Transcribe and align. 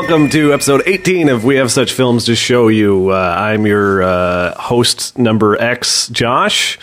welcome 0.00 0.30
to 0.30 0.52
episode 0.52 0.80
18 0.86 1.28
of 1.28 1.42
We 1.42 1.56
Have 1.56 1.72
Such 1.72 1.92
Films 1.92 2.26
to 2.26 2.36
Show 2.36 2.68
You. 2.68 3.10
Uh, 3.10 3.34
I'm 3.36 3.66
your 3.66 4.00
uh, 4.00 4.54
host, 4.54 5.18
number 5.18 5.60
X, 5.60 6.06
Josh. 6.06 6.78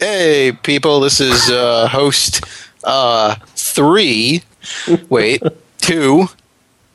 Hey, 0.00 0.58
people, 0.64 0.98
this 0.98 1.20
is 1.20 1.48
uh, 1.50 1.86
host 1.86 2.44
uh, 2.82 3.36
three. 3.54 4.42
Wait, 5.08 5.40
two, 5.78 6.26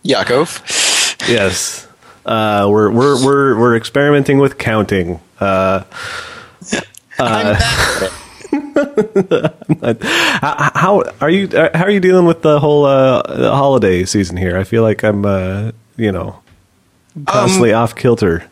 Yakov. 0.04 0.62
Yes. 1.30 1.88
Uh, 2.26 2.68
we're, 2.70 2.92
we're, 2.92 3.26
we're, 3.26 3.58
we're 3.58 3.78
experimenting 3.78 4.38
with 4.38 4.58
counting. 4.58 5.22
Uh, 5.40 5.86
I'm 7.18 7.56
bad 7.56 7.56
at 7.56 8.12
it. 8.12 8.27
How, 10.02 10.72
how 10.76 11.04
are 11.22 11.30
you? 11.30 11.48
uh, 11.58 11.70
How 11.78 11.84
are 11.86 11.90
you 11.90 12.00
dealing 12.00 12.26
with 12.26 12.42
the 12.42 12.60
whole 12.60 12.86
uh, 12.86 13.22
holiday 13.56 14.06
season 14.06 14.38
here? 14.38 14.58
I 14.58 14.64
feel 14.64 14.84
like 14.84 15.04
I'm, 15.04 15.26
uh, 15.26 15.72
you 15.96 16.12
know, 16.12 16.40
constantly 17.26 17.74
off 17.74 17.96
kilter. 17.96 18.46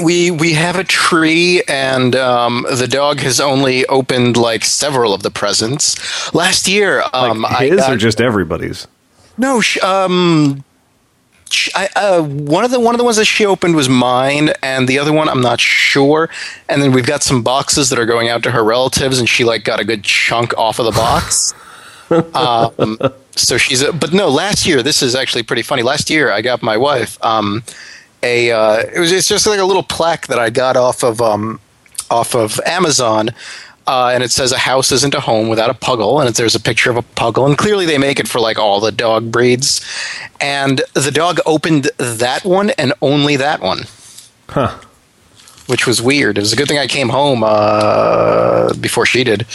We 0.00 0.30
we 0.30 0.52
have 0.52 0.76
a 0.78 0.84
tree, 0.84 1.62
and 1.66 2.14
um, 2.14 2.64
the 2.72 2.86
dog 2.86 3.18
has 3.20 3.40
only 3.40 3.84
opened 3.86 4.36
like 4.36 4.64
several 4.64 5.12
of 5.12 5.22
the 5.24 5.30
presents. 5.30 6.32
Last 6.32 6.68
year, 6.68 7.02
um, 7.12 7.42
Like 7.42 7.52
I 7.60 7.66
his 7.66 7.76
got, 7.80 7.92
or 7.92 7.96
just 7.96 8.20
everybody's? 8.20 8.86
no, 9.36 9.60
sh- 9.60 9.78
um, 9.82 10.62
I, 11.74 11.88
uh, 11.96 12.22
one 12.22 12.64
of 12.64 12.70
the 12.70 12.80
one 12.80 12.94
of 12.94 12.98
the 12.98 13.04
ones 13.04 13.16
that 13.16 13.24
she 13.24 13.44
opened 13.46 13.74
was 13.76 13.88
mine, 13.88 14.50
and 14.62 14.88
the 14.88 14.98
other 14.98 15.12
one 15.12 15.28
I'm 15.28 15.40
not 15.40 15.60
sure. 15.60 16.28
And 16.68 16.82
then 16.82 16.92
we've 16.92 17.06
got 17.06 17.22
some 17.22 17.42
boxes 17.42 17.90
that 17.90 17.98
are 17.98 18.06
going 18.06 18.28
out 18.28 18.42
to 18.44 18.50
her 18.50 18.64
relatives, 18.64 19.18
and 19.18 19.28
she 19.28 19.44
like 19.44 19.64
got 19.64 19.80
a 19.80 19.84
good 19.84 20.04
chunk 20.04 20.56
off 20.56 20.78
of 20.78 20.86
the 20.86 20.92
box. 20.92 21.54
um, 22.34 22.98
so 23.36 23.58
she's, 23.58 23.82
a, 23.82 23.92
but 23.92 24.12
no, 24.12 24.28
last 24.28 24.66
year 24.66 24.82
this 24.82 25.02
is 25.02 25.14
actually 25.14 25.42
pretty 25.42 25.62
funny. 25.62 25.82
Last 25.82 26.10
year 26.10 26.30
I 26.30 26.40
got 26.40 26.62
my 26.62 26.76
wife 26.76 27.22
um, 27.24 27.62
a, 28.22 28.50
uh, 28.50 28.78
it 28.94 28.98
was 28.98 29.12
it's 29.12 29.28
just 29.28 29.46
like 29.46 29.60
a 29.60 29.64
little 29.64 29.82
plaque 29.82 30.26
that 30.28 30.38
I 30.38 30.50
got 30.50 30.76
off 30.76 31.02
of 31.04 31.20
um, 31.20 31.60
off 32.10 32.34
of 32.34 32.60
Amazon. 32.66 33.30
Uh, 33.88 34.10
and 34.12 34.22
it 34.22 34.30
says 34.30 34.52
a 34.52 34.58
house 34.58 34.92
isn't 34.92 35.14
a 35.14 35.20
home 35.20 35.48
without 35.48 35.70
a 35.70 35.74
puggle, 35.74 36.20
and 36.24 36.34
there's 36.34 36.54
a 36.54 36.60
picture 36.60 36.90
of 36.90 36.96
a 36.98 37.02
puggle, 37.02 37.46
and 37.46 37.56
clearly 37.56 37.86
they 37.86 37.96
make 37.96 38.20
it 38.20 38.28
for 38.28 38.38
like 38.38 38.58
all 38.58 38.80
the 38.80 38.92
dog 38.92 39.32
breeds. 39.32 39.80
And 40.42 40.82
the 40.92 41.10
dog 41.10 41.38
opened 41.46 41.84
that 41.96 42.44
one 42.44 42.68
and 42.76 42.92
only 43.00 43.36
that 43.36 43.62
one, 43.62 43.84
Huh. 44.50 44.76
which 45.68 45.86
was 45.86 46.02
weird. 46.02 46.36
It 46.36 46.42
was 46.42 46.52
a 46.52 46.56
good 46.56 46.68
thing 46.68 46.76
I 46.78 46.86
came 46.86 47.08
home 47.08 47.42
uh, 47.42 48.74
before 48.74 49.06
she 49.06 49.24
did. 49.24 49.46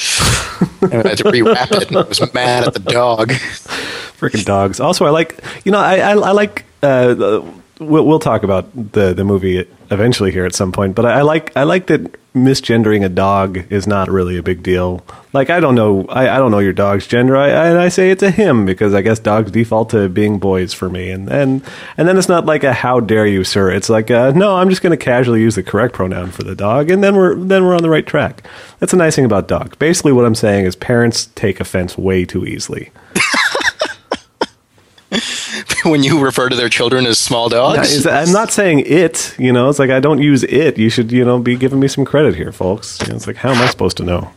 and 0.81 0.93
I 1.05 1.09
had 1.09 1.17
to 1.19 1.25
rewrap 1.25 1.71
it, 1.71 1.89
and 1.89 1.97
I 1.97 2.01
was 2.01 2.33
mad 2.33 2.65
at 2.67 2.73
the 2.73 2.79
dog. 2.79 3.29
Freaking 4.19 4.45
dogs. 4.45 4.79
Also, 4.79 5.05
I 5.05 5.11
like 5.11 5.39
you 5.63 5.71
know 5.71 5.79
I 5.79 5.97
I, 5.97 6.11
I 6.13 6.31
like 6.31 6.65
uh, 6.81 7.41
we'll 7.79 8.05
we'll 8.05 8.19
talk 8.19 8.43
about 8.43 8.93
the 8.93 9.13
the 9.13 9.23
movie 9.23 9.65
eventually 9.91 10.31
here 10.31 10.45
at 10.45 10.55
some 10.55 10.71
point, 10.71 10.95
but 10.95 11.05
I, 11.05 11.19
I 11.19 11.21
like 11.21 11.55
I 11.55 11.63
like 11.63 11.87
that 11.87 12.17
misgendering 12.33 13.05
a 13.05 13.09
dog 13.09 13.71
is 13.71 13.85
not 13.85 14.09
really 14.09 14.37
a 14.37 14.43
big 14.43 14.63
deal. 14.63 15.05
Like 15.33 15.49
I 15.49 15.59
don't 15.59 15.75
know 15.75 16.05
I, 16.07 16.35
I 16.35 16.37
don't 16.37 16.51
know 16.51 16.59
your 16.59 16.73
dog's 16.73 17.07
gender. 17.07 17.37
I, 17.37 17.49
I 17.49 17.85
I 17.85 17.89
say 17.89 18.09
it's 18.09 18.23
a 18.23 18.31
him 18.31 18.65
because 18.65 18.93
I 18.93 19.01
guess 19.01 19.19
dogs 19.19 19.51
default 19.51 19.89
to 19.91 20.09
being 20.09 20.39
boys 20.39 20.73
for 20.73 20.89
me, 20.89 21.11
and 21.11 21.29
and 21.29 21.63
and 21.97 22.07
then 22.07 22.17
it's 22.17 22.29
not 22.29 22.45
like 22.45 22.63
a 22.63 22.73
how 22.73 22.99
dare 22.99 23.27
you 23.27 23.43
sir. 23.43 23.71
It's 23.71 23.89
like 23.89 24.09
a, 24.09 24.33
no, 24.35 24.55
I'm 24.55 24.69
just 24.69 24.81
going 24.81 24.97
to 24.97 25.03
casually 25.03 25.41
use 25.41 25.55
the 25.55 25.63
correct 25.63 25.93
pronoun 25.93 26.31
for 26.31 26.43
the 26.43 26.55
dog, 26.55 26.89
and 26.89 27.03
then 27.03 27.15
we're 27.15 27.35
then 27.35 27.63
we're 27.63 27.75
on 27.75 27.83
the 27.83 27.89
right 27.89 28.05
track. 28.05 28.47
That's 28.79 28.93
a 28.93 28.97
nice 28.97 29.15
thing 29.15 29.25
about 29.25 29.47
dogs. 29.47 29.75
Basically, 29.77 30.11
what 30.11 30.25
I'm 30.25 30.35
saying 30.35 30.65
is 30.65 30.75
parents 30.75 31.27
take 31.35 31.59
offense 31.59 31.97
way 31.97 32.25
too 32.25 32.45
easily. 32.45 32.91
when 35.91 36.03
you 36.03 36.19
refer 36.23 36.49
to 36.49 36.55
their 36.55 36.69
children 36.69 37.05
as 37.05 37.19
small 37.19 37.49
dogs. 37.49 38.05
Yeah, 38.05 38.19
I'm 38.19 38.31
not 38.31 38.51
saying 38.51 38.83
it. 38.85 39.35
You 39.37 39.51
know, 39.51 39.69
it's 39.69 39.79
like 39.79 39.89
I 39.89 39.99
don't 39.99 40.19
use 40.19 40.43
it. 40.43 40.77
You 40.77 40.89
should, 40.89 41.11
you 41.11 41.23
know, 41.25 41.39
be 41.39 41.55
giving 41.55 41.79
me 41.79 41.87
some 41.87 42.05
credit 42.05 42.35
here, 42.35 42.51
folks. 42.51 42.99
You 43.01 43.07
know, 43.09 43.15
it's 43.15 43.27
like 43.27 43.37
how 43.37 43.51
am 43.51 43.61
I 43.61 43.67
supposed 43.67 43.97
to 43.97 44.03
know? 44.03 44.31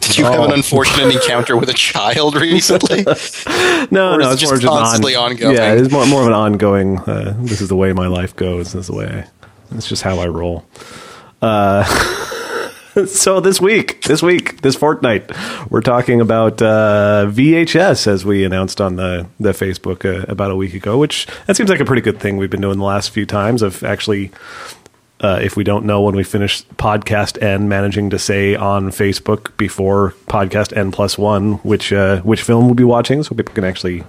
Did 0.00 0.16
you 0.18 0.24
have 0.24 0.40
Oh. 0.40 0.44
an 0.44 0.52
unfortunate 0.52 1.14
encounter 1.14 1.56
with 1.56 1.68
a 1.68 1.74
child 1.74 2.34
recently? 2.36 3.04
No, 3.92 4.16
no, 4.16 4.30
it's 4.30 4.40
just 4.40 4.52
more 4.52 4.60
just 4.60 4.72
constantly 4.72 5.16
on, 5.16 5.32
ongoing? 5.32 5.56
Yeah, 5.56 5.72
it's 5.72 5.90
more 5.90 6.06
more 6.06 6.20
of 6.20 6.26
an 6.28 6.32
ongoing. 6.34 6.98
Uh, 6.98 7.34
this 7.40 7.60
is 7.60 7.68
the 7.68 7.76
way 7.76 7.92
my 7.92 8.06
life 8.06 8.36
goes. 8.36 8.72
This 8.72 8.82
is 8.82 8.86
the 8.88 8.94
way. 8.94 9.06
I, 9.06 9.76
it's 9.76 9.88
just 9.88 10.02
how 10.02 10.18
I 10.20 10.26
roll. 10.28 10.64
Uh, 11.42 11.82
so 13.06 13.40
this 13.40 13.60
week, 13.60 14.02
this 14.02 14.22
week, 14.22 14.62
this 14.62 14.74
fortnight, 14.74 15.30
we're 15.70 15.80
talking 15.80 16.20
about 16.20 16.60
uh, 16.60 17.26
VHS 17.28 18.06
as 18.06 18.24
we 18.24 18.44
announced 18.44 18.80
on 18.80 18.96
the 18.96 19.26
the 19.38 19.52
Facebook 19.52 20.04
uh, 20.04 20.24
about 20.28 20.50
a 20.50 20.56
week 20.56 20.74
ago. 20.74 20.98
Which 20.98 21.26
that 21.46 21.56
seems 21.56 21.70
like 21.70 21.80
a 21.80 21.84
pretty 21.84 22.02
good 22.02 22.18
thing 22.18 22.36
we've 22.36 22.50
been 22.50 22.60
doing 22.60 22.78
the 22.78 22.84
last 22.84 23.10
few 23.10 23.26
times 23.26 23.62
of 23.62 23.84
actually 23.84 24.30
uh, 25.20 25.38
if 25.42 25.56
we 25.56 25.62
don't 25.62 25.84
know 25.84 26.02
when 26.02 26.16
we 26.16 26.24
finish 26.24 26.64
podcast 26.78 27.40
N, 27.42 27.68
managing 27.68 28.10
to 28.10 28.18
say 28.18 28.54
on 28.54 28.90
Facebook 28.90 29.56
before 29.56 30.14
podcast 30.26 30.76
N 30.76 30.90
plus 30.90 31.16
one 31.18 31.54
which 31.58 31.92
uh, 31.92 32.20
which 32.22 32.42
film 32.42 32.66
we'll 32.66 32.74
be 32.74 32.84
watching, 32.84 33.22
so 33.22 33.34
people 33.34 33.54
can 33.54 33.64
actually 33.64 34.02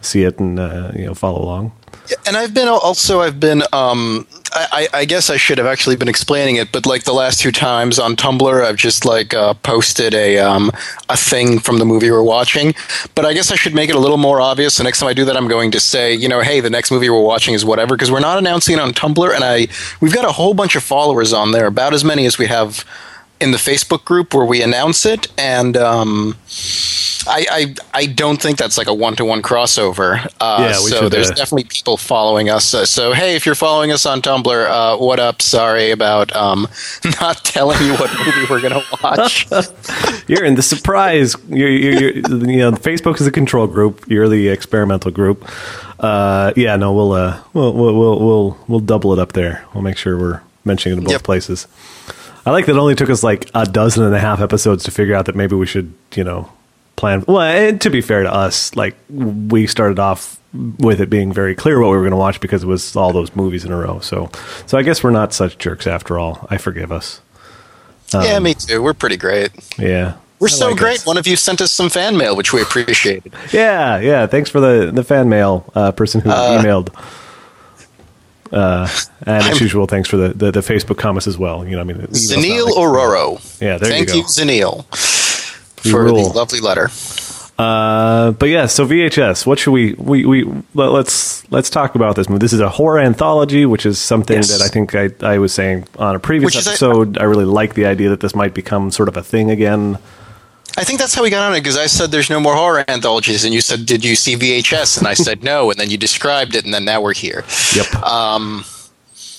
see 0.00 0.22
it 0.22 0.38
and 0.38 0.58
uh, 0.58 0.92
you 0.94 1.04
know 1.04 1.14
follow 1.14 1.42
along. 1.42 1.72
Yeah, 2.08 2.16
and 2.26 2.36
I've 2.36 2.54
been 2.54 2.68
also 2.68 3.20
I've 3.20 3.40
been 3.40 3.62
um 3.72 4.26
I, 4.54 4.88
I 4.92 5.04
guess 5.04 5.30
I 5.30 5.36
should 5.36 5.58
have 5.58 5.66
actually 5.66 5.96
been 5.96 6.08
explaining 6.08 6.56
it, 6.56 6.70
but 6.70 6.86
like 6.86 7.04
the 7.04 7.12
last 7.12 7.40
two 7.40 7.50
times 7.50 7.98
on 7.98 8.14
Tumblr, 8.14 8.64
I've 8.64 8.76
just 8.76 9.04
like 9.04 9.34
uh, 9.34 9.54
posted 9.54 10.14
a 10.14 10.38
um 10.38 10.70
a 11.08 11.16
thing 11.16 11.58
from 11.58 11.78
the 11.78 11.84
movie 11.84 12.10
we're 12.10 12.22
watching. 12.22 12.74
But 13.14 13.24
I 13.24 13.32
guess 13.32 13.50
I 13.50 13.56
should 13.56 13.74
make 13.74 13.90
it 13.90 13.96
a 13.96 13.98
little 13.98 14.16
more 14.16 14.40
obvious. 14.40 14.76
The 14.76 14.84
next 14.84 15.00
time 15.00 15.08
I 15.08 15.14
do 15.14 15.24
that, 15.24 15.36
I'm 15.36 15.48
going 15.48 15.72
to 15.72 15.80
say, 15.80 16.14
you 16.14 16.28
know, 16.28 16.40
hey, 16.40 16.60
the 16.60 16.70
next 16.70 16.90
movie 16.90 17.10
we're 17.10 17.20
watching 17.20 17.54
is 17.54 17.64
whatever, 17.64 17.96
because 17.96 18.10
we're 18.10 18.20
not 18.20 18.38
announcing 18.38 18.74
it 18.76 18.80
on 18.80 18.92
Tumblr, 18.92 19.34
and 19.34 19.42
I 19.42 19.66
we've 20.00 20.14
got 20.14 20.24
a 20.24 20.32
whole 20.32 20.54
bunch 20.54 20.76
of 20.76 20.82
followers 20.82 21.32
on 21.32 21.50
there, 21.52 21.66
about 21.66 21.92
as 21.92 22.04
many 22.04 22.24
as 22.24 22.38
we 22.38 22.46
have 22.46 22.84
in 23.40 23.50
the 23.50 23.58
Facebook 23.58 24.04
group 24.04 24.32
where 24.34 24.46
we 24.46 24.62
announce 24.62 25.04
it, 25.04 25.26
and 25.36 25.76
um, 25.76 26.36
I, 27.26 27.46
I 27.50 27.74
I 28.02 28.06
don't 28.06 28.40
think 28.40 28.58
that's 28.58 28.76
like 28.76 28.86
a 28.86 28.94
one 28.94 29.16
to 29.16 29.24
one 29.24 29.42
crossover. 29.42 30.24
Uh, 30.40 30.56
Yeah, 30.60 30.66
we 30.84 30.90
so 30.90 31.00
should, 31.02 31.12
there's 31.12 31.30
uh, 31.30 31.34
definitely 31.34 31.64
people 31.64 31.96
following 31.96 32.50
us. 32.50 32.74
Uh, 32.74 32.84
so 32.86 33.12
hey, 33.12 33.34
if 33.36 33.46
you're 33.46 33.54
following 33.54 33.90
us 33.92 34.04
on 34.06 34.20
Tumblr, 34.22 34.46
uh, 34.68 34.96
what 34.98 35.18
up? 35.20 35.40
Sorry 35.42 35.90
about 35.90 36.34
um, 36.36 36.68
not 37.20 37.44
telling 37.44 37.80
you 37.82 37.94
what 37.94 38.10
movie 38.26 38.46
we're 38.50 38.60
gonna 38.60 38.82
watch. 39.02 39.46
You're 40.26 40.44
in 40.44 40.54
the 40.54 40.62
surprise. 40.62 41.36
You're, 41.48 41.68
you're, 41.68 41.92
you're, 42.00 42.12
you 42.50 42.56
know, 42.58 42.72
Facebook 42.72 43.20
is 43.20 43.26
a 43.26 43.30
control 43.30 43.66
group. 43.66 44.04
You're 44.08 44.28
the 44.28 44.48
experimental 44.48 45.10
group. 45.10 45.46
Uh, 46.00 46.52
yeah, 46.56 46.76
no, 46.76 46.92
we'll, 46.92 47.12
uh, 47.12 47.40
we'll 47.52 47.72
we'll 47.74 47.94
we'll 47.94 48.18
we'll 48.20 48.58
we'll 48.68 48.80
double 48.80 49.12
it 49.12 49.18
up 49.18 49.32
there. 49.32 49.64
We'll 49.74 49.82
make 49.82 49.96
sure 49.98 50.18
we're 50.18 50.40
mentioning 50.64 50.96
it 50.96 51.00
in 51.00 51.04
both 51.04 51.12
Yep. 51.12 51.22
places. 51.24 51.66
I 52.46 52.50
like 52.50 52.66
that 52.66 52.72
it 52.76 52.78
only 52.78 52.94
took 52.94 53.08
us 53.10 53.22
like 53.22 53.50
a 53.54 53.64
dozen 53.64 54.04
and 54.04 54.14
a 54.14 54.18
half 54.18 54.40
episodes 54.40 54.84
to 54.84 54.90
figure 54.90 55.14
out 55.14 55.26
that 55.26 55.34
maybe 55.36 55.56
we 55.56 55.66
should, 55.66 55.92
you 56.14 56.24
know, 56.24 56.50
plan. 56.96 57.24
Well, 57.26 57.40
and 57.40 57.80
to 57.82 57.90
be 57.90 58.00
fair 58.00 58.22
to 58.22 58.32
us, 58.32 58.74
like 58.76 58.96
we 59.10 59.66
started 59.66 59.98
off 59.98 60.38
with 60.78 61.00
it 61.00 61.10
being 61.10 61.32
very 61.32 61.54
clear 61.54 61.80
what 61.80 61.90
we 61.90 61.96
were 61.96 62.02
going 62.02 62.12
to 62.12 62.16
watch 62.16 62.40
because 62.40 62.62
it 62.62 62.66
was 62.66 62.94
all 62.94 63.12
those 63.12 63.34
movies 63.34 63.64
in 63.64 63.72
a 63.72 63.76
row. 63.76 63.98
So, 64.00 64.30
so 64.66 64.78
I 64.78 64.82
guess 64.82 65.02
we're 65.02 65.10
not 65.10 65.32
such 65.32 65.58
jerks 65.58 65.86
after 65.86 66.18
all. 66.18 66.46
I 66.50 66.58
forgive 66.58 66.92
us. 66.92 67.20
yeah, 68.12 68.38
me 68.38 68.54
too. 68.54 68.80
We're 68.82 68.94
pretty 68.94 69.16
great. 69.16 69.50
Yeah, 69.78 70.14
We're 70.38 70.46
I 70.46 70.50
so 70.50 70.68
like 70.68 70.76
great. 70.76 70.98
us. 70.98 71.06
One 71.06 71.16
of 71.18 71.26
you 71.26 71.34
sent 71.34 71.60
us 71.60 71.72
some 71.72 71.88
fan 71.88 72.16
mail, 72.16 72.36
which 72.36 72.52
we 72.52 72.62
appreciated. 72.62 73.32
Yeah, 73.52 73.98
yeah. 73.98 74.26
Thanks 74.28 74.48
for 74.50 74.60
the 74.60 74.92
the 74.94 75.02
fan 75.02 75.28
mail 75.28 75.68
uh, 75.74 75.90
person 75.90 76.20
who 76.20 76.30
emailed. 76.30 76.90
Uh, 78.52 78.86
and 79.26 79.38
as 79.38 79.44
I'm- 79.46 79.56
usual, 79.60 79.86
thanks 79.86 80.08
for 80.08 80.16
the, 80.16 80.28
the, 80.28 80.50
the 80.52 80.60
Facebook 80.60 80.96
comments 80.98 81.26
as 81.26 81.36
well. 81.36 81.66
You 81.66 81.72
know, 81.74 81.80
I 81.80 81.84
mean, 81.84 81.96
Zanil 82.12 82.66
like- 82.66 82.74
Ororo. 82.74 83.60
Yeah, 83.60 83.78
there 83.78 83.90
Thank 83.90 84.10
you 84.10 84.16
you. 84.18 84.22
Zanil, 84.24 84.84
You 85.84 85.90
for 85.92 86.04
rule. 86.04 86.30
the 86.30 86.36
lovely 86.36 86.60
letter. 86.60 86.90
Uh, 87.56 88.32
but 88.32 88.46
yeah, 88.48 88.66
so 88.66 88.84
VHS. 88.86 89.46
What 89.46 89.60
should 89.60 89.70
we 89.70 89.92
we 89.94 90.24
we 90.26 90.44
let, 90.74 90.86
let's 90.90 91.48
let's 91.52 91.70
talk 91.70 91.94
about 91.94 92.16
this 92.16 92.28
movie. 92.28 92.40
This 92.40 92.52
is 92.52 92.58
a 92.60 92.68
horror 92.68 92.98
anthology, 92.98 93.64
which 93.64 93.86
is 93.86 93.98
something 93.98 94.36
Yes. 94.38 94.50
that 94.50 94.60
I 94.64 94.68
think 94.68 94.94
I 94.94 95.10
I 95.22 95.38
was 95.38 95.54
saying 95.54 95.86
on 95.96 96.16
a 96.16 96.18
previous 96.18 96.56
Which 96.56 96.66
episode. 96.66 97.16
I 97.18 97.24
really 97.24 97.44
like 97.44 97.74
the 97.74 97.86
idea 97.86 98.08
that 98.10 98.18
this 98.20 98.34
might 98.34 98.54
become 98.54 98.90
sort 98.90 99.08
of 99.08 99.16
a 99.16 99.22
thing 99.22 99.50
again. 99.52 99.98
I 100.76 100.82
think 100.82 100.98
that's 100.98 101.14
how 101.14 101.22
we 101.22 101.30
got 101.30 101.48
on 101.48 101.54
it 101.56 101.60
because 101.60 101.76
I 101.76 101.86
said 101.86 102.10
there's 102.10 102.28
no 102.28 102.40
more 102.40 102.56
horror 102.56 102.84
anthologies, 102.88 103.44
and 103.44 103.54
you 103.54 103.60
said, 103.60 103.86
"Did 103.86 104.04
you 104.04 104.16
see 104.16 104.34
VHS?" 104.34 104.98
And 104.98 105.06
I 105.06 105.14
said 105.14 105.44
no, 105.44 105.70
and 105.70 105.78
then 105.78 105.88
you 105.90 105.96
described 105.96 106.56
it, 106.56 106.64
and 106.64 106.74
then 106.74 106.84
now 106.84 107.00
we're 107.00 107.14
here. 107.14 107.44
Yep. 107.76 107.94
Um, 108.02 108.64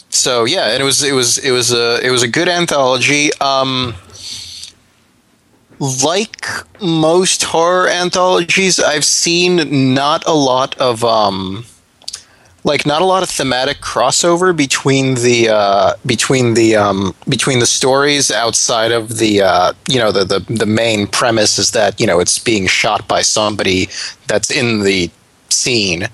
so 0.09 0.45
yeah, 0.45 0.69
and 0.71 0.81
it 0.81 0.85
was 0.85 1.03
it 1.03 1.11
was 1.11 1.37
it 1.39 1.51
was 1.51 1.73
a 1.73 1.99
it 2.01 2.11
was 2.11 2.23
a 2.23 2.29
good 2.29 2.47
anthology. 2.47 3.31
Um, 3.41 3.95
like 5.79 6.47
most 6.81 7.43
horror 7.43 7.87
anthologies, 7.87 8.79
I've 8.79 9.05
seen 9.05 9.93
not 9.93 10.25
a 10.27 10.33
lot 10.33 10.77
of 10.77 11.03
um, 11.03 11.65
like 12.63 12.85
not 12.85 13.01
a 13.01 13.05
lot 13.05 13.23
of 13.23 13.29
thematic 13.29 13.77
crossover 13.77 14.55
between 14.55 15.15
the 15.15 15.49
uh, 15.49 15.93
between 16.05 16.55
the 16.55 16.75
um, 16.75 17.15
between 17.29 17.59
the 17.59 17.65
stories 17.65 18.31
outside 18.31 18.91
of 18.91 19.17
the 19.17 19.41
uh, 19.41 19.73
you 19.87 19.99
know 19.99 20.11
the, 20.11 20.25
the 20.25 20.39
the 20.53 20.65
main 20.65 21.07
premise 21.07 21.59
is 21.59 21.71
that 21.71 21.99
you 21.99 22.07
know 22.07 22.19
it's 22.19 22.39
being 22.39 22.67
shot 22.67 23.07
by 23.07 23.21
somebody 23.21 23.87
that's 24.27 24.51
in 24.51 24.81
the 24.81 25.09
scene. 25.49 26.07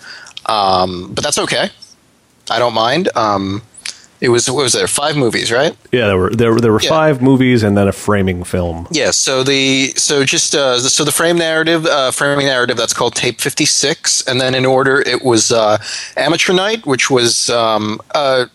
Um, 0.48 1.14
but 1.14 1.24
that's 1.24 1.38
okay. 1.38 1.70
I 2.50 2.60
don't 2.60 2.74
mind. 2.74 3.10
Um, 3.16 3.62
it 4.22 4.30
was 4.30 4.50
what 4.50 4.64
was 4.64 4.74
there 4.74 4.88
five 4.88 5.16
movies, 5.18 5.52
right? 5.52 5.76
Yeah, 5.92 6.08
there 6.08 6.18
were 6.18 6.30
there 6.30 6.54
were 6.54 6.62
there 6.62 6.72
were 6.72 6.80
Yeah. 6.82 6.90
five 6.90 7.22
movies 7.22 7.64
and 7.64 7.76
then 7.76 7.88
a 7.88 7.92
framing 7.92 8.44
film. 8.46 8.88
Yeah. 8.92 9.12
So 9.12 9.44
the 9.44 9.94
so 9.98 10.24
just 10.24 10.54
uh, 10.56 10.80
so 10.80 11.04
the 11.04 11.12
frame 11.12 11.38
narrative, 11.38 11.86
uh, 11.86 12.12
framing 12.12 12.46
narrative 12.46 12.78
that's 12.78 12.94
called 12.94 13.16
Tape 13.16 13.42
Fifty 13.42 13.66
Six, 13.66 14.22
and 14.28 14.40
then 14.40 14.54
in 14.56 14.66
order 14.66 15.02
it 15.02 15.24
was 15.24 15.52
uh, 15.52 15.78
Amateur 16.16 16.54
Night, 16.54 16.86
which 16.86 17.10
was. 17.10 17.50
Um, 17.50 18.00
uh, 18.16 18.46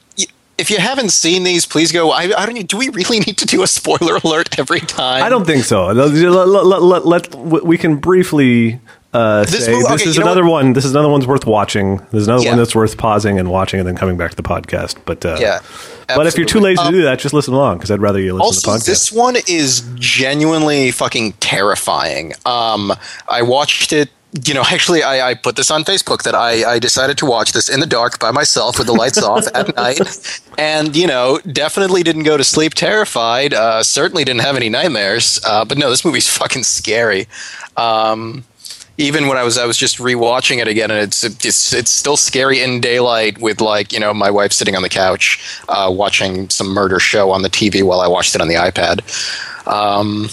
if 0.59 0.71
you 0.71 0.79
haven't 0.79 1.11
seen 1.11 1.45
these, 1.45 1.67
please 1.67 1.93
go. 1.93 2.13
I, 2.13 2.33
I 2.35 2.47
don't. 2.47 2.67
Do 2.67 2.79
we 2.79 2.89
really 2.89 3.19
need 3.21 3.37
to 3.37 3.45
do 3.45 3.63
a 3.63 3.67
spoiler 3.67 4.17
alert 4.25 4.59
every 4.59 4.81
time? 4.81 5.23
I 5.23 5.29
don't 5.29 5.45
think 5.45 5.65
so. 5.65 5.85
Let, 5.89 6.13
let- 6.15 6.49
let- 6.65 6.83
let- 6.83 7.07
let- 7.07 7.35
we 7.63 7.77
can 7.77 7.97
briefly 7.97 8.81
uh, 9.13 9.45
This 9.45 9.65
say 9.65 9.73
movie- 9.73 9.85
this 9.85 10.03
okay, 10.03 10.11
is 10.11 10.19
another 10.19 10.45
one. 10.45 10.73
This 10.75 10.85
is 10.85 10.91
another 10.91 11.09
one's 11.09 11.27
worth 11.27 11.47
watching. 11.47 12.01
There's 12.13 12.27
another 12.27 12.45
Yeah. 12.45 12.51
one 12.51 12.59
that's 12.59 12.75
worth 12.75 12.97
pausing 12.99 13.39
and 13.39 13.51
watching 13.51 13.81
and 13.81 13.89
then 13.89 13.97
coming 13.97 14.17
back 14.17 14.31
to 14.31 14.37
the 14.37 14.43
podcast. 14.43 14.97
But 15.07 15.25
uh, 15.25 15.37
Yeah, 15.41 15.61
but 16.09 16.27
if 16.27 16.37
you're 16.37 16.47
too 16.47 16.61
lazy 16.61 16.81
Um, 16.81 16.93
to 16.93 16.99
do 16.99 17.03
that, 17.05 17.19
just 17.19 17.33
listen 17.35 17.55
along 17.55 17.79
because 17.79 17.91
I'd 17.91 18.01
rather 18.01 18.21
you 18.21 18.35
listen 18.35 18.45
Also, 18.47 18.61
to 18.61 18.67
the 18.67 18.79
podcast. 18.79 18.87
this 18.87 19.13
one 19.13 19.37
is 19.47 19.83
genuinely 19.95 20.91
fucking 20.91 21.33
terrifying. 21.41 22.35
Um, 22.45 22.93
I 23.29 23.43
watched 23.43 23.93
it. 23.93 24.11
You 24.45 24.53
know, 24.53 24.63
actually, 24.71 25.03
I, 25.03 25.31
I 25.31 25.35
put 25.35 25.57
this 25.57 25.71
on 25.71 25.83
Facebook 25.85 26.23
that 26.25 26.35
I, 26.35 26.73
I 26.75 26.79
decided 26.79 27.17
to 27.19 27.27
watch 27.27 27.53
this 27.53 27.71
in 27.71 27.81
the 27.81 27.87
dark 27.87 28.19
by 28.19 28.33
myself 28.33 28.77
with 28.77 28.87
the 28.87 28.93
lights 28.93 29.23
off 29.23 29.47
at 29.55 29.75
night, 29.77 30.01
and 30.59 30.95
you 30.95 31.07
know, 31.07 31.39
definitely 31.53 32.03
didn't 32.03 32.25
go 32.25 32.37
to 32.37 32.45
sleep 32.45 32.75
terrified. 32.75 33.55
Uh, 33.55 33.83
certainly 33.83 34.25
didn't 34.25 34.43
have 34.43 34.57
any 34.57 34.69
nightmares. 34.69 35.41
Uh, 35.47 35.65
but 35.65 35.79
no, 35.79 35.89
this 35.89 36.05
movie's 36.05 36.29
fucking 36.41 36.65
scary. 36.65 37.29
Um, 37.79 38.45
even 38.99 39.27
when 39.27 39.37
I 39.37 39.43
was 39.43 39.59
I 39.59 39.67
was 39.67 39.77
just 39.77 39.99
rewatching 39.99 40.59
it 40.59 40.69
again, 40.69 40.91
and 40.91 41.01
it's 41.01 41.23
it's 41.25 41.73
it's 41.73 41.91
still 41.91 42.17
scary 42.17 42.61
in 42.63 42.81
daylight 42.81 43.39
with 43.39 43.61
like 43.61 43.93
you 43.93 44.01
know 44.01 44.15
my 44.15 44.31
wife 44.31 44.53
sitting 44.53 44.77
on 44.77 44.83
the 44.83 44.89
couch 44.89 45.61
uh, 45.69 45.91
watching 45.93 46.49
some 46.51 46.69
murder 46.69 46.99
show 46.99 47.31
on 47.31 47.43
the 47.43 47.51
TV 47.51 47.83
while 47.83 48.01
I 48.01 48.09
watched 48.09 48.35
it 48.35 48.41
on 48.41 48.49
the 48.49 48.55
iPad. 48.55 49.03
Um, 49.67 50.29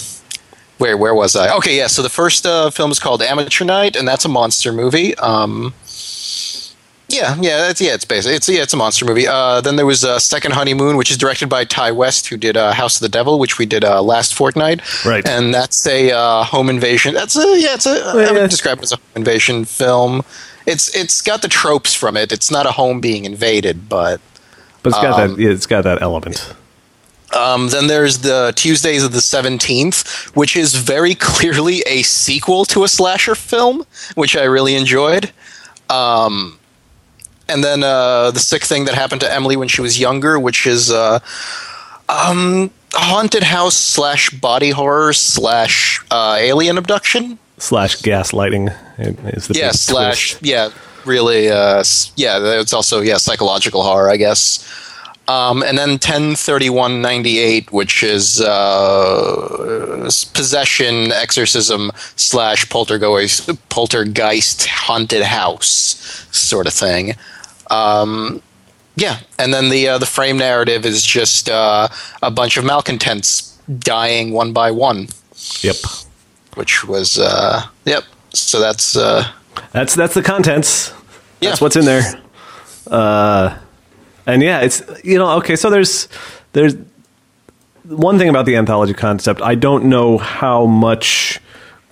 where 0.78 0.96
where 0.96 1.14
was 1.14 1.36
I? 1.36 1.54
Okay, 1.56 1.76
yeah. 1.76 1.86
So 1.86 2.02
the 2.02 2.08
first 2.08 2.46
uh, 2.46 2.70
film 2.70 2.90
is 2.90 2.98
called 2.98 3.22
Amateur 3.22 3.64
Night, 3.64 3.96
and 3.96 4.08
that's 4.08 4.24
a 4.24 4.28
monster 4.28 4.72
movie. 4.72 5.14
Um, 5.16 5.74
yeah, 7.14 7.36
yeah, 7.40 7.56
that's, 7.58 7.80
yeah. 7.80 7.94
It's 7.94 8.04
basically 8.04 8.36
it's 8.36 8.48
yeah, 8.48 8.62
it's 8.62 8.72
a 8.72 8.76
monster 8.76 9.04
movie. 9.04 9.26
Uh, 9.26 9.60
then 9.60 9.76
there 9.76 9.86
was 9.86 10.04
uh, 10.04 10.18
Second 10.18 10.52
Honeymoon, 10.52 10.96
which 10.96 11.10
is 11.10 11.16
directed 11.16 11.48
by 11.48 11.64
Ti 11.64 11.92
West, 11.92 12.26
who 12.28 12.36
did 12.36 12.56
uh, 12.56 12.72
House 12.72 12.96
of 12.96 13.00
the 13.02 13.08
Devil, 13.08 13.38
which 13.38 13.58
we 13.58 13.66
did 13.66 13.84
uh, 13.84 14.02
last 14.02 14.34
fortnight. 14.34 14.80
Right. 15.04 15.26
and 15.28 15.54
that's 15.54 15.86
a 15.86 16.12
uh, 16.12 16.42
home 16.44 16.68
invasion. 16.68 17.14
That's 17.14 17.36
a 17.36 17.58
yeah, 17.58 17.74
it's 17.74 17.86
a 17.86 17.90
I 17.90 18.22
Yeah. 18.24 18.32
would 18.32 18.50
describe 18.50 18.78
it 18.78 18.84
as 18.84 18.92
a 18.92 18.96
home 18.96 19.04
invasion 19.16 19.64
film. 19.64 20.22
It's 20.66 20.94
it's 20.94 21.20
got 21.22 21.42
the 21.42 21.48
tropes 21.48 21.94
from 21.94 22.16
it. 22.16 22.32
It's 22.32 22.50
not 22.50 22.66
a 22.66 22.72
home 22.72 23.00
being 23.00 23.24
invaded, 23.24 23.88
but 23.88 24.20
but 24.82 24.90
it's 24.90 24.98
got 25.00 25.18
um, 25.20 25.36
that. 25.36 25.50
It's 25.50 25.66
got 25.66 25.84
that 25.84 26.02
element. 26.02 26.54
um, 27.34 27.68
then 27.68 27.86
there's 27.88 28.18
the 28.18 28.52
Tuesdays 28.54 29.02
of 29.02 29.12
the 29.12 29.18
17th, 29.18 30.34
which 30.36 30.56
is 30.56 30.74
very 30.76 31.14
clearly 31.30 31.80
a 31.86 32.02
sequel 32.02 32.64
to 32.66 32.84
a 32.84 32.88
slasher 32.88 33.34
film, 33.34 33.84
which 34.14 34.36
I 34.36 34.44
really 34.44 34.74
enjoyed. 34.76 35.32
Um, 35.90 36.58
and 37.48 37.62
then 37.62 37.82
uh, 37.82 38.30
the 38.30 38.40
sick 38.40 38.64
thing 38.64 38.84
that 38.86 38.94
happened 38.94 39.20
to 39.22 39.32
Emily 39.32 39.56
when 39.56 39.68
she 39.68 39.80
was 39.80 39.98
younger, 39.98 40.38
which 40.38 40.66
is 40.66 40.90
uh, 40.90 41.20
um, 42.08 42.70
haunted 42.92 43.42
house 43.42 43.76
slash 43.76 44.30
body 44.30 44.70
horror 44.70 45.12
slash 45.12 46.00
uh, 46.10 46.36
alien 46.38 46.78
abduction. 46.78 47.38
Slash 47.58 48.02
gaslighting 48.02 48.74
is 49.34 49.48
the 49.48 49.54
yeah, 49.54 49.70
slash 49.70 50.32
twist. 50.32 50.46
yeah, 50.46 50.70
really 51.04 51.50
uh, 51.50 51.84
yeah. 52.16 52.60
It's 52.60 52.72
also 52.72 53.00
yeah 53.00 53.18
psychological 53.18 53.82
horror, 53.82 54.10
I 54.10 54.16
guess. 54.16 54.66
Um, 55.26 55.62
and 55.62 55.78
then 55.78 55.98
ten 55.98 56.34
thirty 56.34 56.68
one 56.68 57.00
ninety 57.00 57.38
eight, 57.38 57.72
which 57.72 58.02
is 58.02 58.40
uh, 58.42 60.10
possession, 60.34 61.12
exorcism 61.12 61.90
slash 62.16 62.68
poltergeist, 62.68 63.68
poltergeist 63.70 64.66
haunted 64.66 65.22
house 65.22 66.26
sort 66.30 66.66
of 66.66 66.74
thing. 66.74 67.14
Um, 67.70 68.42
yeah, 68.96 69.18
and 69.38 69.52
then 69.52 69.70
the 69.70 69.88
uh, 69.88 69.98
the 69.98 70.06
frame 70.06 70.36
narrative 70.38 70.86
is 70.86 71.02
just 71.02 71.48
uh, 71.48 71.88
a 72.22 72.30
bunch 72.30 72.56
of 72.56 72.64
malcontents 72.64 73.58
dying 73.78 74.32
one 74.32 74.52
by 74.52 74.70
one, 74.70 75.08
Yep. 75.62 75.76
which 76.54 76.84
was 76.84 77.18
uh, 77.18 77.62
yep. 77.84 78.04
So 78.32 78.60
that's 78.60 78.96
uh, 78.96 79.24
That's 79.72 79.94
that's 79.94 80.14
the 80.14 80.22
contents. 80.22 80.92
Yeah. 81.40 81.50
That's 81.50 81.60
what's 81.60 81.76
in 81.76 81.84
there. 81.84 82.02
Uh, 82.86 83.56
and 84.26 84.42
yeah, 84.42 84.60
it's 84.60 84.82
you 85.02 85.18
know 85.18 85.30
okay. 85.38 85.56
So 85.56 85.70
there's 85.70 86.08
there's 86.52 86.76
one 87.84 88.18
thing 88.18 88.28
about 88.28 88.46
the 88.46 88.56
anthology 88.56 88.94
concept. 88.94 89.42
I 89.42 89.54
don't 89.56 89.86
know 89.86 90.18
how 90.18 90.66
much 90.66 91.40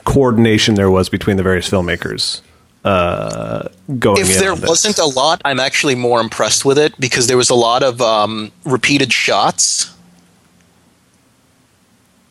coordination 0.05 0.75
there 0.75 0.91
was 0.91 1.09
between 1.09 1.37
the 1.37 1.43
various 1.43 1.69
filmmakers 1.69 2.41
uh, 2.85 3.69
going. 3.99 4.21
if 4.21 4.39
there 4.39 4.55
wasn't 4.55 4.99
a 4.99 5.05
lot, 5.05 5.41
I'm 5.45 5.61
actually 5.61 5.95
more 5.95 6.21
impressed 6.21 6.65
with 6.65 6.79
it 6.79 6.99
because 6.99 7.27
there 7.27 7.37
was 7.37 7.51
a 7.51 7.55
lot 7.55 7.83
of 7.83 8.01
um, 8.01 8.53
repeated 8.65 9.13
shots. 9.13 9.92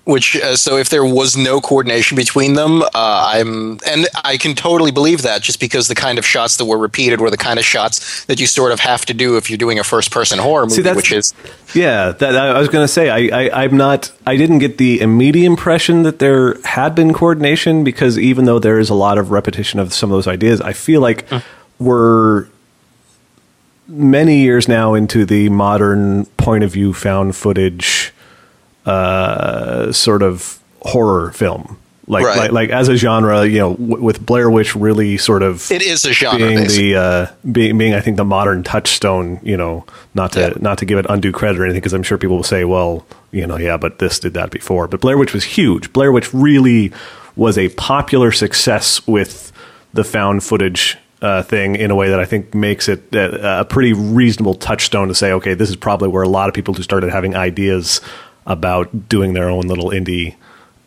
Which 0.03 0.35
uh, 0.35 0.55
so 0.55 0.77
if 0.77 0.89
there 0.89 1.05
was 1.05 1.37
no 1.37 1.61
coordination 1.61 2.15
between 2.15 2.55
them, 2.55 2.81
uh, 2.81 2.87
I'm 2.95 3.79
and 3.87 4.07
I 4.25 4.37
can 4.37 4.55
totally 4.55 4.89
believe 4.89 5.21
that 5.21 5.43
just 5.43 5.59
because 5.59 5.87
the 5.87 5.93
kind 5.95 6.17
of 6.17 6.25
shots 6.25 6.57
that 6.57 6.65
were 6.65 6.77
repeated 6.79 7.21
were 7.21 7.29
the 7.29 7.37
kind 7.37 7.59
of 7.59 7.65
shots 7.65 8.25
that 8.25 8.39
you 8.39 8.47
sort 8.47 8.71
of 8.71 8.79
have 8.79 9.05
to 9.05 9.13
do 9.13 9.37
if 9.37 9.51
you're 9.51 9.59
doing 9.59 9.77
a 9.77 9.83
first-person 9.83 10.39
horror 10.39 10.65
movie, 10.65 10.81
that's- 10.81 10.95
which 10.95 11.11
is 11.11 11.35
Yeah, 11.75 12.13
that 12.13 12.35
I 12.35 12.57
was 12.57 12.67
going 12.69 12.83
to 12.83 12.87
say 12.87 13.09
I, 13.11 13.43
I 13.45 13.63
I'm 13.63 13.77
not 13.77 14.11
I 14.25 14.37
didn't 14.37 14.57
get 14.57 14.79
the 14.79 15.01
immediate 15.01 15.45
impression 15.45 16.01
that 16.01 16.17
there 16.17 16.59
had 16.63 16.95
been 16.95 17.13
coordination 17.13 17.83
because 17.83 18.17
even 18.17 18.45
though 18.45 18.57
there 18.57 18.79
is 18.79 18.89
a 18.89 18.95
lot 18.95 19.19
of 19.19 19.29
repetition 19.29 19.79
of 19.79 19.93
some 19.93 20.09
of 20.11 20.15
those 20.15 20.27
ideas, 20.27 20.61
I 20.61 20.73
feel 20.73 20.99
like 21.01 21.27
we're 21.77 22.47
many 23.87 24.37
years 24.41 24.67
now 24.67 24.95
into 24.95 25.25
the 25.25 25.49
modern 25.49 26.25
point 26.37 26.63
of 26.63 26.71
view 26.71 26.91
found 26.93 27.35
footage 27.35 28.13
uh, 28.85 29.91
sort 29.91 30.21
of 30.23 30.59
horror 30.81 31.31
film. 31.31 31.77
Like, 32.07 32.25
Right. 32.25 32.37
like, 32.37 32.51
like 32.51 32.69
as 32.71 32.89
a 32.89 32.97
genre, 32.97 33.45
you 33.45 33.59
know, 33.59 33.73
w- 33.75 34.01
with 34.03 34.25
Blair 34.25 34.49
Witch 34.49 34.75
really 34.75 35.17
sort 35.17 35.43
of 35.43 35.71
it 35.71 35.81
is 35.81 36.03
a 36.03 36.11
genre. 36.11 36.39
being 36.39 36.57
basically. 36.57 36.91
the 36.93 36.99
uh, 36.99 37.27
being, 37.49 37.77
being 37.77 37.93
I 37.93 38.01
think 38.01 38.17
the 38.17 38.25
modern 38.25 38.63
touchstone. 38.63 39.39
You 39.43 39.55
know, 39.55 39.85
not 40.13 40.33
to 40.33 40.39
Yeah. 40.41 40.49
not 40.59 40.77
to 40.79 40.85
give 40.85 40.97
it 40.97 41.05
undue 41.07 41.31
credit 41.31 41.61
or 41.61 41.63
anything, 41.63 41.79
because 41.79 41.93
I'm 41.93 42.03
sure 42.03 42.17
people 42.17 42.35
will 42.37 42.43
say, 42.43 42.65
well, 42.65 43.05
you 43.31 43.47
know, 43.47 43.57
yeah, 43.57 43.77
but 43.77 43.99
this 43.99 44.19
did 44.19 44.33
that 44.33 44.49
before. 44.51 44.87
But 44.87 44.99
Blair 44.99 45.17
Witch 45.17 45.33
was 45.33 45.43
huge. 45.43 45.93
Blair 45.93 46.11
Witch 46.11 46.33
really 46.33 46.91
was 47.37 47.57
a 47.57 47.69
popular 47.69 48.31
success 48.33 49.05
with 49.07 49.53
the 49.93 50.03
found 50.03 50.43
footage. 50.43 50.97
Uh, 51.21 51.43
thing 51.43 51.75
in 51.75 51.91
a 51.91 51.95
way 51.95 52.09
that 52.09 52.19
I 52.19 52.25
think 52.25 52.55
makes 52.55 52.89
it 52.89 53.13
a, 53.13 53.59
a 53.59 53.63
pretty 53.63 53.93
reasonable 53.93 54.55
touchstone 54.55 55.07
to 55.07 55.13
say, 55.13 55.31
okay, 55.33 55.53
this 55.53 55.69
is 55.69 55.75
probably 55.75 56.07
where 56.07 56.23
a 56.23 56.27
lot 56.27 56.49
of 56.49 56.55
people 56.55 56.73
who 56.73 56.81
started 56.81 57.11
having 57.11 57.35
ideas 57.35 58.01
about 58.45 59.09
doing 59.09 59.33
their 59.33 59.49
own 59.49 59.67
little 59.67 59.89
indie 59.89 60.35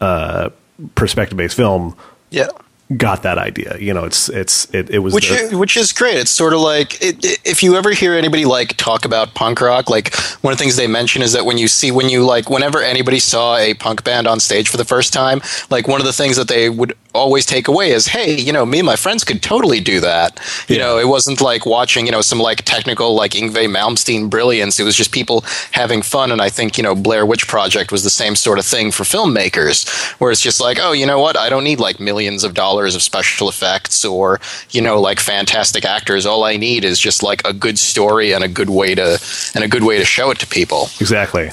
uh, 0.00 0.50
perspective 0.94 1.36
based 1.38 1.56
film 1.56 1.96
yeah. 2.30 2.48
got 2.96 3.22
that 3.22 3.38
idea. 3.38 3.76
You 3.78 3.94
know, 3.94 4.04
it's 4.04 4.28
it's 4.28 4.66
it, 4.74 4.90
it 4.90 4.98
was 4.98 5.14
which 5.14 5.28
the- 5.28 5.36
is, 5.36 5.54
which 5.54 5.76
is 5.76 5.92
great. 5.92 6.16
It's 6.16 6.30
sort 6.30 6.52
of 6.52 6.60
like 6.60 7.00
it, 7.00 7.24
it- 7.24 7.38
if 7.44 7.62
you 7.62 7.76
ever 7.76 7.92
hear 7.92 8.14
anybody 8.14 8.44
like 8.44 8.76
talk 8.76 9.04
about 9.04 9.34
punk 9.34 9.60
rock, 9.60 9.88
like 9.88 10.14
one 10.42 10.52
of 10.52 10.58
the 10.58 10.62
things 10.62 10.76
they 10.76 10.86
mention 10.88 11.22
is 11.22 11.32
that 11.32 11.44
when 11.46 11.58
you 11.58 11.68
see 11.68 11.90
when 11.92 12.08
you 12.08 12.24
like 12.24 12.50
whenever 12.50 12.80
anybody 12.82 13.18
saw 13.20 13.56
a 13.56 13.74
punk 13.74 14.02
band 14.04 14.26
on 14.26 14.40
stage 14.40 14.68
for 14.68 14.76
the 14.76 14.84
first 14.84 15.12
time, 15.12 15.40
like 15.70 15.86
one 15.86 16.00
of 16.00 16.06
the 16.06 16.12
things 16.12 16.36
that 16.36 16.48
they 16.48 16.68
would 16.68 16.96
always 17.14 17.46
take 17.46 17.68
away 17.68 17.92
is, 17.92 18.08
hey, 18.08 18.34
you 18.34 18.52
know, 18.52 18.66
me 18.66 18.80
and 18.80 18.86
my 18.86 18.96
friends 18.96 19.22
could 19.24 19.40
totally 19.40 19.80
do 19.80 20.00
that. 20.00 20.38
You 20.68 20.76
Yeah. 20.76 20.82
know, 20.84 20.98
it 20.98 21.06
wasn't 21.08 21.40
like 21.40 21.64
watching 21.64 22.06
you 22.06 22.12
know 22.12 22.20
some 22.22 22.40
like 22.40 22.62
technical 22.64 23.14
like 23.14 23.32
Yngwie 23.32 23.68
Malmsteen 23.68 24.28
brilliance. 24.28 24.80
It 24.80 24.84
was 24.84 24.96
just 24.96 25.12
people 25.12 25.44
having 25.70 26.02
fun, 26.02 26.32
and 26.32 26.42
I 26.42 26.48
think 26.50 26.76
you 26.76 26.82
know 26.82 26.94
Blair 26.94 27.24
Witch 27.24 27.46
Project 27.46 27.92
was 27.92 28.02
the 28.02 28.10
same 28.10 28.34
sort 28.36 28.58
of 28.58 28.66
thing 28.66 28.90
for 28.90 29.04
filmmakers, 29.04 29.88
where 30.20 30.30
it's 30.32 30.40
just 30.40 30.60
like, 30.60 30.78
oh, 30.80 30.92
you 30.92 31.06
know 31.06 31.20
what, 31.20 31.36
I 31.36 31.48
don't 31.48 31.64
need 31.64 31.78
like 31.80 32.00
millions 32.00 32.44
of 32.44 32.52
dollars 32.54 32.94
of 32.94 33.02
special 33.02 33.48
effects 33.48 34.04
or 34.04 34.40
you 34.70 34.82
know 34.82 35.00
like 35.00 35.20
fantastic 35.20 35.84
actors. 35.84 36.26
All 36.26 36.42
I 36.44 36.56
need 36.56 36.84
is 36.84 36.98
just 36.98 37.22
like 37.22 37.42
a 37.46 37.52
good 37.52 37.78
story 37.78 38.32
and 38.32 38.42
a 38.42 38.48
good 38.48 38.70
way 38.70 38.94
to 38.96 39.20
and 39.54 39.62
a 39.64 39.68
good 39.68 39.84
way 39.84 39.98
to 39.98 40.04
show 40.04 40.30
it 40.32 40.38
to 40.40 40.46
people. 40.46 40.88
Exactly. 41.00 41.50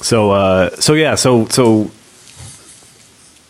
So 0.00 0.30
uh, 0.30 0.70
so 0.76 0.94
yeah, 0.94 1.16
so 1.16 1.46
so 1.46 1.90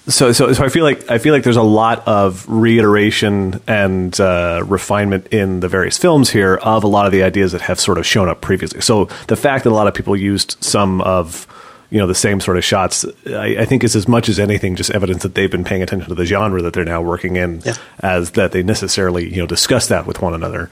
so 0.09 0.33
so 0.33 0.53
so 0.53 0.65
I 0.65 0.69
feel 0.69 0.85
like 0.85 1.11
I 1.11 1.19
feel 1.19 1.33
like 1.35 1.43
there's 1.45 1.57
a 1.57 1.63
lot 1.63 2.07
of 2.09 2.45
reiteration 2.49 3.61
and 3.67 4.19
uh, 4.21 4.63
refinement 4.67 5.27
in 5.29 5.61
the 5.61 5.69
various 5.69 5.99
films 5.99 6.31
here 6.31 6.57
of 6.57 6.83
a 6.85 6.89
lot 6.89 7.07
of 7.07 7.13
the 7.13 7.23
ideas 7.23 7.53
that 7.53 7.61
have 7.63 7.79
sort 7.79 7.99
of 7.99 8.07
shown 8.07 8.29
up 8.29 8.41
previously. 8.41 8.81
So 8.81 9.07
the 9.29 9.37
fact 9.37 9.65
that 9.65 9.71
a 9.71 9.75
lot 9.75 9.87
of 9.87 9.95
people 9.95 10.17
used 10.17 10.57
some 10.61 11.01
of 11.03 11.47
you 11.91 11.99
know 11.99 12.07
the 12.07 12.15
same 12.15 12.41
sort 12.41 12.57
of 12.59 12.65
shots. 12.65 13.05
I, 13.27 13.57
I 13.61 13.65
think 13.65 13.83
is 13.85 13.97
as 13.97 14.07
much 14.09 14.29
as 14.29 14.39
anything 14.39 14.77
just 14.77 14.91
evidence 14.91 15.23
that 15.23 15.35
they've 15.35 15.51
been 15.51 15.65
paying 15.65 15.83
attention 15.83 16.09
to 16.11 16.15
the 16.15 16.27
genre 16.27 16.61
that 16.63 16.73
they're 16.75 16.85
now 16.85 17.01
working 17.01 17.37
in, 17.37 17.61
Yeah. 17.65 17.75
as 18.01 18.33
that 18.33 18.53
they 18.53 18.63
necessarily 18.63 19.29
you 19.33 19.41
know 19.41 19.47
discuss 19.47 19.89
that 19.89 20.07
with 20.07 20.21
one 20.21 20.35
another. 20.35 20.71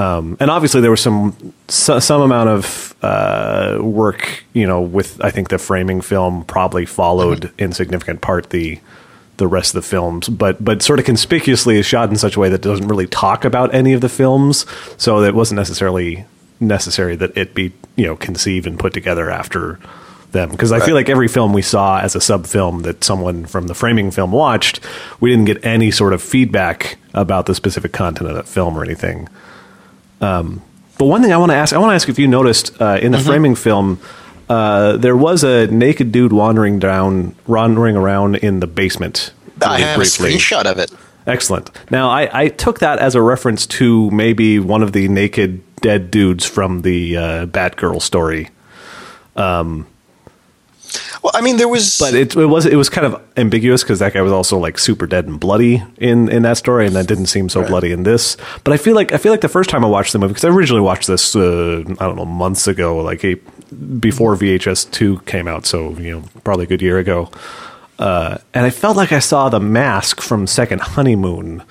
Um, 0.00 0.38
and 0.40 0.50
obviously, 0.50 0.80
there 0.80 0.90
was 0.90 1.02
some 1.02 1.52
so, 1.68 1.98
some 1.98 2.22
amount 2.22 2.48
of 2.48 2.94
uh, 3.02 3.78
work, 3.82 4.44
you 4.54 4.66
know, 4.66 4.80
with 4.80 5.22
I 5.22 5.30
think 5.30 5.50
the 5.50 5.58
framing 5.58 6.00
film 6.00 6.44
probably 6.44 6.86
followed 6.86 7.52
in 7.58 7.72
significant 7.72 8.22
part 8.22 8.48
the 8.48 8.80
the 9.36 9.46
rest 9.46 9.74
of 9.74 9.82
the 9.82 9.88
films, 9.88 10.30
but 10.30 10.64
but 10.64 10.80
sort 10.80 11.00
of 11.00 11.04
conspicuously 11.04 11.76
is 11.76 11.84
shot 11.84 12.08
in 12.08 12.16
such 12.16 12.36
a 12.36 12.40
way 12.40 12.48
that 12.48 12.62
doesn't 12.62 12.88
really 12.88 13.06
talk 13.06 13.44
about 13.44 13.74
any 13.74 13.92
of 13.92 14.00
the 14.00 14.08
films, 14.08 14.64
so 14.96 15.22
it 15.22 15.34
wasn't 15.34 15.56
necessarily 15.56 16.24
necessary 16.60 17.14
that 17.16 17.36
it 17.36 17.54
be 17.54 17.70
you 17.96 18.06
know 18.06 18.16
conceived 18.16 18.66
and 18.66 18.78
put 18.78 18.94
together 18.94 19.30
after 19.30 19.78
them. 20.32 20.50
Because 20.50 20.72
I 20.72 20.80
feel 20.80 20.94
like 20.94 21.10
every 21.10 21.28
film 21.28 21.52
we 21.52 21.62
saw 21.62 22.00
as 22.00 22.16
a 22.16 22.22
sub 22.22 22.46
film 22.46 22.82
that 22.82 23.04
someone 23.04 23.44
from 23.44 23.66
the 23.66 23.74
framing 23.74 24.10
film 24.10 24.32
watched, 24.32 24.80
we 25.20 25.28
didn't 25.28 25.44
get 25.44 25.62
any 25.62 25.90
sort 25.90 26.14
of 26.14 26.22
feedback 26.22 26.96
about 27.12 27.44
the 27.44 27.54
specific 27.54 27.92
content 27.92 28.30
of 28.30 28.36
that 28.36 28.48
film 28.48 28.78
or 28.78 28.82
anything. 28.82 29.28
Um, 30.20 30.62
but 30.98 31.06
one 31.06 31.22
thing 31.22 31.32
I 31.32 31.38
want 31.38 31.50
to 31.50 31.56
ask, 31.56 31.72
I 31.72 31.78
want 31.78 31.90
to 31.90 31.94
ask 31.94 32.08
if 32.08 32.18
you 32.18 32.28
noticed 32.28 32.80
uh, 32.80 32.98
in 33.00 33.12
the 33.12 33.18
framing 33.18 33.54
film, 33.54 34.00
uh, 34.48 34.96
there 34.96 35.16
was 35.16 35.44
a 35.44 35.66
naked 35.68 36.12
dude 36.12 36.32
wandering 36.32 36.78
down, 36.78 37.34
wandering 37.46 37.96
around 37.96 38.36
in 38.36 38.60
the 38.60 38.66
basement. 38.66 39.32
I 39.62 39.76
really 39.76 39.82
have 39.82 40.00
a 40.00 40.02
screenshot 40.02 40.64
of 40.64 40.78
it. 40.78 40.92
Excellent. 41.26 41.70
Now, 41.90 42.10
I, 42.10 42.44
I 42.44 42.48
took 42.48 42.80
that 42.80 42.98
as 42.98 43.14
a 43.14 43.22
reference 43.22 43.66
to 43.66 44.10
maybe 44.10 44.58
one 44.58 44.82
of 44.82 44.92
the 44.92 45.08
naked 45.08 45.62
dead 45.76 46.10
dudes 46.10 46.44
from 46.44 46.82
the 46.82 47.16
uh, 47.16 47.46
Batgirl 47.46 48.02
story. 48.02 48.50
Well, 51.22 51.32
I 51.34 51.40
mean, 51.40 51.56
there 51.56 51.68
was. 51.68 51.98
But 51.98 52.14
it, 52.14 52.36
it 52.36 52.46
was 52.46 52.66
it 52.66 52.76
was 52.76 52.88
kind 52.88 53.06
of 53.06 53.22
ambiguous 53.36 53.82
because 53.82 53.98
that 53.98 54.14
guy 54.14 54.22
was 54.22 54.32
also 54.32 54.58
like 54.58 54.78
super 54.78 55.06
dead 55.06 55.26
and 55.26 55.38
bloody 55.38 55.82
in, 55.98 56.28
in 56.28 56.42
that 56.42 56.56
story, 56.56 56.86
and 56.86 56.96
that 56.96 57.06
didn't 57.06 57.26
seem 57.26 57.48
so 57.48 57.66
bloody 57.66 57.92
in 57.92 58.02
this. 58.02 58.36
But 58.64 58.72
I 58.72 58.76
feel 58.76 58.94
like 58.94 59.12
I 59.12 59.18
feel 59.18 59.32
like 59.32 59.40
the 59.40 59.48
first 59.48 59.70
time 59.70 59.84
I 59.84 59.88
watched 59.88 60.12
the 60.12 60.18
movie 60.18 60.32
because 60.32 60.44
I 60.44 60.48
originally 60.48 60.82
watched 60.82 61.06
this 61.06 61.36
uh, 61.36 61.84
I 61.86 62.06
don't 62.06 62.16
know 62.16 62.24
months 62.24 62.66
ago, 62.66 62.98
like 62.98 63.24
a, 63.24 63.34
before 64.00 64.34
VHS 64.36 64.90
two 64.90 65.20
came 65.20 65.46
out, 65.46 65.66
so 65.66 65.90
you 65.92 66.12
know 66.12 66.24
probably 66.44 66.64
a 66.64 66.68
good 66.68 66.82
year 66.82 66.98
ago. 66.98 67.30
Uh, 67.98 68.38
and 68.54 68.64
I 68.64 68.70
felt 68.70 68.96
like 68.96 69.12
I 69.12 69.18
saw 69.18 69.50
the 69.50 69.60
mask 69.60 70.22
from 70.22 70.46
Second 70.46 70.80
Honeymoon 70.80 71.62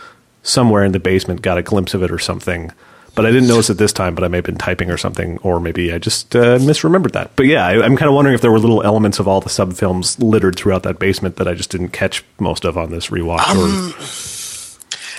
somewhere 0.44 0.84
in 0.84 0.92
the 0.92 1.00
basement, 1.00 1.42
got 1.42 1.58
a 1.58 1.64
glimpse 1.64 1.94
of 1.94 2.04
it 2.04 2.12
or 2.12 2.20
something. 2.20 2.72
But 3.16 3.26
I 3.26 3.32
didn't 3.32 3.48
notice 3.48 3.70
it 3.70 3.78
this 3.78 3.92
time, 3.92 4.16
but 4.16 4.24
I 4.24 4.28
may 4.28 4.38
have 4.38 4.46
been 4.46 4.58
typing 4.58 4.90
or 4.90 4.98
something, 4.98 5.38
or 5.40 5.60
maybe 5.60 5.92
I 5.92 5.98
just 5.98 6.36
uh, 6.36 6.58
misremembered 6.58 7.12
that. 7.14 7.36
But 7.36 7.48
yeah, 7.48 7.66
I, 7.66 7.84
I'm 7.84 7.98
kind 7.98 8.08
of 8.08 8.16
wondering 8.16 8.36
if 8.36 8.42
there 8.42 8.52
were 8.52 8.60
little 8.60 8.84
elements 8.84 9.20
of 9.20 9.28
all 9.28 9.42
the 9.42 9.50
sub 9.50 9.74
films 9.74 10.20
littered 10.20 10.56
throughout 10.56 10.84
that 10.84 11.00
basement 11.00 11.36
that 11.38 11.48
I 11.48 11.54
just 11.54 11.70
didn't 11.70 11.90
catch 11.90 12.24
most 12.40 12.66
of 12.66 12.78
on 12.78 12.92
this 12.92 13.08
rewatch. 13.08 13.40
or, 13.56 13.94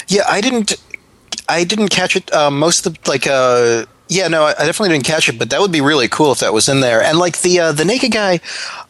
Yeah, 0.09 0.23
I 0.29 0.41
didn't. 0.41 0.75
I 1.49 1.65
didn't 1.65 1.89
catch 1.89 2.17
it. 2.17 2.33
Uh, 2.33 2.51
most 2.51 2.87
of 2.87 2.95
the 2.95 3.11
like. 3.11 3.27
Uh, 3.27 3.87
yeah, 4.09 4.29
no, 4.29 4.45
I 4.45 4.51
I 4.51 4.67
definitely 4.67 4.91
didn't 4.91 5.05
catch 5.07 5.29
it. 5.29 5.39
But 5.39 5.51
that 5.51 5.61
would 5.61 5.73
be 5.73 5.81
really 5.81 6.09
cool 6.09 6.33
if 6.33 6.41
that 6.41 6.53
was 6.53 6.69
in 6.69 6.81
there. 6.81 7.03
And 7.03 7.19
like 7.19 7.41
the 7.41 7.61
uh, 7.61 7.73
the 7.73 7.85
naked 7.85 8.13
guy, 8.13 8.41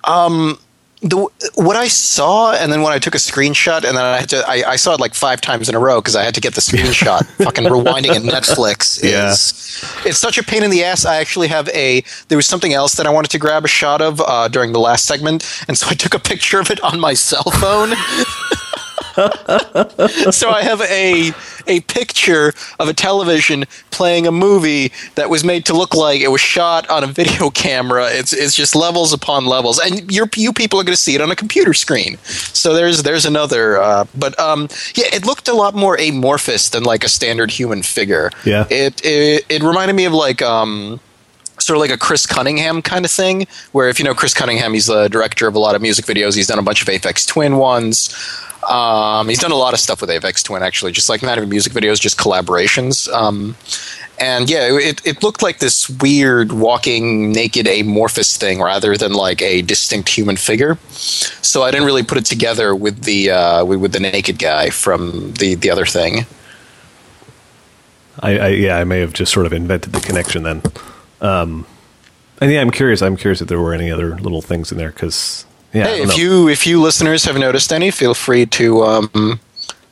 um, 0.04 0.58
the 1.02 1.26
what 1.54 1.76
I 1.76 1.88
saw, 1.88 2.52
and 2.52 2.70
then 2.70 2.82
when 2.82 2.92
I 2.92 2.98
took 2.98 3.14
a 3.14 3.18
screenshot, 3.18 3.84
and 3.84 3.96
then 3.96 4.04
I 4.04 4.18
had 4.20 4.28
to, 4.30 4.44
I, 4.46 4.72
I 4.72 4.76
saw 4.76 4.92
it 4.94 5.00
like 5.00 5.14
five 5.14 5.40
times 5.40 5.68
in 5.68 5.74
a 5.74 5.78
row 5.78 6.00
because 6.00 6.14
I 6.14 6.22
had 6.22 6.34
to 6.34 6.40
get 6.42 6.54
the 6.54 6.60
screenshot. 6.60 7.24
Fucking 7.42 7.64
rewinding 7.64 8.14
in 8.14 8.22
Netflix 8.24 9.02
Yeah. 9.10 9.30
is 9.30 9.82
it's 10.04 10.18
such 10.18 10.36
a 10.36 10.42
pain 10.42 10.62
in 10.62 10.70
the 10.70 10.84
ass. 10.84 11.06
I 11.06 11.16
actually 11.16 11.48
have 11.48 11.68
a 11.70 12.02
there 12.28 12.36
was 12.36 12.46
something 12.46 12.74
else 12.74 12.96
that 12.96 13.06
I 13.06 13.10
wanted 13.10 13.30
to 13.30 13.38
grab 13.38 13.64
a 13.64 13.68
shot 13.68 14.02
of 14.02 14.20
uh, 14.20 14.48
during 14.48 14.72
the 14.72 14.80
last 14.80 15.06
segment, 15.06 15.64
and 15.68 15.78
so 15.78 15.86
I 15.88 15.94
took 15.94 16.12
a 16.14 16.18
picture 16.18 16.60
of 16.60 16.70
it 16.70 16.80
on 16.82 17.00
my 17.00 17.14
cell 17.14 17.44
phone. 17.44 17.92
so 20.30 20.50
I 20.50 20.62
have 20.62 20.80
a 20.82 21.32
a 21.66 21.80
picture 21.82 22.52
of 22.78 22.88
a 22.88 22.94
television 22.94 23.64
playing 23.90 24.26
a 24.26 24.32
movie 24.32 24.92
that 25.14 25.30
was 25.30 25.44
made 25.44 25.64
to 25.66 25.74
look 25.74 25.94
like 25.94 26.20
it 26.20 26.28
was 26.28 26.40
shot 26.40 26.88
on 26.88 27.04
a 27.04 27.06
video 27.06 27.50
camera. 27.64 28.08
It's 28.10 28.32
it's 28.32 28.54
just 28.54 28.74
levels 28.74 29.12
upon 29.12 29.46
levels, 29.46 29.78
and 29.78 30.10
you 30.12 30.28
you 30.36 30.52
people 30.52 30.80
are 30.80 30.84
going 30.84 30.96
to 30.96 31.00
see 31.00 31.14
it 31.14 31.20
on 31.20 31.30
a 31.30 31.36
computer 31.36 31.74
screen. 31.74 32.18
So 32.24 32.74
there's 32.74 33.02
there's 33.02 33.24
another, 33.26 33.80
uh, 33.80 34.04
but 34.16 34.38
um, 34.38 34.68
yeah, 34.94 35.06
it 35.12 35.26
looked 35.26 35.48
a 35.48 35.54
lot 35.54 35.74
more 35.74 35.96
amorphous 35.96 36.70
than 36.70 36.82
like 36.84 37.04
a 37.04 37.08
standard 37.08 37.50
human 37.50 37.82
figure. 37.82 38.30
Yeah. 38.44 38.66
it 38.70 39.04
it, 39.04 39.44
it 39.48 39.62
reminded 39.62 39.94
me 39.94 40.04
of 40.04 40.12
like 40.12 40.42
um 40.42 41.00
sort 41.60 41.76
of 41.76 41.80
like 41.80 41.90
a 41.90 41.98
Chris 41.98 42.26
Cunningham 42.26 42.82
kind 42.82 43.04
of 43.04 43.10
thing, 43.10 43.46
where 43.72 43.88
if 43.88 43.98
you 43.98 44.04
know 44.04 44.14
Chris 44.14 44.34
Cunningham, 44.34 44.72
he's 44.72 44.86
the 44.86 45.08
director 45.08 45.46
of 45.46 45.54
a 45.54 45.58
lot 45.58 45.74
of 45.74 45.82
music 45.82 46.04
videos. 46.04 46.34
He's 46.34 46.46
done 46.46 46.58
a 46.58 46.62
bunch 46.62 46.82
of 46.82 46.88
Aphex 46.88 47.26
Twin 47.26 47.56
ones. 47.56 48.14
Um, 48.68 49.28
he's 49.28 49.38
done 49.38 49.52
a 49.52 49.56
lot 49.56 49.72
of 49.72 49.80
stuff 49.80 50.00
with 50.00 50.10
Aphex 50.10 50.44
Twin, 50.44 50.62
actually, 50.62 50.92
just 50.92 51.08
like 51.08 51.22
not 51.22 51.38
even 51.38 51.48
music 51.48 51.72
videos, 51.72 52.00
just 52.00 52.18
collaborations. 52.18 53.10
Um, 53.12 53.56
and 54.18 54.50
yeah, 54.50 54.68
it, 54.70 55.04
it 55.06 55.22
looked 55.22 55.42
like 55.42 55.60
this 55.60 55.88
weird 55.88 56.52
walking 56.52 57.32
naked 57.32 57.66
amorphous 57.66 58.36
thing 58.36 58.60
rather 58.60 58.96
than 58.96 59.14
like 59.14 59.40
a 59.40 59.62
distinct 59.62 60.10
human 60.10 60.36
figure. 60.36 60.76
So 60.90 61.62
I 61.62 61.70
didn't 61.70 61.86
really 61.86 62.02
put 62.02 62.18
it 62.18 62.26
together 62.26 62.74
with 62.74 63.04
the 63.04 63.30
uh, 63.30 63.64
with, 63.64 63.80
with 63.80 63.92
the 63.92 64.00
naked 64.00 64.38
guy 64.38 64.68
from 64.68 65.32
the 65.34 65.54
the 65.54 65.70
other 65.70 65.86
thing. 65.86 66.26
I, 68.20 68.38
I 68.38 68.48
yeah, 68.48 68.76
I 68.76 68.84
may 68.84 69.00
have 69.00 69.14
just 69.14 69.32
sort 69.32 69.46
of 69.46 69.54
invented 69.54 69.94
the 69.94 70.00
connection 70.00 70.42
then. 70.42 70.62
Um, 71.20 71.66
and 72.40 72.50
yeah, 72.50 72.60
I'm 72.60 72.70
curious. 72.70 73.02
I'm 73.02 73.16
curious 73.16 73.40
if 73.40 73.48
there 73.48 73.60
were 73.60 73.74
any 73.74 73.90
other 73.90 74.16
little 74.16 74.40
things 74.42 74.72
in 74.72 74.78
there 74.78 74.90
because 74.90 75.44
yeah, 75.72 75.84
Hey, 75.84 76.02
if 76.02 76.08
know. 76.08 76.14
you 76.14 76.48
if 76.48 76.66
you 76.66 76.80
listeners 76.80 77.24
have 77.24 77.38
noticed 77.38 77.72
any, 77.72 77.90
feel 77.90 78.14
free 78.14 78.46
to 78.46 78.82
um, 78.82 79.40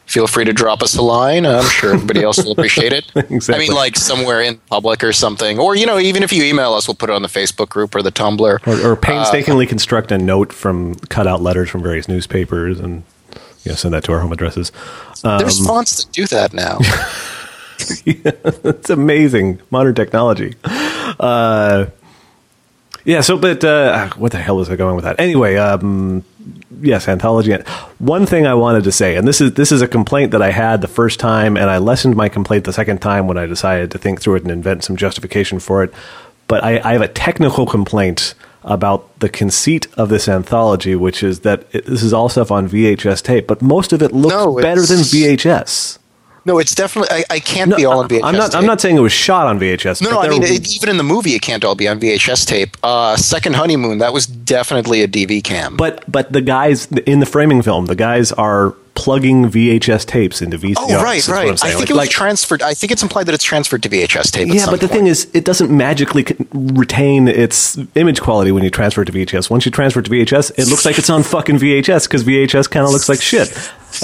feel 0.06 0.26
free 0.26 0.44
to 0.44 0.52
drop 0.52 0.82
us 0.82 0.96
a 0.96 1.02
line. 1.02 1.44
I'm 1.44 1.64
sure 1.68 1.92
everybody 1.94 2.22
else 2.22 2.42
will 2.42 2.52
appreciate 2.52 2.92
it. 2.92 3.04
Exactly. 3.30 3.54
I 3.54 3.58
mean, 3.68 3.76
like 3.76 3.96
somewhere 3.96 4.40
in 4.40 4.56
public 4.70 5.04
or 5.04 5.12
something, 5.12 5.58
or 5.58 5.76
you 5.76 5.84
know, 5.86 5.98
even 5.98 6.22
if 6.22 6.32
you 6.32 6.42
email 6.44 6.72
us, 6.72 6.88
we'll 6.88 6.94
put 6.94 7.10
it 7.10 7.12
on 7.12 7.22
the 7.22 7.28
Facebook 7.28 7.68
group 7.68 7.94
or 7.94 8.00
the 8.02 8.10
Tumblr. 8.12 8.66
or, 8.66 8.92
or 8.92 8.96
painstakingly 8.96 9.66
construct 9.66 10.10
a 10.10 10.16
note 10.18 10.52
from 10.52 10.94
cut 10.94 11.26
out 11.26 11.42
letters 11.42 11.68
from 11.68 11.82
various 11.82 12.08
newspapers 12.08 12.80
and 12.80 13.02
you 13.64 13.72
know, 13.72 13.76
send 13.76 13.92
that 13.92 14.04
to 14.04 14.12
our 14.12 14.20
home 14.20 14.32
addresses. 14.32 14.72
Um, 15.24 15.38
There's 15.38 15.64
fonts 15.64 16.02
that 16.04 16.12
do 16.12 16.26
that 16.28 16.54
now. 16.54 16.78
it's 18.06 18.90
amazing 18.90 19.60
modern 19.70 19.94
technology. 19.94 20.54
Uh, 21.18 21.86
yeah. 23.04 23.20
So, 23.20 23.38
but 23.38 23.64
uh, 23.64 24.10
what 24.10 24.32
the 24.32 24.38
hell 24.38 24.56
was 24.56 24.70
I 24.70 24.76
going 24.76 24.94
with 24.96 25.04
that? 25.04 25.18
Anyway, 25.18 25.56
um, 25.56 26.24
yes, 26.80 27.08
anthology. 27.08 27.52
One 27.98 28.26
thing 28.26 28.46
I 28.46 28.54
wanted 28.54 28.84
to 28.84 28.92
say, 28.92 29.16
and 29.16 29.26
this 29.26 29.40
is 29.40 29.54
this 29.54 29.72
is 29.72 29.82
a 29.82 29.88
complaint 29.88 30.32
that 30.32 30.42
I 30.42 30.50
had 30.50 30.80
the 30.80 30.88
first 30.88 31.18
time, 31.20 31.56
and 31.56 31.70
I 31.70 31.78
lessened 31.78 32.16
my 32.16 32.28
complaint 32.28 32.64
the 32.64 32.72
second 32.72 33.00
time 33.00 33.26
when 33.26 33.38
I 33.38 33.46
decided 33.46 33.90
to 33.92 33.98
think 33.98 34.20
through 34.20 34.36
it 34.36 34.42
and 34.42 34.50
invent 34.50 34.84
some 34.84 34.96
justification 34.96 35.58
for 35.58 35.82
it. 35.82 35.92
But 36.46 36.64
I, 36.64 36.80
I 36.82 36.92
have 36.92 37.02
a 37.02 37.08
technical 37.08 37.66
complaint 37.66 38.34
about 38.64 39.18
the 39.20 39.28
conceit 39.28 39.86
of 39.96 40.08
this 40.08 40.28
anthology, 40.28 40.94
which 40.94 41.22
is 41.22 41.40
that 41.40 41.64
it, 41.72 41.86
this 41.86 42.02
is 42.02 42.12
all 42.12 42.28
stuff 42.28 42.50
on 42.50 42.68
VHS 42.68 43.22
tape, 43.22 43.46
but 43.46 43.62
most 43.62 43.92
of 43.92 44.02
it 44.02 44.12
looks 44.12 44.34
No, 44.34 44.56
better 44.56 44.82
than 44.82 44.98
VHS. 44.98 45.98
No, 46.48 46.58
it's 46.58 46.74
definitely. 46.74 47.10
I, 47.14 47.24
I 47.36 47.40
can't 47.40 47.76
be 47.76 47.84
all 47.84 48.00
on 48.00 48.08
VHS. 48.08 48.20
I'm 48.24 48.34
not. 48.34 48.54
I'm 48.54 48.66
not 48.66 48.80
saying 48.80 48.96
it 48.96 49.00
was 49.00 49.12
shot 49.12 49.46
on 49.46 49.60
VHS. 49.60 50.02
No, 50.02 50.08
but 50.10 50.14
no. 50.14 50.20
I 50.22 50.28
mean, 50.28 50.42
it, 50.42 50.74
even 50.74 50.88
in 50.88 50.96
the 50.96 51.04
movie, 51.04 51.34
it 51.34 51.42
can't 51.42 51.64
all 51.64 51.74
be 51.74 51.86
on 51.86 52.00
VHS 52.00 52.46
tape. 52.46 52.76
Uh, 52.82 53.16
Second 53.16 53.54
honeymoon, 53.54 53.98
that 53.98 54.12
was 54.12 54.26
definitely 54.26 55.02
a 55.02 55.08
DV 55.08 55.44
cam. 55.44 55.76
But 55.76 56.10
but 56.10 56.32
the 56.32 56.40
guys 56.40 56.86
in 57.06 57.20
the 57.20 57.26
framing 57.26 57.62
film, 57.62 57.86
the 57.86 57.94
guys 57.94 58.32
are 58.32 58.74
plugging 58.94 59.44
VHS 59.44 60.04
tapes 60.06 60.42
into 60.42 60.58
VCRs. 60.58 60.74
oh, 60.76 61.00
right, 61.04 61.28
right. 61.28 61.50
I 61.62 61.68
think 61.70 61.78
Like- 61.78 61.90
it 61.90 61.92
was 61.92 61.98
like- 61.98 62.10
transferred. 62.10 62.62
I 62.62 62.74
think 62.74 62.90
it's 62.90 63.02
implied 63.02 63.26
that 63.26 63.34
it's 63.34 63.44
transferred 63.44 63.84
to 63.84 63.88
VHS 63.88 64.32
tape. 64.32 64.48
Yeah, 64.52 64.66
but 64.68 64.80
the 64.80 64.88
thing 64.88 65.06
is, 65.06 65.28
it 65.34 65.44
doesn't 65.44 65.70
magically 65.70 66.26
retain 66.52 67.28
its 67.28 67.78
image 67.94 68.20
quality 68.20 68.50
when 68.50 68.64
you 68.64 68.70
transfer 68.70 69.02
it 69.02 69.04
to 69.04 69.12
VHS. 69.12 69.50
Once 69.50 69.64
you 69.64 69.70
transfer 69.70 70.00
it 70.00 70.06
to 70.06 70.10
VHS, 70.10 70.50
it 70.58 70.66
looks 70.66 70.84
like 70.84 70.98
it's 70.98 71.10
on 71.10 71.22
fucking 71.22 71.58
VHS 71.58 72.08
because 72.08 72.24
VHS 72.24 72.68
kind 72.68 72.84
of 72.84 72.90
looks 72.92 73.08
like 73.08 73.20
shit. 73.22 73.48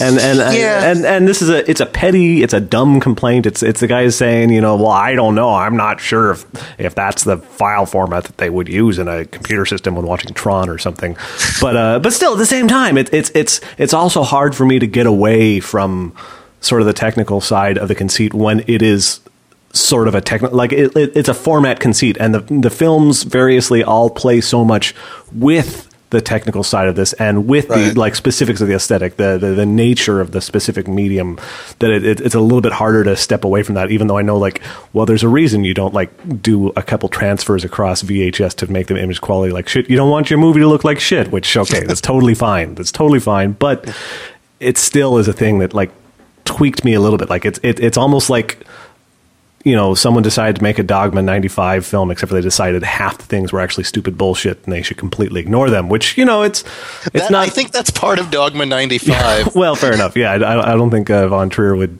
And 0.00 0.18
and 0.18 0.38
Yeah. 0.56 0.90
and 0.90 1.04
and 1.04 1.28
this 1.28 1.40
is 1.42 1.48
a 1.50 1.68
it's 1.70 1.80
a 1.80 1.86
petty, 1.86 2.42
it's 2.42 2.54
a 2.54 2.60
dumb 2.60 3.00
complaint. 3.00 3.46
It's 3.46 3.62
it's 3.62 3.80
the 3.80 3.86
guys 3.86 4.16
saying, 4.16 4.50
you 4.50 4.60
know, 4.60 4.76
well, 4.76 4.88
I 4.88 5.14
don't 5.14 5.34
know, 5.34 5.50
I'm 5.54 5.76
not 5.76 6.00
sure 6.00 6.32
if 6.32 6.44
if 6.78 6.94
that's 6.94 7.24
the 7.24 7.36
file 7.38 7.86
format 7.86 8.24
that 8.24 8.38
they 8.38 8.50
would 8.50 8.68
use 8.68 8.98
in 8.98 9.08
a 9.08 9.24
computer 9.24 9.66
system 9.66 9.94
when 9.96 10.06
watching 10.06 10.32
Tron 10.34 10.68
or 10.68 10.78
something. 10.78 11.16
But 11.60 11.76
uh, 11.76 11.98
but 12.00 12.12
still, 12.12 12.32
at 12.32 12.38
the 12.38 12.46
same 12.46 12.66
time, 12.68 12.98
it, 12.98 13.12
it's 13.12 13.30
it's 13.34 13.60
it's 13.78 13.94
also 13.94 14.22
hard 14.22 14.54
for 14.54 14.66
me 14.66 14.78
to 14.78 14.86
get 14.86 15.06
away 15.06 15.60
from 15.60 16.12
sort 16.60 16.80
of 16.80 16.86
the 16.86 16.92
technical 16.94 17.40
side 17.40 17.76
of 17.78 17.88
the 17.88 17.94
conceit 17.94 18.32
when 18.34 18.64
it 18.66 18.80
is 18.82 19.20
sort 19.74 20.06
of 20.08 20.14
a 20.14 20.20
technical 20.20 20.56
like 20.56 20.72
it, 20.72 20.96
it, 20.96 21.12
it's 21.16 21.28
a 21.28 21.34
format 21.34 21.80
conceit 21.80 22.16
and 22.20 22.32
the 22.34 22.40
the 22.60 22.70
films 22.70 23.24
variously 23.24 23.82
all 23.82 24.08
play 24.08 24.40
so 24.40 24.64
much 24.64 24.94
with 25.32 25.88
the 26.14 26.22
technical 26.22 26.62
side 26.64 26.88
of 26.88 26.96
this 26.96 27.12
and 27.14 27.46
with 27.46 27.68
Right. 27.68 27.92
the 27.92 28.00
like 28.00 28.14
specifics 28.14 28.60
of 28.62 28.68
the 28.68 28.74
aesthetic, 28.74 29.16
the 29.16 29.36
the, 29.38 29.48
the 29.48 29.66
nature 29.66 30.20
of 30.20 30.30
the 30.32 30.40
specific 30.40 30.88
medium, 30.88 31.38
that 31.80 31.90
it, 31.90 32.04
it, 32.06 32.20
it's 32.20 32.34
a 32.34 32.40
little 32.40 32.60
bit 32.62 32.72
harder 32.72 33.04
to 33.04 33.16
step 33.16 33.44
away 33.44 33.62
from 33.62 33.74
that. 33.74 33.90
Even 33.90 34.06
though 34.06 34.16
I 34.18 34.22
know 34.22 34.38
like, 34.38 34.62
well, 34.92 35.04
there's 35.06 35.22
a 35.22 35.28
reason 35.28 35.64
you 35.64 35.74
don't 35.74 35.92
like 35.92 36.10
do 36.42 36.68
a 36.76 36.82
couple 36.82 37.08
transfers 37.08 37.64
across 37.64 38.02
VHS 38.02 38.54
to 38.56 38.70
make 38.72 38.86
the 38.86 38.96
image 38.98 39.20
quality 39.20 39.52
like 39.52 39.68
shit. 39.68 39.90
You 39.90 39.96
don't 39.96 40.10
want 40.10 40.30
your 40.30 40.38
movie 40.38 40.60
to 40.60 40.66
look 40.68 40.84
like 40.84 41.00
shit, 41.00 41.30
which 41.30 41.56
okay, 41.56 41.84
that's 41.84 42.00
totally 42.12 42.34
fine. 42.34 42.74
That's 42.74 42.92
totally 42.92 43.20
fine, 43.20 43.52
but 43.52 43.94
it 44.60 44.78
still 44.78 45.18
is 45.18 45.28
a 45.28 45.32
thing 45.32 45.58
that 45.58 45.74
like 45.74 45.90
tweaked 46.44 46.84
me 46.84 46.94
a 46.94 47.00
little 47.00 47.18
bit. 47.18 47.28
Like 47.28 47.44
it's 47.44 47.58
it, 47.62 47.80
it's 47.80 47.96
almost 47.98 48.30
like 48.30 48.64
you 49.64 49.74
know 49.74 49.94
someone 49.94 50.22
decided 50.22 50.56
to 50.56 50.62
make 50.62 50.78
a 50.78 50.82
Dogma 50.82 51.22
'95 51.22 51.84
film, 51.84 52.10
except 52.10 52.28
for 52.28 52.34
they 52.34 52.40
decided 52.40 52.82
half 52.82 53.18
the 53.18 53.24
things 53.24 53.52
were 53.52 53.60
actually 53.60 53.84
stupid 53.84 54.16
bullshit, 54.16 54.62
and 54.64 54.72
they 54.72 54.82
should 54.82 54.96
completely 54.98 55.40
ignore 55.40 55.70
them. 55.70 55.88
Which 55.88 56.16
you 56.16 56.24
know 56.24 56.42
it's 56.42 56.62
it's 57.06 57.24
That- 57.24 57.30
not. 57.30 57.46
I 57.46 57.50
think 57.50 57.72
that's 57.72 57.90
part 57.90 58.18
of 58.18 58.30
Dogma 58.30 58.66
95. 58.66 59.54
well, 59.56 59.74
fair 59.74 59.92
enough. 59.92 60.16
Yeah, 60.16 60.32
I, 60.32 60.72
I 60.72 60.76
don't 60.76 60.90
think 60.90 61.10
uh, 61.10 61.28
Von 61.28 61.50
Trier 61.50 61.74
would 61.74 61.98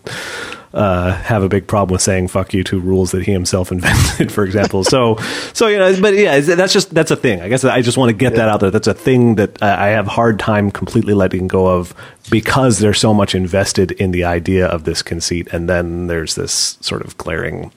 uh, 0.75 1.15
have 1.15 1.43
a 1.43 1.49
big 1.49 1.67
problem 1.67 1.93
with 1.93 2.03
saying 2.03 2.29
"fuck 2.29 2.53
you" 2.53 2.65
to 2.65 2.81
rules 2.81 3.13
that 3.13 3.23
he 3.23 3.33
himself 3.33 3.71
invented, 3.73 4.31
for 4.33 4.45
example. 4.45 4.85
So, 4.85 5.17
so 5.53 5.69
you 5.69 5.79
know, 5.79 6.01
but 6.01 6.15
yeah, 6.15 6.41
that's 6.41 6.73
just 6.73 6.93
that's 6.93 7.11
a 7.11 7.17
thing. 7.17 7.41
I 7.41 7.49
guess 7.49 7.65
I 7.65 7.81
just 7.81 7.97
want 7.97 8.11
to 8.11 8.17
get 8.17 8.35
that 8.35 8.49
out 8.49 8.61
there. 8.61 8.71
That's 8.71 8.89
a 8.89 8.95
thing 8.95 9.37
that 9.37 9.63
I 9.63 9.89
have 9.89 10.07
hard 10.07 10.39
time 10.39 10.71
completely 10.71 11.15
letting 11.15 11.49
go 11.49 11.67
of 11.67 11.95
because 12.31 12.81
there's 12.81 12.99
so 12.99 13.15
much 13.15 13.35
invested 13.35 13.93
in 13.93 14.11
the 14.11 14.25
idea 14.25 14.67
of 14.67 14.85
this 14.85 15.01
conceit, 15.01 15.49
and 15.53 15.69
then 15.69 16.09
there's 16.09 16.35
this 16.35 16.77
sort 16.81 17.03
of 17.03 17.17
glaring 17.19 17.73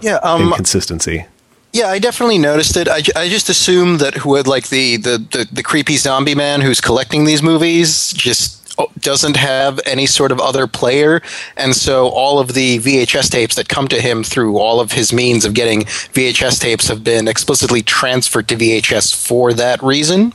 yeah, 0.00 0.16
um, 0.16 0.48
inconsistency. 0.48 1.26
Yeah, 1.72 1.88
I 1.88 1.98
definitely 1.98 2.38
noticed 2.38 2.76
it. 2.78 2.88
I, 2.88 3.02
I 3.14 3.28
just 3.28 3.50
assumed 3.50 4.00
that 4.00 4.14
who 4.14 4.36
had 4.36 4.46
like 4.46 4.70
the, 4.70 4.96
the, 4.96 5.18
the, 5.18 5.48
the 5.52 5.62
creepy 5.62 5.96
zombie 5.96 6.34
man 6.34 6.62
who's 6.62 6.80
collecting 6.80 7.24
these 7.24 7.42
movies 7.42 8.12
just 8.12 8.65
doesn't 9.00 9.36
have 9.36 9.80
any 9.86 10.06
sort 10.06 10.32
of 10.32 10.40
other 10.40 10.66
player, 10.66 11.22
and 11.56 11.74
so 11.74 12.08
all 12.08 12.38
of 12.38 12.54
the 12.54 12.78
VHS 12.78 13.30
tapes 13.30 13.54
that 13.56 13.68
come 13.68 13.88
to 13.88 14.00
him 14.00 14.22
through 14.22 14.58
all 14.58 14.80
of 14.80 14.92
his 14.92 15.12
means 15.12 15.44
of 15.44 15.54
getting 15.54 15.82
VHS 15.82 16.60
tapes 16.60 16.88
have 16.88 17.04
been 17.04 17.28
explicitly 17.28 17.82
transferred 17.82 18.48
to 18.48 18.56
VHS 18.56 19.14
for 19.14 19.52
that 19.54 19.82
reason. 19.82 20.32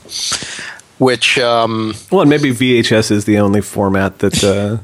Which 0.97 1.39
um, 1.39 1.95
Well, 2.11 2.21
and 2.21 2.29
maybe 2.29 2.51
VHS 2.51 3.09
is 3.09 3.25
the 3.25 3.39
only 3.39 3.61
format 3.61 4.19
that 4.19 4.43
uh, 4.43 4.77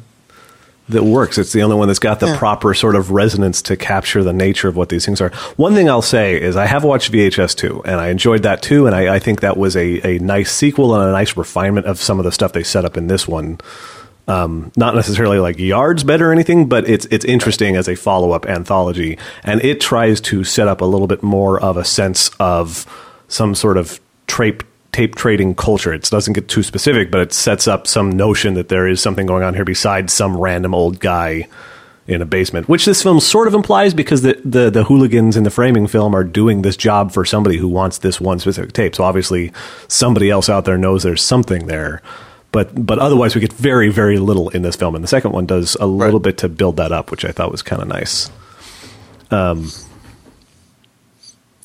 that 0.89 1.03
works. 1.03 1.37
It's 1.37 1.51
the 1.51 1.63
only 1.63 1.75
one 1.75 1.87
that's 1.87 1.99
got 1.99 2.19
the 2.19 2.35
proper 2.37 2.73
sort 2.73 2.95
of 2.95 3.11
resonance 3.11 3.61
to 3.63 3.75
capture 3.75 4.23
the 4.23 4.33
nature 4.33 4.67
of 4.67 4.75
what 4.75 4.89
these 4.89 5.05
things 5.05 5.19
are. 5.19 5.29
One 5.57 5.73
thing 5.73 5.89
I'll 5.89 6.01
say 6.01 6.41
is 6.41 6.55
I 6.55 6.65
have 6.65 6.83
watched 6.83 7.11
VHS 7.11 7.55
too, 7.55 7.81
and 7.83 7.95
I 7.99 8.09
enjoyed 8.09 8.43
that 8.43 8.61
too, 8.61 8.85
and 8.85 8.95
I, 8.95 9.15
I 9.15 9.19
think 9.19 9.41
that 9.41 9.57
was 9.57 9.75
a, 9.75 10.15
a 10.15 10.19
nice 10.19 10.51
sequel 10.51 10.95
and 10.95 11.09
a 11.09 11.11
nice 11.11 11.35
refinement 11.35 11.87
of 11.87 11.99
some 11.99 12.19
of 12.19 12.25
the 12.25 12.31
stuff 12.31 12.53
they 12.53 12.63
set 12.63 12.85
up 12.85 12.95
in 12.95 13.07
this 13.07 13.27
one. 13.27 13.59
Um, 14.29 14.71
not 14.75 14.93
necessarily 14.93 15.39
like 15.39 15.57
yards 15.57 16.03
better 16.03 16.29
or 16.29 16.33
anything, 16.33 16.67
but 16.67 16.89
it's 16.89 17.05
it's 17.05 17.23
interesting 17.23 17.77
as 17.77 17.87
a 17.87 17.95
follow 17.95 18.31
up 18.31 18.45
anthology, 18.45 19.17
and 19.43 19.63
it 19.63 19.79
tries 19.79 20.19
to 20.21 20.43
set 20.43 20.67
up 20.67 20.81
a 20.81 20.85
little 20.85 21.07
bit 21.07 21.23
more 21.23 21.59
of 21.61 21.77
a 21.77 21.85
sense 21.85 22.29
of 22.39 22.85
some 23.29 23.55
sort 23.55 23.77
of 23.77 24.01
tape 24.27 24.63
tape 24.97 25.13
trading 25.13 25.53
culture. 25.53 25.93
It 25.93 26.09
doesn't 26.09 26.33
get 26.33 26.47
too 26.47 26.63
specific, 26.63 27.11
but 27.11 27.21
it 27.21 27.31
sets 27.31 27.67
up 27.67 27.85
some 27.85 28.09
notion 28.09 28.55
that 28.55 28.69
there 28.69 28.87
is 28.87 28.99
something 28.99 29.27
going 29.27 29.43
on 29.43 29.53
here 29.53 29.63
besides 29.63 30.11
some 30.11 30.35
random 30.35 30.73
old 30.73 30.99
guy 30.99 31.47
in 32.07 32.19
a 32.19 32.25
basement, 32.25 32.67
which 32.67 32.85
this 32.85 33.03
film 33.03 33.19
sort 33.19 33.47
of 33.47 33.53
implies 33.53 33.93
because 33.93 34.23
the, 34.23 34.41
the, 34.43 34.71
the 34.71 34.85
hooligans 34.85 35.37
in 35.37 35.43
the 35.43 35.51
framing 35.51 35.85
film 35.85 36.15
are 36.15 36.23
doing 36.23 36.63
this 36.63 36.75
job 36.75 37.11
for 37.11 37.25
somebody 37.25 37.57
who 37.57 37.67
wants 37.67 37.99
this 37.99 38.19
one 38.19 38.39
specific 38.39 38.73
tape. 38.73 38.95
So 38.95 39.03
obviously 39.03 39.53
somebody 39.87 40.31
else 40.31 40.49
out 40.49 40.65
there 40.65 40.79
knows 40.79 41.03
there's 41.03 41.21
something 41.21 41.67
there. 41.67 42.01
But 42.51 42.87
but 42.87 42.97
otherwise 42.97 43.35
we 43.35 43.41
get 43.41 43.53
very, 43.53 43.89
very 43.89 44.17
little 44.17 44.49
in 44.49 44.63
this 44.63 44.75
film. 44.75 44.95
And 44.95 45.03
the 45.03 45.07
second 45.07 45.31
one 45.31 45.45
does 45.45 45.75
a 45.75 45.85
little 45.85 46.19
bit 46.19 46.39
to 46.39 46.49
build 46.49 46.77
that 46.77 46.91
up, 46.91 47.11
which 47.11 47.23
I 47.23 47.31
thought 47.31 47.51
was 47.51 47.61
kind 47.61 47.83
of 47.83 47.87
nice. 47.87 48.31
Um, 49.29 49.69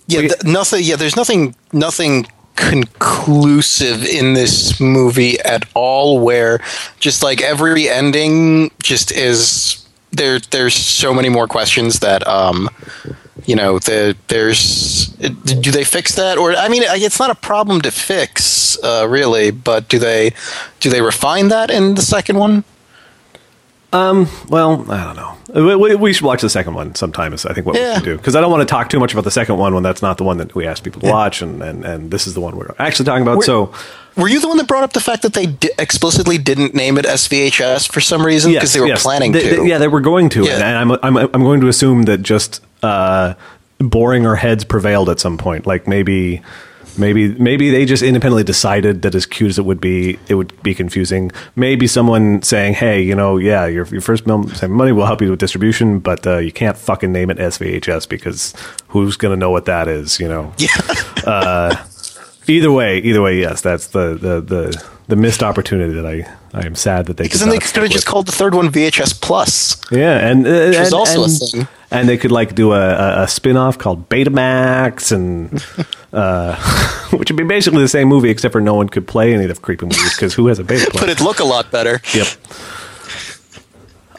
yeah, 0.06 0.20
th- 0.20 0.44
nothing. 0.44 0.82
Yeah, 0.82 0.96
there's 0.96 1.16
nothing. 1.16 1.54
Nothing 1.72 2.26
conclusive 2.56 4.04
in 4.04 4.34
this 4.34 4.80
movie 4.80 5.38
at 5.40 5.64
all. 5.74 6.20
Where 6.20 6.60
just 6.98 7.22
like 7.22 7.40
every 7.40 7.88
ending 7.88 8.70
just 8.82 9.12
is 9.12 9.86
there. 10.10 10.38
There's 10.38 10.74
so 10.74 11.14
many 11.14 11.28
more 11.28 11.46
questions 11.46 12.00
that 12.00 12.26
um, 12.26 12.68
you 13.46 13.56
know. 13.56 13.78
The, 13.78 14.16
there's 14.28 15.06
do 15.06 15.70
they 15.70 15.84
fix 15.84 16.14
that 16.16 16.38
or 16.38 16.54
I 16.54 16.68
mean 16.68 16.82
it's 16.84 17.18
not 17.18 17.30
a 17.30 17.34
problem 17.34 17.80
to 17.82 17.90
fix 17.90 18.82
uh, 18.82 19.06
really, 19.08 19.50
but 19.50 19.88
do 19.88 19.98
they 19.98 20.32
do 20.80 20.90
they 20.90 21.00
refine 21.00 21.48
that 21.48 21.70
in 21.70 21.94
the 21.94 22.02
second 22.02 22.38
one? 22.38 22.64
Well, 23.92 24.90
I 24.90 25.04
don't 25.04 25.16
know. 25.16 25.36
We, 25.54 25.76
we, 25.76 25.94
we 25.96 26.12
should 26.14 26.24
watch 26.24 26.40
the 26.40 26.48
second 26.48 26.74
one 26.74 26.94
sometime. 26.94 27.32
Is 27.34 27.44
I 27.44 27.52
think 27.52 27.66
what 27.66 27.74
we 27.74 27.80
should 27.94 28.04
do 28.04 28.16
because 28.16 28.34
I 28.34 28.40
don't 28.40 28.50
want 28.50 28.66
to 28.66 28.70
talk 28.70 28.88
too 28.88 28.98
much 28.98 29.12
about 29.12 29.24
the 29.24 29.30
second 29.30 29.58
one 29.58 29.74
when 29.74 29.82
that's 29.82 30.00
not 30.00 30.16
the 30.18 30.24
one 30.24 30.38
that 30.38 30.54
we 30.54 30.66
asked 30.66 30.82
people 30.82 31.00
to 31.02 31.08
watch, 31.10 31.42
and, 31.42 31.62
and, 31.62 31.84
and 31.84 32.10
this 32.10 32.26
is 32.26 32.32
the 32.34 32.40
one 32.40 32.56
we're 32.56 32.74
actually 32.78 33.04
talking 33.04 33.22
about. 33.22 33.36
We're- 33.38 33.46
so, 33.46 33.72
Were 34.16 34.28
you 34.28 34.40
the 34.40 34.48
one 34.48 34.56
that 34.56 34.66
brought 34.66 34.84
up 34.84 34.94
the 34.94 35.00
fact 35.00 35.22
that 35.22 35.34
they 35.34 35.46
di- 35.46 35.70
explicitly 35.78 36.38
didn't 36.38 36.74
name 36.74 36.96
it 36.96 37.04
SVHS 37.04 37.90
for 37.90 38.00
some 38.00 38.24
reason 38.24 38.52
because 38.52 38.70
yes, 38.70 38.74
they 38.74 38.80
were 38.80 38.86
yes. 38.88 39.02
planning 39.02 39.32
They- 39.32 39.50
to? 39.50 39.56
they- 39.62 39.68
yeah, 39.68 39.76
they 39.78 39.88
were 39.88 40.00
going 40.00 40.30
to, 40.30 40.44
Yeah. 40.44 40.56
and 40.56 40.90
I'm, 40.92 40.92
I'm 41.02 41.16
I'm 41.34 41.42
going 41.42 41.60
to 41.60 41.68
assume 41.68 42.04
that 42.04 42.22
just 42.22 42.62
uh, 42.82 43.34
boring 43.78 44.26
our 44.26 44.36
heads 44.36 44.64
prevailed 44.64 45.10
at 45.10 45.20
some 45.20 45.36
point. 45.36 45.66
Like 45.66 45.86
maybe. 45.86 46.40
Maybe 46.98 47.28
maybe 47.34 47.70
they 47.70 47.84
just 47.84 48.02
independently 48.02 48.44
decided 48.44 49.02
that 49.02 49.14
as 49.14 49.26
cute 49.26 49.50
as 49.50 49.58
it 49.58 49.64
would 49.64 49.80
be, 49.80 50.18
it 50.28 50.34
would 50.34 50.60
be 50.62 50.74
confusing. 50.74 51.30
Maybe 51.56 51.86
someone 51.86 52.42
saying, 52.42 52.74
"Hey, 52.74 53.02
you 53.02 53.14
know, 53.14 53.38
yeah, 53.38 53.66
your 53.66 53.86
your 53.86 54.00
first 54.00 54.24
saving 54.24 54.76
money 54.76 54.92
will 54.92 55.06
help 55.06 55.22
you 55.22 55.30
with 55.30 55.38
distribution, 55.38 55.98
but 55.98 56.26
uh, 56.26 56.38
you 56.38 56.52
can't 56.52 56.76
fucking 56.76 57.12
name 57.12 57.30
it 57.30 57.38
SVHS 57.38 58.08
because 58.08 58.54
who's 58.88 59.16
going 59.16 59.32
to 59.32 59.38
know 59.38 59.50
what 59.50 59.64
that 59.66 59.88
is?" 59.88 60.20
You 60.20 60.28
know. 60.28 60.52
yeah. 60.58 61.84
Either 62.48 62.72
way, 62.72 62.98
either 62.98 63.22
way, 63.22 63.38
yes, 63.38 63.60
that's 63.60 63.88
the 63.88 64.14
the 64.14 64.40
the, 64.40 64.84
the 65.06 65.16
missed 65.16 65.44
opportunity 65.44 65.92
that 65.94 66.04
I 66.04 66.28
I 66.52 66.66
am 66.66 66.74
sad 66.74 67.06
that 67.06 67.16
they 67.16 67.24
Because 67.24 67.40
then 67.40 67.50
they 67.50 67.58
could 67.58 67.82
have 67.82 67.90
just 67.90 68.06
called 68.06 68.26
the 68.26 68.32
third 68.32 68.54
one 68.54 68.68
VHS 68.68 69.20
Plus. 69.20 69.80
yeah, 69.92 70.18
and 70.18 70.46
uh, 70.46 70.50
and, 70.50 70.92
also 70.92 71.24
a 71.24 71.28
thing. 71.28 71.68
and 71.92 72.08
they 72.08 72.16
could 72.16 72.32
like 72.32 72.54
do 72.56 72.72
a, 72.72 72.80
a, 72.80 73.22
a 73.22 73.28
spin 73.28 73.56
off 73.56 73.78
called 73.78 74.08
Betamax, 74.08 75.12
and 75.12 75.64
uh, 76.12 76.56
which 77.10 77.30
would 77.30 77.36
be 77.36 77.44
basically 77.44 77.82
the 77.82 77.88
same 77.88 78.08
movie 78.08 78.30
except 78.30 78.52
for 78.52 78.60
no 78.60 78.74
one 78.74 78.88
could 78.88 79.06
play 79.06 79.32
any 79.34 79.44
of 79.44 79.54
the 79.54 79.60
creepy 79.60 79.86
movies 79.86 80.14
because 80.14 80.34
who 80.34 80.46
has 80.48 80.58
a 80.58 80.64
beta 80.64 80.90
But 80.94 81.04
it'd 81.08 81.20
look 81.20 81.40
a 81.40 81.44
lot 81.44 81.70
better. 81.70 82.00
Yep. 82.14 82.26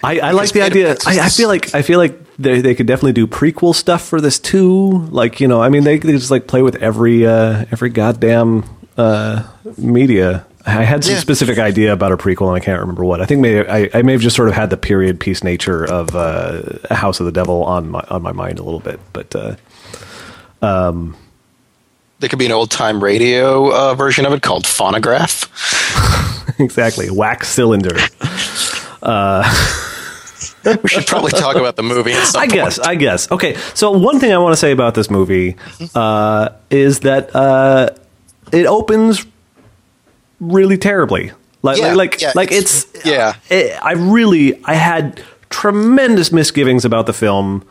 I, 0.06 0.20
I 0.20 0.32
like 0.32 0.52
the 0.52 0.62
idea. 0.62 0.98
I, 1.06 1.20
I 1.22 1.30
feel 1.30 1.48
like 1.48 1.74
I 1.74 1.82
feel 1.82 1.98
like 1.98 2.20
they 2.38 2.60
they 2.60 2.76
could 2.76 2.88
definitely 2.88 3.14
do 3.14 3.26
prequel 3.26 3.74
stuff 3.74 4.06
for 4.06 4.20
this 4.20 4.38
too. 4.38 5.00
Like 5.12 5.40
you 5.40 5.48
know, 5.48 5.62
I 5.62 5.70
mean, 5.70 5.86
they 5.86 5.98
could 5.98 6.10
just 6.12 6.30
like 6.30 6.46
play 6.46 6.62
with 6.62 6.76
every 6.78 7.26
uh, 7.26 7.66
every 7.72 7.90
goddamn 7.90 8.66
uh, 8.98 9.48
media. 9.78 10.46
I 10.66 10.84
had 10.84 11.04
some 11.06 11.14
Yeah. 11.16 11.20
specific 11.22 11.58
idea 11.58 11.94
about 11.94 12.12
a 12.12 12.18
prequel, 12.18 12.48
and 12.48 12.56
I 12.56 12.60
can't 12.60 12.80
remember 12.82 13.06
what. 13.06 13.22
I 13.22 13.26
think 13.26 13.40
may 13.42 13.66
I, 13.66 13.90
I 13.94 14.02
may 14.02 14.12
have 14.14 14.22
just 14.22 14.36
sort 14.36 14.50
of 14.50 14.56
had 14.56 14.70
the 14.70 14.78
period 14.78 15.22
piece 15.22 15.42
nature 15.42 15.86
of 15.86 16.14
uh, 16.16 16.64
House 16.94 17.22
of 17.22 17.26
the 17.26 17.32
Devil 17.32 17.64
on 17.64 17.90
my 17.90 18.04
on 18.10 18.22
my 18.22 18.34
mind 18.34 18.60
a 18.60 18.64
little 18.64 18.82
bit, 18.82 19.00
but. 19.14 19.34
Uh, 19.36 19.56
There 22.24 22.30
could 22.30 22.40
be 22.40 22.46
an 22.46 22.54
old 22.54 22.72
time 22.72 23.04
radio 23.04 23.70
uh, 23.76 23.96
version 23.96 24.26
of 24.26 24.32
it 24.32 24.42
called 24.42 24.66
Phonograph. 24.66 25.44
exactly, 26.58 27.10
wax 27.12 27.50
cylinder. 27.50 27.98
We 30.82 30.88
should 30.88 31.06
probably 31.08 31.32
talk 31.32 31.58
about 31.58 31.76
the 31.76 31.84
movie. 31.84 32.14
At 32.14 32.26
some 32.28 32.40
I 32.42 32.46
point. 32.46 32.54
guess. 32.54 32.80
I 32.80 32.96
guess. 32.96 33.30
Okay. 33.30 33.56
So 33.74 33.92
one 33.92 34.22
thing 34.22 34.32
I 34.32 34.38
want 34.38 34.54
to 34.54 34.58
say 34.58 34.72
about 34.72 34.96
this 34.96 35.10
movie 35.10 35.58
uh, 35.94 36.50
is 36.70 37.02
that 37.02 37.36
uh, 37.36 37.90
it 38.54 38.66
opens 38.66 39.26
really 40.40 40.78
terribly. 40.78 41.34
Like, 41.62 41.80
Yeah, 41.80 41.94
like, 41.96 42.22
yeah, 42.22 42.32
like 42.36 42.54
it's- 42.54 42.86
it's. 42.94 43.06
yeah. 43.06 43.36
it- 43.50 43.78
I 43.84 43.92
really, 43.94 44.64
I 44.64 44.76
had 44.76 45.22
tremendous 45.50 46.32
misgivings 46.32 46.86
about 46.86 47.08
the 47.08 47.14
film. 47.14 47.66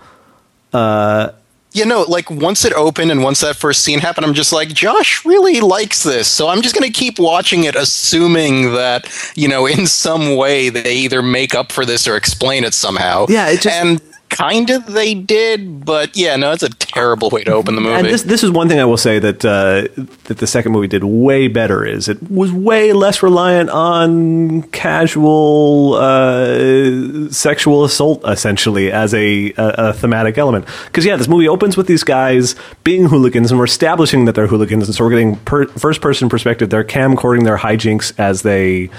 You 1.75 1.87
know, 1.87 2.03
like 2.03 2.31
once 2.31 2.65
it 2.67 2.73
opened 2.75 3.11
and 3.11 3.23
once 3.23 3.41
that 3.41 3.57
first 3.57 3.83
scene 3.83 3.99
happened, 4.01 4.27
I'm 4.27 4.35
just 4.35 4.53
like, 4.53 4.69
Josh 4.75 5.25
really 5.25 5.61
likes 5.61 6.03
this. 6.03 6.29
So 6.29 6.49
I'm 6.49 6.61
just 6.61 6.75
going 6.79 6.91
to 6.91 6.99
keep 6.99 7.19
watching 7.19 7.65
it, 7.65 7.75
assuming 7.75 8.73
that, 8.75 9.09
you 9.35 9.49
know, 9.49 9.67
in 9.67 9.87
some 9.87 10.37
way 10.37 10.69
they 10.69 10.95
either 10.95 11.23
make 11.23 11.55
up 11.55 11.73
for 11.73 11.87
this 11.87 12.07
or 12.07 12.17
explain 12.17 12.65
it 12.65 12.75
somehow. 12.75 13.27
Yeah, 13.29 13.49
it 13.49 13.63
just- 13.63 13.75
And 13.75 14.01
kind 14.33 14.71
of 14.71 14.87
they 14.87 15.15
did, 15.15 15.85
but 15.85 16.17
yeah, 16.17 16.35
no, 16.37 16.53
it's 16.53 16.63
a 16.63 16.71
terrible 16.71 17.29
way 17.31 17.45
to 17.45 17.53
open 17.53 17.75
the 17.75 17.81
movie. 17.81 17.95
And 17.95 18.07
this 18.07 18.23
this 18.23 18.43
is 18.43 18.51
one 18.51 18.69
thing 18.69 18.81
I 18.81 18.85
will 18.85 18.97
say 18.97 19.19
that 19.19 19.45
uh, 19.45 19.89
that 20.25 20.39
the 20.39 20.47
second 20.47 20.73
movie 20.73 20.89
did 20.89 21.05
way 21.05 21.49
better 21.49 21.85
is 21.85 22.09
it 22.09 22.31
was 22.31 22.51
way 22.51 22.93
less 22.93 23.23
reliant 23.23 23.71
on 23.71 24.63
casual 24.71 25.95
uh, 25.95 27.31
sexual 27.31 27.85
assault 27.85 28.23
essentially 28.27 28.91
as 28.91 29.15
a, 29.15 29.53
a, 29.53 29.75
a 29.89 29.93
thematic 29.93 30.39
element. 30.39 30.67
Because 30.87 31.05
yeah, 31.05 31.17
this 31.17 31.29
movie 31.29 31.49
opens 31.49 31.77
with 31.77 31.87
these 31.87 32.03
guys 32.03 32.55
being 32.85 33.07
hooligans 33.07 33.51
and 33.51 33.59
we're 33.59 33.67
establishing 33.67 34.25
that 34.25 34.35
they're 34.35 34.49
hooligans, 34.49 34.89
and 34.89 34.95
so 34.95 35.05
we're 35.05 35.11
getting 35.11 35.37
per- 35.37 35.69
first 35.69 36.01
person 36.01 36.29
perspective. 36.29 36.71
They're 36.71 36.85
camcording 36.85 37.45
their 37.45 37.59
hijinks 37.59 38.19
as 38.19 38.43
they 38.43 38.91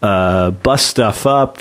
uh, 0.00 0.52
bust 0.52 0.86
stuff 0.86 1.26
up 1.26 1.58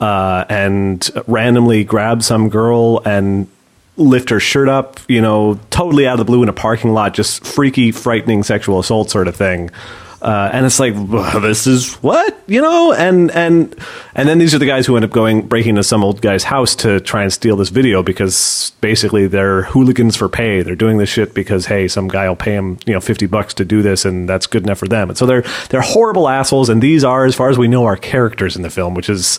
uh, 0.00 0.44
and 0.48 1.08
randomly 1.26 1.84
grab 1.84 2.22
some 2.22 2.48
girl 2.48 3.02
and 3.04 3.48
lift 3.96 4.30
her 4.30 4.40
shirt 4.40 4.68
up, 4.68 5.00
you 5.08 5.20
know, 5.20 5.58
totally 5.70 6.06
out 6.06 6.14
of 6.14 6.18
the 6.18 6.24
blue 6.24 6.42
in 6.42 6.48
a 6.48 6.52
parking 6.52 6.92
lot, 6.92 7.14
just 7.14 7.44
freaky, 7.46 7.92
frightening 7.92 8.42
sexual 8.42 8.78
assault 8.78 9.10
sort 9.10 9.28
of 9.28 9.34
thing. 9.36 9.70
Uh, 10.22 10.48
and 10.52 10.64
it's 10.64 10.80
like 10.80 10.94
this 11.40 11.66
is 11.66 11.94
what 11.96 12.38
you 12.46 12.60
know, 12.60 12.92
and 12.92 13.30
and 13.32 13.74
and 14.14 14.28
then 14.28 14.38
these 14.38 14.54
are 14.54 14.58
the 14.58 14.66
guys 14.66 14.86
who 14.86 14.96
end 14.96 15.04
up 15.04 15.10
going 15.10 15.46
breaking 15.46 15.70
into 15.70 15.84
some 15.84 16.02
old 16.02 16.22
guy's 16.22 16.44
house 16.44 16.74
to 16.76 17.00
try 17.00 17.22
and 17.22 17.32
steal 17.32 17.56
this 17.56 17.68
video 17.68 18.02
because 18.02 18.72
basically 18.80 19.26
they're 19.26 19.62
hooligans 19.62 20.16
for 20.16 20.28
pay. 20.28 20.62
They're 20.62 20.74
doing 20.74 20.96
this 20.96 21.10
shit 21.10 21.34
because 21.34 21.66
hey, 21.66 21.86
some 21.88 22.08
guy 22.08 22.28
will 22.28 22.36
pay 22.36 22.54
them 22.56 22.78
you 22.86 22.94
know 22.94 23.00
fifty 23.00 23.26
bucks 23.26 23.52
to 23.54 23.64
do 23.64 23.82
this, 23.82 24.04
and 24.04 24.28
that's 24.28 24.46
good 24.46 24.62
enough 24.62 24.78
for 24.78 24.88
them. 24.88 25.10
And 25.10 25.18
so 25.18 25.26
they're 25.26 25.44
they're 25.68 25.82
horrible 25.82 26.28
assholes, 26.28 26.68
and 26.68 26.82
these 26.82 27.04
are, 27.04 27.26
as 27.26 27.34
far 27.34 27.50
as 27.50 27.58
we 27.58 27.68
know, 27.68 27.84
our 27.84 27.96
characters 27.96 28.56
in 28.56 28.62
the 28.62 28.70
film, 28.70 28.94
which 28.94 29.10
is 29.10 29.38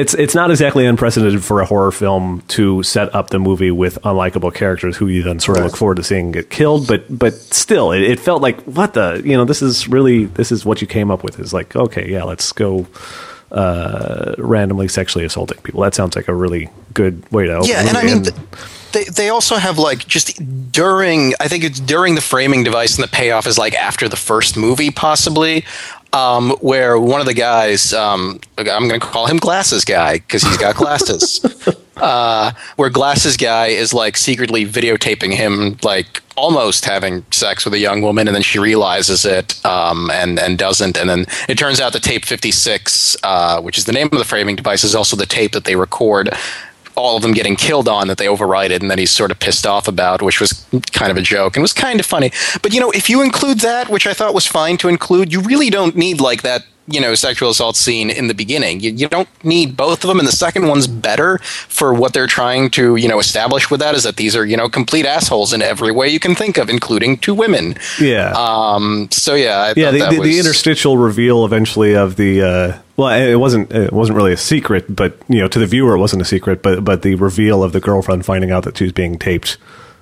it's 0.00 0.14
it's 0.14 0.34
not 0.34 0.50
exactly 0.50 0.86
unprecedented 0.86 1.44
for 1.44 1.60
a 1.60 1.66
horror 1.66 1.92
film 1.92 2.42
to 2.48 2.82
set 2.82 3.14
up 3.14 3.30
the 3.30 3.38
movie 3.38 3.70
with 3.70 3.98
unlikable 4.02 4.52
characters 4.52 4.96
who 4.96 5.08
you 5.08 5.22
then 5.22 5.38
sort 5.38 5.58
of 5.58 5.64
look 5.64 5.76
forward 5.76 5.96
to 5.96 6.02
seeing 6.02 6.32
get 6.32 6.50
killed. 6.50 6.86
But 6.86 7.04
but 7.16 7.34
still, 7.34 7.92
it, 7.92 8.02
it, 8.02 8.18
felt 8.18 8.40
like 8.40 8.60
what 8.62 8.94
the 8.94 9.20
you 9.24 9.36
know 9.36 9.44
this 9.44 9.62
is 9.62 9.88
really 9.88 10.24
this 10.24 10.50
is 10.50 10.64
what 10.64 10.80
you 10.80 10.86
came 10.86 11.10
up 11.10 11.22
with 11.22 11.38
is 11.38 11.52
like 11.52 11.76
okay 11.76 12.10
yeah 12.10 12.24
let's 12.24 12.50
go 12.52 12.86
uh, 13.52 14.34
randomly 14.38 14.88
sexually 14.88 15.24
assaulting 15.24 15.58
people. 15.62 15.82
That 15.82 15.94
sounds 15.94 16.16
like 16.16 16.28
a 16.28 16.34
really 16.34 16.70
good 16.94 17.30
way 17.30 17.46
to 17.46 17.60
yeah. 17.64 17.86
And 17.86 17.96
I 17.96 18.04
mean. 18.04 18.22
Th- 18.22 18.34
they, 18.92 19.04
they 19.04 19.28
also 19.28 19.56
have 19.56 19.78
like 19.78 20.06
just 20.06 20.40
during 20.72 21.34
I 21.40 21.48
think 21.48 21.64
it's 21.64 21.80
during 21.80 22.14
the 22.14 22.20
framing 22.20 22.64
device 22.64 22.96
and 22.96 23.04
the 23.04 23.10
payoff 23.10 23.46
is 23.46 23.58
like 23.58 23.74
after 23.74 24.08
the 24.08 24.16
first 24.16 24.56
movie 24.56 24.90
possibly 24.90 25.64
um, 26.12 26.50
where 26.60 26.98
one 26.98 27.20
of 27.20 27.26
the 27.26 27.34
guys, 27.34 27.92
um, 27.92 28.40
I'm 28.58 28.88
going 28.88 29.00
to 29.00 29.06
call 29.06 29.26
him 29.26 29.36
Glasses 29.36 29.84
Guy 29.84 30.14
because 30.14 30.42
he's 30.42 30.56
got 30.56 30.74
glasses. 30.74 31.40
uh, 31.96 32.52
where 32.76 32.90
Glasses 32.90 33.36
Guy 33.36 33.66
is 33.66 33.94
like 33.94 34.16
secretly 34.16 34.66
videotaping 34.66 35.32
him, 35.32 35.78
like 35.82 36.22
almost 36.36 36.84
having 36.84 37.24
sex 37.30 37.64
with 37.64 37.74
a 37.74 37.78
young 37.78 38.02
woman, 38.02 38.26
and 38.26 38.34
then 38.34 38.42
she 38.42 38.58
realizes 38.58 39.24
it 39.24 39.64
um, 39.64 40.10
and 40.10 40.38
and 40.38 40.58
doesn't, 40.58 40.96
and 40.96 41.08
then 41.08 41.26
it 41.48 41.58
turns 41.58 41.80
out 41.80 41.92
the 41.92 42.00
tape 42.00 42.24
56, 42.24 43.16
uh, 43.22 43.60
which 43.60 43.78
is 43.78 43.84
the 43.84 43.92
name 43.92 44.08
of 44.10 44.18
the 44.18 44.24
framing 44.24 44.56
device, 44.56 44.82
is 44.82 44.94
also 44.94 45.16
the 45.16 45.26
tape 45.26 45.52
that 45.52 45.64
they 45.64 45.76
record 45.76 46.30
all 47.00 47.16
of 47.16 47.22
them 47.22 47.32
getting 47.32 47.56
killed 47.56 47.88
on 47.88 48.08
that 48.08 48.18
they 48.18 48.28
override 48.28 48.70
it 48.70 48.82
and 48.82 48.90
that 48.90 48.98
he's 48.98 49.10
sort 49.10 49.30
of 49.30 49.38
pissed 49.38 49.66
off 49.66 49.88
about, 49.88 50.22
which 50.22 50.40
was 50.40 50.66
kind 50.92 51.10
of 51.10 51.16
a 51.16 51.22
joke 51.22 51.56
and 51.56 51.62
was 51.62 51.72
kind 51.72 52.00
of 52.00 52.06
funny. 52.06 52.30
But 52.62 52.72
you 52.72 52.80
know, 52.80 52.90
if 52.90 53.08
you 53.08 53.22
include 53.22 53.60
that, 53.60 53.88
which 53.88 54.06
I 54.06 54.14
thought 54.14 54.34
was 54.34 54.46
fine 54.46 54.76
to 54.78 54.88
include, 54.88 55.32
you 55.32 55.40
really 55.40 55.70
don't 55.70 55.96
need 55.96 56.20
like 56.20 56.42
that 56.42 56.64
you 56.90 57.00
know 57.00 57.14
sexual 57.14 57.50
assault 57.50 57.76
scene 57.76 58.10
in 58.10 58.26
the 58.26 58.34
beginning. 58.34 58.80
You, 58.80 58.90
you 58.92 59.08
don't 59.08 59.28
need 59.44 59.76
both 59.76 60.04
of 60.04 60.08
them, 60.08 60.18
and 60.18 60.26
the 60.26 60.32
second 60.32 60.66
one's 60.66 60.86
better 60.86 61.38
for 61.38 61.94
what 61.94 62.12
they're 62.12 62.26
trying 62.26 62.70
to 62.70 62.96
you 62.96 63.08
know 63.08 63.18
establish 63.18 63.70
with 63.70 63.80
that 63.80 63.94
is 63.94 64.02
that 64.02 64.16
these 64.16 64.36
are 64.36 64.44
you 64.44 64.56
know 64.56 64.68
complete 64.68 65.06
assholes 65.06 65.52
in 65.52 65.62
every 65.62 65.92
way 65.92 66.08
you 66.08 66.20
can 66.20 66.34
think 66.34 66.58
of, 66.58 66.68
including 66.68 67.16
two 67.16 67.34
women. 67.34 67.76
Yeah. 68.00 68.32
Um. 68.36 69.08
So 69.10 69.34
yeah. 69.34 69.58
I 69.58 69.68
yeah. 69.76 69.90
The, 69.90 69.98
the, 69.98 70.18
was... 70.18 70.28
the, 70.28 70.38
interstitial 70.38 70.98
reveal 70.98 71.44
eventually 71.44 71.94
of 71.94 72.16
the. 72.16 72.42
Uh, 72.42 72.78
well, 73.00 73.18
it 73.18 73.36
wasn't. 73.36 73.72
It 73.72 73.94
wasn't 73.94 74.16
really 74.16 74.34
a 74.34 74.36
secret, 74.36 74.94
but 74.94 75.16
you 75.26 75.38
know, 75.38 75.48
to 75.48 75.58
the 75.58 75.66
viewer, 75.66 75.94
it 75.94 75.98
wasn't 75.98 76.20
a 76.20 76.26
secret. 76.26 76.62
But 76.62 76.84
but 76.84 77.00
the 77.00 77.14
reveal 77.14 77.64
of 77.64 77.72
the 77.72 77.80
girlfriend 77.80 78.26
finding 78.26 78.50
out 78.50 78.64
that 78.64 78.76
she's 78.76 78.92
being 78.92 79.18
taped 79.18 79.56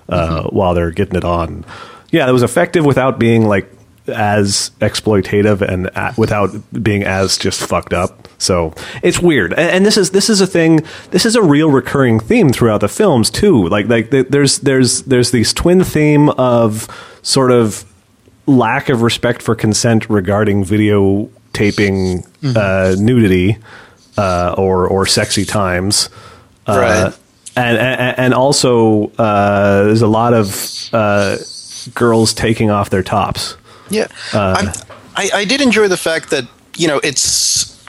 uh, 0.09 0.41
mm-hmm. 0.41 0.55
while 0.55 0.73
they're 0.73 0.91
getting 0.91 1.15
it 1.15 1.23
on. 1.23 1.63
Yeah, 2.11 2.27
it 2.27 2.33
was 2.33 2.43
effective 2.43 2.83
without 2.83 3.17
being 3.17 3.47
like 3.47 3.71
as 4.09 4.71
exploitative 4.81 5.61
and 5.61 5.89
without 6.17 6.49
being 6.83 7.03
as 7.03 7.37
just 7.37 7.61
fucked 7.61 7.93
up. 7.93 8.27
So 8.37 8.73
it's 9.01 9.21
weird, 9.21 9.53
and, 9.53 9.69
and, 9.71 9.85
this 9.85 9.95
is 9.95 10.09
this 10.11 10.29
is 10.29 10.41
a 10.41 10.47
thing. 10.47 10.81
This 11.11 11.25
is 11.25 11.37
a 11.37 11.41
real 11.41 11.71
recurring 11.71 12.19
theme 12.19 12.49
throughout 12.49 12.81
the 12.81 12.89
films 12.89 13.29
too. 13.29 13.65
Like 13.69 13.87
like 13.87 14.09
there's 14.09 14.59
there's 14.59 15.03
there's 15.03 15.31
these 15.31 15.53
twin 15.53 15.85
theme 15.85 16.27
of 16.31 16.89
sort 17.21 17.51
of 17.51 17.85
lack 18.45 18.89
of 18.89 19.03
respect 19.03 19.41
for 19.41 19.55
consent 19.55 20.09
regarding 20.09 20.65
videotaping 21.53 22.27
mm-hmm. 22.41 22.57
uh, 22.57 22.95
nudity 23.01 23.57
uh, 24.17 24.55
or 24.57 24.87
or 24.87 25.05
sexy 25.05 25.45
times. 25.45 26.09
Uh, 26.67 26.79
right. 26.79 27.19
And, 27.55 27.77
and, 27.77 28.19
and 28.19 28.33
also, 28.33 29.07
uh, 29.17 29.83
there's 29.83 30.01
a 30.01 30.07
lot 30.07 30.33
of 30.33 30.89
uh, 30.93 31.37
girls 31.93 32.33
taking 32.33 32.69
off 32.69 32.89
their 32.89 33.03
tops. 33.03 33.57
Yeah, 33.89 34.07
uh, 34.33 34.71
I, 35.15 35.29
I 35.33 35.45
did 35.45 35.59
enjoy 35.59 35.87
the 35.87 35.97
fact 35.97 36.29
that 36.29 36.45
you 36.77 36.87
know 36.87 37.01
it's 37.03 37.83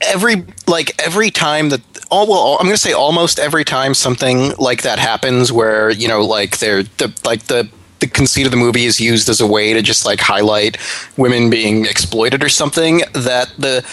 every 0.00 0.44
like 0.66 1.02
every 1.02 1.30
time 1.30 1.70
that 1.70 1.80
all 2.10 2.28
well 2.28 2.56
I'm 2.60 2.66
going 2.66 2.74
to 2.74 2.80
say 2.80 2.92
almost 2.92 3.40
every 3.40 3.64
time 3.64 3.94
something 3.94 4.52
like 4.58 4.82
that 4.82 4.98
happens 4.98 5.50
where 5.50 5.90
you 5.90 6.06
know 6.06 6.24
like 6.24 6.58
they're 6.58 6.82
the 6.82 7.12
like 7.24 7.44
the 7.44 7.68
the 8.04 8.10
conceit 8.10 8.46
of 8.46 8.50
the 8.50 8.56
movie 8.56 8.84
is 8.84 9.00
used 9.00 9.28
as 9.28 9.40
a 9.40 9.46
way 9.46 9.72
to 9.72 9.82
just 9.82 10.04
like 10.04 10.20
highlight 10.20 10.76
women 11.16 11.50
being 11.50 11.86
exploited 11.86 12.42
or 12.42 12.48
something 12.48 12.98
that 13.12 13.52
the 13.58 13.84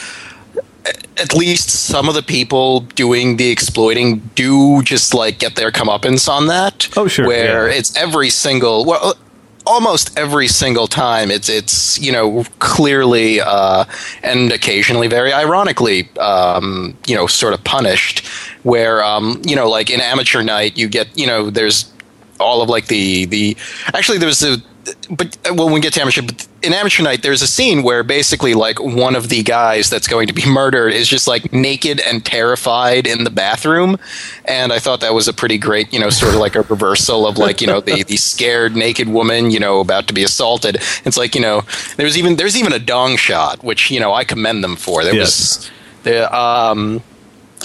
at 1.17 1.35
least 1.35 1.69
some 1.69 2.09
of 2.09 2.15
the 2.15 2.23
people 2.23 2.81
doing 2.95 3.37
the 3.37 3.49
exploiting 3.49 4.17
do 4.35 4.81
just 4.81 5.13
like 5.13 5.39
get 5.39 5.55
their 5.55 5.71
comeuppance 5.71 6.27
on 6.27 6.47
that. 6.47 6.89
Oh, 6.97 7.07
sure. 7.07 7.27
Where 7.27 7.69
yeah. 7.69 7.75
it's 7.75 7.95
every 7.95 8.29
single 8.29 8.85
well, 8.85 9.13
almost 9.67 10.17
every 10.17 10.47
single 10.47 10.87
time 10.87 11.29
it's 11.29 11.47
it's 11.47 11.99
you 11.99 12.11
know 12.11 12.43
clearly 12.57 13.39
uh, 13.39 13.85
and 14.23 14.51
occasionally 14.51 15.07
very 15.07 15.31
ironically 15.31 16.09
um, 16.17 16.97
you 17.05 17.15
know 17.15 17.27
sort 17.27 17.53
of 17.53 17.63
punished 17.63 18.25
where 18.63 19.03
um, 19.03 19.39
you 19.45 19.55
know 19.55 19.69
like 19.69 19.91
in 19.91 20.01
amateur 20.01 20.41
night 20.41 20.75
you 20.77 20.87
get 20.87 21.07
you 21.15 21.27
know 21.27 21.51
there's 21.51 21.91
all 22.41 22.61
of 22.61 22.69
like 22.69 22.87
the 22.87 23.25
the 23.25 23.55
actually 23.93 24.17
there's 24.17 24.43
a 24.43 24.57
but 25.09 25.37
uh, 25.49 25.53
when 25.53 25.71
we 25.71 25.79
get 25.79 25.93
to 25.93 26.01
amateur, 26.01 26.21
but 26.21 26.47
in 26.63 26.73
amateur 26.73 27.03
night, 27.03 27.21
there's 27.21 27.41
a 27.41 27.47
scene 27.47 27.83
where 27.83 28.03
basically 28.03 28.53
like 28.53 28.79
one 28.79 29.15
of 29.15 29.29
the 29.29 29.43
guys 29.43 29.89
that's 29.89 30.07
going 30.07 30.27
to 30.27 30.33
be 30.33 30.45
murdered 30.47 30.93
is 30.93 31.07
just 31.07 31.27
like 31.27 31.51
naked 31.53 31.99
and 32.01 32.25
terrified 32.25 33.07
in 33.07 33.23
the 33.23 33.29
bathroom, 33.29 33.97
and 34.45 34.73
I 34.73 34.79
thought 34.79 35.01
that 35.01 35.13
was 35.13 35.27
a 35.27 35.33
pretty 35.33 35.57
great, 35.57 35.91
you 35.93 35.99
know, 35.99 36.09
sort 36.09 36.33
of 36.33 36.39
like 36.39 36.55
a 36.55 36.61
reversal 36.61 37.27
of 37.27 37.37
like 37.37 37.61
you 37.61 37.67
know 37.67 37.79
the 37.79 38.03
the 38.03 38.17
scared 38.17 38.75
naked 38.75 39.09
woman, 39.09 39.51
you 39.51 39.59
know, 39.59 39.79
about 39.79 40.07
to 40.07 40.13
be 40.13 40.23
assaulted. 40.23 40.77
It's 41.05 41.17
like 41.17 41.35
you 41.35 41.41
know 41.41 41.63
there's 41.97 42.17
even 42.17 42.37
there's 42.37 42.57
even 42.57 42.73
a 42.73 42.79
dong 42.79 43.17
shot, 43.17 43.63
which 43.63 43.91
you 43.91 43.99
know 43.99 44.13
I 44.13 44.23
commend 44.23 44.63
them 44.63 44.75
for. 44.75 45.03
There 45.03 45.15
yes. 45.15 45.57
was 45.57 45.71
the 46.03 46.35
um 46.35 47.03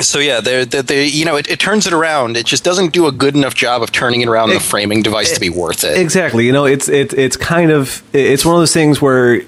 so 0.00 0.18
yeah, 0.18 0.40
they 0.40 0.64
they 0.64 1.06
you 1.06 1.24
know 1.24 1.36
it, 1.36 1.48
it, 1.48 1.58
turns 1.58 1.86
it 1.86 1.92
around. 1.92 2.36
It 2.36 2.46
just 2.46 2.64
doesn't 2.64 2.92
do 2.92 3.06
a 3.06 3.12
good 3.12 3.34
enough 3.34 3.54
job 3.54 3.82
of 3.82 3.92
turning 3.92 4.20
it 4.20 4.28
around 4.28 4.50
it, 4.50 4.54
the 4.54 4.60
framing 4.60 5.02
device 5.02 5.32
it, 5.32 5.34
to 5.34 5.40
be 5.40 5.50
worth 5.50 5.84
it. 5.84 5.98
Exactly. 5.98 6.46
You 6.46 6.52
know, 6.52 6.64
it's 6.66 6.88
it's 6.88 7.14
it's 7.14 7.36
kind 7.36 7.70
of 7.70 8.02
it's 8.12 8.44
one 8.44 8.54
of 8.54 8.60
those 8.60 8.72
things 8.74 9.00
where 9.00 9.42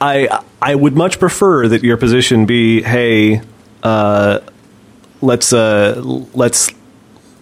I 0.00 0.42
I 0.60 0.74
would 0.74 0.96
much 0.96 1.18
prefer 1.18 1.68
that 1.68 1.82
your 1.82 1.96
position 1.96 2.46
be, 2.46 2.82
hey, 2.82 3.42
uh, 3.82 4.40
let's 5.20 5.52
uh, 5.52 6.00
let's 6.34 6.70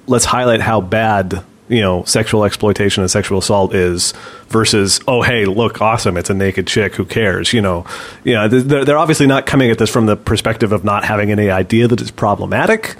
let's 0.06 0.24
highlight 0.24 0.60
how 0.60 0.80
bad 0.80 1.44
you 1.72 1.80
know 1.80 2.04
sexual 2.04 2.44
exploitation 2.44 3.02
and 3.02 3.10
sexual 3.10 3.38
assault 3.38 3.74
is 3.74 4.12
versus 4.48 5.00
oh 5.08 5.22
hey 5.22 5.46
look 5.46 5.80
awesome 5.80 6.18
it's 6.18 6.28
a 6.28 6.34
naked 6.34 6.66
chick 6.66 6.94
who 6.94 7.04
cares 7.04 7.52
you 7.52 7.60
know? 7.60 7.86
You 8.24 8.34
know 8.34 8.48
they're, 8.48 8.84
they're 8.84 8.98
obviously 8.98 9.26
not 9.26 9.46
coming 9.46 9.70
at 9.70 9.78
this 9.78 9.88
from 9.88 10.06
the 10.06 10.16
perspective 10.16 10.72
of 10.72 10.84
not 10.84 11.04
having 11.04 11.30
any 11.30 11.48
idea 11.48 11.88
that 11.88 12.00
it's 12.00 12.10
problematic 12.10 12.96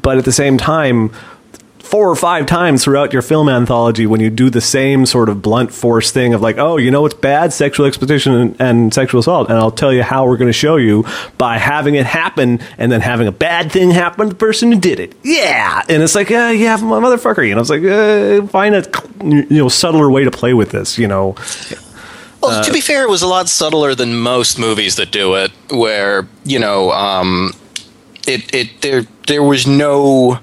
but 0.00 0.18
at 0.18 0.24
the 0.26 0.32
same 0.32 0.58
time 0.58 1.10
four 1.90 2.08
or 2.08 2.14
five 2.14 2.46
times 2.46 2.84
throughout 2.84 3.12
your 3.12 3.20
film 3.20 3.48
anthology 3.48 4.06
when 4.06 4.20
you 4.20 4.30
do 4.30 4.48
the 4.48 4.60
same 4.60 5.04
sort 5.04 5.28
of 5.28 5.42
blunt 5.42 5.72
force 5.72 6.12
thing 6.12 6.32
of 6.32 6.40
like, 6.40 6.56
oh, 6.56 6.76
you 6.76 6.88
know 6.88 7.02
what's 7.02 7.14
bad? 7.14 7.52
Sexual 7.52 7.86
exploitation 7.86 8.32
and, 8.32 8.56
and 8.60 8.94
sexual 8.94 9.18
assault. 9.18 9.48
And 9.48 9.58
I'll 9.58 9.72
tell 9.72 9.92
you 9.92 10.04
how 10.04 10.24
we're 10.24 10.36
going 10.36 10.48
to 10.48 10.52
show 10.52 10.76
you 10.76 11.04
by 11.36 11.58
having 11.58 11.96
it 11.96 12.06
happen 12.06 12.60
and 12.78 12.92
then 12.92 13.00
having 13.00 13.26
a 13.26 13.32
bad 13.32 13.72
thing 13.72 13.90
happen 13.90 14.26
to 14.26 14.28
the 14.28 14.38
person 14.38 14.70
who 14.70 14.78
did 14.78 15.00
it. 15.00 15.16
Yeah. 15.24 15.82
And 15.88 16.00
it's 16.00 16.14
like, 16.14 16.30
uh, 16.30 16.52
yeah, 16.54 16.76
motherfucker. 16.78 17.46
You 17.46 17.56
know, 17.56 17.60
it's 17.60 17.70
like, 17.70 17.82
uh, 17.82 18.46
find 18.46 18.76
a, 18.76 18.84
you 19.24 19.46
know, 19.50 19.68
subtler 19.68 20.08
way 20.12 20.22
to 20.22 20.30
play 20.30 20.54
with 20.54 20.70
this, 20.70 20.96
you 20.96 21.08
know. 21.08 21.34
Well, 22.40 22.60
uh, 22.60 22.62
to 22.62 22.72
be 22.72 22.80
fair, 22.80 23.02
it 23.02 23.10
was 23.10 23.22
a 23.22 23.26
lot 23.26 23.48
subtler 23.48 23.96
than 23.96 24.14
most 24.14 24.60
movies 24.60 24.94
that 24.94 25.10
do 25.10 25.34
it, 25.34 25.50
where 25.70 26.28
you 26.44 26.58
know, 26.60 26.90
um, 26.92 27.52
it 28.28 28.54
it 28.54 28.80
there 28.80 29.02
there 29.26 29.42
was 29.42 29.66
no 29.66 30.38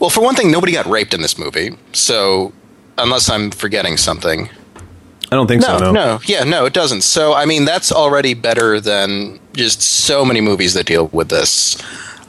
Well, 0.00 0.10
for 0.10 0.22
one 0.22 0.34
thing, 0.34 0.50
nobody 0.50 0.72
got 0.72 0.86
raped 0.86 1.14
in 1.14 1.20
this 1.22 1.38
movie, 1.38 1.76
so 1.92 2.52
unless 2.98 3.28
I'm 3.30 3.50
forgetting 3.50 3.96
something. 3.96 4.48
I 5.32 5.36
don't 5.36 5.46
think 5.46 5.62
No, 5.62 5.78
so. 5.78 5.84
no, 5.84 5.92
no, 5.92 6.20
yeah, 6.24 6.42
no, 6.42 6.64
it 6.64 6.72
doesn't. 6.72 7.02
So, 7.02 7.34
I 7.34 7.44
mean, 7.44 7.64
that's 7.64 7.92
already 7.92 8.34
better 8.34 8.80
than 8.80 9.38
just 9.52 9.80
so 9.80 10.24
many 10.24 10.40
movies 10.40 10.74
that 10.74 10.86
deal 10.86 11.06
with 11.12 11.28
this. 11.28 11.80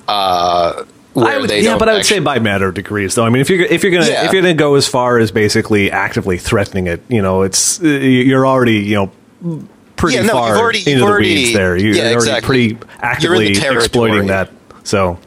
Uh, 0.08 0.84
where 1.14 1.40
would, 1.42 1.50
they 1.50 1.62
yeah, 1.64 1.78
but 1.78 1.90
I 1.90 1.94
would 1.94 2.00
actually- 2.02 2.18
say 2.18 2.24
by 2.24 2.40
matter 2.40 2.68
of 2.68 2.76
degrees, 2.76 3.16
though. 3.16 3.26
I 3.26 3.30
mean, 3.30 3.42
if 3.42 3.50
you're 3.50 3.66
if 3.66 3.84
you're 3.84 3.92
gonna 3.92 4.06
Yeah. 4.08 4.26
if 4.26 4.32
you're 4.34 4.42
gonna 4.42 4.54
go 4.54 4.76
as 4.76 4.88
far 4.88 5.18
as 5.18 5.32
basically 5.32 5.90
actively 5.92 6.38
threatening 6.38 6.88
it, 6.88 7.02
you 7.10 7.22
know, 7.22 7.42
it's 7.42 7.82
uh, 7.82 7.88
you're 7.88 8.46
already 8.48 8.78
you 8.80 8.96
know 8.96 9.62
pretty 9.98 10.18
Yeah, 10.18 10.24
no, 10.24 10.34
far 10.34 10.58
already- 10.58 10.80
into 10.80 11.00
the 11.00 11.06
already- 11.06 11.34
weeds 11.36 11.54
there. 11.54 11.76
You're 11.76 11.96
yeah, 11.96 12.10
exactly. 12.12 12.48
pretty 12.48 12.64
You're 12.64 12.72
in 12.74 12.80
the 12.80 13.06
actively 13.06 13.48
exploiting 13.78 14.28
that. 14.28 14.52
So. 14.84 15.18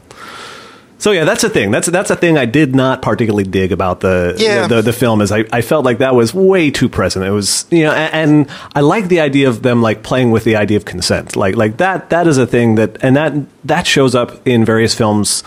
So 0.97 1.11
yeah, 1.11 1.25
that's 1.25 1.43
a 1.43 1.49
thing. 1.49 1.71
That's 1.71 1.87
that's 1.87 2.09
a 2.09 2.15
thing 2.15 2.37
I 2.37 2.45
did 2.45 2.73
not 2.73 3.01
particularly 3.01 3.43
dig 3.43 3.71
about 3.71 3.99
the 3.99 4.35
Yeah. 4.37 4.67
the, 4.67 4.75
the, 4.77 4.81
the 4.83 4.93
film. 4.93 5.21
Is 5.21 5.31
I, 5.31 5.43
I 5.51 5.61
felt 5.61 5.83
like 5.85 5.97
that 5.97 6.15
was 6.15 6.33
way 6.33 6.71
too 6.71 6.87
present. 6.87 7.25
It 7.25 7.31
was 7.31 7.65
you 7.69 7.83
know, 7.83 7.91
and, 7.91 8.31
and 8.31 8.49
I 8.73 8.79
like 8.79 9.09
the 9.09 9.19
idea 9.19 9.49
of 9.49 9.61
them 9.61 9.81
like 9.81 10.03
playing 10.03 10.31
with 10.31 10.45
the 10.45 10.55
idea 10.55 10.77
of 10.77 10.85
consent. 10.85 11.35
Like 11.35 11.55
like 11.57 11.77
that 11.77 12.09
that 12.11 12.27
is 12.27 12.37
a 12.37 12.47
thing 12.47 12.75
that 12.75 12.97
and 13.03 13.15
that 13.17 13.33
that 13.65 13.85
shows 13.87 14.15
up 14.15 14.47
in 14.47 14.63
various 14.63 14.95
films 14.95 15.43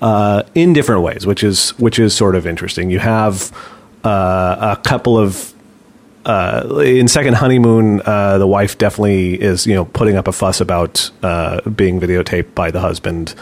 uh, 0.00 0.44
in 0.54 0.72
different 0.72 1.02
ways, 1.02 1.26
which 1.26 1.42
is 1.42 1.70
which 1.78 1.98
is 1.98 2.14
sort 2.14 2.34
of 2.36 2.46
interesting. 2.46 2.88
You 2.88 3.00
have 3.00 3.50
uh, 4.04 4.76
a 4.78 4.88
couple 4.88 5.18
of 5.18 5.52
uh, 6.24 6.80
in 6.84 7.08
second 7.08 7.34
honeymoon, 7.34 8.00
uh, 8.06 8.38
the 8.38 8.46
wife 8.46 8.78
definitely 8.78 9.34
is 9.34 9.66
you 9.66 9.74
know 9.74 9.84
putting 9.86 10.16
up 10.16 10.28
a 10.28 10.32
fuss 10.32 10.60
about 10.60 11.10
uh, 11.24 11.60
being 11.70 11.98
videotaped 12.00 12.54
by 12.54 12.70
the 12.70 12.78
husband. 12.80 13.34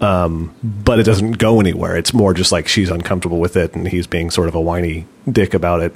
Um, 0.00 0.54
but 0.62 0.98
it 0.98 1.04
doesn't 1.04 1.38
go 1.38 1.60
anywhere. 1.60 1.96
It's 1.96 2.12
more 2.12 2.34
just 2.34 2.52
like 2.52 2.68
she's 2.68 2.90
uncomfortable 2.90 3.38
with 3.40 3.56
it, 3.56 3.74
and 3.74 3.88
he's 3.88 4.06
being 4.06 4.30
sort 4.30 4.48
of 4.48 4.54
a 4.54 4.60
whiny 4.60 5.06
dick 5.30 5.54
about 5.54 5.80
it. 5.80 5.94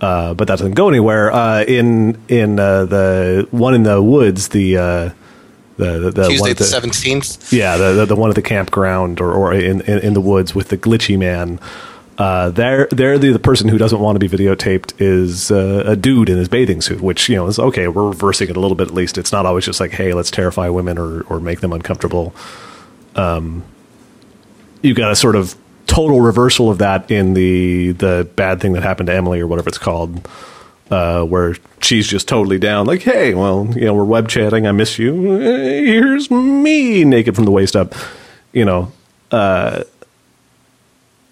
Uh, 0.00 0.32
but 0.34 0.48
that 0.48 0.58
doesn't 0.58 0.74
go 0.74 0.88
anywhere. 0.88 1.30
Uh, 1.30 1.62
in 1.64 2.18
in 2.28 2.58
uh, 2.58 2.86
the 2.86 3.48
one 3.50 3.74
in 3.74 3.82
the 3.82 4.02
woods, 4.02 4.48
the 4.48 4.76
uh, 4.76 5.10
the 5.76 5.98
the, 5.98 6.10
the 6.10 6.28
Tuesday 6.28 6.54
the 6.54 6.64
seventeenth. 6.64 7.52
yeah, 7.52 7.76
the, 7.76 7.92
the 7.92 8.06
the 8.06 8.16
one 8.16 8.30
at 8.30 8.36
the 8.36 8.42
campground 8.42 9.20
or, 9.20 9.32
or 9.32 9.52
in, 9.52 9.82
in 9.82 9.98
in 9.98 10.14
the 10.14 10.20
woods 10.20 10.54
with 10.54 10.68
the 10.68 10.78
glitchy 10.78 11.18
man. 11.18 11.60
Uh, 12.16 12.50
there, 12.50 12.86
there, 12.90 13.18
the, 13.18 13.32
the 13.32 13.38
person 13.38 13.66
who 13.66 13.78
doesn't 13.78 14.00
want 14.00 14.14
to 14.14 14.28
be 14.28 14.28
videotaped 14.28 14.92
is 15.00 15.50
uh, 15.50 15.84
a 15.86 15.96
dude 15.96 16.28
in 16.28 16.36
his 16.36 16.50
bathing 16.50 16.82
suit, 16.82 17.00
which 17.00 17.30
you 17.30 17.36
know 17.36 17.46
is 17.46 17.58
okay. 17.58 17.88
We're 17.88 18.08
reversing 18.08 18.50
it 18.50 18.56
a 18.58 18.60
little 18.60 18.74
bit 18.74 18.88
at 18.88 18.94
least. 18.94 19.16
It's 19.16 19.32
not 19.32 19.46
always 19.46 19.64
just 19.64 19.80
like, 19.80 19.92
hey, 19.92 20.12
let's 20.12 20.30
terrify 20.30 20.68
women 20.68 20.98
or 20.98 21.22
or 21.22 21.40
make 21.40 21.60
them 21.60 21.72
uncomfortable. 21.72 22.34
Um, 23.20 23.62
you 24.82 24.94
got 24.94 25.12
a 25.12 25.16
sort 25.16 25.36
of 25.36 25.54
total 25.86 26.20
reversal 26.20 26.70
of 26.70 26.78
that 26.78 27.10
in 27.10 27.34
the 27.34 27.92
the 27.92 28.28
bad 28.36 28.60
thing 28.60 28.72
that 28.72 28.82
happened 28.82 29.08
to 29.08 29.14
Emily 29.14 29.40
or 29.40 29.46
whatever 29.46 29.68
it's 29.68 29.78
called, 29.78 30.26
uh, 30.90 31.22
where 31.24 31.56
she's 31.82 32.06
just 32.06 32.28
totally 32.28 32.58
down. 32.58 32.86
Like, 32.86 33.02
hey, 33.02 33.34
well, 33.34 33.68
you 33.74 33.84
know, 33.84 33.94
we're 33.94 34.04
web 34.04 34.28
chatting. 34.28 34.66
I 34.66 34.72
miss 34.72 34.98
you. 34.98 35.38
Here's 35.38 36.30
me 36.30 37.04
naked 37.04 37.34
from 37.34 37.44
the 37.44 37.50
waist 37.50 37.76
up. 37.76 37.94
You 38.52 38.64
know, 38.64 38.92
uh, 39.30 39.84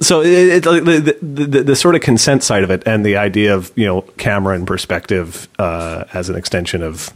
so 0.01 0.21
it, 0.21 0.29
it, 0.29 0.63
the, 0.65 1.17
the, 1.23 1.45
the 1.45 1.63
the 1.63 1.77
sort 1.77 1.95
of 1.95 2.01
consent 2.03 2.43
side 2.43 2.65
of 2.65 2.71
it 2.71 2.83
and 2.87 3.05
the 3.05 3.17
idea 3.17 3.55
of 3.55 3.73
you 3.77 3.87
know 3.87 4.03
camera 4.19 4.55
and 4.55 4.67
perspective 4.67 5.49
uh, 5.59 6.05
as 6.13 6.29
an 6.29 6.37
extension 6.37 6.83
of 6.83 7.13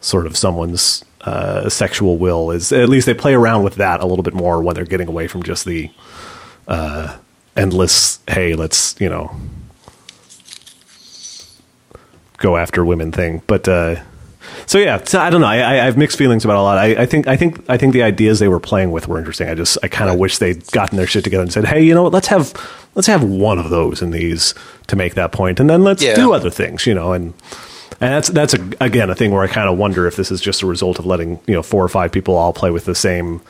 sort 0.00 0.26
of 0.26 0.36
someone's 0.36 1.04
uh, 1.26 1.68
sexual 1.68 2.16
will 2.18 2.50
is 2.52 2.72
at 2.72 2.88
least 2.88 3.04
they 3.06 3.14
play 3.14 3.34
around 3.34 3.62
with 3.64 3.74
that 3.74 4.00
a 4.00 4.06
little 4.06 4.22
bit 4.22 4.32
more 4.34 4.62
when 4.62 4.74
they're 4.74 4.84
getting 4.84 5.08
away 5.08 5.26
from 5.28 5.42
just 5.42 5.64
the 5.66 5.90
uh, 6.68 7.16
endless 7.56 8.20
hey 8.28 8.54
let's 8.54 8.94
you 9.00 9.08
know 9.08 9.34
go 12.38 12.56
after 12.56 12.84
women 12.84 13.12
thing. 13.12 13.42
But 13.46 13.68
uh, 13.68 13.96
so 14.66 14.78
yeah 14.78 15.02
so 15.04 15.20
i 15.20 15.30
don't 15.30 15.40
know. 15.40 15.46
I, 15.46 15.82
I 15.82 15.84
have 15.84 15.96
mixed 15.96 16.18
feelings 16.18 16.44
about 16.44 16.56
a 16.58 16.62
lot. 16.62 16.78
I, 16.78 17.02
I 17.02 17.06
think 17.06 17.26
i 17.26 17.36
think 17.36 17.68
i 17.68 17.76
think 17.76 17.92
the 17.92 18.02
ideas 18.02 18.38
they 18.38 18.48
were 18.48 18.60
playing 18.60 18.90
with 18.92 19.08
were 19.08 19.18
interesting. 19.18 19.48
I 19.48 19.54
just 19.54 19.78
i 19.82 19.88
kind 19.88 20.10
of 20.10 20.18
wish 20.18 20.38
they'd 20.38 20.64
gotten 20.72 20.96
their 20.96 21.06
shit 21.06 21.24
together 21.24 21.42
and 21.42 21.52
said 21.52 21.64
hey 21.66 21.82
you 21.82 21.94
know 21.94 22.04
what? 22.04 22.12
Let's 22.12 22.28
have 22.28 22.52
let's 22.94 23.06
have 23.08 23.22
one 23.24 23.58
of 23.58 23.70
those 23.70 24.02
in 24.02 24.10
these 24.10 24.54
to 24.88 24.96
make 24.96 25.14
that 25.14 25.32
point 25.32 25.60
and 25.60 25.68
then 25.68 25.82
let's 25.82 26.02
Yeah. 26.02 26.14
do 26.14 26.32
other 26.32 26.50
things 26.50 26.86
you 26.86 26.94
know 26.94 27.12
and 27.12 27.34
and 28.00 28.12
that's 28.12 28.28
that's 28.28 28.54
a, 28.54 28.70
again 28.80 29.10
a 29.10 29.14
thing 29.14 29.32
where 29.32 29.42
I 29.42 29.46
kind 29.46 29.68
of 29.68 29.78
wonder 29.78 30.06
if 30.06 30.16
this 30.16 30.30
is 30.30 30.40
just 30.40 30.62
a 30.62 30.66
result 30.66 30.98
of 30.98 31.06
letting 31.06 31.40
you 31.46 31.54
know 31.54 31.62
four 31.62 31.84
or 31.84 31.88
five 31.88 32.12
people 32.12 32.36
all 32.36 32.52
play 32.52 32.70
with 32.70 32.84
the 32.84 32.94
same 32.94 33.40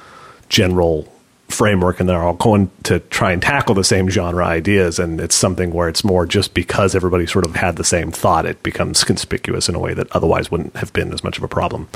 general 0.48 1.12
framework 1.48 2.00
and 2.00 2.08
they're 2.08 2.22
all 2.22 2.34
going 2.34 2.70
to 2.82 2.98
try 2.98 3.30
and 3.32 3.40
tackle 3.40 3.74
the 3.74 3.84
same 3.84 4.08
genre 4.08 4.44
ideas 4.44 4.98
and 4.98 5.20
it's 5.20 5.34
something 5.34 5.72
where 5.72 5.88
it's 5.88 6.02
more 6.02 6.26
just 6.26 6.54
because 6.54 6.94
everybody 6.94 7.24
sort 7.26 7.44
of 7.44 7.54
had 7.54 7.76
the 7.76 7.84
same 7.84 8.10
thought 8.10 8.44
it 8.44 8.60
becomes 8.62 9.04
conspicuous 9.04 9.68
in 9.68 9.74
a 9.74 9.78
way 9.78 9.94
that 9.94 10.10
otherwise 10.10 10.50
wouldn't 10.50 10.74
have 10.76 10.92
been 10.92 11.12
as 11.12 11.22
much 11.22 11.38
of 11.38 11.44
a 11.44 11.48
problem. 11.48 11.88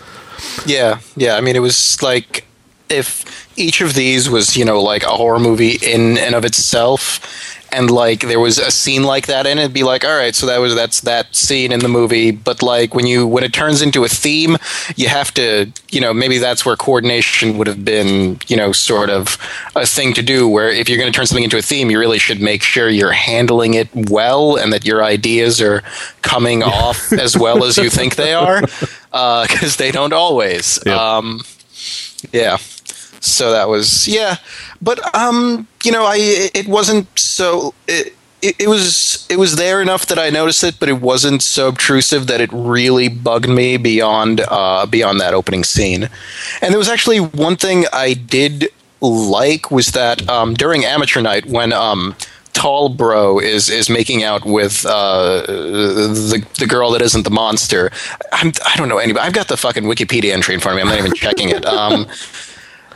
Yeah, 0.67 1.01
yeah. 1.17 1.35
I 1.35 1.41
mean, 1.41 1.57
it 1.57 1.61
was 1.61 2.01
like 2.01 2.47
if 2.89 3.59
each 3.59 3.81
of 3.81 3.95
these 3.95 4.31
was, 4.31 4.57
you 4.57 4.65
know, 4.65 4.81
like 4.81 5.03
a 5.03 5.11
horror 5.11 5.41
movie 5.41 5.79
in 5.83 6.17
and 6.19 6.35
of 6.35 6.45
itself, 6.45 7.60
and 7.73 7.91
like 7.91 8.21
there 8.21 8.41
was 8.41 8.59
a 8.59 8.71
scene 8.71 9.03
like 9.03 9.27
that 9.27 9.47
in 9.47 9.59
it, 9.59 9.63
it'd 9.63 9.75
be 9.75 9.83
like, 9.83 10.05
all 10.05 10.17
right, 10.17 10.35
so 10.35 10.47
that 10.47 10.59
was 10.59 10.75
that's 10.75 11.01
that 11.03 11.35
scene 11.35 11.73
in 11.73 11.81
the 11.81 11.89
movie. 11.89 12.31
But 12.31 12.63
like 12.63 12.95
when 12.95 13.07
you 13.07 13.27
when 13.27 13.45
it 13.45 13.53
turns 13.53 13.83
into 13.83 14.05
a 14.05 14.09
theme, 14.09 14.57
you 14.97 15.09
have 15.09 15.33
to, 15.35 15.71
you 15.91 16.01
know, 16.01 16.13
maybe 16.13 16.39
that's 16.39 16.65
where 16.65 16.77
coordination 16.77 17.59
would 17.59 17.67
have 17.67 17.85
been, 17.85 18.39
you 18.47 18.57
know, 18.57 18.73
sort 18.73 19.11
of 19.11 19.39
a 19.77 19.87
thing 19.87 20.13
to 20.15 20.23
do. 20.23 20.49
Where 20.49 20.69
if 20.69 20.89
you're 20.89 20.99
going 20.99 21.13
to 21.13 21.17
turn 21.17 21.27
something 21.27 21.45
into 21.45 21.59
a 21.59 21.63
theme, 21.63 21.91
you 21.91 21.99
really 21.99 22.19
should 22.19 22.41
make 22.41 22.63
sure 22.63 22.89
you're 22.89 23.13
handling 23.13 23.75
it 23.75 23.89
well 24.11 24.57
and 24.57 24.73
that 24.73 24.85
your 24.85 25.03
ideas 25.05 25.61
are 25.61 25.83
coming 26.23 26.63
off 26.63 27.13
as 27.13 27.37
well 27.37 27.65
as 27.65 27.77
you 27.77 27.91
think 27.91 28.17
they 28.17 28.35
are, 28.35 28.61
because 29.11 29.77
they 29.77 29.91
don't 29.91 30.13
always. 30.13 30.79
Yep. 30.85 30.97
Um, 30.97 31.41
yeah. 32.33 32.59
So 33.21 33.53
that 33.53 33.69
was 33.69 34.09
yeah, 34.09 34.37
but 34.81 35.15
um, 35.15 35.69
you 35.85 35.93
know, 35.93 36.05
I 36.05 36.17
it 36.55 36.67
wasn't 36.67 37.07
so 37.19 37.75
it, 37.87 38.15
it, 38.43 38.57
it 38.59 38.69
was 38.69 39.27
it 39.29 39.39
was 39.39 39.57
there 39.57 39.83
enough 39.83 40.07
that 40.07 40.19
I 40.19 40.31
noticed 40.31 40.65
it, 40.65 40.81
but 40.81 40.89
it 40.89 41.01
wasn't 41.01 41.43
so 41.43 41.69
obtrusive 41.69 42.27
that 42.29 42.41
it 42.41 42.51
really 42.53 43.09
bugged 43.09 43.49
me 43.49 43.77
beyond 43.77 44.41
uh, 44.49 44.87
beyond 44.87 45.21
that 45.21 45.35
opening 45.35 45.65
scene. 45.65 46.09
And 46.63 46.73
there 46.73 46.79
was 46.79 46.89
actually 46.89 47.19
one 47.19 47.57
thing 47.57 47.85
I 47.93 48.15
did 48.15 48.69
like 49.03 49.71
was 49.71 49.89
that 49.93 50.27
um, 50.29 50.55
during 50.55 50.85
amateur 50.85 51.21
night 51.21 51.47
when 51.47 51.73
um, 51.73 52.17
tall 52.53 52.89
bro 52.89 53.39
is 53.39 53.69
is 53.69 53.91
making 53.91 54.23
out 54.23 54.45
with 54.45 54.85
uh, 54.87 55.43
the 55.47 56.47
the 56.59 56.67
girl 56.67 56.91
that 56.93 57.03
isn't 57.03 57.25
the 57.25 57.31
monster. 57.31 57.91
I'm, 58.33 58.53
I 58.67 58.77
don't 58.77 58.89
know 58.89 58.99
anybody. 58.99 59.27
I've 59.27 59.35
got 59.35 59.49
the 59.49 59.57
fucking 59.57 59.85
Wikipedia 59.85 60.33
entry 60.33 60.55
in 60.55 60.61
front 60.61 60.79
of 60.79 60.85
me. 60.85 60.91
I'm 60.91 60.97
not 60.97 61.05
even 61.05 61.15
checking 61.15 61.51
it. 61.51 61.67
Um, 61.67 62.07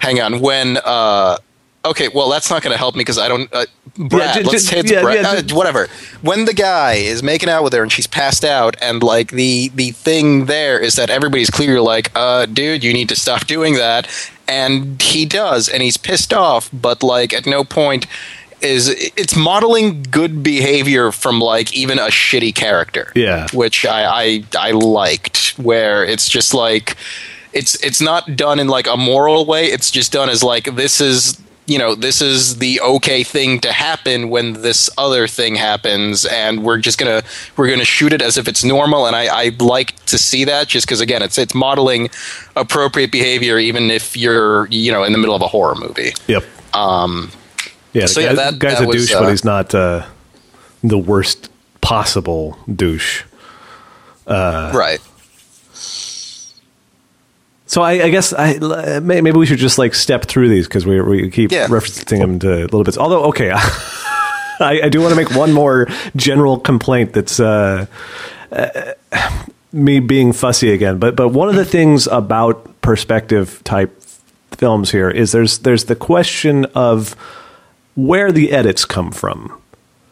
hang 0.05 0.21
on. 0.21 0.41
When 0.41 0.79
uh, 0.85 1.39
okay, 1.85 2.09
well 2.15 2.29
that's 2.31 2.51
not 2.51 2.63
going 2.63 2.73
to 2.73 2.79
help 2.79 2.95
me 2.95 3.01
because 3.01 3.19
I 3.19 3.29
don't. 3.29 3.49
Uh, 3.53 3.65
Brad, 3.97 4.35
ju- 4.35 4.43
ju- 4.43 4.51
let's 4.51 4.67
say 4.69 4.81
it's 4.81 4.91
yeah, 4.91 5.03
Brad. 5.03 5.17
yeah, 5.23 5.53
uh, 5.53 5.57
whatever. 5.57 5.89
When 6.23 6.45
the 6.47 6.55
guy 6.55 6.95
is 6.95 7.23
making 7.23 7.49
out 7.49 7.63
with 7.65 7.73
her 7.73 7.83
and 7.83 7.93
she's 7.93 8.07
passed 8.09 8.45
out, 8.45 8.77
and 8.83 9.03
like 9.03 9.31
the 9.31 9.69
the 9.75 9.91
thing 9.93 10.47
there 10.47 10.79
is 10.79 10.97
that 10.97 11.11
everybody's 11.11 11.51
clearly 11.51 11.81
like, 11.81 12.11
uh, 12.15 12.47
dude, 12.47 12.83
you 12.85 12.93
need 12.93 13.09
to 13.09 13.17
stop 13.17 13.47
doing 13.47 13.75
that, 13.75 14.09
and 14.49 15.01
he 15.01 15.25
does, 15.27 15.69
and 15.69 15.83
he's 15.83 15.97
pissed 15.97 16.33
off, 16.33 16.71
but 16.73 17.03
like 17.03 17.33
at 17.33 17.47
no 17.47 17.65
point 17.65 18.07
is 18.61 18.89
it's 18.89 19.37
modeling 19.37 20.03
good 20.11 20.43
behavior 20.43 21.13
from 21.13 21.39
like 21.39 21.75
even 21.75 21.99
a 21.99 22.07
shitty 22.09 22.55
character. 22.55 23.13
Yeah. 23.15 23.47
which 23.53 23.85
I 23.85 24.05
I, 24.05 24.45
I 24.59 24.71
liked, 24.73 25.55
where 25.59 26.03
it's 26.05 26.29
just 26.31 26.55
like 26.55 26.97
it's 27.55 27.75
it's 27.83 28.01
not 28.01 28.37
done 28.37 28.59
in 28.59 28.69
like 28.69 28.87
a 28.87 28.97
moral 28.97 29.47
way. 29.47 29.67
It's 29.67 29.91
just 29.91 30.13
done 30.13 30.29
as 30.29 30.43
like 30.43 30.75
this 30.77 31.01
is 31.01 31.41
you 31.67 31.79
know 31.79 31.95
this 31.95 32.21
is 32.21 32.59
the 32.59 32.79
okay 32.83 33.23
thing 33.25 33.59
to 33.61 33.73
happen 33.73 34.29
when 34.29 34.53
this 34.61 34.91
other 34.99 35.27
thing 35.27 35.55
happens, 35.55 36.27
and 36.27 36.63
we're 36.63 36.77
just 36.79 36.99
gonna 36.99 37.23
we're 37.57 37.71
gonna 37.71 37.85
shoot 37.85 38.13
it 38.13 38.21
as 38.21 38.37
if 38.37 38.49
it's 38.49 38.65
normal. 38.65 39.07
And 39.07 39.17
I 39.17 39.27
I 39.47 39.49
like 39.61 39.97
to 40.07 40.19
see 40.19 40.45
that 40.45 40.69
just 40.69 40.87
because 40.87 41.01
again 41.01 41.23
it's 41.23 41.39
it's 41.39 41.55
modeling 41.55 42.11
appropriate 42.57 43.11
behavior 43.11 43.59
even 43.59 43.91
if 43.91 44.15
you're 44.17 44.67
you 44.69 44.93
know 44.93 45.05
in 45.05 45.13
the 45.13 45.19
middle 45.19 45.35
of 45.35 45.41
a 45.43 45.49
horror 45.49 45.75
movie. 45.77 46.13
Yep. 46.27 46.45
Um, 46.75 47.31
yeah. 47.95 48.03
The 48.03 48.09
so 48.09 48.21
yeah, 48.21 48.33
that- 48.35 48.59
guy's 48.59 48.79
that 48.79 48.85
a 48.85 48.87
was, 48.89 48.97
douche, 49.07 49.15
uh, 49.15 49.21
but 49.21 49.31
he's 49.31 49.45
not 49.45 49.75
uh, 49.75 50.05
the 50.83 50.99
worst 50.99 51.51
possible 51.81 52.59
douche. 52.75 53.23
right. 54.27 54.99
So 57.67 57.81
I, 57.83 57.93
I 58.05 58.11
guess 58.11 58.33
I 58.33 58.57
uh, 58.57 59.01
maybe 59.03 59.33
we 59.33 59.47
should 59.47 59.59
just 59.59 59.79
like 59.79 59.95
step 59.95 60.27
through 60.27 60.49
these 60.51 60.67
because 60.69 60.85
we 60.87 61.01
we 61.01 61.31
keep 61.31 61.51
Yeah. 61.51 61.67
referencing 61.69 62.19
them 62.19 62.39
to 62.41 62.49
little 62.63 62.85
bits. 62.85 62.99
Although 62.99 63.25
okay, 63.25 63.51
I, 63.55 64.81
I 64.85 64.89
do 64.91 65.01
want 65.01 65.11
to 65.13 65.17
make 65.17 65.31
one 65.35 65.53
more 65.53 65.89
general 66.15 66.59
complaint. 66.59 67.13
That's 67.15 67.41
uh, 67.41 67.87
uh, 68.53 68.93
me 69.73 70.01
being 70.01 70.33
fussy 70.33 70.73
again. 70.73 70.99
But 70.99 71.17
but 71.17 71.29
one 71.31 71.49
of 71.49 71.55
the 71.55 71.65
things 71.65 72.07
about 72.07 72.81
perspective 72.83 73.61
type 73.65 73.99
films 74.53 74.91
here 74.93 75.11
is 75.11 75.33
there's 75.33 75.59
there's 75.61 75.85
the 75.87 75.97
question 75.97 76.67
of 76.75 77.17
where 77.97 78.31
the 78.31 78.53
edits 78.53 78.85
come 78.85 79.11
from. 79.11 79.59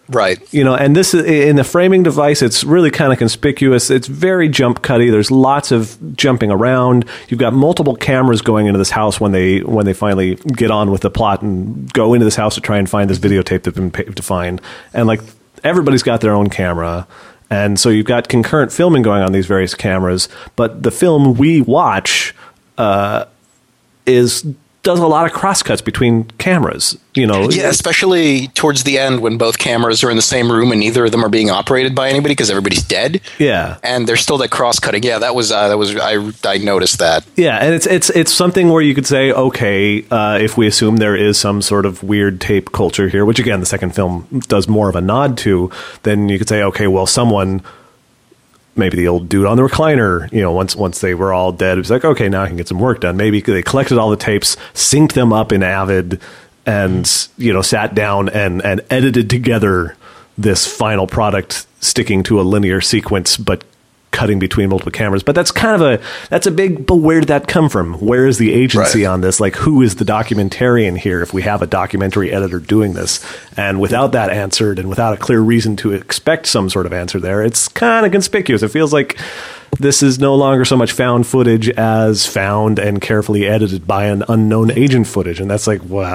Right. 0.08 0.52
You 0.52 0.64
know, 0.64 0.74
and 0.74 0.96
this 0.96 1.14
is 1.14 1.24
in 1.24 1.56
the 1.56 1.64
framing 1.64 2.02
device. 2.02 2.42
It's 2.42 2.64
really 2.64 2.90
kind 2.90 3.12
of 3.12 3.18
conspicuous. 3.18 3.88
It's 3.90 4.08
very 4.08 4.48
jump 4.48 4.82
cutty. 4.82 5.10
There's 5.10 5.30
lots 5.30 5.70
of 5.70 6.16
jumping 6.16 6.50
around. 6.50 7.04
You've 7.28 7.40
got 7.40 7.52
multiple 7.52 7.94
cameras 7.94 8.42
going 8.42 8.66
into 8.66 8.78
this 8.78 8.90
house 8.90 9.20
when 9.20 9.32
they 9.32 9.60
when 9.60 9.86
they 9.86 9.92
finally 9.92 10.34
get 10.34 10.70
on 10.70 10.90
with 10.90 11.02
the 11.02 11.10
plot 11.10 11.42
and 11.42 11.90
go 11.92 12.14
into 12.14 12.24
this 12.24 12.36
house 12.36 12.56
to 12.56 12.60
try 12.60 12.78
and 12.78 12.90
find 12.90 13.08
this 13.08 13.18
videotape 13.18 13.62
they've 13.62 13.74
been 13.74 13.90
paid 13.90 14.16
to 14.16 14.22
find. 14.22 14.60
And 14.92 15.06
like 15.06 15.20
everybody's 15.62 16.02
got 16.02 16.20
their 16.20 16.34
own 16.34 16.50
camera. 16.50 17.06
And 17.48 17.78
so 17.78 17.88
you've 17.88 18.06
got 18.06 18.28
concurrent 18.28 18.72
filming 18.72 19.02
going 19.02 19.22
on 19.22 19.32
these 19.32 19.46
various 19.46 19.74
cameras, 19.74 20.28
but 20.56 20.82
the 20.82 20.90
film 20.90 21.34
we 21.34 21.60
watch 21.60 22.34
uh, 22.78 23.26
is 24.06 24.46
does 24.83 24.99
a 24.99 25.07
lot 25.07 25.27
of 25.27 25.33
crosscuts 25.33 25.81
between 25.85 26.25
cameras. 26.38 26.99
You 27.14 27.27
know, 27.27 27.49
Yeah, 27.51 27.68
especially 27.68 28.49
towards 28.49 28.85
the 28.85 28.99
end 28.99 29.21
when 29.21 29.37
both 29.37 29.59
cameras 29.59 30.03
are 30.03 30.11
in 30.11 30.16
the 30.16 30.23
same 30.23 30.51
room 30.51 30.73
and 30.73 30.81
neither 30.81 31.05
of 31.05 31.12
them 31.12 31.23
are 31.25 31.29
being 31.29 31.51
operated 31.51 31.95
by 31.95 32.09
anybody 32.09 32.33
because 32.33 32.49
everybody's 32.51 32.83
dead. 32.83 33.21
yeah, 33.38 33.77
And 33.85 34.09
there's 34.09 34.21
still 34.23 34.38
that 34.38 34.51
cross 34.51 34.79
cutting. 34.81 35.03
Yeah, 35.03 35.18
that 35.18 35.35
was 35.35 35.53
uh, 35.53 35.68
that 35.68 35.77
was 35.79 35.95
I 35.97 36.33
I 36.45 36.59
noticed 36.59 36.99
that. 36.99 37.25
yeah, 37.37 37.59
and 37.59 37.75
it's 37.75 37.87
it's 37.87 38.11
it's 38.11 38.33
something 38.33 38.71
where 38.71 38.83
you 38.83 38.95
could 38.95 39.07
say, 39.07 39.31
okay, 39.31 40.05
uh, 40.11 40.38
if 40.40 40.57
we 40.57 40.66
assume 40.66 40.97
there 40.97 41.14
is 41.16 41.38
some 41.38 41.61
sort 41.62 41.85
of 41.87 42.03
weird 42.03 42.40
tape 42.40 42.73
culture 42.73 43.09
here, 43.09 43.25
which 43.25 43.38
again 43.38 43.61
the 43.61 43.66
second 43.66 43.95
film 43.95 44.27
does 44.49 44.66
more 44.68 44.88
of 44.88 44.97
a 44.97 45.01
nod 45.03 45.37
to, 45.38 45.71
then 46.03 46.29
you 46.29 46.38
could 46.38 46.49
say, 46.49 46.62
okay, 46.62 46.87
well, 46.88 47.07
someone. 47.07 47.62
Maybe 48.74 48.96
the 48.96 49.08
old 49.08 49.28
dude 49.28 49.46
on 49.46 49.56
the 49.58 49.62
recliner, 49.62 50.32
you 50.32 50.40
know, 50.40 50.52
once 50.52 50.74
once 50.74 51.00
they 51.00 51.14
were 51.14 51.32
all 51.32 51.52
dead, 51.52 51.76
it 51.76 51.82
was 51.82 51.90
like, 51.90 52.04
okay, 52.04 52.28
now 52.28 52.42
I 52.42 52.48
can 52.48 52.56
get 52.56 52.68
some 52.68 52.78
work 52.78 53.00
done. 53.00 53.16
Maybe 53.16 53.40
they 53.40 53.62
collected 53.62 53.98
all 53.98 54.08
the 54.08 54.16
tapes, 54.16 54.56
synced 54.72 55.12
them 55.12 55.32
up 55.32 55.52
in 55.52 55.62
Avid, 55.62 56.20
and 56.64 57.28
you 57.37 57.52
know, 57.52 57.62
sat 57.62 57.94
down 57.94 58.28
and 58.30 58.62
and 58.64 58.80
edited 58.88 59.28
together 59.28 59.96
this 60.38 60.66
final 60.66 61.06
product, 61.06 61.66
sticking 61.80 62.22
to 62.22 62.40
a 62.40 62.42
linear 62.42 62.80
sequence, 62.80 63.37
but 63.37 63.62
cutting 64.12 64.38
between 64.38 64.68
multiple 64.68 64.92
cameras. 64.92 65.25
But 65.25 65.35
that's 65.35 65.51
kind 65.51 65.75
of 65.75 65.83
a 65.83 66.03
that's 66.31 66.46
a 66.46 66.51
big. 66.53 66.87
But 66.87 66.96
where 66.96 67.18
did 67.18 67.29
that 67.29 67.48
come 67.48 67.68
from? 67.68 67.94
Where 67.94 68.27
is 68.27 68.38
the 68.38 68.53
agency 68.53 69.03
Right. 69.03 69.11
on 69.11 69.20
this? 69.22 69.40
Like, 69.40 69.57
who 69.57 69.83
is 69.83 69.96
the 69.96 70.05
documentarian 70.05 70.96
here? 70.96 71.20
If 71.22 71.35
we 71.35 71.42
have 71.42 71.61
a 71.62 71.66
documentary 71.66 72.31
editor 72.33 72.61
doing 72.61 72.92
this, 72.92 73.18
and 73.57 73.81
without 73.81 74.12
that 74.12 74.31
answered, 74.31 74.79
and 74.79 74.88
without 74.88 75.12
a 75.14 75.16
clear 75.16 75.40
reason 75.40 75.75
to 75.77 75.92
expect 75.92 76.46
some 76.46 76.70
sort 76.70 76.87
of 76.87 76.92
answer 76.92 77.18
there, 77.18 77.42
it's 77.42 77.66
kind 77.68 78.07
of 78.07 78.12
conspicuous. 78.12 78.62
It 78.62 78.68
feels 78.68 78.92
like 78.92 79.16
this 79.78 80.02
is 80.02 80.18
no 80.18 80.35
longer 80.35 80.64
so 80.64 80.76
much 80.76 80.92
found 80.92 81.26
footage 81.26 81.68
as 81.70 82.26
found 82.26 82.78
and 82.78 83.00
carefully 83.00 83.46
edited 83.46 83.87
by 83.87 84.04
an 84.04 84.22
unknown 84.28 84.70
agent 84.70 85.06
footage, 85.06 85.40
and 85.40 85.50
that's 85.50 85.66
like, 85.66 85.80
what? 85.80 86.06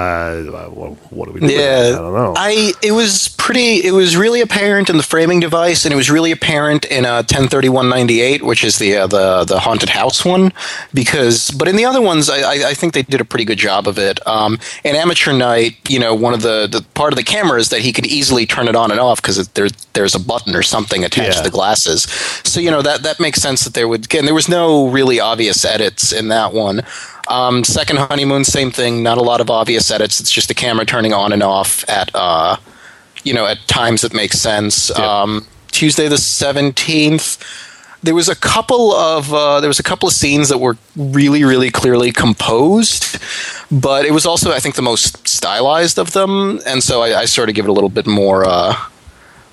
What 1.10 1.26
do 1.26 1.32
we 1.32 1.40
do? 1.40 1.52
Yeah. 1.52 1.92
I 1.94 1.98
don't 1.98 2.14
know. 2.14 2.34
I 2.36 2.72
it 2.82 2.92
was 2.92 3.28
pretty. 3.36 3.84
It 3.84 3.92
was 3.92 4.16
really 4.16 4.40
apparent 4.40 4.88
in 4.88 4.96
the 4.96 5.02
framing 5.02 5.40
device, 5.40 5.84
and 5.84 5.92
it 5.92 5.96
was 5.96 6.08
really 6.08 6.30
apparent 6.30 6.84
in 6.84 7.04
uh, 7.04 7.22
103198, 7.28 8.44
which 8.44 8.62
is 8.62 8.78
the 8.78 8.96
uh, 8.96 9.06
the 9.08 9.44
the 9.44 9.58
haunted 9.58 9.88
house 9.88 10.24
one. 10.24 10.52
Because, 10.94 11.50
but 11.50 11.66
in 11.66 11.76
the 11.76 11.84
other 11.84 12.00
ones, 12.00 12.30
I, 12.30 12.68
I, 12.70 12.74
think 12.74 12.94
they 12.94 13.02
did 13.02 13.20
a 13.20 13.24
pretty 13.24 13.44
good 13.44 13.58
job 13.58 13.86
of 13.88 13.98
it. 13.98 14.24
Um, 14.26 14.58
in 14.84 14.94
Amateur 14.94 15.32
Night, 15.32 15.76
you 15.88 15.98
know, 15.98 16.14
one 16.14 16.32
of 16.32 16.42
the, 16.42 16.66
the 16.70 16.82
part 16.94 17.12
of 17.12 17.16
the 17.16 17.24
camera 17.24 17.58
is 17.58 17.68
that 17.70 17.80
he 17.80 17.92
could 17.92 18.06
easily 18.06 18.46
turn 18.46 18.68
it 18.68 18.76
on 18.76 18.90
and 18.90 19.00
off 19.00 19.20
because 19.20 19.48
there's 19.48 19.72
there's 19.94 20.14
a 20.14 20.20
button 20.20 20.54
or 20.54 20.62
something 20.62 21.04
attached 21.04 21.36
Yeah. 21.36 21.42
to 21.42 21.50
the 21.50 21.50
glasses. 21.50 22.02
So 22.44 22.60
you 22.60 22.70
know 22.70 22.82
that 22.82 23.02
that 23.02 23.18
makes 23.20 23.40
sense 23.40 23.47
that 23.56 23.74
there 23.74 23.88
would 23.88 24.04
again 24.04 24.24
there 24.24 24.34
was 24.34 24.48
no 24.48 24.88
really 24.88 25.20
obvious 25.20 25.64
edits 25.64 26.12
in 26.12 26.28
that 26.28 26.52
one. 26.52 26.82
Um, 27.28 27.62
second 27.64 27.98
honeymoon, 27.98 28.44
same 28.44 28.70
thing. 28.70 29.02
Not 29.02 29.18
a 29.18 29.22
lot 29.22 29.40
of 29.40 29.50
obvious 29.50 29.90
edits. 29.90 30.20
It's 30.20 30.30
just 30.30 30.48
the 30.48 30.54
camera 30.54 30.86
turning 30.86 31.12
on 31.12 31.32
and 31.32 31.42
off 31.42 31.88
at 31.88 32.10
uh, 32.14 32.56
you 33.24 33.34
know 33.34 33.46
at 33.46 33.58
times 33.66 34.02
that 34.02 34.14
make 34.14 34.32
sense. 34.32 34.90
Um, 34.98 35.46
Tuesday 35.70 36.08
the 36.08 36.18
seventeenth. 36.18 37.38
There 38.00 38.14
was 38.14 38.28
a 38.28 38.36
couple 38.36 38.92
of 38.92 39.34
uh, 39.34 39.60
there 39.60 39.68
was 39.68 39.80
a 39.80 39.82
couple 39.82 40.08
of 40.08 40.14
scenes 40.14 40.48
that 40.48 40.58
were 40.58 40.76
really 40.96 41.44
really 41.44 41.70
clearly 41.70 42.12
composed, 42.12 43.18
but 43.70 44.04
it 44.04 44.12
was 44.12 44.24
also 44.24 44.52
I 44.52 44.60
think 44.60 44.76
the 44.76 44.82
most 44.82 45.26
stylized 45.26 45.98
of 45.98 46.12
them, 46.12 46.60
and 46.64 46.82
so 46.82 47.02
I, 47.02 47.20
I 47.20 47.24
sort 47.24 47.48
of 47.48 47.54
give 47.54 47.66
it 47.66 47.68
a 47.68 47.72
little 47.72 47.90
bit 47.90 48.06
more. 48.06 48.44
Uh, 48.44 48.76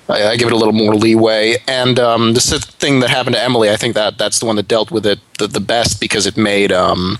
I, 0.08 0.28
I 0.28 0.36
give 0.36 0.48
it 0.48 0.52
a 0.52 0.56
little 0.56 0.74
more 0.74 0.94
leeway. 0.94 1.56
And 1.66 1.98
um, 1.98 2.34
this 2.34 2.52
is 2.52 2.64
the 2.64 2.72
thing 2.72 3.00
that 3.00 3.10
happened 3.10 3.36
to 3.36 3.42
Emily. 3.42 3.70
I 3.70 3.76
think 3.76 3.94
that 3.94 4.18
that's 4.18 4.38
the 4.38 4.46
one 4.46 4.56
that 4.56 4.68
dealt 4.68 4.90
with 4.90 5.06
it 5.06 5.18
the, 5.38 5.46
the 5.46 5.60
best 5.60 6.00
because 6.00 6.26
it 6.26 6.36
made, 6.36 6.72
um, 6.72 7.18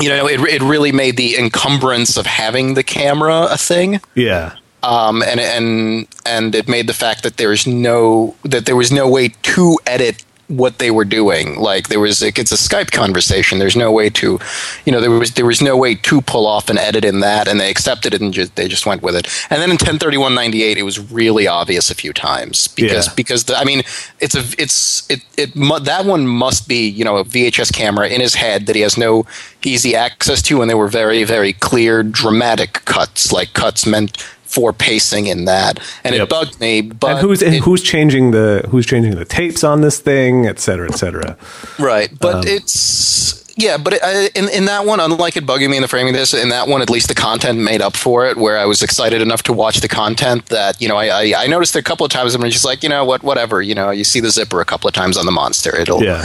you 0.00 0.08
know, 0.08 0.26
it, 0.26 0.40
it 0.40 0.62
really 0.62 0.92
made 0.92 1.16
the 1.16 1.36
encumbrance 1.36 2.16
of 2.16 2.26
having 2.26 2.74
the 2.74 2.82
camera 2.82 3.48
a 3.50 3.58
thing. 3.58 4.00
yeah. 4.14 4.56
Um, 4.80 5.22
and 5.22 5.40
and 5.40 6.06
and 6.24 6.54
it 6.54 6.68
made 6.68 6.86
the 6.86 6.94
fact 6.94 7.24
that 7.24 7.36
there 7.36 7.52
is 7.52 7.66
no 7.66 8.36
that 8.44 8.64
there 8.64 8.76
was 8.76 8.92
no 8.92 9.08
way 9.08 9.30
to 9.30 9.76
edit 9.86 10.24
what 10.48 10.78
they 10.78 10.90
were 10.90 11.04
doing. 11.04 11.58
Like 11.58 11.88
there 11.88 12.00
was, 12.00 12.22
like, 12.22 12.38
it's 12.38 12.52
a 12.52 12.56
Skype 12.56 12.90
conversation. 12.90 13.58
There's 13.58 13.76
no 13.76 13.92
way 13.92 14.08
to, 14.10 14.38
you 14.86 14.92
know, 14.92 15.00
there 15.00 15.10
was 15.10 15.32
there 15.34 15.44
was 15.46 15.60
no 15.62 15.76
way 15.76 15.94
to 15.94 16.20
pull 16.22 16.46
off 16.46 16.70
an 16.70 16.78
edit 16.78 17.04
in 17.04 17.20
that, 17.20 17.46
and 17.48 17.60
they 17.60 17.70
accepted 17.70 18.14
it 18.14 18.20
and 18.20 18.32
just, 18.32 18.56
they 18.56 18.66
just 18.66 18.86
went 18.86 19.02
with 19.02 19.14
it. 19.14 19.28
And 19.50 19.60
then 19.60 19.70
in 19.70 19.76
1031.98, 19.76 20.76
it 20.76 20.82
was 20.84 20.98
really 21.12 21.46
obvious 21.46 21.90
a 21.90 21.94
few 21.94 22.12
times 22.12 22.66
because 22.68 23.06
Yeah. 23.08 23.12
because 23.14 23.44
the, 23.44 23.56
I 23.56 23.64
mean, 23.64 23.82
it's 24.20 24.34
a 24.34 24.42
it's 24.58 25.08
it 25.10 25.20
it 25.36 25.54
mu- 25.54 25.80
that 25.80 26.06
one 26.06 26.26
must 26.26 26.66
be 26.66 26.88
you 26.88 27.04
know 27.04 27.18
a 27.18 27.24
VHS 27.24 27.72
camera 27.74 28.08
in 28.08 28.20
his 28.20 28.34
head 28.34 28.66
that 28.66 28.74
he 28.76 28.82
has 28.82 28.96
no 28.96 29.26
easy 29.64 29.94
access 29.94 30.40
to, 30.42 30.62
and 30.62 30.70
they 30.70 30.74
were 30.74 30.88
very 30.88 31.24
very 31.24 31.52
clear 31.52 32.02
dramatic 32.02 32.72
cuts, 32.86 33.32
like 33.32 33.52
cuts 33.52 33.84
meant 33.86 34.16
for 34.48 34.72
pacing 34.72 35.26
in 35.26 35.44
that, 35.44 35.78
and 36.04 36.14
Yep. 36.14 36.22
it 36.24 36.28
bugged 36.30 36.60
me. 36.60 36.80
But 36.80 37.10
and 37.12 37.18
who's 37.20 37.42
and 37.42 37.54
it- 37.54 37.62
who's 37.62 37.82
changing 37.82 38.30
the 38.32 38.64
who's 38.70 38.86
changing 38.86 39.14
the 39.14 39.24
tapes 39.24 39.62
on 39.62 39.82
this 39.82 39.98
thing, 39.98 40.46
et 40.46 40.58
cetera, 40.58 40.88
et 40.90 40.96
cetera. 40.98 41.36
Right, 41.78 42.10
but 42.18 42.34
Um, 42.36 42.42
it's 42.46 43.44
yeah, 43.56 43.76
but 43.76 43.92
it, 43.94 44.00
I, 44.02 44.30
in 44.34 44.48
in 44.48 44.64
that 44.66 44.86
one, 44.86 45.00
unlike 45.00 45.36
it 45.36 45.44
bugging 45.44 45.68
me 45.70 45.76
in 45.76 45.82
the 45.82 45.88
framing 45.88 46.14
of 46.14 46.18
this, 46.20 46.32
in 46.32 46.48
that 46.48 46.66
one, 46.68 46.80
at 46.80 46.88
least 46.88 47.08
the 47.08 47.14
content 47.14 47.58
made 47.58 47.82
up 47.82 47.94
for 47.96 48.24
it. 48.26 48.36
Where 48.36 48.56
I 48.58 48.64
was 48.64 48.82
excited 48.82 49.20
enough 49.20 49.42
to 49.44 49.52
watch 49.52 49.80
the 49.80 49.88
content 49.88 50.46
that 50.46 50.80
you 50.80 50.88
know 50.88 50.96
I 50.96 51.06
I, 51.22 51.44
I 51.44 51.46
noticed 51.46 51.76
a 51.76 51.82
couple 51.82 52.06
of 52.06 52.12
times 52.12 52.34
I'm 52.34 52.42
just 52.50 52.64
like 52.64 52.82
you 52.82 52.88
know 52.88 53.04
what 53.04 53.22
whatever 53.22 53.60
you 53.60 53.74
know 53.74 53.90
you 53.90 54.04
see 54.04 54.20
the 54.20 54.30
zipper 54.30 54.60
a 54.60 54.64
couple 54.64 54.88
of 54.88 54.94
times 54.94 55.16
on 55.16 55.26
the 55.26 55.32
monster 55.32 55.76
it'll 55.76 56.02
Yeah, 56.02 56.24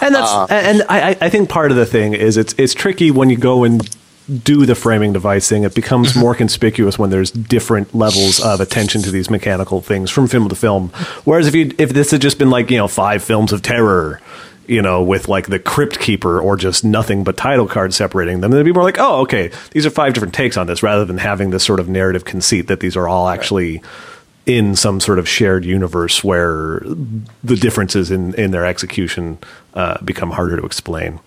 and 0.00 0.14
that's 0.14 0.30
Uh, 0.30 0.46
and 0.50 0.82
I 0.88 0.98
I- 1.10 1.16
I 1.22 1.28
think 1.30 1.48
part 1.48 1.70
of 1.72 1.76
the 1.76 1.86
thing 1.86 2.14
is 2.14 2.36
it's 2.36 2.54
it's 2.58 2.74
tricky 2.74 3.10
when 3.10 3.28
you 3.30 3.36
go 3.38 3.64
and 3.64 3.88
do 4.42 4.66
the 4.66 4.74
framing 4.74 5.12
device 5.12 5.48
thing. 5.48 5.64
It 5.64 5.74
becomes 5.74 6.10
Mm-hmm. 6.10 6.20
more 6.20 6.34
conspicuous 6.34 6.98
when 6.98 7.10
there's 7.10 7.30
different 7.30 7.94
levels 7.94 8.40
of 8.40 8.60
attention 8.60 9.02
to 9.02 9.10
these 9.10 9.30
mechanical 9.30 9.80
things 9.80 10.10
from 10.10 10.26
film 10.26 10.48
to 10.48 10.54
film. 10.54 10.88
Whereas 11.24 11.46
if 11.46 11.54
you 11.54 11.72
if 11.78 11.90
this 11.90 12.10
had 12.10 12.20
just 12.20 12.38
been 12.38 12.50
like 12.50 12.70
you 12.70 12.78
know 12.78 12.88
five 12.88 13.22
films 13.22 13.52
of 13.52 13.62
terror. 13.62 14.20
You 14.68 14.82
know, 14.82 15.00
with 15.00 15.28
like 15.28 15.46
the 15.46 15.60
Crypt 15.60 16.00
Keeper 16.00 16.40
or 16.40 16.56
just 16.56 16.84
nothing 16.84 17.22
but 17.22 17.36
title 17.36 17.68
cards 17.68 17.94
separating 17.94 18.40
them, 18.40 18.50
they'd 18.50 18.64
be 18.64 18.72
more 18.72 18.82
like, 18.82 18.98
oh, 18.98 19.20
okay, 19.20 19.52
these 19.70 19.86
are 19.86 19.90
five 19.90 20.12
different 20.12 20.34
takes 20.34 20.56
on 20.56 20.66
this, 20.66 20.82
rather 20.82 21.04
than 21.04 21.18
having 21.18 21.50
this 21.50 21.62
sort 21.62 21.78
of 21.78 21.88
narrative 21.88 22.24
conceit 22.24 22.62
that 22.66 22.80
these 22.80 22.96
are 22.96 23.06
all 23.06 23.28
actually 23.28 23.80
in 24.44 24.74
some 24.74 24.98
sort 24.98 25.20
of 25.20 25.28
shared 25.28 25.64
universe 25.64 26.24
where 26.24 26.80
the 27.44 27.54
differences 27.54 28.10
in, 28.10 28.34
in 28.34 28.50
their 28.50 28.66
execution 28.66 29.38
uh, 29.74 30.02
become 30.02 30.32
harder 30.32 30.56
to 30.56 30.66
explain. 30.66 31.20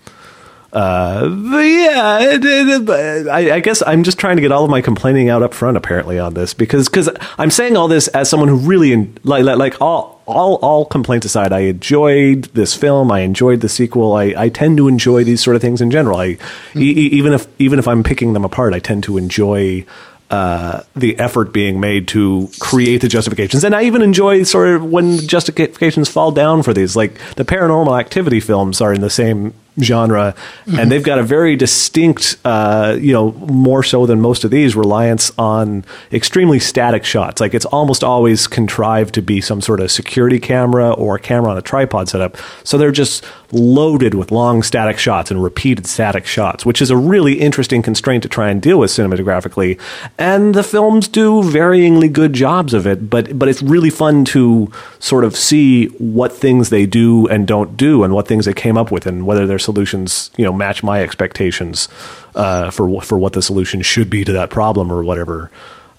Uh, 0.72 1.28
yeah, 1.52 2.20
it, 2.34 2.46
it, 2.46 2.90
it- 2.90 3.28
I, 3.28 3.56
I 3.56 3.60
guess 3.60 3.82
I'm 3.86 4.04
just 4.04 4.20
trying 4.20 4.36
to 4.38 4.42
get 4.42 4.52
all 4.52 4.64
of 4.64 4.70
my 4.70 4.82
complaining 4.82 5.30
out 5.30 5.42
up 5.42 5.54
front, 5.54 5.78
apparently, 5.78 6.20
on 6.20 6.34
this 6.36 6.54
because 6.54 6.88
because 6.88 7.10
I'm 7.38 7.50
saying 7.52 7.76
all 7.76 7.88
this 7.88 8.08
as 8.10 8.30
someone 8.30 8.50
who 8.50 8.58
really 8.58 8.96
like 9.24 9.44
like, 9.44 9.82
all 9.82 10.22
all 10.28 10.56
all 10.56 10.86
complaints 10.86 11.26
aside, 11.26 11.52
I 11.52 11.62
enjoyed 11.62 12.44
this 12.54 12.76
film. 12.76 13.12
I 13.12 13.22
enjoyed 13.22 13.62
the 13.62 13.70
sequel. 13.70 14.14
I, 14.14 14.34
I 14.38 14.50
tend 14.50 14.78
to 14.78 14.88
enjoy 14.88 15.24
these 15.24 15.42
sort 15.42 15.56
of 15.56 15.62
things 15.62 15.82
in 15.82 15.90
general. 15.90 16.20
I 16.20 16.26
e- 16.28 16.38
e- 16.76 17.10
even 17.14 17.34
if 17.34 17.48
even 17.60 17.80
if 17.80 17.88
I'm 17.88 18.04
picking 18.04 18.34
them 18.34 18.46
apart, 18.46 18.74
I 18.76 18.80
tend 18.80 19.04
to 19.06 19.18
enjoy 19.18 19.86
uh, 20.30 20.84
the 20.96 21.18
effort 21.18 21.52
being 21.52 21.80
made 21.80 22.08
to 22.10 22.48
create 22.60 23.02
the 23.02 23.08
justifications. 23.08 23.64
And 23.64 23.74
I 23.74 23.84
even 23.86 24.04
enjoy 24.04 24.44
sort 24.44 24.68
of 24.70 24.84
when 24.86 25.18
justifications 25.18 26.08
fall 26.10 26.32
down 26.32 26.62
for 26.62 26.72
these. 26.76 26.96
Like 26.96 27.16
the 27.36 27.44
paranormal 27.44 28.00
activity 28.00 28.40
films 28.40 28.80
are 28.82 28.94
in 28.94 29.02
the 29.02 29.10
same 29.10 29.56
genre, 29.82 30.36
and 30.68 30.92
they've 30.92 31.04
got 31.04 31.20
a 31.20 31.24
very 31.24 31.56
distinct, 31.56 32.38
uh, 32.46 32.98
you 33.00 33.14
know, 33.14 33.32
more 33.32 33.84
so 33.84 34.06
than 34.06 34.22
most 34.22 34.44
of 34.44 34.52
these, 34.52 34.76
reliance 34.76 35.32
on 35.38 35.86
extremely 36.12 36.60
static 36.60 37.06
shots. 37.06 37.42
Like 37.42 37.54
it's 37.54 37.66
almost 37.66 38.04
always 38.04 38.48
contrived 38.48 39.14
to 39.16 39.22
be 39.22 39.42
some 39.42 39.62
sort 39.62 39.80
of 39.80 39.92
security 39.92 40.40
camera 40.40 40.92
or 40.92 41.18
camera 41.20 41.52
on 41.52 41.58
a 41.58 41.62
tripod 41.62 42.10
setup. 42.10 42.38
So 42.64 42.78
they're 42.78 42.92
just 42.92 43.24
loaded 43.52 44.14
with 44.14 44.32
long 44.32 44.62
static 44.62 45.00
shots 45.00 45.32
and 45.32 45.44
repeated 45.44 45.88
static 45.88 46.26
shots, 46.26 46.66
which 46.66 46.82
is 46.82 46.90
a 46.90 46.98
really 46.98 47.40
interesting 47.40 47.82
constraint 47.82 48.24
to 48.24 48.30
try 48.30 48.50
and 48.50 48.62
deal 48.62 48.80
with 48.80 48.92
cinematographically. 48.92 49.80
And 50.18 50.54
the 50.54 50.64
films 50.64 51.08
do 51.08 51.42
varyingly 51.42 52.12
good 52.12 52.34
jobs 52.34 52.74
of 52.74 52.86
it, 52.86 53.10
but 53.10 53.38
but 53.38 53.48
it's 53.48 53.62
really 53.62 53.90
fun 53.90 54.26
to 54.26 54.72
sort 55.00 55.24
of 55.24 55.36
see 55.36 55.88
what 55.98 56.32
things 56.34 56.70
they 56.70 56.86
do 56.86 57.28
and 57.28 57.48
don't 57.48 57.78
do 57.78 58.04
and 58.04 58.14
what 58.14 58.28
things 58.28 58.46
they 58.46 58.54
came 58.54 58.78
up 58.78 58.92
with 58.92 59.06
and 59.06 59.26
whether 59.26 59.48
there's 59.48 59.64
solutions 59.70 60.32
you 60.38 60.46
know 60.46 60.54
match 60.54 60.84
my 60.84 61.02
expectations 61.02 61.88
uh, 62.36 62.72
for 62.72 63.02
for 63.02 63.18
what 63.18 63.34
the 63.34 63.42
solution 63.42 63.82
should 63.82 64.10
be 64.10 64.26
to 64.26 64.34
that 64.34 64.50
problem 64.50 64.92
or 64.92 65.04
whatever. 65.04 65.52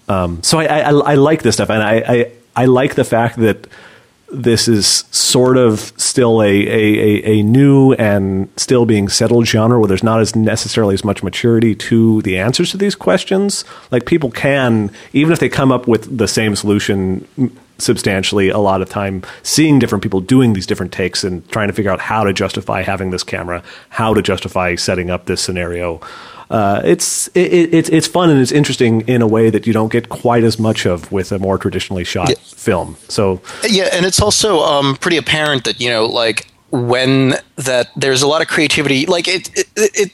Um, 0.09 0.43
so 0.43 0.59
I, 0.59 0.65
I, 0.65 0.91
I 0.91 1.15
like 1.15 1.43
this 1.43 1.55
stuff, 1.55 1.71
and 1.71 1.83
I, 1.83 1.95
I 2.15 2.33
I 2.63 2.65
like 2.67 2.95
the 2.95 3.05
fact 3.05 3.37
that 3.39 3.67
this 4.33 4.69
is 4.69 5.05
sort 5.11 5.57
of 5.57 5.93
still 5.97 6.41
a, 6.41 6.47
a, 6.47 7.23
a, 7.25 7.43
new 7.43 7.93
and 7.95 8.49
still 8.57 8.87
being 8.87 9.09
settled 9.09 9.47
genre 9.47 9.79
where 9.79 9.89
there's 9.89 10.05
not 10.05 10.21
as 10.21 10.37
necessarily 10.37 10.95
as 10.95 11.05
much 11.05 11.23
maturity 11.23 11.75
to 11.75 12.23
the 12.23 12.39
answers 12.39 12.71
to 12.71 12.77
these 12.77 12.95
questions. 12.95 13.65
Like 13.91 14.07
people 14.07 14.31
can, 14.31 14.93
even 15.13 15.33
if 15.33 15.41
they 15.41 15.49
come 15.49 15.73
up 15.73 15.89
with 15.89 16.17
the 16.17 16.29
same 16.29 16.55
solution 16.55 17.27
substantially 17.81 18.49
a 18.49 18.59
lot 18.59 18.83
of 18.83 18.89
time 18.89 19.23
seeing 19.43 19.79
different 19.79 20.03
people 20.03 20.21
doing 20.21 20.53
these 20.53 20.67
different 20.67 20.93
takes 20.93 21.25
and 21.25 21.49
trying 21.51 21.69
to 21.69 21.75
figure 21.75 21.91
out 21.91 22.01
how 22.01 22.25
to 22.25 22.33
justify 22.33 22.83
having 22.83 23.11
this 23.11 23.23
camera, 23.23 23.63
how 23.91 24.15
to 24.15 24.23
justify 24.23 24.75
setting 24.75 25.11
up 25.11 25.27
this 25.27 25.41
scenario. 25.41 26.01
Uh, 26.51 26.83
it's 26.85 27.29
it, 27.29 27.73
it's 27.73 27.89
it's 27.91 28.09
fun 28.09 28.29
and 28.29 28.41
it's 28.41 28.51
interesting 28.51 29.03
in 29.03 29.23
a 29.23 29.27
way 29.27 29.51
that 29.51 29.69
you 29.69 29.73
don't 29.73 29.93
get 29.93 30.09
quite 30.09 30.43
as 30.43 30.59
much 30.59 30.85
of 30.85 31.11
with 31.13 31.31
a 31.31 31.39
more 31.39 31.57
traditionally 31.57 32.03
shot 32.03 32.29
yeah. 32.29 32.35
film. 32.45 32.97
So 33.09 33.41
yeah, 33.69 33.89
and 33.93 34.05
it's 34.05 34.21
also 34.21 34.61
um, 34.61 34.97
pretty 34.97 35.17
apparent 35.17 35.65
that 35.65 35.81
you 35.81 35.89
know 35.89 36.07
like 36.07 36.49
when 36.73 37.35
that 37.57 37.89
there's 37.97 38.23
a 38.23 38.27
lot 38.27 38.43
of 38.43 38.49
creativity. 38.49 39.07
Like 39.07 39.29
it, 39.29 39.49
it, 39.57 39.69
it 39.77 40.13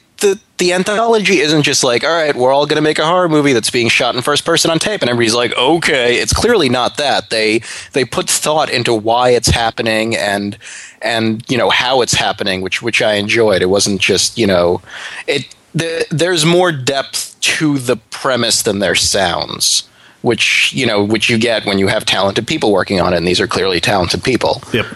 the 0.59 0.73
anthology 0.73 1.39
isn't 1.39 1.63
just 1.63 1.85
like, 1.85 2.03
all 2.03 2.11
right, 2.11 2.35
we're 2.35 2.53
all 2.53 2.67
going 2.67 2.77
to 2.77 2.83
make 2.83 2.99
a 2.99 3.07
horror 3.07 3.29
movie 3.29 3.53
that's 3.53 3.71
being 3.71 3.89
shot 3.89 4.17
in 4.17 4.23
first 4.23 4.45
person 4.45 4.71
on 4.71 4.79
tape, 4.79 5.03
and 5.03 5.11
everybody's 5.11 5.35
like, 5.35 5.55
okay. 5.57 6.17
It's 6.17 6.33
clearly 6.33 6.69
not 6.69 6.97
that. 6.97 7.31
They 7.31 7.61
they 7.93 8.05
put 8.05 8.29
thought 8.29 8.71
into 8.71 8.95
why 8.95 9.31
it's 9.31 9.49
happening 9.49 10.17
and 10.17 10.57
and 11.03 11.45
you 11.51 11.59
know 11.59 11.71
how 11.71 12.01
it's 12.01 12.15
happening, 12.15 12.63
which 12.63 12.81
which 12.83 13.03
I 13.03 13.15
enjoyed. 13.15 13.63
It 13.63 13.67
wasn't 13.67 14.01
just 14.01 14.39
you 14.39 14.47
know 14.47 14.81
it 15.27 15.55
the, 15.75 16.07
there's 16.11 16.47
more 16.47 16.73
depth 16.73 17.39
to 17.41 17.79
the 17.79 17.97
premise 17.97 18.63
than 18.63 18.79
there 18.79 18.95
sounds 18.95 19.89
which 20.23 20.73
you 20.73 20.87
know 20.87 21.05
which 21.05 21.29
you 21.29 21.39
get 21.39 21.67
when 21.67 21.79
you 21.79 21.87
have 21.87 22.05
talented 22.05 22.47
people 22.47 22.73
working 22.73 23.01
on 23.01 23.13
it 23.13 23.19
and 23.19 23.29
these 23.29 23.41
are 23.41 23.47
clearly 23.47 23.79
talented 23.79 24.25
people 24.25 24.63
yep 24.73 24.87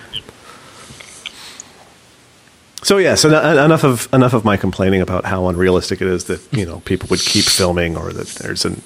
so 2.83 2.97
yeah 2.99 3.15
so 3.15 3.29
enough 3.65 3.85
of 3.85 4.09
enough 4.13 4.33
of 4.33 4.45
my 4.45 4.57
complaining 4.57 5.01
about 5.01 5.25
how 5.25 5.49
unrealistic 5.49 6.01
it 6.01 6.09
is 6.09 6.25
that 6.25 6.41
you 6.53 6.65
know 6.65 6.81
people 6.81 7.09
would 7.09 7.21
keep 7.21 7.45
filming 7.45 7.97
or 7.97 8.13
that 8.13 8.27
there's 8.27 8.65
an 8.65 8.83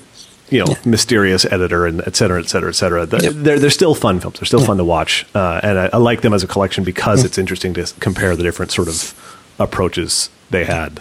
you 0.51 0.59
know 0.59 0.67
yeah. 0.69 0.79
mysterious 0.85 1.45
editor 1.47 1.87
and 1.87 2.01
et 2.07 2.17
cetera 2.17 2.41
et 2.41 2.49
cetera 2.49 2.69
et 2.69 2.75
cetera 2.75 3.07
the, 3.07 3.19
yep. 3.19 3.33
they're, 3.35 3.59
they're 3.59 3.71
still 3.71 3.95
fun 3.95 4.21
films 4.21 4.39
they're 4.39 4.47
still 4.47 4.61
yeah. 4.61 4.67
fun 4.67 4.77
to 4.77 4.85
watch 4.85 5.27
uh, 5.35 5.61
and 5.63 5.79
I, 5.79 5.91
I, 5.93 5.97
like 5.97 6.21
them 6.21 6.35
as 6.35 6.43
a 6.43 6.47
collection 6.47 6.85
because 6.85 7.21
yeah. 7.21 7.27
it's 7.27 7.39
interesting 7.39 7.75
to 7.75 7.87
compare 8.01 8.37
the 8.37 8.43
different 8.43 8.73
sort 8.73 8.89
of 8.89 9.15
approaches 9.59 10.31
they 10.51 10.65
had 10.65 11.01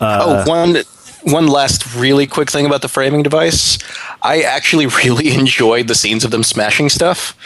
uh, 0.00 0.44
oh, 0.44 0.48
one 0.48 0.76
one 1.24 1.46
last 1.46 1.94
really 1.94 2.26
quick 2.26 2.50
thing 2.50 2.66
about 2.66 2.82
the 2.82 2.88
framing 2.88 3.22
device. 3.22 3.78
I 4.22 4.42
actually 4.42 4.86
really 5.04 5.32
enjoyed 5.32 5.88
the 5.88 5.94
scenes 5.94 6.24
of 6.24 6.30
them 6.30 6.42
smashing 6.42 6.88
stuff. 6.88 7.36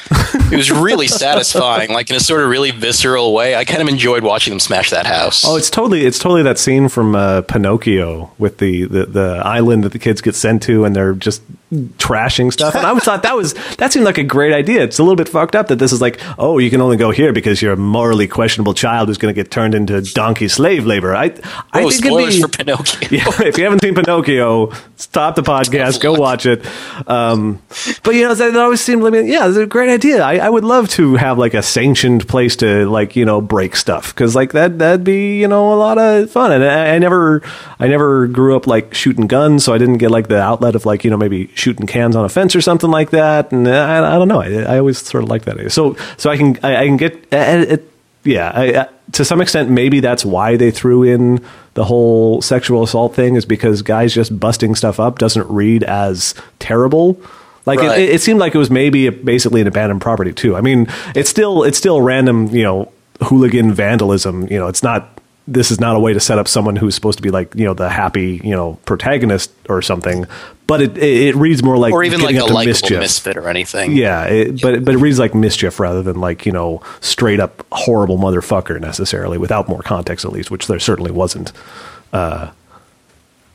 It 0.53 0.57
was 0.57 0.70
really 0.70 1.07
satisfying, 1.24 1.91
like 1.91 2.11
in 2.11 2.16
a 2.16 2.20
sort 2.20 2.43
of 2.43 2.51
really 2.51 2.70
visceral 2.70 3.35
way. 3.35 3.55
I 3.55 3.64
kind 3.64 3.83
of 3.83 3.89
enjoyed 3.89 4.22
watching 4.22 4.53
them 4.53 4.61
smash 4.61 4.91
that 4.91 5.07
house. 5.07 5.45
Oh, 5.47 5.57
it's 5.57 5.70
totally 5.70 6.05
it's 6.05 6.18
totally 6.18 6.43
that 6.43 6.59
scene 6.59 6.89
from 6.89 7.14
uh, 7.14 7.43
Pinocchio 7.43 8.31
with 8.39 8.59
the, 8.59 8.85
the 8.85 9.07
the 9.07 9.43
island 9.45 9.85
that 9.85 9.93
the 9.93 9.99
kids 9.99 10.20
get 10.20 10.35
sent 10.35 10.62
to, 10.64 10.85
and 10.85 10.95
they're 10.95 11.14
just 11.14 11.43
trashing 11.73 12.53
stuff. 12.53 12.77
And 12.77 12.87
I 12.87 12.95
thought 13.01 13.25
that 13.25 13.37
was 13.37 13.55
that 13.77 13.93
seemed 13.93 14.05
like 14.05 14.19
a 14.19 14.23
great 14.23 14.53
idea. 14.53 14.85
It's 14.85 14.99
a 14.99 15.03
little 15.03 15.17
bit 15.17 15.29
fucked 15.29 15.57
up 15.57 15.69
that 15.69 15.77
this 15.77 15.93
is 15.93 16.01
like, 16.01 16.21
oh, 16.39 16.59
you 16.59 16.71
can 16.71 16.81
only 16.81 16.97
go 16.97 17.11
here 17.11 17.33
because 17.33 17.61
you're 17.61 17.73
a 17.73 17.77
morally 17.77 18.29
questionable 18.29 18.75
child 18.75 19.09
who's 19.09 19.19
going 19.19 19.35
to 19.35 19.41
get 19.41 19.51
turned 19.51 19.75
into 19.75 20.01
donkey 20.01 20.49
slave 20.49 20.87
labor. 20.87 21.14
I, 21.14 21.25
I 21.73 21.83
oh, 21.83 21.91
think 21.91 22.05
spoilers 22.05 22.39
it'd 22.39 22.51
be, 22.51 22.57
for 22.57 22.64
Pinocchio. 22.64 23.09
Yeah, 23.17 23.49
if 23.49 23.57
you 23.57 23.64
haven't 23.64 23.83
seen 23.83 23.95
Pinocchio, 23.95 24.73
stop 24.97 25.37
the 25.37 25.43
podcast, 25.43 26.01
go 26.01 26.12
watch 26.12 26.47
it. 26.47 26.64
Um, 27.09 27.62
but 28.03 28.14
you 28.14 28.23
know, 28.23 28.35
that 28.35 28.57
always 28.57 28.81
seemed 28.81 29.03
like, 29.03 29.14
yeah, 29.27 29.49
it's 29.49 29.57
a 29.57 29.67
great 29.67 29.91
idea. 29.91 30.23
I, 30.23 30.37
I, 30.37 30.51
would 30.51 30.64
love 30.64 30.89
to 30.91 31.17
have 31.17 31.39
like 31.39 31.55
a 31.55 31.62
sanctioned 31.62 32.29
place 32.29 32.57
to 32.57 32.89
like 32.89 33.17
you 33.17 33.25
know 33.25 33.41
break 33.41 33.77
stuff 33.77 34.14
because 34.14 34.35
like 34.35 34.53
that 34.53 34.79
that'd 34.79 35.05
be 35.05 35.41
you 35.41 35.49
know 35.49 35.73
a 35.73 35.77
lot 35.77 35.99
of 35.99 36.31
fun. 36.31 36.53
And 36.53 36.64
I, 36.64 36.95
I 36.95 36.99
never 36.99 37.43
I 37.79 37.89
never 37.89 38.27
grew 38.27 38.57
up 38.57 38.67
like 38.67 38.95
shooting 38.95 39.27
guns, 39.27 39.64
so 39.64 39.73
I 39.73 39.79
didn't 39.79 39.99
get 39.99 40.11
like 40.11 40.29
the 40.29 40.41
outlet 40.41 40.75
of 40.75 40.87
like 40.87 41.05
you 41.05 41.11
know 41.11 41.17
maybe 41.17 41.51
shooting 41.57 41.86
cans 41.86 42.14
on 42.14 42.24
a 42.24 42.28
fence 42.28 42.54
or 42.54 42.61
something 42.61 42.90
like 42.90 43.11
that. 43.11 43.50
And 43.50 43.66
uh, 43.66 43.70
I, 43.70 44.14
I 44.14 44.18
don't 44.18 44.28
know. 44.28 44.42
I, 44.42 44.74
I, 44.74 44.78
always 44.78 44.98
sort 44.98 45.24
of 45.24 45.30
like 45.30 45.44
that. 45.46 45.72
So 45.72 45.96
so 46.16 46.30
I 46.30 46.36
can 46.36 46.59
I, 46.62 46.82
I 46.82 46.86
can 46.86 46.96
get 46.96 47.14
it, 47.32 47.72
it, 47.72 47.92
yeah. 48.24 48.52
I, 48.54 48.88
to 49.12 49.24
some 49.24 49.40
extent, 49.40 49.70
maybe 49.70 50.00
that's 50.00 50.24
why 50.24 50.57
they 50.57 50.70
threw 50.70 51.02
in 51.02 51.44
the 51.74 51.84
whole 51.84 52.42
sexual 52.42 52.82
assault 52.82 53.14
thing 53.14 53.36
is 53.36 53.46
because 53.46 53.82
guys 53.82 54.12
just 54.12 54.38
busting 54.38 54.74
stuff 54.74 55.00
up 55.00 55.18
doesn't 55.18 55.48
read 55.48 55.84
as 55.84 56.34
terrible. 56.59 57.20
Like 57.64 57.78
right. 57.80 57.98
it, 57.98 58.11
it, 58.11 58.20
seemed 58.20 58.38
like 58.38 58.54
it 58.54 58.59
was 58.59 58.70
maybe 58.70 59.07
a, 59.07 59.12
basically 59.12 59.61
an 59.61 59.66
abandoned 59.66 60.00
property 60.00 60.32
too. 60.32 60.57
I 60.57 60.61
mean, 60.61 60.88
it's 61.14 61.30
still 61.30 61.62
it's 61.64 61.78
still 61.78 62.00
random, 62.00 62.48
you 62.48 62.62
know, 62.62 62.92
hooligan 63.22 63.72
vandalism. 63.72 64.48
You 64.48 64.59
know, 64.59 64.68
it's 64.68 64.82
not 64.82 65.20
this 65.49 65.70
is 65.70 65.78
not 65.78 65.97
a 65.97 65.99
way 65.99 66.12
to 66.12 66.20
set 66.20 66.38
up 66.38 66.49
someone 66.49 66.76
who's 66.76 66.94
supposed 66.94 67.18
to 67.18 67.22
be 67.22 67.30
like 67.30 67.55
you 67.55 67.64
know 67.64 67.74
the 67.74 67.88
happy 67.88 68.40
you 68.42 68.51
know 68.51 68.78
protagonist 68.84 69.53
or 69.68 69.80
something 69.80 70.26
but 70.66 70.80
it 70.80 70.99
it, 70.99 71.36
reads 71.36 71.62
more 71.62 71.78
like 71.78 71.92
or 71.92 72.03
even 72.03 72.20
like 72.20 72.36
a 72.36 72.44
likable 72.44 72.99
misfit 72.99 73.36
or 73.36 73.49
anything. 73.49 73.97
Yeah 73.97 74.24
it, 74.24 74.61
but 74.61 74.84
but 74.84 74.94
it 74.94 74.99
reads 74.99 75.18
like 75.18 75.34
mischief 75.34 75.78
rather 75.78 76.03
than 76.03 76.20
like 76.20 76.44
you 76.47 76.53
know 76.53 76.82
straight 77.01 77.40
up 77.40 77.64
horrible 77.70 78.18
motherfucker 78.18 78.80
necessarily 78.80 79.38
without 79.38 79.68
more 79.68 79.82
context 79.82 80.24
at 80.24 80.32
least 80.32 80.51
which 80.51 80.66
there 80.66 80.80
certainly 80.80 81.11
wasn't 81.11 81.53
uh, 82.12 82.51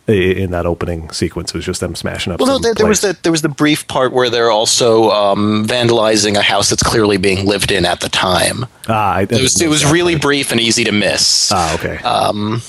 in 0.08 0.52
that 0.52 0.66
opening 0.66 1.10
sequence. 1.12 1.52
It 1.52 1.56
was 1.56 1.66
just 1.66 1.80
them 1.80 1.96
smashing 1.96 2.34
up. 2.34 2.40
Well, 2.40 2.48
no, 2.48 2.60
there, 2.60 2.74
there, 2.74 2.88
was 2.88 3.02
the 3.02 3.18
there 3.24 3.32
was 3.32 3.42
the 3.42 3.50
brief 3.50 3.88
part 3.88 4.14
where 4.14 4.30
they're 4.30 4.52
also 4.52 5.10
um, 5.12 5.66
vandalizing 5.68 6.36
a 6.36 6.42
house 6.42 6.70
that's 6.70 6.84
clearly 6.84 7.18
being 7.18 7.46
lived 7.46 7.72
in 7.72 7.86
at 7.86 8.02
the 8.02 8.10
time. 8.10 8.66
Ah, 8.88 9.16
I, 9.16 9.22
it 9.24 9.32
was, 9.32 9.62
it 9.62 9.70
was 9.70 9.86
really 9.86 10.14
part. 10.14 10.24
brief 10.24 10.52
and 10.52 10.60
easy 10.60 10.84
to 10.84 10.92
miss. 10.92 11.52
Ah, 11.52 11.76
okay. 11.76 11.98
Um, 11.98 12.62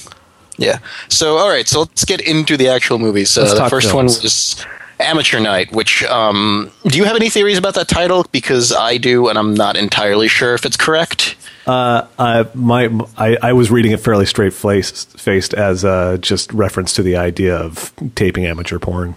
yeah. 0.59 0.79
So, 1.09 1.39
all 1.39 1.49
right. 1.49 1.67
So 1.67 1.81
let's 1.81 2.05
get 2.05 2.21
into 2.21 2.57
the 2.57 2.69
actual 2.69 2.99
movies. 2.99 3.31
So 3.31 3.43
the 3.55 3.69
first 3.69 3.91
films. 3.91 4.17
one 4.19 4.23
was 4.23 4.67
Amateur 5.01 5.41
Night. 5.41 5.73
Which 5.73 6.05
um, 6.05 6.71
do 6.85 6.99
you 6.99 7.05
have 7.05 7.17
any 7.17 7.31
theories 7.31 7.59
about 7.59 7.75
that 7.75 7.89
title? 7.89 8.27
Because 8.31 8.73
I 8.73 8.99
do, 8.99 9.29
and 9.29 9.39
I'm 9.39 9.55
not 9.55 9.77
entirely 9.77 10.29
sure 10.29 10.55
if 10.55 10.65
it's 10.65 10.77
correct. 10.77 11.37
Uh, 11.67 12.07
I, 12.19 12.49
my, 12.55 12.87
I, 13.17 13.37
I, 13.41 13.53
was 13.53 13.71
reading 13.71 13.93
it 13.93 14.01
fairly 14.01 14.27
straight 14.27 14.53
faced 14.53 15.55
as 15.55 15.85
uh, 15.85 16.17
just 16.21 16.53
reference 16.53 16.93
to 16.95 17.05
the 17.05 17.17
idea 17.17 17.57
of 17.57 17.93
taping 18.17 18.47
amateur 18.47 18.81
porn. 18.81 19.15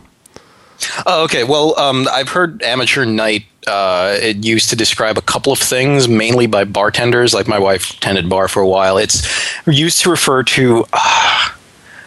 Oh, 1.06 1.24
okay. 1.24 1.44
Well, 1.44 1.78
um, 1.80 2.08
I've 2.12 2.30
heard 2.30 2.62
amateur 2.62 3.04
night. 3.06 3.46
Uh, 3.66 4.16
it 4.22 4.46
used 4.46 4.70
to 4.70 4.76
describe 4.76 5.18
a 5.18 5.22
couple 5.22 5.52
of 5.52 5.58
things, 5.58 6.08
mainly 6.08 6.46
by 6.46 6.66
bartenders. 6.66 7.34
Like 7.34 7.48
my 7.48 7.58
wife 7.58 8.00
tended 8.00 8.30
bar 8.30 8.48
for 8.48 8.62
a 8.62 8.68
while. 8.68 8.98
It's 9.00 9.28
used 9.66 10.02
to 10.02 10.12
refer 10.12 10.44
to, 10.44 10.86
uh, 10.94 11.50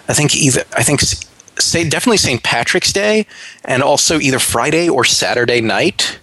I 0.09 0.15
think 0.15 0.37
either 0.37 0.63
I 0.77 0.85
think 0.85 1.01
say 1.59 1.89
definitely 1.89 2.19
St. 2.19 2.43
Patrick's 2.45 2.93
Day, 2.93 3.27
and 3.65 3.83
also 3.83 4.21
either 4.21 4.39
Friday 4.39 4.89
or 4.89 5.05
Saturday 5.05 5.61
night 5.61 6.21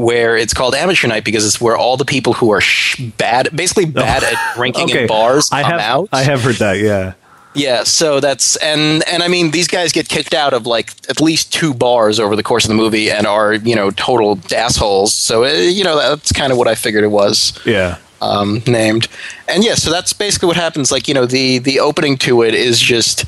where 0.00 0.36
it's 0.36 0.54
called 0.54 0.74
amateur 0.74 1.08
night 1.08 1.24
because 1.24 1.46
it's 1.46 1.60
where 1.60 1.76
all 1.76 1.96
the 1.96 2.04
people 2.04 2.32
who 2.32 2.50
are 2.50 2.60
sh- 2.60 3.00
bad, 3.18 3.54
basically 3.54 3.84
oh. 3.84 3.92
bad 3.92 4.24
at 4.24 4.54
drinking 4.56 4.84
okay. 4.84 5.02
in 5.02 5.08
bars, 5.08 5.50
I 5.52 5.62
come 5.62 5.72
have, 5.72 5.80
out. 5.80 6.08
I 6.12 6.22
have 6.22 6.42
heard 6.42 6.56
that. 6.56 6.78
Yeah. 6.78 7.14
Yeah, 7.52 7.82
so 7.82 8.20
that's 8.20 8.54
and 8.56 9.02
and 9.08 9.24
I 9.24 9.28
mean 9.28 9.50
these 9.50 9.66
guys 9.66 9.92
get 9.92 10.08
kicked 10.08 10.34
out 10.34 10.54
of 10.54 10.66
like 10.66 10.92
at 11.08 11.20
least 11.20 11.52
two 11.52 11.74
bars 11.74 12.20
over 12.20 12.36
the 12.36 12.44
course 12.44 12.64
of 12.64 12.68
the 12.68 12.76
movie 12.76 13.10
and 13.10 13.26
are 13.26 13.54
you 13.54 13.74
know 13.74 13.90
total 13.90 14.38
assholes. 14.54 15.12
So 15.14 15.44
uh, 15.44 15.48
you 15.48 15.82
know 15.82 15.96
that's 15.96 16.30
kind 16.30 16.52
of 16.52 16.58
what 16.58 16.68
I 16.68 16.76
figured 16.76 17.02
it 17.02 17.08
was. 17.08 17.58
Yeah. 17.66 17.98
Um, 18.22 18.62
named 18.68 19.08
and 19.48 19.64
yeah, 19.64 19.74
so 19.74 19.90
that's 19.90 20.12
basically 20.12 20.46
what 20.46 20.56
happens. 20.56 20.92
Like 20.92 21.08
you 21.08 21.14
know 21.14 21.26
the 21.26 21.58
the 21.58 21.80
opening 21.80 22.16
to 22.18 22.42
it 22.42 22.54
is 22.54 22.78
just 22.78 23.24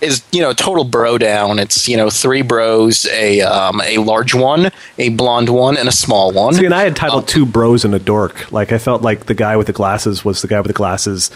is 0.00 0.22
you 0.32 0.40
know 0.40 0.52
total 0.52 0.84
bro 0.84 1.18
down. 1.18 1.58
It's 1.58 1.88
you 1.88 1.96
know 1.96 2.10
three 2.10 2.42
bros, 2.42 3.06
a 3.06 3.40
um, 3.42 3.80
a 3.82 3.98
large 3.98 4.34
one, 4.34 4.70
a 4.98 5.10
blonde 5.10 5.48
one, 5.48 5.76
and 5.76 5.88
a 5.88 5.92
small 5.92 6.32
one. 6.32 6.54
See, 6.54 6.64
and 6.64 6.74
I 6.74 6.82
had 6.82 6.96
titled 6.96 7.22
um, 7.24 7.26
two 7.26 7.46
bros 7.46 7.84
and 7.84 7.94
a 7.94 7.98
dork. 7.98 8.50
Like 8.52 8.72
I 8.72 8.78
felt 8.78 9.02
like 9.02 9.26
the 9.26 9.34
guy 9.34 9.56
with 9.56 9.66
the 9.66 9.72
glasses 9.72 10.24
was 10.24 10.42
the 10.42 10.48
guy 10.48 10.60
with 10.60 10.68
the 10.68 10.72
glasses. 10.72 11.30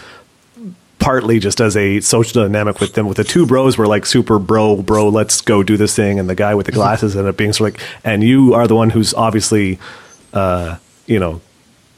Partly 0.97 1.39
just 1.39 1.61
as 1.61 1.77
a 1.77 1.99
social 1.99 2.41
dynamic 2.41 2.79
with 2.79 2.93
them, 2.93 3.05
with 3.05 3.17
the 3.17 3.23
two 3.23 3.45
bros 3.45 3.77
were 3.77 3.85
like 3.85 4.07
super 4.07 4.39
bro, 4.39 4.81
bro, 4.81 5.09
let's 5.09 5.41
go 5.41 5.61
do 5.61 5.77
this 5.77 5.95
thing, 5.95 6.19
and 6.19 6.27
the 6.27 6.35
guy 6.35 6.55
with 6.55 6.65
the 6.65 6.71
glasses 6.71 7.15
ended 7.15 7.29
up 7.29 7.37
being 7.37 7.53
sort 7.53 7.75
of 7.75 7.79
like, 7.79 7.87
and 8.03 8.23
you 8.23 8.55
are 8.55 8.65
the 8.65 8.75
one 8.75 8.89
who's 8.89 9.13
obviously, 9.13 9.77
uh, 10.33 10.77
you 11.05 11.19
know, 11.19 11.41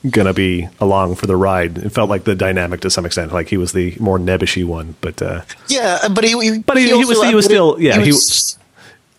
gonna 0.09 0.33
be 0.33 0.67
along 0.79 1.15
for 1.15 1.27
the 1.27 1.35
ride. 1.35 1.77
It 1.77 1.89
felt 1.89 2.09
like 2.09 2.23
the 2.23 2.35
dynamic 2.35 2.81
to 2.81 2.89
some 2.89 3.05
extent, 3.05 3.31
like 3.31 3.49
he 3.49 3.57
was 3.57 3.73
the 3.73 3.95
more 3.99 4.17
nebbishy 4.17 4.65
one. 4.65 4.95
But 5.01 5.21
uh, 5.21 5.41
yeah, 5.67 6.07
but 6.09 6.23
he, 6.23 6.39
he 6.39 6.59
but 6.59 6.77
he, 6.77 6.83
he, 6.83 6.97
he 6.97 7.05
was 7.05 7.23
he 7.23 7.35
was 7.35 7.45
still 7.45 7.79
yeah 7.79 7.99
he 8.01 8.11
was, 8.11 8.57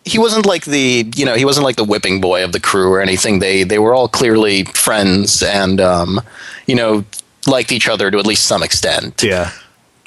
he 0.05 0.17
wasn't 0.17 0.45
like 0.45 0.65
the 0.65 1.11
you 1.15 1.25
know 1.25 1.35
he 1.35 1.45
wasn't 1.45 1.63
like 1.63 1.75
the 1.75 1.83
whipping 1.83 2.21
boy 2.21 2.43
of 2.43 2.51
the 2.51 2.59
crew 2.59 2.91
or 2.91 3.01
anything. 3.01 3.39
They 3.39 3.63
they 3.63 3.79
were 3.79 3.93
all 3.93 4.07
clearly 4.07 4.63
friends 4.65 5.43
and 5.43 5.79
um, 5.79 6.21
you 6.65 6.75
know 6.75 7.05
liked 7.47 7.71
each 7.71 7.87
other 7.87 8.11
to 8.11 8.17
at 8.17 8.25
least 8.25 8.45
some 8.45 8.63
extent. 8.63 9.23
Yeah. 9.23 9.51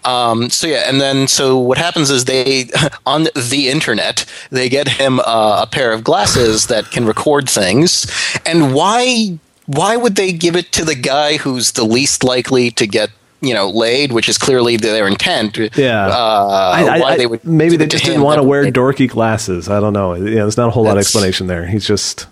Um, 0.04 0.50
so 0.50 0.66
yeah, 0.66 0.88
and 0.88 1.00
then 1.00 1.28
so 1.28 1.58
what 1.58 1.78
happens 1.78 2.10
is 2.10 2.24
they 2.24 2.70
on 3.06 3.28
the 3.34 3.68
internet 3.70 4.26
they 4.50 4.68
get 4.68 4.88
him 4.88 5.20
uh, 5.20 5.60
a 5.62 5.66
pair 5.66 5.92
of 5.92 6.02
glasses 6.02 6.66
that 6.66 6.90
can 6.90 7.06
record 7.06 7.48
things. 7.48 8.10
And 8.44 8.74
why 8.74 9.38
why 9.72 9.96
would 9.96 10.16
they 10.16 10.32
give 10.32 10.56
it 10.56 10.72
to 10.72 10.84
the 10.84 10.94
guy 10.94 11.36
who's 11.36 11.72
the 11.72 11.84
least 11.84 12.24
likely 12.24 12.70
to 12.72 12.86
get 12.86 13.10
you 13.40 13.54
know 13.54 13.68
laid, 13.68 14.12
which 14.12 14.28
is 14.28 14.38
clearly 14.38 14.76
their 14.76 15.06
intent? 15.06 15.58
Yeah, 15.76 16.06
uh, 16.06 16.72
I, 16.74 16.96
I, 16.96 17.00
why 17.00 17.16
they 17.16 17.26
would 17.26 17.44
maybe 17.44 17.76
they 17.76 17.86
just 17.86 18.04
didn't 18.04 18.22
want 18.22 18.38
to 18.38 18.42
wear 18.42 18.64
dorky 18.66 19.08
glasses. 19.08 19.68
I 19.68 19.80
don't 19.80 19.92
know. 19.92 20.14
Yeah, 20.14 20.42
there's 20.42 20.56
not 20.56 20.68
a 20.68 20.70
whole 20.70 20.84
lot 20.84 20.96
of 20.96 21.00
explanation 21.00 21.46
there. 21.46 21.66
He's 21.66 21.86
just. 21.86 22.26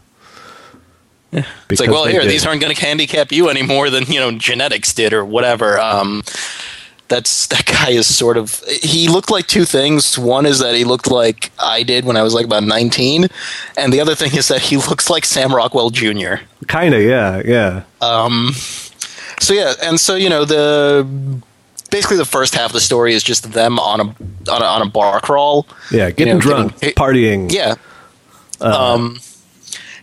Yeah. 1.33 1.47
It's 1.69 1.81
like, 1.81 1.91
well, 1.91 2.07
here, 2.07 2.25
these 2.25 2.45
aren't 2.45 2.61
going 2.61 2.75
to 2.75 2.81
handicap 2.85 3.31
you 3.31 3.51
any 3.51 3.63
more 3.63 3.89
than 3.89 4.05
you 4.07 4.19
know 4.19 4.33
genetics 4.33 4.93
did 4.93 5.13
or 5.13 5.25
whatever. 5.25 5.79
Um, 5.79 6.25
that's 7.11 7.47
that 7.49 7.67
guy 7.67 7.91
is 7.91 8.07
sort 8.07 8.39
of 8.39 8.63
he 8.83 9.09
looked 9.09 9.31
like 9.31 9.47
two 9.47 9.67
things. 9.67 10.17
One 10.19 10.47
is 10.47 10.61
that 10.61 10.75
he 10.75 10.85
looked 10.85 11.11
like 11.11 11.51
I 11.59 11.83
did 11.83 12.05
when 12.07 12.17
I 12.17 12.23
was 12.23 12.33
like 12.33 12.47
about 12.47 12.63
nineteen, 12.65 13.27
and 13.77 13.93
the 13.93 14.01
other 14.01 14.15
thing 14.15 14.35
is 14.35 14.49
that 14.49 14.63
he 14.63 14.77
looks 14.89 15.11
like 15.11 15.25
Sam 15.27 15.55
Rockwell 15.55 15.91
Jr. 15.91 16.37
kind 16.69 16.95
of 16.95 17.03
yeah 17.03 17.43
yeah. 17.45 17.83
Um, 18.01 18.53
So 19.41 19.53
yeah, 19.55 19.75
and 19.83 19.99
so 20.01 20.15
you 20.17 20.29
know 20.31 20.45
the 20.45 21.07
basically 21.91 22.17
the 22.19 22.25
first 22.25 22.55
half 22.55 22.67
of 22.71 22.73
the 22.75 22.81
story 22.81 23.13
is 23.15 23.23
just 23.23 23.53
them 23.53 23.79
on 23.79 24.01
a 24.01 24.05
on 24.51 24.63
a, 24.63 24.65
on 24.65 24.83
a 24.83 24.87
bar 24.91 25.21
crawl. 25.21 25.67
Yeah, 25.91 26.11
getting 26.11 26.35
know, 26.35 26.41
drunk, 26.41 26.79
getting- 26.81 26.95
partying. 26.95 27.53
Yeah. 27.53 27.75
um, 28.61 29.19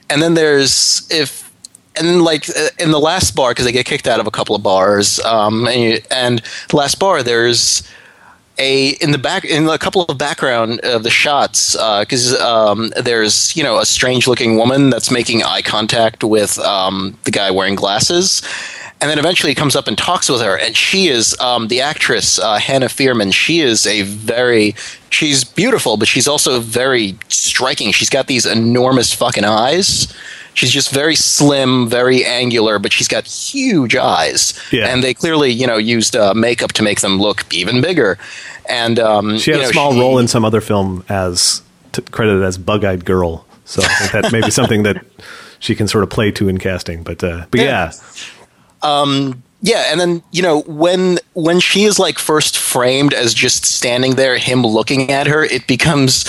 and 0.10 0.22
then 0.22 0.34
there's 0.34 1.08
if 1.12 1.47
and 2.00 2.22
like 2.22 2.50
uh, 2.50 2.70
in 2.80 2.92
the 2.92 3.00
last 3.00 3.36
bar 3.36 3.52
because 3.52 3.66
they 3.66 3.72
get 3.72 3.86
kicked 3.86 4.08
out 4.08 4.20
of 4.20 4.28
a 4.28 4.32
couple 4.32 4.56
of 4.56 4.64
bars. 4.64 5.20
Um, 5.22 5.68
and, 5.68 5.82
you, 5.82 6.00
and 6.12 6.42
the 6.70 6.76
last 6.76 7.00
bar 7.00 7.24
there's 7.24 7.84
a 8.60 8.90
in 9.02 9.12
the 9.12 9.18
back 9.18 9.46
in 9.46 9.68
a 9.68 9.78
couple 9.78 10.04
of 10.04 10.18
background 10.18 10.80
of 10.82 11.04
the 11.04 11.10
shots 11.10 11.74
because 11.74 12.40
um, 12.40 12.92
there's 13.02 13.56
you 13.56 13.64
know 13.64 13.80
a 13.80 13.86
strange 13.86 14.28
looking 14.28 14.58
woman 14.58 14.90
that's 14.90 15.12
making 15.12 15.44
eye 15.44 15.62
contact 15.62 16.24
with 16.24 16.58
um, 16.60 17.18
the 17.24 17.32
guy 17.32 17.52
wearing 17.52 17.76
glasses 17.76 18.42
and 19.00 19.12
then 19.12 19.20
eventually 19.20 19.52
he 19.52 19.56
comes 19.56 19.76
up 19.76 19.88
and 19.88 19.98
talks 19.98 20.28
with 20.28 20.42
her 20.42 20.58
and 20.58 20.76
she 20.76 21.08
is 21.08 21.38
um, 21.40 21.68
the 21.68 21.82
actress 21.82 22.40
uh, 22.40 22.58
hannah 22.58 22.90
Fierman. 22.90 23.32
she 23.32 23.60
is 23.60 23.86
a 23.86 24.02
very 24.04 24.74
she's 25.10 25.44
beautiful 25.44 25.98
but 25.98 26.08
she's 26.08 26.28
also 26.28 26.60
very 26.60 27.18
striking 27.30 27.92
she's 27.92 28.10
got 28.10 28.28
these 28.28 28.46
enormous 28.46 29.14
fucking 29.14 29.46
eyes 29.46 30.14
she's 30.58 30.72
just 30.72 30.90
very 30.92 31.16
slim 31.16 31.88
very 31.88 32.26
angular 32.26 32.80
but 32.80 32.92
she's 32.92 33.08
got 33.08 33.26
huge 33.26 33.96
eyes 33.96 34.54
Yeah. 34.72 34.88
and 34.88 35.04
they 35.04 35.14
clearly 35.14 35.52
you 35.52 35.68
know 35.68 35.78
used 35.78 36.16
uh, 36.16 36.34
makeup 36.34 36.74
to 36.74 36.84
make 36.84 37.00
them 37.02 37.20
look 37.20 37.46
even 37.54 37.82
bigger 37.82 38.18
and 38.70 39.00
um, 39.00 39.38
She 39.38 39.52
had 39.52 39.58
you 39.58 39.64
know, 39.64 39.70
a 39.70 39.74
small 39.74 39.94
she- 39.94 40.00
role 40.00 40.18
in 40.20 40.28
some 40.28 40.44
other 40.44 40.60
film 40.62 41.04
as 41.10 41.62
t- 41.94 42.02
credited 42.12 42.44
as 42.44 42.58
Bug-Eyed 42.58 43.06
Girl. 43.06 43.46
So 43.64 43.82
I 43.82 43.88
think 43.88 44.12
that 44.12 44.32
may 44.34 44.42
be 44.42 44.52
something 44.52 44.84
that 44.84 45.06
she 45.60 45.74
can 45.76 45.88
sort 45.88 46.04
of 46.04 46.10
play 46.10 46.32
to 46.32 46.50
in 46.50 46.58
casting. 46.58 47.04
But 47.04 47.24
uh, 47.24 47.46
but 47.52 47.62
yeah. 47.62 47.92
Yeah. 48.84 49.34
yeah 49.62 49.84
and 49.92 50.00
then 50.00 50.22
you 50.32 50.42
know 50.42 50.62
when 50.68 51.20
when 51.34 51.60
she 51.60 51.84
is 51.84 51.98
like 52.00 52.20
first 52.20 52.58
framed 52.58 53.14
as 53.14 53.34
just 53.34 53.66
standing 53.66 54.16
there 54.16 54.38
him 54.38 54.64
looking 54.64 55.12
at 55.12 55.28
her 55.28 55.44
it 55.44 55.66
becomes 55.68 56.26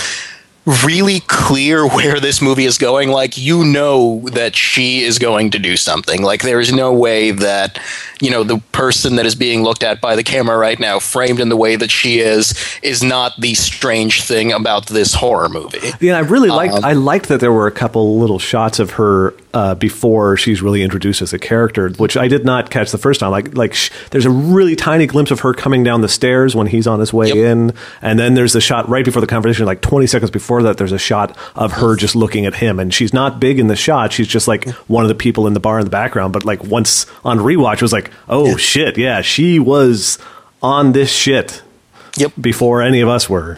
really 0.85 1.21
clear 1.21 1.87
where 1.95 2.19
this 2.19 2.41
movie 2.41 2.65
is 2.65 2.77
going 2.77 3.09
like 3.09 3.37
you 3.37 3.63
know 3.63 4.19
that 4.33 4.55
she 4.55 5.01
is 5.03 5.17
going 5.19 5.49
to 5.51 5.59
do 5.59 5.75
something 5.75 6.21
like 6.21 6.41
there 6.43 6.59
is 6.59 6.71
no 6.71 6.93
way 6.93 7.31
that 7.31 7.79
you 8.21 8.29
know 8.29 8.43
the 8.43 8.59
person 8.71 9.15
that 9.15 9.25
is 9.25 9.35
being 9.35 9.63
looked 9.63 9.83
at 9.83 9.99
by 10.01 10.15
the 10.15 10.23
camera 10.23 10.57
right 10.57 10.79
now 10.79 10.99
framed 10.99 11.39
in 11.39 11.49
the 11.49 11.57
way 11.57 11.75
that 11.75 11.89
she 11.89 12.19
is 12.19 12.53
is 12.83 13.01
not 13.01 13.33
the 13.39 13.53
strange 13.55 14.21
thing 14.23 14.51
about 14.51 14.87
this 14.87 15.13
horror 15.15 15.49
movie 15.49 15.79
Yeah, 15.99 16.17
I 16.17 16.21
really 16.21 16.49
liked. 16.49 16.75
Um, 16.75 16.85
I 16.85 16.93
liked 16.93 17.29
that 17.29 17.39
there 17.39 17.51
were 17.51 17.67
a 17.67 17.71
couple 17.71 18.19
little 18.19 18.39
shots 18.39 18.79
of 18.79 18.91
her 18.91 19.33
uh, 19.53 19.73
before 19.75 20.37
she's 20.37 20.61
really 20.61 20.83
introduced 20.83 21.21
as 21.23 21.33
a 21.33 21.39
character, 21.39 21.89
which 21.89 22.15
I 22.15 22.27
did 22.27 22.45
not 22.45 22.69
catch 22.69 22.91
the 22.91 22.97
first 22.99 23.19
time. 23.21 23.31
Like, 23.31 23.55
like 23.57 23.73
sh- 23.73 23.89
there's 24.11 24.25
a 24.25 24.29
really 24.29 24.75
tiny 24.75 25.07
glimpse 25.07 25.31
of 25.31 25.39
her 25.39 25.53
coming 25.55 25.83
down 25.83 26.01
the 26.01 26.07
stairs 26.09 26.55
when 26.55 26.67
he's 26.67 26.85
on 26.85 26.99
his 26.99 27.11
way 27.11 27.27
Yep. 27.29 27.35
in, 27.35 27.73
and 28.01 28.19
then 28.19 28.35
there's 28.35 28.53
the 28.53 28.61
shot 28.61 28.87
right 28.87 29.03
before 29.03 29.21
the 29.21 29.27
conversation, 29.27 29.65
like 29.65 29.81
20 29.81 30.05
seconds 30.05 30.29
before 30.29 30.58
that. 30.63 30.77
There's 30.77 30.91
a 30.91 30.99
shot 30.99 31.37
of 31.55 31.73
her 31.73 31.95
just 31.95 32.15
looking 32.15 32.45
at 32.45 32.55
him, 32.55 32.79
and 32.79 32.93
she's 32.93 33.13
not 33.13 33.39
big 33.39 33.59
in 33.59 33.67
the 33.67 33.75
shot. 33.75 34.13
She's 34.13 34.27
just 34.27 34.47
like 34.47 34.67
one 34.87 35.03
of 35.03 35.09
the 35.09 35.15
people 35.15 35.47
in 35.47 35.53
the 35.53 35.59
bar 35.59 35.79
in 35.79 35.85
the 35.85 35.91
background. 35.91 36.33
But 36.33 36.45
like 36.45 36.63
once 36.63 37.05
on 37.23 37.39
rewatch, 37.39 37.75
it 37.75 37.81
was 37.81 37.93
like, 37.93 38.11
oh 38.27 38.57
shit, 38.57 38.97
yeah, 38.97 39.21
she 39.21 39.59
was 39.59 40.17
on 40.61 40.91
this 40.91 41.11
shit 41.11 41.61
yep 42.17 42.31
before 42.39 42.81
any 42.81 43.01
of 43.01 43.09
us 43.09 43.29
were. 43.29 43.57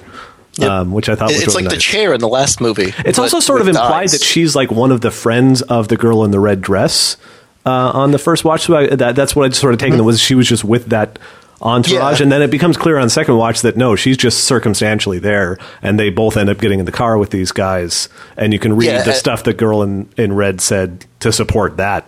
Yep. 0.56 0.70
Um, 0.70 0.92
which 0.92 1.08
I 1.08 1.16
thought 1.16 1.30
was 1.30 1.42
it's 1.42 1.48
really 1.56 1.64
like 1.64 1.74
the 1.74 1.80
chair 1.80 2.14
in 2.14 2.20
the 2.20 2.28
last 2.28 2.60
movie 2.60 2.94
It's 3.06 3.18
also 3.18 3.40
sort 3.40 3.62
of 3.62 3.70
implied 3.70 4.04
eyes. 4.04 4.12
that 4.12 4.22
she's 4.22 4.54
like 4.54 4.70
one 4.70 4.92
of 4.92 5.00
the 5.00 5.10
friends 5.10 5.62
of 5.62 5.88
the 5.88 5.96
girl 5.96 6.26
in 6.26 6.32
the 6.32 6.42
red 6.42 6.60
dress 6.60 7.16
uh, 7.66 7.70
on 7.70 8.12
the 8.12 8.20
first 8.20 8.44
watch. 8.44 8.64
So 8.64 8.76
I, 8.76 8.88
that, 8.96 9.16
that's 9.16 9.34
what 9.34 9.46
I'd 9.46 9.56
sort 9.56 9.74
of 9.74 9.80
taken 9.80 10.04
was 10.04 10.20
she 10.20 10.36
was 10.36 10.48
just 10.48 10.66
with 10.66 10.88
that 10.88 11.18
entourage. 11.62 12.20
Yeah. 12.20 12.24
and 12.24 12.32
then 12.32 12.42
it 12.42 12.52
becomes 12.52 12.78
clear 12.78 12.98
on 12.98 13.10
second 13.10 13.38
watch 13.38 13.62
that 13.62 13.78
no, 13.78 13.96
she's 13.96 14.18
just 14.18 14.44
circumstantially 14.46 15.20
there, 15.20 15.58
and 15.82 16.00
they 16.00 16.10
both 16.10 16.38
end 16.38 16.50
up 16.50 16.58
getting 16.60 16.80
in 16.80 16.86
the 16.86 16.92
car 16.92 17.18
with 17.18 17.30
these 17.30 17.52
guys, 17.52 18.10
and 18.38 18.54
you 18.54 18.60
can 18.60 18.76
read 18.76 18.88
Yeah, 18.88 19.04
the 19.04 19.12
uh, 19.12 19.16
stuff 19.16 19.44
the 19.44 19.54
girl 19.54 19.84
in 19.84 20.10
in 20.18 20.34
red 20.34 20.62
said 20.62 21.06
to 21.20 21.32
support 21.32 21.78
that. 21.78 22.08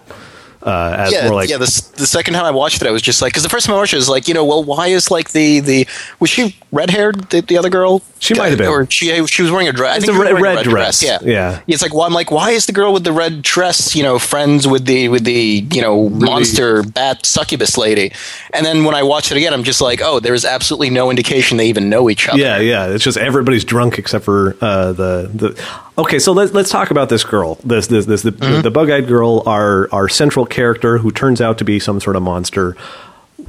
Uh, 0.65 0.95
as 0.97 1.11
yeah, 1.11 1.25
more 1.25 1.35
like 1.35 1.49
yeah. 1.49 1.57
The, 1.57 1.91
the 1.97 2.07
second 2.07 2.33
time 2.35 2.45
I 2.45 2.51
watched 2.51 2.81
it, 2.81 2.87
I 2.87 2.91
was 2.91 3.01
just 3.01 3.21
like, 3.21 3.31
because 3.33 3.43
the 3.43 3.49
first 3.49 3.65
time 3.65 3.75
I 3.75 3.77
watched 3.79 3.93
it, 3.93 3.97
I 3.97 3.99
was 3.99 4.09
like, 4.09 4.27
you 4.27 4.33
know, 4.33 4.45
well, 4.45 4.63
why 4.63 4.87
is 4.87 5.11
like 5.11 5.31
the 5.31 5.59
the 5.59 5.87
was 6.19 6.29
she 6.29 6.55
red 6.71 6.89
haired 6.89 7.29
the, 7.29 7.41
the 7.41 7.57
other 7.57 7.69
girl? 7.69 8.01
She 8.19 8.33
might 8.35 8.49
have 8.49 8.57
been. 8.57 8.67
or 8.69 8.89
she 8.89 9.25
she 9.27 9.41
was 9.41 9.51
wearing 9.51 9.67
a 9.67 9.73
dress. 9.73 9.97
It's 9.99 10.07
a 10.07 10.13
red- 10.13 10.39
red 10.41 10.63
dress. 10.63 11.03
Yeah, 11.03 11.17
Yeah. 11.21 11.59
It's 11.67 11.81
like, 11.81 11.93
well, 11.93 12.03
I'm 12.03 12.13
like, 12.13 12.31
why 12.31 12.51
is 12.51 12.65
the 12.67 12.71
girl 12.71 12.93
with 12.93 13.03
the 13.03 13.11
red 13.11 13.41
dress, 13.41 13.93
you 13.97 14.03
know, 14.03 14.17
friends 14.17 14.65
with 14.65 14.85
the 14.85 15.09
with 15.09 15.25
the 15.25 15.65
you 15.73 15.81
know 15.81 16.07
monster 16.09 16.83
bat 16.83 17.25
succubus 17.25 17.77
lady? 17.77 18.13
And 18.53 18.65
then 18.65 18.85
when 18.85 18.95
I 18.95 19.03
watched 19.03 19.31
it 19.31 19.37
again, 19.37 19.53
I'm 19.53 19.63
just 19.63 19.81
like, 19.81 19.99
oh, 20.01 20.21
there 20.21 20.33
is 20.33 20.45
absolutely 20.45 20.89
no 20.89 21.09
indication 21.09 21.57
they 21.57 21.67
even 21.67 21.89
know 21.89 22.09
each 22.09 22.29
other. 22.29 22.39
Yeah, 22.39 22.59
yeah. 22.59 22.87
It's 22.87 23.03
just 23.03 23.17
everybody's 23.17 23.65
drunk 23.65 23.99
except 23.99 24.23
for 24.23 24.55
uh, 24.61 24.93
the 24.93 25.29
the. 25.33 25.83
Okay, 25.97 26.17
so 26.17 26.31
let's 26.31 26.53
let's 26.53 26.69
talk 26.71 26.89
about 26.91 27.09
this 27.09 27.23
girl. 27.25 27.55
This 27.65 27.87
this 27.87 28.05
this 28.05 28.21
the, 28.21 28.31
Mm-hmm. 28.31 28.61
the 28.61 28.71
bug 28.71 28.89
eyed 28.89 29.07
girl, 29.07 29.43
our 29.45 29.87
our 29.91 30.07
central 30.09 30.45
character 30.53 30.99
who 30.99 31.11
turns 31.11 31.41
out 31.41 31.57
to 31.57 31.65
be 31.65 31.79
some 31.79 31.99
sort 31.99 32.15
of 32.15 32.21
monster. 32.23 32.77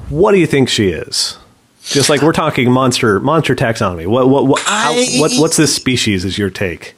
What 0.09 0.33
do 0.33 0.39
you 0.39 0.47
think 0.47 0.69
she 0.69 0.89
is? 0.89 1.39
Just 1.85 2.09
like 2.11 2.23
we're 2.23 2.33
talking 2.33 2.71
monster 2.73 3.21
monster 3.21 3.55
taxonomy. 3.55 4.07
What 4.07 4.29
what 4.29 4.47
what 4.47 4.61
how, 4.63 4.93
I- 4.93 5.17
what 5.21 5.33
what's 5.39 5.57
this 5.57 5.75
species? 5.75 6.25
Is 6.25 6.39
your 6.39 6.51
take? 6.51 6.95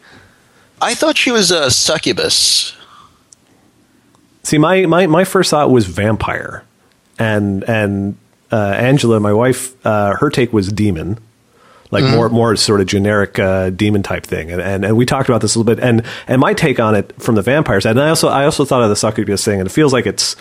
I 0.81 0.95
thought 0.95 1.17
she 1.17 1.31
was 1.31 1.51
a 1.51 1.71
succubus. 1.71 2.75
See, 4.43 4.59
my, 4.59 4.87
my, 4.87 5.07
my 5.09 5.25
first 5.25 5.51
thought 5.51 5.71
was 5.71 5.87
vampire, 5.87 6.63
and 7.19 7.65
and 7.65 8.17
uh, 8.53 8.75
Angela, 8.77 9.19
my 9.19 9.33
wife, 9.33 9.75
uh, 9.85 10.15
her 10.21 10.31
take 10.31 10.53
was 10.53 10.71
demon, 10.73 11.19
like 11.91 12.05
more 12.05 12.29
more 12.29 12.57
sort 12.57 12.81
of 12.81 12.87
generic 12.87 13.39
uh, 13.39 13.71
demon 13.71 14.03
type 14.03 14.25
thing, 14.27 14.51
and, 14.51 14.61
and 14.61 14.85
and 14.85 14.97
we 14.97 15.07
talked 15.07 15.29
about 15.29 15.41
this 15.41 15.55
a 15.55 15.59
little 15.59 15.75
bit, 15.75 15.83
and 15.83 16.03
and 16.27 16.41
my 16.41 16.53
take 16.55 16.81
on 16.81 16.95
it 16.95 17.13
from 17.21 17.35
the 17.35 17.43
vampire 17.43 17.81
side, 17.81 17.91
and 17.93 18.01
I 18.01 18.09
also 18.09 18.29
I 18.29 18.45
also 18.45 18.65
thought 18.65 18.83
of 18.83 18.89
the 18.89 18.97
succubus 18.97 19.45
thing, 19.45 19.61
and 19.61 19.67
it 19.69 19.73
feels 19.73 19.93
like 19.93 20.07
it's 20.07 20.37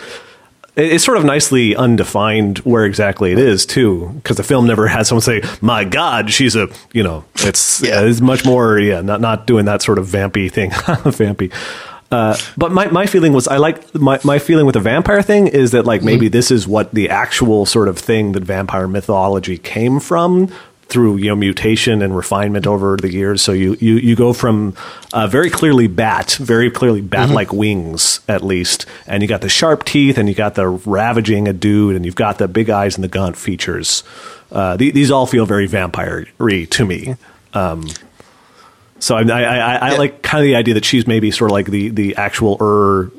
it's 0.76 1.04
sort 1.04 1.16
of 1.16 1.24
nicely 1.24 1.74
undefined 1.74 2.58
where 2.58 2.84
exactly 2.84 3.32
it 3.32 3.38
is 3.38 3.64
too, 3.64 4.10
because 4.16 4.36
the 4.36 4.42
film 4.42 4.66
never 4.66 4.86
had 4.88 5.06
someone 5.06 5.22
say, 5.22 5.42
"My 5.60 5.84
God, 5.84 6.30
she's 6.30 6.54
a," 6.56 6.68
you 6.92 7.02
know, 7.02 7.24
it's 7.36 7.80
Yeah. 7.82 8.02
it's 8.02 8.20
much 8.20 8.44
more, 8.44 8.78
yeah, 8.78 9.00
not 9.00 9.20
not 9.20 9.46
doing 9.46 9.64
that 9.66 9.82
sort 9.82 9.98
of 9.98 10.06
vampy 10.06 10.50
thing, 10.52 10.70
vampy. 10.72 11.52
Uh, 12.12 12.36
but 12.56 12.70
my, 12.70 12.86
my 12.86 13.04
feeling 13.06 13.32
was 13.32 13.48
I 13.48 13.56
like 13.56 13.92
my, 13.94 14.20
my 14.22 14.38
feeling 14.38 14.64
with 14.64 14.74
the 14.74 14.80
vampire 14.80 15.22
thing 15.22 15.48
is 15.48 15.72
that 15.72 15.86
like 15.86 16.02
maybe 16.04 16.28
this 16.28 16.52
is 16.52 16.68
what 16.68 16.92
the 16.92 17.08
actual 17.10 17.66
sort 17.66 17.88
of 17.88 17.98
thing 17.98 18.30
that 18.32 18.44
vampire 18.44 18.86
mythology 18.86 19.58
came 19.58 19.98
from 19.98 20.52
through 20.88 21.16
you 21.16 21.26
know 21.26 21.36
mutation 21.36 22.00
and 22.00 22.16
refinement 22.16 22.66
over 22.66 22.96
the 22.96 23.12
years. 23.12 23.42
So 23.42 23.52
you 23.52 23.76
you, 23.80 23.96
you 23.96 24.14
go 24.16 24.32
from 24.32 24.74
uh, 25.12 25.26
very 25.26 25.50
clearly 25.50 25.88
bat, 25.88 26.36
very 26.40 26.70
clearly 26.70 27.00
bat 27.00 27.30
like 27.30 27.52
wings 27.52 28.20
at 28.28 28.44
least, 28.44 28.86
and 29.06 29.22
you 29.22 29.28
got 29.28 29.40
the 29.40 29.48
sharp 29.48 29.84
teeth, 29.84 30.16
and 30.18 30.28
you 30.28 30.34
got 30.34 30.54
the 30.54 30.68
ravaging 30.68 31.48
a 31.48 31.52
dude, 31.52 31.96
and 31.96 32.04
you've 32.04 32.14
got 32.14 32.38
the 32.38 32.46
big 32.48 32.70
eyes 32.70 32.94
and 32.94 33.02
the 33.04 33.08
gaunt 33.08 33.36
features. 33.36 34.04
Uh, 34.52 34.76
the, 34.76 34.92
these 34.92 35.10
all 35.10 35.26
feel 35.26 35.44
very 35.44 35.66
vampire-y 35.66 36.66
to 36.70 36.86
me. 36.86 37.16
Um, 37.52 37.88
so 39.00 39.16
I, 39.16 39.22
I, 39.22 39.42
I, 39.42 39.74
I 39.76 39.90
Yeah. 39.92 39.98
like 39.98 40.22
kind 40.22 40.40
of 40.42 40.46
the 40.46 40.54
idea 40.56 40.74
that 40.74 40.84
she's 40.84 41.06
maybe 41.06 41.30
sort 41.32 41.50
of 41.50 41.52
like 41.52 41.66
the 41.66 41.88
the 41.88 42.14
actual 42.16 42.56
er 42.60 43.10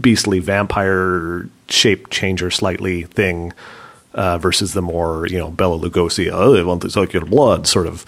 beastly 0.00 0.40
vampire 0.40 1.48
shape 1.68 2.10
changer 2.10 2.50
slightly 2.50 3.02
thing 3.04 3.52
uh, 4.14 4.38
versus 4.38 4.72
the 4.72 4.82
more 4.82 5.26
you 5.28 5.38
know 5.38 5.50
Bela 5.50 5.78
Lugosi 5.78 6.30
oh 6.32 6.52
they 6.52 6.62
want 6.64 6.82
to 6.82 6.90
suck 6.90 7.12
your 7.12 7.24
blood 7.24 7.66
sort 7.66 7.86
of 7.86 8.04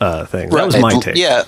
uh, 0.00 0.24
thing. 0.26 0.48
That 0.50 0.66
was 0.66 0.76
my 0.78 0.90
Right. 0.92 1.02
take. 1.02 1.16
Yeah. 1.16 1.44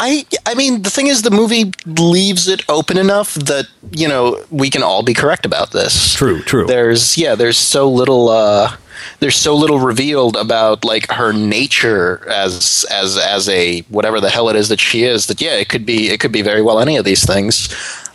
I 0.00 0.26
I 0.46 0.54
mean 0.54 0.82
the 0.82 0.90
thing 0.90 1.08
is 1.08 1.22
the 1.22 1.30
movie 1.30 1.72
leaves 1.86 2.46
it 2.46 2.62
open 2.68 2.96
enough 2.98 3.34
that 3.34 3.66
you 3.90 4.06
know 4.06 4.44
we 4.50 4.70
can 4.70 4.82
all 4.84 5.02
be 5.02 5.12
correct 5.14 5.44
about 5.44 5.72
this. 5.72 6.14
True, 6.14 6.40
true. 6.42 6.66
There's 6.66 7.18
yeah, 7.18 7.34
there's 7.34 7.58
so 7.58 7.90
little 7.90 8.28
uh 8.28 8.76
there's 9.20 9.34
so 9.36 9.56
little 9.56 9.80
revealed 9.80 10.36
about 10.36 10.84
like 10.84 11.10
her 11.10 11.32
nature 11.32 12.28
as 12.30 12.86
as 12.92 13.16
as 13.16 13.48
a 13.48 13.80
whatever 13.88 14.20
the 14.20 14.30
hell 14.30 14.48
it 14.48 14.54
is 14.54 14.68
that 14.68 14.78
she 14.78 15.02
is 15.02 15.26
that 15.26 15.40
yeah, 15.40 15.54
it 15.56 15.68
could 15.68 15.84
be 15.84 16.10
it 16.10 16.20
could 16.20 16.32
be 16.32 16.42
very 16.42 16.62
well 16.62 16.78
any 16.78 16.96
of 16.96 17.04
these 17.04 17.24
things. 17.26 17.68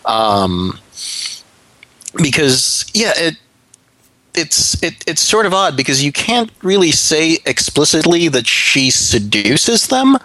Um 0.06 0.80
because 2.22 2.86
yeah, 2.94 3.12
it 3.16 3.36
it's 4.36 4.81
it, 4.84 5.03
it's 5.07 5.21
sort 5.21 5.45
of 5.45 5.53
odd 5.53 5.77
because 5.77 6.03
you 6.03 6.11
can't 6.11 6.51
really 6.61 6.91
say 6.91 7.39
explicitly 7.45 8.27
that 8.29 8.47
she 8.47 8.89
seduces 8.89 9.88
them, 9.88 10.17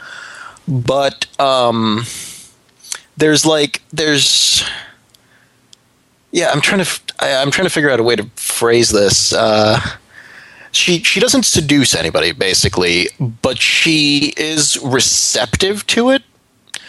but 0.67 1.27
um, 1.41 2.05
there's 3.17 3.45
like 3.45 3.83
there's 3.93 4.65
yeah 6.31 6.51
I'm 6.53 6.61
trying 6.61 6.85
to 6.85 7.01
I'm 7.21 7.51
trying 7.51 7.67
to 7.67 7.73
figure 7.73 7.91
out 7.91 8.01
a 8.01 8.05
way 8.05 8.17
to 8.17 8.25
phrase 8.37 8.91
this. 8.91 9.33
Uh, 9.33 9.81
she 10.73 11.03
she 11.03 11.21
doesn't 11.21 11.45
seduce 11.45 11.95
anybody 11.95 12.33
basically, 12.33 13.09
but 13.19 13.59
she 13.59 14.33
is 14.37 14.79
receptive 14.83 15.87
to 15.89 16.11
it 16.11 16.23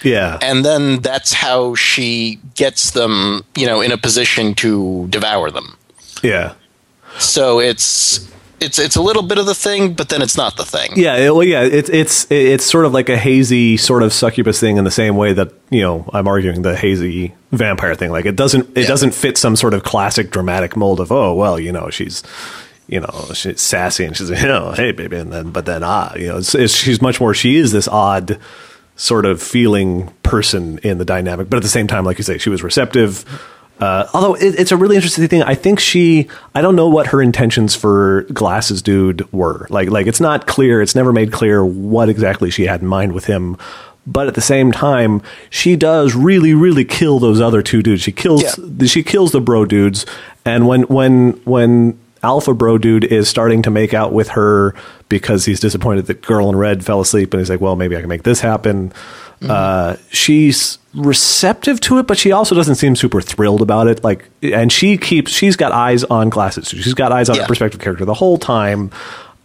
yeah. 0.03 0.37
and 0.41 0.63
then 0.63 0.99
that's 0.99 1.33
how 1.33 1.75
she 1.75 2.39
gets 2.55 2.91
them, 2.91 3.43
you 3.55 3.65
know, 3.65 3.81
in 3.81 3.91
a 3.91 3.97
position 3.97 4.55
to 4.55 5.07
devour 5.09 5.51
them. 5.51 5.77
yeah. 6.23 6.53
So 7.19 7.59
it's 7.59 8.27
it's 8.59 8.77
it's 8.79 8.95
a 8.95 9.01
little 9.01 9.23
bit 9.23 9.37
of 9.37 9.45
the 9.45 9.55
thing, 9.55 9.93
but 9.93 10.09
then 10.09 10.21
it's 10.21 10.35
not 10.37 10.57
the 10.57 10.65
thing. 10.65 10.91
Yeah, 10.95 11.15
it- 11.17 11.33
well, 11.33 11.43
yeah, 11.43 11.63
it's 11.63 11.89
it's 11.89 12.27
it's 12.31 12.65
sort 12.65 12.85
of 12.85 12.93
like 12.93 13.09
a 13.09 13.17
hazy 13.17 13.77
sort 13.77 14.03
of 14.03 14.11
succubus 14.13 14.59
thing 14.59 14.77
in 14.77 14.83
the 14.83 14.91
same 14.91 15.15
way 15.15 15.33
that 15.33 15.51
you 15.69 15.81
know 15.81 16.09
I'm 16.13 16.27
arguing 16.27 16.61
the 16.61 16.75
hazy 16.75 17.33
vampire 17.51 17.95
thing. 17.95 18.11
Like 18.11 18.25
it 18.25 18.35
doesn't 18.35 18.77
it 18.77 18.81
Yeah. 18.81 18.87
doesn't 18.87 19.13
fit 19.13 19.37
some 19.37 19.55
sort 19.55 19.73
of 19.73 19.83
classic 19.83 20.31
dramatic 20.31 20.75
mold 20.75 20.99
of 20.99 21.11
oh 21.11 21.33
well 21.33 21.59
you 21.59 21.71
know 21.71 21.89
she's 21.89 22.23
you 22.87 22.99
know 22.99 23.27
she's 23.33 23.61
sassy 23.61 24.03
and 24.05 24.17
she's 24.17 24.29
you 24.41 24.47
know 24.47 24.71
hey 24.73 24.91
baby 24.91 25.17
and 25.17 25.31
then 25.31 25.51
but 25.51 25.65
then 25.65 25.81
ah 25.83 26.13
you 26.15 26.27
know 26.27 26.37
it's, 26.37 26.53
it's, 26.55 26.73
she's 26.73 27.01
much 27.01 27.19
more 27.21 27.33
she 27.33 27.55
is 27.55 27.71
this 27.71 27.87
odd 27.87 28.39
sort 28.95 29.25
of 29.25 29.41
feeling 29.41 30.11
person 30.23 30.77
in 30.79 30.97
the 30.97 31.05
dynamic, 31.05 31.49
but 31.49 31.55
at 31.55 31.63
the 31.63 31.69
same 31.69 31.87
time, 31.87 32.03
like 32.03 32.17
you 32.17 32.23
say, 32.25 32.37
she 32.37 32.49
was 32.49 32.61
receptive. 32.61 33.23
Uh, 33.79 34.07
although 34.13 34.33
it, 34.35 34.59
it's 34.59 34.71
a 34.71 34.77
really 34.77 34.95
interesting 34.95 35.27
thing, 35.27 35.41
I 35.43 35.55
think 35.55 35.79
she, 35.79 36.27
I 36.53 36.61
don't 36.61 36.75
know 36.75 36.89
what 36.89 37.07
her 37.07 37.21
intentions 37.21 37.75
for 37.75 38.23
Glasses 38.33 38.81
Dude 38.81 39.31
were. 39.31 39.67
Like, 39.69 39.89
like 39.89 40.05
it's 40.07 40.19
not 40.19 40.47
clear. 40.47 40.81
It's 40.81 40.95
never 40.95 41.13
made 41.13 41.31
clear 41.31 41.63
what 41.65 42.09
exactly 42.09 42.49
she 42.49 42.65
had 42.65 42.81
in 42.81 42.87
mind 42.87 43.13
with 43.13 43.25
him. 43.25 43.57
But 44.05 44.27
at 44.27 44.33
the 44.33 44.41
same 44.41 44.71
time, 44.71 45.21
she 45.49 45.75
does 45.75 46.15
really, 46.15 46.53
really 46.53 46.83
kill 46.83 47.19
those 47.19 47.39
other 47.39 47.61
two 47.61 47.83
dudes. 47.83 48.01
She 48.01 48.11
kills, 48.11 48.43
Yeah. 48.43 48.85
she 48.87 49.03
kills 49.03 49.31
the 49.31 49.39
bro 49.41 49.65
dudes. 49.65 50.05
And 50.45 50.67
when, 50.67 50.83
when, 50.83 51.33
when 51.45 51.99
Alpha 52.23 52.53
Bro 52.53 52.79
Dude 52.79 53.05
is 53.05 53.29
starting 53.29 53.61
to 53.61 53.69
make 53.69 53.93
out 53.93 54.11
with 54.11 54.29
her 54.29 54.73
because 55.07 55.45
he's 55.45 55.59
disappointed 55.59 56.07
that 56.07 56.21
Girl 56.21 56.49
in 56.49 56.55
Red 56.55 56.83
fell 56.83 56.99
asleep, 57.01 57.33
and 57.33 57.39
he's 57.39 57.49
like, 57.49 57.61
"Well, 57.61 57.75
maybe 57.75 57.95
I 57.95 58.01
can 58.01 58.09
make 58.09 58.23
this 58.23 58.41
happen." 58.41 58.91
Uh, 59.41 59.95
she's 60.11 60.77
receptive 60.93 61.79
to 61.81 61.97
it, 61.99 62.07
but 62.07 62.17
she 62.17 62.31
also 62.31 62.53
doesn't 62.55 62.75
seem 62.75 62.95
super 62.95 63.21
thrilled 63.21 63.61
about 63.61 63.87
it. 63.87 64.03
Like, 64.03 64.25
and 64.41 64.71
she 64.71 64.97
keeps 64.97 65.31
she's 65.31 65.55
got 65.55 65.71
eyes 65.71 66.03
on 66.03 66.29
glasses. 66.29 66.67
She's 66.67 66.93
got 66.93 67.11
eyes 67.11 67.29
on 67.29 67.37
Yeah. 67.37 67.47
perspective 67.47 67.79
character 67.79 68.03
the 68.05 68.13
whole 68.13 68.37
time. 68.37 68.91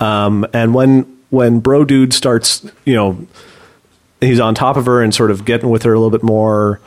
Um, 0.01 0.47
and 0.53 0.75
when 0.75 1.07
when 1.31 1.61
Bro 1.61 1.85
Dude 1.85 2.13
starts, 2.13 2.67
you 2.85 2.95
know, 2.95 3.27
he's 4.21 4.41
on 4.41 4.55
top 4.55 4.77
of 4.77 4.87
her 4.87 5.03
and 5.03 5.15
sort 5.15 5.31
of 5.31 5.45
getting 5.45 5.71
with 5.71 5.83
her 5.85 5.93
a 5.93 5.99
little 5.99 6.11
bit 6.11 6.23
more 6.25 6.81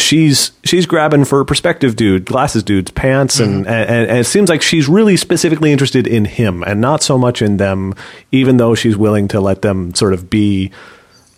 she's 0.00 0.52
she's 0.64 0.86
grabbing 0.86 1.24
for 1.24 1.44
perspective 1.44 1.94
dude 1.96 2.24
glasses 2.24 2.62
dude's 2.62 2.90
pants 2.90 3.38
and, 3.40 3.66
and 3.66 4.08
and 4.08 4.18
it 4.18 4.24
seems 4.24 4.48
like 4.48 4.62
she's 4.62 4.88
really 4.88 5.16
specifically 5.16 5.72
interested 5.72 6.06
in 6.06 6.24
him 6.24 6.62
and 6.64 6.80
not 6.80 7.02
so 7.02 7.16
much 7.18 7.42
in 7.42 7.56
them 7.58 7.94
even 8.32 8.56
though 8.56 8.74
she's 8.74 8.96
willing 8.96 9.28
to 9.28 9.40
let 9.40 9.62
them 9.62 9.94
sort 9.94 10.12
of 10.12 10.28
be 10.30 10.70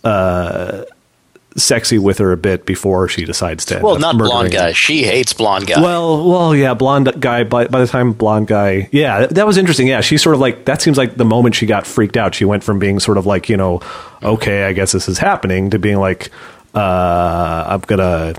uh 0.04 0.84
sexy 1.54 1.98
with 1.98 2.16
her 2.16 2.32
a 2.32 2.36
bit 2.38 2.64
before 2.64 3.08
she 3.08 3.26
decides 3.26 3.66
to 3.66 3.78
Well, 3.82 3.98
not 3.98 4.16
blonde 4.16 4.32
murdering 4.32 4.52
him. 4.52 4.58
guy. 4.58 4.72
She 4.72 5.02
hates 5.02 5.34
blonde 5.34 5.66
guy. 5.66 5.82
Well, 5.82 6.26
well, 6.26 6.56
yeah, 6.56 6.72
blonde 6.72 7.12
guy. 7.20 7.44
By 7.44 7.66
by 7.66 7.80
the 7.80 7.86
time 7.86 8.12
blonde 8.12 8.46
guy, 8.46 8.88
yeah, 8.90 9.20
that, 9.20 9.34
that 9.34 9.46
was 9.46 9.58
interesting. 9.58 9.86
Yeah, 9.86 10.00
she 10.00 10.16
sort 10.16 10.34
of 10.34 10.40
like 10.40 10.64
that 10.64 10.80
seems 10.80 10.96
like 10.96 11.16
the 11.18 11.26
moment 11.26 11.54
she 11.54 11.66
got 11.66 11.86
freaked 11.86 12.16
out. 12.16 12.34
She 12.34 12.46
went 12.46 12.64
from 12.64 12.78
being 12.78 12.98
sort 13.00 13.18
of 13.18 13.26
like 13.26 13.50
you 13.50 13.58
know, 13.58 13.82
okay, 14.22 14.64
I 14.64 14.72
guess 14.72 14.92
this 14.92 15.10
is 15.10 15.18
happening, 15.18 15.68
to 15.70 15.78
being 15.78 15.98
like, 15.98 16.30
uh, 16.74 17.64
I'm 17.68 17.80
gonna 17.80 18.34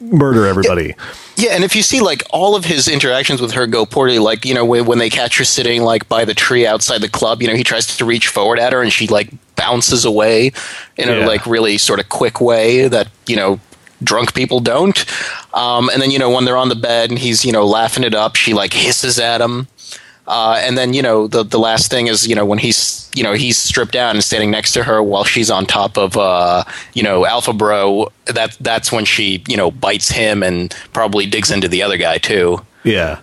murder 0.00 0.46
everybody. 0.46 0.94
Yeah, 1.36 1.50
and 1.52 1.64
if 1.64 1.76
you 1.76 1.82
see 1.82 2.00
like 2.00 2.22
all 2.30 2.56
of 2.56 2.64
his 2.64 2.88
interactions 2.88 3.40
with 3.40 3.52
her 3.52 3.66
go 3.66 3.84
poorly, 3.86 4.18
like 4.18 4.44
you 4.44 4.54
know 4.54 4.64
when, 4.64 4.86
when 4.86 4.98
they 4.98 5.10
catch 5.10 5.38
her 5.38 5.44
sitting 5.44 5.82
like 5.82 6.08
by 6.08 6.24
the 6.24 6.34
tree 6.34 6.66
outside 6.66 7.00
the 7.00 7.08
club, 7.08 7.42
you 7.42 7.48
know 7.48 7.54
he 7.54 7.64
tries 7.64 7.86
to 7.96 8.04
reach 8.04 8.28
forward 8.28 8.58
at 8.58 8.72
her 8.72 8.82
and 8.82 8.92
she 8.92 9.06
like 9.06 9.30
bounces 9.56 10.04
away 10.04 10.52
in 10.96 11.08
Yeah. 11.08 11.24
a 11.24 11.26
like 11.26 11.46
really 11.46 11.78
sort 11.78 12.00
of 12.00 12.08
quick 12.08 12.40
way 12.40 12.88
that 12.88 13.08
you 13.26 13.36
know 13.36 13.60
drunk 14.02 14.34
people 14.34 14.60
don't. 14.60 15.04
Um, 15.54 15.88
and 15.90 16.02
then 16.02 16.10
you 16.10 16.18
know 16.18 16.30
when 16.30 16.44
they're 16.44 16.56
on 16.58 16.68
the 16.68 16.74
bed 16.74 17.10
and 17.10 17.18
he's 17.18 17.44
you 17.44 17.52
know 17.52 17.66
laughing 17.66 18.04
it 18.04 18.14
up, 18.14 18.36
she 18.36 18.52
like 18.54 18.72
hisses 18.72 19.18
at 19.18 19.40
him. 19.40 19.68
Uh, 20.26 20.60
and 20.62 20.76
then 20.76 20.92
you 20.92 21.02
know 21.02 21.28
the 21.28 21.44
the 21.44 21.58
last 21.58 21.90
thing 21.90 22.08
is 22.08 22.26
you 22.26 22.34
know 22.34 22.44
when 22.44 22.58
he's 22.58 23.08
you 23.14 23.22
know 23.22 23.32
he's 23.32 23.56
stripped 23.56 23.92
down 23.92 24.16
and 24.16 24.24
standing 24.24 24.50
next 24.50 24.72
to 24.72 24.82
her 24.82 25.02
while 25.02 25.24
she's 25.24 25.50
on 25.50 25.66
top 25.66 25.96
of 25.96 26.16
uh, 26.16 26.64
you 26.94 27.02
know 27.02 27.24
Alpha 27.24 27.52
Bro. 27.52 28.10
That 28.26 28.56
that's 28.60 28.90
when 28.90 29.04
she 29.04 29.44
you 29.48 29.56
know 29.56 29.70
bites 29.70 30.10
him 30.10 30.42
and 30.42 30.74
probably 30.92 31.26
digs 31.26 31.50
into 31.50 31.68
the 31.68 31.82
other 31.82 31.96
guy 31.96 32.18
too. 32.18 32.60
Yeah. 32.82 33.20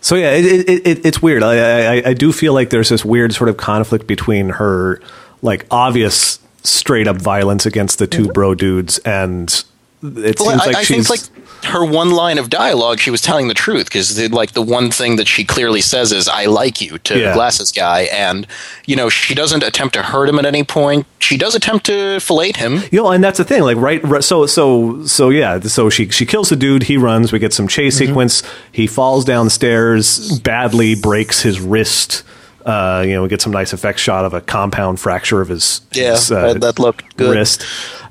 So 0.00 0.16
yeah, 0.16 0.32
it, 0.32 0.44
it, 0.44 0.86
it, 0.86 1.06
it's 1.06 1.22
weird. 1.22 1.42
I, 1.42 1.98
I 1.98 2.02
I 2.06 2.14
do 2.14 2.32
feel 2.32 2.52
like 2.52 2.70
there's 2.70 2.88
this 2.88 3.04
weird 3.04 3.32
sort 3.32 3.48
of 3.48 3.56
conflict 3.56 4.06
between 4.06 4.48
her 4.50 5.00
like 5.42 5.66
obvious 5.70 6.40
straight 6.62 7.06
up 7.06 7.16
violence 7.16 7.64
against 7.64 7.98
the 7.98 8.06
two 8.06 8.28
bro 8.28 8.54
dudes 8.54 8.98
and 8.98 9.64
it 10.02 10.40
Well, 10.40 10.50
seems 10.50 10.62
I, 10.62 10.66
like 10.66 10.76
I 10.76 10.82
she's 10.82 11.08
think 11.08 11.10
like 11.10 11.64
her 11.64 11.84
one 11.84 12.10
line 12.10 12.38
of 12.38 12.48
dialogue, 12.48 12.98
she 13.00 13.10
was 13.10 13.20
telling 13.20 13.48
the 13.48 13.54
truth 13.54 13.84
because 13.84 14.18
like 14.32 14.52
the 14.52 14.62
one 14.62 14.90
thing 14.90 15.16
that 15.16 15.28
she 15.28 15.44
clearly 15.44 15.82
says 15.82 16.10
is 16.10 16.26
"I 16.26 16.46
like 16.46 16.80
you" 16.80 16.96
to 16.98 17.18
Yeah. 17.18 17.34
glasses 17.34 17.70
guy, 17.70 18.02
and 18.12 18.46
you 18.86 18.96
know 18.96 19.08
she 19.10 19.34
doesn't 19.34 19.62
attempt 19.62 19.94
to 19.94 20.02
hurt 20.02 20.28
him 20.28 20.38
at 20.38 20.46
any 20.46 20.64
point. 20.64 21.06
She 21.18 21.36
does 21.36 21.54
attempt 21.54 21.84
to 21.86 22.18
fillet 22.20 22.52
him. 22.56 22.82
You 22.90 23.02
know, 23.02 23.10
and 23.10 23.22
that's 23.22 23.36
the 23.38 23.44
thing. 23.44 23.62
Like, 23.62 23.76
right, 23.76 24.02
right. 24.04 24.24
So, 24.24 24.46
so, 24.46 25.04
so, 25.06 25.28
yeah. 25.28 25.60
So 25.60 25.90
she 25.90 26.08
she 26.08 26.24
kills 26.24 26.48
the 26.48 26.56
dude. 26.56 26.84
He 26.84 26.96
runs. 26.96 27.30
We 27.32 27.38
get 27.38 27.52
some 27.52 27.68
chase 27.68 27.96
Mm-hmm. 27.96 28.06
sequence. 28.06 28.42
He 28.72 28.86
falls 28.86 29.24
downstairs, 29.26 30.38
badly 30.40 30.94
breaks 30.94 31.42
his 31.42 31.60
wrist. 31.60 32.22
Uh, 32.64 33.02
you 33.06 33.12
know, 33.14 33.22
we 33.22 33.28
get 33.28 33.40
some 33.40 33.52
nice 33.52 33.72
effect 33.72 33.98
shot 33.98 34.24
of 34.24 34.34
a 34.34 34.40
compound 34.40 35.00
fracture 35.00 35.40
of 35.40 35.48
his, 35.48 35.80
Yeah, 35.92 36.12
his, 36.12 36.30
uh, 36.30 36.52
that, 36.54 36.60
that 36.60 36.78
looked 36.78 37.16
good. 37.16 37.34
wrist. 37.36 37.64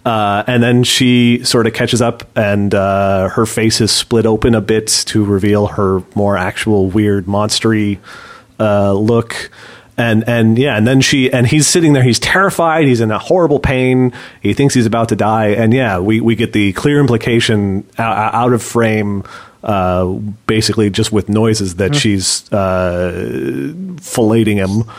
Uh, 0.06 0.44
and 0.48 0.64
then 0.64 0.84
she 0.84 1.42
sort 1.44 1.68
of 1.68 1.74
catches 1.74 2.02
up, 2.02 2.24
and 2.38 2.74
uh, 2.74 3.30
her 3.30 3.46
face 3.46 3.82
is 3.82 3.92
split 3.92 4.26
open 4.26 4.56
a 4.56 4.62
bit 4.62 4.88
to 5.08 5.24
reveal 5.26 5.68
her 5.68 6.02
more 6.16 6.38
actual 6.38 6.88
weird 6.90 7.26
monstery 7.26 8.00
uh, 8.60 8.94
look. 8.94 9.52
And 9.98 10.24
and 10.30 10.58
yeah, 10.58 10.78
and 10.78 10.88
then 10.88 11.02
she 11.02 11.30
and 11.32 11.46
he's 11.46 11.68
sitting 11.68 11.92
there. 11.92 12.02
He's 12.04 12.20
terrified. 12.20 12.88
He's 12.88 13.02
in 13.02 13.12
a 13.12 13.20
horrible 13.20 13.60
pain. 13.60 14.14
He 14.42 14.54
thinks 14.54 14.74
he's 14.74 14.86
about 14.86 15.10
to 15.10 15.18
die. 15.18 15.48
And 15.48 15.74
yeah, 15.74 16.00
we 16.00 16.22
we 16.22 16.36
get 16.36 16.54
the 16.54 16.72
clear 16.72 17.02
implication 17.02 17.86
out, 17.98 18.34
out 18.34 18.54
of 18.54 18.64
frame, 18.64 19.26
uh, 19.64 20.06
basically 20.48 20.90
just 20.90 21.12
with 21.12 21.30
noises 21.30 21.76
that 21.76 21.96
she's 21.96 22.52
uh, 22.52 23.12
filleting 23.98 24.56
him. 24.56 24.90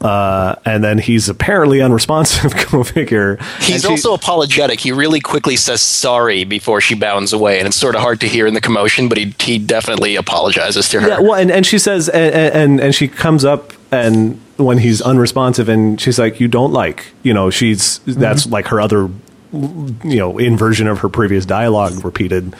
Uh, 0.00 0.54
and 0.64 0.82
then 0.82 0.98
he's 0.98 1.28
apparently 1.28 1.80
unresponsive. 1.82 2.54
Go 2.70 2.82
figure. 2.82 3.36
He's 3.60 3.82
she- 3.82 3.88
also 3.88 4.14
apologetic. 4.14 4.80
He 4.80 4.92
really 4.92 5.20
quickly 5.20 5.56
says 5.56 5.82
sorry 5.82 6.44
before 6.44 6.80
she 6.80 6.94
bounds 6.94 7.32
away, 7.32 7.58
and 7.58 7.68
it's 7.68 7.76
sort 7.76 7.94
of 7.94 8.00
hard 8.00 8.20
to 8.20 8.26
hear 8.28 8.46
in 8.46 8.54
the 8.54 8.60
commotion, 8.62 9.08
but 9.08 9.18
he 9.18 9.34
he 9.38 9.58
definitely 9.58 10.16
apologizes 10.16 10.88
to 10.88 11.00
her. 11.00 11.08
Yeah, 11.08 11.20
well, 11.20 11.34
and, 11.34 11.50
and 11.50 11.66
she 11.66 11.78
says, 11.78 12.08
and, 12.08 12.34
and 12.34 12.80
and 12.80 12.94
she 12.94 13.08
comes 13.08 13.44
up, 13.44 13.74
and 13.92 14.40
when 14.56 14.78
he's 14.78 15.02
unresponsive, 15.02 15.68
and 15.68 16.00
she's 16.00 16.18
like, 16.18 16.40
"You 16.40 16.48
don't 16.48 16.72
like," 16.72 17.12
you 17.22 17.34
know, 17.34 17.50
she's 17.50 17.98
that's 18.06 18.46
like 18.46 18.68
her 18.68 18.80
other, 18.80 19.10
you 19.52 20.16
know, 20.16 20.38
inversion 20.38 20.86
of 20.86 21.00
her 21.00 21.10
previous 21.10 21.44
dialogue 21.44 22.02
repeated. 22.04 22.54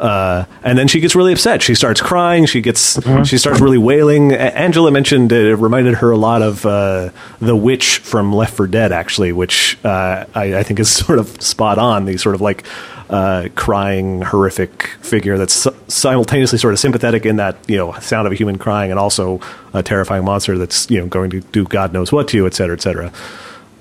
Uh, 0.00 0.44
and 0.62 0.78
then 0.78 0.86
she 0.86 1.00
gets 1.00 1.16
really 1.16 1.32
upset. 1.32 1.60
She 1.60 1.74
starts 1.74 2.00
crying. 2.00 2.46
She 2.46 2.60
gets 2.60 2.98
she 3.26 3.36
starts 3.36 3.60
really 3.60 3.78
wailing. 3.78 4.32
A- 4.32 4.36
Angela 4.36 4.90
mentioned 4.92 5.32
it 5.32 5.56
reminded 5.56 5.94
her 5.94 6.10
a 6.12 6.16
lot 6.16 6.40
of 6.40 6.64
uh, 6.64 7.10
the 7.40 7.56
witch 7.56 7.98
from 7.98 8.32
Left 8.32 8.54
4 8.54 8.68
Dead, 8.68 8.92
actually, 8.92 9.32
which 9.32 9.76
uh, 9.84 10.24
I, 10.34 10.58
I 10.58 10.62
think 10.62 10.78
is 10.78 10.88
sort 11.04 11.18
of 11.18 11.42
spot 11.42 11.78
on. 11.78 12.04
The 12.04 12.16
sort 12.16 12.36
of 12.36 12.40
like 12.40 12.64
uh, 13.10 13.48
crying, 13.56 14.22
horrific 14.22 14.84
figure 15.00 15.36
that's 15.36 15.66
simultaneously 15.88 16.58
sort 16.58 16.74
of 16.74 16.78
sympathetic 16.78 17.26
in 17.26 17.36
that 17.36 17.56
you 17.66 17.76
know 17.76 17.92
sound 18.00 18.26
of 18.26 18.32
a 18.32 18.36
human 18.36 18.56
crying, 18.56 18.90
and 18.92 19.00
also 19.00 19.40
a 19.72 19.82
terrifying 19.82 20.24
monster 20.24 20.56
that's 20.58 20.88
you 20.90 21.00
know 21.00 21.06
going 21.08 21.30
to 21.30 21.40
do 21.40 21.64
God 21.64 21.92
knows 21.92 22.12
what 22.12 22.28
to 22.28 22.36
you, 22.36 22.46
et 22.46 22.54
cetera, 22.54 22.76
et 22.76 22.82
cetera. 22.82 23.12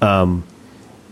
Um, 0.02 0.44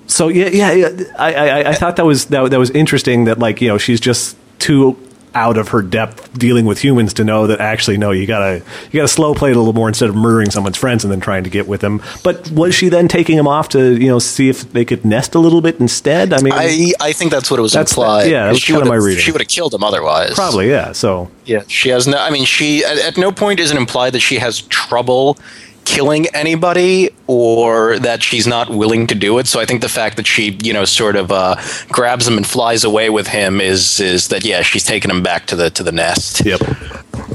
so 0.07 0.29
yeah, 0.29 0.47
yeah, 0.47 0.71
yeah. 0.71 1.03
I, 1.17 1.33
I, 1.33 1.69
I 1.69 1.73
thought 1.73 1.95
that 1.97 2.05
was 2.05 2.25
that, 2.27 2.49
that 2.49 2.59
was 2.59 2.71
interesting. 2.71 3.25
That 3.25 3.37
like 3.37 3.61
you 3.61 3.67
know 3.67 3.77
she's 3.77 3.99
just 3.99 4.37
too 4.59 4.97
out 5.33 5.57
of 5.57 5.67
her 5.67 5.81
depth 5.81 6.31
dealing 6.39 6.65
with 6.65 6.79
humans 6.79 7.13
to 7.13 7.21
know 7.21 7.45
that 7.47 7.59
actually 7.59 7.97
no, 7.97 8.11
you 8.11 8.25
gotta 8.25 8.63
you 8.89 8.99
gotta 8.99 9.07
slow 9.07 9.33
play 9.35 9.49
it 9.51 9.55
a 9.57 9.59
little 9.59 9.73
more 9.73 9.89
instead 9.89 10.07
of 10.07 10.15
murdering 10.15 10.49
someone's 10.49 10.77
friends 10.77 11.03
and 11.03 11.11
then 11.11 11.19
trying 11.19 11.43
to 11.43 11.49
get 11.49 11.67
with 11.67 11.81
them. 11.81 12.01
But 12.23 12.49
was 12.51 12.73
she 12.73 12.87
then 12.87 13.09
taking 13.09 13.37
him 13.37 13.45
off 13.45 13.67
to 13.69 13.99
you 13.99 14.07
know 14.07 14.17
see 14.19 14.47
if 14.47 14.71
they 14.71 14.85
could 14.85 15.03
nest 15.03 15.35
a 15.35 15.39
little 15.39 15.59
bit 15.59 15.77
instead? 15.81 16.31
I 16.31 16.41
mean, 16.41 16.53
I 16.53 16.93
I 17.01 17.11
think 17.11 17.31
that's 17.31 17.51
what 17.51 17.59
it 17.59 17.63
was 17.63 17.73
That's- 17.73 17.91
implied. 17.91 18.31
yeah, 18.31 18.45
that 18.45 18.51
was 18.51 18.61
she 18.61 18.71
kinda 18.71 18.89
would've- 18.89 19.03
reading. 19.03 19.21
She 19.21 19.33
would 19.33 19.41
have 19.41 19.49
killed 19.49 19.73
him 19.73 19.83
otherwise. 19.83 20.35
probably 20.35 20.69
yeah. 20.69 20.93
So 20.93 21.29
Yeah, 21.45 21.63
she 21.67 21.89
has 21.89 22.07
no. 22.07 22.17
I 22.17 22.29
mean, 22.29 22.45
she 22.45 22.85
at, 22.85 22.97
at 22.99 23.17
no 23.17 23.33
point 23.33 23.59
is 23.59 23.71
it 23.71 23.77
implied 23.77 24.13
that 24.13 24.21
she 24.21 24.37
has 24.37 24.61
trouble 24.61 25.37
killing 25.85 26.25
anybody 26.33 27.09
or 27.27 27.97
that 27.99 28.21
she's 28.21 28.47
not 28.47 28.69
willing 28.69 29.07
to 29.07 29.15
do 29.15 29.37
it. 29.39 29.47
So 29.47 29.59
I 29.59 29.65
think 29.65 29.81
the 29.81 29.89
fact 29.89 30.17
that 30.17 30.27
she, 30.27 30.57
you 30.61 30.73
know, 30.73 30.85
sort 30.85 31.15
of 31.15 31.31
uh, 31.31 31.55
grabs 31.89 32.27
him 32.27 32.37
and 32.37 32.45
flies 32.45 32.83
away 32.83 33.09
with 33.09 33.27
him 33.27 33.61
is 33.61 33.99
is 33.99 34.27
that 34.29 34.43
yeah, 34.43 34.61
she's 34.61 34.83
taking 34.83 35.11
him 35.11 35.23
back 35.23 35.45
to 35.47 35.55
the 35.55 35.69
to 35.71 35.83
the 35.83 35.91
nest. 35.91 36.45
yep. 36.45 36.61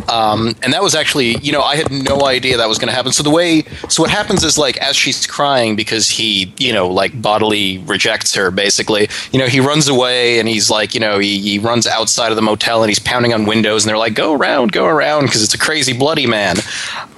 Um, 0.09 0.55
and 0.63 0.73
that 0.73 0.83
was 0.83 0.95
actually, 0.95 1.37
you 1.39 1.53
know, 1.53 1.63
I 1.63 1.77
had 1.77 1.91
no 1.91 2.27
idea 2.27 2.57
that 2.57 2.69
was 2.69 2.79
going 2.79 2.89
to 2.89 2.95
happen. 2.95 3.13
So 3.13 3.23
the 3.23 3.31
way, 3.31 3.63
so 3.89 4.03
what 4.03 4.11
happens 4.11 4.45
is 4.45 4.59
like 4.59 4.77
as 4.79 4.97
she's 4.97 5.27
crying 5.27 5.77
because 5.77 6.09
he, 6.09 6.53
you 6.59 6.73
know, 6.73 6.89
like 6.89 7.21
bodily 7.21 7.79
rejects 7.79 8.35
her, 8.35 8.51
basically, 8.51 9.09
you 9.33 9.39
know, 9.39 9.47
he 9.47 9.61
runs 9.61 9.89
away 9.89 10.39
and 10.39 10.49
he's 10.49 10.71
like, 10.71 10.95
you 10.95 11.01
know, 11.01 11.19
he, 11.19 11.39
he 11.41 11.59
runs 11.59 11.87
outside 11.87 12.31
of 12.31 12.37
the 12.37 12.43
motel 12.43 12.83
and 12.83 12.91
he's 12.91 12.99
pounding 12.99 13.33
on 13.35 13.47
windows 13.47 13.85
and 13.85 13.91
they're 13.91 13.99
like, 13.99 14.15
go 14.15 14.33
around, 14.33 14.73
go 14.73 14.87
around, 14.87 15.27
because 15.27 15.43
it's 15.43 15.55
a 15.55 15.59
crazy 15.59 15.97
bloody 15.97 16.27
man. 16.27 16.57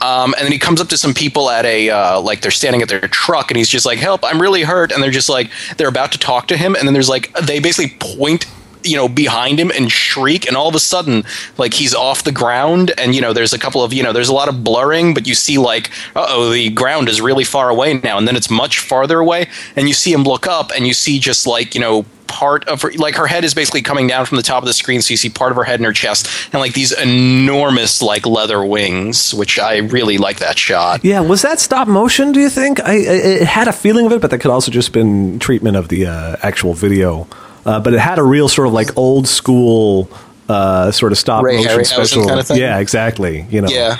Um, 0.00 0.34
and 0.36 0.44
then 0.44 0.52
he 0.52 0.58
comes 0.58 0.80
up 0.80 0.88
to 0.88 0.96
some 0.96 1.14
people 1.14 1.50
at 1.50 1.64
a, 1.64 1.90
uh, 1.90 2.20
like 2.20 2.40
they're 2.40 2.50
standing 2.50 2.82
at 2.82 2.88
their 2.88 3.00
truck 3.00 3.50
and 3.50 3.58
he's 3.58 3.68
just 3.68 3.86
like, 3.86 3.98
help, 3.98 4.24
I'm 4.24 4.40
really 4.40 4.62
hurt. 4.62 4.92
And 4.92 5.02
they're 5.02 5.10
just 5.10 5.28
like, 5.28 5.50
they're 5.76 5.88
about 5.88 6.12
to 6.12 6.18
talk 6.18 6.48
to 6.48 6.56
him. 6.56 6.74
And 6.74 6.86
then 6.86 6.94
there's 6.94 7.08
like, 7.08 7.32
they 7.34 7.60
basically 7.60 7.96
point 7.98 8.46
you 8.84 8.96
know 8.96 9.08
behind 9.08 9.58
him 9.58 9.70
and 9.70 9.90
shriek 9.90 10.46
and 10.46 10.56
all 10.56 10.68
of 10.68 10.74
a 10.74 10.80
sudden 10.80 11.24
like 11.58 11.74
he's 11.74 11.94
off 11.94 12.24
the 12.24 12.32
ground 12.32 12.92
and 12.98 13.14
you 13.14 13.20
know 13.20 13.32
there's 13.32 13.52
a 13.52 13.58
couple 13.58 13.82
of 13.82 13.92
you 13.92 14.02
know 14.02 14.12
there's 14.12 14.28
a 14.28 14.34
lot 14.34 14.48
of 14.48 14.64
blurring 14.64 15.14
but 15.14 15.26
you 15.26 15.34
see 15.34 15.58
like 15.58 15.90
uh-oh 16.16 16.50
the 16.50 16.70
ground 16.70 17.08
is 17.08 17.20
really 17.20 17.44
far 17.44 17.68
away 17.68 17.94
now 17.94 18.18
and 18.18 18.26
then 18.26 18.36
it's 18.36 18.50
much 18.50 18.78
farther 18.78 19.18
away 19.20 19.46
and 19.76 19.88
you 19.88 19.94
see 19.94 20.12
him 20.12 20.24
look 20.24 20.46
up 20.46 20.70
and 20.74 20.86
you 20.86 20.94
see 20.94 21.18
just 21.18 21.46
like 21.46 21.74
you 21.74 21.80
know 21.80 22.04
part 22.28 22.66
of 22.66 22.80
her 22.80 22.90
like 22.92 23.14
her 23.16 23.26
head 23.26 23.44
is 23.44 23.52
basically 23.52 23.82
coming 23.82 24.06
down 24.06 24.24
from 24.24 24.36
the 24.36 24.42
top 24.42 24.62
of 24.62 24.66
the 24.66 24.72
screen 24.72 25.02
so 25.02 25.10
you 25.10 25.18
see 25.18 25.28
part 25.28 25.50
of 25.50 25.56
her 25.56 25.64
head 25.64 25.78
and 25.78 25.84
her 25.84 25.92
chest 25.92 26.26
and 26.52 26.60
like 26.60 26.72
these 26.72 26.90
enormous 26.92 28.00
like 28.00 28.24
leather 28.24 28.64
wings 28.64 29.34
which 29.34 29.58
i 29.58 29.76
really 29.76 30.16
like 30.16 30.38
that 30.38 30.58
shot 30.58 31.04
Yeah, 31.04 31.20
was 31.20 31.42
that 31.42 31.60
stop 31.60 31.88
motion? 31.88 32.32
Do 32.32 32.40
you 32.40 32.48
think? 32.48 32.80
I, 32.80 32.92
I 32.92 32.96
it 32.96 33.42
had 33.42 33.68
a 33.68 33.72
feeling 33.72 34.06
of 34.06 34.12
it, 34.12 34.20
but 34.20 34.30
that 34.30 34.38
could 34.38 34.50
also 34.50 34.70
just 34.70 34.92
been 34.92 35.38
treatment 35.38 35.76
of 35.76 35.88
the 35.88 36.06
uh, 36.06 36.36
actual 36.42 36.74
video. 36.74 37.26
Uh, 37.64 37.80
but 37.80 37.94
it 37.94 38.00
had 38.00 38.18
a 38.18 38.22
real 38.24 38.48
sort 38.48 38.66
of 38.66 38.74
like 38.74 38.96
old 38.96 39.28
school 39.28 40.08
uh, 40.48 40.90
sort 40.90 41.12
of 41.12 41.18
stop 41.18 41.44
Ray 41.44 41.56
motion 41.56 41.84
special. 41.84 42.26
kind 42.26 42.40
of 42.40 42.46
thing? 42.46 42.56
Yeah, 42.58 42.78
exactly. 42.78 43.46
You 43.50 43.60
know. 43.62 43.68
Yeah. 43.68 43.98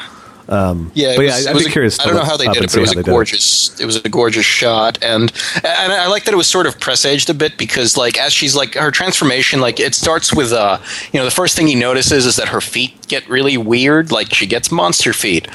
Um, 0.49 0.91
Yeah, 0.95 1.15
but 1.17 1.23
yeah, 1.25 1.39
it 1.39 1.47
I'd 1.47 1.55
was 1.55 1.63
be 1.65 1.69
a- 1.71 1.73
curious. 1.73 2.01
I 2.01 2.07
don't 2.07 2.17
know 2.17 2.25
how 2.25 2.37
they 2.37 2.47
did 2.49 2.65
it, 2.65 2.71
but 2.73 2.77
it 2.77 2.81
was 2.81 2.97
a 2.97 3.03
gorgeous. 3.03 3.81
It 3.81 3.87
was 3.87 3.97
a 3.97 4.09
gorgeous 4.09 4.45
shot, 4.45 4.99
and 5.03 5.33
and 5.65 5.93
I 5.93 6.09
like 6.09 6.25
that 6.25 6.35
it 6.35 6.37
was 6.37 6.49
sort 6.49 6.67
of 6.67 6.79
presaged 6.81 7.31
a 7.31 7.35
bit 7.35 7.57
because 7.57 7.97
like 7.97 8.19
as 8.19 8.33
she's 8.33 8.57
like 8.57 8.75
her 8.75 8.91
transformation, 8.91 9.61
like 9.61 9.79
it 9.79 9.95
starts 9.95 10.35
with 10.35 10.53
uh 10.53 10.79
you 11.13 11.21
know 11.21 11.25
the 11.25 11.31
first 11.31 11.57
thing 11.57 11.69
he 11.69 11.77
notices 11.77 12.27
is 12.27 12.37
that 12.37 12.49
her 12.49 12.61
feet 12.61 12.93
get 13.07 13.27
really 13.29 13.57
weird, 13.57 14.11
like 14.11 14.35
she 14.35 14.47
gets 14.47 14.71
monster 14.73 15.13
feet. 15.13 15.47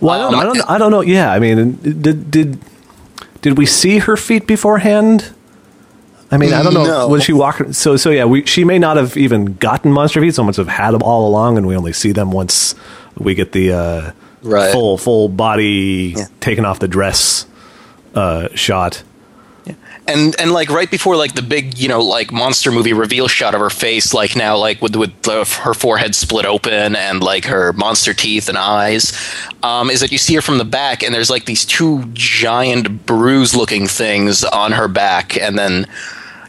Well, 0.00 0.10
I 0.10 0.18
don't, 0.18 0.34
Um, 0.34 0.40
I 0.40 0.44
don't, 0.44 0.70
I 0.72 0.78
don't 0.78 0.90
know. 0.90 1.00
Yeah, 1.00 1.32
I 1.32 1.38
mean, 1.38 1.76
did 2.02 2.30
did 2.30 2.58
did 3.40 3.56
we 3.58 3.64
see 3.64 3.98
her 4.00 4.16
feet 4.16 4.46
beforehand? 4.46 5.32
I 6.30 6.36
mean, 6.38 6.52
I 6.52 6.62
don't 6.62 6.74
know. 6.74 6.84
No. 6.84 7.08
Was 7.08 7.22
she 7.24 7.32
walking? 7.32 7.72
So, 7.72 7.96
so 7.96 8.10
yeah, 8.10 8.24
we, 8.24 8.44
she 8.46 8.64
may 8.64 8.78
not 8.78 8.96
have 8.96 9.16
even 9.16 9.54
gotten 9.56 9.92
monster 9.92 10.20
feet. 10.20 10.34
Someone 10.34 10.54
have 10.54 10.68
had 10.68 10.90
them 10.92 11.02
all 11.02 11.28
along, 11.28 11.56
and 11.58 11.66
we 11.66 11.76
only 11.76 11.92
see 11.92 12.12
them 12.12 12.32
once 12.32 12.74
we 13.16 13.34
get 13.34 13.52
the 13.52 13.72
uh, 13.72 14.12
Right. 14.42 14.72
full 14.72 14.98
full 14.98 15.28
body 15.28 16.14
Yeah. 16.16 16.26
taken 16.40 16.64
off 16.64 16.78
the 16.80 16.88
dress 16.88 17.46
uh, 18.14 18.48
shot. 18.54 19.02
And 20.06 20.38
and 20.38 20.52
like 20.52 20.68
right 20.68 20.90
before 20.90 21.16
like 21.16 21.34
the 21.34 21.42
big 21.42 21.78
you 21.78 21.88
know 21.88 22.00
like 22.02 22.30
monster 22.30 22.70
movie 22.70 22.92
reveal 22.92 23.28
shot 23.28 23.54
of 23.54 23.60
her 23.60 23.70
face 23.70 24.12
like 24.12 24.36
now 24.36 24.56
like 24.56 24.80
with 24.82 24.96
with 24.96 25.22
the, 25.22 25.44
her 25.62 25.74
forehead 25.74 26.14
split 26.14 26.44
open 26.44 26.94
and 26.94 27.22
like 27.22 27.44
her 27.44 27.72
monster 27.72 28.12
teeth 28.12 28.48
and 28.48 28.58
eyes 28.58 29.12
um, 29.62 29.88
is 29.90 30.00
that 30.00 30.12
you 30.12 30.18
see 30.18 30.34
her 30.34 30.42
from 30.42 30.58
the 30.58 30.64
back 30.64 31.02
and 31.02 31.14
there's 31.14 31.30
like 31.30 31.46
these 31.46 31.64
two 31.64 32.04
giant 32.12 33.06
bruise 33.06 33.54
looking 33.54 33.86
things 33.86 34.44
on 34.44 34.72
her 34.72 34.88
back 34.88 35.36
and 35.38 35.58
then 35.58 35.86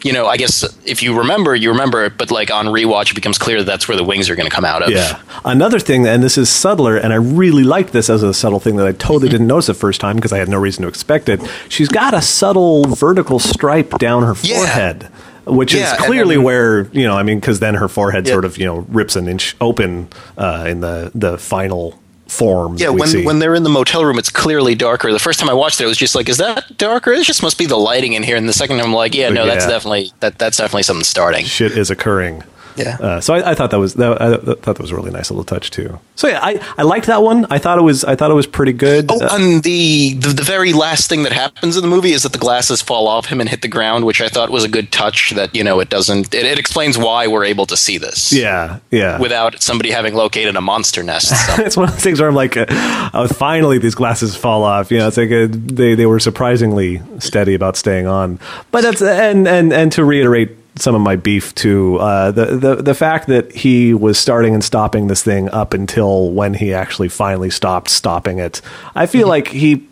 you 0.03 0.11
know 0.13 0.25
i 0.27 0.37
guess 0.37 0.63
if 0.85 1.01
you 1.01 1.17
remember 1.17 1.55
you 1.55 1.69
remember 1.71 2.05
it 2.05 2.17
but 2.17 2.29
like 2.31 2.51
on 2.51 2.65
rewatch 2.67 3.11
it 3.11 3.15
becomes 3.15 3.37
clear 3.37 3.57
that 3.59 3.65
that's 3.65 3.87
where 3.87 3.97
the 3.97 4.03
wings 4.03 4.29
are 4.29 4.35
going 4.35 4.49
to 4.49 4.53
come 4.55 4.65
out 4.65 4.83
of 4.83 4.89
Yeah. 4.89 5.21
Another 5.43 5.79
thing, 5.79 6.07
and 6.07 6.23
this 6.23 6.37
is 6.37 6.49
subtler, 6.49 6.97
and 6.97 7.13
I 7.13 7.17
really 7.17 7.63
liked 7.63 7.91
this 7.93 8.09
as 8.09 8.23
a 8.23 8.33
subtle 8.33 8.59
thing 8.59 8.77
that 8.77 8.87
I 8.87 8.93
totally 8.93 9.29
didn't 9.29 9.45
notice 9.47 9.67
the 9.67 9.73
first 9.75 10.01
time 10.01 10.15
because 10.15 10.33
I 10.33 10.37
had 10.39 10.49
no 10.49 10.57
reason 10.57 10.81
to 10.83 10.87
expect 10.87 11.29
it. 11.29 11.39
She's 11.69 11.87
got 11.87 12.13
a 12.15 12.21
subtle 12.21 12.83
vertical 12.85 13.37
stripe 13.39 13.91
down 13.99 14.23
her 14.23 14.33
Yeah. 14.41 14.57
forehead, 14.57 15.07
which 15.45 15.73
Yeah, 15.75 15.93
is 15.93 16.01
clearly 16.01 16.35
then- 16.35 16.43
where 16.43 16.87
you 16.93 17.03
know. 17.05 17.15
I 17.15 17.21
mean, 17.23 17.39
because 17.39 17.59
then 17.59 17.75
her 17.75 17.87
forehead 17.87 18.25
Yeah. 18.25 18.33
sort 18.33 18.45
of 18.45 18.57
you 18.57 18.65
know 18.65 18.85
rips 18.89 19.15
an 19.15 19.27
inch 19.27 19.55
open 19.61 20.07
uh, 20.37 20.65
in 20.67 20.81
the 20.81 21.11
the 21.13 21.37
final 21.37 21.99
form. 22.27 22.77
Yeah, 22.77 22.89
when 22.89 23.07
see. 23.07 23.25
when 23.25 23.39
they're 23.39 23.55
in 23.55 23.63
the 23.63 23.69
motel 23.69 24.03
room, 24.03 24.17
it's 24.17 24.29
clearly 24.29 24.75
darker. 24.75 25.11
The 25.11 25.19
first 25.19 25.39
time 25.39 25.49
I 25.49 25.53
watched 25.53 25.79
it, 25.79 25.85
it 25.85 25.87
was 25.87 25.97
just 25.97 26.15
like, 26.15 26.29
"Is 26.29 26.37
that 26.37 26.77
darker? 26.77 27.11
It 27.11 27.23
just 27.23 27.43
must 27.43 27.57
be 27.57 27.65
the 27.65 27.77
lighting 27.77 28.13
in 28.13 28.23
here." 28.23 28.35
And 28.35 28.47
the 28.47 28.53
second 28.53 28.77
time, 28.77 28.87
I'm 28.87 28.93
like, 28.93 29.15
"Yeah, 29.15 29.29
no, 29.29 29.45
that's 29.45 29.67
definitely 29.67 30.11
that 30.19 30.37
that's 30.37 30.57
definitely 30.57 30.83
something 30.83 31.03
starting." 31.03 31.45
shit 31.45 31.77
is 31.77 31.89
occurring. 31.89 32.43
Yeah. 32.75 32.97
Uh, 32.99 33.21
so 33.21 33.33
I, 33.33 33.51
I 33.51 33.55
thought 33.55 33.71
that 33.71 33.79
was 33.79 33.93
that, 33.95 34.21
I 34.21 34.37
thought 34.37 34.61
that 34.75 34.79
was 34.79 34.91
a 34.91 34.95
really 34.95 35.11
nice 35.11 35.29
little 35.31 35.43
touch 35.43 35.71
too. 35.71 35.99
So 36.15 36.27
yeah, 36.27 36.39
I, 36.41 36.59
I 36.77 36.83
liked 36.83 37.07
that 37.07 37.23
one. 37.23 37.45
I 37.49 37.57
thought 37.57 37.77
it 37.77 37.83
was 37.83 38.03
I 38.03 38.15
thought 38.15 38.31
it 38.31 38.35
was 38.35 38.47
pretty 38.47 38.73
good. 38.73 39.09
Oh, 39.09 39.19
Uh, 39.21 39.29
and 39.31 39.63
the, 39.63 40.13
the 40.15 40.29
the 40.29 40.43
very 40.43 40.73
last 40.73 41.09
thing 41.09 41.23
that 41.23 41.31
happens 41.33 41.75
in 41.77 41.81
the 41.81 41.87
movie 41.89 42.11
is 42.11 42.23
that 42.23 42.31
the 42.31 42.37
glasses 42.37 42.81
fall 42.81 43.07
off 43.07 43.27
him 43.27 43.39
and 43.39 43.49
hit 43.49 43.61
the 43.61 43.67
ground, 43.67 44.05
which 44.05 44.21
I 44.21 44.27
thought 44.27 44.49
was 44.49 44.63
a 44.63 44.69
good 44.69 44.91
touch. 44.91 45.31
That 45.31 45.55
you 45.55 45.63
know, 45.63 45.79
it 45.79 45.89
doesn't. 45.89 46.33
It, 46.33 46.45
it 46.45 46.59
explains 46.59 46.97
why 46.97 47.27
we're 47.27 47.45
able 47.45 47.65
to 47.67 47.77
see 47.77 47.97
this. 47.97 48.31
yeah, 48.33 48.79
yeah. 48.91 49.19
Without 49.19 49.61
somebody 49.61 49.91
having 49.91 50.13
located 50.15 50.55
a 50.55 50.61
monster 50.61 51.03
nest. 51.03 51.29
So. 51.47 51.63
it's 51.63 51.77
one 51.77 51.87
of 51.87 51.93
those 51.93 52.03
things 52.03 52.19
where 52.19 52.29
I'm 52.29 52.35
like, 52.35 52.57
uh, 52.57 52.65
oh, 53.13 53.27
finally 53.27 53.77
these 53.79 53.95
glasses 53.95 54.35
fall 54.35 54.63
off. 54.63 54.91
You 54.91 54.99
know, 54.99 55.07
it's 55.07 55.17
like 55.17 55.31
uh 55.31 55.47
they 55.49 55.95
they 55.95 56.05
were 56.05 56.19
surprisingly 56.19 57.01
steady 57.19 57.53
about 57.53 57.75
staying 57.77 58.07
on. 58.07 58.39
But 58.71 58.81
that's 58.81 59.01
and 59.01 59.47
and 59.47 59.71
and 59.73 59.91
to 59.93 60.03
reiterate 60.05 60.49
some 60.77 60.95
of 60.95 61.01
my 61.01 61.15
beef 61.15 61.55
too, 61.55 61.97
uh, 61.97 62.31
the 62.31 62.45
the 62.57 62.75
the 62.75 62.93
fact 62.93 63.27
that 63.27 63.51
he 63.51 63.93
was 63.93 64.19
starting 64.19 64.53
and 64.53 64.63
stopping 64.63 65.07
this 65.07 65.23
thing 65.23 65.49
up 65.49 65.73
until 65.73 66.31
when 66.31 66.53
he 66.53 66.73
actually 66.73 67.09
finally 67.09 67.49
stopped 67.49 67.89
stopping 67.89 68.39
it. 68.39 68.61
I 68.93 69.05
feel 69.05 69.27
like 69.27 69.47
he 69.47 69.87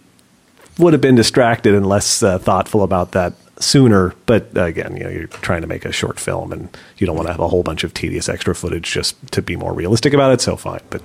would 0.77 0.93
have 0.93 1.01
been 1.01 1.15
distracted 1.15 1.73
and 1.73 1.87
less 1.87 2.23
uh, 2.23 2.37
thoughtful 2.39 2.83
about 2.83 3.11
that 3.11 3.33
sooner. 3.59 4.13
But 4.25 4.55
uh, 4.55 4.63
again, 4.63 4.97
you 4.97 5.03
know, 5.03 5.09
you're 5.09 5.27
trying 5.27 5.61
to 5.61 5.67
make 5.67 5.85
a 5.85 5.91
short 5.91 6.19
film, 6.19 6.51
and 6.51 6.75
you 6.97 7.07
don't 7.07 7.15
want 7.15 7.27
to 7.27 7.31
have 7.31 7.41
a 7.41 7.47
whole 7.47 7.63
bunch 7.63 7.83
of 7.83 7.93
tedious 7.93 8.27
extra 8.27 8.53
footage 8.53 8.91
just 8.91 9.15
to 9.31 9.41
be 9.41 9.55
more 9.55 9.73
realistic 9.73 10.13
about 10.13 10.33
it. 10.33 10.41
So 10.41 10.55
fine, 10.57 10.81
but 10.89 11.01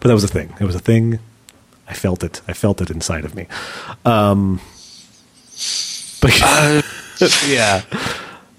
but 0.00 0.08
that 0.08 0.14
was 0.14 0.24
a 0.24 0.28
thing. 0.28 0.54
It 0.60 0.64
was 0.64 0.74
a 0.74 0.80
thing. 0.80 1.18
I 1.88 1.94
felt 1.94 2.22
it. 2.22 2.40
I 2.48 2.52
felt 2.52 2.80
it 2.80 2.90
inside 2.90 3.24
of 3.24 3.34
me. 3.34 3.46
Um, 4.04 4.60
but 6.20 6.38
yeah. 7.46 7.82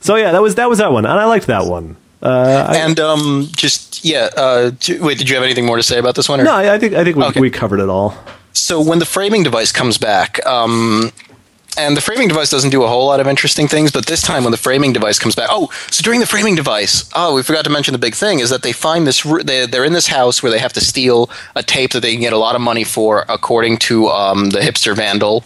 So 0.04 0.16
yeah, 0.16 0.32
that 0.34 0.42
was 0.42 0.56
that 0.56 0.70
was 0.70 0.78
that 0.80 0.92
one, 0.92 1.06
and 1.06 1.20
I 1.20 1.26
liked 1.26 1.48
that 1.48 1.66
one. 1.66 1.96
Uh, 2.22 2.68
I, 2.70 2.78
and 2.78 3.00
um, 3.00 3.48
just 3.56 4.04
yeah. 4.06 4.30
Uh, 4.36 4.72
wait, 5.00 5.18
did 5.18 5.28
you 5.30 5.36
have 5.36 5.44
anything 5.44 5.66
more 5.66 5.78
to 5.78 5.84
say 5.84 5.98
about 5.98 6.16
this 6.16 6.28
one? 6.30 6.40
Or? 6.42 6.44
no, 6.44 6.54
I 6.54 6.76
I 6.76 6.80
think 6.80 6.94
I 6.94 7.04
think 7.04 7.18
we, 7.18 7.24
Okay. 7.24 7.40
we 7.40 7.50
covered 7.50 7.80
it 7.80 7.90
all. 7.90 8.14
so 8.54 8.80
when 8.82 9.00
the 9.00 9.06
framing 9.06 9.44
device 9.44 9.72
comes 9.72 9.98
back 9.98 10.46
um, 10.46 11.12
and 11.76 11.98
the 11.98 12.02
framing 12.02 12.28
device 12.28 12.50
doesn't 12.52 12.70
do 12.70 12.84
a 12.84 12.88
whole 12.88 13.08
lot 13.08 13.20
of 13.20 13.28
interesting 13.28 13.68
things 13.68 13.92
but 13.92 14.06
this 14.06 14.22
time 14.22 14.44
when 14.44 14.52
the 14.52 14.58
framing 14.70 14.94
device 14.94 15.18
comes 15.18 15.34
back 15.36 15.50
oh 15.52 15.68
so 15.90 16.04
during 16.04 16.20
the 16.20 16.28
framing 16.28 16.54
device 16.56 17.10
oh 17.16 17.34
we 17.36 17.42
forgot 17.42 17.64
to 17.64 17.72
mention 17.72 17.94
the 17.94 17.98
big 18.08 18.14
thing 18.14 18.40
is 18.40 18.50
that 18.52 18.62
they 18.62 18.72
find 18.72 19.08
this 19.08 19.24
they, 19.44 19.66
they're 19.66 19.84
in 19.84 19.94
this 19.94 20.08
house 20.08 20.44
where 20.44 20.52
they 20.52 20.60
have 20.60 20.72
to 20.74 20.82
steal 20.82 21.30
a 21.56 21.64
tape 21.64 21.92
that 21.94 22.02
they 22.02 22.12
can 22.14 22.22
get 22.22 22.32
a 22.34 22.38
lot 22.38 22.54
of 22.56 22.62
money 22.62 22.84
for 22.84 23.26
according 23.28 23.76
to 23.78 24.08
um, 24.10 24.52
the 24.52 24.60
hipster 24.60 24.96
vandal 24.96 25.44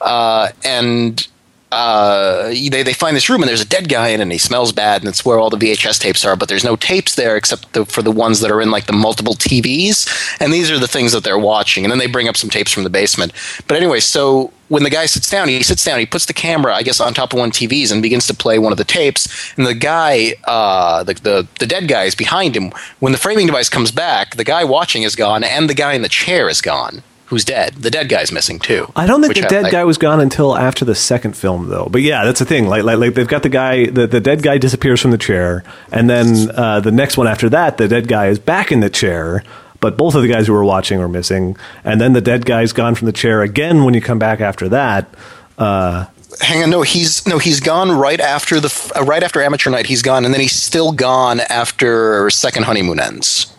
uh, 0.00 0.48
and 0.64 1.28
uh, 1.70 2.48
they, 2.48 2.82
they 2.82 2.92
find 2.92 3.14
this 3.14 3.28
room 3.28 3.42
and 3.42 3.48
there's 3.48 3.60
a 3.60 3.68
dead 3.68 3.88
guy 3.88 4.08
in 4.08 4.20
it 4.20 4.22
and 4.22 4.32
he 4.32 4.38
smells 4.38 4.72
bad 4.72 5.02
and 5.02 5.08
it's 5.08 5.24
where 5.24 5.38
all 5.38 5.50
the 5.50 5.56
VHS 5.56 6.00
tapes 6.00 6.24
are, 6.24 6.36
but 6.36 6.48
there's 6.48 6.64
no 6.64 6.76
tapes 6.76 7.14
there 7.14 7.36
except 7.36 7.72
the, 7.74 7.84
for 7.84 8.02
the 8.02 8.10
ones 8.10 8.40
that 8.40 8.50
are 8.50 8.60
in 8.60 8.70
like 8.70 8.86
the 8.86 8.92
multiple 8.92 9.34
TVs. 9.34 10.40
And 10.40 10.52
these 10.52 10.70
are 10.70 10.78
the 10.78 10.88
things 10.88 11.12
that 11.12 11.24
they're 11.24 11.38
watching. 11.38 11.84
And 11.84 11.90
then 11.90 11.98
they 11.98 12.06
bring 12.06 12.28
up 12.28 12.36
some 12.36 12.50
tapes 12.50 12.72
from 12.72 12.84
the 12.84 12.90
basement. 12.90 13.32
But 13.66 13.76
anyway, 13.76 14.00
so 14.00 14.52
when 14.68 14.82
the 14.82 14.90
guy 14.90 15.06
sits 15.06 15.28
down, 15.28 15.48
he 15.48 15.62
sits 15.62 15.84
down, 15.84 15.98
he 15.98 16.06
puts 16.06 16.26
the 16.26 16.32
camera, 16.32 16.74
I 16.74 16.82
guess, 16.82 17.00
on 17.00 17.12
top 17.12 17.32
of 17.32 17.38
one 17.38 17.50
TVs 17.50 17.92
and 17.92 18.02
begins 18.02 18.26
to 18.28 18.34
play 18.34 18.58
one 18.58 18.72
of 18.72 18.78
the 18.78 18.84
tapes. 18.84 19.54
And 19.56 19.66
the 19.66 19.74
guy, 19.74 20.34
uh, 20.44 21.04
the, 21.04 21.14
the, 21.14 21.48
the 21.58 21.66
dead 21.66 21.88
guy 21.88 22.04
is 22.04 22.14
behind 22.14 22.56
him. 22.56 22.72
When 23.00 23.12
the 23.12 23.18
framing 23.18 23.46
device 23.46 23.68
comes 23.68 23.90
back, 23.90 24.36
the 24.36 24.44
guy 24.44 24.64
watching 24.64 25.02
is 25.02 25.16
gone 25.16 25.44
and 25.44 25.68
the 25.68 25.74
guy 25.74 25.92
in 25.92 26.02
the 26.02 26.08
chair 26.08 26.48
is 26.48 26.60
gone. 26.60 27.02
Who's 27.28 27.44
dead. 27.44 27.74
The 27.74 27.90
dead 27.90 28.08
guy's 28.08 28.32
missing 28.32 28.58
too. 28.58 28.90
I 28.96 29.06
don't 29.06 29.22
think 29.22 29.34
the 29.34 29.44
I- 29.44 29.48
dead 29.48 29.64
I- 29.66 29.70
guy 29.70 29.84
was 29.84 29.98
gone 29.98 30.20
until 30.20 30.56
after 30.56 30.84
the 30.84 30.94
second 30.94 31.36
film, 31.36 31.68
though. 31.68 31.88
But 31.90 32.02
yeah, 32.02 32.24
that's 32.24 32.38
the 32.38 32.44
thing. 32.46 32.66
Like, 32.68 32.82
like, 32.84 32.98
like 32.98 33.14
they've 33.14 33.28
got 33.28 33.42
the 33.42 33.48
guy, 33.48 33.86
the, 33.86 34.06
the 34.06 34.20
dead 34.20 34.42
guy 34.42 34.58
disappears 34.58 35.00
from 35.00 35.10
the 35.10 35.18
chair, 35.18 35.62
and 35.92 36.08
then 36.08 36.50
uh, 36.54 36.80
the 36.80 36.90
next 36.92 37.16
one 37.16 37.26
after 37.26 37.48
that, 37.50 37.76
the 37.78 37.86
dead 37.88 38.08
guy 38.08 38.26
is 38.28 38.38
back 38.38 38.72
in 38.72 38.80
the 38.80 38.90
chair. 38.90 39.42
But 39.80 39.96
both 39.96 40.16
of 40.16 40.22
the 40.22 40.28
guys 40.28 40.48
who 40.48 40.52
were 40.54 40.64
watching 40.64 40.98
are 41.00 41.06
missing, 41.08 41.56
and 41.84 42.00
then 42.00 42.12
the 42.12 42.20
dead 42.20 42.44
guy's 42.44 42.72
gone 42.72 42.96
from 42.96 43.06
the 43.06 43.12
chair 43.12 43.42
again. 43.42 43.84
When 43.84 43.94
you 43.94 44.00
come 44.00 44.18
back 44.18 44.40
after 44.40 44.68
that, 44.70 45.08
uh, 45.56 46.06
Hang 46.40 46.62
on, 46.62 46.70
no, 46.70 46.82
he's 46.82 47.26
no, 47.26 47.38
he's 47.38 47.58
gone 47.60 47.90
right 47.90 48.20
after 48.20 48.60
the 48.60 48.92
uh, 48.96 49.02
right 49.04 49.22
after 49.22 49.40
amateur 49.40 49.70
night. 49.70 49.86
He's 49.86 50.02
gone, 50.02 50.24
and 50.24 50.32
then 50.34 50.40
he's 50.40 50.52
still 50.54 50.92
gone 50.92 51.40
after 51.40 52.28
second 52.30 52.64
honeymoon 52.64 53.00
ends. 53.00 53.52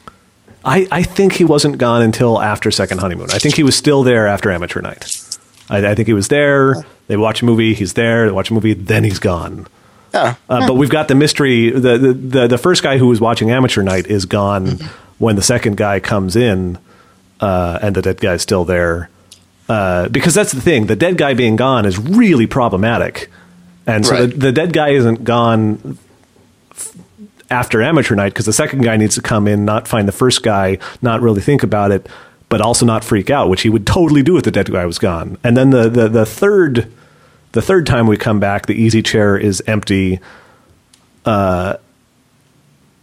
I, 0.66 0.88
I 0.92 1.04
think 1.04 1.34
he 1.34 1.46
wasn't 1.46 1.78
gone 1.78 2.02
until 2.02 2.42
after 2.42 2.70
second 2.72 3.00
honeymoon. 3.00 3.30
I 3.32 3.40
think 3.40 3.56
he 3.56 3.64
was 3.64 3.76
still 3.76 4.04
there 4.04 4.28
after 4.28 4.52
amateur 4.52 4.82
night. 4.82 5.20
I, 5.70 5.86
I 5.92 5.96
think 5.96 6.08
he 6.08 6.14
was 6.14 6.28
there. 6.28 6.76
They 7.08 7.16
watch 7.18 7.42
a 7.42 7.46
movie. 7.46 7.74
He's 7.74 7.94
there. 7.94 8.26
They 8.26 8.32
watch 8.32 8.50
a 8.50 8.54
movie. 8.54 8.74
Then 8.74 9.04
he's 9.04 9.20
gone. 9.20 9.68
Yeah, 10.14 10.36
Uh, 10.50 10.68
But 10.68 10.74
we've 10.74 10.90
got 10.90 11.08
the 11.08 11.16
mystery. 11.16 11.70
The, 11.70 11.98
the 11.98 12.14
the 12.14 12.48
the 12.48 12.58
first 12.58 12.82
guy 12.84 12.98
who 12.98 13.08
was 13.08 13.22
watching 13.22 13.52
amateur 13.52 13.84
night 13.84 14.08
is 14.08 14.26
gone 14.26 14.80
when 15.20 15.36
the 15.36 15.42
second 15.44 15.78
guy 15.78 16.00
comes 16.00 16.36
in, 16.36 16.78
uh, 17.40 17.78
and 17.82 17.96
the 17.96 18.02
dead 18.02 18.20
guy's 18.20 18.42
still 18.42 18.66
there. 18.66 19.10
Uh, 19.70 20.10
because 20.10 20.34
that's 20.34 20.52
the 20.52 20.62
thing. 20.62 20.88
The 20.88 20.96
dead 20.96 21.16
guy 21.18 21.36
being 21.36 21.56
gone 21.56 21.86
is 21.86 22.00
really 22.00 22.48
problematic, 22.48 23.30
and 23.86 24.04
so 24.04 24.14
Right. 24.14 24.30
the, 24.32 24.36
the 24.38 24.52
dead 24.52 24.74
guy 24.74 24.90
isn't 24.90 25.24
gone 25.24 26.00
f- 26.72 26.94
after 27.52 27.82
amateur 27.82 28.16
night 28.16 28.34
because 28.34 28.46
the 28.46 28.54
second 28.54 28.84
guy 28.84 28.98
needs 28.98 29.16
to 29.16 29.22
come 29.22 29.48
in, 29.48 29.66
not 29.66 29.88
find 29.88 30.08
the 30.08 30.14
first 30.14 30.44
guy, 30.44 30.78
not 31.02 31.22
really 31.22 31.42
think 31.42 31.64
about 31.64 31.92
it, 31.92 32.08
but 32.50 32.62
also 32.62 32.86
not 32.86 33.04
freak 33.04 33.30
out, 33.30 33.50
which 33.50 33.62
he 33.62 33.70
would 33.70 33.86
totally 33.86 34.24
do 34.24 34.38
if 34.38 34.44
the 34.44 34.52
dead 34.52 34.72
guy 34.72 34.86
was 34.86 35.00
gone. 35.00 35.38
And 35.44 35.56
then 35.56 35.70
the 35.70 35.90
the, 35.90 36.08
the 36.08 36.26
third 36.26 36.92
the 37.52 37.62
third 37.62 37.86
time 37.86 38.08
we 38.08 38.18
come 38.18 38.40
back, 38.40 38.66
the 38.66 38.76
easy 38.76 39.02
chair 39.02 39.38
is 39.38 39.62
empty. 39.66 40.20
Uh, 41.26 41.78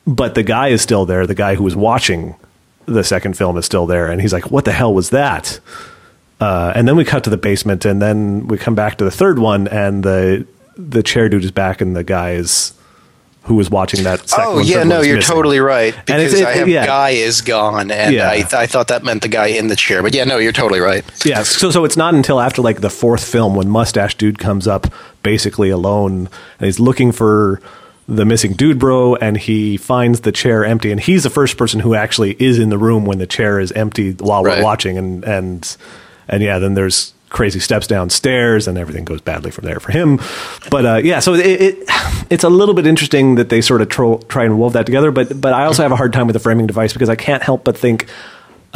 but 0.06 0.34
the 0.34 0.42
guy 0.42 0.68
is 0.68 0.82
still 0.82 1.04
there. 1.04 1.26
The 1.26 1.34
guy 1.34 1.56
who 1.56 1.64
was 1.64 1.74
watching 1.74 2.36
the 2.86 3.02
second 3.02 3.36
film 3.36 3.56
is 3.56 3.66
still 3.66 3.86
there, 3.86 4.06
and 4.06 4.20
he's 4.20 4.32
like, 4.32 4.50
"What 4.50 4.64
the 4.64 4.72
hell 4.72 4.94
was 4.94 5.10
that?" 5.10 5.58
Uh, 6.40 6.72
and 6.74 6.86
then 6.86 6.96
we 6.96 7.04
cut 7.04 7.24
to 7.24 7.30
the 7.30 7.36
basement, 7.36 7.84
and 7.84 8.00
then 8.00 8.46
we 8.46 8.58
come 8.58 8.74
back 8.74 8.98
to 8.98 9.04
the 9.04 9.10
third 9.10 9.38
one, 9.38 9.66
and 9.68 10.04
the 10.04 10.46
the 10.76 11.02
chair 11.02 11.28
dude 11.28 11.44
is 11.44 11.50
back, 11.50 11.80
and 11.80 11.96
the 11.96 12.04
guy 12.04 12.32
is 12.32 12.72
who 13.46 13.54
was 13.54 13.70
watching 13.70 14.04
that. 14.04 14.20
Oh, 14.22 14.26
second 14.26 14.44
Oh 14.46 14.58
yeah, 14.58 14.82
no, 14.82 15.00
you're 15.02 15.16
missing. 15.16 15.34
totally 15.34 15.60
right. 15.60 15.94
Because 16.04 16.34
it- 16.34 16.46
I 16.46 16.52
have 16.52 16.68
yeah. 16.68 16.84
guy 16.86 17.10
is 17.10 17.40
gone, 17.40 17.90
and 17.90 18.14
Yeah. 18.14 18.28
I 18.28 18.44
I 18.52 18.66
thought 18.66 18.88
that 18.88 19.04
meant 19.04 19.22
the 19.22 19.28
guy 19.28 19.46
in 19.48 19.68
the 19.68 19.76
chair. 19.76 20.02
But 20.02 20.14
yeah, 20.14 20.24
no, 20.24 20.38
you're 20.38 20.52
totally 20.52 20.80
right. 20.80 21.04
Yeah, 21.24 21.42
so 21.42 21.70
so 21.70 21.84
it's 21.84 21.96
not 21.96 22.14
until 22.14 22.40
after 22.40 22.60
like 22.62 22.80
the 22.80 22.90
fourth 22.90 23.24
film 23.24 23.54
when 23.54 23.68
Mustache 23.68 24.14
Dude 24.16 24.38
comes 24.38 24.66
up 24.66 24.86
basically 25.22 25.70
alone 25.70 26.28
and 26.58 26.66
he's 26.66 26.78
looking 26.80 27.12
for 27.12 27.60
the 28.08 28.24
missing 28.24 28.52
dude 28.52 28.78
bro 28.78 29.16
and 29.16 29.36
he 29.36 29.76
finds 29.76 30.20
the 30.20 30.30
chair 30.30 30.64
empty 30.64 30.92
and 30.92 31.00
he's 31.00 31.24
the 31.24 31.30
first 31.30 31.56
person 31.56 31.80
who 31.80 31.92
actually 31.96 32.36
is 32.38 32.56
in 32.56 32.68
the 32.68 32.78
room 32.78 33.04
when 33.04 33.18
the 33.18 33.26
chair 33.26 33.58
is 33.58 33.72
empty 33.72 34.12
while 34.12 34.44
we're 34.44 34.62
watching 34.62 34.96
and 34.96 35.24
and 35.24 35.76
and 36.28 36.40
yeah, 36.42 36.60
then 36.60 36.74
there's 36.74 37.12
crazy 37.28 37.60
steps 37.60 37.86
downstairs 37.86 38.68
and 38.68 38.78
everything 38.78 39.04
goes 39.04 39.20
badly 39.20 39.50
from 39.50 39.64
there 39.64 39.80
for 39.80 39.92
him. 39.92 40.20
But 40.70 40.86
uh, 40.86 41.00
yeah, 41.02 41.20
so 41.20 41.34
it, 41.34 41.44
it 41.46 41.78
it's 42.30 42.44
a 42.44 42.48
little 42.48 42.74
bit 42.74 42.86
interesting 42.86 43.34
that 43.36 43.48
they 43.48 43.60
sort 43.60 43.82
of 43.82 43.88
tro- 43.88 44.18
try 44.28 44.44
and 44.44 44.58
wove 44.58 44.72
that 44.74 44.86
together. 44.86 45.10
But 45.10 45.40
but 45.40 45.52
I 45.52 45.64
also 45.64 45.82
have 45.82 45.92
a 45.92 45.96
hard 45.96 46.12
time 46.12 46.26
with 46.26 46.34
the 46.34 46.40
framing 46.40 46.66
device 46.66 46.92
because 46.92 47.08
I 47.08 47.16
can't 47.16 47.42
help 47.42 47.64
but 47.64 47.76
think 47.76 48.08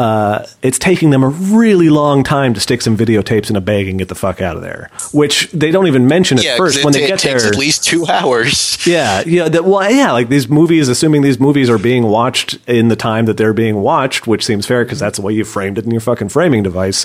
uh, 0.00 0.46
it's 0.62 0.78
taking 0.78 1.10
them 1.10 1.22
a 1.22 1.28
really 1.28 1.90
long 1.90 2.24
time 2.24 2.54
to 2.54 2.60
stick 2.60 2.80
some 2.80 2.96
videotapes 2.96 3.50
in 3.50 3.56
a 3.56 3.60
bag 3.60 3.86
and 3.86 3.98
get 3.98 4.08
the 4.08 4.14
fuck 4.14 4.40
out 4.40 4.56
of 4.56 4.62
there. 4.62 4.88
Which 5.12 5.50
they 5.52 5.70
don't 5.70 5.86
even 5.88 6.06
mention 6.06 6.38
at 6.38 6.44
Yeah, 6.44 6.56
first 6.56 6.78
it, 6.78 6.84
when 6.84 6.94
they 6.94 7.04
it 7.04 7.08
get 7.08 7.18
takes 7.18 7.42
there. 7.42 7.52
at 7.52 7.58
least 7.58 7.84
two 7.84 8.06
hours. 8.06 8.78
Yeah, 8.86 9.22
yeah. 9.26 9.48
That, 9.50 9.66
well, 9.66 9.90
yeah. 9.90 10.12
Like 10.12 10.30
these 10.30 10.48
movies, 10.48 10.88
assuming 10.88 11.20
these 11.20 11.38
movies 11.38 11.68
are 11.68 11.76
being 11.78 12.04
watched 12.04 12.58
in 12.66 12.88
the 12.88 12.96
time 12.96 13.26
that 13.26 13.36
they're 13.36 13.52
being 13.52 13.76
watched, 13.82 14.26
which 14.26 14.44
seems 14.44 14.64
fair 14.66 14.84
because 14.84 14.98
that's 14.98 15.18
the 15.18 15.22
way 15.22 15.34
you 15.34 15.44
framed 15.44 15.76
it 15.76 15.84
in 15.84 15.90
your 15.90 16.00
fucking 16.00 16.30
framing 16.30 16.62
device. 16.62 17.04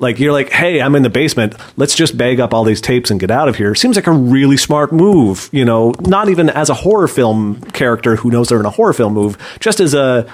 Like 0.00 0.18
you're 0.18 0.32
like, 0.32 0.50
hey, 0.50 0.82
I'm 0.82 0.94
in 0.96 1.02
the 1.02 1.08
basement. 1.08 1.54
Let's 1.78 1.94
just 1.94 2.18
bag 2.18 2.40
up 2.40 2.52
all 2.52 2.62
these 2.64 2.80
tapes 2.82 3.10
and 3.10 3.18
get 3.18 3.30
out 3.30 3.48
of 3.48 3.56
here. 3.56 3.74
Seems 3.74 3.96
like 3.96 4.06
a 4.06 4.12
really 4.12 4.58
smart 4.58 4.92
move. 4.92 5.48
You 5.50 5.64
know, 5.64 5.94
not 6.00 6.28
even 6.28 6.50
as 6.50 6.68
a 6.68 6.74
horror 6.74 7.08
film 7.08 7.62
character 7.70 8.16
who 8.16 8.30
knows 8.30 8.48
they're 8.50 8.60
in 8.60 8.66
a 8.66 8.70
horror 8.70 8.92
film 8.92 9.14
move, 9.14 9.38
just 9.60 9.80
as 9.80 9.94
a 9.94 10.30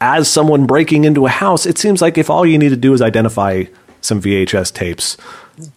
as 0.00 0.30
someone 0.30 0.66
breaking 0.66 1.04
into 1.04 1.26
a 1.26 1.30
house. 1.30 1.66
It 1.66 1.78
seems 1.78 2.00
like 2.00 2.18
if 2.18 2.30
all 2.30 2.46
you 2.46 2.58
need 2.58 2.68
to 2.70 2.76
do 2.76 2.92
is 2.94 3.02
identify 3.02 3.64
some 4.00 4.22
VHS 4.22 4.72
tapes. 4.72 5.16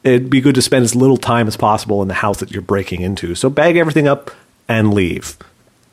It'd 0.04 0.30
be 0.30 0.42
good 0.42 0.56
to 0.56 0.62
spend 0.62 0.84
as 0.84 0.96
little 0.96 1.18
time 1.18 1.48
as 1.48 1.58
possible 1.58 2.02
in 2.02 2.08
the 2.08 2.14
house 2.14 2.40
that 2.40 2.52
you're 2.52 2.62
breaking 2.62 3.02
into. 3.02 3.34
So 3.34 3.50
bag 3.50 3.78
everything 3.78 4.08
up 4.08 4.32
and 4.68 4.94
leave. 4.94 5.38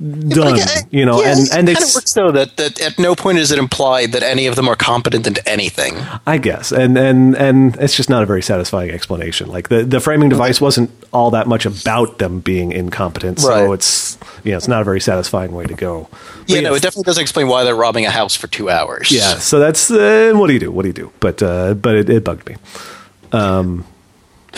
Done. 0.01 0.53
Like, 0.53 0.63
uh, 0.63 0.81
you 0.93 1.05
know, 1.05 1.21
yeah, 1.21 1.33
and 1.33 1.49
and 1.53 1.67
they, 1.67 1.75
kind 1.75 1.85
of 1.85 1.93
works 1.93 2.13
though 2.13 2.31
that, 2.31 2.57
that 2.57 2.81
at 2.81 3.01
no 3.01 3.17
point 3.17 3.39
is 3.39 3.51
it 3.51 3.59
implied 3.59 4.13
that 4.13 4.23
any 4.23 4.47
of 4.47 4.55
them 4.55 4.69
are 4.69 4.77
competent 4.77 5.27
in 5.27 5.35
anything. 5.45 5.97
I 6.25 6.39
guess, 6.39 6.71
and 6.71 6.97
and 6.97 7.35
and 7.37 7.75
it's 7.81 7.97
just 7.97 8.09
not 8.09 8.23
a 8.23 8.27
very 8.27 8.41
satisfying 8.41 8.91
explanation. 8.91 9.49
Like 9.49 9.71
the 9.71 9.83
the 9.83 9.99
framing 9.99 10.29
device 10.29 10.61
wasn't 10.61 10.93
all 11.13 11.33
that 11.33 11.49
much 11.49 11.67
about 11.67 12.19
them 12.19 12.39
being 12.39 12.71
incompetent, 12.71 13.41
so 13.41 13.49
Right. 13.49 13.75
it's 13.75 14.17
you 14.45 14.53
know 14.53 14.57
it's 14.59 14.69
not 14.69 14.83
a 14.83 14.85
very 14.85 15.01
satisfying 15.01 15.51
way 15.53 15.65
to 15.67 15.75
go. 15.75 16.07
But 16.47 16.49
Yeah, 16.49 16.61
no, 16.61 16.75
it 16.75 16.83
definitely 16.83 17.09
doesn't 17.11 17.23
explain 17.23 17.49
why 17.49 17.65
they're 17.65 17.75
robbing 17.75 18.07
a 18.07 18.11
house 18.11 18.37
for 18.37 18.47
two 18.47 18.71
hours. 18.71 19.11
Yeah, 19.11 19.39
so 19.41 19.59
that's 19.59 19.91
uh, 19.91 20.31
what 20.37 20.47
do 20.47 20.53
you 20.53 20.61
do? 20.61 20.71
What 20.71 20.83
do 20.83 20.89
you 20.91 20.95
do? 20.95 21.11
But 21.19 21.43
uh, 21.43 21.75
but 21.75 21.97
it, 21.97 22.09
it 22.09 22.23
bugged 22.23 22.49
me. 22.49 22.55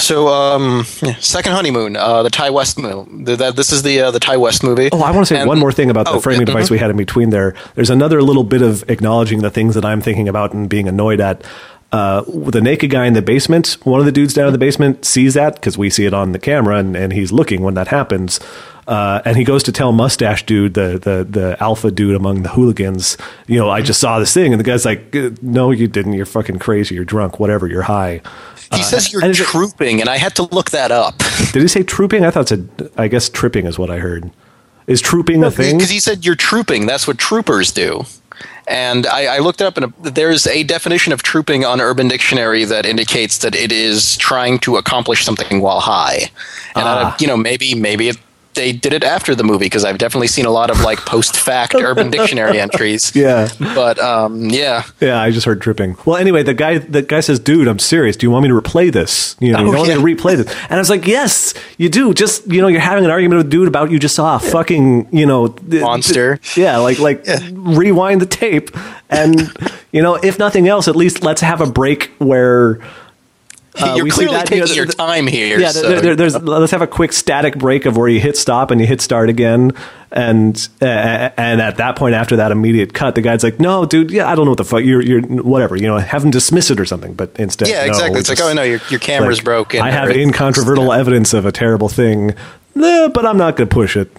So, 0.00 0.28
um, 0.28 0.84
yeah, 1.02 1.14
second 1.20 1.52
honeymoon, 1.52 1.96
uh, 1.96 2.22
the 2.22 2.30
Ti 2.30 2.50
West 2.50 2.78
movie. 2.78 3.24
The, 3.24 3.36
that, 3.36 3.56
this 3.56 3.70
is 3.72 3.82
the 3.82 4.00
uh, 4.00 4.10
the 4.10 4.20
Ti 4.20 4.36
West 4.36 4.62
movie. 4.64 4.88
Oh, 4.92 5.02
I 5.02 5.10
want 5.12 5.26
to 5.26 5.34
say 5.34 5.38
And- 5.40 5.48
one 5.48 5.58
more 5.58 5.72
thing 5.72 5.90
about 5.90 6.06
the 6.06 6.12
Oh, 6.12 6.20
framing 6.20 6.42
yeah, 6.42 6.46
device 6.46 6.66
mhm. 6.68 6.72
we 6.72 6.78
had 6.78 6.90
in 6.90 6.96
between 6.96 7.30
there. 7.30 7.54
There's 7.74 7.90
another 7.90 8.22
little 8.22 8.44
bit 8.44 8.62
of 8.62 8.88
acknowledging 8.90 9.40
the 9.40 9.50
things 9.50 9.74
that 9.76 9.84
I'm 9.84 10.00
thinking 10.00 10.28
about 10.28 10.52
and 10.52 10.68
being 10.68 10.88
annoyed 10.88 11.20
at. 11.20 11.44
Uh, 11.92 12.22
the 12.28 12.60
naked 12.60 12.88
guy 12.90 13.06
in 13.06 13.14
the 13.14 13.22
basement, 13.22 13.76
one 13.82 13.98
of 13.98 14.06
the 14.06 14.12
dudes 14.12 14.32
down 14.32 14.46
in 14.46 14.52
the 14.52 14.58
basement 14.58 15.04
sees 15.04 15.34
that 15.34 15.56
because 15.56 15.76
we 15.76 15.90
see 15.90 16.06
it 16.06 16.14
on 16.14 16.30
the 16.30 16.38
camera 16.38 16.76
and, 16.78 16.94
and 16.96 17.12
he's 17.12 17.32
looking 17.32 17.62
when 17.62 17.74
that 17.74 17.88
happens. 17.88 18.38
Uh, 18.86 19.20
and 19.24 19.36
he 19.36 19.42
goes 19.42 19.64
to 19.64 19.72
tell 19.72 19.90
Mustache 19.90 20.46
Dude, 20.46 20.74
the, 20.74 21.00
the, 21.02 21.26
the 21.28 21.56
alpha 21.60 21.90
dude 21.90 22.14
among 22.14 22.42
the 22.44 22.48
hooligans, 22.48 23.16
you 23.48 23.58
know, 23.58 23.68
I 23.70 23.82
just 23.82 23.98
saw 24.00 24.20
this 24.20 24.32
thing. 24.32 24.52
And 24.52 24.60
the 24.60 24.64
guy's 24.64 24.84
like, 24.84 25.14
"Uh, 25.16 25.30
no, 25.42 25.72
you 25.72 25.88
didn't. 25.88 26.12
You're 26.12 26.26
fucking 26.26 26.58
crazy. 26.60 26.94
You're 26.94 27.04
drunk. 27.04 27.38
Whatever. 27.40 27.66
You're 27.66 27.82
high. 27.82 28.20
He 28.72 28.80
uh, 28.80 28.84
says 28.84 29.12
you're 29.12 29.22
and 29.22 29.30
is 29.32 29.40
it- 29.40 29.46
trooping, 29.46 30.00
and 30.00 30.08
I 30.08 30.16
had 30.18 30.34
to 30.36 30.42
look 30.44 30.70
that 30.70 30.90
up. 30.92 31.18
Did 31.52 31.62
he 31.62 31.68
say 31.68 31.82
trooping? 31.82 32.24
I 32.24 32.30
thought 32.30 32.42
it 32.42 32.48
said, 32.48 32.90
I 32.96 33.08
guess 33.08 33.28
tripping 33.28 33.66
is 33.66 33.78
what 33.78 33.90
I 33.90 33.98
heard. 33.98 34.30
Is 34.86 35.00
trooping 35.00 35.42
a 35.44 35.50
thing? 35.50 35.76
Because 35.76 35.90
he 35.90 36.00
said 36.00 36.24
you're 36.24 36.34
trooping. 36.34 36.86
That's 36.86 37.06
what 37.06 37.18
troopers 37.18 37.70
do. 37.72 38.04
And 38.66 39.06
I, 39.06 39.36
I 39.36 39.38
looked 39.38 39.60
it 39.60 39.64
up, 39.64 39.76
and 39.76 39.86
uh, 39.86 40.10
there's 40.10 40.46
a 40.46 40.62
definition 40.62 41.12
of 41.12 41.22
trooping 41.22 41.64
on 41.64 41.80
Urban 41.80 42.08
Dictionary 42.08 42.64
that 42.64 42.86
indicates 42.86 43.38
that 43.38 43.54
it 43.54 43.72
is 43.72 44.16
trying 44.16 44.58
to 44.60 44.76
accomplish 44.76 45.24
something 45.24 45.60
while 45.60 45.80
high. 45.80 46.30
And 46.76 46.84
uh, 46.86 47.02
Ah. 47.04 47.14
I, 47.14 47.16
you 47.20 47.26
know, 47.26 47.36
maybe 47.36 47.74
maybe 47.74 48.08
it, 48.08 48.16
they 48.54 48.72
did 48.72 48.92
it 48.92 49.04
after 49.04 49.34
the 49.34 49.44
movie 49.44 49.66
because 49.66 49.84
I've 49.84 49.98
definitely 49.98 50.26
seen 50.26 50.44
a 50.44 50.50
lot 50.50 50.70
of 50.70 50.80
like 50.80 50.98
post 51.00 51.36
fact 51.36 51.74
Urban 51.78 52.10
Dictionary 52.10 52.58
entries. 52.60 53.14
Yeah. 53.14 53.48
But 53.58 53.98
um, 54.00 54.50
yeah, 54.50 54.84
Yeah, 55.00 55.20
I 55.20 55.30
just 55.30 55.46
heard 55.46 55.60
dripping. 55.60 55.96
Well, 56.04 56.16
anyway, 56.16 56.42
the 56.42 56.54
guy 56.54 56.78
the 56.78 57.02
guy 57.02 57.20
says, 57.20 57.38
"Dude, 57.38 57.68
I'm 57.68 57.78
serious. 57.78 58.16
Do 58.16 58.26
you 58.26 58.30
want 58.30 58.42
me 58.42 58.48
to 58.48 58.60
replay 58.60 58.92
this? 58.92 59.36
You 59.40 59.52
know, 59.52 59.60
you 59.60 59.68
Oh, 59.74 59.76
want 59.78 59.88
me 59.88 59.94
to 59.94 60.00
replay 60.00 60.36
this?" 60.36 60.52
And 60.64 60.72
I 60.72 60.78
was 60.78 60.90
like, 60.90 61.06
"Yes, 61.06 61.54
you 61.78 61.88
do. 61.88 62.12
Just 62.12 62.46
you 62.50 62.60
know, 62.60 62.68
you're 62.68 62.80
having 62.80 63.04
an 63.04 63.10
argument 63.10 63.38
with 63.38 63.46
a 63.46 63.50
dude 63.50 63.68
about 63.68 63.90
you 63.90 63.98
just 63.98 64.14
saw 64.16 64.36
a 64.36 64.40
fucking 64.40 65.08
you 65.12 65.26
know 65.26 65.54
Monster. 65.68 66.36
th- 66.38 66.56
yeah, 66.56 66.78
like 66.78 66.98
like 66.98 67.24
rewind 67.52 68.20
the 68.20 68.26
tape, 68.26 68.70
and 69.08 69.52
you 69.92 70.02
know, 70.02 70.16
if 70.16 70.38
nothing 70.38 70.66
else, 70.68 70.88
at 70.88 70.96
least 70.96 71.22
let's 71.22 71.40
have 71.40 71.60
a 71.60 71.66
break 71.66 72.10
where." 72.18 72.80
Uh, 73.82 73.94
you're 73.96 74.06
clearly 74.08 74.34
that, 74.34 74.50
you 74.50 74.58
know, 74.58 74.66
taking 74.66 74.76
your 74.76 74.86
time 74.86 75.26
here. 75.26 75.58
Yeah, 75.58 75.70
so- 75.70 75.88
there, 75.88 76.00
there, 76.00 76.16
there's 76.16 76.40
let's 76.42 76.72
have 76.72 76.82
a 76.82 76.86
quick 76.86 77.12
static 77.12 77.56
break 77.56 77.86
of 77.86 77.96
where 77.96 78.08
you 78.08 78.20
hit 78.20 78.36
stop 78.36 78.70
and 78.70 78.80
you 78.80 78.86
hit 78.86 79.00
start 79.00 79.28
again, 79.28 79.72
and 80.12 80.68
uh, 80.82 80.84
and 81.36 81.60
at 81.60 81.76
that 81.76 81.96
point 81.96 82.14
after 82.14 82.36
that 82.36 82.52
immediate 82.52 82.94
cut, 82.94 83.14
the 83.14 83.20
guy's 83.20 83.42
like, 83.42 83.60
"No, 83.60 83.84
dude, 83.86 84.10
yeah, 84.10 84.28
I 84.28 84.34
don't 84.34 84.44
know 84.44 84.52
what 84.52 84.58
the 84.58 84.64
fuck 84.64 84.82
you're 84.82 85.02
you're 85.02 85.22
whatever, 85.22 85.76
you 85.76 85.86
know, 85.86 85.98
have 85.98 86.24
him 86.24 86.30
dismiss 86.30 86.70
it 86.70 86.80
or 86.80 86.84
something." 86.84 87.14
But 87.14 87.30
instead, 87.38 87.68
yeah, 87.68 87.84
exactly. 87.84 88.14
we 88.14 88.20
It's 88.20 88.28
like, 88.28 88.40
oh 88.40 88.52
no, 88.52 88.62
your, 88.62 88.80
your 88.90 89.00
camera's 89.00 89.38
like, 89.38 89.44
broken. 89.44 89.80
I 89.80 89.90
have 89.90 90.10
incontrovertible 90.10 90.92
evidence 90.92 91.34
of 91.34 91.46
a 91.46 91.52
terrible 91.52 91.88
thing, 91.88 92.30
eh, 92.76 93.08
but 93.08 93.24
I'm 93.26 93.36
not 93.36 93.56
going 93.56 93.68
to 93.68 93.74
push 93.74 93.96
it. 93.96 94.10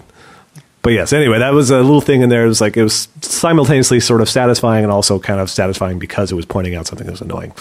But 0.82 0.94
yes, 0.94 1.12
anyway, 1.12 1.38
that 1.38 1.52
was 1.52 1.70
a 1.70 1.76
little 1.76 2.00
thing 2.00 2.22
in 2.22 2.28
there. 2.28 2.44
It 2.44 2.48
was 2.48 2.60
like 2.60 2.76
it 2.76 2.82
was 2.82 3.06
simultaneously 3.20 4.00
sort 4.00 4.20
of 4.20 4.28
satisfying 4.28 4.82
and 4.82 4.92
also 4.92 5.20
kind 5.20 5.38
of 5.38 5.48
satisfying 5.48 6.00
because 6.00 6.32
it 6.32 6.34
was 6.34 6.44
pointing 6.44 6.74
out 6.74 6.88
something 6.88 7.06
that 7.06 7.12
was 7.12 7.20
annoying. 7.20 7.52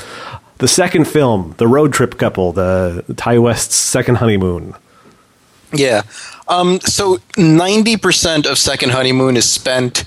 The 0.62 0.68
second 0.68 1.06
film, 1.06 1.56
the 1.58 1.68
road 1.68 1.92
trip 1.92 2.20
couple, 2.20 2.52
the 2.52 3.04
Ti 3.18 3.40
West's 3.40 3.76
second 3.76 4.18
honeymoon. 4.18 4.76
Yeah. 5.74 6.04
Um, 6.48 6.80
so 6.82 7.18
90% 7.36 8.46
of 8.46 8.60
Second 8.60 8.92
Honeymoon 8.92 9.38
is 9.38 9.50
spent 9.50 10.04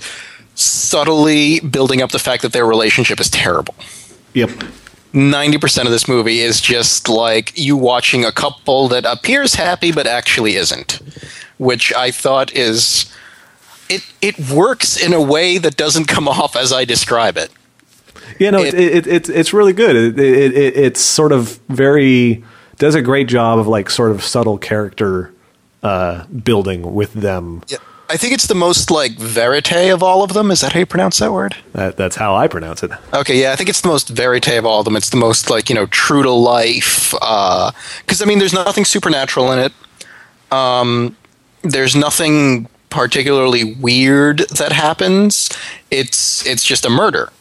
subtly 0.53 1.59
building 1.59 2.01
up 2.01 2.11
the 2.11 2.19
fact 2.19 2.41
that 2.43 2.53
their 2.53 2.65
relationship 2.65 3.19
is 3.19 3.29
terrible. 3.29 3.75
Yep. 4.33 4.49
90% 5.11 5.83
of 5.83 5.91
this 5.91 6.07
movie 6.07 6.39
is 6.39 6.61
just 6.61 7.09
like 7.09 7.51
you 7.57 7.75
watching 7.75 8.23
a 8.23 8.31
couple 8.31 8.87
that 8.87 9.03
appears 9.05 9.55
happy 9.55 9.91
but 9.91 10.07
actually 10.07 10.55
isn't, 10.55 11.01
which 11.57 11.93
I 11.93 12.11
thought 12.11 12.53
is 12.53 13.13
it 13.89 14.05
it 14.21 14.39
works 14.49 14.95
in 14.95 15.11
a 15.11 15.21
way 15.21 15.57
that 15.57 15.75
doesn't 15.75 16.05
come 16.05 16.27
off 16.29 16.55
as 16.55 16.71
I 16.71 16.85
describe 16.85 17.35
it. 17.35 17.51
Yeah, 18.39 18.51
no, 18.51 18.59
it, 18.59 18.73
it, 18.73 18.95
it, 18.95 19.07
it's 19.07 19.29
it's 19.29 19.53
really 19.53 19.73
good. 19.73 19.95
It, 19.95 20.19
it, 20.19 20.77
it's 20.77 21.01
sort 21.01 21.31
of 21.31 21.59
very 21.69 22.43
does 22.77 22.95
a 22.95 23.01
great 23.01 23.27
job 23.27 23.59
of 23.59 23.67
like 23.67 23.89
sort 23.89 24.11
of 24.11 24.23
subtle 24.23 24.57
character 24.57 25.33
uh, 25.83 26.25
building 26.27 26.93
with 26.93 27.13
them. 27.13 27.63
Yeah. 27.67 27.77
I 28.07 28.17
think 28.17 28.33
it's 28.33 28.47
the 28.47 28.55
most 28.55 28.91
like 28.91 29.13
verite 29.13 29.91
of 29.91 30.03
all 30.03 30.23
of 30.23 30.33
them. 30.33 30.51
Is 30.51 30.61
that 30.61 30.73
how 30.73 30.79
you 30.79 30.85
pronounce 30.85 31.17
that 31.19 31.33
word? 31.33 31.55
That, 31.73 31.97
that's 31.97 32.15
how 32.15 32.35
I 32.35 32.47
pronounce 32.47 32.83
it. 32.83 32.91
Okay, 33.13 33.41
yeah, 33.41 33.51
I 33.51 33.55
think 33.55 33.67
it's 33.67 33.81
the 33.81 33.87
most 33.87 34.09
verite 34.09 34.47
of 34.47 34.65
all 34.65 34.79
of 34.79 34.85
them. 34.85 34.95
It's 34.95 35.09
the 35.09 35.17
most 35.17 35.49
like 35.49 35.69
you 35.69 35.75
know 35.75 35.87
true 35.87 36.21
to 36.21 36.31
life. 36.31 37.11
Because 37.11 38.21
I 38.21 38.25
mean, 38.25 38.39
there's 38.39 38.53
nothing 38.53 38.85
supernatural 38.85 39.51
in 39.51 39.59
it. 39.59 39.73
Um, 40.51 41.17
there's 41.63 41.95
nothing 41.95 42.69
particularly 42.89 43.73
weird 43.73 44.39
that 44.49 44.71
happens. 44.71 45.49
It's 45.89 46.45
it's 46.45 46.63
just 46.63 46.85
a 46.85 46.89
murder. 46.89 47.31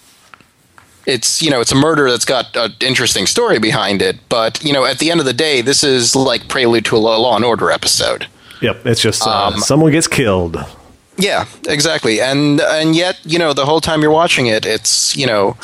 It's 1.07 1.43
you 1.43 1.51
know 1.51 1.61
it's 1.61 1.73
a 1.73 1.77
murder 1.77 2.11
that's 2.11 2.25
got 2.25 2.57
an 2.57 2.75
interesting 2.81 3.27
story 3.27 3.59
behind 3.59 4.01
it, 4.03 4.17
but 4.29 4.63
you 4.65 4.73
know 4.73 4.85
at 4.85 4.99
the 4.99 5.11
end 5.11 5.21
of 5.21 5.27
the 5.27 5.33
day, 5.33 5.61
this 5.61 5.85
is 5.85 6.17
like 6.17 6.49
prelude 6.49 6.85
to 6.87 6.97
a 6.97 6.99
Law 6.99 7.37
and 7.37 7.45
Order 7.45 7.71
episode. 7.71 8.27
Yep, 8.61 8.87
it's 8.87 9.01
just 9.01 9.27
uh, 9.27 9.49
um, 9.49 9.59
someone 9.59 9.93
gets 9.93 10.07
killed. 10.07 10.57
Yeah, 11.17 11.47
exactly, 11.69 12.21
and 12.21 12.61
and 12.61 12.97
yet 12.97 13.21
you 13.25 13.39
know 13.39 13.53
the 13.53 13.67
whole 13.67 13.81
time 13.81 14.03
you're 14.03 14.11
watching 14.11 14.47
it, 14.47 14.65
it's 14.65 15.15
you 15.17 15.27
know 15.27 15.57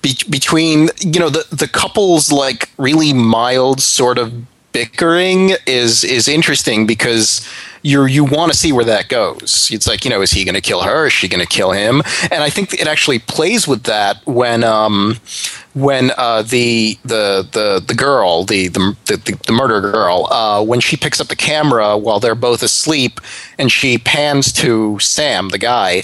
be- 0.00 0.16
between 0.28 0.88
you 1.00 1.20
know 1.20 1.28
the 1.28 1.46
the 1.54 1.68
couple's 1.68 2.32
like 2.32 2.70
really 2.78 3.12
mild 3.12 3.80
sort 3.80 4.18
of 4.18 4.32
bickering 4.72 5.52
is 5.66 6.02
is 6.02 6.28
interesting 6.28 6.86
because 6.86 7.46
you 7.82 8.06
you 8.06 8.24
want 8.24 8.52
to 8.52 8.58
see 8.58 8.72
where 8.72 8.84
that 8.84 9.08
goes. 9.08 9.68
It's 9.72 9.86
like 9.86 10.04
you 10.04 10.10
know, 10.10 10.22
is 10.22 10.30
he 10.30 10.44
going 10.44 10.54
to 10.54 10.60
kill 10.60 10.82
her? 10.82 11.06
Is 11.06 11.12
she 11.12 11.28
going 11.28 11.40
to 11.40 11.46
kill 11.46 11.72
him? 11.72 12.02
And 12.30 12.42
I 12.42 12.50
think 12.50 12.72
it 12.74 12.86
actually 12.86 13.18
plays 13.18 13.66
with 13.68 13.82
that 13.84 14.24
when 14.26 14.64
um, 14.64 15.18
when 15.74 16.12
uh, 16.16 16.42
the 16.42 16.98
the 17.04 17.46
the 17.52 17.82
the 17.86 17.94
girl, 17.94 18.44
the 18.44 18.68
the 18.68 18.96
the, 19.06 19.38
the 19.46 19.52
murder 19.52 19.80
girl, 19.80 20.26
uh, 20.30 20.62
when 20.64 20.80
she 20.80 20.96
picks 20.96 21.20
up 21.20 21.28
the 21.28 21.36
camera 21.36 21.98
while 21.98 22.20
they're 22.20 22.34
both 22.34 22.62
asleep, 22.62 23.20
and 23.58 23.70
she 23.70 23.98
pans 23.98 24.52
to 24.54 24.98
Sam, 25.00 25.48
the 25.48 25.58
guy. 25.58 26.02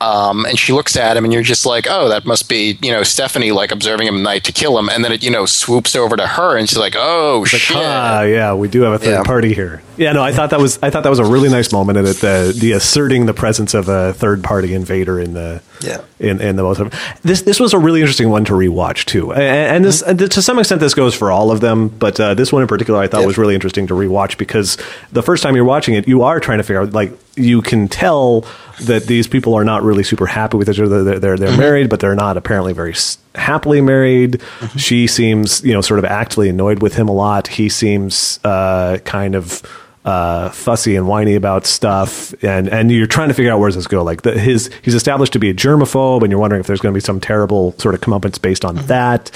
Um, 0.00 0.46
and 0.46 0.58
she 0.58 0.72
looks 0.72 0.96
at 0.96 1.16
him, 1.16 1.24
and 1.24 1.32
you're 1.32 1.42
just 1.42 1.66
like, 1.66 1.86
oh, 1.90 2.08
that 2.08 2.24
must 2.24 2.48
be, 2.48 2.78
you 2.82 2.92
know, 2.92 3.02
Stephanie 3.02 3.50
like 3.50 3.72
observing 3.72 4.06
him 4.06 4.16
at 4.16 4.22
night 4.22 4.44
to 4.44 4.52
kill 4.52 4.78
him. 4.78 4.88
And 4.88 5.04
then 5.04 5.12
it, 5.12 5.24
you 5.24 5.30
know, 5.30 5.44
swoops 5.44 5.96
over 5.96 6.16
to 6.16 6.26
her, 6.26 6.56
and 6.56 6.68
she's 6.68 6.78
like, 6.78 6.94
oh, 6.96 7.44
shit. 7.44 7.76
Ah, 7.76 8.22
yeah, 8.22 8.54
we 8.54 8.68
do 8.68 8.82
have 8.82 8.92
a 8.92 8.98
third 8.98 9.10
yeah. 9.10 9.22
party 9.24 9.54
here. 9.54 9.82
Yeah, 9.98 10.12
no, 10.12 10.22
I 10.22 10.30
thought 10.30 10.50
that 10.50 10.60
was 10.60 10.78
I 10.80 10.90
thought 10.90 11.02
that 11.02 11.10
was 11.10 11.18
a 11.18 11.24
really 11.24 11.48
nice 11.48 11.72
moment, 11.72 11.98
and 11.98 12.06
that 12.06 12.18
the 12.18 12.54
the 12.56 12.72
asserting 12.72 13.26
the 13.26 13.34
presence 13.34 13.74
of 13.74 13.88
a 13.88 14.12
third 14.12 14.44
party 14.44 14.72
invader 14.72 15.18
in 15.18 15.34
the 15.34 15.60
yeah 15.80 16.00
in, 16.20 16.40
in 16.40 16.54
the 16.54 16.62
most 16.62 16.78
of 16.78 16.94
this 17.22 17.42
this 17.42 17.58
was 17.58 17.72
a 17.72 17.78
really 17.78 18.00
interesting 18.00 18.28
one 18.28 18.44
to 18.44 18.52
rewatch 18.52 19.06
too, 19.06 19.32
and, 19.32 19.42
and 19.42 19.84
this 19.84 20.02
mm-hmm. 20.04 20.28
to 20.28 20.40
some 20.40 20.60
extent 20.60 20.80
this 20.80 20.94
goes 20.94 21.16
for 21.16 21.32
all 21.32 21.50
of 21.50 21.60
them, 21.60 21.88
but 21.88 22.18
uh, 22.20 22.34
this 22.34 22.52
one 22.52 22.62
in 22.62 22.68
particular 22.68 23.00
I 23.00 23.08
thought 23.08 23.26
was 23.26 23.36
really 23.36 23.56
interesting 23.56 23.88
to 23.88 23.94
rewatch 23.94 24.38
because 24.38 24.78
the 25.10 25.22
first 25.22 25.42
time 25.42 25.56
you're 25.56 25.64
watching 25.64 25.94
it, 25.94 26.06
you 26.06 26.22
are 26.22 26.38
trying 26.38 26.58
to 26.58 26.64
figure 26.64 26.82
out 26.82 26.92
like 26.92 27.12
you 27.34 27.60
can 27.60 27.88
tell 27.88 28.44
that 28.80 29.06
these 29.06 29.26
people 29.26 29.54
are 29.54 29.64
not 29.64 29.82
really 29.82 30.02
super 30.02 30.26
happy 30.26 30.56
with 30.56 30.68
each 30.68 30.80
other. 30.80 31.04
They're 31.04 31.18
they're, 31.18 31.36
they're 31.36 31.48
mm-hmm. 31.48 31.60
married, 31.60 31.90
but 31.90 32.00
they're 32.00 32.14
not 32.14 32.36
apparently 32.36 32.72
very 32.72 32.94
happily 33.34 33.80
married. 33.80 34.32
Mm-hmm. 34.32 34.78
She 34.78 35.06
seems 35.06 35.64
you 35.64 35.72
know 35.72 35.80
sort 35.80 35.98
of 35.98 36.04
actively 36.04 36.48
annoyed 36.48 36.82
with 36.82 36.94
him 36.94 37.08
a 37.08 37.12
lot. 37.12 37.48
He 37.48 37.68
seems 37.68 38.40
uh, 38.44 38.98
kind 39.04 39.34
of 39.34 39.62
uh, 40.04 40.48
fussy 40.50 40.96
and 40.96 41.06
whiny 41.06 41.34
about 41.34 41.66
stuff, 41.66 42.32
and 42.42 42.68
and 42.68 42.90
you're 42.90 43.06
trying 43.06 43.28
to 43.28 43.34
figure 43.34 43.52
out 43.52 43.60
where 43.60 43.68
does 43.68 43.76
this 43.76 43.86
go. 43.86 44.02
Like 44.02 44.22
the, 44.22 44.38
his 44.38 44.70
he's 44.82 44.94
established 44.94 45.34
to 45.34 45.38
be 45.38 45.50
a 45.50 45.54
germaphobe, 45.54 46.22
and 46.22 46.30
you're 46.30 46.40
wondering 46.40 46.60
if 46.60 46.66
there's 46.66 46.80
going 46.80 46.92
to 46.92 46.96
be 46.96 47.04
some 47.04 47.20
terrible 47.20 47.72
sort 47.78 47.94
of 47.94 48.00
comeuppance 48.00 48.40
based 48.40 48.64
on 48.64 48.76
mm-hmm. 48.76 48.86
that. 48.86 49.30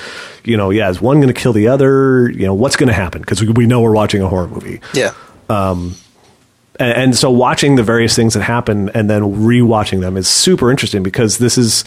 You 0.44 0.56
know, 0.56 0.70
yeah, 0.70 0.88
is 0.88 1.00
one 1.00 1.18
going 1.20 1.32
to 1.32 1.38
kill 1.38 1.52
the 1.52 1.68
other? 1.68 2.30
You 2.30 2.46
know, 2.46 2.54
what's 2.54 2.76
going 2.76 2.88
to 2.88 2.94
happen? 2.94 3.20
Because 3.20 3.42
we, 3.42 3.48
we 3.50 3.66
know 3.66 3.82
we're 3.82 3.94
watching 3.94 4.22
a 4.22 4.28
horror 4.28 4.48
movie. 4.48 4.80
Yeah. 4.94 5.12
Um, 5.50 5.94
and, 6.78 6.92
and 6.92 7.16
so 7.16 7.30
watching 7.30 7.76
the 7.76 7.82
various 7.82 8.16
things 8.16 8.34
that 8.34 8.42
happen 8.42 8.90
and 8.90 9.08
then 9.08 9.22
rewatching 9.22 10.00
them 10.00 10.16
is 10.16 10.28
super 10.28 10.70
interesting 10.70 11.02
because 11.02 11.38
this 11.38 11.58
is 11.58 11.84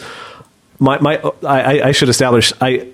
my 0.78 0.98
my 1.00 1.16
I, 1.42 1.88
I 1.88 1.92
should 1.92 2.08
establish 2.08 2.52
I 2.60 2.88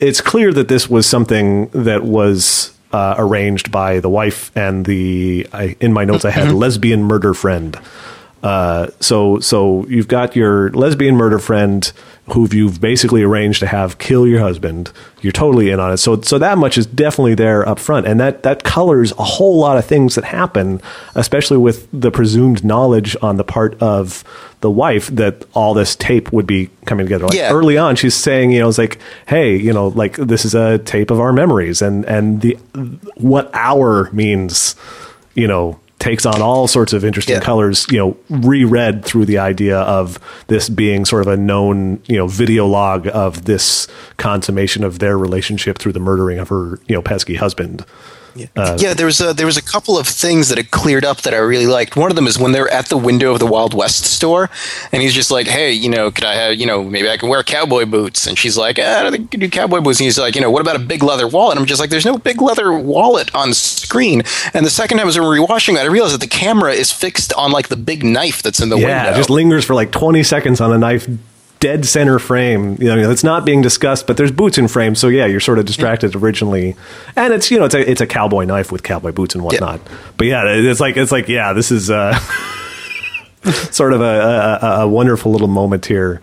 it's 0.00 0.20
clear 0.20 0.52
that 0.52 0.68
this 0.68 0.88
was 0.88 1.06
something 1.06 1.68
that 1.68 2.02
was 2.02 2.72
uh, 2.92 3.14
arranged 3.18 3.70
by 3.70 4.00
the 4.00 4.08
wife 4.08 4.50
and 4.56 4.84
the. 4.84 5.46
I, 5.52 5.76
in 5.80 5.92
my 5.92 6.04
notes, 6.04 6.24
I 6.24 6.30
had 6.30 6.48
mm-hmm. 6.48 6.56
lesbian 6.56 7.04
murder 7.04 7.34
friend. 7.34 7.78
Uh, 8.42 8.88
so 9.00 9.38
so 9.40 9.86
you've 9.86 10.08
got 10.08 10.34
your 10.34 10.70
lesbian 10.70 11.14
murder 11.14 11.38
friend 11.38 11.92
who 12.32 12.48
you've 12.50 12.80
basically 12.80 13.22
arranged 13.22 13.60
to 13.60 13.66
have 13.66 13.98
kill 13.98 14.26
your 14.26 14.40
husband. 14.40 14.92
You're 15.20 15.32
totally 15.32 15.70
in 15.70 15.80
on 15.80 15.92
it. 15.92 15.96
So 15.98 16.20
so 16.20 16.38
that 16.38 16.58
much 16.58 16.78
is 16.78 16.86
definitely 16.86 17.34
there 17.34 17.68
up 17.68 17.78
front, 17.78 18.06
and 18.06 18.20
that 18.20 18.42
that 18.42 18.62
colors 18.62 19.12
a 19.12 19.24
whole 19.24 19.58
lot 19.58 19.76
of 19.76 19.84
things 19.84 20.14
that 20.14 20.24
happen, 20.24 20.80
especially 21.14 21.56
with 21.56 21.88
the 21.92 22.10
presumed 22.10 22.64
knowledge 22.64 23.16
on 23.20 23.36
the 23.36 23.44
part 23.44 23.80
of 23.82 24.24
the 24.60 24.70
wife 24.70 25.08
that 25.08 25.44
all 25.54 25.74
this 25.74 25.96
tape 25.96 26.32
would 26.32 26.46
be 26.46 26.70
coming 26.84 27.06
together. 27.06 27.26
Like 27.26 27.36
yeah. 27.36 27.50
early 27.52 27.78
on, 27.78 27.96
she's 27.96 28.14
saying, 28.14 28.52
you 28.52 28.60
know, 28.60 28.68
it's 28.68 28.78
like, 28.78 28.98
hey, 29.26 29.56
you 29.56 29.72
know, 29.72 29.88
like 29.88 30.16
this 30.16 30.44
is 30.44 30.54
a 30.54 30.78
tape 30.78 31.10
of 31.10 31.18
our 31.18 31.32
memories, 31.32 31.82
and 31.82 32.04
and 32.04 32.42
the 32.42 32.54
what 33.16 33.50
hour 33.54 34.10
means, 34.12 34.76
you 35.34 35.48
know, 35.48 35.79
takes 36.00 36.26
on 36.26 36.42
all 36.42 36.66
sorts 36.66 36.92
of 36.92 37.04
interesting 37.04 37.36
yeah. 37.36 37.40
colors, 37.40 37.86
you 37.90 37.98
know, 37.98 38.16
reread 38.28 39.04
through 39.04 39.26
the 39.26 39.38
idea 39.38 39.78
of 39.78 40.18
this 40.48 40.68
being 40.68 41.04
sort 41.04 41.22
of 41.22 41.28
a 41.28 41.36
known, 41.36 42.02
you 42.08 42.16
know, 42.16 42.26
video 42.26 42.66
log 42.66 43.06
of 43.08 43.44
this 43.44 43.86
consummation 44.16 44.82
of 44.82 44.98
their 44.98 45.16
relationship 45.16 45.78
through 45.78 45.92
the 45.92 46.00
murdering 46.00 46.38
of 46.38 46.48
her, 46.48 46.80
you 46.88 46.94
know, 46.94 47.02
pesky 47.02 47.36
husband. 47.36 47.84
Yeah, 48.34 48.46
uh, 48.56 48.76
yeah. 48.80 48.94
There 48.94 49.06
was 49.06 49.20
a 49.20 49.32
there 49.32 49.46
was 49.46 49.56
a 49.56 49.62
couple 49.62 49.98
of 49.98 50.06
things 50.06 50.48
that 50.48 50.58
had 50.58 50.70
cleared 50.70 51.04
up 51.04 51.22
that 51.22 51.34
I 51.34 51.38
really 51.38 51.66
liked. 51.66 51.96
One 51.96 52.10
of 52.10 52.16
them 52.16 52.26
is 52.26 52.38
when 52.38 52.52
they're 52.52 52.70
at 52.70 52.86
the 52.86 52.96
window 52.96 53.32
of 53.32 53.38
the 53.38 53.46
Wild 53.46 53.74
West 53.74 54.04
store, 54.04 54.50
and 54.92 55.02
he's 55.02 55.14
just 55.14 55.30
like, 55.30 55.46
"Hey, 55.46 55.72
you 55.72 55.88
know, 55.88 56.10
could 56.10 56.24
I 56.24 56.34
have, 56.34 56.54
you 56.54 56.66
know, 56.66 56.84
maybe 56.84 57.08
I 57.08 57.16
can 57.16 57.28
wear 57.28 57.42
cowboy 57.42 57.86
boots?" 57.86 58.26
And 58.26 58.38
she's 58.38 58.56
like, 58.56 58.78
ah, 58.80 58.98
"I 58.98 59.02
don't 59.02 59.12
think 59.12 59.22
you 59.22 59.28
can 59.28 59.40
do 59.40 59.50
cowboy 59.50 59.80
boots." 59.80 60.00
And 60.00 60.04
he's 60.04 60.18
like, 60.18 60.34
"You 60.34 60.40
know, 60.40 60.50
what 60.50 60.62
about 60.62 60.76
a 60.76 60.80
big 60.80 61.02
leather 61.02 61.28
wallet?" 61.28 61.56
And 61.56 61.60
I'm 61.60 61.66
just 61.66 61.80
like, 61.80 61.90
"There's 61.90 62.06
no 62.06 62.18
big 62.18 62.40
leather 62.40 62.72
wallet 62.72 63.34
on 63.34 63.54
screen." 63.54 64.22
And 64.54 64.64
the 64.64 64.70
second 64.70 64.98
time 64.98 65.08
as 65.08 65.18
we 65.18 65.24
were 65.24 65.36
rewatching 65.36 65.74
that, 65.74 65.84
I 65.84 65.88
realized 65.88 66.14
that 66.14 66.20
the 66.20 66.26
camera 66.26 66.72
is 66.72 66.92
fixed 66.92 67.32
on 67.34 67.52
like 67.52 67.68
the 67.68 67.76
big 67.76 68.04
knife 68.04 68.42
that's 68.42 68.60
in 68.60 68.68
the 68.68 68.78
yeah, 68.78 68.86
window. 68.86 69.10
Yeah, 69.10 69.16
just 69.16 69.30
lingers 69.30 69.64
for 69.64 69.74
like 69.74 69.90
20 69.92 70.22
seconds 70.22 70.60
on 70.60 70.72
a 70.72 70.78
knife 70.78 71.08
dead 71.60 71.84
center 71.84 72.18
frame. 72.18 72.76
You 72.80 72.96
know, 72.96 73.10
it's 73.10 73.22
not 73.22 73.44
being 73.44 73.60
discussed, 73.60 74.06
but 74.06 74.16
there's 74.16 74.32
boots 74.32 74.58
in 74.58 74.66
frame. 74.66 74.94
So 74.94 75.08
yeah, 75.08 75.26
you're 75.26 75.40
sort 75.40 75.58
of 75.58 75.66
distracted 75.66 76.16
originally, 76.16 76.74
and 77.14 77.32
it's 77.32 77.50
you 77.50 77.58
know 77.58 77.66
it's 77.66 77.74
a 77.74 77.88
it's 77.88 78.00
a 78.00 78.06
cowboy 78.06 78.44
knife 78.44 78.72
with 78.72 78.82
cowboy 78.82 79.12
boots 79.12 79.34
and 79.34 79.44
whatnot. 79.44 79.80
Yeah. 79.84 79.96
But 80.16 80.26
yeah, 80.26 80.42
it's 80.46 80.80
like 80.80 80.96
it's 80.96 81.12
like 81.12 81.28
yeah, 81.28 81.52
this 81.52 81.70
is 81.70 81.90
uh, 81.90 82.18
sort 83.70 83.92
of 83.92 84.00
a, 84.00 84.58
a, 84.60 84.80
a, 84.80 84.88
wonderful 84.88 85.30
little 85.30 85.48
moment 85.48 85.86
here. 85.86 86.20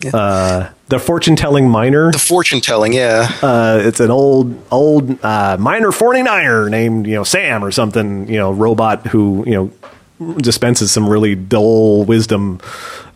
Yeah. 0.00 0.16
Uh, 0.16 0.72
the 0.88 0.98
fortune 0.98 1.36
telling 1.36 1.68
miner. 1.68 2.10
The 2.10 2.18
fortune 2.18 2.62
telling, 2.62 2.94
yeah. 2.94 3.30
Uh, 3.42 3.80
it's 3.84 4.00
an 4.00 4.10
old 4.10 4.60
old 4.72 5.22
uh, 5.22 5.58
miner 5.60 5.88
49er 5.88 6.70
named 6.70 7.06
you 7.06 7.14
know 7.14 7.24
Sam 7.24 7.62
or 7.62 7.70
something. 7.70 8.28
You 8.28 8.38
know, 8.38 8.50
robot 8.50 9.06
who 9.08 9.44
you 9.46 9.52
know 9.52 10.36
dispenses 10.38 10.90
some 10.90 11.08
really 11.08 11.34
dull 11.34 12.04
wisdom 12.04 12.60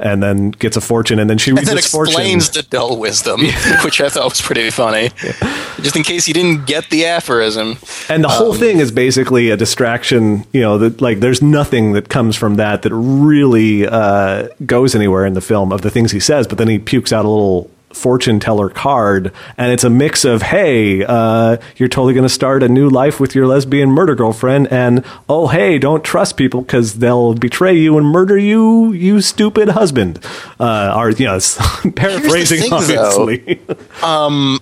and 0.05 0.23
then 0.23 0.51
gets 0.51 0.77
a 0.77 0.81
fortune 0.81 1.19
and 1.19 1.29
then 1.29 1.39
she 1.39 1.51
reads 1.51 1.61
and 1.61 1.69
then 1.69 1.79
explains 1.79 2.47
fortune. 2.47 2.63
the 2.63 2.69
dull 2.69 2.99
wisdom 2.99 3.41
which 3.85 4.01
i 4.01 4.09
thought 4.09 4.29
was 4.29 4.41
pretty 4.41 4.71
funny 4.71 5.11
yeah. 5.25 5.75
just 5.81 5.97
in 5.97 6.03
case 6.03 6.29
you 6.29 6.35
didn't 6.35 6.67
get 6.67 6.89
the 6.91 7.07
aphorism 7.07 7.77
and 8.09 8.23
the 8.23 8.29
um, 8.29 8.35
whole 8.35 8.55
thing 8.55 8.79
is 8.79 8.93
basically 8.93 9.51
a 9.51 9.57
distraction 9.57 10.45
you 10.53 10.61
know 10.61 10.79
that 10.79 11.01
like 11.01 11.21
there's 11.21 11.43
nothing 11.43 11.93
that 11.93 12.09
comes 12.09 12.37
from 12.37 12.57
that 12.57 12.83
that 12.83 12.95
really 12.95 13.87
uh, 13.87 14.49
goes 14.67 14.95
anywhere 14.95 15.25
in 15.25 15.35
the 15.35 15.41
film 15.41 15.73
of 15.73 15.81
the 15.81 15.91
things 15.91 16.13
he 16.13 16.21
says 16.21 16.47
but 16.47 16.59
then 16.59 16.69
he 16.69 16.79
pukes 16.79 17.13
out 17.13 17.25
a 17.25 17.29
little 17.29 17.71
fortune 17.95 18.41
teller 18.41 18.69
card, 18.69 19.33
and 19.57 19.73
it's 19.73 19.85
a 19.85 19.91
mix 19.91 20.25
of 20.25 20.43
hey, 20.43 21.05
uh, 21.05 21.57
you're 21.77 21.89
totally 21.89 22.15
going 22.15 22.27
to 22.27 22.29
start 22.29 22.63
a 22.63 22.69
new 22.69 22.89
life 22.89 23.21
with 23.21 23.35
your 23.35 23.47
lesbian 23.47 23.91
murder 23.91 24.15
girlfriend, 24.15 24.69
and 24.73 25.05
oh 25.29 25.49
hey, 25.49 25.79
don't 25.79 26.05
trust 26.05 26.37
people 26.37 26.63
because 26.63 26.99
they'll 26.99 27.35
betray 27.35 27.75
you 27.75 27.97
and 27.99 28.07
murder 28.07 28.37
you, 28.39 28.93
you 28.93 29.21
stupid 29.21 29.69
husband. 29.71 30.19
Uh, 30.61 30.95
or 30.97 31.11
you 31.11 31.27
know, 31.27 31.39
paraphrasing 31.97 32.61
thing, 32.61 32.73
obviously. 32.73 33.61
Though, 33.67 34.07
um, 34.07 34.61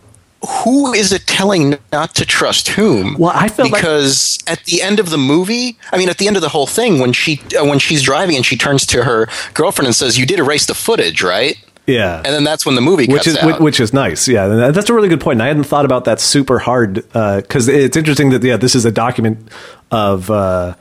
who 0.64 0.92
is 0.92 1.12
it 1.12 1.26
telling 1.26 1.78
not 1.92 2.14
to 2.16 2.26
trust 2.26 2.68
whom? 2.70 3.16
Well, 3.16 3.32
I 3.34 3.48
felt 3.48 3.72
because 3.72 4.38
like- 4.46 4.58
at 4.58 4.64
the 4.64 4.82
end 4.82 4.98
of 4.98 5.10
the 5.10 5.18
movie, 5.18 5.78
I 5.92 5.98
mean, 5.98 6.08
at 6.08 6.18
the 6.18 6.26
end 6.26 6.36
of 6.36 6.42
the 6.42 6.48
whole 6.48 6.66
thing, 6.66 6.98
when 6.98 7.12
she 7.12 7.40
uh, 7.58 7.64
when 7.64 7.78
she's 7.78 8.02
driving 8.02 8.36
and 8.36 8.44
she 8.44 8.56
turns 8.56 8.84
to 8.86 9.04
her 9.04 9.28
girlfriend 9.54 9.86
and 9.86 9.94
says, 9.94 10.18
"You 10.18 10.26
did 10.26 10.38
erase 10.40 10.66
the 10.66 10.74
footage, 10.74 11.22
right?" 11.22 11.56
Yeah. 11.86 12.16
and 12.16 12.26
then 12.26 12.44
that's 12.44 12.64
when 12.64 12.74
the 12.74 12.80
movie 12.80 13.06
which 13.06 13.24
cuts 13.24 13.26
is 13.26 13.36
out. 13.38 13.60
which, 13.60 13.80
is 13.80 13.92
nice. 13.92 14.28
Yeah, 14.28 14.70
that's 14.70 14.88
a 14.88 14.94
really 14.94 15.08
good 15.08 15.20
point. 15.20 15.36
And 15.36 15.42
I 15.42 15.48
hadn't 15.48 15.64
thought 15.64 15.84
about 15.84 16.04
that 16.04 16.20
super 16.20 16.58
hard 16.58 16.94
because 16.94 17.68
it's 17.68 17.96
interesting 17.96 18.30
that 18.30 18.42
yeah, 18.42 18.56
this 18.56 18.74
is 18.74 18.84
a 18.84 18.92
document 18.92 19.48
of 19.90 20.30
uh, 20.30 20.74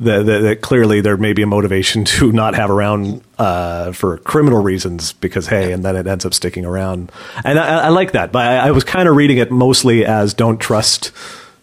that, 0.00 0.26
that, 0.26 0.38
that 0.40 0.60
clearly 0.60 1.00
there 1.00 1.16
may 1.16 1.32
be 1.32 1.42
a 1.42 1.46
motivation 1.46 2.04
to 2.16 2.32
not 2.32 2.54
have 2.54 2.70
around 2.70 3.22
uh, 3.38 3.92
for 3.92 4.18
criminal 4.18 4.62
reasons 4.62 5.12
because 5.14 5.46
hey, 5.46 5.72
and 5.72 5.84
then 5.84 5.96
it 5.96 6.06
ends 6.06 6.26
up 6.26 6.34
sticking 6.34 6.64
around. 6.64 7.10
And 7.44 7.58
I, 7.58 7.86
I 7.86 7.88
like 7.88 8.12
that, 8.12 8.32
but 8.32 8.46
I, 8.46 8.68
I 8.68 8.70
was 8.72 8.84
kind 8.84 9.08
of 9.08 9.16
reading 9.16 9.38
it 9.38 9.50
mostly 9.50 10.04
as 10.04 10.34
don't 10.34 10.58
trust 10.58 11.12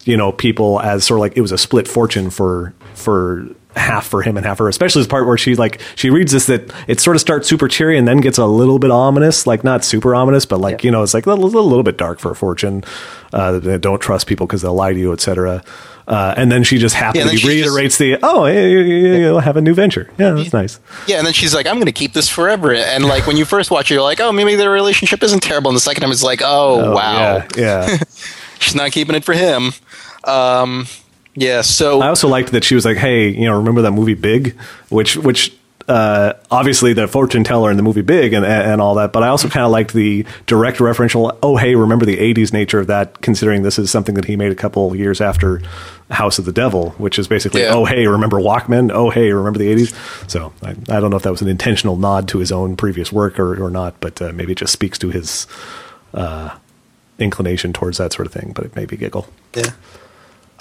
you 0.05 0.17
know 0.17 0.31
people 0.31 0.79
as 0.79 1.03
sort 1.03 1.19
of 1.19 1.21
like 1.21 1.37
it 1.37 1.41
was 1.41 1.51
a 1.51 1.57
split 1.57 1.87
fortune 1.87 2.29
for 2.29 2.73
for 2.95 3.47
half 3.75 4.07
for 4.07 4.21
him 4.23 4.35
and 4.35 4.45
half 4.47 4.57
for 4.57 4.63
her 4.63 4.69
especially 4.69 5.03
the 5.03 5.07
part 5.07 5.27
where 5.27 5.37
she 5.37 5.53
like 5.55 5.79
she 5.95 6.09
reads 6.09 6.31
this 6.31 6.47
that 6.47 6.73
it 6.87 6.99
sort 6.99 7.15
of 7.15 7.21
starts 7.21 7.47
super 7.47 7.67
cheery 7.67 7.97
and 7.99 8.07
then 8.07 8.17
gets 8.17 8.39
a 8.39 8.45
little 8.45 8.79
bit 8.79 8.89
ominous 8.89 9.45
like 9.45 9.63
not 9.63 9.83
super 9.85 10.15
ominous 10.15 10.43
but 10.45 10.59
like 10.59 10.83
you 10.83 10.89
know 10.89 11.03
it's 11.03 11.13
like 11.13 11.27
a 11.27 11.33
little, 11.33 11.59
a 11.59 11.61
little 11.61 11.83
bit 11.83 11.95
dark 11.95 12.19
for 12.19 12.31
a 12.31 12.35
fortune 12.35 12.83
uh 13.31 13.59
they 13.59 13.77
don't 13.77 13.99
trust 14.01 14.25
people 14.25 14.47
because 14.47 14.63
they'll 14.63 14.73
lie 14.73 14.91
to 14.91 14.99
you 14.99 15.13
etc 15.13 15.63
uh, 16.07 16.33
and 16.35 16.51
then 16.51 16.63
she 16.63 16.79
just 16.79 16.95
Yeah, 16.95 17.01
happily 17.01 17.21
and 17.21 17.29
then 17.29 17.37
she 17.37 17.47
reiterates 17.47 17.97
the 17.99 18.17
oh 18.23 18.47
you, 18.47 18.59
you, 18.59 18.79
you- 18.79 19.15
you'll 19.17 19.39
have 19.39 19.55
a 19.55 19.61
new 19.61 19.75
venture 19.75 20.09
yeah 20.17 20.31
that's 20.31 20.51
nice 20.51 20.79
Yeah, 21.07 21.17
and 21.19 21.25
then 21.27 21.33
she's 21.33 21.53
like, 21.53 21.67
"I'm 21.67 21.75
going 21.75 21.85
to 21.85 21.91
keep 21.91 22.13
this 22.13 22.27
forever." 22.27 22.73
And 22.73 23.05
like 23.05 23.27
when 23.27 23.37
you 23.37 23.45
first 23.45 23.69
watch 23.69 23.91
it, 23.91 23.93
you're 23.93 24.01
like, 24.03 24.19
"Oh, 24.19 24.31
maybe 24.31 24.55
their 24.55 24.71
relationship 24.71 25.21
isn't 25.21 25.41
terrible." 25.43 25.69
And 25.69 25.75
the 25.75 25.79
second 25.81 26.01
time, 26.01 26.11
it's 26.11 26.23
like, 26.23 26.41
"Oh, 26.43 26.81
Oh, 26.85 26.95
wow, 26.95 27.19
yeah, 27.19 27.47
yeah. 27.55 27.97
she's 28.59 28.73
not 28.73 28.91
keeping 28.91 29.15
it 29.15 29.23
for 29.23 29.33
him." 29.35 29.71
Um, 30.23 30.87
yeah, 31.39 31.61
so 31.61 32.01
I 32.01 32.07
also 32.09 32.27
liked 32.27 32.51
that 32.51 32.63
she 32.63 32.75
was 32.75 32.85
like, 32.85 32.97
"Hey, 32.97 33.29
you 33.29 33.45
know, 33.45 33.57
remember 33.57 33.81
that 33.83 33.91
movie 33.91 34.13
Big?" 34.13 34.55
Which, 34.89 35.15
which, 35.17 35.53
uh, 35.87 36.33
obviously 36.51 36.93
the 36.93 37.07
fortune 37.07 37.43
teller 37.43 37.71
in 37.71 37.77
the 37.77 37.81
movie 37.83 38.01
Big 38.03 38.33
and 38.33 38.45
and 38.45 38.79
all 38.81 38.95
that. 38.95 39.11
But 39.11 39.23
I 39.23 39.29
also 39.29 39.49
kind 39.49 39.65
of 39.65 39.71
liked 39.71 39.93
the 39.93 40.25
direct 40.45 40.77
referential. 40.77 41.35
Oh, 41.41 41.57
hey, 41.57 41.73
remember 41.75 42.05
the 42.05 42.17
'80s 42.17 42.53
nature 42.53 42.79
of 42.79 42.87
that? 42.87 43.21
Considering 43.21 43.63
this 43.63 43.79
is 43.79 43.89
something 43.89 44.15
that 44.15 44.25
he 44.25 44.35
made 44.35 44.51
a 44.51 44.55
couple 44.55 44.95
years 44.95 45.19
after 45.21 45.61
House 46.11 46.37
of 46.39 46.45
the 46.45 46.51
Devil, 46.51 46.91
which 46.97 47.17
is 47.17 47.27
basically, 47.27 47.61
Yeah. 47.61 47.73
oh, 47.73 47.85
hey, 47.85 48.05
remember 48.07 48.37
Walkman? 48.37 48.91
Oh, 48.91 49.09
hey, 49.09 49.31
remember 49.31 49.57
the 49.59 49.71
'80s? 49.73 50.29
So 50.29 50.53
I, 50.61 50.71
I 50.95 50.99
don't 50.99 51.09
know 51.09 51.17
if 51.17 51.23
that 51.23 51.31
was 51.31 51.41
an 51.41 51.47
intentional 51.47 51.95
nod 51.95 52.27
to 52.29 52.37
his 52.39 52.51
own 52.51 52.75
previous 52.75 53.11
work 53.11 53.39
or 53.39 53.63
or 53.63 53.69
not, 53.71 53.95
but 53.99 54.21
uh, 54.21 54.31
maybe 54.33 54.51
it 54.51 54.57
just 54.59 54.73
speaks 54.73 54.97
to 54.99 55.09
his 55.09 55.47
uh, 56.13 56.49
inclination 57.17 57.73
towards 57.73 57.97
that 57.97 58.13
sort 58.13 58.25
of 58.27 58.33
thing. 58.33 58.51
But 58.53 58.65
it 58.65 58.75
made 58.75 58.91
me 58.91 58.97
giggle. 58.97 59.27
Yeah. 59.55 59.71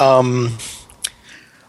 Um. 0.00 0.56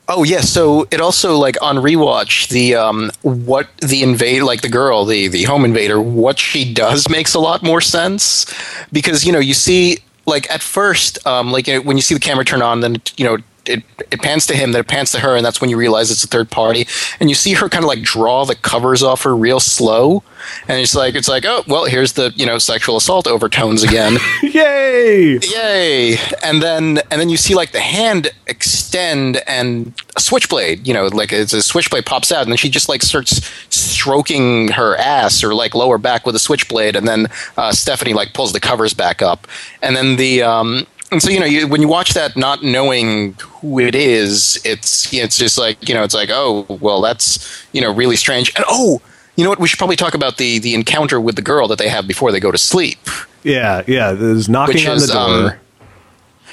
Oh 0.08 0.24
yeah. 0.24 0.42
So 0.42 0.88
it 0.90 1.02
also 1.02 1.38
like 1.38 1.56
on 1.62 1.78
rewatch 1.78 2.50
the 2.50 2.76
um 2.76 3.12
what 3.22 3.70
the 3.78 4.02
invade 4.02 4.42
like 4.44 4.62
the 4.62 4.70
girl 4.70 5.06
the 5.06 5.28
the 5.28 5.44
home 5.44 5.66
invader 5.66 6.02
what 6.02 6.40
she 6.40 6.74
does 6.74 7.08
makes 7.10 7.36
a 7.36 7.40
lot 7.40 7.62
more 7.62 7.80
sense 7.80 8.52
because 8.92 9.24
you 9.24 9.32
know 9.32 9.40
you 9.40 9.54
see 9.54 10.00
like 10.26 10.50
at 10.50 10.64
first 10.64 11.26
um 11.28 11.52
like 11.52 11.68
when 11.84 11.96
you 11.96 12.02
see 12.02 12.16
the 12.16 12.20
camera 12.20 12.44
turn 12.44 12.62
on 12.64 12.82
then 12.82 12.98
you 13.18 13.26
know 13.26 13.38
it, 13.70 13.84
it 14.12 14.22
pans 14.22 14.48
to 14.48 14.56
him 14.56 14.72
then 14.72 14.82
it 14.82 14.88
pans 14.88 15.12
to 15.12 15.20
her 15.20 15.36
and 15.36 15.46
that's 15.46 15.62
when 15.62 15.70
you 15.70 15.78
realize 15.78 16.12
it's 16.12 16.24
a 16.24 16.28
third 16.28 16.50
party. 16.50 16.88
And 17.20 17.30
you 17.30 17.36
see 17.36 17.54
her 17.54 17.70
kind 17.70 17.84
of 17.84 17.88
like 17.88 18.02
draw 18.02 18.46
the 18.46 18.56
covers 18.56 19.04
off 19.04 19.24
her 19.24 19.36
real 19.36 19.60
slow 19.60 20.24
and 20.68 20.80
it's 20.80 20.96
like 20.96 21.16
it's 21.16 21.28
like 21.28 21.46
oh 21.46 21.64
well 21.68 21.86
here's 21.86 22.14
the 22.14 22.34
you 22.36 22.46
know 22.46 22.58
sexual 22.58 22.98
assault 22.98 23.28
overtones 23.28 23.84
again. 23.84 24.18
Yay! 24.44 25.38
yay! 25.40 26.18
And 26.44 26.62
then 26.62 27.00
and 27.12 27.22
then 27.22 27.30
you 27.30 27.38
see 27.38 27.56
like 27.56 27.72
the 27.72 27.80
hand 27.80 28.30
extend 28.48 29.38
and 29.48 29.94
a 30.16 30.22
switchblade 30.22 30.88
you 30.88 30.94
know 30.94 31.08
like 31.08 31.32
it's 31.32 31.54
a 31.54 31.62
switchblade 31.62 32.06
pops 32.06 32.32
out 32.32 32.42
and 32.42 32.52
then 32.52 32.58
she 32.58 32.70
just 32.70 32.90
like 32.90 33.04
starts 33.04 33.46
stroking 33.70 34.70
her 34.70 34.96
ass 34.98 35.44
or 35.44 35.54
like 35.54 35.76
lower 35.76 35.98
back 35.98 36.26
with 36.26 36.36
a 36.36 36.40
switchblade 36.40 36.96
and 36.96 37.08
then 37.08 37.28
uh, 37.58 37.72
stephanie 37.72 38.14
like 38.14 38.34
pulls 38.34 38.54
the 38.54 38.60
covers 38.60 38.94
back 38.94 39.22
up. 39.22 39.48
And 39.82 39.96
then 39.96 40.16
the 40.16 40.42
um 40.42 40.88
and 41.12 41.22
so 41.22 41.30
you 41.30 41.40
know 41.40 41.46
you, 41.46 41.68
when 41.68 41.82
you 41.82 41.88
watch 41.88 42.14
that 42.14 42.36
not 42.38 42.64
knowing 42.64 43.34
who 43.40 43.80
it 43.80 43.96
is 43.96 44.60
it's 44.64 45.12
it's 45.14 45.38
just 45.38 45.58
like 45.58 45.88
you 45.88 45.94
know 45.94 46.04
it's 46.04 46.14
like 46.14 46.30
oh 46.32 46.66
well 46.82 47.02
that's 47.02 47.66
you 47.72 47.82
know 47.82 47.92
really 47.94 48.16
strange 48.16 48.52
and 48.56 48.66
oh 48.68 49.02
you 49.36 49.44
know 49.44 49.50
what 49.50 49.60
we 49.60 49.68
should 49.68 49.78
probably 49.78 49.96
talk 49.96 50.14
about 50.14 50.38
the 50.38 50.60
the 50.60 50.74
encounter 50.74 51.20
with 51.20 51.36
the 51.36 51.42
girl 51.42 51.68
that 51.68 51.78
they 51.80 51.90
have 51.90 52.08
before 52.08 52.32
they 52.32 52.40
go 52.40 52.52
to 52.52 52.58
sleep 52.58 53.00
Yeah, 53.44 53.84
yeah. 53.88 54.12
There's 54.12 54.50
knocking 54.50 54.86
on 54.88 55.00
the 55.00 55.08
door. 55.08 55.52
um, 55.52 55.54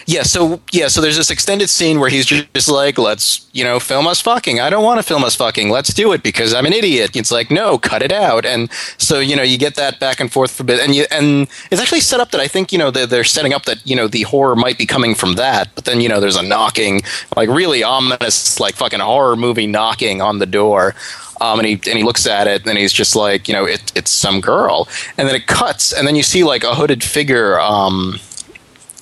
Yeah, 0.09 0.22
so 0.22 0.61
yeah, 0.70 0.86
so 0.86 1.00
there's 1.00 1.16
this 1.16 1.30
extended 1.30 1.68
scene 1.68 1.98
where 1.98 2.09
he's 2.09 2.26
just, 2.26 2.68
like, 2.68 2.96
"Let's, 2.96 3.48
you 3.52 3.64
know, 3.64 3.80
film 3.80 4.07
us 4.07 4.20
fucking. 4.20 4.61
I 4.61 4.70
don't 4.70 4.84
want 4.84 5.00
to 5.00 5.02
film 5.02 5.24
us 5.24 5.34
fucking. 5.34 5.68
Let's 5.68 5.92
do 5.92 6.12
it 6.12 6.22
because 6.22 6.54
I'm 6.54 6.64
an 6.64 6.72
idiot." 6.72 7.16
It's 7.16 7.32
like, 7.32 7.50
"No, 7.50 7.76
cut 7.76 8.02
it 8.02 8.12
out." 8.12 8.46
And 8.46 8.70
so 8.98 9.18
you 9.18 9.34
know, 9.34 9.42
you 9.42 9.59
get 9.59 9.74
that 9.74 9.98
back 9.98 10.20
and 10.20 10.32
forth 10.32 10.52
for 10.52 10.62
a 10.62 10.66
bit, 10.66 10.80
and 10.80 10.94
you 10.94 11.07
and 11.11 11.48
it's 11.72 11.82
actually 11.82 12.00
set 12.00 12.20
up 12.20 12.30
that 12.30 12.40
I 12.40 12.46
think 12.46 12.70
you 12.70 12.78
know 12.78 12.92
they're, 12.92 13.07
they're 13.07 13.24
setting 13.24 13.52
up 13.52 13.64
that 13.64 13.84
you 13.84 13.96
know 13.96 14.07
the 14.07 14.22
horror 14.22 14.54
might 14.54 14.78
be 14.78 14.86
coming 14.86 15.16
from 15.16 15.34
that, 15.34 15.74
but 15.74 15.86
then 15.86 16.00
you 16.00 16.09
know 16.09 16.20
there's 16.20 16.36
a 16.36 16.42
knocking, 16.42 17.02
like 17.34 17.48
really 17.48 17.82
ominous, 17.82 18.61
like 18.61 18.76
fucking 18.76 19.00
horror 19.00 19.34
movie 19.34 19.66
knocking 19.66 20.22
on 20.22 20.38
the 20.38 20.46
door. 20.46 20.94
Um, 21.40 21.59
and 21.59 21.66
he 21.66 21.74
and 21.74 21.98
he 21.98 22.04
looks 22.04 22.28
at 22.28 22.46
it, 22.46 22.64
and 22.64 22.78
he's 22.78 22.92
just 22.92 23.16
like, 23.16 23.48
you 23.48 23.54
know, 23.54 23.64
it, 23.64 23.92
it's 23.96 24.11
some 24.12 24.40
girl, 24.40 24.88
and 25.18 25.26
then 25.28 25.34
it 25.34 25.48
cuts, 25.48 25.92
and 25.92 26.07
then 26.07 26.14
you 26.14 26.22
see 26.22 26.44
like 26.44 26.62
a 26.62 26.76
hooded 26.76 27.02
figure. 27.02 27.59
Um, 27.59 28.20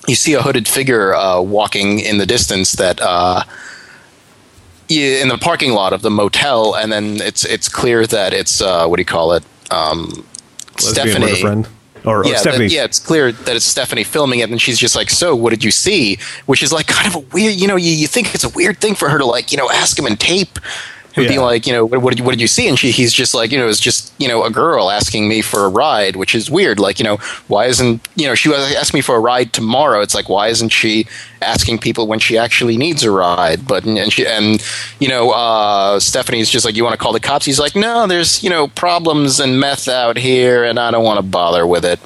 you 0.06 0.14
see 0.14 0.34
a 0.34 0.42
hooded 0.42 0.68
figure 0.68 1.14
uh, 1.14 1.40
walking 1.40 2.00
in 2.00 2.18
the 2.18 2.26
distance 2.26 2.72
that 2.72 3.00
uh, 3.00 3.42
in 4.88 5.28
the 5.28 5.38
parking 5.38 5.72
lot 5.72 5.92
of 5.92 6.02
the 6.02 6.10
motel, 6.10 6.74
and 6.76 6.92
then 6.92 7.20
it's 7.20 7.44
it's 7.44 7.68
clear 7.68 8.06
that 8.06 8.32
it's 8.32 8.60
uh, 8.60 8.86
what 8.86 8.96
do 8.96 9.00
you 9.00 9.06
call 9.06 9.32
it? 9.32 9.42
Um, 9.70 10.26
Stephanie. 10.78 11.26
boyfriend. 11.26 11.68
Or, 12.04 12.20
or 12.20 12.26
Yeah, 12.26 12.36
Stephanie. 12.36 12.66
that- 12.68 12.74
yeah, 12.74 12.84
it's 12.84 12.98
clear 12.98 13.32
that 13.32 13.56
it's 13.56 13.64
Stephanie 13.64 14.04
filming 14.04 14.40
it, 14.40 14.50
and 14.50 14.60
she's 14.60 14.78
just 14.78 14.94
like, 14.94 15.08
"So, 15.08 15.34
what 15.34 15.50
did 15.50 15.64
you 15.64 15.70
see?" 15.70 16.18
Which 16.44 16.62
is 16.62 16.70
like 16.70 16.86
kind 16.86 17.06
of 17.08 17.14
a 17.14 17.20
weird, 17.34 17.54
you 17.54 17.66
know, 17.66 17.76
you, 17.76 17.92
you 17.92 18.06
think 18.06 18.34
it's 18.34 18.44
a 18.44 18.50
weird 18.50 18.78
thing 18.78 18.94
for 18.94 19.08
her 19.08 19.16
to 19.16 19.24
like, 19.24 19.52
you 19.52 19.56
know, 19.58 19.70
ask 19.70 19.98
him 19.98 20.06
in 20.06 20.16
tape 20.18 20.58
and 21.16 21.28
be 21.28 21.34
Yeah. 21.34 21.40
like, 21.40 21.66
you 21.66 21.72
know, 21.72 21.84
what, 21.84 22.02
what 22.02 22.10
did 22.10 22.18
you, 22.18 22.24
what 22.24 22.32
did 22.32 22.40
you 22.40 22.48
see? 22.48 22.68
And 22.68 22.78
she, 22.78 22.90
he's 22.90 23.12
just 23.12 23.34
like, 23.34 23.52
you 23.52 23.58
know, 23.58 23.68
it's 23.68 23.80
just 23.80 24.12
you 24.18 24.28
know 24.28 24.44
a 24.44 24.50
girl 24.50 24.90
asking 24.90 25.28
me 25.28 25.42
for 25.42 25.64
a 25.64 25.68
ride, 25.68 26.16
which 26.16 26.34
is 26.34 26.50
weird. 26.50 26.78
Like, 26.78 26.98
you 26.98 27.04
know, 27.04 27.16
why 27.48 27.66
isn't 27.66 28.06
you 28.16 28.26
know 28.26 28.34
she 28.34 28.48
was 28.48 28.74
asked 28.74 28.94
me 28.94 29.00
for 29.00 29.16
a 29.16 29.20
ride 29.20 29.52
tomorrow? 29.52 30.00
It's 30.00 30.14
like, 30.14 30.28
why 30.28 30.48
isn't 30.48 30.70
she 30.70 31.06
asking 31.42 31.78
people 31.78 32.06
when 32.06 32.18
she 32.18 32.38
actually 32.38 32.76
needs 32.76 33.02
a 33.02 33.10
ride? 33.10 33.66
But 33.66 33.84
and 33.84 34.12
she 34.12 34.26
and 34.26 34.64
you 35.00 35.08
know, 35.08 35.30
uh, 35.30 36.00
Stephanie's 36.00 36.50
just 36.50 36.64
like, 36.64 36.74
you 36.76 36.84
want 36.84 36.94
to 36.94 37.02
call 37.02 37.12
the 37.12 37.20
cops? 37.20 37.44
He's 37.46 37.60
like, 37.60 37.76
no, 37.76 38.06
there's 38.06 38.42
you 38.42 38.50
know 38.50 38.68
problems 38.68 39.38
and 39.40 39.60
meth 39.60 39.88
out 39.88 40.16
here, 40.16 40.64
and 40.64 40.78
I 40.78 40.90
don't 40.90 41.04
want 41.04 41.18
to 41.18 41.22
bother 41.22 41.66
with 41.66 41.84
it. 41.84 42.00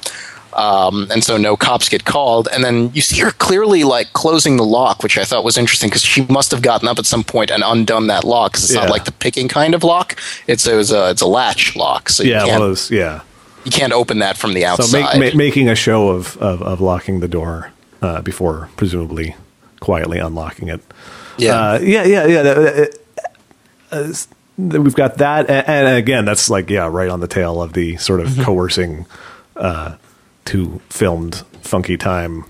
Um, 0.53 1.07
and 1.11 1.23
so 1.23 1.37
no 1.37 1.55
cops 1.55 1.89
get 1.89 2.05
called. 2.05 2.47
And 2.51 2.63
then 2.63 2.91
you 2.93 3.01
see 3.01 3.19
her 3.21 3.31
clearly 3.31 3.83
like 3.83 4.13
closing 4.13 4.57
the 4.57 4.63
lock, 4.65 5.03
which 5.03 5.17
I 5.17 5.23
thought 5.23 5.43
was 5.43 5.57
interesting 5.57 5.89
because 5.89 6.01
she 6.03 6.25
must 6.25 6.51
have 6.51 6.61
gotten 6.61 6.87
up 6.87 6.97
at 6.99 7.05
some 7.05 7.23
point 7.23 7.51
and 7.51 7.63
undone 7.65 8.07
that 8.07 8.23
lock 8.23 8.51
because 8.53 8.63
it's 8.65 8.73
Yeah. 8.73 8.81
not 8.81 8.89
like 8.89 9.05
the 9.05 9.11
picking 9.11 9.47
kind 9.47 9.73
of 9.75 9.83
lock. 9.83 10.15
It's 10.47 10.65
it 10.67 10.75
was 10.75 10.91
a 10.91 11.09
it's 11.11 11.21
a 11.21 11.27
latch 11.27 11.75
lock, 11.75 12.09
so 12.09 12.23
yeah, 12.23 12.29
you 12.29 12.35
one 12.39 12.47
can't 12.49 12.63
of 12.63 12.69
those. 12.69 12.91
Yeah. 12.91 13.21
you 13.63 13.71
can't 13.71 13.93
open 13.93 14.19
that 14.19 14.37
from 14.37 14.53
the 14.53 14.61
So 14.61 14.67
outside. 14.67 15.19
make, 15.19 15.33
ma- 15.35 15.37
making 15.37 15.69
a 15.69 15.75
show 15.75 16.09
of, 16.09 16.35
of, 16.37 16.61
of 16.61 16.81
locking 16.81 17.19
the 17.19 17.27
door 17.27 17.71
uh, 18.01 18.21
before 18.21 18.69
presumably 18.77 19.35
quietly 19.79 20.17
unlocking 20.19 20.67
it. 20.69 20.81
yeah, 21.37 21.73
Uh, 21.73 21.79
yeah, 21.79 22.03
yeah, 22.05 22.25
yeah. 22.25 22.39
uh, 22.39 22.85
uh, 23.91 24.13
uh, 24.71 24.79
we've 24.81 24.95
got 24.95 25.17
that, 25.19 25.49
and, 25.49 25.67
and 25.67 25.97
again, 25.97 26.25
that's 26.25 26.49
like 26.49 26.69
yeah, 26.69 26.87
right 26.91 27.09
on 27.09 27.19
the 27.19 27.27
tail 27.27 27.61
of 27.61 27.73
the 27.73 27.97
sort 27.97 28.19
of 28.19 28.35
coercing 28.39 29.05
uh, 30.49 30.51
to 30.51 30.81
filmed 30.89 31.43
funky 31.61 31.97
time. 31.97 32.45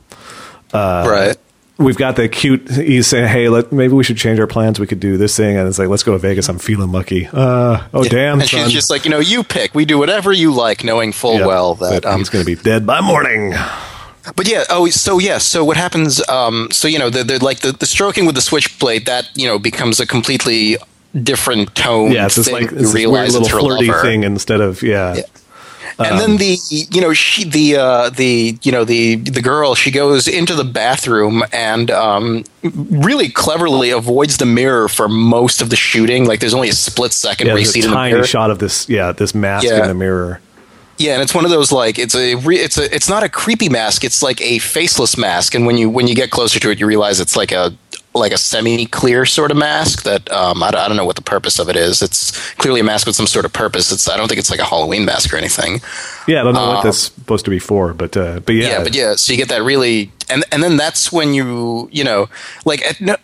right. 0.73 1.35
We've 1.77 1.95
got 1.95 2.17
the 2.17 2.27
cute. 2.27 2.69
He's 2.69 3.07
saying, 3.07 3.29
"Hey, 3.29 3.47
let 3.47 3.71
maybe 3.71 3.93
we 3.93 4.03
should 4.03 4.17
change 4.17 4.37
our 4.37 4.47
plans. 4.47 4.81
We 4.81 4.87
could 4.87 4.99
do 4.99 5.15
this 5.15 5.37
thing." 5.37 5.55
And 5.55 5.65
it's 5.65 5.79
like, 5.79 5.87
"Let's 5.87 6.03
go 6.03 6.11
to 6.11 6.17
Vegas. 6.17 6.49
I'm 6.49 6.59
feeling 6.59 6.91
lucky." 6.91 7.27
Uh, 7.31 7.87
oh 7.93 8.03
damn, 8.03 8.41
and 8.41 8.49
son. 8.49 8.65
she's 8.65 8.73
just 8.73 8.89
like, 8.89 9.05
you 9.05 9.11
know, 9.11 9.19
you 9.19 9.45
pick. 9.45 9.73
We 9.73 9.85
do 9.85 9.97
whatever 9.97 10.33
you 10.33 10.51
like, 10.51 10.83
knowing 10.83 11.13
full 11.13 11.39
Yeah, 11.39 11.45
well 11.45 11.75
that 11.75 12.05
um, 12.05 12.17
he's 12.19 12.27
going 12.27 12.43
to 12.43 12.55
be 12.55 12.61
dead 12.61 12.85
by 12.85 12.99
morning. 12.99 13.53
But 14.35 14.49
yeah, 14.49 14.65
oh, 14.69 14.89
so 14.89 15.19
yeah, 15.19 15.37
so 15.37 15.63
what 15.63 15.77
happens? 15.77 16.21
Um, 16.27 16.67
so 16.71 16.89
you 16.89 16.99
know, 16.99 17.09
the, 17.09 17.23
the 17.23 17.43
like 17.43 17.59
the, 17.59 17.71
the 17.71 17.85
stroking 17.85 18.25
with 18.25 18.35
the 18.35 18.41
switchblade 18.41 19.05
that 19.05 19.29
you 19.35 19.47
know 19.47 19.57
becomes 19.57 20.01
a 20.01 20.05
completely 20.05 20.75
different 21.23 21.73
tone. 21.75 22.11
Yeah, 22.11 22.25
it's 22.25 22.35
just 22.35 22.49
thing. 22.49 22.61
like 22.61 22.71
You 22.71 22.77
this 22.77 22.93
weird 22.93 23.09
little 23.09 23.41
it's 23.41 23.49
flirty 23.49 23.87
lover. 23.87 24.01
thing 24.01 24.23
instead 24.23 24.59
of 24.61 24.83
yeah. 24.83 25.15
Yeah. 25.15 25.21
And 25.99 26.17
then 26.19 26.37
the 26.37 26.57
you 26.91 27.01
know 27.01 27.13
she 27.13 27.43
the 27.43 27.75
uh, 27.75 28.09
the 28.09 28.57
you 28.63 28.71
know 28.71 28.85
the 28.85 29.15
the 29.15 29.41
girl 29.41 29.75
she 29.75 29.91
goes 29.91 30.27
into 30.27 30.55
the 30.55 30.63
bathroom 30.63 31.43
and 31.51 31.91
um, 31.91 32.45
really 32.63 33.29
cleverly 33.29 33.89
avoids 33.91 34.37
the 34.37 34.45
mirror 34.45 34.87
for 34.87 35.09
most 35.09 35.61
of 35.61 35.69
the 35.69 35.75
shooting. 35.75 36.25
Like 36.25 36.39
there's 36.39 36.53
only 36.53 36.69
a 36.69 36.73
split 36.73 37.11
second 37.11 37.47
Yeah, 37.47 37.53
where 37.53 37.59
you 37.59 37.65
see 37.65 37.81
a 37.81 37.83
it 37.83 37.87
the 37.87 37.93
tiny 37.93 38.13
mirror. 38.13 38.25
shot 38.25 38.49
of 38.49 38.59
this, 38.59 38.87
yeah, 38.87 39.11
this 39.11 39.35
mask 39.35 39.65
Yeah. 39.65 39.81
in 39.81 39.87
the 39.89 39.93
mirror. 39.93 40.39
Yeah, 40.99 41.13
and 41.13 41.21
it's 41.23 41.33
one 41.33 41.45
of 41.45 41.51
those 41.51 41.71
like 41.71 41.97
it's 41.97 42.13
a 42.13 42.35
re, 42.35 42.57
it's 42.57 42.77
a 42.77 42.93
it's 42.93 43.07
not 43.09 43.23
a 43.23 43.29
creepy 43.29 43.69
mask. 43.69 44.03
It's 44.03 44.21
like 44.21 44.41
a 44.41 44.59
faceless 44.59 45.17
mask, 45.17 45.55
and 45.55 45.65
when 45.65 45.77
you 45.77 45.89
when 45.89 46.07
you 46.07 46.13
get 46.15 46.29
closer 46.29 46.59
to 46.59 46.69
it, 46.71 46.79
you 46.79 46.85
realize 46.85 47.19
it's 47.21 47.35
like 47.37 47.51
a 47.53 47.73
like 48.15 48.31
a 48.33 48.37
semi-clear 48.37 49.23
sort 49.25 49.51
of 49.51 49.55
mask 49.57 50.01
that 50.03 50.29
um, 50.31 50.63
I, 50.63 50.71
don't- 50.71 50.81
I 50.81 50.87
don't 50.87 50.97
know 50.97 51.05
what 51.05 51.15
the 51.15 51.21
purpose 51.21 51.59
of 51.59 51.69
it 51.69 51.75
is. 51.75 52.01
It's 52.01 52.51
clearly 52.55 52.79
a 52.81 52.83
mask 52.83 53.05
with 53.05 53.15
some 53.15 53.27
sort 53.27 53.45
of 53.45 53.53
purpose. 53.53 53.91
It's 53.91 54.09
I 54.09 54.17
don't 54.17 54.27
think 54.27 54.39
it's 54.39 54.49
like 54.49 54.59
a 54.59 54.65
Halloween 54.65 55.05
mask 55.05 55.31
or 55.31 55.37
anything. 55.37 55.79
Yeah, 56.27 56.41
I 56.41 56.43
don't 56.43 56.53
know 56.55 56.67
what 56.69 56.83
this 56.83 56.95
is 56.97 57.01
supposed 57.03 57.45
to 57.45 57.51
be 57.51 57.59
for, 57.59 57.93
but 57.93 58.17
uh, 58.17 58.39
but 58.41 58.55
yeah, 58.55 58.67
Yeah, 58.69 58.83
but 58.83 58.93
yeah, 58.95 59.15
so 59.15 59.31
you 59.31 59.37
get 59.37 59.47
that 59.49 59.63
really, 59.63 60.11
and 60.29 60.43
and 60.51 60.61
then 60.61 60.75
that's 60.75 61.11
when 61.13 61.33
you 61.33 61.87
you 61.93 62.03
know 62.03 62.27
like 62.65 62.83
at 62.85 62.99
no, 62.99 63.15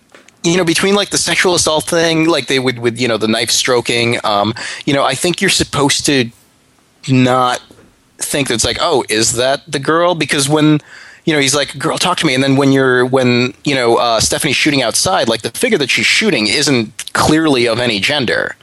you 0.43 0.55
know 0.55 0.63
between 0.63 0.95
like 0.95 1.09
the 1.09 1.17
sexual 1.17 1.55
assault 1.55 1.83
thing, 1.85 2.29
like 2.29 2.45
they 2.47 2.59
would 2.59 2.79
with 2.79 2.97
you 3.01 3.07
know 3.09 3.17
the 3.17 3.27
knife 3.27 3.49
stroking, 3.51 4.19
um, 4.23 4.53
you 4.85 4.93
know 4.93 5.03
I 5.03 5.15
think 5.15 5.41
you're 5.41 5.49
supposed 5.49 6.05
to 6.05 6.29
not 7.09 7.61
think 8.17 8.47
that 8.47 8.53
it's 8.53 8.65
like 8.65 8.77
oh 8.79 9.03
is 9.09 9.33
that 9.33 9.69
the 9.69 9.79
girl 9.79 10.15
because 10.15 10.47
when 10.47 10.79
you 11.25 11.33
know 11.33 11.39
he's 11.39 11.55
like 11.55 11.77
girl 11.77 11.97
talk 11.97 12.17
to 12.17 12.25
me 12.25 12.33
and 12.33 12.43
then 12.43 12.55
when 12.55 12.71
you're 12.71 13.05
when 13.05 13.53
you 13.63 13.75
know 13.75 13.97
uh, 13.97 14.19
Stephanie's 14.19 14.55
shooting 14.55 14.81
outside 14.81 15.27
like 15.27 15.41
the 15.41 15.51
figure 15.51 15.77
that 15.77 15.89
she's 15.89 16.05
shooting 16.05 16.47
isn't 16.47 17.11
clearly 17.13 17.67
of 17.67 17.79
any 17.79 17.99
gender. 17.99 18.55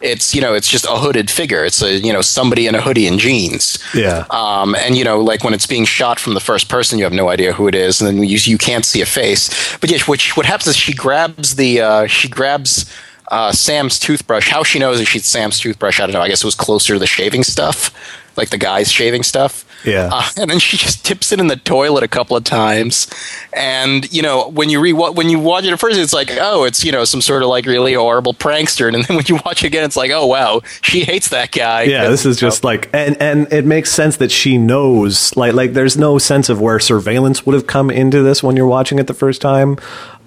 It's 0.00 0.32
you 0.32 0.40
know 0.40 0.54
it's 0.54 0.68
just 0.68 0.84
a 0.84 0.96
hooded 0.96 1.28
figure. 1.28 1.64
It's 1.64 1.82
a 1.82 1.98
you 1.98 2.12
know 2.12 2.22
somebody 2.22 2.68
in 2.68 2.74
a 2.76 2.80
hoodie 2.80 3.08
and 3.08 3.18
jeans. 3.18 3.78
yeah, 3.94 4.26
Um, 4.30 4.76
and 4.76 4.96
you 4.96 5.02
know, 5.02 5.18
like 5.20 5.42
when 5.42 5.52
it's 5.54 5.66
being 5.66 5.84
shot 5.84 6.20
from 6.20 6.34
the 6.34 6.40
first 6.40 6.68
person, 6.68 6.98
you 6.98 7.04
have 7.04 7.12
no 7.12 7.28
idea 7.30 7.52
who 7.52 7.66
it 7.66 7.74
is, 7.74 8.00
and 8.00 8.06
then 8.06 8.22
you 8.22 8.38
you 8.40 8.58
can't 8.58 8.84
see 8.84 9.00
a 9.00 9.06
face. 9.06 9.76
But 9.78 9.90
yeah, 9.90 9.98
which 10.06 10.36
what 10.36 10.46
happens 10.46 10.68
is 10.68 10.76
she 10.76 10.94
grabs 10.94 11.56
the 11.56 11.80
uh, 11.80 12.06
she 12.06 12.28
grabs 12.28 12.84
uh, 13.30 13.52
Sam's 13.52 13.98
toothbrush. 13.98 14.48
How 14.48 14.62
she 14.62 14.78
knows 14.78 14.98
that 14.98 15.06
she's 15.06 15.26
Sam's 15.26 15.58
toothbrush, 15.58 16.00
I 16.00 16.06
don't 16.06 16.14
know. 16.14 16.20
I 16.20 16.28
guess 16.28 16.42
it 16.42 16.46
was 16.46 16.54
closer 16.54 16.94
to 16.94 16.98
the 16.98 17.06
shaving 17.06 17.44
stuff, 17.44 17.92
like 18.36 18.50
the 18.50 18.58
guy's 18.58 18.90
shaving 18.90 19.22
stuff. 19.22 19.64
Yeah. 19.84 20.10
Uh, 20.12 20.28
and 20.36 20.50
then 20.50 20.58
she 20.58 20.76
just 20.76 21.04
tips 21.04 21.32
it 21.32 21.40
in 21.40 21.46
the 21.46 21.56
toilet 21.56 22.02
a 22.02 22.08
couple 22.08 22.36
of 22.36 22.44
times, 22.44 23.08
and 23.52 24.10
you 24.12 24.22
know 24.22 24.48
when 24.48 24.70
you 24.70 24.80
re 24.80 24.92
when 24.92 25.28
you 25.28 25.38
watch 25.38 25.64
it 25.64 25.72
at 25.72 25.80
first, 25.80 25.98
it's 25.98 26.12
like 26.12 26.30
oh, 26.32 26.64
it's 26.64 26.84
you 26.84 26.92
know 26.92 27.04
some 27.04 27.20
sort 27.20 27.42
of 27.42 27.48
like 27.48 27.66
really 27.66 27.94
horrible 27.94 28.34
prankster, 28.34 28.92
and 28.92 29.04
then 29.04 29.16
when 29.16 29.24
you 29.28 29.38
watch 29.44 29.62
it 29.62 29.68
again, 29.68 29.84
it's 29.84 29.96
like 29.96 30.10
oh 30.10 30.26
wow, 30.26 30.60
she 30.82 31.04
hates 31.04 31.28
that 31.28 31.52
guy. 31.52 31.82
yeah. 31.82 32.08
This 32.08 32.26
is 32.26 32.36
just 32.36 32.64
like, 32.64 32.90
and 32.92 33.20
and 33.20 33.52
it 33.52 33.64
makes 33.64 33.90
sense 33.90 34.16
that 34.16 34.30
she 34.30 34.58
knows. 34.58 35.36
Like 35.36 35.54
like, 35.54 35.72
there's 35.72 35.96
no 35.96 36.18
sense 36.18 36.48
of 36.48 36.60
where 36.60 36.80
surveillance 36.80 37.46
would 37.46 37.54
have 37.54 37.66
come 37.66 37.90
into 37.90 38.22
this 38.22 38.42
when 38.42 38.56
you're 38.56 38.66
watching 38.66 38.98
it 38.98 39.06
the 39.06 39.14
first 39.14 39.40
time, 39.40 39.78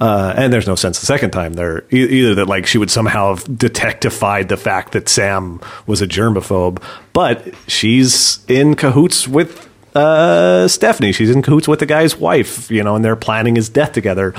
uh, 0.01 0.33
and 0.35 0.51
there's 0.51 0.67
no 0.67 0.75
sense 0.75 0.99
the 0.99 1.05
second 1.05 1.31
time. 1.31 1.53
There 1.53 1.85
either 1.91 2.35
that 2.35 2.47
like 2.47 2.65
she 2.65 2.77
would 2.77 2.91
somehow 2.91 3.35
have 3.35 3.57
detectified 3.57 4.49
the 4.49 4.57
fact 4.57 4.91
that 4.91 5.07
Sam 5.07 5.61
was 5.85 6.01
a 6.01 6.07
germaphobe, 6.07 6.81
but 7.13 7.53
she's 7.67 8.43
in 8.49 8.75
cahoots 8.75 9.27
with 9.27 9.69
uh, 9.95 10.67
Stephanie. 10.67 11.11
She's 11.11 11.29
in 11.29 11.41
cahoots 11.41 11.67
with 11.67 11.79
the 11.79 11.85
guy's 11.85 12.17
wife, 12.17 12.69
you 12.71 12.83
know, 12.83 12.95
and 12.95 13.05
they're 13.05 13.15
planning 13.15 13.55
his 13.55 13.69
death 13.69 13.93
together. 13.93 14.33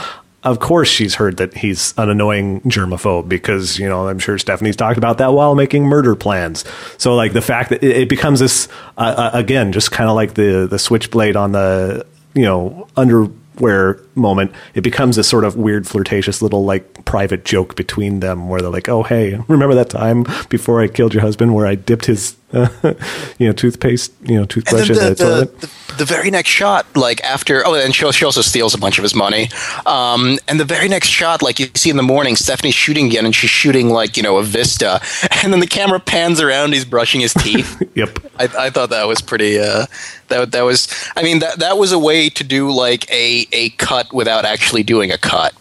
Of 0.45 0.59
course, 0.59 0.89
she's 0.89 1.15
heard 1.15 1.37
that 1.37 1.55
he's 1.55 1.95
an 1.97 2.11
annoying 2.11 2.63
germaphobe 2.63 3.29
because, 3.29 3.79
you 3.79 3.89
know, 3.89 4.09
I'm 4.09 4.19
sure 4.19 4.39
Stephanie's 4.39 4.75
talked 4.75 4.99
about 4.99 5.19
that 5.19 5.33
while 5.33 5.55
making 5.55 5.85
murder 5.85 6.17
plans. 6.17 6.65
So, 6.99 7.15
like, 7.15 7.33
the 7.33 7.41
fact 7.41 7.71
that 7.71 7.85
it, 7.85 7.97
it 7.97 8.09
becomes 8.09 8.41
this, 8.41 8.67
uh, 8.99 9.15
uh, 9.17 9.31
again, 9.35 9.71
just 9.71 9.93
kind 9.93 10.11
of 10.11 10.17
like 10.17 10.35
the, 10.35 10.67
the 10.69 10.81
switchblade 10.81 11.37
on 11.37 11.53
the, 11.53 12.05
you 12.35 12.43
know, 12.43 12.89
underwear 12.97 14.01
moment, 14.15 14.53
it 14.75 14.83
becomes 14.83 15.17
this 15.17 15.29
sort 15.29 15.45
of 15.45 15.57
weird, 15.57 15.87
flirtatious 15.87 16.43
little, 16.43 16.65
like, 16.65 17.05
private 17.05 17.45
joke 17.45 17.77
between 17.77 18.21
them 18.21 18.49
where 18.49 18.61
they're 18.61 18.71
like, 18.71 18.89
oh, 18.89 19.03
hey, 19.03 19.39
remember 19.49 19.75
that 19.75 19.91
time 19.91 20.25
before 20.49 20.81
I 20.81 20.89
killed 20.89 21.15
your 21.15 21.23
husband 21.23 21.55
where 21.55 21.67
I 21.67 21.75
dipped 21.75 22.07
his, 22.07 22.37
uh, 22.53 22.69
you 23.39 23.47
know, 23.47 23.53
toothpaste, 23.53 24.13
you 24.25 24.37
know, 24.37 24.45
toothbrush 24.45 24.91
in 24.91 24.97
the, 24.97 25.11
the 25.11 25.15
toilet? 25.15 25.61
the, 25.61 25.95
the 25.99 26.05
very 26.05 26.31
next 26.31 26.49
shot, 26.49 26.87
like 26.97 27.23
after, 27.23 27.67
oh, 27.67 27.75
and 27.75 27.95
she, 27.95 28.11
she 28.13 28.25
also 28.25 28.41
steals 28.41 28.75
a 28.75 28.79
bunch 28.79 28.99
of 28.99 29.03
his 29.03 29.15
money. 29.15 29.49
Um, 29.87 30.39
and 30.49 30.59
the 30.59 30.65
very 30.65 30.89
next 30.89 31.09
shot, 31.09 31.43
like 31.43 31.59
you 31.59 31.69
see 31.75 31.91
in 31.91 31.97
the 31.97 32.03
morning, 32.03 32.37
Stephanie's 32.37 32.75
shooting 32.75 33.07
again, 33.07 33.25
and 33.25 33.35
she's 33.35 33.51
shooting 33.51 33.91
like 33.91 34.17
you 34.17 34.23
know 34.23 34.39
a 34.39 34.43
vista, 34.43 35.01
and 35.43 35.53
then 35.53 35.61
the 35.61 35.67
camera 35.67 36.01
pans 36.01 36.41
around, 36.41 36.73
he's 36.73 36.85
brushing 36.85 37.21
his 37.21 37.35
teeth. 37.35 37.81
Yep. 37.95 38.21
I, 38.39 38.45
I 38.45 38.71
thought 38.71 38.89
that 38.89 39.07
was 39.07 39.21
pretty. 39.21 39.59
Uh, 39.59 39.85
that 40.29 40.53
that 40.53 40.63
was. 40.63 40.89
I 41.15 41.23
mean, 41.23 41.41
that 41.41 41.59
that 41.59 41.77
was 41.77 41.93
a 41.93 41.99
way 41.99 42.31
to 42.31 42.43
do 42.43 42.71
like 42.71 43.11
a 43.11 43.47
a 43.53 43.71
cut 43.71 44.02
without 44.13 44.45
actually 44.45 44.83
doing 44.83 45.11
a 45.13 45.19
cut, 45.19 45.53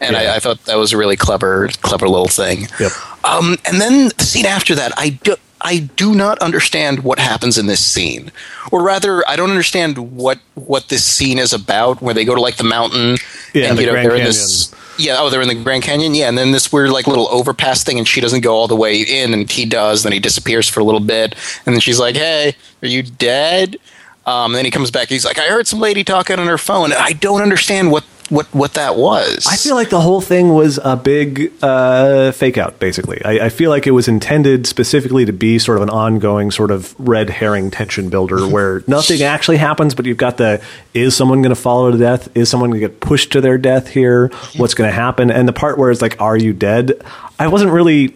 and 0.00 0.12
Yeah. 0.14 0.32
I, 0.32 0.36
I 0.36 0.38
thought 0.40 0.64
that 0.64 0.76
was 0.76 0.92
a 0.92 0.96
really 0.96 1.16
clever 1.16 1.68
clever 1.82 2.08
little 2.08 2.28
thing. 2.28 2.66
Yep. 2.80 2.92
Um, 3.24 3.56
and 3.64 3.80
then 3.80 4.10
the 4.18 4.24
scene 4.24 4.46
after 4.46 4.74
that, 4.74 4.92
I 4.96 5.10
do, 5.10 5.36
I 5.60 5.78
do 5.96 6.14
not 6.14 6.38
understand 6.38 7.00
what 7.04 7.18
happens 7.18 7.56
in 7.58 7.66
this 7.66 7.84
scene, 7.84 8.30
or 8.70 8.82
rather, 8.82 9.26
I 9.28 9.36
don't 9.36 9.50
understand 9.50 9.98
what 10.16 10.38
what 10.54 10.88
this 10.88 11.04
scene 11.04 11.38
is 11.38 11.52
about. 11.52 12.02
Where 12.02 12.14
they 12.14 12.24
go 12.24 12.34
to 12.34 12.40
like 12.40 12.56
the 12.56 12.64
mountain, 12.64 13.16
Yeah, 13.54 13.68
and 13.70 13.78
the 13.78 13.82
you 13.82 13.86
know 13.86 13.92
Grand 13.94 14.10
they're 14.10 14.16
in 14.18 14.24
this. 14.24 14.72
Yeah, 14.98 15.16
oh, 15.18 15.28
they're 15.28 15.42
in 15.42 15.48
the 15.48 15.54
Grand 15.62 15.82
Canyon. 15.82 16.14
Yeah, 16.14 16.28
and 16.28 16.38
then 16.38 16.52
this 16.52 16.72
weird 16.72 16.88
like 16.90 17.06
little 17.06 17.28
overpass 17.28 17.84
thing, 17.84 17.98
and 17.98 18.08
she 18.08 18.20
doesn't 18.22 18.40
go 18.40 18.54
all 18.54 18.66
the 18.68 18.76
way 18.76 19.00
in, 19.02 19.34
and 19.34 19.50
he 19.50 19.66
does. 19.66 20.02
Then 20.04 20.12
he 20.12 20.18
disappears 20.20 20.68
for 20.70 20.80
a 20.80 20.84
little 20.84 21.00
bit, 21.00 21.34
and 21.66 21.74
then 21.74 21.80
she's 21.80 21.98
like, 22.00 22.16
"Hey, 22.16 22.54
are 22.82 22.88
you 22.88 23.02
dead?" 23.02 23.76
Um, 24.26 24.46
and 24.46 24.54
then 24.56 24.64
he 24.64 24.70
comes 24.70 24.90
back. 24.90 25.08
He's 25.08 25.24
like, 25.24 25.38
"I 25.38 25.46
heard 25.46 25.66
some 25.66 25.80
lady 25.80 26.04
talking 26.04 26.38
on 26.38 26.46
her 26.46 26.58
phone." 26.58 26.92
I 26.92 27.12
don't 27.12 27.42
understand 27.42 27.90
what 27.92 28.04
what 28.28 28.46
what 28.54 28.74
that 28.74 28.96
was. 28.96 29.46
I 29.48 29.56
feel 29.56 29.74
like 29.74 29.90
the 29.90 30.00
whole 30.00 30.20
thing 30.20 30.52
was 30.52 30.78
a 30.82 30.96
big 30.96 31.52
uh, 31.62 32.32
fake 32.32 32.58
out, 32.58 32.78
basically. 32.78 33.24
I, 33.24 33.46
I 33.46 33.48
feel 33.48 33.70
like 33.70 33.86
it 33.86 33.92
was 33.92 34.08
intended 34.08 34.66
specifically 34.66 35.24
to 35.24 35.32
be 35.32 35.58
sort 35.58 35.78
of 35.78 35.82
an 35.82 35.90
ongoing 35.90 36.50
sort 36.50 36.70
of 36.70 36.94
red 36.98 37.30
herring 37.30 37.70
tension 37.70 38.08
builder 38.08 38.46
where 38.48 38.82
nothing 38.86 39.22
actually 39.22 39.58
happens, 39.58 39.94
but 39.94 40.06
you've 40.06 40.16
got 40.16 40.36
the 40.38 40.60
is 40.94 41.16
someone 41.16 41.42
going 41.42 41.54
to 41.54 41.60
follow 41.60 41.90
to 41.90 41.98
death? 41.98 42.28
Is 42.36 42.48
someone 42.48 42.70
going 42.70 42.80
to 42.80 42.88
get 42.88 43.00
pushed 43.00 43.32
to 43.32 43.40
their 43.40 43.58
death 43.58 43.88
here? 43.88 44.28
What's 44.56 44.74
going 44.74 44.88
to 44.90 44.94
happen? 44.94 45.30
And 45.30 45.46
the 45.46 45.52
part 45.52 45.78
where 45.78 45.90
it's 45.90 46.02
like, 46.02 46.20
are 46.20 46.36
you 46.36 46.52
dead? 46.52 47.00
I 47.38 47.48
wasn't 47.48 47.70
really. 47.72 48.14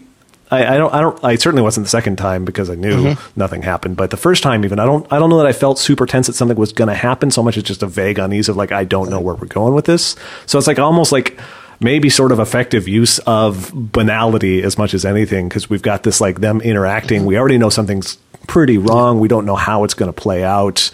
I, 0.50 0.74
I 0.74 0.78
don't. 0.78 0.92
I 0.92 1.00
don't. 1.00 1.24
I 1.24 1.36
certainly 1.36 1.62
wasn't 1.62 1.86
the 1.86 1.90
second 1.90 2.16
time 2.16 2.44
because 2.44 2.68
I 2.70 2.74
knew 2.74 2.96
mm-hmm. 2.96 3.40
nothing 3.40 3.62
happened. 3.62 3.96
But 3.96 4.10
the 4.10 4.16
first 4.16 4.42
time, 4.42 4.64
even 4.64 4.80
I 4.80 4.84
don't. 4.84 5.06
I 5.12 5.18
don't 5.18 5.30
know 5.30 5.38
that 5.38 5.46
I 5.46 5.52
felt 5.52 5.78
super 5.78 6.06
tense 6.06 6.26
that 6.26 6.32
something 6.34 6.56
was 6.56 6.72
going 6.72 6.88
to 6.88 6.94
happen. 6.94 7.30
So 7.30 7.42
much 7.42 7.56
as 7.56 7.62
just 7.62 7.82
a 7.82 7.86
vague 7.86 8.18
unease 8.18 8.48
of 8.48 8.56
like 8.56 8.72
I 8.72 8.84
don't 8.84 9.10
know 9.10 9.20
where 9.20 9.34
we're 9.34 9.46
going 9.46 9.74
with 9.74 9.84
this. 9.84 10.16
So 10.46 10.58
it's 10.58 10.66
like 10.66 10.78
almost 10.78 11.12
like 11.12 11.38
maybe 11.78 12.10
sort 12.10 12.32
of 12.32 12.40
effective 12.40 12.88
use 12.88 13.18
of 13.20 13.72
banality 13.74 14.62
as 14.62 14.76
much 14.76 14.92
as 14.92 15.04
anything 15.04 15.48
because 15.48 15.70
we've 15.70 15.82
got 15.82 16.02
this 16.02 16.20
like 16.20 16.40
them 16.40 16.60
interacting. 16.60 17.20
Mm-hmm. 17.20 17.28
We 17.28 17.38
already 17.38 17.58
know 17.58 17.70
something's 17.70 18.18
pretty 18.46 18.76
wrong. 18.76 19.20
We 19.20 19.28
don't 19.28 19.46
know 19.46 19.56
how 19.56 19.84
it's 19.84 19.94
going 19.94 20.12
to 20.12 20.20
play 20.20 20.42
out. 20.44 20.90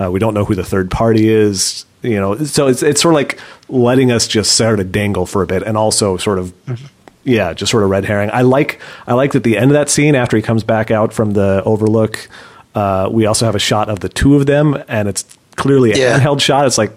Uh, 0.00 0.10
we 0.10 0.20
don't 0.20 0.34
know 0.34 0.44
who 0.44 0.54
the 0.54 0.64
third 0.64 0.90
party 0.90 1.28
is. 1.28 1.84
You 2.02 2.18
know, 2.18 2.36
so 2.44 2.68
it's 2.68 2.82
it's 2.82 3.02
sort 3.02 3.12
of 3.12 3.16
like 3.16 3.38
letting 3.68 4.10
us 4.10 4.26
just 4.26 4.52
sort 4.52 4.80
of 4.80 4.90
dangle 4.90 5.26
for 5.26 5.42
a 5.42 5.46
bit, 5.46 5.62
and 5.62 5.76
also 5.76 6.16
sort 6.16 6.38
of 6.38 6.54
mm-hmm. 6.64 6.86
Yeah, 7.24 7.52
just 7.52 7.70
sort 7.70 7.82
of 7.84 7.90
red 7.90 8.04
herring. 8.04 8.30
I 8.32 8.42
like 8.42 8.80
I 9.06 9.14
like 9.14 9.32
that 9.32 9.44
the 9.44 9.56
end 9.58 9.70
of 9.70 9.74
that 9.74 9.88
scene 9.88 10.14
after 10.14 10.36
he 10.36 10.42
comes 10.42 10.62
back 10.64 10.90
out 10.90 11.12
from 11.12 11.32
the 11.32 11.62
overlook, 11.64 12.28
uh, 12.74 13.08
we 13.12 13.26
also 13.26 13.44
have 13.46 13.54
a 13.54 13.58
shot 13.60 13.88
of 13.88 14.00
the 14.00 14.08
two 14.08 14.36
of 14.36 14.46
them, 14.46 14.82
and 14.88 15.08
it's 15.08 15.24
clearly 15.56 15.92
a 15.92 15.96
Yeah. 15.96 16.18
handheld 16.18 16.40
shot. 16.40 16.66
It's 16.66 16.78
like 16.78 16.92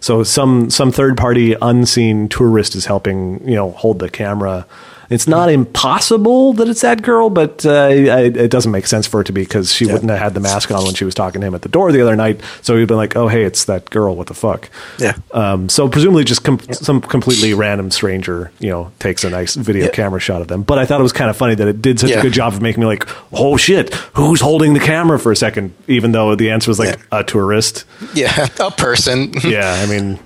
so 0.00 0.22
some 0.22 0.70
some 0.70 0.92
third 0.92 1.16
party 1.16 1.56
unseen 1.60 2.28
tourist 2.28 2.76
is 2.76 2.86
helping 2.86 3.40
you 3.48 3.56
know 3.56 3.70
hold 3.72 3.98
the 3.98 4.08
camera. 4.08 4.66
It's 5.10 5.26
not 5.28 5.48
impossible 5.50 6.52
that 6.54 6.68
it's 6.68 6.80
that 6.80 7.02
girl, 7.02 7.30
but 7.30 7.64
uh, 7.66 7.72
I, 7.72 8.20
it 8.22 8.50
doesn't 8.50 8.72
make 8.72 8.86
sense 8.86 9.06
for 9.06 9.20
it 9.20 9.24
to 9.24 9.32
be 9.32 9.42
because 9.42 9.72
she 9.72 9.86
wouldn't 9.86 10.08
have 10.10 10.18
had 10.18 10.34
the 10.34 10.40
mask 10.40 10.70
on 10.70 10.84
when 10.84 10.94
she 10.94 11.04
was 11.04 11.14
talking 11.14 11.40
to 11.40 11.46
him 11.46 11.54
at 11.54 11.62
the 11.62 11.68
door 11.68 11.92
the 11.92 12.00
other 12.00 12.16
night. 12.16 12.40
So 12.62 12.76
he'd 12.76 12.88
been 12.88 12.96
like, 12.96 13.14
"Oh, 13.16 13.28
hey, 13.28 13.44
it's 13.44 13.64
that 13.66 13.90
girl. 13.90 14.16
What 14.16 14.28
the 14.28 14.34
fuck?" 14.34 14.70
Yeah. 14.98 15.16
Um, 15.32 15.68
so 15.68 15.88
presumably, 15.88 16.24
just 16.24 16.44
com- 16.44 16.60
some 16.72 17.00
completely 17.00 17.54
random 17.54 17.90
stranger, 17.90 18.50
you 18.60 18.70
know, 18.70 18.92
takes 18.98 19.24
a 19.24 19.30
nice 19.30 19.54
video 19.54 19.84
Yeah. 19.86 19.90
camera 19.90 20.20
shot 20.20 20.40
of 20.40 20.48
them. 20.48 20.62
But 20.62 20.78
I 20.78 20.86
thought 20.86 21.00
it 21.00 21.02
was 21.02 21.12
kind 21.12 21.28
of 21.30 21.36
funny 21.36 21.54
that 21.54 21.68
it 21.68 21.82
did 21.82 22.00
such 22.00 22.10
a 22.10 22.20
good 22.22 22.32
job 22.32 22.52
of 22.54 22.62
making 22.62 22.80
me 22.80 22.86
like, 22.86 23.06
"Oh 23.32 23.56
shit, 23.56 23.92
who's 24.14 24.40
holding 24.40 24.74
the 24.74 24.80
camera?" 24.80 25.18
For 25.18 25.32
a 25.32 25.36
second, 25.36 25.74
even 25.88 26.12
though 26.12 26.34
the 26.34 26.50
answer 26.50 26.70
was 26.70 26.78
like 26.78 26.96
Yeah. 26.98 27.18
a 27.20 27.24
tourist. 27.24 27.84
yeah, 28.14 28.48
a 28.60 28.70
person. 28.70 29.32
Yeah, 29.44 29.72
I 29.82 29.86
mean, 29.86 30.18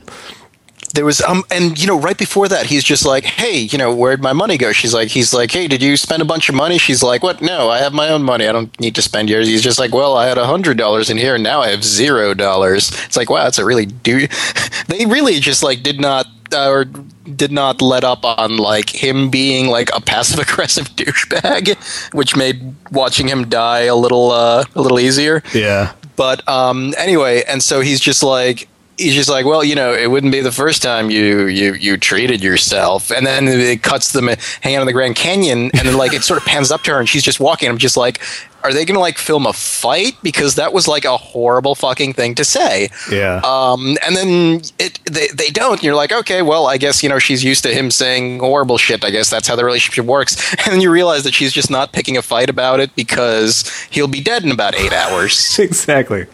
there 0.94 1.04
was 1.04 1.20
um 1.22 1.44
and 1.50 1.78
you 1.78 1.86
know 1.86 1.98
right 1.98 2.16
before 2.16 2.48
that 2.48 2.66
he's 2.66 2.84
just 2.84 3.04
like 3.04 3.24
hey 3.24 3.58
you 3.58 3.78
know 3.78 3.94
where'd 3.94 4.22
my 4.22 4.32
money 4.32 4.56
go? 4.56 4.72
She's 4.72 4.94
like 4.94 5.08
he's 5.08 5.32
like 5.32 5.50
hey 5.50 5.66
did 5.68 5.82
you 5.82 5.96
spend 5.96 6.22
a 6.22 6.24
bunch 6.24 6.48
of 6.48 6.54
money? 6.54 6.78
She's 6.78 7.02
like 7.02 7.22
what? 7.22 7.40
No 7.42 7.68
i 7.68 7.78
have 7.78 7.92
my 7.92 8.08
own 8.08 8.22
money. 8.22 8.46
I 8.46 8.52
don't 8.52 8.78
need 8.80 8.94
to 8.94 9.02
spend 9.02 9.28
yours. 9.30 9.46
He's 9.46 9.62
just 9.62 9.78
like 9.78 9.92
well 9.92 10.16
i 10.16 10.26
had 10.26 10.38
a 10.38 10.46
hundred 10.46 10.78
dollars 10.78 11.10
in 11.10 11.16
here 11.16 11.34
and 11.34 11.44
now 11.44 11.60
i 11.60 11.68
have 11.68 11.84
zero 11.84 12.34
dollars. 12.34 12.90
It's 13.04 13.16
like 13.16 13.30
wow 13.30 13.44
that's 13.44 13.58
a 13.58 13.64
really 13.64 13.86
do 13.86 14.26
they 14.88 15.06
really 15.06 15.40
just 15.40 15.62
like 15.62 15.82
did 15.82 16.00
not 16.00 16.26
uh, 16.52 16.70
or 16.70 16.84
did 16.84 17.52
not 17.52 17.82
let 17.82 18.04
up 18.04 18.24
on 18.24 18.56
like 18.56 18.88
him 18.88 19.28
being 19.28 19.68
like 19.68 19.90
a 19.94 20.00
passive 20.00 20.38
aggressive 20.48 20.88
douchebag 20.96 21.76
which 22.14 22.36
made 22.36 22.74
watching 22.90 23.28
him 23.28 23.48
die 23.48 23.82
a 23.82 23.94
little 23.94 24.30
uh 24.30 24.64
a 24.74 24.80
little 24.80 24.98
easier. 24.98 25.42
Yeah, 25.52 25.92
but 26.18 26.46
um, 26.48 26.94
anyway, 26.98 27.44
and 27.46 27.62
so 27.62 27.80
he's 27.80 28.00
just 28.00 28.24
like 28.24 28.67
he's 28.98 29.14
just 29.14 29.30
like, 29.30 29.46
well, 29.46 29.64
you 29.64 29.74
know, 29.74 29.94
it 29.94 30.10
wouldn't 30.10 30.32
be 30.32 30.40
the 30.40 30.52
first 30.52 30.82
time 30.82 31.10
you 31.10 31.46
you 31.46 31.74
you 31.74 31.96
treated 31.96 32.42
yourself. 32.42 33.10
And 33.10 33.26
then 33.26 33.48
it 33.48 33.82
cuts 33.82 34.12
them 34.12 34.28
hanging 34.60 34.76
out 34.76 34.82
in 34.82 34.86
the 34.86 34.92
Grand 34.92 35.16
Canyon, 35.16 35.70
and 35.74 35.86
then 35.88 35.96
like 35.96 36.12
it 36.12 36.22
sort 36.22 36.40
of 36.40 36.46
pans 36.46 36.70
up 36.70 36.82
to 36.82 36.92
her, 36.92 36.98
and 36.98 37.08
she's 37.08 37.22
just 37.22 37.40
walking. 37.40 37.68
I'm 37.68 37.78
just 37.78 37.96
like, 37.96 38.20
are 38.64 38.72
they 38.72 38.84
going 38.84 38.94
to 38.96 39.00
like 39.00 39.18
film 39.18 39.46
a 39.46 39.52
fight 39.52 40.16
because 40.22 40.56
that 40.56 40.72
was 40.72 40.88
like 40.88 41.04
a 41.04 41.16
horrible 41.16 41.74
fucking 41.74 42.12
thing 42.12 42.34
to 42.34 42.44
say. 42.44 42.88
Yeah. 43.10 43.40
Um, 43.44 43.96
and 44.04 44.16
then 44.16 44.62
it 44.78 44.98
they, 45.10 45.28
they 45.28 45.48
don't. 45.50 45.74
And 45.74 45.82
you're 45.84 45.94
like, 45.94 46.12
okay, 46.12 46.42
well, 46.42 46.66
I 46.66 46.76
guess 46.76 47.02
you 47.02 47.08
know 47.08 47.18
she's 47.18 47.44
used 47.44 47.62
to 47.64 47.72
him 47.72 47.90
saying 47.90 48.40
horrible 48.40 48.76
shit. 48.78 49.04
I 49.04 49.10
guess 49.10 49.30
that's 49.30 49.46
how 49.46 49.54
the 49.56 49.64
relationship 49.64 50.04
works. 50.04 50.36
And 50.68 50.74
then 50.74 50.80
you 50.80 50.90
realize 50.90 51.22
that 51.24 51.34
she's 51.34 51.52
just 51.52 51.70
not 51.70 51.92
picking 51.92 52.16
a 52.16 52.22
fight 52.22 52.50
about 52.50 52.80
it 52.80 52.94
because 52.96 53.70
he'll 53.90 54.08
be 54.08 54.20
dead 54.20 54.44
in 54.44 54.50
about 54.50 54.74
eight 54.74 54.92
hours. 54.92 55.58
exactly. 55.60 56.26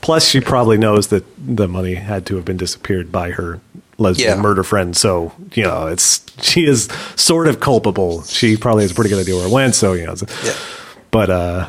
Plus, 0.00 0.26
she 0.26 0.40
probably 0.40 0.78
knows 0.78 1.08
that 1.08 1.24
the 1.36 1.68
money 1.68 1.94
had 1.94 2.24
to 2.26 2.36
have 2.36 2.44
been 2.44 2.56
disappeared 2.56 3.12
by 3.12 3.30
her 3.32 3.60
lesbian 3.98 4.36
Yeah. 4.36 4.42
murder 4.42 4.62
friend. 4.64 4.96
So 4.96 5.32
you 5.54 5.64
know, 5.64 5.86
it's 5.88 6.24
she 6.40 6.64
is 6.66 6.88
sort 7.14 7.46
of 7.46 7.60
culpable. 7.60 8.22
She 8.22 8.56
probably 8.56 8.84
has 8.84 8.92
a 8.92 8.94
pretty 8.94 9.10
good 9.10 9.20
idea 9.20 9.36
where 9.36 9.46
it 9.46 9.52
went. 9.52 9.74
So 9.74 9.92
you 9.92 10.06
know, 10.06 10.12
it's- 10.14 10.44
Yeah. 10.44 10.54
But 11.10 11.30
uh, 11.30 11.68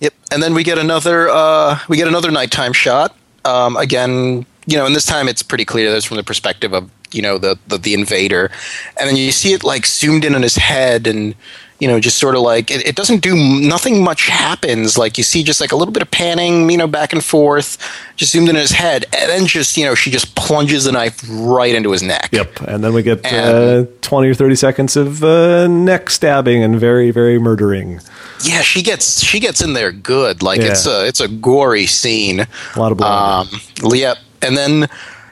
Yep. 0.00 0.14
And 0.30 0.42
then 0.42 0.54
we 0.54 0.62
get 0.62 0.78
another 0.78 1.28
uh, 1.28 1.78
we 1.88 1.96
get 1.96 2.08
another 2.08 2.30
nighttime 2.30 2.72
shot. 2.72 3.16
Um, 3.44 3.76
again, 3.76 4.46
you 4.66 4.76
know, 4.76 4.86
and 4.86 4.94
this 4.94 5.06
time 5.06 5.28
it's 5.28 5.42
pretty 5.42 5.64
clear 5.64 5.90
that's 5.90 6.04
from 6.04 6.16
the 6.16 6.22
perspective 6.22 6.72
of 6.72 6.90
you 7.10 7.22
know 7.22 7.38
the, 7.38 7.58
the 7.66 7.78
the 7.78 7.94
invader, 7.94 8.50
and 8.98 9.08
then 9.08 9.16
you 9.16 9.32
see 9.32 9.52
it 9.52 9.64
like 9.64 9.86
zoomed 9.86 10.24
in 10.24 10.34
on 10.34 10.42
his 10.42 10.56
head 10.56 11.06
and. 11.06 11.34
You 11.80 11.86
know, 11.86 12.00
just 12.00 12.18
sort 12.18 12.34
of 12.34 12.40
like 12.42 12.70
it, 12.72 12.84
it 12.86 12.96
doesn't 12.96 13.20
do 13.22 13.36
nothing 13.36 14.02
much 14.02 14.26
happens. 14.28 14.98
Like 14.98 15.16
you 15.16 15.22
see, 15.22 15.44
just 15.44 15.60
like 15.60 15.70
a 15.70 15.76
little 15.76 15.92
bit 15.92 16.02
of 16.02 16.10
panning, 16.10 16.68
you 16.70 16.76
know, 16.76 16.88
back 16.88 17.12
and 17.12 17.24
forth, 17.24 17.78
just 18.16 18.32
zoomed 18.32 18.48
in 18.48 18.56
his 18.56 18.72
head, 18.72 19.04
and 19.16 19.30
then 19.30 19.46
just 19.46 19.76
you 19.76 19.84
know, 19.84 19.94
she 19.94 20.10
just 20.10 20.34
plunges 20.34 20.84
the 20.84 20.92
knife 20.92 21.22
right 21.30 21.72
into 21.74 21.92
his 21.92 22.02
neck. 22.02 22.30
Yep, 22.32 22.62
and 22.62 22.82
then 22.82 22.92
we 22.94 23.02
get 23.04 23.24
uh, 23.24 23.84
twenty 24.02 24.28
or 24.28 24.34
thirty 24.34 24.56
seconds 24.56 24.96
of 24.96 25.22
uh, 25.22 25.68
neck 25.68 26.10
stabbing 26.10 26.64
and 26.64 26.80
very, 26.80 27.12
very 27.12 27.38
murdering. 27.38 28.00
Yeah, 28.42 28.62
she 28.62 28.82
gets 28.82 29.22
she 29.22 29.38
gets 29.38 29.60
in 29.62 29.72
there 29.74 29.92
good. 29.92 30.42
Like 30.42 30.60
Yeah. 30.60 30.70
it's 30.72 30.86
a 30.86 31.06
it's 31.06 31.20
a 31.20 31.28
gory 31.28 31.86
scene. 31.86 32.40
A 32.40 32.48
lot 32.78 32.90
of 32.90 32.98
blood. 32.98 33.46
Um, 33.82 33.92
yep, 33.94 34.18
and 34.42 34.56
then 34.56 34.88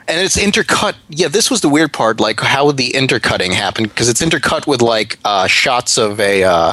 and 0.09 0.21
it's 0.21 0.37
intercut. 0.37 0.95
Yeah, 1.09 1.29
this 1.29 1.51
was 1.51 1.61
the 1.61 1.69
weird 1.69 1.93
part. 1.93 2.21
Like 2.21 2.41
how 2.41 2.73
the 2.73 2.95
intercutting 2.95 3.53
happened 3.53 3.89
because 3.89 4.09
it's 4.09 4.23
intercut 4.23 4.67
with 4.67 4.83
like 4.83 5.19
uh, 5.25 5.47
shots 5.47 5.99
of 5.99 6.21
a. 6.21 6.45
Uh, 6.45 6.73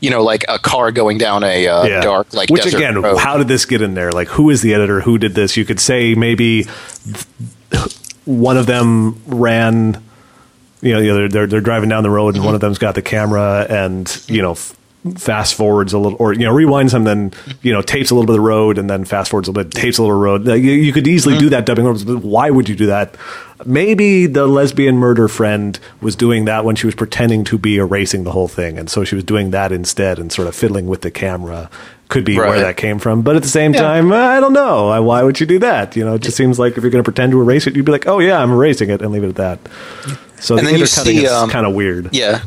you 0.00 0.10
know, 0.10 0.22
like 0.22 0.44
a 0.50 0.58
car 0.58 0.92
going 0.92 1.16
down 1.16 1.42
a 1.44 1.66
uh, 1.66 1.84
yeah. 1.84 2.00
dark, 2.02 2.34
like 2.34 2.50
which 2.50 2.66
again, 2.66 3.00
road. 3.00 3.16
how 3.16 3.38
did 3.38 3.48
this 3.48 3.64
get 3.64 3.80
in 3.80 3.94
there? 3.94 4.12
Like, 4.12 4.28
who 4.28 4.50
is 4.50 4.60
the 4.60 4.74
editor? 4.74 5.00
Who 5.00 5.16
did 5.16 5.34
this? 5.34 5.56
You 5.56 5.64
could 5.64 5.80
say 5.80 6.14
maybe 6.14 6.64
one 8.26 8.58
of 8.58 8.66
them 8.66 9.22
ran. 9.26 10.02
You 10.82 10.92
know, 10.92 10.98
you 10.98 11.06
know, 11.06 11.14
they're, 11.14 11.28
they're 11.28 11.46
they're 11.46 11.60
driving 11.62 11.88
down 11.88 12.02
the 12.02 12.10
road, 12.10 12.34
and 12.34 12.44
one 12.44 12.54
of 12.54 12.60
them's 12.60 12.76
got 12.76 12.94
the 12.94 13.00
camera, 13.00 13.66
and 13.70 14.22
you 14.28 14.42
know, 14.42 14.52
f- 14.52 14.76
fast 15.16 15.54
forwards 15.54 15.92
a 15.92 15.98
little, 15.98 16.16
or 16.18 16.32
you 16.32 16.40
know, 16.40 16.52
rewinds 16.52 16.92
them, 16.92 17.04
then 17.04 17.32
you 17.62 17.72
know, 17.72 17.82
tapes 17.82 18.10
a 18.10 18.14
little 18.14 18.26
bit 18.26 18.32
of 18.32 18.36
the 18.36 18.48
road, 18.48 18.78
and 18.78 18.88
then 18.88 19.04
fast 19.04 19.30
forwards 19.30 19.48
a 19.48 19.52
little 19.52 19.64
bit, 19.64 19.72
tapes 19.72 19.98
a 19.98 20.02
little 20.02 20.16
road. 20.16 20.46
You, 20.46 20.54
you 20.54 20.92
could 20.92 21.06
easily 21.06 21.36
do 21.38 21.50
that 21.50 21.66
dubbing, 21.66 21.84
but 21.84 22.22
why 22.24 22.50
would 22.50 22.68
you 22.68 22.76
do 22.76 22.86
that? 22.86 23.16
Maybe 23.66 24.26
the 24.26 24.46
lesbian 24.46 24.96
murder 24.96 25.28
friend 25.28 25.78
was 26.00 26.16
doing 26.16 26.46
that 26.46 26.64
when 26.64 26.74
she 26.74 26.86
was 26.86 26.94
pretending 26.94 27.44
to 27.44 27.58
be 27.58 27.76
erasing 27.76 28.24
the 28.24 28.32
whole 28.32 28.48
thing, 28.48 28.78
and 28.78 28.88
so 28.88 29.04
she 29.04 29.14
was 29.14 29.24
doing 29.24 29.50
that 29.50 29.72
instead, 29.72 30.18
and 30.18 30.32
sort 30.32 30.48
of 30.48 30.54
fiddling 30.54 30.86
with 30.86 31.02
the 31.02 31.10
camera. 31.10 31.70
Could 32.08 32.26
be 32.26 32.36
where 32.36 32.60
that 32.60 32.76
came 32.76 32.98
from, 32.98 33.22
but 33.22 33.34
at 33.34 33.42
the 33.42 33.48
same 33.48 33.72
time, 33.72 34.12
I 34.12 34.38
don't 34.38 34.52
know. 34.52 35.02
Why 35.02 35.22
would 35.22 35.40
you 35.40 35.46
do 35.46 35.58
that? 35.60 35.96
You 35.96 36.04
know, 36.04 36.14
it 36.14 36.22
just 36.22 36.36
seems 36.36 36.58
like 36.58 36.76
if 36.76 36.82
you're 36.84 36.90
going 36.90 37.02
to 37.02 37.10
pretend 37.10 37.32
to 37.32 37.40
erase 37.40 37.66
it, 37.66 37.74
you'd 37.74 37.86
be 37.86 37.92
like, 37.92 38.06
"Oh 38.06 38.18
yeah, 38.18 38.38
I'm 38.38 38.52
erasing 38.52 38.90
it," 38.90 39.00
and 39.00 39.10
leave 39.10 39.24
it 39.24 39.30
at 39.30 39.36
that. 39.36 39.58
So 40.38 40.58
And 40.58 40.66
the 40.66 40.74
intercutting 40.74 41.16
see, 41.16 41.24
is 41.24 41.32
um, 41.32 41.48
kind 41.48 41.66
of 41.66 41.74
weird. 41.74 42.10
Yeah. 42.14 42.42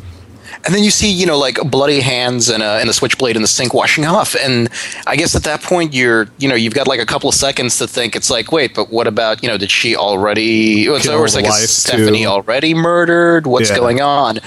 And 0.65 0.73
then 0.75 0.83
you 0.83 0.89
see, 0.91 1.09
you 1.11 1.25
know, 1.25 1.37
like 1.37 1.57
bloody 1.71 1.99
hands 2.01 2.49
and 2.49 2.61
a, 2.61 2.79
and 2.79 2.89
a 2.89 2.93
switchblade 2.93 3.35
in 3.35 3.41
the 3.41 3.47
sink 3.47 3.73
washing 3.73 4.05
off. 4.05 4.35
And 4.35 4.69
I 5.05 5.15
guess 5.15 5.35
at 5.35 5.43
that 5.43 5.61
point, 5.61 5.93
you're, 5.93 6.27
you 6.39 6.49
know, 6.49 6.55
you've 6.55 6.73
got 6.73 6.87
like 6.87 6.99
a 6.99 7.05
couple 7.05 7.29
of 7.29 7.35
seconds 7.35 7.77
to 7.77 7.87
think. 7.87 8.15
It's 8.15 8.29
like, 8.29 8.51
wait, 8.51 8.75
but 8.75 8.89
what 8.91 9.07
about, 9.07 9.41
you 9.43 9.47
know, 9.49 9.57
did 9.57 9.71
she 9.71 9.95
already, 9.95 10.83
Kill 10.85 11.13
or 11.13 11.27
like, 11.27 11.45
is 11.45 11.69
Stephanie 11.71 12.23
too? 12.23 12.27
already 12.29 12.73
murdered? 12.73 13.47
What's 13.47 13.69
Yeah. 13.69 13.77
going 13.77 14.01
on? 14.01 14.39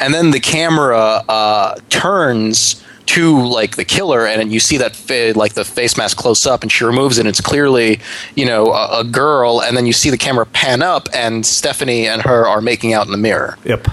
And 0.00 0.12
then 0.14 0.30
the 0.32 0.40
camera 0.40 1.22
uh, 1.28 1.76
turns 1.90 2.82
to 3.06 3.40
like 3.46 3.76
the 3.76 3.86
killer 3.86 4.26
and 4.26 4.52
you 4.52 4.60
see 4.60 4.76
that 4.76 4.94
fa- 4.94 5.32
like 5.34 5.54
the 5.54 5.64
face 5.64 5.96
mask 5.96 6.18
close 6.18 6.44
up 6.46 6.62
and 6.62 6.70
she 6.70 6.84
removes 6.84 7.16
it 7.16 7.22
and 7.22 7.28
it's 7.30 7.40
clearly 7.40 7.98
you 8.34 8.44
know 8.44 8.70
a, 8.70 9.00
a 9.00 9.04
girl 9.04 9.62
and 9.62 9.74
then 9.74 9.86
you 9.86 9.94
see 9.94 10.10
the 10.10 10.18
camera 10.18 10.44
pan 10.44 10.82
up 10.82 11.08
and 11.14 11.46
stephanie 11.46 12.06
and 12.06 12.20
her 12.20 12.46
are 12.46 12.60
making 12.60 12.92
out 12.92 13.06
in 13.06 13.12
the 13.12 13.16
mirror 13.16 13.56
Yep. 13.64 13.88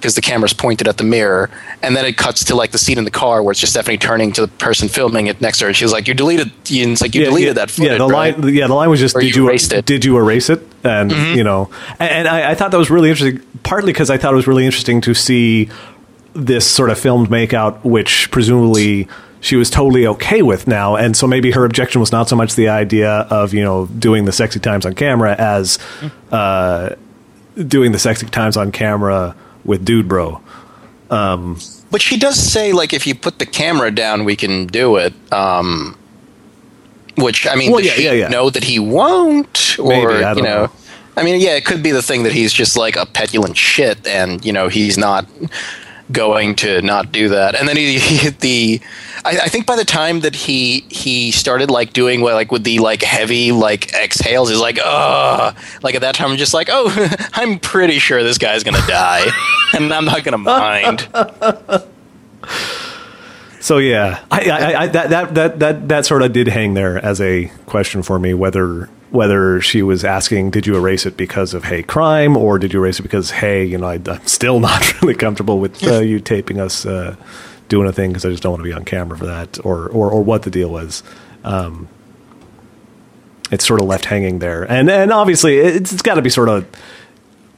Because 0.00 0.14
the 0.14 0.20
camera's 0.22 0.52
pointed 0.52 0.88
at 0.88 0.96
the 0.96 1.04
mirror, 1.04 1.50
and 1.82 1.94
then 1.94 2.04
it 2.06 2.16
cuts 2.16 2.44
to 2.46 2.54
like 2.54 2.70
the 2.70 2.78
scene 2.78 2.96
in 2.98 3.04
the 3.04 3.10
car 3.10 3.42
where 3.42 3.50
it's 3.52 3.60
just 3.60 3.72
Stephanie 3.72 3.98
turning 3.98 4.32
to 4.32 4.40
the 4.40 4.48
person 4.48 4.88
filming 4.88 5.26
it 5.26 5.40
next 5.40 5.58
to 5.58 5.64
her, 5.64 5.68
and 5.68 5.76
she's 5.76 5.92
like, 5.92 6.08
"You 6.08 6.14
deleted," 6.14 6.48
and 6.48 6.92
it's 6.92 7.00
like 7.02 7.14
you 7.14 7.24
deleted 7.24 7.56
that 7.56 7.70
footage. 7.70 7.92
Yeah, 7.92 7.98
the 7.98 8.06
right? 8.06 8.38
line. 8.38 8.54
Yeah, 8.54 8.66
the 8.66 8.74
line 8.74 8.88
was 8.90 8.98
just, 9.00 9.14
Or 9.14 9.20
"Did 9.20 9.34
you 9.36 9.42
you, 9.42 9.48
erased 9.48 9.72
it. 9.72 9.84
did 9.86 10.04
you 10.04 10.16
erase 10.18 10.48
it?" 10.50 10.60
And 10.82 11.10
Mm-hmm. 11.10 11.36
you 11.36 11.44
know, 11.44 11.70
and, 11.98 12.10
and 12.10 12.28
I, 12.28 12.50
I 12.52 12.54
thought 12.54 12.70
that 12.70 12.78
was 12.78 12.90
really 12.90 13.10
interesting. 13.10 13.42
Partly 13.62 13.92
because 13.92 14.08
I 14.10 14.16
thought 14.16 14.32
it 14.32 14.36
was 14.36 14.46
really 14.46 14.64
interesting 14.64 15.00
to 15.02 15.12
see 15.14 15.68
this 16.34 16.66
sort 16.66 16.88
of 16.90 16.98
filmed 16.98 17.28
makeout, 17.28 17.84
which 17.84 18.30
presumably 18.30 19.06
she 19.42 19.56
was 19.56 19.68
totally 19.70 20.06
okay 20.06 20.42
with 20.42 20.66
now, 20.66 20.96
and 20.96 21.16
so 21.16 21.26
maybe 21.26 21.50
her 21.50 21.64
objection 21.64 22.00
was 22.00 22.12
not 22.12 22.28
so 22.28 22.36
much 22.36 22.54
the 22.54 22.68
idea 22.68 23.10
of 23.30 23.52
you 23.52 23.62
know 23.62 23.86
doing 23.86 24.24
the 24.24 24.32
sexy 24.32 24.60
times 24.60 24.86
on 24.86 24.94
camera 24.94 25.34
as 25.38 25.78
uh, 26.32 26.90
doing 27.66 27.92
the 27.92 27.98
sexy 27.98 28.26
times 28.26 28.56
on 28.56 28.70
camera 28.72 29.34
with 29.64 29.84
Dude 29.84 30.08
Bro. 30.08 30.40
But 31.90 32.00
she 32.02 32.16
does 32.18 32.36
say 32.36 32.72
like, 32.72 32.92
if 32.92 33.06
you 33.06 33.14
put 33.14 33.38
the 33.38 33.46
camera 33.46 33.90
down, 33.90 34.24
we 34.24 34.36
can 34.36 34.66
do 34.66 34.96
it. 34.96 35.12
Um, 35.32 35.96
which 37.16 37.46
I 37.46 37.54
mean, 37.56 37.70
Well, 37.72 37.80
does 37.80 37.88
yeah, 37.88 37.94
she 37.94 38.04
yeah, 38.04 38.12
yeah. 38.12 38.28
know 38.28 38.50
that 38.50 38.64
he 38.64 38.78
won't, 38.78 39.76
or 39.78 39.88
Maybe, 39.88 40.06
I 40.24 40.34
don't 40.34 40.38
you 40.38 40.42
know. 40.44 40.64
know. 40.66 40.72
I 41.16 41.22
mean, 41.24 41.40
yeah, 41.40 41.56
it 41.56 41.64
could 41.64 41.82
be 41.82 41.90
the 41.90 42.02
thing 42.02 42.22
that 42.22 42.32
he's 42.32 42.52
just 42.52 42.76
like 42.76 42.96
a 42.96 43.04
petulant 43.04 43.56
shit, 43.56 44.06
and 44.06 44.42
you 44.44 44.52
know 44.52 44.68
he's 44.68 44.96
not 44.96 45.26
going 46.12 46.54
to 46.56 46.80
not 46.82 47.12
do 47.12 47.28
that. 47.30 47.54
And 47.54 47.68
then 47.68 47.76
he, 47.76 47.98
he 47.98 48.16
hit 48.16 48.40
the. 48.40 48.80
I, 49.24 49.40
I 49.42 49.48
think 49.48 49.66
by 49.66 49.76
the 49.76 49.84
time 49.84 50.20
that 50.20 50.34
he 50.34 50.80
he 50.88 51.30
started 51.30 51.70
like 51.70 51.92
doing 51.92 52.20
what 52.20 52.34
like 52.34 52.50
with 52.52 52.64
the 52.64 52.78
like 52.78 53.02
heavy 53.02 53.52
like 53.52 53.92
exhales, 53.92 54.50
he's 54.50 54.60
like, 54.60 54.78
ugh. 54.82 55.56
Like 55.82 55.94
at 55.94 56.00
that 56.02 56.14
time, 56.14 56.30
I'm 56.32 56.36
just 56.36 56.54
like, 56.54 56.68
oh, 56.70 57.16
I'm 57.34 57.58
pretty 57.58 57.98
sure 57.98 58.22
this 58.22 58.38
guy's 58.38 58.64
gonna 58.64 58.86
die, 58.86 59.26
and 59.74 59.92
I'm 59.92 60.04
not 60.04 60.24
gonna 60.24 60.38
mind. 60.38 61.08
So 63.62 63.76
yeah, 63.76 64.24
I, 64.30 64.48
I, 64.48 64.80
I, 64.82 64.86
that, 64.86 65.10
that 65.10 65.34
that 65.34 65.58
that 65.58 65.88
that 65.88 66.06
sort 66.06 66.22
of 66.22 66.32
did 66.32 66.48
hang 66.48 66.72
there 66.72 66.96
as 67.04 67.20
a 67.20 67.52
question 67.66 68.02
for 68.02 68.18
me 68.18 68.32
whether 68.32 68.88
whether 69.10 69.60
she 69.60 69.82
was 69.82 70.04
asking, 70.04 70.50
did 70.50 70.66
you 70.66 70.76
erase 70.76 71.04
it 71.04 71.16
because 71.16 71.52
of 71.52 71.64
hey 71.64 71.82
crime, 71.82 72.36
or 72.36 72.58
did 72.58 72.72
you 72.72 72.80
erase 72.80 72.98
it 72.98 73.02
because 73.02 73.30
hey, 73.30 73.64
you 73.64 73.76
know, 73.76 73.86
I, 73.86 74.00
I'm 74.06 74.26
still 74.26 74.60
not 74.68 75.02
really 75.02 75.14
comfortable 75.14 75.58
with 75.58 75.86
uh, 75.86 76.00
you 76.00 76.20
taping 76.20 76.58
us 76.58 76.86
uh, 76.86 77.16
doing 77.70 77.88
a 77.88 77.92
thing 77.92 78.10
because 78.10 78.26
I 78.26 78.28
just 78.28 78.42
don't 78.42 78.52
want 78.52 78.60
to 78.62 78.68
be 78.68 78.74
on 78.74 78.84
camera 78.84 79.16
for 79.16 79.24
that, 79.26 79.58
or 79.64 79.88
or 79.88 80.10
or 80.10 80.22
what 80.22 80.42
the 80.42 80.50
deal 80.50 80.68
was. 80.68 81.02
Um, 81.42 81.88
it's 83.50 83.66
sort 83.66 83.80
of 83.80 83.86
left 83.86 84.04
hanging 84.04 84.38
there, 84.40 84.62
and 84.70 84.90
and 84.90 85.10
obviously 85.10 85.56
it's, 85.56 85.90
it's 85.92 86.02
got 86.02 86.14
to 86.16 86.22
be 86.22 86.28
sort 86.30 86.50
of 86.50 86.66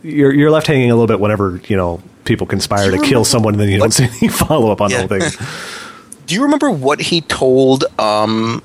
you're 0.02 0.32
you're 0.32 0.50
left 0.50 0.68
hanging 0.68 0.90
a 0.90 0.94
little 0.94 1.08
bit 1.08 1.18
whenever 1.20 1.60
you 1.66 1.76
know 1.76 2.00
people 2.24 2.46
conspire 2.46 2.90
to 2.92 2.98
kill 3.02 3.24
someone 3.24 3.54
and 3.54 3.60
then 3.60 3.68
you 3.68 3.78
don't 3.78 3.90
see 3.92 4.04
any 4.04 4.28
follow 4.28 4.70
up 4.70 4.80
on 4.80 4.90
Yeah. 4.90 5.06
the 5.06 5.18
whole 5.18 5.28
thing. 5.30 5.46
Do 6.26 6.34
you 6.36 6.42
remember 6.44 6.70
what 6.70 7.00
he 7.00 7.20
told 7.22 7.84
um, 7.98 8.62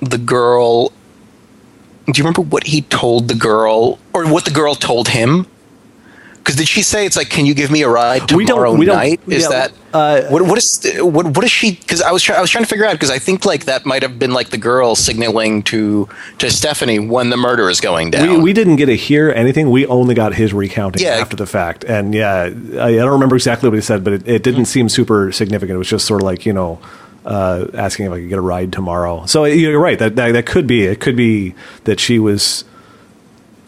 the 0.00 0.18
girl? 0.18 0.90
Do 2.06 2.12
you 2.18 2.24
remember 2.24 2.42
what 2.42 2.64
he 2.64 2.82
told 2.82 3.28
the 3.28 3.34
girl, 3.34 3.98
or 4.14 4.26
what 4.32 4.44
the 4.44 4.50
girl 4.50 4.74
told 4.74 5.08
him? 5.08 5.46
Because 6.42 6.56
did 6.56 6.66
she 6.66 6.82
say 6.82 7.06
it's 7.06 7.16
like, 7.16 7.28
"Can 7.30 7.46
you 7.46 7.54
give 7.54 7.70
me 7.70 7.82
a 7.82 7.88
ride 7.88 8.22
We 8.32 8.44
don't- 8.44 8.56
tomorrow 8.56 8.74
we 8.74 8.84
don't- 8.86 8.96
night"? 8.96 9.20
Is 9.28 9.44
yeah, 9.44 9.48
that 9.50 9.72
uh, 9.94 10.22
what? 10.28 10.42
What 10.42 10.58
is 10.58 10.84
what? 11.00 11.26
What 11.36 11.44
is 11.44 11.50
she? 11.52 11.72
Because 11.76 12.02
I 12.02 12.10
was 12.10 12.20
try, 12.22 12.34
I 12.34 12.40
was 12.40 12.50
trying 12.50 12.64
to 12.64 12.68
figure 12.68 12.84
out 12.84 12.92
because 12.94 13.10
I 13.10 13.20
think 13.20 13.44
like 13.44 13.66
that 13.66 13.86
might 13.86 14.02
have 14.02 14.18
been 14.18 14.32
like 14.32 14.50
the 14.50 14.58
girl 14.58 14.96
signaling 14.96 15.62
to 15.64 16.08
to 16.38 16.50
Stephanie 16.50 16.98
when 16.98 17.30
the 17.30 17.36
murder 17.36 17.70
is 17.70 17.80
going 17.80 18.10
down. 18.10 18.28
We, 18.28 18.38
we 18.38 18.52
didn't 18.52 18.74
get 18.76 18.86
to 18.86 18.96
hear 18.96 19.30
anything. 19.30 19.70
We 19.70 19.86
only 19.86 20.14
got 20.16 20.34
his 20.34 20.52
recounting 20.52 21.02
Yeah. 21.02 21.10
after 21.20 21.36
the 21.36 21.46
fact. 21.46 21.84
And 21.84 22.12
yeah, 22.12 22.50
I, 22.78 22.86
I 22.88 22.96
don't 22.96 23.12
remember 23.12 23.36
exactly 23.36 23.68
what 23.68 23.76
he 23.76 23.82
said, 23.82 24.02
but 24.02 24.12
it, 24.14 24.28
it 24.28 24.42
didn't 24.42 24.64
seem 24.64 24.88
super 24.88 25.30
significant. 25.30 25.76
It 25.76 25.78
was 25.78 25.88
just 25.88 26.06
sort 26.06 26.22
of 26.22 26.24
like, 26.26 26.44
you 26.44 26.52
know, 26.52 26.80
uh, 27.24 27.66
asking 27.74 28.06
if 28.06 28.12
I 28.12 28.18
could 28.18 28.28
get 28.30 28.38
a 28.38 28.42
ride 28.42 28.72
tomorrow. 28.72 29.26
So 29.26 29.44
you're 29.44 29.78
right. 29.78 29.98
That, 29.98 30.16
that, 30.16 30.32
that 30.32 30.46
could 30.46 30.66
be. 30.66 30.82
It 30.86 30.98
could 30.98 31.14
be 31.16 31.54
that 31.84 32.00
she 32.00 32.18
was 32.18 32.64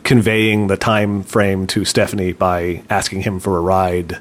conveying 0.04 0.68
the 0.68 0.76
time 0.76 1.22
frame 1.22 1.66
to 1.68 1.84
Stephanie 1.84 2.32
by 2.32 2.82
asking 2.88 3.22
him 3.22 3.40
for 3.40 3.56
a 3.56 3.60
ride. 3.60 4.18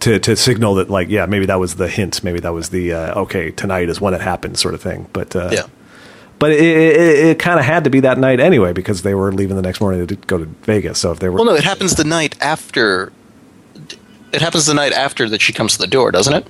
To, 0.00 0.18
to 0.18 0.34
signal 0.34 0.76
that 0.76 0.88
like 0.88 1.10
yeah 1.10 1.26
maybe 1.26 1.44
that 1.44 1.60
was 1.60 1.74
the 1.74 1.86
hint 1.86 2.24
maybe 2.24 2.40
that 2.40 2.54
was 2.54 2.70
the 2.70 2.94
uh, 2.94 3.20
okay 3.20 3.50
tonight 3.50 3.90
is 3.90 4.00
when 4.00 4.14
it 4.14 4.22
happens 4.22 4.58
sort 4.58 4.72
of 4.72 4.80
thing 4.80 5.06
but 5.12 5.36
uh, 5.36 5.50
yeah. 5.52 5.66
but 6.38 6.52
it, 6.52 6.58
it, 6.58 7.24
it 7.26 7.38
kind 7.38 7.60
of 7.60 7.66
had 7.66 7.84
to 7.84 7.90
be 7.90 8.00
that 8.00 8.16
night 8.16 8.40
anyway 8.40 8.72
because 8.72 9.02
they 9.02 9.14
were 9.14 9.30
leaving 9.30 9.56
the 9.56 9.62
next 9.62 9.78
morning 9.78 10.06
to 10.06 10.16
go 10.16 10.38
to 10.38 10.46
Vegas. 10.46 11.00
So 11.00 11.12
if 11.12 11.18
they 11.18 11.28
were, 11.28 11.34
Well, 11.34 11.44
no, 11.44 11.54
it 11.54 11.64
happens 11.64 11.96
the 11.96 12.04
night 12.04 12.34
after. 12.40 13.12
It 14.32 14.40
happens 14.40 14.64
the 14.64 14.72
night 14.72 14.92
after 14.92 15.28
that 15.28 15.42
she 15.42 15.52
comes 15.52 15.72
to 15.72 15.78
the 15.78 15.86
door, 15.86 16.10
doesn't 16.10 16.32
it? 16.32 16.46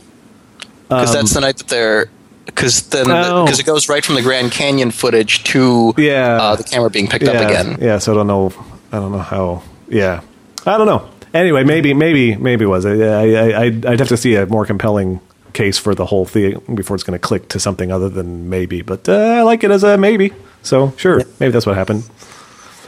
because 0.90 1.12
that's 1.12 1.34
the 1.34 1.40
night 1.40 1.56
that 1.58 1.68
they're. 1.68 2.10
Because 2.54 2.82
then, 2.88 3.10
Oh. 3.10 3.44
because 3.44 3.58
it 3.60 3.66
goes 3.66 3.88
right 3.88 4.04
from 4.04 4.16
the 4.16 4.22
Grand 4.22 4.50
Canyon 4.52 4.90
footage 4.90 5.44
to 5.44 5.94
Yeah. 5.96 6.36
uh, 6.40 6.56
the 6.56 6.64
camera 6.64 6.90
being 6.90 7.06
picked 7.08 7.24
yeah, 7.24 7.32
up 7.32 7.48
again. 7.48 7.78
Yeah, 7.80 7.98
so 7.98 8.12
I 8.12 8.14
don't 8.16 8.26
know. 8.26 8.52
I 8.92 8.98
don't 8.98 9.12
know 9.12 9.18
how. 9.18 9.62
Yeah, 9.88 10.20
I 10.66 10.76
don't 10.76 10.86
know. 10.86 11.08
Anyway, 11.32 11.62
maybe, 11.64 11.94
maybe, 11.94 12.36
maybe 12.36 12.64
it 12.64 12.68
was. 12.68 12.84
I, 12.84 12.92
I, 12.94 13.50
I, 13.50 13.64
I'd 13.66 14.00
have 14.00 14.08
to 14.08 14.16
see 14.16 14.34
a 14.34 14.46
more 14.46 14.66
compelling 14.66 15.20
case 15.52 15.78
for 15.78 15.94
the 15.94 16.06
whole 16.06 16.24
thing 16.26 16.60
before 16.74 16.94
it's 16.96 17.04
going 17.04 17.18
to 17.18 17.24
click 17.24 17.48
to 17.50 17.60
something 17.60 17.92
other 17.92 18.08
than 18.08 18.48
maybe. 18.50 18.82
But 18.82 19.08
uh, 19.08 19.12
I 19.14 19.42
like 19.42 19.62
it 19.64 19.70
as 19.70 19.84
a 19.84 19.96
maybe. 19.96 20.32
So 20.62 20.92
sure, 20.96 21.22
maybe 21.38 21.52
that's 21.52 21.66
what 21.66 21.76
happened. 21.76 22.08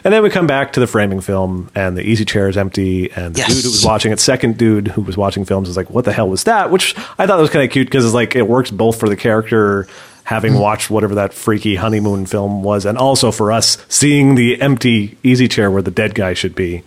And 0.04 0.12
then 0.12 0.22
we 0.22 0.30
come 0.30 0.46
back 0.48 0.72
to 0.72 0.80
the 0.80 0.86
framing 0.88 1.20
film, 1.20 1.70
and 1.74 1.96
the 1.96 2.02
easy 2.02 2.24
chair 2.24 2.48
is 2.48 2.56
empty, 2.56 3.10
and 3.12 3.34
the 3.34 3.38
Yes. 3.38 3.54
dude 3.54 3.64
who 3.64 3.70
was 3.70 3.84
watching 3.84 4.10
it, 4.12 4.18
second 4.18 4.58
dude 4.58 4.88
who 4.88 5.02
was 5.02 5.16
watching 5.16 5.44
films, 5.44 5.68
is 5.68 5.76
like, 5.76 5.90
"What 5.90 6.04
the 6.04 6.12
hell 6.12 6.28
was 6.28 6.42
that?" 6.44 6.70
Which 6.72 6.96
I 7.18 7.26
thought 7.26 7.38
was 7.38 7.50
kind 7.50 7.64
of 7.64 7.70
cute 7.70 7.86
because 7.86 8.04
it's 8.04 8.14
like 8.14 8.34
it 8.34 8.48
works 8.48 8.70
both 8.72 8.98
for 8.98 9.08
the 9.08 9.16
character 9.16 9.86
having 10.24 10.54
watched 10.58 10.88
whatever 10.90 11.14
that 11.16 11.32
freaky 11.34 11.74
honeymoon 11.76 12.26
film 12.26 12.62
was, 12.62 12.84
and 12.84 12.96
also 12.98 13.30
for 13.30 13.52
us 13.52 13.78
seeing 13.88 14.34
the 14.34 14.60
empty 14.60 15.16
easy 15.22 15.46
chair 15.48 15.70
where 15.70 15.82
the 15.82 15.90
dead 15.90 16.14
guy 16.14 16.32
should 16.34 16.54
be. 16.54 16.82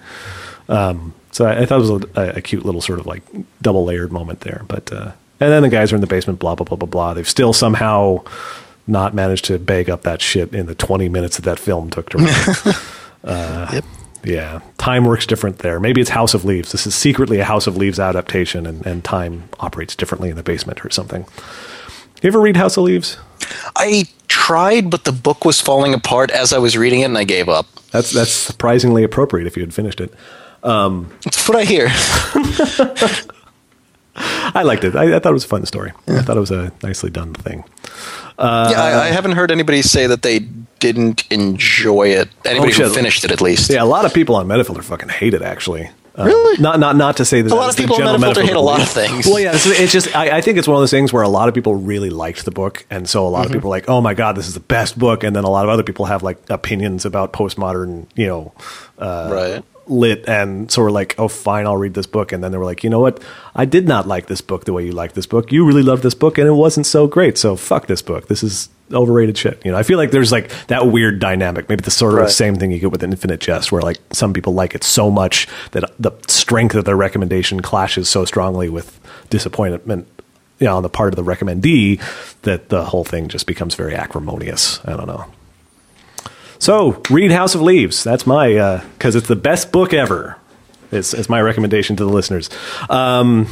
Um, 0.67 1.13
so 1.31 1.45
I, 1.45 1.59
I 1.61 1.65
thought 1.65 1.79
it 1.81 1.89
was 1.89 2.03
a, 2.15 2.37
a 2.37 2.41
cute 2.41 2.65
little 2.65 2.81
sort 2.81 2.99
of 2.99 3.05
like 3.05 3.23
double 3.61 3.85
layered 3.85 4.11
moment 4.11 4.41
there. 4.41 4.63
But 4.67 4.91
uh, 4.91 5.11
and 5.39 5.51
then 5.51 5.61
the 5.63 5.69
guys 5.69 5.91
are 5.91 5.95
in 5.95 6.01
the 6.01 6.07
basement, 6.07 6.39
blah 6.39 6.55
blah 6.55 6.65
blah 6.65 6.77
blah 6.77 6.87
blah. 6.87 7.13
They've 7.13 7.27
still 7.29 7.53
somehow 7.53 8.23
not 8.87 9.13
managed 9.13 9.45
to 9.45 9.57
bag 9.57 9.89
up 9.89 10.01
that 10.03 10.21
shit 10.21 10.53
in 10.53 10.65
the 10.65 10.75
twenty 10.75 11.07
minutes 11.09 11.37
that 11.37 11.43
that 11.45 11.59
film 11.59 11.89
took 11.89 12.09
to 12.09 12.17
run. 13.25 13.73
Yep. 13.73 13.85
Yeah, 14.23 14.61
time 14.79 15.05
works 15.05 15.27
different 15.27 15.59
there. 15.59 15.79
Maybe 15.79 16.01
it's 16.01 16.09
House 16.09 16.33
of 16.33 16.43
Leaves. 16.45 16.71
This 16.71 16.87
is 16.87 16.95
secretly 16.95 17.39
a 17.39 17.45
House 17.45 17.67
of 17.67 17.77
Leaves 17.77 17.99
adaptation, 17.99 18.65
and, 18.65 18.83
and 18.85 19.03
time 19.03 19.49
operates 19.59 19.95
differently 19.95 20.29
in 20.31 20.35
the 20.35 20.41
basement 20.41 20.83
or 20.83 20.89
something. 20.89 21.25
You 22.23 22.27
ever 22.27 22.41
read 22.41 22.57
House 22.57 22.75
of 22.75 22.85
Leaves? 22.85 23.17
I 23.75 24.05
tried, 24.27 24.89
but 24.89 25.03
the 25.03 25.11
book 25.11 25.45
was 25.45 25.61
falling 25.61 25.93
apart 25.93 26.31
as 26.31 26.53
I 26.53 26.57
was 26.57 26.75
reading 26.75 27.01
it, 27.01 27.05
and 27.05 27.17
I 27.19 27.23
gave 27.23 27.47
up. 27.47 27.67
That's 27.91 28.11
that's 28.11 28.31
surprisingly 28.31 29.03
appropriate 29.03 29.45
if 29.45 29.55
you 29.55 29.61
had 29.61 29.75
finished 29.75 30.01
it. 30.01 30.11
Um, 30.63 31.11
that's 31.23 31.47
what 31.47 31.57
I 31.57 31.63
hear. 31.63 31.87
I 34.15 34.63
liked 34.63 34.83
it. 34.83 34.95
I, 34.95 35.15
I 35.15 35.19
thought 35.19 35.29
it 35.29 35.33
was 35.33 35.45
a 35.45 35.49
fun 35.49 35.65
story. 35.65 35.91
I 36.07 36.21
thought 36.21 36.37
it 36.37 36.39
was 36.39 36.51
a 36.51 36.71
nicely 36.81 37.11
done 37.11 37.33
thing. 37.35 37.63
Yeah, 38.39 38.81
I, 38.81 39.05
I 39.05 39.07
haven't 39.07 39.33
heard 39.33 39.51
anybody 39.51 39.81
say 39.81 40.07
that 40.07 40.21
they 40.21 40.39
didn't 40.79 41.25
enjoy 41.31 42.09
it. 42.09 42.29
Anybody 42.45 42.73
Oh, 42.73 42.87
who 42.87 42.93
finished 42.93 43.23
it, 43.23 43.31
at 43.31 43.41
least. 43.41 43.71
Yeah, 43.71 43.83
a 43.83 43.85
lot 43.85 44.05
of 44.05 44.13
people 44.13 44.35
on 44.35 44.47
Metafilter 44.47 44.83
fucking 44.83 45.09
hate 45.09 45.33
it. 45.33 45.41
Actually, 45.41 45.89
Uh, 46.17 46.25
Really? 46.25 46.61
Not 46.61 46.79
not 46.79 46.95
not 46.95 47.17
to 47.17 47.25
say 47.25 47.41
that 47.41 47.51
A 47.51 47.55
lot 47.55 47.69
of 47.69 47.75
people 47.77 47.95
on 47.95 48.19
Metafilter 48.19 48.43
hate 48.43 48.55
a 48.55 48.59
lot 48.61 48.81
of 48.81 48.89
things. 48.89 49.25
Well, 49.25 49.39
yeah, 49.39 49.53
it's, 49.55 49.65
it's 49.65 49.91
just 49.93 50.15
I, 50.15 50.37
I 50.37 50.41
think 50.41 50.57
it's 50.57 50.67
one 50.67 50.75
of 50.77 50.81
those 50.81 50.91
things 50.91 51.11
where 51.13 51.23
a 51.23 51.29
lot 51.29 51.47
of 51.49 51.53
people 51.55 51.75
really 51.75 52.09
liked 52.09 52.45
the 52.45 52.51
book, 52.51 52.85
and 52.89 53.07
so 53.09 53.25
a 53.25 53.29
lot 53.29 53.45
of 53.45 53.51
people 53.51 53.67
are 53.69 53.75
like, 53.77 53.89
"Oh 53.89 54.01
my 54.01 54.13
god, 54.13 54.35
this 54.35 54.47
is 54.47 54.53
the 54.53 54.59
best 54.59 54.97
book," 54.99 55.23
and 55.23 55.35
then 55.35 55.43
a 55.43 55.49
lot 55.49 55.63
of 55.65 55.69
other 55.69 55.83
people 55.83 56.05
have 56.05 56.23
like 56.23 56.37
opinions 56.49 57.05
about 57.05 57.33
postmodern, 57.33 58.05
you 58.15 58.27
know, 58.27 58.53
uh, 58.99 59.29
Right. 59.31 59.63
Lit, 59.87 60.27
and 60.27 60.71
so 60.71 60.81
we're 60.81 60.91
like, 60.91 61.15
"Oh, 61.17 61.27
fine, 61.27 61.65
I'll 61.65 61.77
read 61.77 61.93
this 61.93 62.07
book," 62.07 62.31
and 62.31 62.43
then 62.43 62.51
they 62.51 62.57
were 62.57 62.65
like, 62.65 62.83
"You 62.83 62.89
know 62.89 62.99
what? 62.99 63.21
I 63.55 63.65
did 63.65 63.87
not 63.87 64.07
like 64.07 64.27
this 64.27 64.41
book 64.41 64.65
the 64.65 64.73
way 64.73 64.85
you 64.85 64.91
like 64.91 65.13
this 65.13 65.25
book. 65.25 65.51
You 65.51 65.65
really 65.65 65.83
loved 65.83 66.03
this 66.03 66.15
book, 66.15 66.37
and 66.37 66.47
it 66.47 66.51
wasn't 66.53 66.85
so 66.85 67.07
great. 67.07 67.37
So 67.37 67.55
fuck 67.55 67.87
this 67.87 68.01
book. 68.01 68.27
This 68.27 68.43
is." 68.43 68.69
Overrated 68.93 69.35
shit. 69.35 69.59
You 69.65 69.71
know, 69.71 69.79
I 69.79 69.81
feel 69.81 69.97
like 69.97 70.11
there's 70.11 70.31
like 70.31 70.51
that 70.67 70.91
weird 70.91 71.19
dynamic. 71.19 71.67
Maybe 71.69 71.81
the 71.81 71.89
sort 71.89 72.13
of 72.13 72.19
Right. 72.19 72.29
same 72.29 72.55
thing 72.55 72.69
you 72.69 72.77
get 72.77 72.91
with 72.91 73.01
Infinite 73.01 73.39
Jest, 73.39 73.71
where 73.71 73.81
like 73.81 73.97
some 74.13 74.31
people 74.31 74.53
like 74.53 74.75
it 74.75 74.83
so 74.83 75.09
much 75.09 75.47
that 75.71 75.85
the 75.99 76.11
strength 76.27 76.75
of 76.75 76.85
their 76.85 76.95
recommendation 76.95 77.61
clashes 77.63 78.07
so 78.09 78.25
strongly 78.25 78.69
with 78.69 78.99
disappointment, 79.31 80.07
you 80.59 80.67
know, 80.67 80.77
on 80.77 80.83
the 80.83 80.89
part 80.89 81.11
of 81.11 81.15
the 81.15 81.23
recommendee 81.23 81.99
that 82.43 82.69
the 82.69 82.83
whole 82.85 83.03
thing 83.03 83.27
just 83.27 83.47
becomes 83.47 83.73
very 83.73 83.95
acrimonious. 83.95 84.79
I 84.85 84.91
don't 84.95 85.07
know. 85.07 85.25
So 86.59 87.01
read 87.09 87.31
House 87.31 87.55
of 87.55 87.61
Leaves. 87.61 88.03
That's 88.03 88.25
my 88.25 88.81
because 88.97 89.15
it's 89.15 89.27
the 89.27 89.35
best 89.35 89.71
book 89.71 89.93
ever. 89.93 90.37
It's, 90.91 91.13
it's 91.13 91.29
my 91.29 91.41
recommendation 91.41 91.95
to 91.97 92.05
the 92.05 92.11
listeners. 92.11 92.49
Um, 92.89 93.47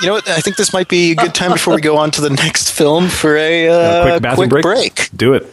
You 0.00 0.06
know 0.06 0.12
what? 0.14 0.28
I 0.30 0.40
think 0.40 0.56
this 0.56 0.72
might 0.72 0.88
be 0.88 1.12
a 1.12 1.14
good 1.14 1.34
time 1.34 1.52
before 1.52 1.74
we 1.74 1.82
go 1.82 1.98
on 1.98 2.10
to 2.12 2.22
the 2.22 2.30
next 2.30 2.70
film 2.70 3.08
for 3.08 3.36
a, 3.36 3.68
uh, 3.68 4.00
a 4.00 4.10
quick 4.10 4.22
bathroom 4.22 4.48
break. 4.48 4.62
break. 4.62 5.10
Do 5.14 5.34
it. 5.34 5.46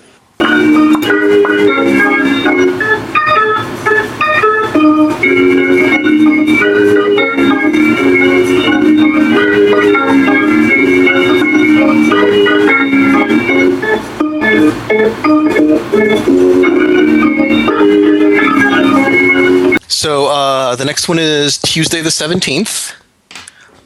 So 19.89 20.27
uh, 20.27 20.75
the 20.75 20.85
next 20.85 21.09
one 21.09 21.19
is 21.19 21.57
Tuesday 21.57 22.01
the 22.01 22.09
17th, 22.09 22.93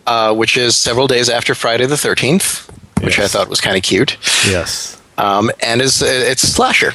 uh, 0.06 0.36
which 0.36 0.58
is 0.58 0.76
several 0.78 1.08
days 1.08 1.30
after 1.30 1.56
Friday 1.56 1.86
the 1.86 1.96
13th, 1.96 2.70
which 3.04 3.18
Yes. 3.18 3.34
I 3.34 3.38
thought 3.40 3.50
was 3.50 3.62
kind 3.62 3.78
of 3.78 3.84
cute. 3.84 4.18
Yes. 4.48 5.02
Um, 5.18 5.50
and 5.62 5.82
is 5.82 6.02
it's 6.02 6.42
slasher. 6.42 6.94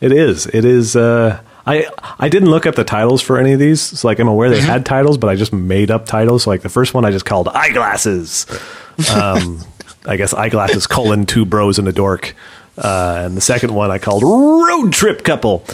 It 0.00 0.12
is. 0.12 0.46
It 0.46 0.64
is. 0.64 0.96
Uh, 0.96 1.40
I 1.66 1.86
I 2.18 2.28
didn't 2.28 2.50
look 2.50 2.66
up 2.66 2.74
the 2.74 2.84
titles 2.84 3.22
for 3.22 3.38
any 3.38 3.52
of 3.52 3.58
these. 3.58 3.80
So 3.80 4.08
like 4.08 4.18
I'm 4.18 4.28
aware 4.28 4.50
they 4.50 4.60
had 4.60 4.84
titles, 4.84 5.16
but 5.18 5.28
I 5.28 5.36
just 5.36 5.52
made 5.52 5.90
up 5.90 6.06
titles. 6.06 6.44
So 6.44 6.50
like 6.50 6.62
the 6.62 6.68
first 6.68 6.92
one 6.94 7.04
I 7.04 7.10
just 7.10 7.24
called 7.24 7.48
eyeglasses. 7.48 8.46
Um, 9.14 9.60
I 10.06 10.16
guess 10.16 10.32
eyeglasses 10.32 10.86
colon 10.86 11.26
two 11.26 11.44
bros 11.44 11.78
and 11.78 11.86
a 11.86 11.92
dork. 11.92 12.34
Uh, 12.78 13.22
and 13.24 13.36
the 13.36 13.40
second 13.40 13.74
one 13.74 13.90
I 13.90 13.98
called 13.98 14.22
road 14.22 14.92
trip 14.92 15.22
couple. 15.24 15.64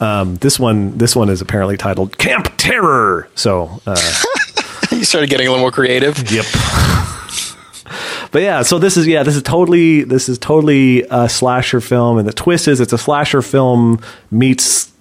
Um, 0.00 0.36
this 0.36 0.58
one 0.58 0.96
this 0.98 1.16
one 1.16 1.28
is 1.28 1.40
apparently 1.40 1.76
titled 1.76 2.18
Camp 2.18 2.52
Terror. 2.56 3.28
So 3.34 3.80
uh, 3.86 3.96
you 4.90 5.04
started 5.04 5.28
getting 5.30 5.46
a 5.46 5.50
little 5.50 5.62
more 5.62 5.72
creative. 5.72 6.30
Yep. 6.30 6.44
but 8.32 8.42
yeah, 8.42 8.62
so 8.62 8.78
this 8.78 8.96
is 8.96 9.06
yeah, 9.06 9.22
this 9.22 9.36
is 9.36 9.42
totally 9.42 10.04
this 10.04 10.28
is 10.28 10.38
totally 10.38 11.02
a 11.10 11.28
slasher 11.28 11.80
film, 11.80 12.18
and 12.18 12.28
the 12.28 12.32
twist 12.32 12.68
is 12.68 12.80
it's 12.80 12.92
a 12.92 12.98
slasher 12.98 13.42
film 13.42 14.00
meets 14.30 14.92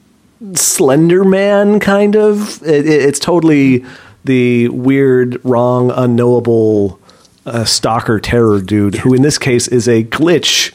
Slender 0.53 1.23
Man, 1.23 1.79
kind 1.79 2.15
of. 2.15 2.61
It, 2.63 2.85
it- 2.85 3.01
it's 3.07 3.19
totally 3.19 3.83
the 4.23 4.67
weird, 4.69 5.39
wrong, 5.45 5.89
unknowable 5.91 6.99
uh, 7.45 7.63
stalker 7.63 8.19
terror 8.19 8.61
dude, 8.61 8.95
who 8.95 9.13
in 9.13 9.21
this 9.21 9.37
case 9.37 9.67
is 9.67 9.87
a 9.87 10.03
glitch. 10.03 10.73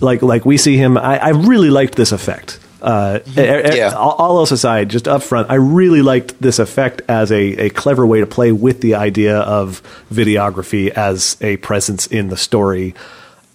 Like 0.00 0.22
like 0.22 0.44
we 0.46 0.56
see 0.56 0.76
him. 0.76 0.96
I, 0.96 1.18
I 1.18 1.28
really 1.30 1.70
liked 1.70 1.94
this 1.96 2.12
effect. 2.12 2.58
Uh, 2.80 3.18
e- 3.26 3.32
Yeah. 3.76 3.92
all, 3.96 4.12
all 4.12 4.38
else 4.38 4.52
aside, 4.52 4.88
just 4.88 5.08
up 5.08 5.22
front, 5.22 5.50
I 5.50 5.54
really 5.56 6.00
liked 6.00 6.40
this 6.40 6.60
effect 6.60 7.02
as 7.08 7.32
a, 7.32 7.66
a 7.66 7.70
clever 7.70 8.06
way 8.06 8.20
to 8.20 8.26
play 8.26 8.52
with 8.52 8.80
the 8.82 8.94
idea 8.94 9.38
of 9.40 9.82
videography 10.12 10.88
as 10.90 11.36
a 11.40 11.56
presence 11.56 12.06
in 12.06 12.28
the 12.28 12.36
story. 12.36 12.94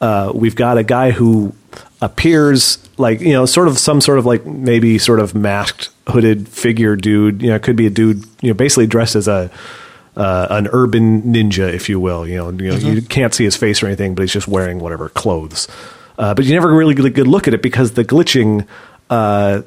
Uh, 0.02 0.32
we've 0.36 0.56
got 0.58 0.78
a 0.78 0.84
guy 0.84 1.12
who 1.12 1.54
appears 2.02 2.78
like 2.98 3.22
you 3.22 3.32
know, 3.32 3.46
sort 3.46 3.68
of 3.68 3.80
some 3.80 4.02
sort 4.02 4.20
of 4.20 4.26
like 4.26 4.46
maybe 4.46 4.98
sort 4.98 5.20
of 5.20 5.34
masked, 5.34 5.90
hooded 6.08 6.48
figure 6.50 6.96
dude. 6.96 7.42
You 7.42 7.50
know, 7.50 7.56
it 7.56 7.64
could 7.64 7.76
be 7.78 7.86
a 7.88 7.90
dude, 7.90 8.24
you 8.42 8.50
know, 8.50 8.54
basically 8.54 8.88
dressed 8.88 9.16
as 9.16 9.28
a 9.28 9.50
uh, 10.16 10.48
an 10.52 10.68
urban 10.72 11.22
ninja, 11.24 11.74
if 11.74 11.90
you 11.90 12.00
will. 12.00 12.28
You 12.28 12.36
know, 12.38 12.50
you 12.52 12.70
know, 12.72 12.76
you 12.76 13.02
can't 13.02 13.34
see 13.34 13.46
his 13.46 13.56
face 13.56 13.82
or 13.82 13.88
anything, 13.88 14.14
but 14.16 14.24
he's 14.24 14.34
just 14.34 14.48
wearing 14.48 14.80
whatever 14.80 15.10
clothes. 15.10 15.68
Uh, 16.18 16.34
but 16.34 16.46
you 16.46 16.54
never 16.54 16.74
really 16.74 16.94
get 16.94 17.06
a 17.06 17.10
good 17.10 17.28
look 17.28 17.48
at 17.48 17.54
it 17.54 17.62
because 17.62 17.94
the 17.94 18.06
glitching 18.06 18.68
uh, 19.10 19.62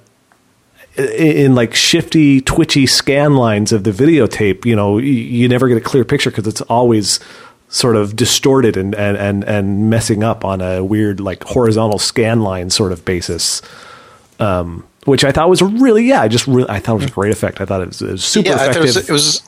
in, 0.97 1.05
in 1.37 1.55
like 1.55 1.75
shifty, 1.75 2.41
twitchy 2.41 2.87
scan 2.87 3.35
lines 3.35 3.73
of 3.73 3.85
the 3.85 3.91
videotape, 3.91 4.65
you 4.65 4.77
know, 4.77 4.99
you, 4.99 5.13
you 5.13 5.49
never 5.49 5.69
get 5.69 5.77
a 5.77 5.81
clear 5.81 6.05
picture 6.05 6.31
because 6.31 6.47
it's 6.47 6.61
always 6.63 7.21
sort 7.69 7.97
of 7.97 8.15
distorted 8.15 8.77
and, 8.77 8.95
and, 8.95 9.17
and, 9.17 9.45
and 9.45 9.91
messing 9.91 10.23
up 10.23 10.45
on 10.45 10.61
a 10.61 10.85
weird, 10.85 11.21
like 11.21 11.43
horizontal 11.45 11.99
scan 11.99 12.41
line 12.41 12.71
sort 12.71 12.93
of 12.93 13.05
basis. 13.05 13.61
Um, 14.39 14.87
which 15.05 15.25
I 15.25 15.33
thought 15.33 15.49
was 15.49 15.63
really, 15.63 16.05
yeah, 16.05 16.21
I 16.21 16.29
just 16.29 16.47
really, 16.47 16.69
I 16.69 16.81
thought 16.81 16.95
it 16.95 17.03
was 17.03 17.11
a 17.11 17.15
great 17.15 17.33
effect. 17.33 17.61
I 17.61 17.65
thought 17.65 17.81
it 17.81 17.89
was, 17.89 18.03
it 18.03 18.11
was 18.11 18.25
super 18.25 18.51
yeah, 18.51 18.57
I 18.57 18.71
effective. 18.71 18.83
it 18.83 18.87
was, 18.87 18.97
it 18.97 19.13
was. 19.13 19.43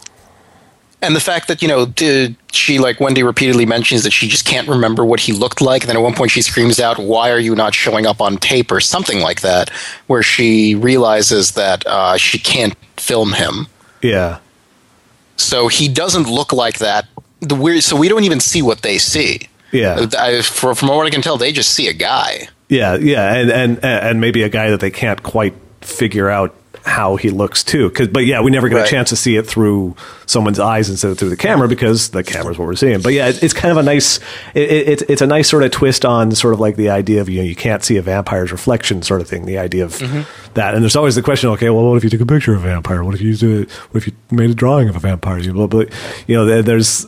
And 1.00 1.14
the 1.14 1.20
fact 1.20 1.46
that 1.48 1.62
you 1.62 1.68
know, 1.68 1.86
did 1.86 2.34
she 2.50 2.78
like 2.78 2.98
Wendy 2.98 3.22
repeatedly 3.22 3.66
mentions 3.66 4.02
that 4.02 4.10
she 4.10 4.26
just 4.26 4.44
can't 4.44 4.66
remember 4.66 5.04
what 5.04 5.20
he 5.20 5.32
looked 5.32 5.60
like, 5.60 5.82
and 5.82 5.88
then 5.88 5.96
at 5.96 6.02
one 6.02 6.14
point 6.14 6.32
she 6.32 6.42
screams 6.42 6.80
out, 6.80 6.98
"Why 6.98 7.30
are 7.30 7.38
you 7.38 7.54
not 7.54 7.74
showing 7.74 8.04
up 8.04 8.20
on 8.20 8.36
tape?" 8.36 8.72
or 8.72 8.80
something 8.80 9.20
like 9.20 9.42
that, 9.42 9.70
where 10.08 10.22
she 10.24 10.74
realizes 10.74 11.52
that 11.52 11.86
uh, 11.86 12.16
she 12.16 12.38
can't 12.38 12.74
film 12.96 13.32
him. 13.34 13.68
yeah. 14.02 14.38
So 15.36 15.68
he 15.68 15.86
doesn't 15.88 16.28
look 16.28 16.52
like 16.52 16.78
that. 16.78 17.06
The 17.38 17.54
weird. 17.54 17.84
So 17.84 17.96
we 17.96 18.08
don't 18.08 18.24
even 18.24 18.40
see 18.40 18.60
what 18.60 18.82
they 18.82 18.98
see. 18.98 19.48
Yeah. 19.70 20.06
I, 20.18 20.42
for, 20.42 20.74
from 20.74 20.88
what 20.88 21.06
I 21.06 21.10
can 21.10 21.22
tell, 21.22 21.36
they 21.36 21.52
just 21.52 21.70
see 21.72 21.86
a 21.86 21.92
guy. 21.92 22.48
Yeah, 22.68 22.96
yeah, 22.96 23.34
and 23.34 23.50
and 23.50 23.84
and 23.84 24.20
maybe 24.20 24.42
a 24.42 24.48
guy 24.48 24.70
that 24.70 24.80
they 24.80 24.90
can't 24.90 25.22
quite 25.22 25.54
figure 25.80 26.28
out 26.28 26.54
how 26.84 27.16
he 27.16 27.30
looks 27.30 27.62
too. 27.62 27.90
'Cause- 27.90 28.08
but 28.08 28.26
yeah, 28.26 28.40
we 28.40 28.50
never 28.50 28.68
get 28.68 28.76
Right. 28.76 28.86
a 28.86 28.90
chance 28.90 29.08
to 29.10 29.16
see 29.16 29.36
it 29.36 29.46
through 29.46 29.94
someone's 30.26 30.58
eyes 30.58 30.88
instead 30.90 31.10
of 31.10 31.18
through 31.18 31.30
the 31.30 31.36
camera 31.36 31.68
because 31.68 32.08
the 32.10 32.22
camera's 32.22 32.58
what 32.58 32.66
we're 32.66 32.74
seeing. 32.76 33.00
But 33.00 33.12
yeah, 33.14 33.28
it, 33.28 33.42
it's 33.42 33.54
kind 33.54 33.72
of 33.72 33.78
a 33.78 33.82
nice, 33.82 34.18
it, 34.54 34.70
it, 34.70 34.88
it's 34.88 35.02
it's 35.08 35.22
a 35.22 35.26
nice 35.26 35.48
sort 35.48 35.62
of 35.64 35.70
twist 35.70 36.04
on 36.04 36.32
sort 36.34 36.54
of 36.54 36.60
like 36.60 36.76
the 36.76 36.90
idea 36.90 37.20
of 37.20 37.28
you 37.28 37.38
know 37.40 37.44
you 37.46 37.56
can't 37.56 37.82
see 37.84 37.96
a 37.96 38.02
vampire's 38.02 38.52
reflection 38.52 39.02
sort 39.02 39.20
of 39.20 39.28
thing. 39.28 39.46
The 39.46 39.58
idea 39.58 39.84
of 39.84 39.92
mm-hmm. 39.98 40.22
that, 40.54 40.74
and 40.74 40.82
there's 40.82 40.96
always 40.96 41.14
the 41.14 41.22
question, 41.22 41.50
okay, 41.50 41.70
well, 41.70 41.84
what 41.88 41.96
if 41.96 42.04
you 42.04 42.10
took 42.10 42.20
a 42.20 42.26
picture 42.26 42.54
of 42.54 42.64
a 42.64 42.68
vampire? 42.68 43.02
What 43.04 43.14
if 43.14 43.20
you 43.20 43.34
do 43.36 43.62
it? 43.62 43.70
What 43.70 44.02
if 44.02 44.06
you 44.06 44.12
made 44.30 44.50
a 44.50 44.54
drawing 44.54 44.88
of 44.88 44.96
a 44.96 45.00
vampire? 45.00 45.38
You 45.38 45.52
you 46.26 46.36
know, 46.36 46.44
there- 46.44 46.62
there's 46.62 47.06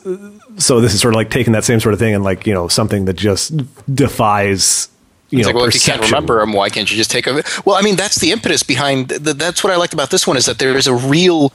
so 0.57 0.81
this 0.81 0.93
is 0.93 1.01
sort 1.01 1.13
of 1.13 1.17
like 1.17 1.29
taking 1.29 1.53
that 1.53 1.63
same 1.63 1.79
sort 1.79 1.93
of 1.93 1.99
thing 1.99 2.13
and 2.13 2.23
like 2.23 2.45
you 2.45 2.53
know 2.53 2.67
something 2.67 3.05
that 3.05 3.13
just 3.15 3.53
defies. 3.93 4.89
You 5.31 5.39
It's 5.39 5.47
know, 5.47 5.53
like, 5.53 5.55
well, 5.55 5.65
if 5.65 5.73
you 5.73 5.79
can't 5.79 6.01
remember 6.01 6.41
him, 6.41 6.51
why 6.53 6.69
can't 6.69 6.91
you 6.91 6.97
just 6.97 7.09
take 7.09 7.25
a? 7.25 7.41
Well, 7.65 7.75
I 7.77 7.81
mean, 7.81 7.95
that's 7.95 8.19
the 8.19 8.31
impetus 8.31 8.63
behind. 8.63 9.07
The, 9.07 9.33
that's 9.33 9.63
what 9.63 9.71
I 9.71 9.77
liked 9.77 9.93
about 9.93 10.09
this 10.11 10.27
one 10.27 10.35
is 10.37 10.45
that 10.45 10.59
there 10.59 10.75
is 10.77 10.87
a 10.87 10.93
real, 10.93 11.53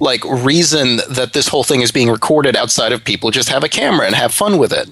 like, 0.00 0.24
reason 0.24 0.98
that 1.10 1.32
this 1.32 1.48
whole 1.48 1.64
thing 1.64 1.80
is 1.80 1.90
being 1.90 2.08
recorded 2.08 2.54
outside 2.56 2.92
of 2.92 3.02
people 3.04 3.32
just 3.32 3.48
have 3.48 3.64
a 3.64 3.68
camera 3.68 4.06
and 4.06 4.14
have 4.14 4.32
fun 4.32 4.58
with 4.58 4.72
it. 4.72 4.88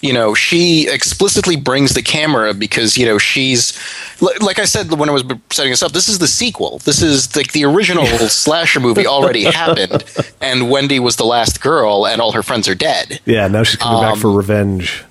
You 0.00 0.12
know, 0.12 0.34
she 0.34 0.86
explicitly 0.88 1.56
brings 1.56 1.94
the 1.94 2.02
camera 2.02 2.52
because 2.52 2.98
you 2.98 3.06
know 3.06 3.16
she's, 3.16 3.72
like 4.20 4.58
I 4.58 4.66
said 4.66 4.92
when 4.92 5.08
I 5.08 5.12
was 5.12 5.24
setting 5.50 5.70
this 5.72 5.82
up. 5.82 5.92
This 5.92 6.08
is 6.08 6.18
the 6.18 6.26
sequel. 6.28 6.78
This 6.84 7.00
is 7.00 7.34
like 7.34 7.52
the 7.52 7.64
original 7.64 8.04
slasher 8.28 8.80
movie 8.80 9.06
already 9.06 9.44
happened, 9.50 10.04
and 10.42 10.70
Wendy 10.70 11.00
was 11.00 11.16
the 11.16 11.24
last 11.24 11.62
girl, 11.62 12.06
and 12.06 12.20
all 12.20 12.32
her 12.32 12.42
friends 12.42 12.68
are 12.68 12.74
dead. 12.74 13.20
Yeah, 13.24 13.48
now 13.48 13.62
she's 13.62 13.76
coming 13.80 14.02
back 14.02 14.12
Um, 14.12 14.20
for 14.20 14.30
revenge. 14.30 15.02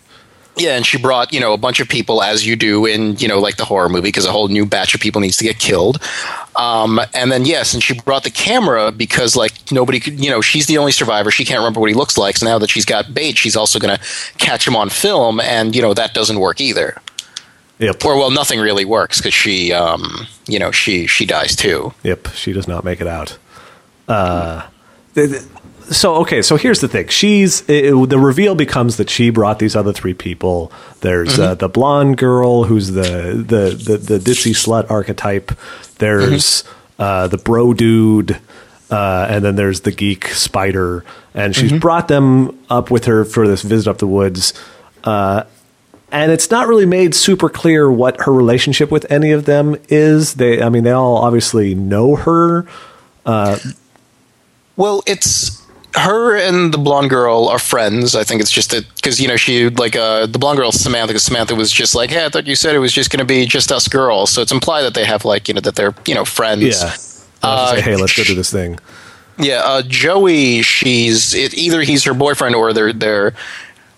Yeah, 0.56 0.76
and 0.76 0.86
she 0.86 1.00
brought 1.00 1.34
you 1.34 1.40
know 1.40 1.54
a 1.54 1.58
bunch 1.58 1.80
of 1.80 1.90
people 1.90 2.22
as 2.22 2.46
you 2.46 2.56
do 2.56 2.86
in 2.86 3.16
you 3.18 3.28
know 3.28 3.40
like 3.40 3.58
the 3.58 3.66
horror 3.66 3.90
movie 3.90 4.10
because 4.10 4.26
a 4.26 4.32
whole 4.32 4.48
new 4.50 4.66
batch 4.66 4.94
of 4.94 5.02
people 5.02 5.20
needs 5.20 5.38
to 5.38 5.44
get 5.44 5.58
killed. 5.58 6.00
Um, 6.56 7.00
and 7.16 7.32
then 7.32 7.46
yes, 7.46 7.74
and 7.74 7.82
she 7.82 8.00
brought 8.02 8.24
the 8.24 8.30
camera 8.30 8.92
because 8.92 9.36
like 9.36 9.72
nobody 9.72 10.00
could 10.00 10.24
you 10.24 10.30
know 10.30 10.42
she's 10.42 10.68
the 10.68 10.78
only 10.78 10.92
survivor. 10.92 11.32
She 11.32 11.44
can't 11.44 11.58
remember 11.58 11.80
what 11.80 11.90
he 11.90 11.96
looks 11.96 12.18
like. 12.18 12.38
So 12.38 12.46
now 12.46 12.60
that 12.60 12.70
she's 12.70 12.86
got 12.86 13.14
bait, 13.14 13.38
she's 13.38 13.56
also 13.56 13.80
going 13.80 13.98
to 13.98 14.04
catch 14.38 14.68
him 14.68 14.76
on 14.76 14.90
film, 14.90 15.40
and 15.40 15.76
you 15.76 15.82
know 15.82 15.96
that 15.96 16.14
doesn't 16.14 16.40
work 16.40 16.62
either. 16.62 17.02
Yep. 17.80 18.06
Or 18.06 18.16
well, 18.18 18.30
nothing 18.30 18.60
really 18.60 18.86
works 18.86 19.18
because 19.18 19.34
she 19.34 19.74
um, 19.74 20.28
you 20.48 20.60
know 20.60 20.72
she 20.72 21.08
she 21.08 21.26
dies 21.26 21.56
too. 21.56 21.94
Yep, 22.04 22.28
she 22.36 22.54
does 22.54 22.68
not 22.68 22.84
make 22.84 23.02
it 23.02 23.08
out. 23.08 23.38
Uh, 24.08 24.68
th- 25.16 25.32
th- 25.32 25.44
so 25.94 26.16
okay, 26.16 26.42
so 26.42 26.58
here's 26.58 26.82
the 26.82 26.88
thing: 26.88 27.08
she's 27.08 27.68
it, 27.70 27.92
the 28.10 28.20
reveal 28.20 28.56
becomes 28.56 28.98
that 28.98 29.10
she 29.10 29.30
brought 29.30 29.60
these 29.60 29.76
other 29.76 29.94
three 29.94 30.14
people. 30.14 30.72
There's 31.02 31.40
uh, 31.40 31.56
the 31.56 31.70
blonde 31.70 32.18
girl 32.18 32.66
who's 32.66 32.92
the 32.92 33.44
the 33.48 33.70
the, 33.76 33.98
the 33.98 34.20
ditzy 34.20 34.52
slut 34.52 34.92
archetype. 34.92 35.52
There's 36.00 36.64
uh, 37.00 37.28
the 37.28 37.38
bro 37.38 37.74
dude. 37.74 38.40
Uh, 38.92 39.26
and 39.28 39.44
then 39.44 39.56
there's 39.56 39.82
the 39.82 39.92
geek 39.92 40.28
spider, 40.28 41.04
and 41.34 41.56
she's 41.56 41.72
brought 41.80 42.08
them 42.10 42.64
up 42.70 42.92
with 42.92 43.06
her 43.06 43.26
for 43.26 43.48
this 43.48 43.64
visit 43.64 43.90
up 43.90 43.98
the 43.98 44.06
woods. 44.06 44.54
Uh, 45.04 45.46
and 46.12 46.32
it's 46.32 46.52
not 46.52 46.68
really 46.68 46.86
made 46.86 47.16
super 47.16 47.50
clear 47.50 47.92
what 47.92 48.22
her 48.22 48.32
relationship 48.32 48.92
with 48.92 49.12
any 49.12 49.32
of 49.32 49.46
them 49.46 49.78
is. 49.90 50.36
They, 50.36 50.62
I 50.62 50.70
mean, 50.70 50.84
they 50.84 50.92
all 50.92 51.18
obviously 51.18 51.74
know 51.74 52.16
her. 52.18 52.68
Well, 54.76 55.02
it's 55.08 55.63
her 55.96 56.36
and 56.36 56.74
the 56.74 56.78
blonde 56.78 57.10
girl 57.10 57.48
are 57.48 57.60
friends. 57.60 58.16
I 58.16 58.24
think 58.24 58.42
it's 58.42 58.52
just 58.52 58.72
that 58.72 58.86
because 58.96 59.20
you 59.20 59.28
know 59.28 59.36
she 59.36 59.70
like 59.70 59.96
uh, 59.96 60.26
the 60.26 60.40
blonde 60.40 60.58
girl 60.58 60.72
Samantha. 60.72 61.14
Because 61.14 61.24
Samantha 61.24 61.56
was 61.56 61.72
just 61.72 61.96
like, 61.96 62.10
"Hey, 62.10 62.26
I 62.26 62.30
thought 62.30 62.48
you 62.48 62.56
said 62.56 62.76
it 62.76 62.80
was 62.80 62.94
just 62.94 63.12
going 63.12 63.20
to 63.20 63.26
be 63.26 63.46
just 63.46 63.72
us 63.72 63.88
girls." 63.88 64.32
So 64.32 64.42
it's 64.42 64.52
implied 64.52 64.84
that 64.84 64.94
they 64.94 65.06
have 65.06 65.26
like 65.26 65.48
you 65.48 65.54
know 65.54 65.62
that 65.62 65.76
they're 65.76 65.94
you 66.08 66.16
know 66.16 66.26
friends. 66.26 66.82
Yeah. 66.82 66.90
Say, 67.76 67.82
hey, 67.82 67.96
let's 67.98 68.16
go 68.16 68.24
do 68.24 68.36
this 68.36 68.52
thing. 68.52 68.80
Yeah, 69.38 69.62
uh, 69.64 69.82
Joey. 69.82 70.62
She's 70.62 71.34
it, 71.34 71.54
either 71.54 71.82
he's 71.82 72.04
her 72.06 72.14
boyfriend 72.14 72.56
or 72.56 72.74
they're 72.74 72.94
they're 72.94 73.34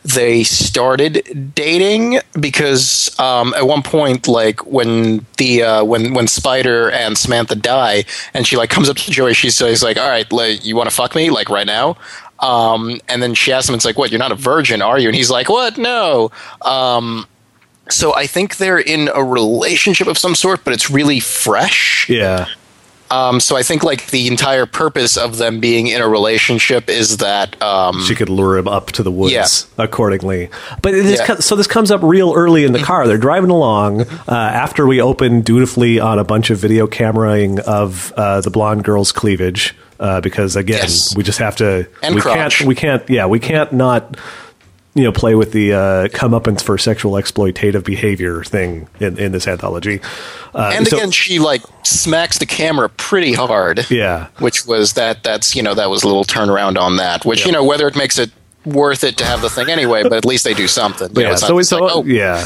they 0.05 0.43
started 0.43 1.53
dating 1.55 2.19
because 2.39 3.17
um, 3.19 3.53
at 3.55 3.65
one 3.65 3.81
point, 3.81 4.27
like 4.27 4.65
when 4.65 5.25
the 5.37 5.63
uh, 5.63 5.83
when 5.83 6.13
when 6.13 6.27
Spider 6.27 6.91
and 6.91 7.17
Samantha 7.17 7.55
die, 7.55 8.05
and 8.33 8.45
she 8.45 8.55
like 8.55 8.69
comes 8.69 8.87
up 8.87 8.97
to 8.97 9.11
Joey, 9.11 9.33
she 9.33 9.49
says 9.49 9.81
like, 9.81 9.97
"All 9.97 10.07
right, 10.07 10.31
like 10.31 10.63
you 10.63 10.75
want 10.75 10.89
to 10.89 10.95
fuck 10.95 11.15
me 11.15 11.31
like 11.31 11.49
right 11.49 11.65
now." 11.65 11.97
Um, 12.39 12.99
and 13.09 13.23
then 13.23 13.33
she 13.33 13.51
asks 13.51 13.67
him, 13.67 13.75
"It's 13.75 13.85
like, 13.85 13.97
what? 13.97 14.11
You're 14.11 14.19
not 14.19 14.31
a 14.31 14.35
virgin, 14.35 14.81
are 14.81 14.99
you?" 14.99 15.07
And 15.07 15.15
he's 15.15 15.31
like, 15.31 15.49
"What? 15.49 15.77
No." 15.77 16.31
Um, 16.61 17.25
so 17.89 18.15
I 18.15 18.27
think 18.27 18.57
they're 18.57 18.79
in 18.79 19.09
a 19.13 19.23
relationship 19.23 20.07
of 20.07 20.17
some 20.17 20.35
sort, 20.35 20.63
but 20.63 20.73
it's 20.73 20.91
really 20.91 21.19
fresh. 21.19 22.07
Yeah. 22.09 22.47
Um, 23.15 23.39
so 23.39 23.55
I 23.55 23.63
think 23.63 23.83
like 23.83 24.07
the 24.07 24.27
entire 24.27 24.65
purpose 24.65 25.15
of 25.17 25.37
them 25.37 25.59
being 25.59 25.87
in 25.87 26.01
a 26.01 26.07
relationship 26.07 26.89
is 26.89 27.17
that 27.17 27.61
um, 27.61 28.01
She 28.03 28.15
could 28.15 28.29
lure 28.29 28.57
him 28.57 28.67
up 28.67 28.91
to 28.93 29.03
the 29.03 29.11
woods 29.11 29.33
Yeah. 29.33 29.47
accordingly. 29.83 30.49
But 30.81 30.91
this 30.91 31.19
Yeah. 31.19 31.25
co- 31.25 31.39
so 31.39 31.55
this 31.55 31.67
comes 31.67 31.91
up 31.91 32.01
real 32.03 32.33
early 32.35 32.65
in 32.65 32.73
the 32.73 32.79
car. 32.83 33.07
They're 33.07 33.17
driving 33.17 33.49
along 33.51 34.01
uh, 34.01 34.05
after 34.27 34.85
we 34.85 35.01
open 35.01 35.41
dutifully 35.41 35.99
on 35.99 36.19
a 36.19 36.23
bunch 36.23 36.49
of 36.49 36.57
video 36.57 36.87
cameraing 36.87 37.59
of 37.59 38.11
uh, 38.17 38.41
the 38.41 38.49
blonde 38.49 38.83
girl's 38.83 39.11
cleavage. 39.11 39.75
Uh, 39.97 40.19
because 40.19 40.57
again, 40.57 40.79
Yes. 40.81 41.15
we 41.15 41.23
just 41.23 41.39
have 41.39 41.55
to. 41.55 41.87
And 42.03 42.15
we 42.15 42.21
crotch. 42.21 42.57
can't. 42.57 42.67
We 42.67 42.75
can't. 42.75 43.09
Yeah, 43.09 43.27
we 43.27 43.39
can't 43.39 43.71
not. 43.71 44.17
You 44.95 45.03
know, 45.03 45.11
play 45.11 45.35
with 45.35 45.51
the 45.51 45.73
uh, 45.73 46.07
comeuppance 46.07 46.63
for 46.63 46.77
sexual 46.77 47.13
exploitative 47.13 47.83
behavior 47.83 48.43
thing 48.43 48.87
in, 48.99 49.19
in 49.19 49.31
this 49.33 49.47
anthology. 49.47 49.99
Uh, 50.53 50.71
and 50.73 50.87
so- 50.87 50.97
again 50.97 51.11
she 51.11 51.37
like 51.37 51.61
smacks 51.83 52.37
the 52.39 52.45
camera 52.45 52.89
pretty 52.89 53.33
hard. 53.33 53.91
Yeah. 53.91 54.27
which 54.39 54.65
was 54.65 54.93
that 54.93 55.21
that's 55.21 55.53
you 55.55 55.61
know 55.61 55.73
that 55.75 55.89
was 55.89 56.03
a 56.03 56.07
little 56.07 56.23
turnaround 56.23 56.79
on 56.79 56.95
that. 56.97 57.25
Which 57.25 57.45
you 57.45 57.51
know 57.51 57.63
whether 57.63 57.87
it 57.87 57.95
makes 57.95 58.17
it 58.17 58.31
worth 58.65 59.03
it 59.03 59.17
to 59.17 59.25
have 59.25 59.41
the 59.41 59.49
thing 59.49 59.69
anyway, 59.69 60.03
but 60.03 60.13
at 60.13 60.25
least 60.25 60.43
they 60.43 60.53
do 60.53 60.67
something. 60.67 61.09
You 61.09 61.15
know, 61.15 61.21
yeah, 61.21 61.29
not 61.31 61.39
so 61.39 61.55
we 61.55 61.63
so 61.63 61.79
like, 61.83 61.95
oh, 61.95 62.03
yeah. 62.03 62.45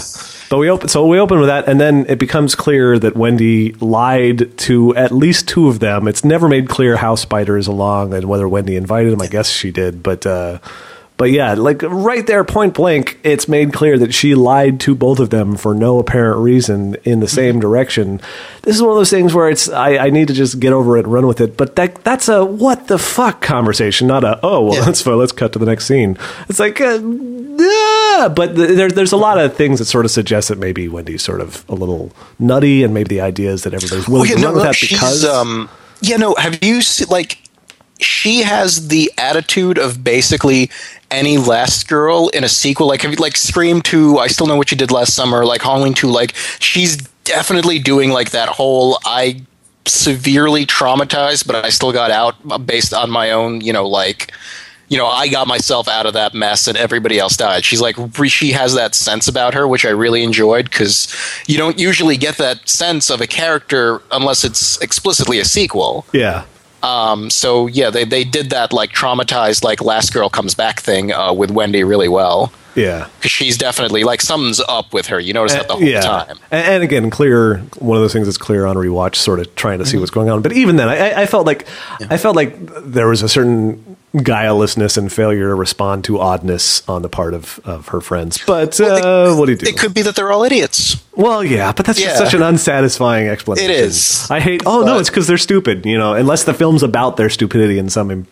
But 0.50 0.58
we 0.58 0.70
open 0.70 0.90
so 0.90 1.06
we 1.06 1.20
open 1.20 1.40
with 1.40 1.48
that, 1.48 1.68
and 1.68 1.80
then 1.80 2.08
it 2.10 2.18
becomes 2.18 2.56
clear 2.56 2.98
that 2.98 3.16
Wendy 3.16 3.74
lied 3.74 4.58
to 4.60 4.96
at 4.96 5.12
least 5.12 5.48
two 5.48 5.68
of 5.68 5.80
them. 5.80 6.08
It's 6.08 6.26
never 6.26 6.50
made 6.50 6.68
clear 6.68 6.98
how 6.98 7.14
Spider 7.16 7.58
is 7.58 7.68
along 7.68 8.14
and 8.16 8.26
whether 8.26 8.48
Wendy 8.50 8.76
invited 8.76 9.14
him. 9.14 9.22
I 9.22 9.28
guess 9.28 9.50
she 9.52 9.70
did, 9.72 10.02
but 10.02 10.26
uh, 10.26 10.58
but 11.20 11.30
yeah, 11.30 11.54
like 11.54 11.84
right 11.84 12.26
there, 12.26 12.44
point 12.44 12.74
blank, 12.74 13.20
it's 13.24 13.48
made 13.48 13.74
clear 13.74 14.00
that 14.00 14.14
she 14.14 14.34
lied 14.34 14.80
to 14.80 14.96
both 14.96 15.20
of 15.20 15.30
them 15.30 15.56
for 15.56 15.76
no 15.76 16.00
apparent 16.00 16.40
reason 16.40 16.96
in 17.04 17.20
the 17.20 17.28
Mm-hmm. 17.28 17.36
same 17.36 17.60
direction. 17.60 18.20
This 18.64 18.76
is 18.78 18.82
one 18.82 18.92
of 18.92 18.98
those 18.98 19.12
things 19.12 19.36
where 19.36 19.50
it's 19.50 19.70
I, 19.70 19.98
I 20.08 20.10
need 20.10 20.30
to 20.30 20.34
just 20.34 20.60
get 20.60 20.74
over 20.74 20.98
it 20.98 21.02
and 21.06 21.14
run 21.14 21.28
with 21.28 21.40
it. 21.42 21.56
But 21.58 21.76
that 21.76 22.04
that's 22.04 22.28
a 22.28 22.44
what 22.44 22.88
the 22.88 22.98
fuck 22.98 23.42
conversation, 23.42 24.08
not 24.08 24.24
a 24.24 24.40
oh 24.42 24.64
well 24.66 24.76
Yeah. 24.76 24.86
let's 24.86 25.06
let's 25.06 25.32
cut 25.32 25.54
to 25.54 25.60
the 25.60 25.66
next 25.68 25.86
scene. 25.86 26.18
It's 26.50 26.58
like. 26.60 26.82
Uh, 26.82 27.00
yeah, 27.62 28.30
but 28.34 28.56
th- 28.56 28.78
there, 28.78 28.90
there's 28.90 29.12
a 29.12 29.18
lot 29.18 29.38
of 29.38 29.54
things 29.54 29.80
that 29.80 29.86
sort 29.86 30.06
of 30.06 30.12
suggest 30.12 30.48
that 30.48 30.58
maybe 30.58 30.88
Wendy's 30.88 31.22
sort 31.22 31.42
of 31.42 31.66
a 31.68 31.76
little 31.76 32.12
nutty, 32.40 32.84
and 32.84 32.94
maybe 32.94 33.10
the 33.10 33.20
idea 33.22 33.52
is 33.52 33.64
that 33.64 33.74
everybody's 33.74 34.08
willing 34.08 34.30
yeah, 34.30 34.36
to 34.36 34.42
no, 34.42 34.48
run 34.48 34.56
with 34.56 34.64
that 34.64 34.78
because 34.80 35.26
um, 35.26 35.70
yeah, 36.00 36.16
no. 36.16 36.36
Have 36.36 36.64
you 36.64 36.82
seen 36.82 37.08
like 37.10 37.38
she 38.00 38.40
has 38.40 38.88
the 38.88 39.12
attitude 39.18 39.78
of 39.78 40.04
basically 40.04 40.70
any 41.12 41.38
last 41.38 41.88
girl 41.88 42.30
in 42.30 42.44
a 42.44 42.50
sequel? 42.50 42.88
Like, 42.88 43.02
have 43.02 43.12
you 43.12 43.18
like 43.18 43.36
Scream 43.36 43.82
Two? 43.82 44.20
I 44.20 44.28
still 44.28 44.48
know 44.48 44.56
what 44.56 44.72
you 44.72 44.78
did 44.78 44.92
last 44.92 45.16
summer. 45.16 45.46
Like 45.46 45.62
Halloween 45.62 45.94
Two. 45.94 46.08
Like 46.08 46.36
she's 46.60 46.98
definitely 47.24 47.80
doing 47.80 48.10
like 48.12 48.32
that 48.32 48.50
whole 48.50 49.00
I 49.06 49.42
severely 49.86 50.66
traumatized, 50.66 51.48
but 51.48 51.64
I 51.64 51.70
still 51.70 51.92
got 51.92 52.12
out 52.12 52.66
based 52.66 52.94
on 52.94 53.10
my 53.10 53.32
own, 53.32 53.62
you 53.62 53.74
know, 53.74 53.88
like. 53.88 54.34
You 54.92 54.98
know, 54.98 55.06
I 55.06 55.28
got 55.28 55.46
myself 55.46 55.88
out 55.88 56.08
of 56.08 56.14
that 56.14 56.34
mess, 56.34 56.68
and 56.68 56.76
everybody 56.76 57.20
else 57.20 57.38
died. 57.38 57.64
She's 57.64 57.80
like, 57.80 57.96
she 58.26 58.54
has 58.54 58.74
that 58.74 58.96
sense 58.96 59.28
about 59.28 59.54
her, 59.54 59.68
which 59.68 59.86
I 59.86 59.90
really 59.90 60.24
enjoyed 60.24 60.68
because 60.68 61.16
you 61.46 61.60
don't 61.60 61.78
usually 61.78 62.18
get 62.18 62.38
that 62.38 62.68
sense 62.68 63.12
of 63.12 63.22
a 63.22 63.28
character 63.28 64.02
unless 64.12 64.44
it's 64.44 64.82
explicitly 64.82 65.38
a 65.38 65.46
sequel. 65.46 66.08
yeah, 66.12 66.46
Um, 66.84 67.30
so 67.30 67.68
yeah, 67.68 67.90
they 67.90 68.06
they 68.06 68.24
did 68.24 68.50
that 68.52 68.72
like 68.74 68.92
traumatized 68.92 69.64
like 69.64 69.82
last 69.82 70.14
girl 70.14 70.30
comes 70.30 70.56
back 70.56 70.80
thing 70.80 71.12
uh, 71.12 71.34
with 71.34 71.52
Wendy 71.52 71.84
really 71.84 72.08
well 72.08 72.52
yeah, 72.76 73.08
because 73.18 73.32
she's 73.32 73.58
definitely 73.58 74.04
like 74.04 74.22
something's 74.22 74.60
up 74.60 74.94
with 74.94 75.08
her. 75.08 75.20
You 75.20 75.34
notice 75.34 75.54
that 75.54 75.68
the 75.68 75.74
whole 75.76 75.84
Uh, 75.84 75.88
yeah. 75.88 76.02
time. 76.02 76.38
And, 76.52 76.66
and 76.68 76.84
again, 76.84 77.10
clear 77.10 77.58
one 77.80 77.98
of 77.98 78.04
those 78.04 78.14
things 78.14 78.28
that's 78.28 78.38
clear 78.38 78.66
on 78.66 78.76
rewatch, 78.76 79.16
sort 79.16 79.40
of 79.40 79.54
trying 79.56 79.80
to 79.80 79.84
Mm-hmm. 79.84 79.92
see 79.92 79.98
what's 79.98 80.12
going 80.12 80.30
on. 80.30 80.42
But 80.42 80.54
even 80.54 80.76
then, 80.76 80.90
I, 80.90 81.22
I 81.22 81.26
felt 81.26 81.46
like 81.46 81.68
I 82.10 82.18
felt 82.18 82.36
like 82.36 82.56
there 82.84 83.08
was 83.08 83.22
a 83.24 83.30
certain 83.30 83.98
guilelessness 84.16 84.98
and 84.98 85.12
failure 85.14 85.50
to 85.50 85.54
respond 85.56 86.04
to 86.04 86.20
oddness 86.20 86.82
on 86.90 87.04
the 87.04 87.10
part 87.10 87.36
of, 87.36 87.60
of 87.64 87.90
her 87.90 88.02
friends. 88.02 88.40
But 88.46 88.80
uh, 88.82 89.36
what 89.36 89.46
do 89.46 89.52
you 89.52 89.58
do? 89.58 89.68
It 89.68 89.78
could 89.78 89.94
be 89.94 90.02
that 90.02 90.16
they're 90.16 90.32
all 90.32 90.44
idiots. 90.44 91.04
Well, 91.16 91.44
yeah, 91.44 91.72
but 91.74 91.86
that's 91.86 92.00
just 92.00 92.18
Yeah. 92.18 92.24
such 92.26 92.34
an 92.34 92.42
unsatisfying 92.42 93.28
explanation. 93.28 93.70
It 93.70 93.78
is. 93.78 94.30
I 94.32 94.40
hate. 94.40 94.64
Oh 94.66 94.82
no, 94.84 94.98
it's 95.00 95.10
because 95.10 95.28
they're 95.28 95.38
stupid. 95.38 95.86
You 95.86 95.98
know, 95.98 96.14
unless 96.14 96.44
the 96.46 96.54
film's 96.56 96.82
about 96.82 97.18
their 97.18 97.30
stupidity 97.30 97.78
in 97.78 97.90
some 97.90 98.26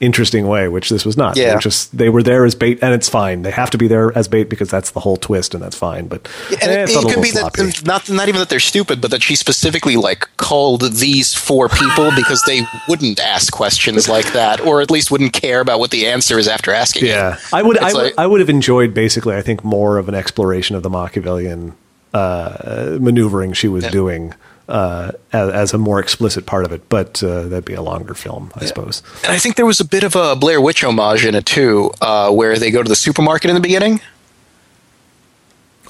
interesting 0.00 0.46
way, 0.46 0.68
which 0.68 0.88
this 0.90 1.04
was 1.04 1.16
not. 1.16 1.34
They 1.34 1.42
Yeah. 1.42 1.54
were 1.54 1.60
just 1.60 1.96
they 1.96 2.08
were 2.08 2.22
there 2.22 2.44
as 2.44 2.54
bait, 2.54 2.78
and 2.82 2.94
it's 2.94 3.08
fine. 3.08 3.42
They 3.42 3.50
have 3.50 3.70
to 3.70 3.78
be 3.78 3.88
there 3.88 4.16
as 4.16 4.28
bait 4.28 4.44
because 4.50 4.68
that's 4.70 4.90
the 4.90 5.00
whole 5.00 5.16
twist, 5.16 5.54
and 5.54 5.62
that's 5.62 5.76
fine. 5.76 6.06
But 6.08 6.28
And 6.50 6.70
eh, 6.70 6.82
it, 6.84 6.90
it 6.90 7.12
could 7.14 7.22
be 7.22 7.30
sloppy. 7.30 7.62
that 7.62 7.84
not 7.86 8.08
not 8.10 8.28
even 8.28 8.38
that 8.40 8.48
they're 8.48 8.60
stupid, 8.60 9.00
but 9.00 9.10
that 9.10 9.22
she 9.22 9.34
specifically 9.36 9.96
like 9.96 10.28
called 10.36 10.82
these 10.92 11.34
four 11.34 11.68
people 11.68 12.10
because 12.16 12.42
they 12.46 12.62
wouldn't 12.88 13.20
ask 13.20 13.52
questions 13.52 14.08
like 14.08 14.32
that, 14.32 14.60
or 14.60 14.80
at 14.80 14.90
least 14.90 15.10
wouldn't 15.10 15.32
care 15.32 15.60
about 15.60 15.78
what 15.78 15.90
the 15.90 16.06
answer 16.06 16.38
is 16.38 16.48
after 16.48 16.72
asking. 16.72 17.04
it. 17.04 17.08
Yeah, 17.08 17.38
I 17.52 17.62
would. 17.62 17.78
I 17.78 17.86
It's 17.86 17.94
would. 17.94 18.14
I 18.18 18.26
would 18.26 18.40
have 18.40 18.50
enjoyed 18.50 18.94
basically. 18.94 19.34
I 19.36 19.42
think 19.42 19.64
more 19.64 19.98
of 19.98 20.08
an 20.08 20.14
exploration 20.14 20.76
of 20.76 20.82
the 20.82 20.90
Machiavellian 20.90 21.74
uh, 22.14 22.96
maneuvering 23.00 23.52
she 23.52 23.68
was 23.68 23.84
doing 23.88 24.34
uh, 24.68 25.12
as, 25.32 25.50
as 25.50 25.74
a 25.74 25.78
more 25.78 25.98
explicit 26.00 26.46
part 26.46 26.64
of 26.64 26.72
it. 26.72 26.88
But 26.88 27.22
uh, 27.22 27.42
that'd 27.48 27.64
be 27.64 27.74
a 27.74 27.82
longer 27.82 28.14
film, 28.14 28.52
I 28.54 28.66
suppose. 28.66 29.02
And 29.24 29.32
I 29.32 29.38
think 29.38 29.56
there 29.56 29.66
was 29.66 29.80
a 29.80 29.84
bit 29.84 30.04
of 30.04 30.14
a 30.16 30.36
Blair 30.36 30.60
Witch 30.60 30.84
homage 30.84 31.24
in 31.24 31.34
it 31.34 31.46
too, 31.46 31.92
uh, 32.00 32.30
where 32.30 32.58
they 32.58 32.70
go 32.70 32.82
to 32.82 32.88
the 32.88 32.96
supermarket 32.96 33.50
in 33.50 33.54
the 33.54 33.60
beginning, 33.62 34.00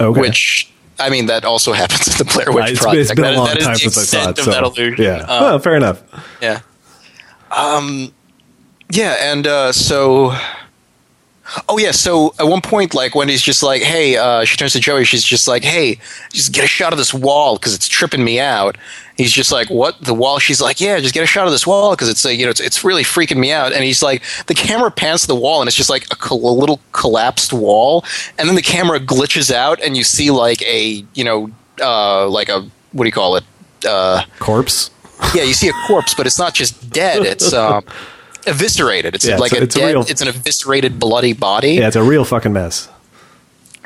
Okay. 0.01 0.21
which. 0.21 0.71
I 1.01 1.11
mean, 1.11 1.27
that 1.27 1.45
also 1.45 1.73
happens 1.83 2.09
in 2.09 2.27
the 2.27 2.33
Blair 2.33 2.51
Witch 2.53 2.71
it's, 2.73 2.81
Project. 2.81 3.01
it's 3.03 3.15
been 3.15 3.23
That- 3.23 3.35
a 3.35 3.39
long 3.39 3.57
time 3.57 3.77
since 3.77 3.97
I 3.99 4.03
saw 4.03 4.31
it. 4.31 4.39
So, 4.39 4.51
that 4.51 4.65
illusion. 4.65 5.05
yeah, 5.05 5.19
Uh, 5.23 5.41
well, 5.43 5.59
fair 5.61 5.77
enough. 5.77 6.03
Yeah. 6.43 6.61
Um, 7.51 8.13
yeah, 8.91 9.17
and 9.33 9.47
uh, 9.47 9.73
so. 9.73 10.35
Oh 11.69 11.79
yeah, 11.79 11.93
so 11.93 12.35
at 12.39 12.47
one 12.47 12.61
point, 12.61 12.95
like 12.95 13.15
Wendy's 13.15 13.41
just 13.43 13.63
like, 13.63 13.83
"Hey," 13.83 14.17
uh, 14.17 14.45
she 14.45 14.57
turns 14.57 14.73
to 14.75 14.81
Joey. 14.81 15.05
She's 15.05 15.25
just 15.25 15.49
like, 15.49 15.65
"Hey, 15.65 15.99
just 16.31 16.53
get 16.53 16.65
a 16.65 16.69
shot 16.69 16.93
of 16.93 16.99
this 16.99 17.15
wall 17.15 17.57
because 17.57 17.75
it's 17.75 17.89
tripping 17.89 18.23
me 18.23 18.39
out." 18.39 18.77
He's 19.17 19.33
just 19.33 19.51
like, 19.51 19.69
"What? 19.71 19.99
The 20.03 20.13
wall?" 20.13 20.39
She's 20.39 20.61
like, 20.61 20.79
"Yeah, 20.81 21.01
just 21.01 21.15
get 21.15 21.23
a 21.23 21.27
shot 21.27 21.47
of 21.47 21.53
this 21.53 21.67
wall 21.67 21.93
because 21.93 22.09
it's 22.11 22.25
uh, 22.27 22.29
you 22.29 22.45
know 22.45 22.51
it's, 22.51 22.61
it's 22.61 22.85
really 22.85 23.03
freaking 23.03 23.39
me 23.39 23.51
out." 23.51 23.73
And 23.73 23.83
he's 23.83 24.03
like, 24.03 24.23
the 24.47 24.55
camera 24.55 24.91
pans 24.91 25.23
to 25.23 25.27
the 25.27 25.37
wall 25.37 25.61
and 25.63 25.69
it's 25.69 25.77
just 25.77 25.91
like 25.91 26.05
a, 26.11 26.17
col- 26.17 26.51
a 26.51 26.53
little 26.53 26.81
collapsed 26.93 27.53
wall, 27.55 28.05
and 28.39 28.47
then 28.49 28.55
the 28.55 28.63
camera 28.63 29.01
glitches 29.01 29.51
out 29.51 29.81
and 29.83 29.97
you 29.97 30.05
see 30.05 30.31
like 30.31 30.61
a 30.63 31.03
you 31.15 31.25
know 31.25 31.51
uh, 31.81 32.29
like 32.29 32.49
a 32.51 32.61
what 32.93 33.05
do 33.05 33.09
you 33.09 33.13
call 33.13 33.37
it? 33.37 33.45
Uh, 33.87 34.23
Corpse. 34.39 34.91
yeah, 35.35 35.43
you 35.45 35.55
see 35.55 35.69
a 35.69 35.73
corpse, 35.87 36.15
but 36.15 36.27
it's 36.27 36.39
not 36.39 36.53
just 36.53 36.91
dead. 36.91 37.25
It's 37.25 37.53
um, 37.55 37.85
eviscerated. 38.49 39.15
It's 39.15 39.27
Yeah, 39.27 39.37
like 39.39 39.53
it's 39.53 39.59
a- 39.59 39.61
a, 39.61 39.65
it's 39.65 39.77
a 39.77 39.79
dead. 39.79 39.87
real- 39.95 40.03
it's 40.09 40.21
an 40.23 40.29
eviscerated, 40.29 40.99
bloody 40.99 41.33
body. 41.33 41.75
Yeah, 41.75 41.87
it's 41.89 41.97
a 41.97 42.03
real 42.03 42.25
fucking 42.25 42.53
mess. 42.53 42.89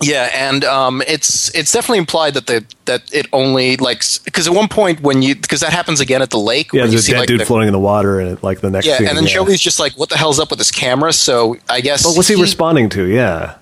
Yeah, 0.01 0.30
and 0.34 0.64
um, 0.64 1.01
it's 1.06 1.55
it's 1.55 1.70
definitely 1.70 1.98
implied 1.98 2.34
that 2.34 2.48
the 2.48 2.64
that 2.86 3.02
it 3.14 3.26
only 3.32 3.76
like 3.76 4.02
because 4.24 4.48
at 4.48 4.52
one 4.52 4.66
point 4.66 5.01
when 5.01 5.22
you 5.22 5.36
because 5.36 5.60
that 5.60 5.72
happens 5.72 6.01
again 6.01 6.22
at 6.22 6.30
the 6.30 6.39
lake. 6.40 6.72
Yeah, 6.72 6.82
there's 6.86 6.94
a 6.94 7.02
see, 7.02 7.12
dead 7.12 7.18
like, 7.20 7.28
dude 7.28 7.40
the- 7.40 7.44
floating 7.44 7.68
in 7.68 7.72
the 7.72 7.78
water, 7.78 8.18
and 8.18 8.43
like 8.43 8.60
the 8.62 8.70
next 8.70 8.86
Yeah, 8.86 8.98
scene. 8.98 9.06
and 9.06 9.16
then 9.16 9.24
yeah. 9.24 9.34
Joey's 9.34 9.60
just 9.60 9.78
like, 9.78 9.93
"What 9.93 10.09
the 10.09 10.16
hell's 10.16 10.40
up 10.40 10.51
with 10.51 10.59
this 10.59 10.72
camera?" 10.72 11.12
So 11.12 11.56
I 11.68 11.80
guess. 11.80 12.02
But 12.02 12.16
what's 12.16 12.26
he, 12.28 12.34
responding 12.34 12.89
to? 12.90 13.05
Yeah, 13.05 13.55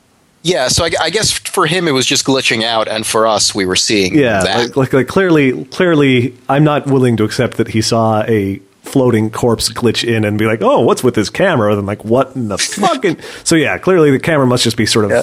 Yeah, 0.43 0.68
so 0.68 0.85
I, 0.86 0.90
I 0.98 1.10
guess 1.10 1.31
for 1.31 1.66
him 1.66 1.86
it 1.86 1.90
was 1.93 2.06
just 2.06 2.24
glitching 2.24 2.62
out, 2.64 2.89
and 2.89 3.06
for 3.06 3.27
us 3.27 3.55
we 3.55 3.66
were 3.66 3.77
seeing 3.77 4.14
yeah. 4.16 4.43
that. 4.43 4.68
Like, 4.68 4.77
like, 4.77 4.93
like 4.94 5.09
clearly, 5.09 5.64
clearly, 5.66 6.35
I'm 6.48 6.64
not 6.64 6.86
willing 6.86 7.18
to 7.18 7.24
accept 7.24 7.59
that 7.59 7.68
he 7.68 7.82
saw 7.82 8.22
a 8.22 8.62
floating 8.82 9.31
corpse 9.31 9.70
glitch 9.73 10.02
in 10.07 10.24
and 10.24 10.39
be 10.39 10.47
like, 10.47 10.62
"Oh, 10.62 10.81
what's 10.81 11.02
with 11.05 11.15
this 11.15 11.31
camera?" 11.31 11.77
And 11.77 11.86
like, 11.86 12.05
"What 12.05 12.35
in 12.36 12.48
the 12.48 12.59
fucking?" 12.59 13.19
so 13.44 13.55
yeah, 13.57 13.78
clearly 13.78 14.11
the 14.11 14.19
camera 14.20 14.47
must 14.47 14.65
just 14.65 14.77
be 14.77 14.86
sort 14.86 15.05
of. 15.07 15.11
Yeah. 15.11 15.23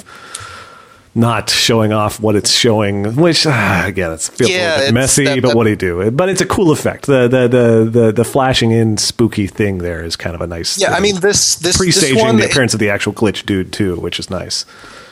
Not 1.14 1.50
showing 1.50 1.92
off 1.92 2.20
what 2.20 2.36
it's 2.36 2.52
showing, 2.52 3.16
which 3.16 3.44
ah, 3.44 3.84
again, 3.86 4.12
it's 4.12 4.28
feels 4.28 4.50
Yeah, 4.50 4.56
a 4.56 4.70
little 4.76 4.86
bit 4.88 4.94
messy. 4.94 5.24
that- 5.24 5.42
but 5.42 5.48
that- 5.48 5.56
what 5.56 5.64
do 5.64 5.70
you 5.70 5.76
do? 5.76 6.10
But 6.12 6.28
it's 6.28 6.40
a 6.42 6.46
cool 6.46 6.70
effect. 6.70 7.06
The, 7.06 7.26
the 7.26 7.48
the 7.48 7.90
the 7.90 8.12
the 8.12 8.24
flashing 8.24 8.70
in 8.70 8.98
spooky 8.98 9.48
thing 9.48 9.78
there 9.78 10.04
is 10.04 10.14
kind 10.14 10.36
of 10.36 10.42
a 10.42 10.46
nice. 10.46 10.78
yeah, 10.78 10.92
I 10.94 11.00
mean 11.00 11.16
this 11.16 11.56
this 11.56 11.76
this 11.76 11.76
presaging 11.78 12.18
one 12.20 12.36
the 12.36 12.44
appearance 12.44 12.72
of 12.72 12.78
the 12.78 12.90
actual 12.90 13.14
glitch 13.14 13.44
dude 13.46 13.72
too, 13.72 13.96
which 13.96 14.20
is 14.20 14.30
nice. 14.30 14.64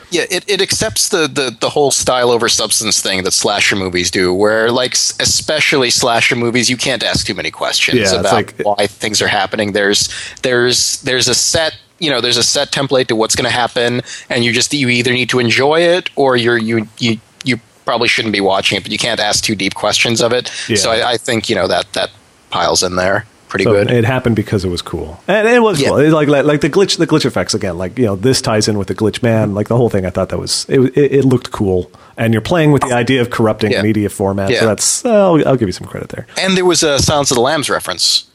Yeah, 0.09 0.25
it, 0.29 0.49
it 0.49 0.61
accepts 0.61 1.09
the, 1.09 1.27
the, 1.27 1.55
the 1.59 1.69
whole 1.69 1.91
style 1.91 2.29
over 2.31 2.47
substance 2.47 3.01
thing 3.01 3.23
that 3.23 3.31
slasher 3.33 3.75
movies 3.75 4.09
do, 4.09 4.33
where 4.33 4.71
like 4.71 4.93
especially 4.93 5.89
slasher 5.89 6.35
movies, 6.35 6.69
you 6.69 6.77
can't 6.77 7.03
ask 7.03 7.25
too 7.25 7.33
many 7.33 7.51
questions 7.51 8.11
Yeah, 8.11 8.19
about 8.19 8.33
like- 8.33 8.59
why 8.59 8.87
things 8.87 9.21
are 9.21 9.27
happening. 9.27 9.73
There's 9.73 10.09
there's 10.43 11.01
there's 11.01 11.27
a 11.27 11.35
set 11.35 11.77
you 11.99 12.09
know 12.09 12.21
there's 12.21 12.37
a 12.37 12.43
set 12.43 12.71
template 12.71 13.07
to 13.07 13.15
what's 13.15 13.35
going 13.35 13.49
to 13.49 13.51
happen, 13.51 14.01
and 14.29 14.45
you 14.45 14.53
just 14.53 14.73
you 14.73 14.87
either 14.89 15.11
need 15.11 15.29
to 15.29 15.39
enjoy 15.39 15.81
it 15.81 16.09
or 16.15 16.37
you're 16.37 16.57
you 16.57 16.87
you 16.99 17.19
you 17.43 17.59
probably 17.85 18.07
shouldn't 18.07 18.33
be 18.33 18.41
watching 18.41 18.77
it, 18.77 18.83
but 18.83 18.91
you 18.91 18.97
can't 18.97 19.19
ask 19.19 19.43
too 19.43 19.55
deep 19.55 19.73
questions 19.73 20.21
of 20.21 20.31
it. 20.31 20.51
Yeah. 20.69 20.75
So 20.77 20.91
I, 20.91 21.13
I 21.13 21.17
think 21.17 21.49
you 21.49 21.55
know 21.55 21.67
that 21.67 21.91
that 21.93 22.11
piles 22.49 22.81
in 22.83 22.95
there 22.95 23.25
pretty 23.47 23.63
So 23.63 23.71
good. 23.71 23.89
it 23.91 24.03
happened 24.05 24.35
because 24.35 24.63
it 24.65 24.69
was 24.69 24.81
cool, 24.81 25.19
and 25.27 25.47
it 25.47 25.61
was 25.61 25.79
Yeah. 25.81 25.89
cool. 25.89 25.97
It, 25.97 26.11
like, 26.11 26.27
like 26.27 26.45
like 26.45 26.61
the 26.61 26.69
glitch, 26.69 26.97
the 26.97 27.07
glitch 27.07 27.25
effects 27.25 27.53
again. 27.53 27.77
Like 27.77 27.97
you 27.97 28.05
know, 28.05 28.15
this 28.15 28.41
ties 28.41 28.67
in 28.67 28.77
with 28.77 28.87
the 28.87 28.95
glitch 28.95 29.23
man. 29.23 29.53
Like 29.53 29.67
the 29.67 29.77
whole 29.77 29.89
thing, 29.89 30.05
I 30.05 30.09
thought 30.09 30.29
that 30.29 30.39
was 30.39 30.65
it. 30.69 30.79
It, 30.97 31.11
it 31.19 31.25
looked 31.25 31.51
cool, 31.51 31.91
and 32.17 32.33
you're 32.33 32.41
playing 32.41 32.71
with 32.71 32.81
the 32.83 32.93
idea 32.93 33.21
of 33.21 33.29
corrupting 33.29 33.71
Yeah. 33.71 33.81
media 33.81 34.09
format. 34.09 34.49
Yeah. 34.49 34.59
So 34.61 34.65
that's 34.67 35.05
I'll, 35.05 35.47
I'll 35.47 35.55
give 35.57 35.67
you 35.67 35.73
some 35.73 35.87
credit 35.87 36.09
there. 36.09 36.27
And 36.37 36.55
there 36.57 36.65
was 36.65 36.83
a 36.83 36.99
Silence 36.99 37.31
of 37.31 37.35
the 37.35 37.41
Lambs 37.41 37.69
reference 37.69 38.25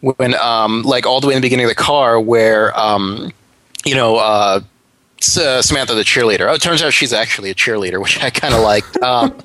when, 0.00 0.34
um, 0.34 0.82
like, 0.82 1.06
all 1.06 1.20
the 1.20 1.26
way 1.26 1.34
in 1.34 1.38
the 1.40 1.46
beginning 1.46 1.64
of 1.66 1.70
the 1.70 1.74
car, 1.74 2.20
where, 2.20 2.78
um, 2.78 3.32
you 3.84 3.94
know, 3.94 4.16
uh, 4.16 4.60
uh, 5.36 5.62
Samantha 5.62 5.94
the 5.94 6.02
cheerleader. 6.02 6.50
Oh, 6.50 6.54
it 6.54 6.62
turns 6.62 6.82
out 6.82 6.92
she's 6.92 7.12
actually 7.12 7.50
a 7.50 7.54
cheerleader, 7.54 8.00
which 8.02 8.22
I 8.22 8.30
kind 8.30 8.54
of 8.54 8.62
liked. 8.62 8.96
Um, 9.02 9.36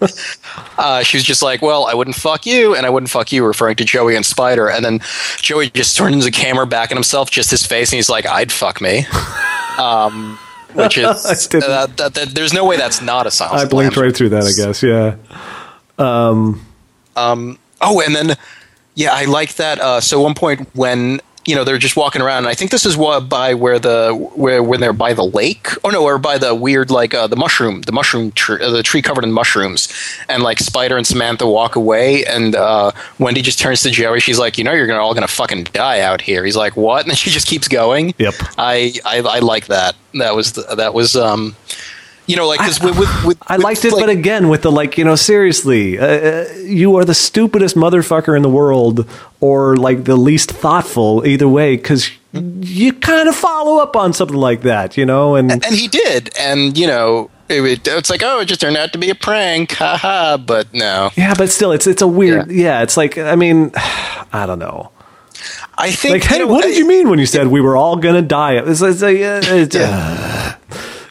uh, 0.77 1.03
she 1.03 1.17
was 1.17 1.23
just 1.23 1.41
like, 1.41 1.61
"Well, 1.61 1.85
I 1.85 1.93
wouldn't 1.93 2.15
fuck 2.15 2.45
you, 2.45 2.75
and 2.75 2.85
I 2.85 2.89
wouldn't 2.89 3.09
fuck 3.09 3.31
you," 3.31 3.45
referring 3.45 3.75
to 3.77 3.85
Joey 3.85 4.15
and 4.15 4.25
Spider. 4.25 4.69
And 4.69 4.83
then 4.83 4.99
Joey 5.37 5.69
just 5.69 5.97
turns 5.97 6.25
the 6.25 6.31
camera 6.31 6.67
back 6.67 6.91
on 6.91 6.97
himself, 6.97 7.31
just 7.31 7.51
his 7.51 7.65
face, 7.65 7.91
and 7.91 7.97
he's 7.97 8.09
like, 8.09 8.25
"I'd 8.25 8.51
fuck 8.51 8.81
me," 8.81 9.05
um, 9.77 10.37
which 10.73 10.97
is 10.99 11.05
uh, 11.05 11.87
that, 11.87 12.13
that, 12.13 12.31
there's 12.33 12.53
no 12.53 12.65
way 12.65 12.77
that's 12.77 13.01
not 13.01 13.27
a 13.27 13.31
Silence. 13.31 13.61
I 13.61 13.65
blinked 13.65 13.97
right 13.97 14.15
through 14.15 14.29
that. 14.29 14.43
I 14.43 14.51
guess. 14.51 14.83
Yeah. 14.83 15.15
Oh, 17.81 18.01
and 18.01 18.15
then 18.15 18.35
yeah, 18.95 19.13
I 19.13 19.25
like 19.25 19.55
that. 19.55 19.79
Uh, 19.79 20.01
so 20.01 20.21
one 20.21 20.33
point 20.33 20.67
when 20.75 21.21
you 21.45 21.55
know 21.55 21.63
they're 21.63 21.77
just 21.77 21.95
walking 21.95 22.21
around, 22.21 22.39
and 22.39 22.47
I 22.47 22.53
think 22.53 22.71
this 22.71 22.85
is 22.85 22.95
what 22.95 23.27
by 23.27 23.53
where 23.53 23.79
the 23.79 24.13
where 24.35 24.61
when 24.61 24.79
they're 24.79 24.93
by 24.93 25.13
the 25.13 25.25
lake. 25.25 25.69
Oh 25.83 25.89
no, 25.89 26.03
or 26.03 26.17
by 26.19 26.37
the 26.37 26.53
weird 26.53 26.91
like 26.91 27.13
uh, 27.13 27.27
the 27.27 27.35
mushroom, 27.35 27.81
the 27.81 27.91
mushroom 27.91 28.31
tree, 28.33 28.63
uh, 28.63 28.69
the 28.69 28.83
tree 28.83 29.01
covered 29.01 29.23
in 29.23 29.31
mushrooms, 29.31 29.91
and 30.29 30.43
like 30.43 30.59
Spider 30.59 30.97
and 30.97 31.07
Samantha 31.07 31.47
walk 31.47 31.75
away, 31.75 32.23
and 32.25 32.55
uh, 32.55 32.91
Wendy 33.19 33.41
just 33.41 33.59
turns 33.59 33.81
to 33.83 33.89
Jerry. 33.89 34.19
She's 34.19 34.39
like, 34.39 34.57
you 34.57 34.63
know, 34.63 34.73
you're 34.73 34.87
gonna 34.87 35.01
all 35.01 35.13
gonna 35.13 35.27
fucking 35.27 35.65
die 35.65 36.01
out 36.01 36.21
here. 36.21 36.45
He's 36.45 36.57
like, 36.57 36.77
what? 36.77 37.01
And 37.01 37.09
then 37.09 37.15
she 37.17 37.29
just 37.29 37.47
keeps 37.47 37.67
going. 37.67 38.13
Yep. 38.17 38.35
I 38.57 38.93
I, 39.05 39.19
I 39.19 39.39
like 39.39 39.67
that. 39.67 39.95
That 40.13 40.35
was 40.35 40.53
the, 40.53 40.75
that 40.75 40.93
was 40.93 41.15
um. 41.15 41.55
You 42.31 42.37
know, 42.37 42.47
like 42.47 42.59
because 42.59 42.79
with, 42.81 42.97
with, 42.97 43.25
with 43.25 43.37
I 43.47 43.57
liked 43.57 43.83
it, 43.85 43.91
like- 43.93 44.01
but 44.01 44.09
again, 44.09 44.49
with 44.49 44.61
the 44.63 44.71
like, 44.71 44.97
you 44.97 45.03
know, 45.05 45.15
seriously, 45.15 45.99
uh, 45.99 46.05
uh, 46.05 46.45
you 46.63 46.95
are 46.97 47.05
the 47.05 47.13
stupidest 47.13 47.75
motherfucker 47.75 48.35
in 48.35 48.41
the 48.41 48.49
world, 48.49 49.05
or 49.39 49.75
like 49.75 50.05
the 50.05 50.15
least 50.15 50.51
thoughtful, 50.51 51.25
either 51.25 51.47
way, 51.47 51.75
because 51.75 52.09
you 52.33 52.93
kind 52.93 53.27
of 53.27 53.35
follow 53.35 53.81
up 53.83 53.95
on 53.95 54.13
something 54.13 54.37
like 54.37 54.61
that, 54.61 54.95
you 54.97 55.05
know, 55.05 55.35
and 55.35 55.51
and 55.51 55.65
he 55.75 55.87
did 55.89 56.29
and 56.39 56.77
you 56.77 56.87
know 56.87 57.29
it, 57.49 57.61
it- 57.61 57.87
it's 57.87 58.09
like 58.09 58.21
oh 58.23 58.39
it 58.39 58.45
just 58.45 58.61
turned 58.61 58.77
out 58.77 58.93
to 58.93 58.97
be 58.97 59.09
a 59.09 59.15
prank 59.15 59.73
haha 59.73 60.37
but 60.37 60.73
no 60.73 61.09
yeah, 61.17 61.33
but 61.37 61.49
still, 61.49 61.73
it's 61.73 61.87
it's 61.87 62.01
a 62.01 62.07
weird, 62.07 62.49
yeah, 62.49 62.81
it's 62.83 62.95
like, 62.95 63.17
I 63.17 63.35
mean, 63.35 63.71
I 63.75 64.45
don't 64.47 64.59
know. 64.59 64.91
i 65.77 65.91
think 65.91 66.13
Like, 66.13 66.23
hey, 66.23 66.39
know, 66.39 66.47
what 66.47 66.63
did 66.63 66.77
you 66.77 66.87
mean 66.87 67.09
when 67.09 67.19
you 67.19 67.25
said 67.25 67.47
we 67.47 67.59
were 67.59 67.75
all 67.75 67.97
gonna 67.97 68.21
die? 68.21 68.53
It's, 68.59 68.81
it's 68.81 69.01
like, 69.01 69.17
uh, 69.17 69.41
it's, 69.43 69.75
uh, 69.75 70.40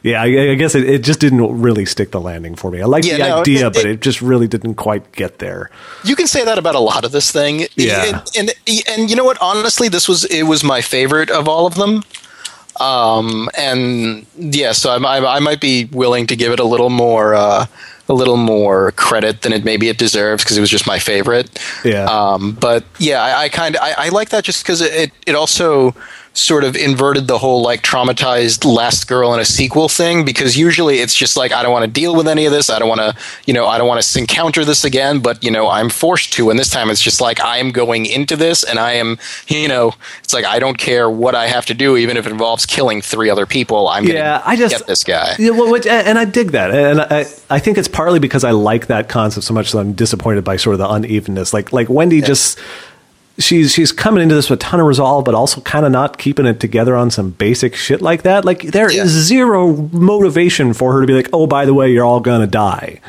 yeah, 0.02 0.22
I, 0.22 0.52
I 0.52 0.55
guess 0.55 0.74
it, 0.74 0.89
it 0.89 1.02
just 1.02 1.20
didn't 1.20 1.60
really 1.60 1.85
stick 1.85 2.10
the 2.10 2.20
landing 2.20 2.55
for 2.56 2.70
me. 2.70 2.81
I 2.81 2.86
like 2.86 3.05
Yeah, 3.05 3.16
the 3.18 3.28
no, 3.28 3.40
idea, 3.40 3.66
it- 3.68 3.74
but 3.74 3.85
it- 3.85 4.01
just 4.01 4.22
really 4.22 4.48
didn't 4.48 4.74
quite 4.74 5.12
get 5.12 5.39
there. 5.39 5.70
you 6.05 6.16
can 6.16 6.27
say 6.27 6.44
that 6.44 6.59
about 6.59 6.74
a 6.74 6.81
lot 6.81 7.05
of 7.05 7.12
this 7.12 7.31
thing 7.31 7.66
Yeah. 7.77 8.22
and, 8.36 8.51
and 8.66 8.86
and 8.89 9.10
you 9.10 9.16
know 9.16 9.24
what 9.24 9.39
honestly 9.40 9.89
this 9.89 10.09
was 10.09 10.24
it 10.27 10.44
was 10.44 10.64
my 10.64 10.81
favorite 10.81 11.31
of 11.31 11.48
all 11.48 11.66
of 11.66 11.74
them 11.74 12.02
um 12.81 13.48
and 13.59 14.24
yeah 14.36 14.72
so 14.72 14.90
I, 14.90 14.97
I, 15.18 15.36
I 15.36 15.39
might 15.40 15.60
be 15.60 15.85
willing 15.93 16.27
to 16.28 16.36
give 16.36 16.52
it 16.52 16.60
a 16.60 16.64
little 16.64 16.89
more 16.90 17.35
uh 17.35 17.66
a 18.09 18.14
little 18.14 18.36
more 18.39 18.93
credit 18.93 19.43
than 19.43 19.52
it 19.52 19.64
maybe 19.64 19.89
it 19.89 19.98
deserves 19.98 20.43
because 20.43 20.56
it 20.56 20.60
was 20.60 20.70
just 20.70 20.86
my 20.86 20.98
favorite 20.98 21.59
Yeah. 21.85 22.05
Um, 22.06 22.52
but 22.52 22.85
yeah, 22.98 23.22
I, 23.22 23.43
I 23.44 23.48
kind 23.48 23.77
of 23.77 23.82
I, 23.82 24.06
I 24.06 24.09
like 24.09 24.31
that 24.31 24.44
just 24.44 24.62
because 24.64 24.81
it 24.81 25.12
it 25.27 25.35
also 25.35 25.94
sort 26.32 26.62
of 26.62 26.77
inverted 26.77 27.27
the 27.27 27.39
whole 27.39 27.62
like 27.62 27.82
traumatized 27.82 28.65
last 28.65 29.09
girl 29.09 29.35
in 29.35 29.40
a 29.40 29.44
sequel 29.44 29.89
thing 29.89 30.24
because 30.24 30.57
usually 30.57 31.01
it's 31.01 31.15
just 31.15 31.36
like 31.36 31.52
I 31.52 31.62
don't 31.62 31.73
want 31.73 31.85
to 31.85 31.90
deal 31.90 32.15
with 32.15 32.28
any 32.28 32.47
of 32.47 32.52
this. 32.52 32.70
I 32.70 32.78
don't 32.78 32.89
want 32.89 33.01
to 33.01 33.15
you 33.47 33.55
know 33.55 33.66
I 33.66 33.78
don't 33.78 33.89
want 33.89 34.02
to 34.02 34.19
encounter 34.19 34.65
this 34.65 34.85
again. 34.85 35.20
But 35.20 35.43
you 35.43 35.51
know 35.51 35.69
I'm 35.69 35.90
forced 35.90 36.32
to, 36.35 36.51
and 36.51 36.59
this 36.59 36.70
time 36.70 36.90
it's 36.90 37.02
just 37.02 37.20
like 37.20 37.40
I 37.40 37.59
am 37.59 37.73
going 37.73 38.07
into 38.07 38.36
this, 38.36 38.62
and 38.62 38.78
I 38.78 38.93
am 38.93 39.19
you 39.48 39.69
know 39.69 39.94
it's 40.23 40.32
like 40.32 40.44
I 40.44 40.59
don't 40.59 40.78
care 40.78 41.11
what 41.11 41.35
I 41.35 41.48
have 41.48 41.66
to 41.66 41.74
do, 41.74 41.97
even 41.97 42.16
if 42.16 42.27
it 42.27 42.32
involves 42.32 42.66
killing 42.66 43.02
three 43.02 43.28
other 43.31 43.47
people. 43.47 43.89
I'm 43.89 44.05
gonna 44.05 44.19
Yeah, 44.19 44.43
I 44.44 44.57
just 44.57 44.77
get 44.77 44.86
this 44.86 45.05
guy. 45.05 45.35
Yeah, 45.39 45.51
well, 45.51 45.70
which, 45.70 45.86
and 45.86 46.19
I 46.19 46.24
dig 46.24 46.52
that, 46.52 46.70
and 46.70 47.01
I, 47.01 47.20
I 47.48 47.59
think 47.59 47.78
it's 47.78 47.89
partly 47.89 48.19
because 48.19 48.44
I 48.44 48.52
like 48.52 48.86
that 48.86 49.09
concept 49.09 49.44
so 49.47 49.55
much 49.55 49.73
that 49.73 49.78
I'm 49.78 49.93
disappointed 49.93 50.44
by 50.44 50.57
sort 50.57 50.74
of 50.74 50.78
the 50.78 50.89
unevenness. 50.89 51.52
Like, 51.52 51.73
like 51.73 51.89
Wendy 51.89 52.20
just 52.20 52.59
she's 53.40 53.72
she's 53.72 53.92
coming 53.92 54.22
into 54.22 54.34
this 54.34 54.48
with 54.48 54.60
a 54.60 54.62
ton 54.62 54.80
of 54.80 54.86
resolve, 54.86 55.24
but 55.24 55.34
also 55.34 55.60
kind 55.62 55.84
of 55.84 55.92
not 55.92 56.18
keeping 56.18 56.46
it 56.46 56.60
together 56.60 56.94
on 56.94 57.10
some 57.10 57.30
basic 57.30 57.74
shit 57.74 58.00
like 58.00 58.22
that. 58.22 58.44
Like 58.44 58.62
there 58.62 58.88
is 58.88 58.96
Yeah. 58.96 59.04
zero 59.06 59.88
motivation 59.92 60.72
for 60.72 60.92
her 60.92 61.00
to 61.00 61.06
be 61.06 61.14
like, 61.14 61.28
oh, 61.32 61.46
by 61.46 61.64
the 61.64 61.74
way, 61.74 61.90
you're 61.90 62.04
all 62.04 62.20
gonna 62.20 62.46
die. 62.46 63.00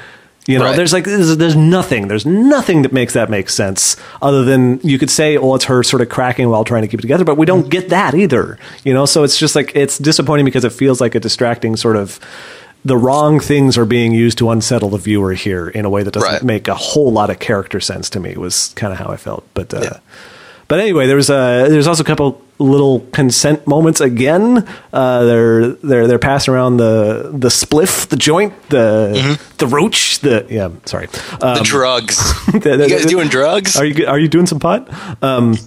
You 0.48 0.58
know, 0.58 0.66
Right. 0.66 0.76
there's 0.76 0.92
like 0.92 1.06
there's, 1.06 1.38
there's 1.38 1.56
nothing. 1.56 2.08
There's 2.08 2.26
nothing 2.26 2.82
that 2.82 2.92
makes 2.92 3.14
that 3.14 3.30
make 3.30 3.48
sense 3.50 3.96
other 4.22 4.44
than 4.44 4.80
you 4.84 4.98
could 4.98 5.12
say, 5.12 5.38
oh, 5.38 5.54
it's 5.54 5.66
her 5.66 5.84
sort 5.84 6.02
of 6.02 6.10
cracking 6.10 6.50
while 6.50 6.64
trying 6.64 6.82
to 6.82 6.88
keep 6.88 7.00
it 7.00 7.04
together, 7.04 7.24
but 7.24 7.38
we 7.38 7.46
don't 7.46 7.62
mm-hmm. 7.62 7.70
get 7.70 7.90
that 7.90 8.16
either. 8.16 8.58
You 8.84 8.94
know, 8.94 9.06
so 9.06 9.24
it's 9.24 9.38
just 9.38 9.56
like 9.56 9.72
it's 9.76 10.00
disappointing 10.00 10.46
because 10.46 10.66
it 10.66 10.74
feels 10.74 11.00
like 11.00 11.14
a 11.14 11.20
distracting 11.20 11.76
sort 11.76 11.96
of 11.96 12.20
the 12.84 12.98
wrong 12.98 13.40
things 13.40 13.78
are 13.78 13.86
being 13.86 14.12
used 14.14 14.38
to 14.40 14.50
unsettle 14.50 14.90
the 14.90 14.98
viewer 14.98 15.34
here 15.34 15.68
in 15.70 15.86
a 15.86 15.90
way 15.90 16.04
that 16.04 16.12
doesn't 16.14 16.30
Right. 16.32 16.44
make 16.44 16.68
a 16.68 16.76
whole 16.76 17.12
lot 17.12 17.30
of 17.30 17.40
character 17.40 17.80
sense 17.80 18.10
to 18.12 18.20
me. 18.20 18.36
Was 18.36 18.74
kind 18.76 18.92
of 18.94 19.00
how 19.00 19.08
I 19.12 19.18
felt, 19.18 19.44
but. 19.54 19.74
Uh, 19.74 19.80
Yeah. 19.84 19.98
But 20.68 20.80
anyway, 20.80 21.06
there 21.06 21.18
was 21.18 21.30
a 21.30 21.68
there's 21.68 21.86
also 21.86 22.02
a 22.02 22.06
couple 22.06 22.42
little 22.58 23.02
consent 23.12 23.68
moments 23.68 24.00
again. 24.00 24.66
Uh, 24.94 25.24
they're 25.26 25.68
they're 25.84 26.08
they're 26.08 26.18
passing 26.18 26.54
around 26.54 26.78
the 26.78 27.30
the 27.34 27.50
spliff, 27.50 28.08
the 28.08 28.16
joint, 28.16 28.54
the 28.70 29.38
the 29.58 29.68
roach, 29.68 30.20
the 30.20 30.46
yeah. 30.50 30.70
Sorry, 30.86 31.10
um, 31.42 31.58
The 31.58 31.64
drugs. 31.66 32.16
the- 32.54 32.60
the- 32.60 32.84
you 32.88 32.90
guys 32.90 33.04
the- 33.04 33.10
doing 33.10 33.28
drugs? 33.28 33.76
Are 33.76 33.84
you 33.84 34.06
are 34.08 34.18
you 34.18 34.30
doing 34.30 34.46
some 34.48 34.60
pot? 34.60 34.88
Um, 35.22 35.58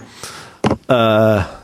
uh, 0.88 1.54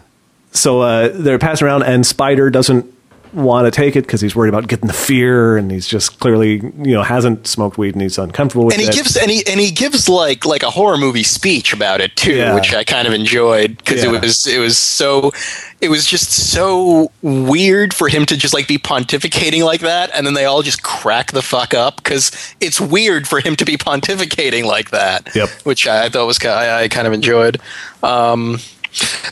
so 0.53 0.81
uh, 0.83 1.09
they're 1.15 1.39
passing 1.39 1.67
around, 1.67 1.83
and 1.85 2.07
Spider 2.07 2.51
doesn't 2.51 2.93
want 3.33 3.67
to 3.67 3.71
take 3.71 3.97
it 3.97 4.03
because 4.03 4.21
he's 4.21 4.35
worried 4.37 4.49
about 4.51 4.67
getting 4.69 4.87
the 4.87 4.93
fear, 4.93 5.57
and 5.57 5.71
he's 5.71 5.87
just 5.87 6.21
clearly 6.21 6.55
you 6.57 6.93
know 6.95 7.03
hasn't 7.03 7.47
smoked 7.47 7.79
weed 7.79 7.95
and 7.95 8.03
he's 8.03 8.19
uncomfortable 8.19 8.67
with 8.67 8.75
and 8.75 8.83
he 8.83 8.89
it. 8.89 8.95
gives 8.95 9.17
and 9.17 9.31
he 9.31 9.47
and 9.47 9.61
he 9.61 9.71
gives 9.71 10.09
like 10.09 10.45
like 10.45 10.63
a 10.63 10.71
horror 10.71 10.97
movie 10.99 11.23
speech 11.23 11.73
about 11.73 12.01
it 12.01 12.15
too, 12.17 12.35
Yeah. 12.37 12.55
which 12.55 12.75
I 12.75 12.85
kind 12.85 13.07
of 13.09 13.15
enjoyed 13.15 13.77
because 13.79 14.03
Yeah. 14.05 14.15
it 14.15 14.23
was 14.23 14.47
it 14.47 14.59
was 14.59 14.79
so 14.79 15.33
it 15.81 15.89
was 15.89 16.07
just 16.07 16.31
so 16.53 17.11
weird 17.23 17.95
for 17.95 18.09
him 18.09 18.27
to 18.27 18.37
just 18.37 18.53
like 18.53 18.69
be 18.69 18.79
pontificating 18.79 19.65
like 19.65 19.81
that, 19.81 20.11
and 20.15 20.27
then 20.27 20.35
they 20.35 20.45
all 20.45 20.63
just 20.63 20.83
crack 20.83 21.33
the 21.33 21.43
fuck 21.43 21.73
up 21.75 21.97
because 21.97 22.31
it's 22.61 22.81
weird 22.81 23.27
for 23.29 23.41
him 23.41 23.57
to 23.57 23.65
be 23.65 23.77
pontificating 23.77 24.65
like 24.65 24.91
that. 24.91 25.29
Yep. 25.35 25.49
which 25.65 25.87
I 25.87 26.09
thought 26.09 26.27
was 26.27 26.45
I, 26.45 26.83
I 26.85 26.89
kind 26.89 27.07
of 27.07 27.13
enjoyed. 27.13 27.61
Um, 28.03 28.59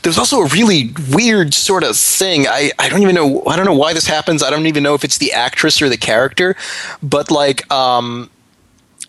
there's 0.03 0.17
also 0.17 0.39
a 0.39 0.47
really 0.47 0.93
weird 1.11 1.53
sort 1.53 1.83
of 1.83 1.95
thing. 1.97 2.47
I, 2.47 2.71
I 2.79 2.89
don't 2.89 3.01
even 3.01 3.15
know 3.15 3.43
I 3.45 3.55
don't 3.55 3.65
know 3.65 3.75
why 3.75 3.93
this 3.93 4.07
happens. 4.07 4.43
I 4.43 4.49
don't 4.49 4.65
even 4.65 4.83
know 4.83 4.93
if 4.93 5.03
it's 5.03 5.17
the 5.17 5.33
actress 5.33 5.81
or 5.81 5.89
the 5.89 5.97
character, 5.97 6.55
but 7.01 7.31
like 7.31 7.69
um 7.71 8.29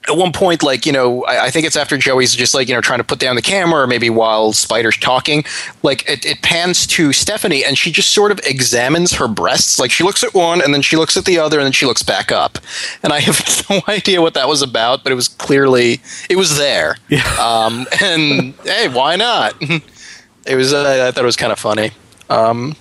at 0.09 0.16
one 0.16 0.32
point, 0.32 0.62
like 0.62 0.86
you 0.86 0.93
know, 0.93 1.24
I, 1.24 1.47
I 1.47 1.51
think 1.51 1.66
it's 1.66 1.77
after 1.77 1.97
Joey's 1.97 2.35
just 2.35 2.55
like 2.55 2.68
you 2.68 2.74
know 2.74 2.81
trying 2.81 2.98
to 3.01 3.05
put 3.05 3.18
down 3.18 3.36
the 3.36 3.43
camera, 3.43 3.82
or 3.82 3.86
maybe 3.86 4.10
while 4.10 4.52
Spider's 4.52 4.97
talking. 4.97 5.44
Like 5.82 6.09
it, 6.09 6.24
it 6.24 6.43
pans 6.43 6.86
to 6.89 7.12
Stephanie, 7.12 7.64
and 7.64 7.77
she 7.77 7.93
just 7.93 8.12
sort 8.12 8.32
of 8.32 8.40
examines 8.44 9.12
her 9.12 9.28
breasts. 9.28 9.78
Like 9.78 9.90
she 9.90 10.02
looks 10.02 10.24
at 10.24 10.35
one, 10.35 10.62
and 10.62 10.72
then 10.72 10.82
she 10.82 10.97
looks 10.97 11.16
at 11.16 11.27
the 11.27 11.39
other, 11.39 11.59
and 11.59 11.66
then 11.66 11.72
she 11.72 11.86
looks 11.86 12.02
back 12.02 12.32
up. 12.32 12.59
And 13.02 13.12
I 13.12 13.20
have 13.28 13.66
no 13.68 13.82
idea 13.89 14.22
what 14.22 14.35
that 14.35 14.48
was 14.48 14.62
about, 14.62 15.02
but 15.02 15.12
it 15.12 15.16
was 15.16 15.28
clearly 15.28 16.01
it 16.28 16.36
was 16.36 16.56
there. 16.56 16.97
Yeah. 17.09 17.27
Um, 17.39 17.86
and 18.01 18.55
hey, 18.64 18.89
why 18.89 19.16
not? 19.16 19.55
It 20.46 20.56
was. 20.56 20.72
Uh, 20.72 21.06
I 21.08 21.10
thought 21.10 21.22
it 21.22 21.26
was 21.26 21.36
kind 21.36 21.52
of 21.52 21.58
funny. 21.58 21.90
Um, 22.28 22.76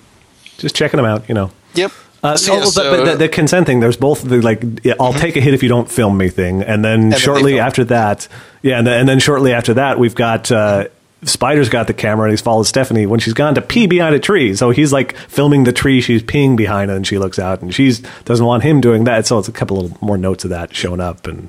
just 0.58 0.76
checking 0.76 0.98
them 0.98 1.06
out, 1.06 1.28
you 1.30 1.36
know. 1.36 1.52
yep. 1.74 1.92
Uh, 2.22 2.36
So, 2.36 2.54
yeah, 2.58 2.64
so- 2.66 2.92
but 2.98 3.06
the, 3.12 3.16
the 3.18 3.30
consent 3.30 3.66
thing. 3.66 3.80
There's 3.80 3.98
both 3.98 4.22
the 4.24 4.42
like. 4.42 4.62
yeah, 4.84 4.94
I'll 5.00 5.14
take 5.14 5.36
a 5.38 5.42
hit 5.42 5.54
if 5.54 5.64
you 5.64 5.70
don't 5.70 5.90
film 5.90 6.18
me 6.18 6.30
thing, 6.30 6.62
and 6.64 6.84
then 6.84 7.10
they 7.10 7.18
shortly 7.18 7.54
film. 7.54 7.66
after 7.66 7.84
that, 7.86 8.28
yeah, 8.62 8.78
and 8.78 8.86
then, 8.88 9.00
and 9.02 9.10
then 9.10 9.20
shortly 9.20 9.54
after 9.54 9.74
that, 9.76 10.00
we've 10.00 10.16
got 10.16 10.52
uh, 10.52 10.88
Spider's 11.24 11.70
got 11.70 11.88
the 11.88 11.94
camera 11.94 12.26
and 12.26 12.32
he's 12.32 12.42
followed 12.42 12.64
Stephanie 12.64 13.06
when 13.06 13.20
she's 13.22 13.34
gone 13.34 13.56
to 13.56 13.62
pee 13.62 13.88
behind 13.88 14.16
a 14.16 14.20
tree. 14.20 14.54
So 14.56 14.70
he's 14.72 14.92
like 14.94 15.16
filming 15.28 15.64
the 15.66 15.72
tree 15.74 16.02
she's 16.02 16.22
peeing 16.24 16.56
behind, 16.58 16.92
and 16.92 17.06
she 17.08 17.18
looks 17.18 17.40
out 17.40 17.62
and 17.62 17.74
she's 17.74 18.00
doesn't 18.26 18.46
want 18.46 18.64
him 18.64 18.82
doing 18.82 19.06
that. 19.06 19.26
So 19.26 19.38
it's 19.40 19.48
a 19.48 19.54
couple 19.54 19.78
little 19.82 19.98
more 20.02 20.18
notes 20.18 20.44
of 20.44 20.50
that 20.50 20.76
showing 20.76 21.00
up, 21.02 21.26
and 21.26 21.48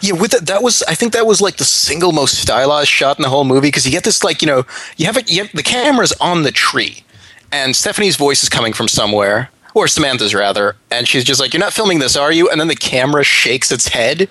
Yeah, 0.00 0.14
with 0.14 0.32
that, 0.32 0.46
that 0.46 0.62
was 0.62 0.82
I 0.84 0.94
think 0.94 1.12
that 1.12 1.26
was 1.26 1.40
like 1.40 1.56
the 1.56 1.64
single 1.64 2.12
most 2.12 2.40
stylized 2.40 2.88
shot 2.88 3.18
in 3.18 3.22
the 3.22 3.28
whole 3.28 3.44
movie 3.44 3.68
because 3.68 3.84
you 3.84 3.92
get 3.92 4.04
this 4.04 4.24
like 4.24 4.42
you 4.42 4.46
know 4.46 4.64
you 4.96 5.06
have 5.06 5.16
it 5.16 5.30
you 5.30 5.42
have, 5.42 5.52
the 5.52 5.62
camera's 5.62 6.12
on 6.20 6.42
the 6.42 6.52
tree, 6.52 7.04
and 7.50 7.76
Stephanie's 7.76 8.16
voice 8.16 8.42
is 8.42 8.48
coming 8.48 8.72
from 8.72 8.88
somewhere 8.88 9.50
or 9.74 9.88
Samantha's 9.88 10.34
rather, 10.34 10.76
and 10.90 11.08
she's 11.08 11.24
just 11.24 11.40
like, 11.40 11.54
"You're 11.54 11.60
not 11.60 11.72
filming 11.72 11.98
this, 11.98 12.16
are 12.16 12.32
you?" 12.32 12.48
And 12.48 12.60
then 12.60 12.68
the 12.68 12.76
camera 12.76 13.24
shakes 13.24 13.72
its 13.72 13.88
head. 13.88 14.28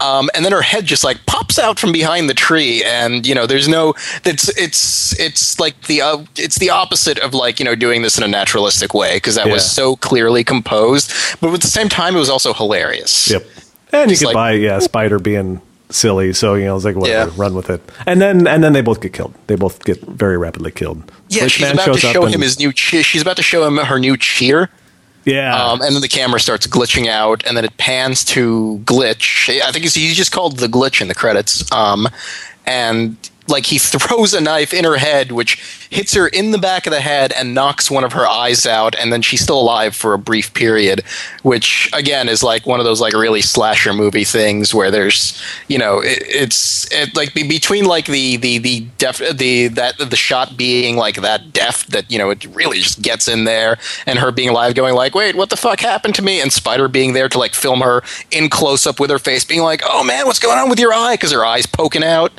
Um, 0.00 0.30
and 0.34 0.44
then 0.44 0.52
her 0.52 0.62
head 0.62 0.84
just 0.84 1.02
like 1.02 1.24
pops 1.26 1.58
out 1.58 1.78
from 1.78 1.90
behind 1.90 2.30
the 2.30 2.34
tree, 2.34 2.84
and 2.84 3.26
you 3.26 3.34
know, 3.34 3.46
there's 3.46 3.66
no. 3.66 3.94
It's 4.24 4.48
it's 4.56 5.18
it's 5.18 5.58
like 5.58 5.80
the 5.82 6.02
uh, 6.02 6.18
it's 6.36 6.58
the 6.58 6.70
opposite 6.70 7.18
of 7.18 7.34
like 7.34 7.58
you 7.58 7.64
know 7.64 7.74
doing 7.74 8.02
this 8.02 8.16
in 8.16 8.24
a 8.24 8.28
naturalistic 8.28 8.94
way 8.94 9.16
because 9.16 9.34
that 9.34 9.48
was 9.48 9.68
so 9.68 9.96
clearly 9.96 10.44
composed, 10.44 11.12
but 11.40 11.52
at 11.52 11.60
the 11.62 11.66
same 11.66 11.88
time, 11.88 12.14
it 12.14 12.20
was 12.20 12.30
also 12.30 12.52
hilarious. 12.52 13.30
Yep. 13.30 13.44
And 13.92 14.10
you 14.10 14.16
Just 14.16 14.20
could 14.22 14.26
like- 14.28 14.34
buy 14.34 14.52
yeah, 14.52 14.78
Spider 14.80 15.18
being 15.18 15.60
silly, 15.90 16.32
so 16.34 16.54
you 16.54 16.66
know 16.66 16.76
it's 16.76 16.84
like 16.84 16.96
whatever, 16.96 17.30
Yeah. 17.30 17.36
run 17.42 17.54
with 17.54 17.70
it. 17.70 17.80
And 18.06 18.20
then 18.20 18.46
and 18.46 18.62
then 18.62 18.72
they 18.74 18.82
both 18.82 19.00
get 19.00 19.12
killed. 19.14 19.32
They 19.46 19.54
both 19.56 19.84
get 19.84 20.00
very 20.02 20.36
rapidly 20.36 20.70
killed. 20.70 21.10
Yeah, 21.30 21.46
she's 21.46 21.62
Man 21.62 21.72
about 21.74 21.94
to 21.94 21.98
show 22.00 22.24
and- 22.24 22.34
him 22.34 22.40
his 22.42 22.58
new. 22.58 22.72
Che- 22.72 23.02
she's 23.02 23.22
about 23.22 23.36
to 23.36 23.42
show 23.42 23.66
him 23.66 23.78
her 23.78 23.98
new 23.98 24.16
cheer, 24.18 24.68
yeah. 25.24 25.56
um, 25.56 25.80
and 25.80 25.94
then 25.94 26.02
the 26.02 26.08
camera 26.08 26.40
starts 26.40 26.66
glitching 26.66 27.06
out, 27.06 27.42
and 27.46 27.56
then 27.56 27.64
it 27.64 27.74
pans 27.78 28.22
to 28.26 28.80
glitch. 28.84 29.48
I 29.62 29.72
think 29.72 29.84
he's, 29.84 29.94
he's 29.94 30.16
just 30.16 30.32
called 30.32 30.58
the 30.58 30.66
glitch 30.68 31.00
in 31.00 31.08
the 31.08 31.14
credits, 31.14 31.70
um, 31.72 32.06
and 32.66 33.16
like 33.48 33.66
he 33.66 33.78
throws 33.78 34.34
a 34.34 34.40
knife 34.40 34.72
in 34.72 34.84
her 34.84 34.96
head, 34.96 35.32
which 35.32 35.86
hits 35.90 36.14
her 36.14 36.28
in 36.28 36.50
the 36.50 36.58
back 36.58 36.86
of 36.86 36.92
the 36.92 37.00
head 37.00 37.32
and 37.32 37.54
knocks 37.54 37.90
one 37.90 38.04
of 38.04 38.12
her 38.12 38.26
eyes 38.26 38.66
out, 38.66 38.94
and 38.98 39.12
then 39.12 39.22
she's 39.22 39.40
still 39.40 39.60
alive 39.60 39.94
for 39.94 40.14
a 40.14 40.18
brief 40.18 40.52
period, 40.54 41.02
which 41.42 41.90
again 41.92 42.28
is 42.28 42.42
like 42.42 42.66
one 42.66 42.80
of 42.80 42.84
those 42.84 43.00
like 43.00 43.12
really 43.14 43.42
slasher 43.42 43.92
movie 43.92 44.24
things 44.24 44.74
where 44.74 44.90
there's 44.90 45.42
you 45.68 45.78
know 45.78 46.00
it, 46.00 46.22
it's 46.22 46.90
it, 46.92 47.16
like 47.16 47.34
be, 47.34 47.46
between 47.46 47.84
like 47.84 48.06
the 48.06 48.36
the 48.36 48.58
the 48.58 48.80
def 48.98 49.18
the 49.18 49.68
that 49.68 49.96
the 49.98 50.16
shot 50.16 50.56
being 50.56 50.96
like 50.96 51.16
that 51.16 51.52
deft 51.52 51.90
that 51.90 52.10
you 52.10 52.18
know 52.18 52.30
it 52.30 52.44
really 52.54 52.78
just 52.78 53.02
gets 53.02 53.28
in 53.28 53.44
there, 53.44 53.78
and 54.06 54.18
her 54.18 54.30
being 54.30 54.48
alive, 54.48 54.74
going 54.74 54.94
like, 54.94 55.14
wait, 55.14 55.34
what 55.34 55.50
the 55.50 55.56
fuck 55.56 55.80
happened 55.80 56.14
to 56.14 56.22
me? 56.22 56.40
And 56.40 56.52
Spider 56.52 56.88
being 56.88 57.12
there 57.12 57.28
to 57.28 57.38
like 57.38 57.54
film 57.54 57.80
her 57.80 58.02
in 58.30 58.48
close 58.50 58.86
up 58.86 59.00
with 59.00 59.10
her 59.10 59.18
face, 59.18 59.44
being 59.44 59.62
like, 59.62 59.82
oh 59.84 60.04
man, 60.04 60.26
what's 60.26 60.38
going 60.38 60.58
on 60.58 60.68
with 60.68 60.78
your 60.78 60.92
eye? 60.92 61.14
Because 61.14 61.32
her 61.32 61.44
eye's 61.44 61.66
poking 61.66 62.04
out. 62.04 62.32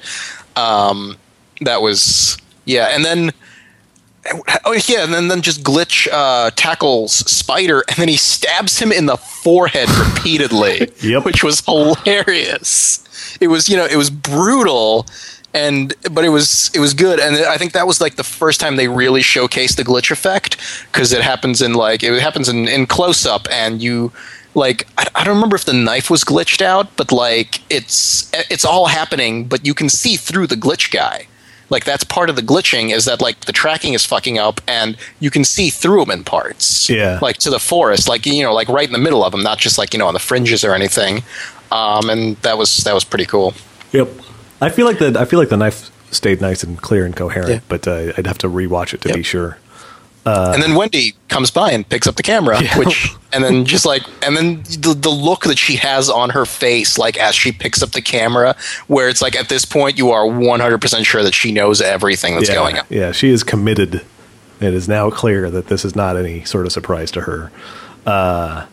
Um, 0.59 1.17
that 1.61 1.81
was 1.81 2.37
yeah, 2.65 2.87
and 2.87 3.03
then. 3.05 3.31
Oh 4.65 4.73
yeah, 4.87 5.03
and 5.05 5.13
then, 5.13 5.27
then 5.29 5.41
just 5.41 5.63
glitch 5.63 6.07
uh, 6.11 6.51
tackles 6.55 7.13
Spider, 7.13 7.83
and 7.87 7.97
then 7.97 8.09
he 8.09 8.17
stabs 8.17 8.77
him 8.77 8.91
in 8.91 9.05
the 9.05 9.15
forehead 9.17 9.89
repeatedly, 9.89 10.91
Yep. 11.01 11.23
which 11.25 11.43
was 11.43 11.61
hilarious. 11.61 13.37
It 13.39 13.47
was 13.47 13.69
you 13.69 13.77
know 13.77 13.85
it 13.85 13.95
was 13.95 14.09
brutal, 14.09 15.07
and 15.53 15.93
but 16.11 16.25
it 16.25 16.29
was 16.29 16.69
it 16.75 16.79
was 16.79 16.93
good, 16.93 17.19
and 17.19 17.37
I 17.37 17.57
think 17.57 17.71
that 17.71 17.87
was 17.87 18.01
like 18.01 18.17
the 18.17 18.23
first 18.23 18.59
time 18.59 18.75
they 18.75 18.87
really 18.89 19.21
showcased 19.21 19.77
the 19.77 19.83
glitch 19.83 20.11
effect 20.11 20.57
because 20.91 21.11
it 21.13 21.21
happens 21.21 21.61
in 21.61 21.73
like 21.73 22.03
it 22.03 22.21
happens 22.21 22.49
in, 22.49 22.67
in 22.67 22.85
close 22.85 23.25
up, 23.25 23.47
and 23.49 23.81
you 23.81 24.11
like 24.65 24.87
I, 24.97 25.07
I 25.15 25.23
don't 25.23 25.35
remember 25.35 25.55
if 25.55 25.65
the 25.65 25.73
knife 25.73 26.09
was 26.09 26.23
glitched 26.23 26.61
out, 26.61 26.87
but 26.97 27.11
like 27.11 27.61
it's 27.71 28.29
it's 28.53 28.65
all 28.65 28.85
happening, 28.87 29.45
but 29.51 29.65
you 29.65 29.73
can 29.73 29.89
see 29.89 30.15
through 30.17 30.47
the 30.47 30.55
glitch 30.65 30.91
guy 30.91 31.27
like 31.71 31.85
that's 31.85 32.03
part 32.03 32.31
of 32.31 32.35
the 32.35 32.41
glitching 32.41 32.91
is 32.91 33.05
that 33.05 33.21
like 33.21 33.41
the 33.41 33.51
tracking 33.51 33.93
is 33.93 34.03
fucking 34.03 34.39
up 34.39 34.59
and 34.67 34.97
you 35.19 35.29
can 35.29 35.43
see 35.45 35.69
through 35.69 35.99
them 35.99 36.09
in 36.09 36.23
parts 36.23 36.89
Yeah. 36.89 37.19
like 37.21 37.37
to 37.45 37.51
the 37.51 37.59
forest 37.59 38.09
like 38.09 38.25
you 38.25 38.41
know 38.41 38.55
like 38.55 38.67
right 38.69 38.87
in 38.87 38.91
the 38.91 38.97
middle 39.07 39.23
of 39.23 39.31
them 39.33 39.43
not 39.43 39.59
just 39.59 39.77
like 39.77 39.93
you 39.93 39.99
know 39.99 40.07
on 40.07 40.15
the 40.15 40.19
fringes 40.19 40.63
or 40.63 40.73
anything 40.73 41.21
um 41.71 42.09
and 42.09 42.37
that 42.37 42.57
was 42.57 42.77
that 42.85 42.95
was 42.95 43.03
pretty 43.03 43.25
cool 43.25 43.53
Yep. 43.91 44.07
I 44.59 44.69
feel 44.69 44.87
like 44.87 44.97
the 44.97 45.15
I 45.19 45.25
feel 45.25 45.37
like 45.37 45.49
the 45.49 45.57
knife 45.57 45.91
stayed 46.11 46.41
nice 46.41 46.63
and 46.63 46.81
clear 46.81 47.05
and 47.05 47.15
coherent, 47.15 47.51
Yeah. 47.51 47.59
but 47.69 47.87
uh, 47.87 48.13
I'd 48.17 48.25
have 48.25 48.39
to 48.39 48.49
rewatch 48.49 48.95
it 48.95 49.01
to 49.01 49.09
Yep. 49.09 49.15
be 49.17 49.21
sure. 49.23 49.59
And 50.53 50.61
then 50.63 50.75
Wendy 50.75 51.13
comes 51.27 51.51
by 51.51 51.71
and 51.71 51.87
picks 51.87 52.07
up 52.07 52.15
the 52.15 52.23
camera, 52.23 52.61
Yeah. 52.61 52.77
which, 52.77 53.11
and 53.33 53.43
then 53.43 53.65
just 53.65 53.85
like, 53.85 54.03
and 54.23 54.35
then 54.35 54.63
the, 54.63 54.93
the 54.97 55.09
look 55.09 55.43
that 55.43 55.57
she 55.57 55.75
has 55.77 56.09
on 56.09 56.29
her 56.31 56.45
face, 56.45 56.97
like 56.97 57.17
as 57.17 57.35
she 57.35 57.51
picks 57.51 57.81
up 57.83 57.91
the 57.91 58.01
camera, 58.01 58.55
where 58.87 59.09
it's 59.09 59.21
like 59.21 59.35
at 59.35 59.49
this 59.49 59.65
point 59.65 59.97
you 59.97 60.11
are 60.11 60.25
100% 60.25 61.05
sure 61.05 61.23
that 61.23 61.33
she 61.33 61.51
knows 61.51 61.81
everything 61.81 62.35
that's 62.35 62.49
yeah, 62.49 62.55
going 62.55 62.77
on. 62.77 62.85
yeah, 62.89 63.11
she 63.11 63.29
is 63.29 63.43
committed. 63.43 64.05
It 64.59 64.73
is 64.73 64.87
now 64.89 65.09
clear 65.09 65.49
that 65.51 65.67
this 65.67 65.85
is 65.85 65.95
not 65.95 66.17
any 66.17 66.43
sort 66.43 66.65
of 66.65 66.71
surprise 66.71 67.11
to 67.11 67.21
her. 67.21 67.51
Uh, 68.05 68.65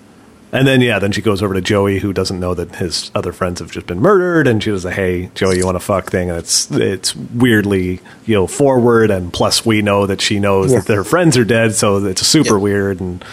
and 0.58 0.66
then 0.66 0.80
yeah, 0.80 0.98
then 0.98 1.12
she 1.12 1.22
goes 1.22 1.42
over 1.42 1.54
to 1.54 1.60
Joey, 1.60 1.98
who 1.98 2.12
doesn't 2.12 2.38
know 2.40 2.54
that 2.54 2.76
his 2.76 3.10
other 3.14 3.32
friends 3.32 3.60
have 3.60 3.70
just 3.70 3.86
been 3.86 4.00
murdered, 4.00 4.46
and 4.48 4.62
she 4.62 4.70
does 4.70 4.84
a 4.84 4.90
"Hey, 4.90 5.30
Joey, 5.34 5.58
you 5.58 5.64
want 5.64 5.76
to 5.76 5.84
fuck?" 5.84 6.10
thing, 6.10 6.30
and 6.30 6.38
it's 6.38 6.70
it's 6.70 7.14
weirdly 7.16 8.00
you 8.24 8.34
know 8.34 8.46
forward, 8.46 9.10
and 9.10 9.32
plus 9.32 9.64
we 9.66 9.82
know 9.82 10.06
that 10.06 10.20
she 10.20 10.38
knows 10.40 10.72
Yeah. 10.72 10.78
that 10.78 10.86
their 10.86 11.04
friends 11.04 11.36
are 11.36 11.44
dead, 11.44 11.74
so 11.74 12.04
it's 12.04 12.26
super 12.26 12.54
Yeah. 12.56 12.60
weird, 12.62 13.00
and 13.00 13.24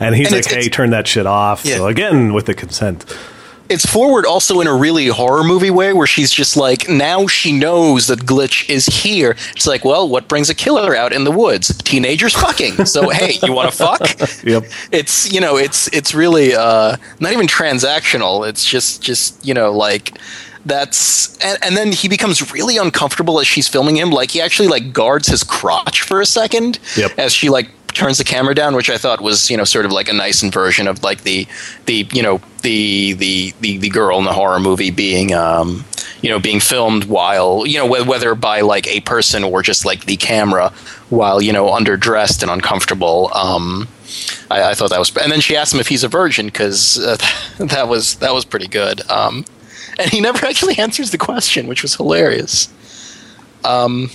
and 0.00 0.14
he's 0.14 0.26
And 0.26 0.34
like, 0.36 0.40
it's- 0.40 0.52
"Hey, 0.54 0.60
it's- 0.66 0.74
turn 0.76 0.90
that 0.90 1.06
shit 1.06 1.26
off." 1.26 1.64
Yeah. 1.64 1.76
So 1.76 1.86
again, 1.86 2.32
with 2.32 2.46
the 2.46 2.54
consent. 2.54 3.04
It's 3.70 3.86
forward 3.86 4.26
also 4.26 4.60
in 4.60 4.66
a 4.66 4.74
really 4.74 5.06
horror 5.06 5.42
movie 5.42 5.70
way 5.70 5.92
where 5.92 6.06
she's 6.06 6.30
just 6.30 6.56
like 6.56 6.88
now 6.88 7.26
she 7.26 7.50
knows 7.52 8.08
that 8.08 8.20
glitch 8.20 8.68
is 8.68 8.86
here. 8.86 9.36
It's 9.56 9.66
like 9.66 9.84
well 9.84 10.08
what 10.08 10.28
brings 10.28 10.50
a 10.50 10.54
killer 10.54 10.94
out 10.94 11.12
in 11.12 11.24
the 11.24 11.30
woods? 11.30 11.76
Teenagers 11.78 12.34
fucking. 12.34 12.84
So 12.86 13.08
hey 13.10 13.38
you 13.42 13.52
want 13.52 13.70
to 13.72 13.76
fuck? 13.76 14.44
Yep. 14.44 14.64
it's 14.92 15.32
you 15.32 15.40
know 15.40 15.56
it's 15.56 15.88
it's 15.94 16.14
really 16.14 16.54
uh 16.54 16.96
not 17.20 17.32
even 17.32 17.46
transactional. 17.46 18.46
It's 18.48 18.64
just 18.64 19.02
just 19.02 19.44
you 19.46 19.54
know 19.54 19.72
like 19.72 20.18
that's 20.66 21.36
and, 21.44 21.58
and 21.62 21.76
then 21.76 21.92
he 21.92 22.08
becomes 22.08 22.52
really 22.52 22.76
uncomfortable 22.78 23.38
as 23.40 23.46
she's 23.46 23.68
filming 23.68 23.96
him. 23.96 24.10
Like 24.10 24.30
he 24.30 24.40
actually 24.40 24.68
like 24.68 24.92
guards 24.92 25.28
his 25.28 25.42
crotch 25.42 26.02
for 26.02 26.20
a 26.20 26.26
second 26.26 26.78
Yep. 26.96 27.18
as 27.18 27.32
she 27.32 27.48
like 27.50 27.68
turns 27.94 28.18
the 28.18 28.24
camera 28.24 28.54
down 28.54 28.74
which 28.74 28.90
i 28.90 28.98
thought 28.98 29.20
was 29.20 29.50
you 29.50 29.56
know 29.56 29.64
sort 29.64 29.84
of 29.86 29.92
like 29.92 30.08
a 30.08 30.12
nice 30.12 30.42
inversion 30.42 30.86
of 30.88 31.02
like 31.02 31.22
the 31.22 31.46
the 31.86 32.06
you 32.12 32.22
know 32.22 32.40
the 32.62 33.12
the 33.14 33.52
the, 33.60 33.78
the 33.78 33.88
girl 33.88 34.18
in 34.18 34.24
the 34.24 34.32
horror 34.32 34.58
movie 34.60 34.90
being 34.90 35.32
um 35.32 35.84
you 36.20 36.28
know 36.28 36.38
being 36.38 36.60
filmed 36.60 37.04
while 37.04 37.66
you 37.66 37.78
know 37.78 37.86
whether 37.86 38.34
by 38.34 38.60
like 38.60 38.86
a 38.88 39.00
person 39.02 39.44
or 39.44 39.62
just 39.62 39.84
like 39.84 40.06
the 40.06 40.16
camera 40.16 40.70
while 41.10 41.40
you 41.40 41.52
know 41.52 41.66
underdressed 41.66 42.42
and 42.42 42.50
uncomfortable 42.50 43.30
um 43.34 43.88
I, 44.50 44.70
I 44.70 44.74
thought 44.74 44.90
that 44.90 44.98
was, 44.98 45.14
and 45.16 45.32
then 45.32 45.40
she 45.40 45.56
asked 45.56 45.72
him 45.74 45.80
if 45.80 45.88
he's 45.88 46.04
a 46.04 46.08
virgin 46.08 46.46
because 46.46 46.98
uh, 46.98 47.16
that 47.58 47.88
was 47.88 48.16
that 48.16 48.32
was 48.32 48.44
pretty 48.44 48.68
good. 48.68 49.00
Um, 49.10 49.44
and 49.98 50.10
he 50.10 50.20
never 50.28 50.46
actually 50.46 50.78
answers 50.78 51.10
the 51.10 51.18
question, 51.18 51.66
which 51.66 51.82
was 51.82 51.94
hilarious. 51.96 52.68
Um, 53.64 54.10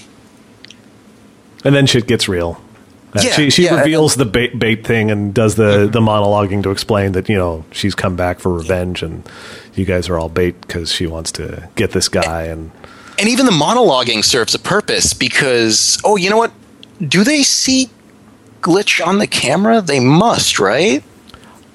And 1.65 1.75
then 1.75 1.85
shit 1.85 2.07
gets 2.07 2.29
real. 2.29 2.61
Uh, 3.15 3.21
Yeah, 3.23 3.31
she 3.31 3.49
she 3.49 3.63
yeah, 3.65 3.79
reveals 3.79 4.15
the 4.15 4.25
bait, 4.25 4.57
bait 4.57 4.85
thing 4.85 5.09
and 5.09 5.33
does 5.33 5.55
the, 5.55 5.87
the 5.87 5.99
monologuing 5.99 6.61
to 6.63 6.71
explain 6.71 7.13
that 7.13 7.27
you 7.29 7.35
know 7.35 7.65
she's 7.71 7.95
come 7.95 8.15
back 8.15 8.39
for 8.39 8.53
revenge 8.53 9.01
and 9.01 9.27
you 9.73 9.85
guys 9.85 10.09
are 10.09 10.19
all 10.19 10.29
bait 10.29 10.59
because 10.61 10.91
she 10.91 11.07
wants 11.07 11.31
to 11.33 11.69
get 11.75 11.91
this 11.91 12.07
guy 12.07 12.43
and 12.43 12.71
and 13.17 13.27
even 13.27 13.45
the 13.45 13.51
monologuing 13.51 14.23
serves 14.23 14.55
a 14.55 14.59
purpose 14.59 15.13
because 15.13 15.99
oh, 16.03 16.15
you 16.15 16.29
know 16.29 16.37
what? 16.37 16.51
Do 17.05 17.23
they 17.23 17.43
see 17.43 17.89
glitch 18.61 19.05
on 19.05 19.19
the 19.19 19.27
camera? 19.27 19.81
They 19.81 19.99
must, 19.99 20.59
right? 20.59 21.03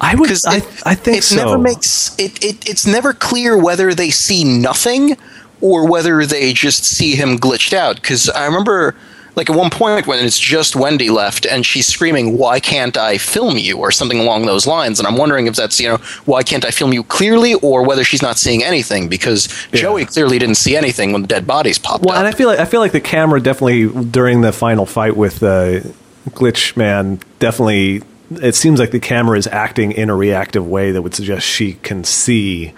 I 0.01 0.15
would 0.15 0.29
I, 0.45 0.57
I 0.85 0.95
think 0.95 1.17
it 1.17 1.23
so. 1.23 1.37
never 1.37 1.57
makes 1.57 2.17
it, 2.19 2.43
it 2.43 2.69
it's 2.69 2.85
never 2.85 3.13
clear 3.13 3.57
whether 3.57 3.93
they 3.93 4.09
see 4.09 4.43
nothing 4.43 5.17
or 5.61 5.87
whether 5.87 6.25
they 6.25 6.53
just 6.53 6.83
see 6.83 7.15
him 7.15 7.37
glitched 7.37 7.73
out 7.73 7.95
because 7.95 8.29
i 8.29 8.45
remember 8.45 8.93
like 9.35 9.49
at 9.49 9.55
one 9.55 9.69
point 9.69 10.07
when 10.07 10.23
it's 10.23 10.39
just 10.39 10.75
wendy 10.75 11.09
left 11.09 11.45
and 11.45 11.65
she's 11.65 11.87
screaming 11.87 12.37
why 12.37 12.59
can't 12.59 12.97
i 12.97 13.17
film 13.17 13.57
you 13.57 13.77
or 13.77 13.91
something 13.91 14.19
along 14.19 14.45
those 14.45 14.65
lines 14.65 14.99
and 14.99 15.07
i'm 15.07 15.17
wondering 15.17 15.47
if 15.47 15.55
that's 15.55 15.79
you 15.79 15.87
know 15.87 15.97
why 16.25 16.41
can't 16.43 16.65
i 16.65 16.71
film 16.71 16.93
you 16.93 17.03
clearly 17.03 17.53
or 17.55 17.83
whether 17.85 18.03
she's 18.03 18.21
not 18.21 18.37
seeing 18.37 18.63
anything 18.63 19.07
because 19.09 19.47
Yeah. 19.71 19.81
joey 19.81 20.05
clearly 20.05 20.39
didn't 20.39 20.55
see 20.55 20.75
anything 20.75 21.11
when 21.11 21.21
the 21.21 21.27
dead 21.27 21.45
bodies 21.45 21.77
popped 21.79 22.03
up. 22.03 22.05
Well, 22.05 22.15
up 22.15 22.19
and 22.19 22.27
I 22.27 22.31
feel 22.31 22.47
like 22.47 22.59
I 22.59 22.65
feel 22.65 22.79
like 22.79 22.91
the 22.93 23.01
camera 23.01 23.41
definitely 23.41 23.87
during 24.05 24.41
the 24.41 24.51
final 24.51 24.85
fight 24.85 25.15
with 25.17 25.43
uh, 25.43 25.81
Glitch 26.29 26.75
Man 26.77 27.19
definitely 27.39 28.01
it 28.41 28.55
seems 28.55 28.79
like 28.79 28.89
the 28.91 28.99
camera 28.99 29.37
is 29.37 29.45
acting 29.47 29.91
in 29.91 30.09
a 30.09 30.15
reactive 30.15 30.65
way 30.67 30.91
that 30.91 31.01
would 31.03 31.13
suggest 31.13 31.45
she 31.45 31.73
can 31.83 32.03
see 32.03 32.73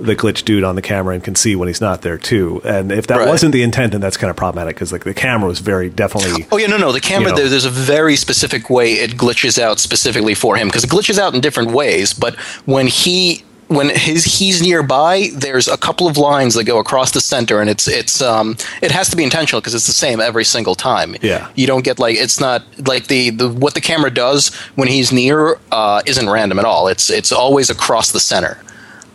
the 0.00 0.14
glitch 0.14 0.44
dude 0.44 0.62
on 0.64 0.76
the 0.76 0.82
camera 0.82 1.14
and 1.14 1.24
can 1.24 1.34
see 1.34 1.56
when 1.56 1.66
he's 1.68 1.80
not 1.80 2.02
there 2.02 2.18
too. 2.18 2.60
And 2.64 2.92
if 2.92 3.06
that 3.08 3.18
Right. 3.18 3.28
wasn't 3.28 3.52
the 3.52 3.62
intent, 3.62 3.92
then 3.92 4.00
that's 4.00 4.16
kind 4.16 4.30
of 4.30 4.36
problematic 4.36 4.76
because 4.76 4.92
like 4.92 5.04
the 5.04 5.14
camera 5.14 5.48
was 5.48 5.58
very 5.58 5.88
definitely. 5.88 6.46
Oh 6.52 6.56
yeah, 6.56 6.68
no, 6.68 6.76
no. 6.76 6.92
The 6.92 7.00
camera 7.00 7.30
You 7.30 7.34
know. 7.34 7.36
there, 7.40 7.48
there's 7.48 7.64
a 7.64 7.70
very 7.70 8.14
specific 8.16 8.70
way 8.70 8.92
it 8.94 9.12
glitches 9.16 9.58
out 9.58 9.78
specifically 9.80 10.34
for 10.34 10.56
him 10.56 10.68
because 10.68 10.84
it 10.84 10.90
glitches 10.90 11.18
out 11.18 11.34
in 11.34 11.40
different 11.40 11.72
ways. 11.72 12.12
But 12.12 12.36
when 12.66 12.86
he 12.86 13.42
when 13.66 13.90
his 13.90 14.24
he's 14.24 14.62
nearby, 14.62 15.28
there's 15.34 15.68
a 15.68 15.76
couple 15.76 16.06
of 16.06 16.16
lines 16.16 16.54
that 16.54 16.64
go 16.64 16.78
across 16.78 17.10
the 17.10 17.20
center, 17.20 17.60
and 17.60 17.68
it's 17.68 17.86
it's 17.88 18.22
um 18.22 18.56
it 18.80 18.90
has 18.92 19.10
to 19.10 19.16
be 19.16 19.24
intentional 19.24 19.60
because 19.60 19.74
it's 19.74 19.86
the 19.86 19.92
same 19.92 20.20
every 20.20 20.44
single 20.44 20.74
time. 20.74 21.16
Yeah. 21.20 21.48
you 21.54 21.66
don't 21.66 21.84
get 21.84 21.98
like 21.98 22.16
it's 22.16 22.40
not 22.40 22.62
like 22.86 23.08
the, 23.08 23.30
the 23.30 23.48
what 23.50 23.74
the 23.74 23.80
camera 23.82 24.10
does 24.10 24.54
when 24.76 24.88
he's 24.88 25.12
near 25.12 25.58
uh, 25.72 26.00
isn't 26.06 26.30
random 26.30 26.58
at 26.58 26.64
all. 26.64 26.86
It's 26.88 27.10
it's 27.10 27.32
always 27.32 27.68
across 27.68 28.12
the 28.12 28.20
center. 28.20 28.56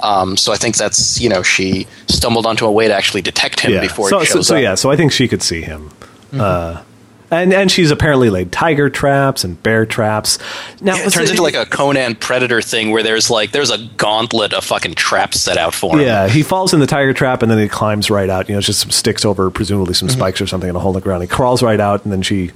Um, 0.03 0.37
so 0.37 0.51
I 0.51 0.57
think 0.57 0.75
that's 0.77 1.19
you 1.19 1.29
know 1.29 1.41
she 1.41 1.87
stumbled 2.07 2.45
onto 2.45 2.65
a 2.65 2.71
way 2.71 2.87
to 2.87 2.93
actually 2.93 3.21
detect 3.21 3.61
him 3.61 3.71
Yeah. 3.71 3.81
before 3.81 4.09
so, 4.09 4.19
he 4.19 4.25
so, 4.25 4.33
shows 4.35 4.47
so 4.47 4.55
up. 4.57 4.61
yeah, 4.61 4.75
so 4.75 4.91
I 4.91 4.95
think 4.95 5.11
she 5.11 5.27
could 5.27 5.41
see 5.41 5.61
him. 5.61 5.89
Uh, 6.37 6.81
and 7.31 7.53
and 7.53 7.71
she's 7.71 7.89
apparently 7.89 8.29
laid 8.29 8.51
tiger 8.51 8.89
traps 8.89 9.43
and 9.43 9.61
bear 9.63 9.85
traps. 9.85 10.37
Now 10.81 10.95
Yeah, 10.95 11.07
it 11.07 11.13
turns 11.13 11.29
into 11.29 11.41
like 11.41 11.55
a 11.55 11.65
Conan 11.65 12.15
Predator 12.15 12.61
thing 12.61 12.91
where 12.91 13.01
there's 13.01 13.29
like 13.29 13.51
there's 13.51 13.71
a 13.71 13.77
gauntlet 13.97 14.53
of 14.53 14.63
fucking 14.63 14.93
traps 14.95 15.41
set 15.41 15.57
out 15.57 15.73
for 15.73 15.95
him. 15.97 16.01
Yeah, 16.05 16.27
he 16.27 16.43
falls 16.43 16.73
in 16.73 16.79
the 16.79 16.85
tiger 16.87 17.13
trap 17.13 17.41
and 17.41 17.49
then 17.51 17.57
he 17.57 17.67
climbs 17.67 18.09
right 18.11 18.29
out. 18.29 18.49
You 18.49 18.53
know, 18.53 18.59
it's 18.59 18.67
just 18.67 18.81
some 18.81 18.91
sticks 18.91 19.25
over, 19.25 19.49
presumably 19.49 19.93
some 19.93 20.09
spikes 20.09 20.41
or 20.41 20.47
something 20.47 20.69
in 20.69 20.75
a 20.75 20.79
hole 20.79 20.91
in 20.91 20.95
the 20.95 21.01
ground. 21.01 21.23
He 21.23 21.27
crawls 21.27 21.63
right 21.63 21.79
out 21.79 22.03
and 22.03 22.11
then 22.11 22.21
she 22.21 22.51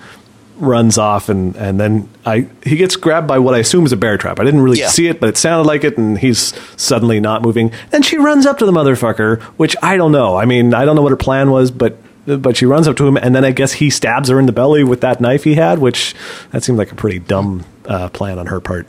runs 0.58 0.98
off 0.98 1.30
and, 1.30 1.56
and 1.56 1.80
then 1.80 2.10
I 2.26 2.48
he 2.64 2.76
gets 2.78 2.96
grabbed 2.96 3.28
by 3.28 3.40
what 3.40 3.54
I 3.54 3.60
assume 3.60 3.86
is 3.86 3.92
a 3.92 3.98
bear 3.98 4.18
trap. 4.18 4.40
I 4.40 4.44
didn't 4.44 4.62
really 4.62 4.80
Yeah. 4.80 4.90
see 4.90 5.08
it, 5.08 5.20
but 5.20 5.30
it 5.30 5.38
sounded 5.38 5.68
like 5.68 5.84
it 5.84 5.98
and 5.98 6.18
he's 6.18 6.54
suddenly 6.76 7.20
not 7.20 7.42
moving. 7.42 7.72
And 7.92 8.04
she 8.06 8.18
runs 8.18 8.46
up 8.46 8.58
to 8.60 8.66
the 8.66 8.72
motherfucker, 8.72 9.40
which 9.58 9.76
I 9.84 9.98
don't 9.98 10.12
know. 10.12 10.36
I 10.36 10.46
mean, 10.46 10.74
I 10.74 10.84
don't 10.86 10.96
know 10.96 11.02
what 11.04 11.12
her 11.12 11.16
plan 11.18 11.52
was, 11.52 11.70
but 11.72 11.98
but 12.26 12.58
she 12.58 12.66
runs 12.66 12.88
up 12.88 12.98
to 12.98 13.08
him 13.08 13.16
and 13.18 13.34
then 13.36 13.46
I 13.46 13.52
guess 13.52 13.74
he 13.74 13.90
stabs 13.90 14.28
her 14.30 14.40
in 14.40 14.48
the 14.48 14.52
belly 14.52 14.84
with 14.84 15.02
that 15.02 15.22
knife 15.22 15.44
he 15.46 15.56
had, 15.56 15.80
which 15.80 16.14
that 16.52 16.64
seemed 16.64 16.78
like 16.78 16.92
a 16.92 16.96
pretty 16.96 17.20
dumb 17.20 17.64
uh, 17.86 18.10
plan 18.10 18.38
on 18.40 18.48
her 18.48 18.60
part. 18.60 18.86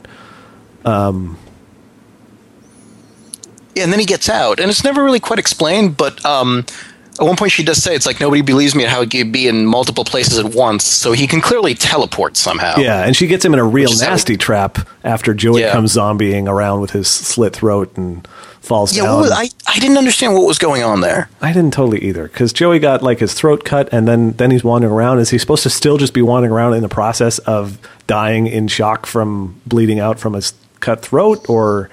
Yeah, 3.75 3.83
and 3.83 3.93
then 3.93 3.99
he 3.99 4.05
gets 4.05 4.27
out, 4.27 4.59
and 4.59 4.69
it's 4.69 4.83
never 4.83 5.03
really 5.03 5.19
quite 5.19 5.39
explained. 5.39 5.95
But 5.95 6.23
um, 6.25 6.65
at 7.19 7.25
one 7.25 7.35
point, 7.35 7.51
she 7.51 7.63
does 7.63 7.81
say 7.81 7.95
it's 7.95 8.05
like 8.05 8.19
nobody 8.19 8.41
believes 8.41 8.73
me 8.75 8.83
at 8.85 8.89
how 8.89 9.01
he 9.01 9.07
could 9.07 9.31
be 9.31 9.47
in 9.47 9.65
multiple 9.65 10.03
places 10.05 10.39
at 10.39 10.53
once, 10.53 10.83
so 10.85 11.11
he 11.11 11.27
can 11.27 11.41
clearly 11.41 11.75
teleport 11.75 12.37
somehow. 12.37 12.77
Yeah, 12.77 13.03
and 13.05 13.15
she 13.15 13.27
gets 13.27 13.43
him 13.43 13.53
in 13.53 13.59
a 13.59 13.63
real 13.65 13.85
Which 13.89 13.95
is 13.95 14.01
how- 14.01 14.11
nasty 14.11 14.37
trap 14.37 14.79
after 15.03 15.33
Joey 15.33 15.61
Yeah. 15.61 15.71
comes 15.71 15.95
zombieing 15.95 16.47
around 16.47 16.81
with 16.81 16.91
his 16.91 17.07
slit 17.07 17.53
throat 17.53 17.91
and 17.97 18.27
falls 18.61 18.95
Yeah, 18.95 19.03
down. 19.03 19.21
was, 19.21 19.31
I 19.31 19.49
I 19.67 19.79
didn't 19.79 19.97
understand 19.97 20.33
what 20.33 20.45
was 20.45 20.57
going 20.59 20.83
on 20.83 21.01
there. 21.01 21.29
I 21.41 21.51
didn't 21.53 21.71
totally 21.73 22.03
either 22.03 22.27
because 22.27 22.53
Joey 22.53 22.77
got 22.79 23.01
like 23.01 23.19
his 23.19 23.33
throat 23.33 23.63
cut 23.65 23.89
and 23.91 24.07
then 24.07 24.33
then 24.37 24.51
he's 24.51 24.63
wandering 24.63 24.93
around. 24.93 25.19
Is 25.19 25.29
he 25.31 25.37
supposed 25.37 25.63
to 25.63 25.69
still 25.69 25.97
just 25.97 26.13
be 26.13 26.21
wandering 26.21 26.53
around 26.53 26.73
in 26.75 26.81
the 26.81 26.89
process 26.89 27.39
of 27.39 27.77
dying 28.07 28.47
in 28.47 28.67
shock 28.67 29.05
from 29.05 29.55
bleeding 29.65 29.99
out 29.99 30.19
from 30.19 30.33
his 30.33 30.53
cut 30.81 31.01
throat, 31.01 31.45
or 31.49 31.89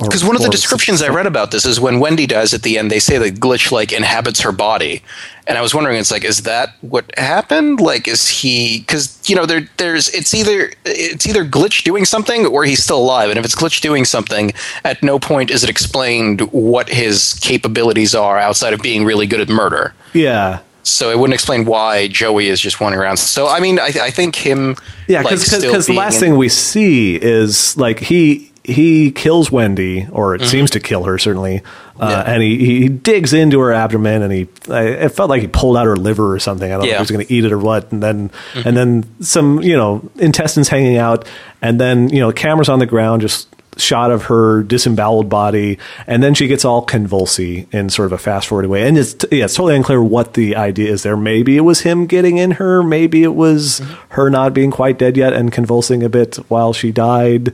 Because 0.00 0.24
one 0.24 0.34
of 0.34 0.42
the 0.42 0.48
descriptions 0.48 1.02
I 1.02 1.08
read 1.08 1.26
about 1.26 1.50
this 1.52 1.64
is 1.64 1.78
when 1.78 2.00
Wendy 2.00 2.26
dies 2.26 2.52
at 2.52 2.62
the 2.62 2.78
end, 2.78 2.90
they 2.90 2.98
say 2.98 3.16
that 3.18 3.34
Glitch 3.34 3.70
like 3.70 3.92
inhabits 3.92 4.40
her 4.40 4.50
body, 4.50 5.02
and 5.46 5.56
I 5.56 5.62
was 5.62 5.72
wondering, 5.74 5.98
it's 5.98 6.10
like, 6.10 6.24
is 6.24 6.42
that 6.42 6.74
what 6.80 7.16
happened? 7.16 7.80
Like, 7.80 8.08
is 8.08 8.28
he? 8.28 8.80
Because 8.80 9.20
you 9.28 9.36
know, 9.36 9.46
there, 9.46 9.68
there's, 9.76 10.08
it's 10.10 10.34
either 10.34 10.72
it's 10.84 11.26
either 11.28 11.44
Glitch 11.44 11.84
doing 11.84 12.04
something 12.04 12.44
or 12.46 12.64
he's 12.64 12.82
still 12.82 12.98
alive, 12.98 13.30
and 13.30 13.38
if 13.38 13.44
it's 13.44 13.54
Glitch 13.54 13.80
doing 13.80 14.04
something, 14.04 14.52
at 14.84 15.00
no 15.02 15.18
point 15.18 15.50
is 15.50 15.62
it 15.62 15.70
explained 15.70 16.40
what 16.52 16.88
his 16.88 17.34
capabilities 17.40 18.14
are 18.14 18.38
outside 18.38 18.72
of 18.72 18.82
being 18.82 19.04
really 19.04 19.26
good 19.28 19.40
at 19.40 19.48
murder. 19.48 19.94
Yeah, 20.12 20.60
So 20.82 21.10
it 21.10 21.18
wouldn't 21.18 21.34
explain 21.34 21.64
why 21.64 22.08
Joey 22.08 22.48
is 22.48 22.60
just 22.60 22.80
wandering 22.80 23.02
around. 23.02 23.16
So 23.18 23.48
I 23.48 23.60
mean, 23.60 23.78
I, 23.78 23.90
I 24.02 24.10
think 24.10 24.34
him, 24.36 24.76
yeah, 25.08 25.18
like, 25.22 25.30
because 25.30 25.46
still 25.46 25.80
the 25.80 25.92
last 25.92 26.16
in- 26.16 26.20
thing 26.20 26.36
we 26.36 26.48
see 26.48 27.16
is 27.16 27.76
like 27.76 28.00
he 28.00 28.50
he 28.64 29.10
kills 29.12 29.52
Wendy, 29.52 30.06
or 30.10 30.34
it 30.34 30.40
Mm-hmm. 30.40 30.48
seems 30.50 30.70
to 30.70 30.80
kill 30.80 31.04
her 31.04 31.18
certainly, 31.18 31.60
uh, 32.00 32.08
Yeah. 32.08 32.32
and 32.34 32.42
he, 32.42 32.56
he 32.80 32.88
digs 32.88 33.32
into 33.34 33.60
her 33.60 33.72
abdomen 33.72 34.22
and 34.22 34.32
he 34.32 34.48
it 34.68 35.10
felt 35.10 35.28
like 35.30 35.42
he 35.42 35.48
pulled 35.48 35.76
out 35.76 35.84
her 35.84 35.96
liver 35.96 36.32
or 36.34 36.38
something. 36.38 36.70
I 36.72 36.76
don't 36.76 36.80
know 36.80 36.84
if 36.86 36.90
Yeah. 36.92 36.96
he 36.96 37.02
was 37.02 37.10
going 37.10 37.26
to 37.26 37.32
eat 37.32 37.44
it 37.44 37.52
or 37.52 37.58
what, 37.58 37.92
and 37.92 38.02
then 38.02 38.30
Mm-hmm. 38.54 38.68
and 38.68 38.76
then 38.76 39.04
some 39.20 39.60
you 39.62 39.76
know 39.76 40.08
intestines 40.16 40.68
hanging 40.68 40.96
out, 40.96 41.26
and 41.60 41.78
then 41.80 42.08
you 42.08 42.20
know 42.20 42.32
cameras 42.32 42.68
on 42.70 42.78
the 42.78 42.86
ground 42.86 43.22
just 43.22 43.48
shot 43.76 44.12
of 44.12 44.22
her 44.26 44.62
disemboweled 44.62 45.28
body 45.28 45.78
and 46.06 46.22
then 46.22 46.32
she 46.32 46.46
gets 46.46 46.64
all 46.64 46.86
convulsy 46.86 47.66
in 47.74 47.90
sort 47.90 48.06
of 48.06 48.12
a 48.12 48.18
fast 48.18 48.46
forward 48.46 48.64
way 48.66 48.86
and 48.86 48.96
it's 48.96 49.16
yeah 49.32 49.46
it's 49.46 49.54
totally 49.56 49.74
unclear 49.74 50.00
what 50.00 50.34
the 50.34 50.54
idea 50.54 50.88
is 50.92 51.02
there 51.02 51.16
maybe 51.16 51.56
it 51.56 51.60
was 51.62 51.80
him 51.80 52.06
getting 52.06 52.36
in 52.38 52.52
her 52.52 52.84
maybe 52.84 53.24
it 53.24 53.34
was 53.34 53.80
Mm-hmm. 53.80 53.94
her 54.10 54.30
not 54.30 54.54
being 54.54 54.70
quite 54.70 54.96
dead 54.96 55.16
yet 55.16 55.32
and 55.32 55.50
convulsing 55.50 56.04
a 56.04 56.08
bit 56.08 56.36
while 56.46 56.72
she 56.72 56.92
died 56.92 57.52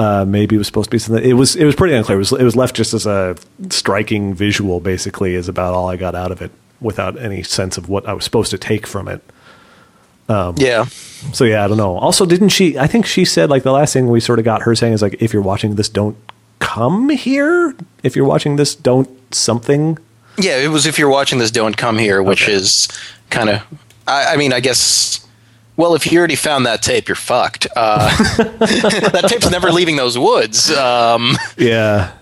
uh, 0.00 0.24
maybe 0.26 0.54
it 0.54 0.58
was 0.58 0.66
supposed 0.66 0.86
to 0.90 0.94
be 0.94 0.98
something 0.98 1.24
it 1.24 1.34
was 1.34 1.56
it 1.56 1.64
was 1.64 1.74
pretty 1.74 1.94
unclear 1.94 2.16
it 2.16 2.24
was, 2.24 2.32
it 2.32 2.44
was 2.44 2.56
left 2.56 2.74
just 2.74 2.94
as 2.94 3.06
a 3.06 3.36
striking 3.68 4.32
visual 4.34 4.80
basically 4.80 5.34
is 5.34 5.48
about 5.48 5.74
all 5.74 5.88
i 5.88 5.96
got 5.96 6.14
out 6.14 6.32
of 6.32 6.40
it 6.40 6.50
without 6.80 7.18
any 7.18 7.42
sense 7.42 7.76
of 7.78 7.88
what 7.88 8.06
i 8.08 8.12
was 8.12 8.24
supposed 8.24 8.50
to 8.50 8.58
take 8.58 8.86
from 8.86 9.08
it 9.08 9.20
yeah. 10.56 10.84
so 11.32 11.44
yeah, 11.44 11.64
I 11.64 11.68
don't 11.68 11.76
know. 11.76 11.96
Also, 11.98 12.24
didn't 12.24 12.50
she? 12.50 12.78
I 12.78 12.86
think 12.86 13.04
she 13.04 13.24
said 13.24 13.50
like 13.50 13.64
the 13.64 13.72
last 13.72 13.92
thing 13.92 14.08
we 14.08 14.20
sort 14.20 14.38
of 14.38 14.44
got 14.44 14.62
her 14.62 14.76
saying 14.76 14.92
is 14.92 15.02
like, 15.02 15.16
if 15.20 15.32
you're 15.32 15.42
watching 15.42 15.74
this, 15.74 15.88
don't 15.88 16.16
come 16.60 17.08
here. 17.08 17.74
If 18.04 18.14
you're 18.14 18.26
watching 18.26 18.54
this, 18.56 18.76
don't 18.76 19.08
something. 19.34 19.98
Yeah, 20.38 20.58
it 20.58 20.68
was 20.68 20.86
if 20.86 20.98
you're 21.00 21.10
watching 21.10 21.40
this, 21.40 21.50
don't 21.50 21.76
come 21.76 21.98
here, 21.98 22.22
which 22.22 22.44
Okay. 22.44 22.52
is 22.52 22.88
kind 23.30 23.48
of. 23.50 23.62
I, 24.06 24.34
I 24.34 24.36
mean, 24.36 24.52
I 24.52 24.60
guess. 24.60 25.26
Well, 25.80 25.94
if 25.94 26.12
you 26.12 26.18
already 26.18 26.36
found 26.36 26.66
that 26.66 26.82
tape, 26.82 27.08
you're 27.08 27.14
fucked. 27.14 27.66
Uh, 27.74 28.10
that 28.36 29.24
tape's 29.28 29.50
never 29.50 29.70
leaving 29.72 29.96
those 29.96 30.18
woods. 30.18 30.70
Um, 30.70 31.38
Yeah, 31.56 32.12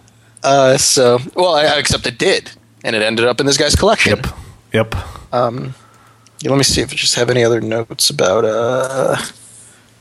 Uh, 0.44 0.78
so, 0.78 1.18
well, 1.34 1.56
I, 1.56 1.76
except 1.76 2.06
it 2.06 2.18
did, 2.18 2.52
and 2.84 2.94
it 2.94 3.02
ended 3.02 3.26
up 3.26 3.40
in 3.40 3.46
this 3.46 3.56
guy's 3.56 3.74
collection. 3.74 4.12
Yep. 4.12 4.26
Yep. 4.72 4.94
Yeah, 5.32 6.50
let 6.50 6.56
me 6.56 6.62
see 6.62 6.82
if 6.82 6.92
I 6.92 6.94
just 6.94 7.16
have 7.16 7.30
any 7.30 7.42
other 7.42 7.60
notes 7.60 8.10
about 8.10 8.44
uh 8.44 9.16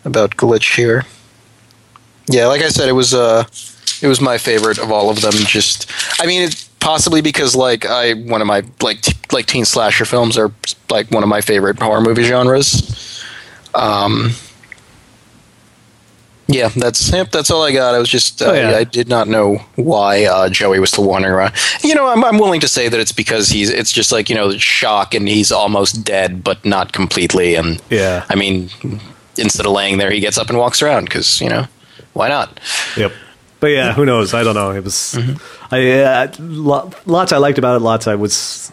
about 0.05 0.37
glitch 0.37 0.75
here. 0.75 1.05
Yeah, 2.29 2.45
like 2.45 2.61
I 2.61 2.69
said, 2.69 2.87
it 2.87 2.91
was 2.91 3.15
uh 3.15 3.45
it 4.03 4.07
was 4.07 4.21
my 4.21 4.37
favorite 4.37 4.77
of 4.77 4.91
all 4.91 5.09
of 5.09 5.21
them. 5.21 5.33
Just, 5.33 5.89
I 6.21 6.27
mean, 6.27 6.43
it, 6.43 6.69
possibly 6.79 7.21
because 7.21 7.55
like 7.55 7.87
I 7.87 8.13
one 8.13 8.39
of 8.41 8.45
my 8.45 8.61
like 8.83 9.01
t- 9.01 9.17
like 9.31 9.47
teen 9.47 9.65
slasher 9.65 10.05
films 10.05 10.37
are 10.37 10.51
like 10.91 11.09
one 11.09 11.23
of 11.23 11.29
my 11.29 11.41
favorite 11.41 11.79
horror 11.79 12.01
movie 12.01 12.23
genres. 12.23 13.16
Um. 13.77 14.31
Yeah, 16.49 16.69
that's 16.69 17.11
yep, 17.11 17.29
that's 17.31 17.51
all 17.51 17.61
I 17.61 17.73
got. 17.73 17.93
I 17.93 17.99
was 17.99 18.07
just 18.07 18.41
uh, 18.41 18.45
Oh, 18.45 18.53
yeah. 18.53 18.77
I, 18.77 18.85
did 18.85 19.09
not 19.09 19.27
know 19.27 19.57
why 19.75 20.23
uh, 20.23 20.47
Joey 20.47 20.79
was 20.79 20.91
still 20.91 21.03
wandering 21.03 21.33
around. 21.33 21.53
You 21.83 21.93
know, 21.93 22.07
I'm 22.07 22.23
I'm 22.23 22.37
willing 22.39 22.61
to 22.61 22.69
say 22.69 22.87
that 22.87 22.97
it's 22.97 23.11
because 23.11 23.49
he's 23.49 23.69
it's 23.69 23.91
just 23.91 24.13
like 24.13 24.29
you 24.29 24.35
know 24.35 24.57
shock 24.57 25.13
and 25.13 25.27
he's 25.27 25.51
almost 25.51 26.05
dead 26.05 26.45
but 26.45 26.63
not 26.63 26.93
completely. 26.93 27.55
And 27.55 27.81
Yeah. 27.89 28.23
I 28.29 28.35
mean, 28.35 28.69
instead 29.37 29.65
of 29.65 29.73
laying 29.73 29.97
there, 29.97 30.09
he 30.09 30.21
gets 30.21 30.37
up 30.37 30.47
and 30.49 30.57
walks 30.57 30.81
around 30.81 31.03
because 31.05 31.41
you 31.41 31.49
know 31.49 31.67
why 32.13 32.29
not? 32.29 32.61
Yep. 32.95 33.11
But 33.59 33.67
yeah, 33.67 33.93
who 33.93 34.05
knows? 34.05 34.33
I 34.33 34.43
don't 34.43 34.55
know. 34.55 34.71
It 34.71 34.85
was 34.85 35.15
Mm-hmm. 35.17 35.75
I 35.75 36.01
uh, 36.01 36.31
lots 37.05 37.33
I 37.33 37.37
liked 37.39 37.57
about 37.57 37.75
it. 37.75 37.79
Lots 37.83 38.07
I 38.07 38.15
was. 38.15 38.71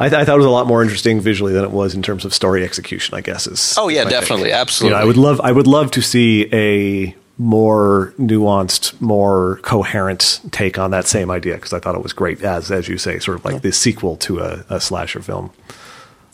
I, 0.00 0.08
th- 0.08 0.20
I 0.20 0.24
thought 0.24 0.34
it 0.34 0.38
was 0.38 0.46
a 0.46 0.50
lot 0.50 0.66
more 0.66 0.82
interesting 0.82 1.20
visually 1.20 1.52
than 1.52 1.62
it 1.62 1.70
was 1.70 1.94
in 1.94 2.02
terms 2.02 2.24
of 2.24 2.32
story 2.34 2.64
execution. 2.64 3.14
I 3.14 3.20
guess 3.20 3.46
is. 3.46 3.74
Oh 3.78 3.88
yeah, 3.88 4.04
my 4.04 4.10
take. 4.10 4.20
definitely, 4.20 4.48
You 4.48 4.54
absolutely. 4.54 4.96
know, 4.96 5.02
I 5.02 5.04
would 5.04 5.16
love. 5.16 5.40
I 5.42 5.52
would 5.52 5.66
love 5.66 5.90
to 5.92 6.00
see 6.02 6.48
a 6.52 7.14
more 7.38 8.12
nuanced, 8.18 9.00
more 9.00 9.60
coherent 9.62 10.40
take 10.52 10.78
on 10.78 10.90
that 10.90 11.06
same 11.06 11.30
idea 11.30 11.54
because 11.54 11.72
I 11.72 11.78
thought 11.78 11.94
it 11.94 12.02
was 12.02 12.12
great 12.12 12.42
as, 12.42 12.70
as 12.70 12.86
you 12.88 12.98
say, 12.98 13.18
sort 13.18 13.38
of 13.38 13.44
like 13.46 13.62
the 13.62 13.72
sequel 13.72 14.16
to 14.16 14.40
a, 14.40 14.64
a 14.68 14.80
slasher 14.80 15.20
film. 15.22 15.50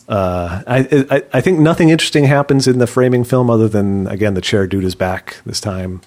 Uh, 0.09 0.63
I, 0.67 1.07
I 1.11 1.23
I 1.35 1.41
think 1.41 1.59
nothing 1.59 1.89
interesting 1.91 2.25
happens 2.25 2.69
in 2.69 2.79
the 2.79 2.87
framing 2.87 3.25
film 3.25 3.51
other 3.51 3.69
than 3.69 4.07
again 4.07 4.35
the 4.35 4.41
chair 4.41 4.67
dude 4.69 4.85
is 4.85 4.95
back 4.95 5.39
this 5.45 5.61
time. 5.61 6.01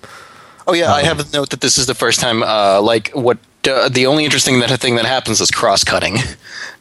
Oh 0.67 0.73
yeah, 0.73 0.87
Um, 0.87 0.93
I 0.95 1.03
have 1.03 1.19
a 1.19 1.25
note 1.33 1.49
that 1.49 1.59
this 1.61 1.77
is 1.77 1.85
the 1.87 1.95
first 1.95 2.19
time. 2.21 2.41
Uh, 2.43 2.81
like 2.81 3.09
what 3.13 3.37
uh, 3.67 3.89
the 3.89 4.05
only 4.05 4.25
interesting 4.25 4.59
that 4.61 4.69
thing 4.79 4.95
that 4.95 5.05
happens 5.05 5.41
is 5.41 5.51
cross 5.51 5.83
cutting, 5.83 6.17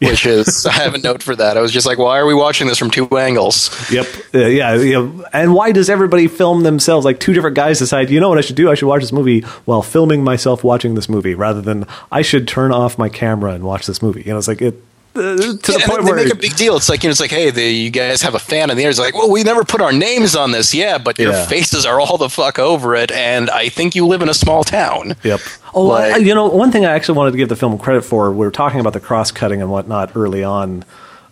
which 0.01 0.25
is 0.27 0.65
I 0.71 0.73
have 0.73 0.95
a 0.95 0.99
note 0.99 1.23
for 1.23 1.35
that. 1.37 1.57
I 1.57 1.61
was 1.61 1.73
just 1.73 1.87
like, 1.87 1.99
why 1.99 2.19
are 2.19 2.27
we 2.27 2.35
watching 2.35 2.67
this 2.69 2.79
from 2.79 2.91
two 2.91 3.09
angles? 3.19 3.71
Yep. 3.91 4.07
Uh, 4.35 4.39
yeah. 4.47 4.77
Know, 4.77 5.25
and 5.33 5.55
why 5.55 5.73
does 5.73 5.91
everybody 5.91 6.29
film 6.29 6.63
themselves? 6.63 7.05
Like 7.05 7.19
two 7.21 7.33
different 7.33 7.57
guys 7.57 7.79
decide, 7.79 8.11
you 8.11 8.21
know 8.21 8.29
what 8.29 8.39
I 8.39 8.43
should 8.43 8.57
do? 8.57 8.71
I 8.71 8.75
should 8.75 8.87
watch 8.89 9.01
this 9.03 9.13
movie 9.13 9.41
while 9.65 9.83
filming 9.83 10.23
myself 10.23 10.63
watching 10.63 10.95
this 10.95 11.09
movie, 11.09 11.35
rather 11.35 11.61
than 11.61 11.85
I 12.13 12.23
should 12.23 12.47
turn 12.47 12.71
off 12.73 12.97
my 12.99 13.09
camera 13.09 13.53
and 13.53 13.65
watch 13.65 13.87
this 13.87 14.01
movie. 14.03 14.23
You 14.23 14.33
know, 14.33 14.39
it's 14.39 14.49
like 14.49 14.63
it 14.63 14.75
uh, 15.17 15.21
to 15.37 15.37
Yeah, 15.43 15.57
the 15.79 15.83
point 15.87 16.05
they 16.05 16.11
where 16.13 16.15
make 16.17 16.33
a 16.33 16.37
big 16.37 16.55
deal. 16.55 16.77
It's 16.77 16.89
like 16.89 17.03
you 17.03 17.09
know, 17.09 17.13
it's 17.13 17.19
like, 17.21 17.31
hey, 17.31 17.51
the, 17.51 17.63
you 17.63 17.91
guys 17.91 18.23
have 18.23 18.35
a 18.35 18.39
fan 18.39 18.71
in 18.71 18.77
the 18.77 18.85
air. 18.85 18.91
It's 18.91 18.99
like, 19.01 19.15
well, 19.15 19.31
we 19.31 19.43
never 19.43 19.65
put 19.65 19.81
our 19.81 19.91
names 19.93 20.37
on 20.37 20.53
this, 20.53 20.73
yeah, 20.75 20.99
but 20.99 21.19
your 21.19 21.33
Yeah. 21.33 21.47
faces 21.47 21.85
are 21.87 21.99
all 22.01 22.19
the 22.19 22.29
fuck 22.29 22.59
over 22.61 22.95
it, 22.95 23.11
and 23.11 23.51
I 23.51 23.69
think 23.69 23.97
you 23.97 24.07
live 24.07 24.23
in 24.23 24.29
a 24.29 24.35
small 24.35 24.63
town. 24.65 25.17
Yep. 25.25 25.41
Oh, 25.79 25.85
Like- 25.87 26.15
I, 26.15 26.17
you 26.19 26.35
know, 26.35 26.47
one 26.49 26.71
thing 26.73 26.85
I 26.85 26.93
actually 26.93 27.17
wanted 27.19 27.33
to 27.33 27.37
give 27.39 27.49
the 27.49 27.57
film 27.57 27.79
credit 27.79 28.03
for. 28.05 28.31
We 28.33 28.39
were 28.45 28.51
talking 28.51 28.81
about 28.81 28.93
the 28.93 29.01
cross 29.01 29.31
cutting 29.31 29.61
and 29.63 29.71
whatnot 29.71 30.13
early 30.15 30.43
on. 30.45 30.85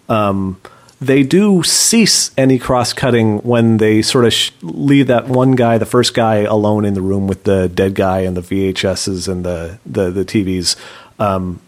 Um, 0.09 0.61
they 1.01 1.23
do 1.23 1.63
cease 1.63 2.31
any 2.39 2.59
cross 2.59 2.93
cutting 2.95 3.39
when 3.41 3.77
they 3.77 4.01
sort 4.03 4.25
of 4.25 4.33
sh- 4.33 4.51
leave 4.63 5.09
that 5.09 5.29
one 5.29 5.53
guy, 5.53 5.77
the 5.79 5.85
first 5.85 6.15
guy, 6.15 6.37
alone 6.37 6.85
in 6.87 6.95
the 6.95 7.03
room 7.03 7.27
with 7.27 7.45
the 7.45 7.69
dead 7.69 7.95
guy 7.95 8.21
and 8.21 8.35
the 8.37 8.41
VHSs 8.41 9.29
and 9.29 9.45
the 9.45 9.79
the, 9.85 10.11
the 10.11 10.25
TVs. 10.25 10.75
Um, 11.19 11.61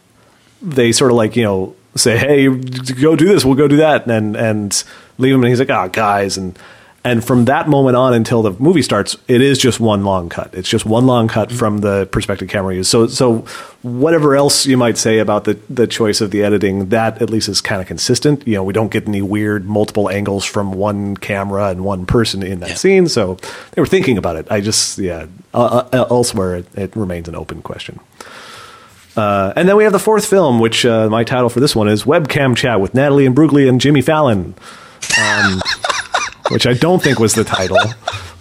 they 0.63 0.93
sort 0.93 1.11
of 1.11 1.17
like 1.19 1.37
you 1.37 1.43
know 1.45 1.75
say, 1.95 2.17
"Hey, 2.17 2.47
go 2.49 3.17
do 3.17 3.27
this. 3.29 3.45
We'll 3.45 3.55
go 3.55 3.69
do 3.69 3.77
that," 3.77 4.07
and 4.07 4.35
and 4.35 4.83
leave 5.19 5.35
him. 5.35 5.43
And 5.43 5.51
he's 5.51 5.59
like, 5.61 5.71
"Ah, 5.71 5.89
guys," 5.89 6.39
and 6.39 6.59
and 7.05 7.25
from 7.25 7.45
that 7.47 7.69
moment 7.69 7.97
on 7.97 8.13
until 8.13 8.43
the 8.43 8.53
movie 8.53 8.83
starts, 8.83 9.17
it 9.29 9.41
is 9.41 9.59
just 9.59 9.79
one 9.79 10.05
long 10.05 10.29
cut. 10.29 10.53
It's 10.53 10.69
just 10.69 10.85
one 10.85 11.07
long 11.07 11.29
cut 11.29 11.53
from 11.53 11.79
the 11.79 12.07
perspective 12.11 12.49
camera 12.49 12.75
use. 12.75 12.89
So 12.89 13.07
so 13.07 13.45
whatever 13.83 14.35
else 14.35 14.67
you 14.67 14.77
might 14.77 14.99
say 14.99 15.19
about 15.19 15.45
the 15.45 15.59
the 15.71 15.87
choice 15.87 16.21
of 16.21 16.31
the 16.31 16.43
editing, 16.43 16.89
that 16.89 17.23
at 17.23 17.31
least 17.31 17.49
is 17.49 17.61
kind 17.61 17.81
of 17.81 17.87
consistent. 17.87 18.47
You 18.47 18.55
know, 18.55 18.65
we 18.65 18.73
don't 18.73 18.91
get 18.91 19.07
any 19.07 19.23
weird 19.23 19.67
multiple 19.67 20.11
angles 20.11 20.45
from 20.45 20.73
one 20.73 21.17
camera 21.17 21.69
and 21.69 21.85
one 21.85 22.05
person 22.05 22.43
in 22.43 22.61
that 22.61 22.79
scene. 22.79 23.09
So 23.09 23.39
they 23.73 23.81
were 23.81 23.87
thinking 23.87 24.19
about 24.19 24.37
it. 24.37 24.51
I 24.51 24.61
just 24.61 24.99
yeah. 24.99 25.27
Uh, 25.55 25.89
uh, 25.93 26.07
elsewhere, 26.11 26.57
it, 26.57 26.67
it 26.77 26.97
remains 26.97 27.27
an 27.27 27.35
open 27.35 27.63
question. 27.63 28.01
Uh, 29.17 29.53
and 29.57 29.69
then 29.69 29.77
we 29.77 29.83
have 29.83 29.93
the 29.93 29.99
fourth 29.99 30.27
film, 30.27 30.61
which 30.61 30.87
uh, 30.87 31.09
my 31.09 31.25
title 31.25 31.49
for 31.49 31.59
this 31.59 31.75
one 31.75 31.89
is 31.89 32.05
Webcam 32.05 32.57
Chat 32.57 32.81
with 32.81 32.95
Natalie 32.95 33.27
Imbruglia 33.27 33.69
and 33.69 33.81
Jimmy 33.81 34.01
Fallon, 34.01 34.55
um, 35.21 35.61
which 36.51 36.67
I 36.67 36.73
don't 36.75 37.03
think 37.03 37.19
was 37.19 37.35
the 37.35 37.45
title, 37.45 37.79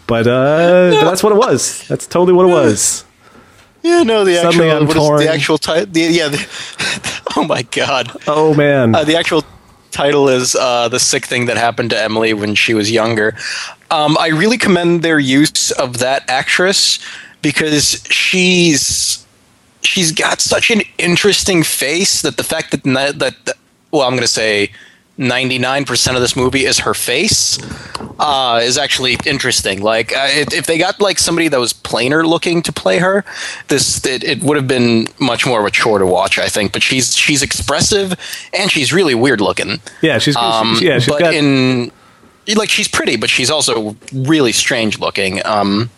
but 0.07 0.27
uh, 0.27 0.91
that's 1.03 1.23
what 1.23 1.31
it 1.33 1.37
was. 1.37 1.87
That's 1.87 2.07
totally 2.07 2.33
what 2.33 2.45
it 2.45 2.49
was. 2.51 3.03
Yeah, 3.83 4.03
no, 4.03 4.25
the 4.25 4.35
Suddenly 4.35 4.69
actual 4.69 4.81
I'm 4.81 4.87
what 4.87 4.97
is 4.97 5.03
torn. 5.03 5.19
the 5.19 5.29
actual 5.31 5.57
title? 5.57 5.97
Yeah, 5.97 6.27
the, 6.27 7.21
oh 7.37 7.43
my 7.45 7.61
god. 7.63 8.11
Oh 8.27 8.53
man, 8.53 8.95
Uh, 8.95 9.03
the 9.03 9.15
actual 9.17 9.43
title 9.91 10.27
is 10.29 10.55
uh, 10.55 10.89
"The 10.89 10.99
Sick 10.99 11.25
Thing 11.25 11.45
That 11.45 11.57
Happened 11.57 11.91
to 11.91 12.01
Emily 12.01 12.33
When 12.33 12.55
She 12.55 12.73
Was 12.73 12.91
Younger." 12.91 13.35
Um, 13.89 14.17
I 14.19 14.27
really 14.27 14.57
commend 14.57 15.03
their 15.03 15.19
use 15.19 15.71
of 15.71 15.99
that 15.99 16.29
actress 16.29 16.99
because 17.41 18.03
she's 18.09 19.25
she's 19.81 20.11
got 20.11 20.41
such 20.41 20.69
an 20.71 20.81
interesting 20.97 21.63
face 21.63 22.21
that 22.23 22.35
the 22.35 22.43
fact 22.43 22.71
that 22.71 22.83
that, 22.83 23.19
that 23.19 23.57
well, 23.91 24.03
I'm 24.03 24.11
going 24.11 24.21
to 24.21 24.27
say. 24.27 24.71
99% 25.19 26.13
of 26.13 26.21
this 26.21 26.35
movie 26.35 26.63
is 26.65 26.77
her 26.77 26.93
face 26.93 27.57
uh, 28.19 28.59
is 28.63 28.77
actually 28.77 29.17
interesting. 29.25 29.81
Like 29.81 30.15
uh, 30.15 30.27
if, 30.29 30.53
if 30.53 30.65
they 30.65 30.77
got 30.77 30.99
like 30.99 31.19
somebody 31.19 31.47
that 31.47 31.59
was 31.59 31.73
plainer 31.73 32.25
looking 32.25 32.61
to 32.63 32.71
play 32.71 32.99
her 32.99 33.23
this 33.67 34.05
it, 34.05 34.23
it 34.23 34.41
would 34.43 34.57
have 34.57 34.67
been 34.67 35.07
much 35.19 35.45
more 35.45 35.59
of 35.59 35.65
a 35.65 35.71
chore 35.71 35.99
to 35.99 36.05
watch 36.05 36.37
i 36.37 36.47
think. 36.47 36.71
But 36.71 36.83
she's 36.83 37.15
she's 37.15 37.41
expressive 37.41 38.13
and 38.53 38.71
she's 38.71 38.91
really 38.93 39.15
weird 39.15 39.41
looking. 39.41 39.79
Yeah, 40.01 40.17
she's 40.17 40.35
um, 40.35 40.77
yeah, 40.81 40.99
she's 40.99 41.13
but 41.13 41.19
got 41.19 41.33
in 41.33 41.91
like 42.55 42.69
she's 42.69 42.87
pretty 42.87 43.17
but 43.17 43.29
she's 43.29 43.51
also 43.51 43.95
really 44.13 44.51
strange 44.51 44.99
looking. 44.99 45.45
Um 45.45 45.89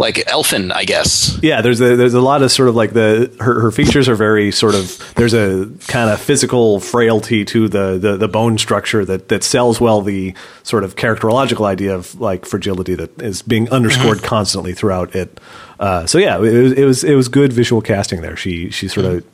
like 0.00 0.26
elfin 0.26 0.72
i 0.72 0.84
guess 0.84 1.30
yeah. 1.42 1.62
There's 1.62 1.80
a 1.80 1.96
there's 1.96 2.14
a 2.14 2.20
lot 2.20 2.42
of 2.42 2.50
sort 2.52 2.68
of 2.68 2.76
like 2.76 2.92
the 2.92 3.34
her, 3.40 3.60
her 3.60 3.70
features 3.70 4.08
are 4.08 4.14
very 4.14 4.52
sort 4.52 4.74
of 4.74 5.12
there's 5.16 5.34
a 5.34 5.70
kind 5.88 6.10
of 6.10 6.20
physical 6.20 6.80
frailty 6.80 7.44
to 7.46 7.68
the, 7.68 7.98
the 7.98 8.16
the 8.16 8.28
bone 8.28 8.58
structure 8.58 9.04
that 9.04 9.28
that 9.28 9.42
sells 9.42 9.80
well 9.80 10.02
the 10.02 10.34
sort 10.62 10.84
of 10.84 10.96
characterological 10.96 11.66
idea 11.66 11.94
of 11.94 12.18
like 12.20 12.46
fragility 12.46 12.94
that 12.94 13.20
is 13.22 13.42
being 13.42 13.68
underscored 13.70 14.22
constantly 14.22 14.72
throughout 14.72 15.14
it. 15.14 15.40
Uh, 15.78 16.06
so 16.06 16.18
yeah, 16.18 16.36
it 16.36 16.40
was, 16.40 16.72
it 16.72 16.84
was 16.84 17.04
it 17.04 17.14
was 17.14 17.28
good 17.28 17.52
visual 17.52 17.80
casting 17.80 18.20
there. 18.20 18.36
She 18.36 18.70
she 18.70 18.88
sort 18.88 19.06
of 19.06 19.24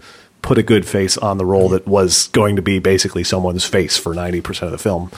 put 0.43 0.59
a 0.59 0.62
good 0.62 0.86
face 0.86 1.18
on 1.18 1.38
the 1.38 1.47
role 1.47 1.68
that 1.70 1.86
was 1.86 2.28
going 2.28 2.56
to 2.56 2.62
be 2.62 2.78
basically 2.78 3.24
someone's 3.24 3.64
face 3.64 3.97
for 3.97 4.14
ninety 4.14 4.40
percent 4.40 4.72
of 4.72 4.72
the 4.72 4.82
film. 4.82 5.10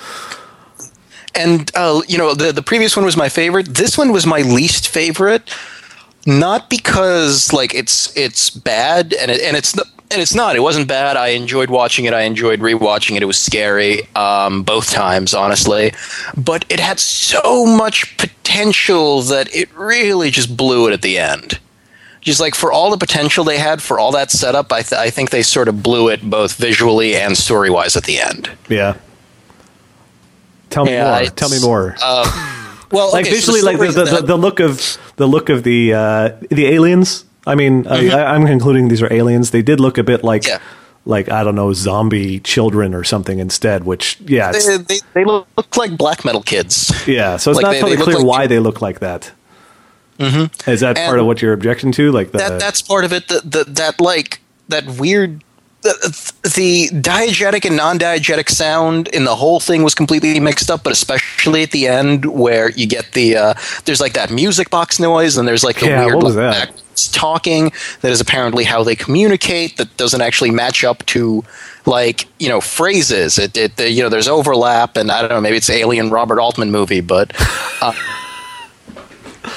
And 1.34 1.70
uh, 1.74 2.02
you 2.08 2.18
know 2.18 2.34
the 2.34 2.52
the 2.52 2.62
previous 2.62 2.96
one 2.96 3.04
was 3.04 3.16
my 3.16 3.28
favorite. 3.28 3.74
This 3.74 3.96
one 3.96 4.12
was 4.12 4.26
my 4.26 4.40
least 4.40 4.88
favorite, 4.88 5.48
not 6.26 6.68
because 6.70 7.52
like 7.52 7.74
it's 7.74 8.14
it's 8.16 8.50
bad 8.50 9.12
and 9.14 9.30
it, 9.30 9.40
and 9.42 9.56
it's 9.56 9.74
not. 9.76 9.86
And 10.10 10.22
it's 10.22 10.34
not. 10.34 10.56
It 10.56 10.60
wasn't 10.60 10.88
bad. 10.88 11.18
I 11.18 11.28
enjoyed 11.28 11.68
watching 11.68 12.06
it. 12.06 12.14
I 12.14 12.22
enjoyed 12.22 12.60
rewatching 12.60 13.16
it. 13.16 13.22
It 13.22 13.26
was 13.26 13.36
scary 13.36 14.08
um, 14.16 14.62
both 14.62 14.90
times, 14.90 15.34
honestly. 15.34 15.92
But 16.34 16.64
it 16.70 16.80
had 16.80 16.98
so 16.98 17.66
much 17.66 18.16
potential 18.16 19.20
that 19.20 19.54
it 19.54 19.68
really 19.76 20.30
just 20.30 20.56
blew 20.56 20.88
it 20.88 20.94
at 20.94 21.02
the 21.02 21.18
end. 21.18 21.60
Just 22.22 22.40
like 22.40 22.54
for 22.54 22.72
all 22.72 22.90
the 22.90 22.96
potential 22.96 23.44
they 23.44 23.58
had, 23.58 23.82
for 23.82 23.98
all 23.98 24.10
that 24.12 24.30
setup, 24.30 24.72
I, 24.72 24.80
th- 24.80 24.98
I 24.98 25.10
think 25.10 25.28
they 25.28 25.42
sort 25.42 25.68
of 25.68 25.82
blew 25.82 26.08
it 26.08 26.22
both 26.22 26.54
visually 26.56 27.14
and 27.14 27.36
story 27.36 27.68
wise 27.68 27.94
at 27.94 28.04
the 28.04 28.18
end. 28.18 28.50
Yeah. 28.70 28.96
Tell 30.70 30.84
me 30.84 30.92
Yeah, 30.92 31.20
more. 31.20 31.30
Tell 31.30 31.48
me 31.50 31.60
more. 31.60 31.96
Well, 32.90 33.12
like 33.12 33.26
okay, 33.26 33.34
so 33.34 33.52
visually, 33.52 33.60
like 33.60 33.78
the, 33.78 33.92
the, 33.92 34.04
that- 34.04 34.20
the, 34.22 34.26
the 34.28 34.36
look 34.38 34.60
of 34.60 34.96
the 35.16 35.26
look 35.26 35.50
of 35.50 35.62
the 35.62 35.92
uh, 35.92 36.28
the 36.50 36.66
aliens. 36.68 37.26
I 37.46 37.54
mean, 37.54 37.86
I, 37.86 38.08
I, 38.08 38.34
I'm 38.34 38.46
concluding 38.46 38.88
these 38.88 39.02
are 39.02 39.12
aliens. 39.12 39.50
They 39.50 39.60
did 39.60 39.78
look 39.78 39.98
a 39.98 40.02
bit 40.02 40.24
like 40.24 40.42
Mm-hmm. 40.44 40.52
Yeah. 40.52 40.60
like 41.04 41.28
I 41.30 41.44
don't 41.44 41.54
know, 41.54 41.74
zombie 41.74 42.40
children 42.40 42.94
or 42.94 43.04
something 43.04 43.40
instead. 43.40 43.84
Which 43.84 44.18
yeah, 44.20 44.52
they, 44.52 44.78
they, 44.78 45.00
they 45.12 45.24
look 45.26 45.76
like 45.76 45.98
black 45.98 46.24
metal 46.24 46.42
kids. 46.42 46.90
yeah. 47.06 47.36
So 47.36 47.50
it's 47.50 47.56
like 47.58 47.64
not 47.64 47.70
they- 47.72 47.80
totally 47.80 47.96
they 47.98 48.02
clear 48.04 48.16
like- 48.16 48.26
why 48.26 48.46
they 48.46 48.58
look 48.58 48.80
like 48.80 49.00
that. 49.00 49.32
Mm-hmm. 50.18 50.70
Is 50.70 50.80
that 50.80 50.96
part 50.96 51.18
of 51.18 51.26
what 51.26 51.42
you're 51.42 51.52
objection 51.52 51.92
to? 51.92 52.10
Like 52.10 52.32
the 52.32 52.38
That 52.38 52.58
that's 52.58 52.80
part 52.80 53.04
of 53.04 53.12
it. 53.12 53.28
That 53.28 53.50
that 53.52 53.74
that 53.76 54.00
like 54.00 54.40
that 54.68 54.86
weird 54.98 55.44
the, 55.82 56.32
the 56.56 56.88
diegetic 56.88 57.64
and 57.64 57.76
non-diegetic 57.76 58.48
sound 58.48 59.08
in 59.08 59.24
the 59.24 59.36
whole 59.36 59.60
thing 59.60 59.82
was 59.82 59.94
completely 59.94 60.38
mixed 60.40 60.70
up, 60.70 60.82
but 60.82 60.92
especially 60.92 61.62
at 61.62 61.70
the 61.70 61.86
end 61.86 62.26
where 62.26 62.70
you 62.72 62.86
get 62.86 63.12
the 63.12 63.36
uh, 63.36 63.54
there's 63.84 64.00
like 64.00 64.12
that 64.14 64.30
music 64.30 64.70
box 64.70 64.98
noise 64.98 65.36
and 65.36 65.46
there's 65.46 65.64
like 65.64 65.78
the 65.78 65.86
Yeah, 65.86 66.06
weird 66.06 66.22
like, 66.22 66.70
talking 67.12 67.70
that 68.00 68.10
is 68.10 68.20
apparently 68.20 68.64
how 68.64 68.82
they 68.82 68.96
communicate 68.96 69.76
that 69.76 69.96
doesn't 69.96 70.20
actually 70.20 70.50
match 70.50 70.82
up 70.82 71.06
to 71.06 71.44
like 71.86 72.26
you 72.40 72.48
know 72.48 72.60
phrases. 72.60 73.38
It, 73.38 73.56
it 73.56 73.78
you 73.78 74.02
know 74.02 74.08
there's 74.08 74.28
overlap 74.28 74.96
and 74.96 75.12
I 75.12 75.20
don't 75.20 75.30
know 75.30 75.40
maybe 75.40 75.56
it's 75.56 75.70
Alien 75.70 76.10
Robert 76.10 76.40
Altman 76.40 76.70
movie, 76.70 77.00
but. 77.00 77.32
Uh, 77.80 77.92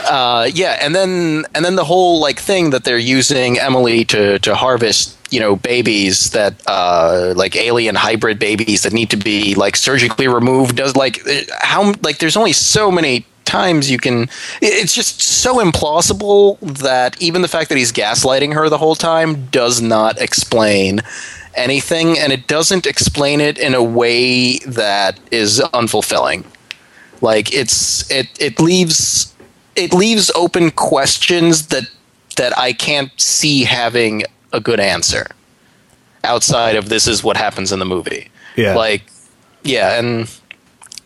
uh, 0.05 0.49
yeah, 0.53 0.77
and 0.81 0.95
then 0.95 1.45
and 1.55 1.63
then 1.63 1.75
the 1.75 1.83
whole 1.83 2.19
like 2.19 2.39
thing 2.39 2.71
that 2.71 2.83
they're 2.83 2.97
using 2.97 3.59
Emily 3.59 4.05
to 4.05 4.39
to 4.39 4.55
harvest, 4.55 5.17
you 5.31 5.39
know, 5.39 5.55
babies 5.55 6.31
that 6.31 6.61
uh, 6.67 7.33
like 7.35 7.55
alien 7.55 7.95
hybrid 7.95 8.39
babies 8.39 8.83
that 8.83 8.93
need 8.93 9.09
to 9.09 9.17
be 9.17 9.55
like 9.55 9.75
surgically 9.75 10.27
removed. 10.27 10.75
Does 10.75 10.95
like 10.95 11.25
uh, 11.27 11.41
how 11.59 11.93
like 12.03 12.19
there's 12.19 12.37
only 12.37 12.53
so 12.53 12.91
many 12.91 13.25
times 13.45 13.91
you 13.91 13.97
can. 13.97 14.29
It's 14.61 14.93
just 14.93 15.21
so 15.21 15.57
implausible 15.57 16.59
that 16.59 17.21
even 17.21 17.41
the 17.41 17.47
fact 17.47 17.69
that 17.69 17.77
he's 17.77 17.91
gaslighting 17.91 18.53
her 18.53 18.69
the 18.69 18.77
whole 18.77 18.95
time 18.95 19.45
does 19.47 19.81
not 19.81 20.19
explain 20.21 21.01
anything, 21.55 22.17
and 22.17 22.31
it 22.31 22.47
doesn't 22.47 22.85
explain 22.85 23.41
it 23.41 23.57
in 23.57 23.73
a 23.73 23.83
way 23.83 24.59
that 24.59 25.19
is 25.31 25.59
unfulfilling. 25.73 26.45
Like 27.21 27.53
it's 27.53 28.09
it 28.09 28.27
it 28.39 28.59
leaves 28.59 29.31
it 29.76 29.93
leaves 29.93 30.31
open 30.35 30.72
questions 30.72 31.68
that 31.68 31.84
that 32.38 32.57
I 32.57 32.73
can't 32.73 33.11
see 33.19 33.64
having 33.64 34.23
a 34.53 34.60
good 34.60 34.80
answer 34.80 35.27
outside 36.23 36.76
of 36.76 36.89
this 36.89 37.07
is 37.07 37.23
what 37.23 37.38
happens 37.38 37.72
in 37.72 37.80
the 37.80 37.85
movie. 37.85 38.30
Yeah. 38.56 38.76
Like 38.76 39.03
yeah, 39.64 39.99
and 39.99 40.30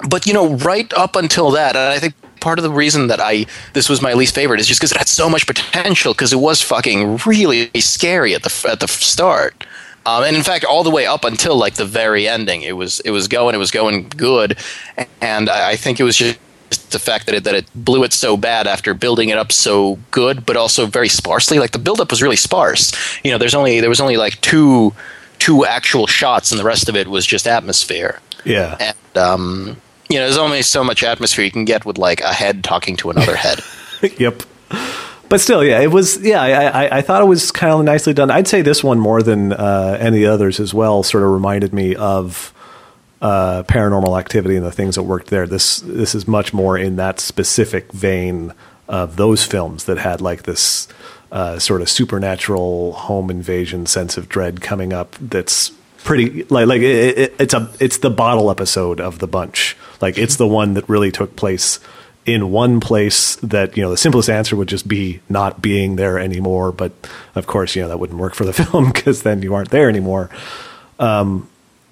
but 0.08 0.26
you 0.26 0.34
know, 0.34 0.56
right 0.58 0.92
up 0.94 1.16
until 1.16 1.52
that, 1.52 1.76
and 1.76 1.94
I 1.94 2.00
think 2.00 2.14
part 2.40 2.60
of 2.60 2.64
the 2.64 2.72
reason 2.72 3.08
that 3.08 3.20
I 3.20 3.46
this 3.74 3.90
was 3.90 4.02
my 4.02 4.14
least 4.14 4.36
favorite 4.36 4.60
is 4.60 4.68
just 4.68 4.80
because 4.80 4.92
it 4.92 4.98
had 4.98 5.08
so 5.08 5.30
much 5.30 5.48
potential 5.48 6.14
because 6.14 6.34
it 6.34 6.40
was 6.40 6.62
fucking 6.62 7.18
really 7.26 7.70
scary 7.80 8.36
at 8.36 8.44
the 8.44 8.70
at 8.70 8.80
the 8.80 8.88
start. 8.88 9.66
Um, 10.08 10.24
and 10.24 10.36
in 10.36 10.44
fact, 10.44 10.66
all 10.66 10.84
the 10.84 10.92
way 10.92 11.08
up 11.08 11.26
until 11.26 11.58
like 11.58 11.76
the 11.76 11.86
very 11.86 12.28
ending, 12.28 12.62
it 12.62 12.74
was 12.74 13.00
it 13.02 13.12
was 13.12 13.28
going, 13.28 13.56
it 13.56 13.58
was 13.58 13.72
going 13.72 14.10
good, 14.10 14.58
and 15.20 15.50
I, 15.50 15.72
I 15.72 15.76
think 15.76 16.00
it 16.00 16.04
was 16.04 16.16
just 16.16 16.38
the 16.70 17.00
fact 17.00 17.26
that 17.26 17.36
it 17.36 17.44
that 17.44 17.56
it 17.56 17.66
blew 17.76 18.04
it 18.04 18.14
so 18.14 18.38
bad 18.38 18.68
after 18.68 18.94
building 18.94 19.30
it 19.30 19.38
up 19.38 19.52
so 19.52 20.00
good, 20.12 20.46
but 20.46 20.58
also 20.58 20.86
very 20.86 21.10
sparsely. 21.10 21.60
Like 21.60 21.72
the 21.72 21.80
buildup 21.80 22.12
was 22.12 22.22
really 22.22 22.36
sparse. 22.36 22.94
You 23.24 23.32
know, 23.32 23.38
there's 23.38 23.56
only 23.56 23.80
there 23.80 23.90
was 23.90 24.02
only 24.02 24.18
like 24.18 24.40
two 24.42 24.94
two 25.40 25.66
actual 25.66 26.08
shots, 26.08 26.52
and 26.52 26.60
the 26.60 26.66
rest 26.66 26.90
of 26.90 26.96
it 26.96 27.08
was 27.08 27.26
just 27.26 27.48
atmosphere. 27.48 28.20
Yeah. 28.44 28.78
And 28.80 29.18
um, 29.18 29.78
you 30.10 30.18
know, 30.18 30.26
there's 30.26 30.38
only 30.38 30.62
so 30.62 30.84
much 30.84 31.04
atmosphere 31.04 31.46
you 31.46 31.52
can 31.52 31.66
get 31.66 31.86
with 31.86 31.98
like 31.98 32.22
a 32.22 32.34
head 32.34 32.64
talking 32.64 32.96
to 32.98 33.10
another 33.10 33.36
head. 33.36 33.60
yep. 34.18 34.44
But 35.28 35.42
still, 35.42 35.64
yeah, 35.64 35.82
it 35.82 35.92
was. 35.92 36.22
Yeah, 36.22 36.42
I, 36.42 36.86
I, 36.86 36.98
I 36.98 37.02
thought 37.02 37.22
it 37.22 37.26
was 37.26 37.52
kind 37.52 37.74
of 37.74 37.84
nicely 37.84 38.14
done. 38.14 38.30
I'd 38.30 38.48
say 38.48 38.62
this 38.62 38.84
one 38.84 39.00
more 39.00 39.24
than 39.24 39.54
uh, 39.54 39.98
any 40.00 40.26
others 40.26 40.60
as 40.60 40.74
well. 40.74 41.02
Sort 41.02 41.24
of 41.24 41.32
reminded 41.32 41.74
me 41.74 41.96
of 41.96 42.54
uh, 43.22 43.64
Paranormal 43.64 44.20
Activity 44.20 44.56
and 44.56 44.66
the 44.66 44.72
things 44.72 44.96
that 44.96 45.04
worked 45.04 45.28
there. 45.28 45.48
This 45.48 45.80
this 45.80 46.16
is 46.16 46.28
much 46.28 46.54
more 46.54 46.78
in 46.78 46.96
that 46.98 47.20
specific 47.20 47.92
vein 47.92 48.54
of 48.88 49.16
those 49.16 49.44
films 49.44 49.86
that 49.86 49.98
had 49.98 50.22
like 50.22 50.44
this 50.44 50.88
uh, 51.32 51.60
sort 51.60 51.82
of 51.82 51.90
supernatural 51.90 52.94
home 52.94 53.30
invasion 53.30 53.86
sense 53.86 54.18
of 54.18 54.30
dread 54.30 54.62
coming 54.62 54.94
up. 54.94 55.16
That's 55.20 55.72
pretty 56.04 56.44
like 56.44 56.68
like 56.68 56.82
it, 56.82 57.18
it, 57.18 57.36
it's 57.40 57.54
a 57.54 57.72
it's 57.80 58.00
the 58.00 58.12
bottle 58.12 58.52
episode 58.52 59.00
of 59.00 59.20
the 59.20 59.28
bunch. 59.28 59.76
Like 60.02 60.18
it's 60.18 60.36
the 60.36 60.48
one 60.48 60.74
that 60.76 60.88
really 60.88 61.12
took 61.12 61.36
place 61.36 61.80
in 62.26 62.52
one 62.52 62.80
place 62.80 63.36
that 63.38 63.78
you 63.78 63.84
know 63.84 63.92
the 63.92 63.98
simplest 63.98 64.30
answer 64.30 64.56
would 64.56 64.68
just 64.68 64.88
be 64.88 65.22
not 65.30 65.62
being 65.62 65.96
there 65.96 66.18
anymore 66.18 66.72
but 66.72 66.92
of 67.36 67.46
course 67.46 67.76
you 67.76 67.84
know 67.84 67.88
that 67.88 68.00
wouldn't 68.00 68.20
work 68.20 68.34
for 68.34 68.46
the 68.46 68.54
film 68.66 68.92
because 68.92 69.24
then 69.24 69.42
you 69.44 69.54
aren't 69.54 69.70
there 69.70 69.90
anymore 69.90 70.30
um, 70.98 71.48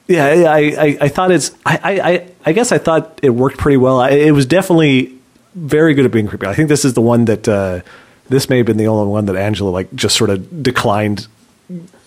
yeah 0.07 0.25
I, 0.25 0.57
I, 0.57 0.97
I 1.01 1.07
thought 1.07 1.31
it's 1.31 1.51
I, 1.65 1.80
I, 1.84 2.31
I 2.45 2.53
guess 2.53 2.71
I 2.71 2.77
thought 2.77 3.19
it 3.21 3.30
worked 3.30 3.57
pretty 3.57 3.77
well. 3.77 3.99
I, 3.99 4.09
it 4.09 4.31
was 4.31 4.45
definitely 4.45 5.13
very 5.55 5.93
good 5.93 6.05
at 6.05 6.11
being 6.11 6.27
creepy. 6.27 6.47
I 6.47 6.53
think 6.53 6.69
this 6.69 6.84
is 6.84 6.93
the 6.93 7.01
one 7.01 7.25
that 7.25 7.47
uh, 7.47 7.81
this 8.30 8.49
may 8.49 8.57
have 8.57 8.65
been 8.65 8.77
the 8.77 8.88
only 8.88 9.07
one 9.07 9.25
that 9.25 9.35
Angela 9.35 9.69
like 9.69 9.93
just 9.95 10.15
sort 10.15 10.30
of 10.30 10.63
declined 10.63 11.27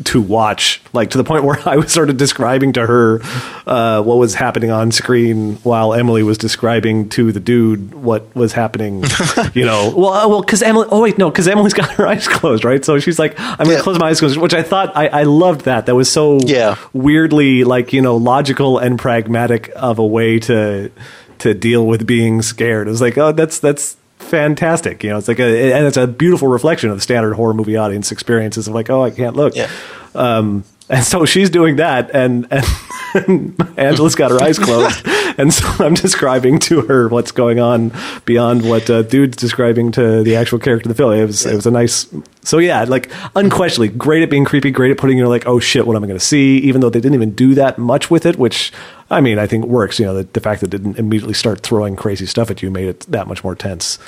to 0.05 0.21
watch, 0.21 0.81
like 0.93 1.11
to 1.11 1.19
the 1.19 1.25
point 1.25 1.45
where 1.49 1.59
I 1.69 1.77
was 1.77 1.93
sort 1.93 2.11
of 2.11 2.17
describing 2.17 2.73
to 2.75 2.87
her 2.87 3.21
uh, 3.67 4.03
what 4.03 4.19
was 4.19 4.35
happening 4.35 4.71
on 4.71 4.93
screen 4.93 5.57
while 5.63 5.95
Emily 5.95 6.23
was 6.23 6.39
describing 6.39 7.09
to 7.11 7.33
the 7.33 7.41
dude 7.41 7.95
what 7.95 8.35
was 8.37 8.53
happening. 8.53 9.05
you 9.55 9.65
know, 9.65 9.93
well, 9.97 10.13
uh, 10.13 10.29
well, 10.29 10.41
because 10.43 10.63
Emily. 10.63 10.87
Oh 10.91 11.03
wait, 11.03 11.19
no, 11.19 11.31
because 11.31 11.49
Emily's 11.49 11.75
got 11.75 11.91
her 11.93 12.07
eyes 12.13 12.29
closed, 12.29 12.65
right? 12.65 12.85
So 12.85 12.99
she's 12.99 13.19
like, 13.19 13.39
"I'm 13.41 13.57
gonna 13.59 13.73
Yeah. 13.73 13.81
close 13.81 13.99
my 13.99 14.09
eyes," 14.09 14.21
closed, 14.21 14.37
which 14.39 14.55
I 14.55 14.63
thought 14.63 14.97
I, 14.97 15.09
I 15.09 15.23
loved 15.25 15.63
that. 15.63 15.87
That 15.87 15.95
was 15.95 16.11
so 16.11 16.39
Yeah. 16.41 16.77
weirdly 16.93 17.65
like 17.65 17.93
you 17.93 18.03
know 18.03 18.17
logical 18.17 18.79
and 18.79 18.99
pragmatic 18.99 19.71
of 19.77 19.99
a 19.99 20.07
way 20.07 20.39
to 20.41 20.91
to 21.39 21.55
deal 21.55 21.87
with 21.87 22.07
being 22.07 22.41
scared. 22.43 22.87
It 22.87 22.91
was 22.91 23.01
like, 23.01 23.19
oh, 23.19 23.33
that's 23.33 23.59
that's 23.59 23.97
fantastic. 24.27 25.03
You 25.03 25.11
know, 25.11 25.19
it's 25.19 25.29
like 25.29 25.41
a 25.41 25.73
and 25.73 25.87
it's 25.87 25.97
a 25.97 26.07
beautiful 26.07 26.49
reflection 26.49 26.91
of 26.91 26.97
the 26.97 27.03
standard 27.03 27.35
horror 27.35 27.55
movie 27.55 27.77
audience 27.77 28.13
experiences 28.13 28.69
of 28.69 28.75
like, 28.75 28.91
oh, 28.91 29.03
I 29.03 29.11
can't 29.11 29.37
look. 29.37 29.55
Yeah. 29.55 29.71
Um, 30.15 30.65
and 30.89 31.05
so 31.05 31.25
she's 31.25 31.51
doing 31.51 31.77
that, 31.77 32.11
and, 32.15 32.47
and 32.51 33.61
Angela's 33.77 34.15
got 34.15 34.31
her 34.31 34.41
eyes 34.41 34.57
closed, 34.57 35.05
and 35.39 35.53
so 35.53 35.85
I'm 35.85 35.95
describing 35.95 36.61
to 36.61 36.83
her 36.83 37.09
what's 37.09 37.33
going 37.33 37.59
on 37.59 37.93
beyond 38.25 38.69
what 38.69 38.89
uh, 38.89 39.03
dude's 39.03 39.37
describing 39.37 39.91
to 39.93 40.23
the 40.23 40.37
actual 40.37 40.61
character 40.61 40.89
of 40.89 40.97
the 40.97 41.03
film. 41.03 41.13
It 41.13 41.27
was 41.27 41.45
it 41.45 41.57
was 41.57 41.67
a 41.67 41.73
nice. 41.73 42.07
So 42.43 42.59
yeah, 42.59 42.85
like 42.85 43.11
unquestionably 43.35 43.89
great 43.89 44.23
at 44.23 44.31
being 44.31 44.45
creepy, 44.45 44.71
great 44.71 44.93
at 44.93 44.99
putting 44.99 45.19
you 45.19 45.27
like, 45.27 45.47
oh 45.47 45.59
shit, 45.59 45.87
what 45.87 45.97
am 45.97 46.05
I 46.05 46.07
going 46.07 46.21
to 46.21 46.25
see? 46.25 46.59
Even 46.59 46.81
though 46.81 46.91
they 46.91 47.01
didn't 47.01 47.15
even 47.15 47.33
do 47.33 47.57
that 47.57 47.79
much 47.79 48.09
with 48.09 48.25
it, 48.25 48.37
which 48.37 48.73
I 49.11 49.21
mean, 49.21 49.39
I 49.39 49.47
think 49.47 49.65
it 49.65 49.71
works. 49.71 49.99
You 49.99 50.07
know, 50.07 50.15
the, 50.15 50.25
the 50.25 50.41
fact 50.41 50.61
that 50.61 50.75
it 50.75 50.77
didn't 50.83 50.99
immediately 50.99 51.35
start 51.35 51.61
throwing 51.61 51.97
crazy 51.97 52.27
stuff 52.27 52.51
at 52.51 52.63
you 52.63 52.71
made 52.71 52.89
it 52.89 53.01
that 53.09 53.27
much 53.27 53.45
more 53.45 53.55
tense 53.55 53.99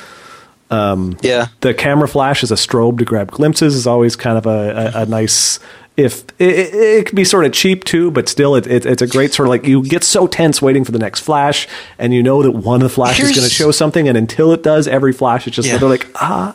yeah. 1.22 1.46
the 1.62 1.72
camera 1.74 2.08
flash 2.08 2.42
is 2.42 2.50
a 2.50 2.54
strobe 2.54 2.98
to 2.98 3.04
grab 3.04 3.30
glimpses 3.30 3.74
is 3.74 3.86
always 3.86 4.16
kind 4.16 4.36
of 4.36 4.46
a, 4.46 4.92
a, 4.94 5.02
a 5.02 5.06
nice 5.06 5.58
if 5.96 6.24
it, 6.38 6.50
it, 6.50 6.74
it 6.74 7.06
can 7.06 7.16
be 7.16 7.24
sort 7.24 7.44
of 7.46 7.52
cheap 7.52 7.84
too 7.84 8.10
but 8.10 8.28
still 8.28 8.54
it, 8.54 8.66
it, 8.66 8.84
it's 8.84 9.00
a 9.02 9.06
great 9.06 9.32
sort 9.32 9.46
of 9.46 9.50
like 9.50 9.66
you 9.66 9.82
get 9.82 10.04
so 10.04 10.26
tense 10.26 10.60
waiting 10.60 10.84
for 10.84 10.92
the 10.92 10.98
next 10.98 11.20
flash 11.20 11.66
and 11.98 12.12
you 12.12 12.22
know 12.22 12.42
that 12.42 12.52
one 12.52 12.82
of 12.82 12.82
the 12.82 12.94
flashes 12.94 13.30
is 13.30 13.36
going 13.36 13.48
to 13.48 13.54
show 13.54 13.70
something 13.70 14.08
and 14.08 14.16
until 14.18 14.52
it 14.52 14.62
does 14.62 14.86
every 14.86 15.12
flash 15.12 15.46
it's 15.46 15.56
just 15.56 15.68
Yeah. 15.68 15.78
they're 15.78 15.88
like 15.88 16.06
ah 16.16 16.54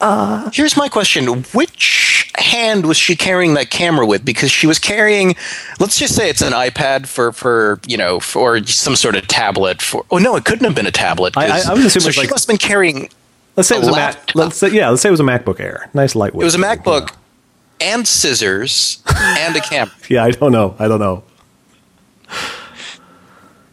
Uh, 0.00 0.50
Here's 0.52 0.76
my 0.76 0.88
question: 0.88 1.26
Which 1.52 2.30
hand 2.36 2.86
was 2.86 2.96
she 2.96 3.14
carrying 3.16 3.54
that 3.54 3.70
camera 3.70 4.06
with? 4.06 4.24
Because 4.24 4.50
she 4.50 4.66
was 4.66 4.78
carrying, 4.78 5.36
let's 5.78 5.98
just 5.98 6.14
say 6.16 6.30
it's 6.30 6.40
an 6.40 6.52
iPad 6.52 7.06
for 7.06 7.32
for 7.32 7.80
you 7.86 7.96
know 7.98 8.18
for 8.20 8.64
some 8.64 8.96
sort 8.96 9.14
of 9.16 9.26
tablet. 9.28 9.82
For 9.82 10.04
oh 10.10 10.18
no, 10.18 10.36
it 10.36 10.44
couldn't 10.44 10.64
have 10.64 10.74
been 10.74 10.86
a 10.86 10.90
tablet. 10.90 11.36
I- 11.36 11.58
I- 11.60 11.62
I 11.70 11.74
would 11.74 11.84
assume 11.84 12.00
so 12.00 12.08
it's 12.08 12.14
she 12.14 12.20
like- 12.22 12.30
must 12.30 12.44
have 12.48 12.58
been 12.58 12.66
carrying. 12.68 13.08
let's 13.56 13.68
say 13.68 13.76
it 13.76 13.80
was 13.80 13.88
a 13.88 13.92
Mac 13.92 14.14
laptop. 14.16 14.36
let's 14.36 14.56
say, 14.56 14.68
yeah 14.70 14.88
let's 14.88 15.02
say 15.02 15.08
it 15.08 15.12
was 15.12 15.20
a 15.20 15.24
MacBook 15.24 15.60
Air 15.60 15.90
nice 15.92 16.14
lightweight 16.14 16.42
It 16.42 16.44
was 16.44 16.54
a 16.54 16.58
MacBook 16.58 17.00
you 17.00 17.06
know. 17.06 17.92
and 17.96 18.08
scissors 18.08 19.02
and 19.14 19.54
a 19.56 19.60
camera. 19.60 19.92
yeah 20.08 20.24
I 20.24 20.30
don't 20.30 20.52
know 20.52 20.76
I 20.78 20.88
don't 20.88 21.00
know 21.00 21.24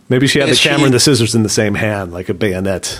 maybe 0.09 0.27
she 0.27 0.39
had 0.39 0.47
the 0.47 0.51
Is 0.53 0.59
she- 0.59 0.67
camera 0.69 0.85
and 0.85 0.93
the 0.93 0.99
scissors 0.99 1.35
in 1.35 1.43
the 1.43 1.49
same 1.49 1.75
hand 1.75 2.11
like 2.11 2.27
a 2.27 2.33
bayonet 2.33 2.99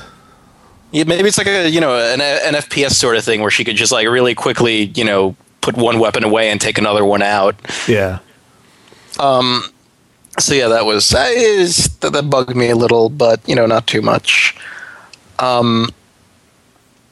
Yeah, 0.91 1.03
maybe 1.05 1.27
it's 1.27 1.38
like 1.38 1.47
a 1.47 1.69
you 1.69 1.81
know 1.81 1.95
an, 1.97 2.22
an 2.22 2.53
FPS 2.53 2.91
sort 2.91 3.18
of 3.18 3.23
thing 3.23 3.41
where 3.41 3.51
she 3.51 3.64
could 3.64 3.76
just 3.76 3.91
like 3.91 4.07
really 4.07 4.34
quickly 4.35 4.84
you 4.95 5.03
know 5.03 5.35
put 5.61 5.76
one 5.76 5.99
weapon 5.99 6.23
away 6.23 6.49
and 6.49 6.61
take 6.61 6.77
another 6.77 7.03
one 7.03 7.22
out. 7.22 7.55
yeah 7.88 8.19
Um. 9.19 9.64
so 10.39 10.53
yeah, 10.53 10.68
that 10.69 10.85
was 10.85 11.09
that, 11.09 11.31
is, 11.31 11.89
that, 11.99 12.14
that 12.14 12.30
bugged 12.30 12.55
me 12.55 12.69
a 12.69 12.76
little, 12.76 13.09
but 13.09 13.41
you 13.47 13.55
know, 13.55 13.65
not 13.65 13.88
too 13.88 14.01
much. 14.01 14.55
Um, 15.39 15.89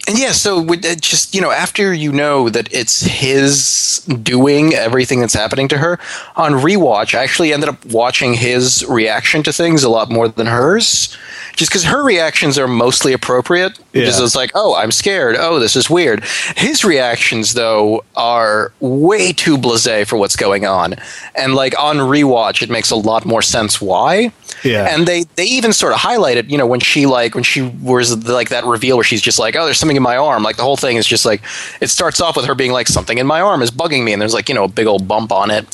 and 0.07 0.17
yeah, 0.19 0.31
so 0.31 0.61
with- 0.61 0.85
it 0.85 1.01
just 1.01 1.33
you 1.33 1.41
know, 1.41 1.51
after 1.51 1.91
you 1.93 2.11
know 2.11 2.49
that 2.49 2.71
it's 2.71 3.01
his 3.01 4.05
doing 4.21 4.73
everything 4.75 5.19
that's 5.19 5.33
happening 5.33 5.67
to 5.69 5.77
her 5.79 5.99
on 6.35 6.53
rewatch, 6.53 7.13
I 7.17 7.23
actually 7.23 7.51
ended 7.53 7.69
up 7.69 7.83
watching 7.85 8.35
his 8.35 8.85
reaction 8.87 9.41
to 9.43 9.51
things 9.51 9.83
a 9.83 9.89
lot 9.89 10.09
more 10.11 10.27
than 10.27 10.45
hers, 10.47 11.17
just 11.55 11.71
because 11.71 11.83
her 11.83 12.03
reactions 12.03 12.57
are 12.57 12.67
mostly 12.67 13.13
appropriate. 13.13 13.79
Yeah. 13.93 14.05
Just 14.05 14.21
it's 14.21 14.35
like, 14.35 14.51
oh, 14.55 14.75
I'm 14.75 14.91
scared. 14.91 15.35
Oh, 15.37 15.59
this 15.59 15.75
is 15.75 15.89
weird. 15.89 16.23
His 16.55 16.83
reactions 16.83 17.53
though 17.53 18.03
are 18.15 18.71
way 18.79 19.31
too 19.31 19.57
blasé 19.57 20.05
for 20.05 20.17
what's 20.17 20.35
going 20.35 20.65
on, 20.65 20.95
and 21.35 21.55
like 21.55 21.77
on 21.79 21.97
rewatch, 21.97 22.61
it 22.61 22.69
makes 22.69 22.91
a 22.91 22.95
lot 22.95 23.25
more 23.25 23.41
sense 23.41 23.81
why. 23.81 24.31
Yeah. 24.63 24.87
And 24.89 25.07
they 25.07 25.23
they 25.35 25.45
even 25.45 25.73
sort 25.73 25.93
of 25.93 25.99
highlight 25.99 26.37
it, 26.37 26.49
you 26.49 26.57
know, 26.57 26.67
when 26.67 26.79
she 26.79 27.05
like 27.05 27.35
when 27.35 27.43
she 27.43 27.61
was 27.61 28.25
like 28.27 28.49
that 28.49 28.65
reveal 28.65 28.97
where 28.97 29.03
she's 29.03 29.21
just 29.21 29.39
like, 29.39 29.55
oh, 29.55 29.65
there's 29.65 29.77
something 29.77 29.97
in 29.97 30.03
my 30.03 30.17
arm. 30.17 30.43
Like 30.43 30.57
the 30.57 30.63
whole 30.63 30.77
thing 30.77 30.97
is 30.97 31.05
just 31.05 31.25
like 31.25 31.41
it 31.81 31.89
starts 31.89 32.19
off 32.19 32.35
with 32.35 32.45
her 32.45 32.55
being 32.55 32.71
like, 32.71 32.87
something 32.87 33.17
in 33.17 33.27
my 33.27 33.41
arm 33.41 33.61
is 33.61 33.71
bugging 33.71 34.03
me, 34.03 34.13
and 34.13 34.21
there's 34.21 34.33
like 34.33 34.49
you 34.49 34.55
know 34.55 34.65
a 34.65 34.67
big 34.69 34.87
old 34.87 35.07
bump 35.07 35.31
on 35.31 35.51
it, 35.51 35.65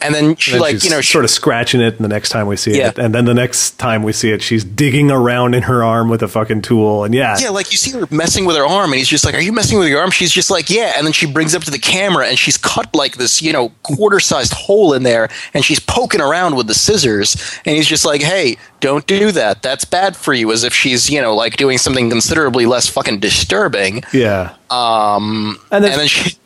and 0.00 0.14
then 0.14 0.36
she 0.36 0.52
And 0.52 0.60
like 0.60 0.72
she's 0.72 0.84
you 0.84 0.90
know 0.90 1.00
she, 1.00 1.12
sort 1.12 1.24
of 1.24 1.30
scratching 1.30 1.80
it, 1.80 1.94
and 1.96 2.04
the 2.04 2.08
next 2.08 2.28
time 2.30 2.46
we 2.46 2.56
see 2.56 2.76
Yeah. 2.78 2.88
it, 2.88 2.98
and 2.98 3.14
then 3.14 3.24
the 3.24 3.34
next 3.34 3.78
time 3.78 4.02
we 4.02 4.12
see 4.12 4.30
it, 4.30 4.42
she's 4.42 4.64
digging 4.64 5.10
around 5.10 5.54
in 5.54 5.62
her 5.64 5.82
arm 5.84 6.08
with 6.08 6.22
a 6.22 6.28
fucking 6.28 6.62
tool, 6.62 7.04
and 7.04 7.14
yeah, 7.14 7.36
Yeah, 7.38 7.50
like 7.50 7.70
you 7.72 7.78
see 7.78 7.90
her 7.92 8.06
messing 8.10 8.44
with 8.44 8.56
her 8.56 8.66
arm, 8.66 8.92
and 8.92 8.98
he's 8.98 9.08
just 9.08 9.24
like, 9.24 9.34
"Are 9.34 9.40
you 9.40 9.52
messing 9.52 9.78
with 9.78 9.88
your 9.88 10.00
arm?" 10.00 10.10
She's 10.10 10.32
just 10.32 10.50
like, 10.50 10.70
"Yeah," 10.70 10.92
and 10.96 11.06
then 11.06 11.12
she 11.12 11.26
brings 11.26 11.54
up 11.54 11.62
to 11.64 11.70
the 11.70 11.78
camera, 11.78 12.26
and 12.28 12.38
she's 12.38 12.56
cut 12.56 12.94
like 12.94 13.16
this, 13.16 13.40
you 13.42 13.52
know, 13.52 13.70
quarter-sized 13.82 14.52
hole 14.52 14.92
in 14.94 15.02
there, 15.02 15.28
and 15.54 15.64
she's 15.64 15.80
poking 15.80 16.20
around 16.20 16.56
with 16.56 16.66
the 16.66 16.74
scissors, 16.74 17.36
and 17.64 17.74
he's 17.76 17.86
just 17.86 18.04
like, 18.04 18.22
"Hey, 18.22 18.56
don't 18.80 19.06
do 19.06 19.32
that. 19.32 19.62
That's 19.62 19.84
bad 19.84 20.16
for 20.16 20.32
you." 20.34 20.52
As 20.52 20.64
if 20.64 20.72
she's, 20.74 21.10
you 21.10 21.20
know, 21.20 21.34
like 21.34 21.56
doing 21.56 21.78
something 21.78 22.08
considerably 22.10 22.66
less 22.66 22.88
fucking 22.88 23.18
disturbing. 23.20 24.02
yeah. 24.12 24.54
Um, 24.70 25.58
And 25.72 25.82
then- 25.84 25.92
and 25.92 26.00
then 26.02 26.08
she. 26.08 26.36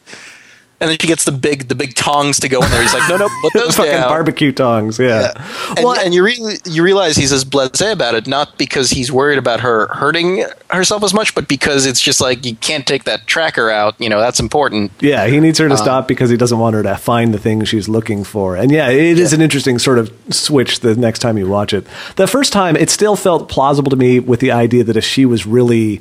And 0.83 0.91
then 0.91 0.99
she 1.01 1.07
gets 1.07 1.23
the 1.25 1.31
big, 1.31 1.69
the 1.69 1.77
big 1.77 1.95
tongs 1.95 2.41
to 2.41 2.49
go 2.49 2.61
in 2.61 2.69
there. 2.71 2.83
He's 2.83 2.93
like, 2.93 3.09
"No, 3.09 3.17
no, 3.17 3.29
put 3.41 3.53
those 3.55 3.77
fucking 3.77 3.93
down." 3.93 4.09
barbecue 4.09 4.51
tongs, 4.51 4.99
yeah. 4.99 5.33
And, 5.77 5.85
Well, 5.85 5.97
and 5.99 6.13
you 6.13 6.25
re- 6.25 6.57
you 6.67 6.83
realize 6.83 7.15
he's 7.17 7.33
as 7.33 7.45
blasé 7.45 7.93
about 7.93 8.15
it, 8.17 8.27
not 8.27 8.59
because 8.59 8.91
he's 8.91 9.13
worried 9.13 9.39
about 9.39 9.61
her 9.61 9.87
hurting 9.95 10.45
herself 10.71 11.05
as 11.05 11.15
much, 11.15 11.37
but 11.37 11.47
because 11.47 11.87
it's 11.87 12.01
just 12.01 12.21
like 12.21 12.45
you 12.45 12.57
can't 12.57 12.85
take 12.85 13.05
that 13.05 13.29
tracker 13.29 13.71
out. 13.71 13.95
You 14.01 14.09
know 14.09 14.19
that's 14.21 14.41
important. 14.41 14.91
Yeah, 15.01 15.29
he 15.29 15.39
needs 15.39 15.59
her 15.61 15.67
Um, 15.67 15.71
to 15.71 15.77
stop 15.77 16.09
because 16.09 16.31
he 16.31 16.37
doesn't 16.37 16.59
want 16.59 16.75
her 16.75 16.83
to 16.83 16.97
find 16.97 17.33
the 17.33 17.39
thing 17.39 17.65
she's 17.65 17.89
looking 17.89 18.25
for. 18.25 18.57
And 18.57 18.73
yeah, 18.73 18.89
it 18.91 19.21
is 19.21 19.33
an 19.33 19.41
interesting 19.41 19.79
sort 19.79 19.99
of 20.01 20.13
switch 20.31 20.81
the 20.81 20.97
next 20.97 21.21
time 21.21 21.39
you 21.39 21.47
watch 21.47 21.73
it. 21.73 21.87
The 22.17 22.27
first 22.27 22.53
time, 22.53 22.75
it 22.75 22.91
still 22.91 23.15
felt 23.15 23.49
plausible 23.49 23.91
to 23.91 23.97
me 23.97 24.19
with 24.19 24.41
the 24.41 24.51
idea 24.51 24.83
that 24.83 24.97
if 24.97 25.05
she 25.05 25.25
was 25.27 25.47
really 25.47 26.01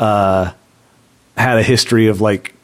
uh, 0.00 0.52
had 1.36 1.58
a 1.58 1.62
history 1.62 2.06
of 2.08 2.22
like 2.22 2.54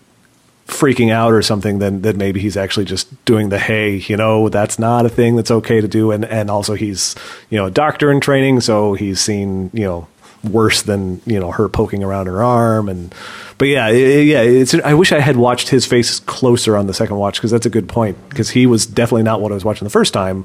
freaking 0.67 1.11
out 1.11 1.33
or 1.33 1.43
something, 1.43 1.79
then 1.79 2.03
then 2.03 2.17
maybe 2.17 2.41
he's 2.41 2.57
actually 2.57 2.85
just 2.87 3.25
doing 3.25 3.49
the 3.51 3.59
hey, 3.59 3.97
you 3.97 4.17
know, 4.17 4.49
that's 4.49 4.79
not 4.79 5.05
a 5.07 5.09
thing 5.09 5.37
that's 5.37 5.51
okay 5.51 5.81
to 5.81 5.89
do. 5.89 6.11
And 6.11 6.25
and 6.25 6.51
also 6.51 6.75
he's 6.75 7.15
you 7.51 7.59
know 7.59 7.67
a 7.67 7.71
doctor 7.71 8.11
in 8.11 8.21
training, 8.21 8.61
so 8.61 8.95
he's 8.95 9.21
seen 9.21 9.71
you 9.73 9.85
know 9.85 10.07
worse 10.45 10.83
than 10.83 11.21
you 11.25 11.39
know 11.39 11.53
her 11.53 11.69
poking 11.69 12.03
around 12.03 12.27
her 12.27 12.43
arm 12.43 12.89
and 12.89 13.15
but 13.59 13.69
yeah 13.69 13.85
i- 13.85 13.91
i- 13.91 13.93
yeah 13.93 14.41
it's 14.41 14.75
i 14.75 14.93
wish 14.93 15.13
i 15.13 15.21
had 15.21 15.37
watched 15.37 15.69
his 15.69 15.87
face 15.87 16.19
closer 16.19 16.77
on 16.77 16.89
the 16.89 16.93
second 16.93 17.17
watch 17.17 17.37
because 17.39 17.53
that's 17.53 17.65
a 17.65 17.71
good 17.71 17.89
point 17.89 18.19
because 18.29 18.51
he 18.51 18.67
was 18.67 18.85
definitely 18.85 19.23
not 19.23 19.41
what 19.41 19.53
i 19.53 19.55
was 19.55 19.65
watching 19.65 19.85
the 19.87 19.91
first 19.91 20.13
time 20.13 20.45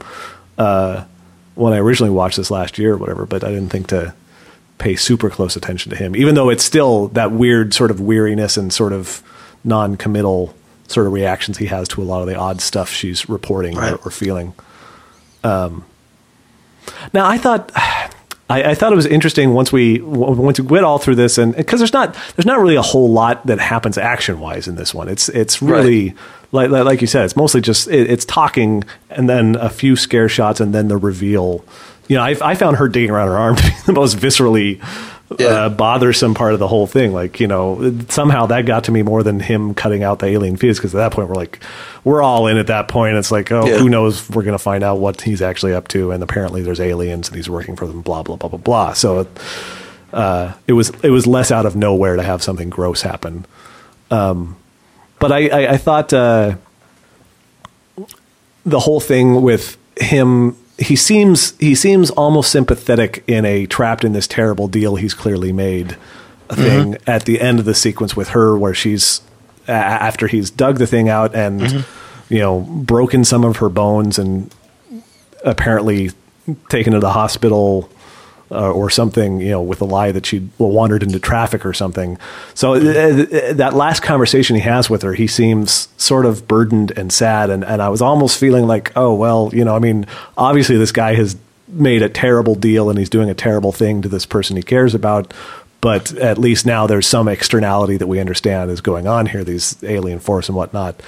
uh 0.59 1.03
when 1.55 1.73
i 1.73 1.77
originally 1.79 2.11
watched 2.13 2.37
this 2.37 2.51
last 2.51 2.77
year 2.77 2.93
or 2.93 2.97
whatever 2.97 3.25
but 3.25 3.43
i 3.43 3.47
didn't 3.49 3.69
think 3.69 3.87
to 3.87 4.13
pay 4.77 4.95
super 4.95 5.31
close 5.31 5.55
attention 5.55 5.89
to 5.89 5.95
him 5.95 6.15
even 6.15 6.35
though 6.35 6.51
it's 6.51 6.63
still 6.63 7.07
that 7.07 7.31
weird 7.31 7.73
sort 7.73 7.89
of 7.89 7.99
weariness 7.99 8.55
and 8.55 8.71
sort 8.71 8.93
of 8.93 9.23
non-committal 9.63 10.53
sort 10.87 11.05
of 11.07 11.13
reactions 11.13 11.57
he 11.57 11.65
has 11.65 11.87
to 11.89 12.01
a 12.01 12.05
lot 12.05 12.21
of 12.21 12.27
the 12.27 12.35
odd 12.35 12.61
stuff 12.61 12.89
she's 12.89 13.27
reporting 13.27 13.77
or, 13.77 13.81
Right. 13.81 14.05
or 14.05 14.11
feeling 14.11 14.53
um 15.43 15.83
now 17.13 17.27
i 17.27 17.37
thought 17.37 17.71
I, 18.49 18.63
I 18.71 18.75
thought 18.75 18.93
it 18.93 18.95
was 18.95 19.05
interesting 19.05 19.53
once 19.53 19.73
we 19.73 19.99
once 19.99 20.57
we 20.57 20.65
went 20.65 20.85
all 20.85 20.99
through 20.99 21.15
this, 21.15 21.37
and 21.37 21.53
because 21.53 21.81
there's 21.81 21.91
not 21.91 22.15
there's 22.37 22.45
not 22.45 22.59
really 22.59 22.77
a 22.77 22.81
whole 22.81 23.11
lot 23.11 23.45
that 23.47 23.59
happens 23.59 23.97
action 23.97 24.39
wise 24.39 24.69
in 24.69 24.75
this 24.75 24.93
one. 24.93 25.09
It's 25.09 25.27
it's 25.27 25.61
really 25.61 26.15
like 26.53 26.69
like 26.69 26.85
like 26.85 27.01
you 27.01 27.07
said, 27.07 27.25
it's 27.25 27.35
mostly 27.35 27.59
just 27.59 27.89
it, 27.89 28.09
it's 28.09 28.23
talking 28.23 28.85
and 29.09 29.27
then 29.27 29.55
a 29.57 29.69
few 29.69 29.97
scare 29.97 30.29
shots 30.29 30.61
and 30.61 30.73
then 30.73 30.87
the 30.87 30.95
reveal. 30.95 31.65
You 32.07 32.15
know, 32.15 32.23
I, 32.23 32.37
I 32.41 32.55
found 32.55 32.77
her 32.77 32.87
digging 32.87 33.09
around 33.11 33.27
her 33.27 33.37
arm 33.37 33.55
to 33.57 33.63
be 33.63 33.73
the 33.85 33.91
most 33.91 34.15
viscerally 34.15 34.79
Yeah. 35.37 35.47
uh, 35.47 35.69
bothersome 35.69 36.33
part 36.35 36.53
of 36.53 36.59
the 36.59 36.67
whole 36.69 36.87
thing. 36.87 37.11
Like 37.13 37.39
you 37.41 37.47
know, 37.47 37.93
somehow 38.07 38.45
that 38.45 38.65
got 38.65 38.85
to 38.85 38.91
me 38.91 39.01
more 39.03 39.23
than 39.23 39.39
him 39.41 39.73
cutting 39.73 40.01
out 40.01 40.19
the 40.19 40.27
alien 40.27 40.55
fetus 40.55 40.77
because 40.77 40.95
at 40.95 40.99
that 40.99 41.11
point 41.11 41.27
we're 41.27 41.35
like 41.35 41.59
we're 42.05 42.21
all 42.21 42.47
in 42.47 42.55
at 42.57 42.67
that 42.67 42.87
point. 42.87 43.17
It's 43.17 43.29
like 43.31 43.51
oh, 43.51 43.65
Yeah. 43.65 43.77
who 43.79 43.89
knows? 43.89 44.29
We're 44.29 44.43
gonna 44.43 44.57
find 44.57 44.83
out 44.85 44.99
what 44.99 45.19
he's 45.21 45.41
actually 45.41 45.73
up 45.73 45.89
to, 45.89 46.11
and 46.11 46.23
apparently 46.23 46.61
there's 46.61 46.79
aliens 46.79 47.27
and 47.27 47.35
he's 47.35 47.49
working 47.49 47.75
for 47.75 47.85
them. 47.87 48.01
Blah 48.01 48.23
blah 48.23 48.37
blah 48.37 48.47
blah 48.49 48.57
blah. 48.59 48.93
So 48.93 49.27
uh, 50.13 50.53
it 50.65 50.73
was 50.73 50.91
it 51.03 51.09
was 51.09 51.27
less 51.27 51.51
out 51.51 51.65
of 51.65 51.75
nowhere 51.75 52.15
to 52.15 52.23
have 52.23 52.41
something 52.41 52.69
gross 52.69 53.01
happen. 53.01 53.45
Um, 54.09 54.55
but 55.19 55.33
I 55.33 55.49
I, 55.49 55.71
I 55.73 55.77
thought 55.77 56.13
uh, 56.13 56.55
the 58.65 58.79
whole 58.79 58.99
thing 59.01 59.41
with 59.41 59.77
him. 59.99 60.55
He 60.79 60.95
seems 60.95 61.57
he 61.57 61.73
seems 61.73 62.11
almost 62.11 62.51
sympathetic 62.51 63.23
in 63.27 63.45
a 63.45 63.65
trapped 63.65 64.03
in 64.03 64.13
this 64.13 64.27
terrible 64.27 64.67
deal 64.67 64.95
he's 64.95 65.13
clearly 65.13 65.51
made 65.51 65.97
a 66.49 66.55
mm-hmm. 66.55 66.61
thing 66.63 66.97
at 67.07 67.25
the 67.25 67.41
end 67.41 67.59
of 67.59 67.65
the 67.65 67.73
sequence 67.73 68.15
with 68.15 68.29
her 68.29 68.57
where 68.57 68.75
she's 68.75 69.21
after 69.67 70.27
he's 70.27 70.49
dug 70.49 70.77
the 70.77 70.87
thing 70.87 71.09
out 71.09 71.35
and 71.35 71.61
mm-hmm. 71.61 72.33
you 72.33 72.39
know 72.39 72.61
broken 72.61 73.23
some 73.23 73.43
of 73.43 73.57
her 73.57 73.69
bones 73.69 74.19
and 74.19 74.53
apparently 75.43 76.11
taken 76.69 76.93
to 76.93 76.99
the 76.99 77.11
hospital 77.11 77.89
uh, 78.51 78.71
or 78.71 78.89
something, 78.89 79.41
you 79.41 79.51
know, 79.51 79.61
with 79.61 79.81
a 79.81 79.85
lie 79.85 80.11
that 80.11 80.25
she 80.25 80.49
wandered 80.57 81.03
into 81.03 81.19
traffic 81.19 81.65
or 81.65 81.73
something. 81.73 82.17
So 82.53 82.73
uh, 82.73 83.53
that 83.53 83.71
last 83.73 84.01
conversation 84.01 84.55
he 84.55 84.61
has 84.61 84.89
with 84.89 85.01
her, 85.01 85.13
he 85.13 85.27
seems 85.27 85.89
sort 85.97 86.25
of 86.25 86.47
burdened 86.47 86.91
and 86.97 87.11
sad. 87.11 87.49
And, 87.49 87.63
and 87.63 87.81
I 87.81 87.89
was 87.89 88.01
almost 88.01 88.39
feeling 88.39 88.65
like, 88.67 88.91
oh, 88.95 89.13
well, 89.13 89.49
you 89.53 89.65
know, 89.65 89.75
I 89.75 89.79
mean, 89.79 90.05
obviously 90.37 90.77
this 90.77 90.91
guy 90.91 91.15
has 91.15 91.35
made 91.67 92.01
a 92.01 92.09
terrible 92.09 92.55
deal 92.55 92.89
and 92.89 92.97
he's 92.97 93.09
doing 93.09 93.29
a 93.29 93.35
terrible 93.35 93.71
thing 93.71 94.01
to 94.01 94.09
this 94.09 94.25
person 94.25 94.55
he 94.55 94.63
cares 94.63 94.95
about. 94.95 95.33
But 95.79 96.13
at 96.17 96.37
least 96.37 96.65
now 96.65 96.87
there's 96.87 97.05
some 97.05 97.27
externality 97.27 97.97
that 97.97 98.07
we 98.07 98.19
understand 98.19 98.71
is 98.71 98.81
going 98.81 99.07
on 99.07 99.27
here, 99.27 99.43
these 99.43 99.81
alien 99.83 100.19
force 100.19 100.49
and 100.49 100.55
whatnot. 100.55 101.01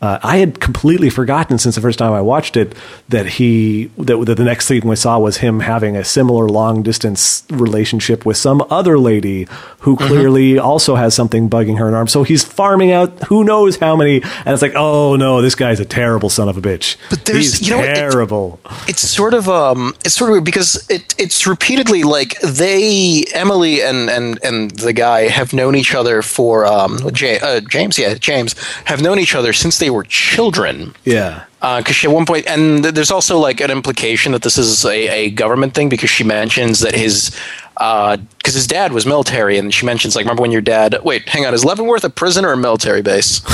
Uh, 0.00 0.18
I 0.22 0.38
had 0.38 0.60
completely 0.60 1.10
forgotten 1.10 1.58
since 1.58 1.74
the 1.74 1.80
first 1.82 1.98
time 1.98 2.12
I 2.12 2.22
watched 2.22 2.56
it 2.56 2.74
that 3.10 3.26
he 3.26 3.90
that, 3.98 4.16
that 4.24 4.36
the 4.36 4.44
next 4.44 4.66
thing 4.68 4.86
we 4.88 4.96
saw 4.96 5.18
was 5.18 5.38
him 5.38 5.60
having 5.60 5.94
a 5.96 6.04
similar 6.04 6.48
long 6.48 6.82
distance 6.82 7.44
relationship 7.50 8.24
with 8.24 8.36
some 8.38 8.64
other 8.70 8.98
lady 8.98 9.46
who 9.80 9.96
Mm-hmm. 9.96 10.06
clearly 10.06 10.58
also 10.58 10.94
has 10.94 11.14
something 11.14 11.50
bugging 11.50 11.78
her 11.78 11.88
in 11.88 11.94
arm. 11.94 12.06
So 12.08 12.22
he's 12.22 12.42
farming 12.44 12.92
out 12.92 13.24
who 13.24 13.44
knows 13.44 13.76
how 13.76 13.96
many, 13.96 14.22
and 14.22 14.48
it's 14.48 14.62
like, 14.62 14.72
oh 14.76 15.16
no, 15.16 15.42
this 15.42 15.54
guy's 15.54 15.80
a 15.80 15.84
terrible 15.84 16.30
son 16.30 16.48
of 16.48 16.56
a 16.56 16.60
bitch. 16.62 16.96
But 17.10 17.24
there's- 17.26 17.58
he's 17.58 17.68
you 17.68 17.74
know 17.74 17.78
what, 17.80 17.88
it- 17.90 17.94
terrible. 17.96 18.60
It's 18.88 19.00
sort 19.02 19.34
of 19.34 19.48
um, 19.48 19.94
it's 20.04 20.14
sort 20.14 20.30
of 20.30 20.32
weird 20.34 20.44
because 20.44 20.86
it 20.88 21.14
it's 21.18 21.46
repeatedly 21.46 22.02
like 22.04 22.40
they 22.40 23.24
Emily 23.34 23.82
and 23.82 24.08
and 24.08 24.38
and 24.44 24.70
the 24.72 24.92
guy 24.92 25.28
have 25.28 25.52
known 25.52 25.74
each 25.74 25.94
other 25.94 26.22
for 26.22 26.64
um 26.66 26.98
J, 27.12 27.38
uh, 27.40 27.60
James 27.60 27.98
yeah 27.98 28.14
James 28.14 28.54
have 28.86 29.02
known 29.02 29.18
each 29.18 29.34
other 29.34 29.52
since 29.52 29.78
they 29.78 29.89
were 29.94 30.04
children. 30.04 30.94
yeah. 31.04 31.44
because 31.60 31.94
she 31.96 32.06
at 32.08 32.12
one 32.14 32.26
point, 32.26 32.46
and 32.46 32.82
th- 32.82 32.94
there's 32.94 33.10
also 33.10 33.38
like 33.38 33.60
an 33.60 33.70
implication 33.70 34.32
that 34.32 34.42
this 34.42 34.56
is 34.58 34.84
a, 34.84 35.08
a 35.08 35.30
government 35.30 35.74
thing 35.74 35.88
because 35.88 36.10
she 36.10 36.24
mentions 36.24 36.80
that 36.80 36.94
his, 36.94 37.30
because 37.74 38.54
his 38.54 38.66
dad 38.66 38.92
was 38.92 39.06
military, 39.06 39.58
and 39.58 39.72
she 39.72 39.86
mentions 39.86 40.14
like, 40.16 40.24
remember 40.24 40.42
when 40.42 40.50
your 40.52 40.60
dad? 40.60 40.98
Wait, 41.02 41.28
hang 41.28 41.46
on, 41.46 41.54
is 41.54 41.64
Leavenworth 41.64 42.04
a 42.04 42.10
prison 42.10 42.44
or 42.44 42.52
a 42.52 42.56
military 42.56 43.02
base? 43.02 43.40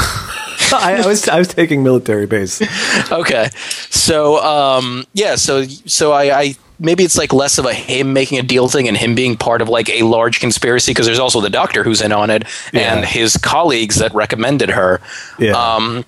I, 0.73 1.01
I 1.03 1.07
was 1.07 1.29
I 1.29 1.39
was 1.39 1.49
taking 1.49 1.83
military 1.85 2.27
base. 2.27 2.61
okay, 3.13 3.51
so 3.91 4.43
um, 4.43 5.05
yeah, 5.13 5.37
so 5.37 5.65
so 5.65 6.13
I, 6.13 6.41
I 6.41 6.55
maybe 6.81 7.05
it's 7.05 7.17
like 7.17 7.33
less 7.33 7.59
of 7.59 7.67
a 7.67 7.73
him 7.75 8.13
making 8.13 8.39
a 8.39 8.43
deal 8.43 8.67
thing 8.69 8.89
and 8.89 8.97
him 8.97 9.15
being 9.15 9.37
part 9.37 9.63
of 9.63 9.69
like 9.69 9.89
a 9.91 10.03
large 10.03 10.41
conspiracy 10.41 10.91
because 10.91 11.07
there's 11.07 11.19
also 11.21 11.41
the 11.41 11.49
doctor 11.51 11.85
who's 11.85 12.03
in 12.03 12.11
on 12.13 12.31
it 12.31 12.45
Yeah. 12.73 12.95
and 12.97 13.05
his 13.05 13.37
colleagues 13.37 13.97
that 13.97 14.13
recommended 14.15 14.71
her. 14.71 15.01
Yeah. 15.39 15.53
Um, 15.53 16.05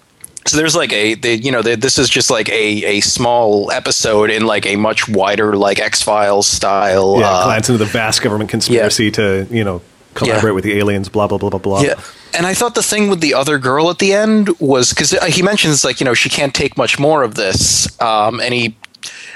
so 0.47 0.57
there's 0.57 0.75
like 0.77 0.93
a, 0.93 1.15
the, 1.15 1.37
you 1.37 1.53
know, 1.53 1.63
the, 1.63 1.77
this 1.77 1.99
is 1.99 2.09
just 2.09 2.31
like 2.31 2.49
a, 2.49 2.85
a 2.85 3.01
small 3.01 3.71
episode 3.71 4.31
in 4.31 4.47
like 4.47 4.65
a 4.67 4.77
much 4.77 5.09
wider 5.09 5.57
like 5.57 5.79
X 5.79 6.03
Files 6.03 6.47
style. 6.47 7.17
Yeah, 7.19 7.29
uh, 7.31 7.45
glance 7.45 7.69
into 7.69 7.79
the 7.79 7.91
vast 7.91 8.23
government 8.23 8.49
conspiracy 8.51 9.11
to 9.13 9.47
you 9.51 9.65
know 9.65 9.83
collaborate 10.15 10.45
Yeah. 10.45 10.53
with 10.53 10.65
the 10.65 10.79
aliens. 10.79 11.09
Blah 11.09 11.27
blah 11.27 11.39
blah 11.39 11.51
blah 11.51 11.59
blah. 11.59 11.81
Yeah. 11.83 12.01
And 12.35 12.47
I 12.47 12.55
thought 12.55 12.75
the 12.75 12.83
thing 12.83 13.09
with 13.09 13.21
the 13.21 13.35
other 13.35 13.59
girl 13.59 13.89
at 13.91 13.99
the 13.99 14.13
end 14.13 14.51
was 14.61 14.91
because 14.91 15.11
he 15.35 15.43
mentions 15.43 15.83
like 15.85 16.01
you 16.01 16.05
know 16.05 16.15
she 16.15 16.29
can't 16.29 16.55
take 16.55 16.77
much 16.77 16.99
more 16.99 17.23
of 17.23 17.35
this, 17.35 17.89
um, 18.01 18.41
and 18.41 18.53
he, 18.55 18.77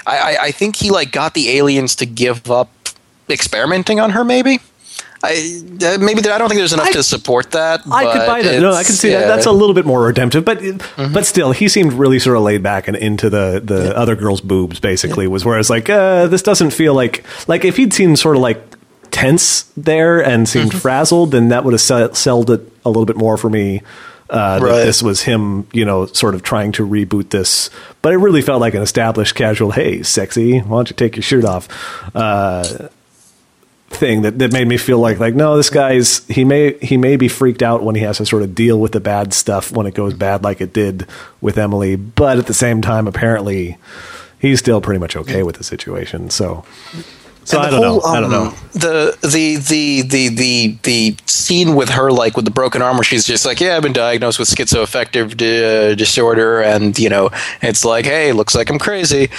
I, 0.05 0.17
I- 0.17 0.37
I 0.45 0.51
think 0.51 0.75
he 0.77 0.89
like 0.91 1.11
got 1.11 1.33
the 1.33 1.57
aliens 1.57 1.95
to 1.97 2.05
give 2.05 2.49
up 2.51 2.69
experimenting 3.29 3.99
on 3.99 4.11
her 4.11 4.23
maybe, 4.23 4.59
I 5.25 5.61
uh, 5.85 5.97
maybe 5.99 6.19
there, 6.21 6.33
I 6.33 6.37
don't 6.37 6.49
think 6.49 6.59
there's 6.59 6.73
enough 6.73 6.87
I- 6.87 6.91
to 6.93 7.03
support 7.03 7.51
that. 7.51 7.81
I 7.89 8.11
could 8.11 8.27
buy 8.27 8.41
that. 8.41 8.61
No, 8.61 8.73
I 8.73 8.83
can 8.83 8.91
see 8.93 9.11
yeah. 9.11 9.21
that. 9.21 9.27
That's 9.27 9.45
a 9.45 9.51
little 9.53 9.73
bit 9.73 9.85
more 9.85 10.01
redemptive, 10.03 10.43
but 10.43 10.59
Mm-hmm. 10.59 11.13
but 11.13 11.25
still, 11.25 11.51
he 11.53 11.67
seemed 11.69 11.93
really 11.93 12.19
sort 12.19 12.35
of 12.37 12.43
laid 12.43 12.61
back 12.61 12.87
and 12.89 12.97
into 12.97 13.29
the 13.29 13.61
the 13.63 13.97
other 13.97 14.15
girl's 14.17 14.41
boobs. 14.41 14.79
Basically, 14.81 15.25
was 15.27 15.45
whereas 15.45 15.69
like 15.69 15.89
uh, 15.89 16.27
this 16.27 16.41
doesn't 16.41 16.71
feel 16.71 16.93
like 16.93 17.23
like 17.47 17.63
if 17.63 17.77
he'd 17.77 17.93
seemed 17.93 18.19
sort 18.19 18.35
of 18.35 18.41
like 18.41 18.61
tense 19.11 19.63
there 19.77 20.19
and 20.23 20.49
seemed 20.49 20.71
Mm-hmm. 20.71 20.79
frazzled, 20.79 21.31
then 21.31 21.49
that 21.49 21.63
would 21.63 21.73
have 21.73 21.81
sell- 21.81 22.13
sold 22.13 22.49
it 22.49 22.61
a 22.83 22.89
little 22.89 23.05
bit 23.05 23.15
more 23.15 23.37
for 23.37 23.49
me. 23.49 23.81
Uh, 24.29 24.57
that 24.59 24.65
Right. 24.65 24.83
this 24.85 25.03
was 25.03 25.21
him, 25.21 25.67
you 25.73 25.85
know, 25.85 26.07
sort 26.07 26.33
of 26.33 26.41
trying 26.41 26.71
to 26.73 26.87
reboot 26.87 27.29
this, 27.29 27.69
but 28.01 28.11
it 28.13 28.17
really 28.17 28.41
felt 28.41 28.59
like 28.61 28.73
an 28.73 28.81
established 28.81 29.35
casual. 29.35 29.71
Hey, 29.71 30.01
sexy, 30.01 30.59
why 30.59 30.77
don't 30.77 30.89
you 30.89 30.95
take 30.95 31.15
your 31.15 31.21
shirt 31.23 31.45
off? 31.45 31.67
Uh, 32.15 32.87
thing 33.95 34.23
that, 34.23 34.39
that 34.39 34.51
made 34.51 34.67
me 34.67 34.77
feel 34.77 34.99
like 34.99 35.19
like 35.19 35.35
no 35.35 35.55
this 35.55 35.69
guy's 35.69 36.25
he 36.27 36.43
may 36.43 36.77
he 36.79 36.97
may 36.97 37.15
be 37.15 37.27
freaked 37.27 37.61
out 37.61 37.83
when 37.83 37.95
he 37.95 38.01
has 38.01 38.17
to 38.17 38.25
sort 38.25 38.43
of 38.43 38.55
deal 38.55 38.79
with 38.79 38.91
the 38.91 38.99
bad 38.99 39.33
stuff 39.33 39.71
when 39.71 39.85
it 39.85 39.93
goes 39.93 40.13
bad 40.13 40.43
like 40.43 40.61
it 40.61 40.73
did 40.73 41.07
with 41.41 41.57
Emily. 41.57 41.95
But 41.95 42.37
at 42.37 42.47
the 42.47 42.53
same 42.53 42.81
time 42.81 43.07
apparently 43.07 43.77
he's 44.39 44.59
still 44.59 44.81
pretty 44.81 44.99
much 44.99 45.15
okay 45.15 45.43
with 45.43 45.55
the 45.55 45.63
situation. 45.63 46.29
So 46.29 46.65
so 47.45 47.59
I 47.59 47.69
the 47.69 47.69
don't 47.69 47.83
whole, 47.83 48.01
know 48.01 48.01
I 48.11 48.19
don't 48.19 48.31
um, 48.31 48.31
know 48.31 48.53
The, 48.73 49.17
the 49.21 49.57
the 49.57 50.01
the 50.01 50.29
the 50.29 50.77
the 50.83 51.17
scene 51.25 51.75
with 51.75 51.89
her 51.89 52.11
like 52.11 52.35
with 52.35 52.45
the 52.45 52.51
broken 52.51 52.81
arm 52.81 52.97
where 52.97 53.03
she's 53.03 53.25
just 53.25 53.45
like, 53.45 53.59
yeah, 53.59 53.75
I've 53.75 53.83
been 53.83 53.93
diagnosed 53.93 54.39
with 54.39 54.49
schizoaffective 54.49 55.37
di- 55.37 55.95
disorder, 55.95 56.61
and 56.61 56.97
you 56.97 57.09
know, 57.09 57.29
it's 57.61 57.85
like, 57.85 58.05
hey, 58.05 58.31
looks 58.31 58.55
like 58.55 58.69
I'm 58.69 58.79
crazy. 58.79 59.29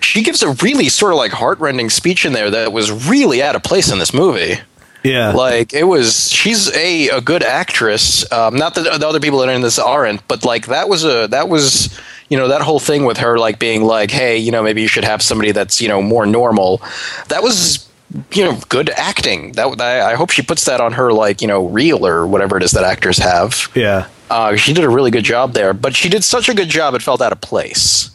She 0.00 0.22
gives 0.22 0.42
a 0.42 0.50
really 0.62 0.88
sort 0.88 1.12
of 1.12 1.18
like 1.18 1.32
heartrending 1.32 1.90
speech 1.90 2.24
in 2.24 2.32
there 2.32 2.50
that 2.50 2.72
was 2.72 2.90
really 3.08 3.42
out 3.42 3.56
of 3.56 3.62
place 3.62 3.90
in 3.90 3.98
this 3.98 4.14
movie. 4.14 4.56
yeah 5.02 5.32
Like 5.32 5.72
it 5.74 5.84
was, 5.84 6.30
she's 6.30 6.70
a 6.74 7.08
a 7.08 7.20
good 7.20 7.42
actress. 7.42 8.30
Um, 8.32 8.56
not 8.56 8.74
that 8.74 9.00
the 9.00 9.08
other 9.08 9.20
people 9.20 9.38
that 9.40 9.48
are 9.48 9.52
in 9.54 9.62
this 9.62 9.78
aren't, 9.78 10.26
but 10.28 10.44
like 10.44 10.66
that 10.66 10.88
was 10.88 11.04
a 11.04 11.26
that 11.28 11.48
was 11.48 11.98
you 12.34 12.40
know 12.40 12.48
that 12.48 12.62
whole 12.62 12.80
thing 12.80 13.04
with 13.04 13.18
her 13.18 13.38
like 13.38 13.60
being 13.60 13.84
like, 13.84 14.10
hey, 14.10 14.36
you 14.36 14.50
know, 14.50 14.62
maybe 14.64 14.82
you 14.82 14.88
should 14.88 15.04
have 15.04 15.22
somebody 15.22 15.52
that's 15.52 15.80
you 15.80 15.86
know 15.86 16.02
more 16.02 16.26
normal. 16.26 16.82
That 17.28 17.42
was 17.44 17.88
you 18.32 18.42
know 18.44 18.58
good 18.68 18.90
acting. 18.90 19.52
That 19.52 19.80
I, 19.80 20.10
I 20.10 20.14
hope 20.16 20.30
she 20.32 20.42
puts 20.42 20.64
that 20.64 20.80
on 20.80 20.92
her 20.94 21.12
like 21.12 21.40
you 21.40 21.46
know 21.46 21.66
reel 21.68 22.04
or 22.04 22.26
whatever 22.26 22.56
it 22.56 22.64
is 22.64 22.72
that 22.72 22.82
actors 22.82 23.18
have. 23.18 23.70
yeah 23.76 24.06
Uh, 24.30 24.56
she 24.56 24.72
did 24.74 24.82
a 24.84 24.88
really 24.90 25.10
good 25.12 25.24
job 25.24 25.52
there, 25.54 25.72
but 25.72 25.94
she 25.94 26.08
did 26.08 26.24
such 26.24 26.48
a 26.48 26.54
good 26.54 26.68
job 26.68 26.94
it 26.94 27.02
felt 27.02 27.20
out 27.22 27.30
of 27.32 27.40
place. 27.40 28.10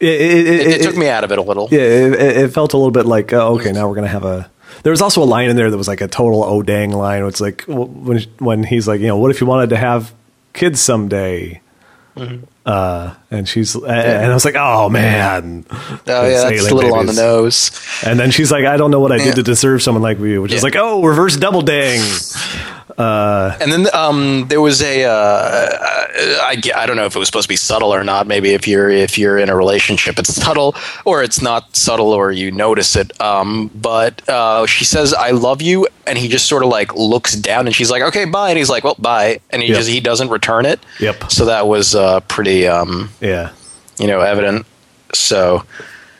it, 0.00 0.08
it, 0.08 0.46
It, 0.46 0.66
it 0.80 0.82
took 0.82 0.96
me 0.96 1.08
out 1.08 1.22
of 1.24 1.32
it 1.32 1.38
a 1.38 1.42
little. 1.42 1.68
yeah 1.70 1.80
it, 2.06 2.12
it 2.14 2.36
it 2.44 2.48
felt 2.54 2.72
a 2.72 2.78
little 2.78 2.96
bit 2.98 3.04
like 3.06 3.32
oh, 3.34 3.56
okay 3.56 3.72
now 3.72 3.88
we're 3.88 3.94
gonna 4.00 4.16
have 4.18 4.24
a 4.24 4.48
there 4.84 4.90
was 4.96 5.02
also 5.02 5.22
a 5.22 5.28
line 5.36 5.50
in 5.50 5.56
there 5.56 5.70
that 5.70 5.76
was 5.84 5.88
like 5.94 6.00
a 6.00 6.08
total 6.08 6.42
oh 6.42 6.62
dang 6.62 6.90
line 7.04 7.22
it's 7.26 7.40
like 7.40 7.64
when 7.68 8.18
when 8.48 8.64
he's 8.64 8.86
like 8.88 9.00
you 9.00 9.06
know 9.10 9.18
what 9.18 9.30
if 9.30 9.40
you 9.40 9.46
wanted 9.46 9.68
to 9.70 9.76
have 9.76 10.12
kids 10.52 10.80
someday 10.80 11.60
Mm-hmm. 12.16 12.44
Uh, 12.66 13.14
and 13.30 13.48
she's 13.48 13.74
and 13.74 13.84
I 13.86 14.32
was 14.32 14.44
like, 14.44 14.54
oh 14.56 14.88
man, 14.88 15.66
Oh 15.70 15.98
yeah, 16.06 16.48
that's 16.48 16.70
a 16.70 16.74
little 16.74 16.94
on 16.94 17.06
the 17.06 17.12
nose. 17.12 17.70
And 18.06 18.18
then 18.18 18.30
she's 18.30 18.50
like, 18.50 18.64
I 18.64 18.76
don't 18.76 18.90
know 18.90 19.00
what 19.00 19.12
I 19.12 19.18
did 19.18 19.34
to 19.36 19.42
deserve 19.42 19.82
someone 19.82 20.02
like 20.02 20.18
you, 20.18 20.40
which 20.42 20.52
is 20.52 20.62
like, 20.62 20.76
oh, 20.76 21.02
reverse 21.02 21.36
double 21.36 21.62
dang. 21.62 22.00
And 22.98 23.72
then 23.72 23.86
um, 23.94 24.46
there 24.48 24.60
was 24.60 24.82
a 24.82 25.04
uh, 25.04 25.68
I, 26.42 26.60
I 26.76 26.86
don't 26.86 26.96
know 26.96 27.06
if 27.06 27.16
it 27.16 27.18
was 27.18 27.28
supposed 27.28 27.44
to 27.44 27.48
be 27.48 27.56
subtle 27.56 27.92
or 27.94 28.04
not. 28.04 28.26
Maybe 28.26 28.50
if 28.50 28.68
you're 28.68 28.90
if 28.90 29.16
you're 29.18 29.38
in 29.38 29.48
a 29.48 29.56
relationship, 29.56 30.18
it's 30.18 30.34
subtle, 30.34 30.74
or 31.04 31.22
it's 31.22 31.40
not 31.42 31.74
subtle, 31.74 32.12
or 32.12 32.30
you 32.30 32.50
notice 32.50 32.94
it. 32.96 33.18
Um, 33.20 33.70
but 33.74 34.26
uh, 34.28 34.66
she 34.66 34.84
says, 34.84 35.14
"I 35.14 35.30
love 35.30 35.62
you," 35.62 35.88
and 36.06 36.18
he 36.18 36.28
just 36.28 36.46
sort 36.46 36.62
of 36.62 36.68
like 36.68 36.94
looks 36.94 37.34
down, 37.34 37.66
and 37.66 37.74
she's 37.74 37.90
like, 37.90 38.02
"Okay, 38.02 38.26
bye," 38.26 38.50
and 38.50 38.58
he's 38.58 38.70
like, 38.70 38.84
"Well, 38.84 38.96
bye," 38.98 39.40
and 39.50 39.62
he 39.62 39.68
Yep. 39.68 39.76
just 39.78 39.88
he 39.90 40.00
doesn't 40.00 40.28
return 40.28 40.66
it. 40.66 40.78
Yep. 41.00 41.30
So 41.32 41.46
that 41.46 41.66
was 41.66 41.94
uh, 41.94 42.20
pretty 42.20 42.68
um, 42.68 43.10
Yeah, 43.20 43.50
you 43.98 44.06
know 44.06 44.20
evident. 44.20 44.66
So 45.14 45.64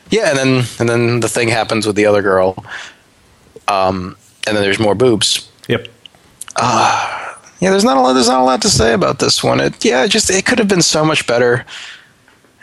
yeah, 0.09 0.29
and 0.29 0.37
then 0.37 0.63
and 0.79 0.89
then 0.89 1.19
the 1.19 1.29
thing 1.29 1.49
happens 1.49 1.85
with 1.85 1.95
the 1.95 2.05
other 2.07 2.21
girl. 2.21 2.55
Um, 3.67 4.17
and 4.47 4.55
then 4.55 4.63
there's 4.63 4.79
more 4.79 4.95
boobs. 4.95 5.49
yep. 5.67 5.87
Ah, 6.57 7.37
yeah, 7.59 7.69
there's 7.71 7.83
not 7.83 7.97
a 7.97 8.01
lot. 8.01 8.13
There's 8.13 8.27
not 8.29 8.41
a 8.41 8.43
lot 8.43 8.61
to 8.61 8.69
say 8.69 8.93
about 8.93 9.19
this 9.19 9.43
one. 9.43 9.59
It 9.59 9.83
yeah, 9.83 10.03
it 10.05 10.09
just 10.11 10.29
it 10.29 10.45
could 10.45 10.59
have 10.59 10.67
been 10.67 10.81
so 10.81 11.03
much 11.05 11.25
better. 11.27 11.65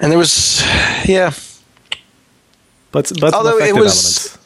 And 0.00 0.10
there 0.10 0.18
was, 0.18 0.60
yeah, 1.06 1.32
But 2.90 3.12
but 3.20 3.34
Although 3.34 3.58
it 3.58 3.74
was- 3.74 4.26
elements. 4.34 4.38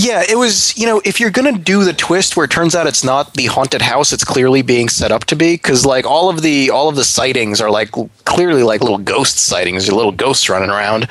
Yeah, 0.00 0.22
it 0.28 0.36
was. 0.38 0.78
You 0.78 0.86
know, 0.86 1.02
if 1.04 1.18
you're 1.18 1.30
gonna 1.30 1.58
do 1.58 1.82
the 1.82 1.92
twist 1.92 2.36
where 2.36 2.44
it 2.44 2.50
turns 2.52 2.76
out 2.76 2.86
it's 2.86 3.02
not 3.02 3.34
the 3.34 3.46
haunted 3.46 3.82
house, 3.82 4.12
it's 4.12 4.22
clearly 4.22 4.62
being 4.62 4.88
set 4.88 5.10
up 5.10 5.24
to 5.24 5.34
be, 5.36 5.54
because 5.54 5.84
like 5.84 6.06
all 6.06 6.30
of 6.30 6.40
the 6.42 6.70
all 6.70 6.88
of 6.88 6.94
the 6.94 7.02
sightings 7.04 7.60
are 7.60 7.68
like 7.68 7.90
clearly 8.24 8.62
like 8.62 8.80
little 8.80 8.98
ghost 8.98 9.38
sightings, 9.38 9.90
little 9.92 10.12
ghosts 10.12 10.48
running 10.48 10.70
around. 10.70 11.08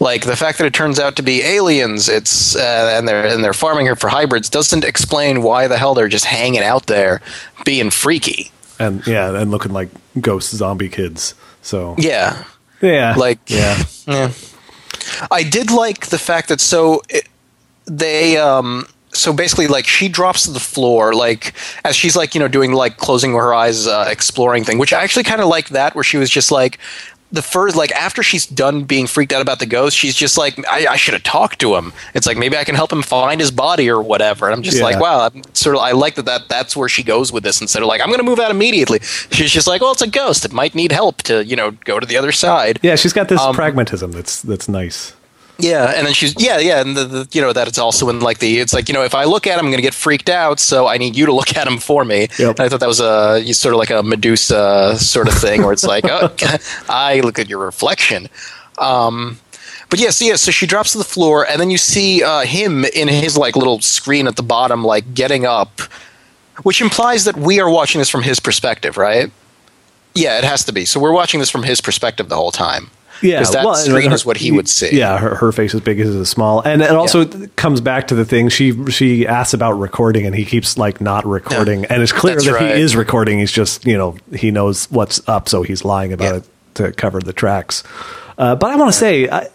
Like 0.00 0.24
the 0.24 0.36
fact 0.36 0.56
that 0.58 0.64
it 0.64 0.72
turns 0.72 0.98
out 0.98 1.16
to 1.16 1.22
be 1.22 1.42
aliens, 1.42 2.08
it's 2.08 2.56
uh, 2.56 2.94
and 2.96 3.06
they're 3.06 3.26
and 3.26 3.44
they're 3.44 3.52
farming 3.52 3.84
her 3.86 3.94
for 3.94 4.08
hybrids 4.08 4.48
doesn't 4.48 4.84
explain 4.84 5.42
why 5.42 5.68
the 5.68 5.76
hell 5.76 5.94
they're 5.94 6.08
just 6.08 6.24
hanging 6.24 6.62
out 6.62 6.86
there, 6.86 7.20
being 7.66 7.90
freaky. 7.90 8.50
and 8.78 9.06
yeah, 9.06 9.38
and 9.38 9.50
looking 9.50 9.72
like 9.74 9.90
ghost 10.18 10.50
zombie 10.50 10.88
kids. 10.88 11.34
So 11.60 11.94
Yeah. 11.98 12.42
yeah, 12.80 13.14
like 13.18 13.38
yeah, 13.48 13.82
yeah 14.06 14.32
i 15.30 15.42
did 15.42 15.70
like 15.70 16.06
the 16.06 16.18
fact 16.18 16.48
that 16.48 16.60
so 16.60 17.02
it, 17.10 17.26
they 17.98 18.36
um 18.38 18.86
so 19.12 19.32
basically 19.32 19.66
like 19.66 19.86
she 19.86 20.08
drops 20.08 20.44
to 20.44 20.52
the 20.52 20.60
floor 20.60 21.12
like 21.12 21.52
as 21.84 21.96
she's 21.96 22.14
like 22.14 22.34
you 22.34 22.40
know 22.40 22.46
doing 22.48 22.72
like 22.72 22.96
closing 22.96 23.32
her 23.32 23.52
eyes 23.52 23.86
uh, 23.88 24.06
exploring 24.08 24.62
thing 24.62 24.78
which 24.78 24.92
i 24.92 25.02
actually 25.02 25.24
kind 25.24 25.40
of 25.40 25.48
like 25.48 25.70
that 25.70 25.94
where 25.96 26.04
she 26.04 26.16
was 26.16 26.30
just 26.30 26.52
like 26.52 26.78
the 27.32 27.42
first 27.42 27.74
like 27.76 27.90
after 27.92 28.22
she's 28.22 28.46
done 28.46 28.84
being 28.84 29.08
freaked 29.08 29.32
out 29.32 29.42
about 29.42 29.58
the 29.58 29.66
ghost 29.66 29.96
she's 29.96 30.14
just 30.14 30.38
like 30.38 30.56
i, 30.68 30.86
I 30.90 30.96
should 30.96 31.14
have 31.14 31.24
talked 31.24 31.58
to 31.60 31.74
him 31.74 31.92
it's 32.14 32.24
like 32.26 32.36
maybe 32.36 32.56
i 32.56 32.62
can 32.62 32.76
help 32.76 32.92
him 32.92 33.02
find 33.02 33.40
his 33.40 33.50
body 33.50 33.90
or 33.90 34.00
whatever 34.00 34.46
and 34.46 34.54
i'm 34.54 34.62
just 34.62 34.78
Yeah. 34.78 34.84
like 34.84 35.00
wow 35.00 35.26
i'm 35.26 35.42
sort 35.54 35.74
of 35.74 35.82
i 35.82 35.90
like 35.90 36.14
that, 36.14 36.26
that 36.26 36.48
that's 36.48 36.76
where 36.76 36.88
she 36.88 37.02
goes 37.02 37.32
with 37.32 37.42
this 37.42 37.60
instead 37.60 37.82
of 37.82 37.88
like 37.88 38.00
i'm 38.00 38.10
gonna 38.10 38.22
move 38.22 38.38
out 38.38 38.52
immediately 38.52 39.00
she's 39.32 39.50
just 39.50 39.66
like 39.66 39.80
well 39.80 39.90
it's 39.90 40.02
a 40.02 40.08
ghost 40.08 40.44
it 40.44 40.52
might 40.52 40.76
need 40.76 40.92
help 40.92 41.16
to 41.22 41.44
you 41.44 41.56
know 41.56 41.72
go 41.84 41.98
to 41.98 42.06
the 42.06 42.16
other 42.16 42.30
side 42.30 42.78
yeah. 42.82 42.94
She's 42.94 43.12
got 43.12 43.28
this 43.28 43.40
Um, 43.40 43.54
pragmatism 43.56 44.12
that's 44.12 44.40
that's 44.42 44.68
nice. 44.68 45.14
Yeah, 45.62 45.92
and 45.96 46.06
then 46.06 46.14
she's 46.14 46.34
yeah, 46.42 46.58
yeah, 46.58 46.80
and 46.80 46.96
the, 46.96 47.04
the 47.04 47.28
you 47.32 47.40
know 47.40 47.52
that 47.52 47.68
it's 47.68 47.78
also 47.78 48.08
in 48.08 48.20
like 48.20 48.38
the 48.38 48.58
it's 48.58 48.72
like 48.72 48.88
you 48.88 48.94
know 48.94 49.02
if 49.02 49.14
I 49.14 49.24
look 49.24 49.46
at 49.46 49.58
him, 49.58 49.66
I'm 49.66 49.70
gonna 49.70 49.82
get 49.82 49.94
freaked 49.94 50.28
out, 50.28 50.60
so 50.60 50.86
I 50.86 50.98
need 50.98 51.16
you 51.16 51.26
to 51.26 51.32
look 51.32 51.56
at 51.56 51.66
him 51.66 51.78
for 51.78 52.04
me. 52.04 52.28
Yep. 52.38 52.58
And 52.58 52.60
I 52.60 52.68
thought 52.68 52.80
that 52.80 52.88
was 52.88 53.00
a 53.00 53.52
sort 53.52 53.74
of 53.74 53.78
like 53.78 53.90
a 53.90 54.02
Medusa 54.02 54.98
sort 54.98 55.28
of 55.28 55.34
thing 55.34 55.62
where 55.62 55.72
it's 55.72 55.84
like 55.84 56.04
oh, 56.08 56.34
I 56.88 57.20
look 57.20 57.38
at 57.38 57.48
your 57.48 57.58
reflection. 57.58 58.28
Um, 58.78 59.38
but 59.90 59.98
yes, 59.98 60.22
yeah, 60.22 60.36
so 60.36 60.52
she 60.52 60.66
drops 60.66 60.92
to 60.92 60.98
the 60.98 61.04
floor, 61.04 61.46
and 61.46 61.60
then 61.60 61.70
you 61.70 61.78
see 61.78 62.22
uh, 62.22 62.42
him 62.42 62.84
in 62.84 63.08
his 63.08 63.36
like 63.36 63.56
little 63.56 63.80
screen 63.80 64.28
at 64.28 64.36
the 64.36 64.42
bottom, 64.42 64.84
like 64.84 65.14
getting 65.14 65.44
up, 65.44 65.80
which 66.62 66.80
implies 66.80 67.24
that 67.24 67.36
we 67.36 67.60
are 67.60 67.68
watching 67.68 67.98
this 67.98 68.08
from 68.08 68.22
his 68.22 68.38
perspective, 68.38 68.96
right? 68.96 69.32
Yeah, 70.14 70.38
it 70.38 70.44
has 70.44 70.64
to 70.64 70.72
be. 70.72 70.84
So 70.84 71.00
we're 71.00 71.12
watching 71.12 71.40
this 71.40 71.50
from 71.50 71.64
his 71.64 71.80
perspective 71.80 72.28
the 72.28 72.36
whole 72.36 72.52
time. 72.52 72.90
Yeah, 73.22 73.42
that 73.42 73.64
well, 73.64 73.74
screen 73.74 74.08
her- 74.10 74.14
is 74.14 74.24
what 74.24 74.36
he 74.38 74.50
would 74.52 74.68
see. 74.68 74.96
Yeah, 74.96 75.18
her, 75.18 75.34
her 75.34 75.52
face 75.52 75.74
is 75.74 75.80
big, 75.80 75.98
his 75.98 76.14
is 76.14 76.28
small, 76.28 76.60
and 76.60 76.80
it 76.82 76.90
also 76.90 77.24
comes 77.56 77.80
back 77.80 78.08
to 78.08 78.14
the 78.14 78.24
thing 78.24 78.48
she 78.48 78.86
she 78.90 79.26
asks 79.26 79.52
about 79.54 79.72
recording, 79.72 80.26
and 80.26 80.34
he 80.34 80.44
keeps 80.44 80.78
like 80.78 81.00
not 81.00 81.26
recording, 81.26 81.84
and 81.86 82.02
it's 82.02 82.12
clear 82.12 82.34
That's 82.36 82.46
that 82.46 82.52
right. 82.54 82.76
he 82.76 82.80
is 82.82 82.96
recording. 82.96 83.38
He's 83.38 83.52
just 83.52 83.84
you 83.84 83.98
know 83.98 84.16
he 84.34 84.50
knows 84.50 84.90
what's 84.90 85.26
up, 85.28 85.48
so 85.48 85.62
he's 85.62 85.84
lying 85.84 86.12
about 86.12 86.24
Yeah. 86.24 86.36
it 86.36 86.44
to 86.74 86.92
cover 86.92 87.20
the 87.20 87.32
tracks. 87.32 87.82
Uh, 88.38 88.54
but 88.56 88.70
I 88.70 88.76
want 88.76 88.92
to 88.92 88.98
say. 88.98 89.28
I, 89.28 89.48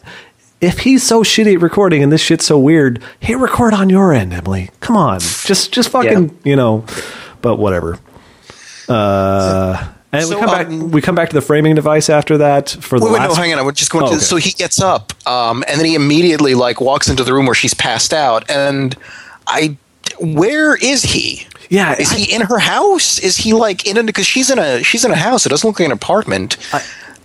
if 0.62 0.80
he's 0.80 1.04
so 1.04 1.22
shitty 1.22 1.56
at 1.56 1.62
recording 1.62 2.02
and 2.02 2.12
this 2.12 2.22
shit's 2.22 2.46
so 2.46 2.58
weird, 2.58 3.04
hit 3.20 3.38
record 3.38 3.74
on 3.74 3.90
your 3.90 4.14
end, 4.14 4.34
Emily. 4.34 4.72
Come 4.80 4.96
on, 4.96 5.20
just 5.20 5.74
just 5.74 5.90
fucking 5.90 6.30
Yeah. 6.30 6.34
you 6.44 6.56
know. 6.56 6.86
But 7.42 7.58
whatever. 7.58 8.00
Uh, 8.88 9.86
and 10.20 10.28
So, 10.28 10.36
we 10.36 10.42
come 10.42 10.50
back. 10.58 10.68
um, 10.68 10.92
We 10.92 11.02
come 11.02 11.16
back 11.16 11.30
to 11.30 11.36
the 11.36 11.42
framing 11.42 11.76
device 11.76 12.10
after 12.10 12.38
that 12.40 12.70
for 12.82 13.00
the 13.00 13.06
Wait, 13.06 13.14
wait, 13.14 13.20
last. 13.20 13.30
no, 13.30 13.36
hang 13.42 13.54
on. 13.54 13.60
I 13.60 13.62
would 13.62 13.76
just 13.76 13.92
going 13.92 14.06
Oh, 14.06 14.10
to. 14.10 14.16
okay. 14.16 14.24
So 14.24 14.36
he 14.38 14.52
gets 14.52 14.82
up, 14.82 15.14
um, 15.28 15.64
and 15.68 15.80
then 15.80 15.86
he 15.86 15.96
immediately 15.96 16.54
like 16.56 16.82
walks 16.82 17.08
into 17.10 17.24
the 17.24 17.34
room 17.34 17.46
where 17.46 17.56
she's 17.56 17.74
passed 17.74 18.14
out, 18.14 18.50
and 18.50 18.96
I. 19.48 19.78
Where 20.20 20.76
is 20.76 21.04
he? 21.04 21.46
Yeah, 21.70 21.96
is 22.00 22.12
I- 22.14 22.18
he 22.18 22.34
in 22.34 22.42
her 22.42 22.60
house? 22.60 23.20
Is 23.20 23.38
he 23.38 23.54
like 23.54 23.86
in 23.86 23.98
a? 23.98 24.04
because 24.04 24.26
she's 24.28 24.50
in 24.50 24.60
a 24.60 24.82
she's 24.84 25.04
in 25.04 25.12
a 25.12 25.16
house? 25.18 25.46
It 25.46 25.50
doesn't 25.50 25.68
look 25.68 25.80
like 25.80 25.88
an 25.88 25.92
apartment. 25.92 26.58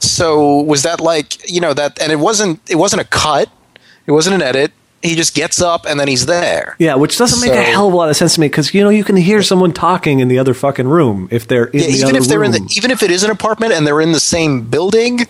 so 0.00 0.62
was 0.62 0.82
that 0.82 1.00
like 1.00 1.48
you 1.48 1.60
know 1.60 1.74
that? 1.74 2.00
And 2.00 2.10
it 2.10 2.18
wasn't 2.18 2.60
it 2.68 2.76
wasn't 2.76 3.02
a 3.02 3.04
cut. 3.04 3.48
It 4.06 4.12
wasn't 4.12 4.34
an 4.36 4.42
edit. 4.42 4.72
He 5.02 5.14
just 5.14 5.34
gets 5.34 5.62
up 5.62 5.86
and 5.86 5.98
then 5.98 6.08
he's 6.08 6.26
there. 6.26 6.76
Yeah, 6.78 6.96
which 6.96 7.16
doesn't 7.16 7.40
make 7.40 7.56
a 7.58 7.62
hell 7.62 7.86
of 7.88 7.94
a 7.94 7.96
lot 7.96 8.10
of 8.10 8.16
sense 8.16 8.34
to 8.34 8.40
me 8.40 8.48
because 8.48 8.74
you 8.74 8.82
know 8.84 8.90
you 8.90 9.02
can 9.04 9.16
hear 9.16 9.42
someone 9.42 9.72
talking 9.72 10.20
in 10.20 10.28
the 10.28 10.38
other 10.38 10.52
fucking 10.52 10.88
room 10.88 11.26
if 11.30 11.48
they're 11.48 11.64
in 11.66 11.80
Yeah, 11.80 11.86
the 11.86 11.92
even 11.92 12.16
if 12.16 12.24
they're 12.28 12.40
room. 12.40 12.54
in 12.54 12.66
the 12.66 12.74
even 12.76 12.90
if 12.90 13.02
it 13.02 13.10
is 13.10 13.22
an 13.22 13.30
apartment 13.30 13.72
and 13.72 13.86
they're 13.86 14.00
in 14.02 14.12
the 14.12 14.20
same 14.20 14.62
building, 14.62 15.20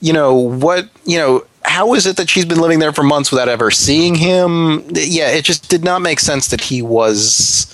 you 0.00 0.12
know 0.12 0.34
what? 0.34 0.88
You 1.04 1.18
know 1.18 1.44
how 1.64 1.94
is 1.94 2.06
it 2.06 2.16
that 2.16 2.28
she's 2.28 2.44
been 2.44 2.60
living 2.60 2.80
there 2.80 2.92
for 2.92 3.04
months 3.04 3.30
without 3.30 3.48
ever 3.48 3.70
seeing 3.70 4.16
him? 4.16 4.82
Yeah, 4.92 5.28
it 5.30 5.44
just 5.44 5.68
did 5.70 5.84
not 5.84 6.02
make 6.02 6.18
sense 6.18 6.48
that 6.48 6.60
he 6.60 6.82
was 6.82 7.66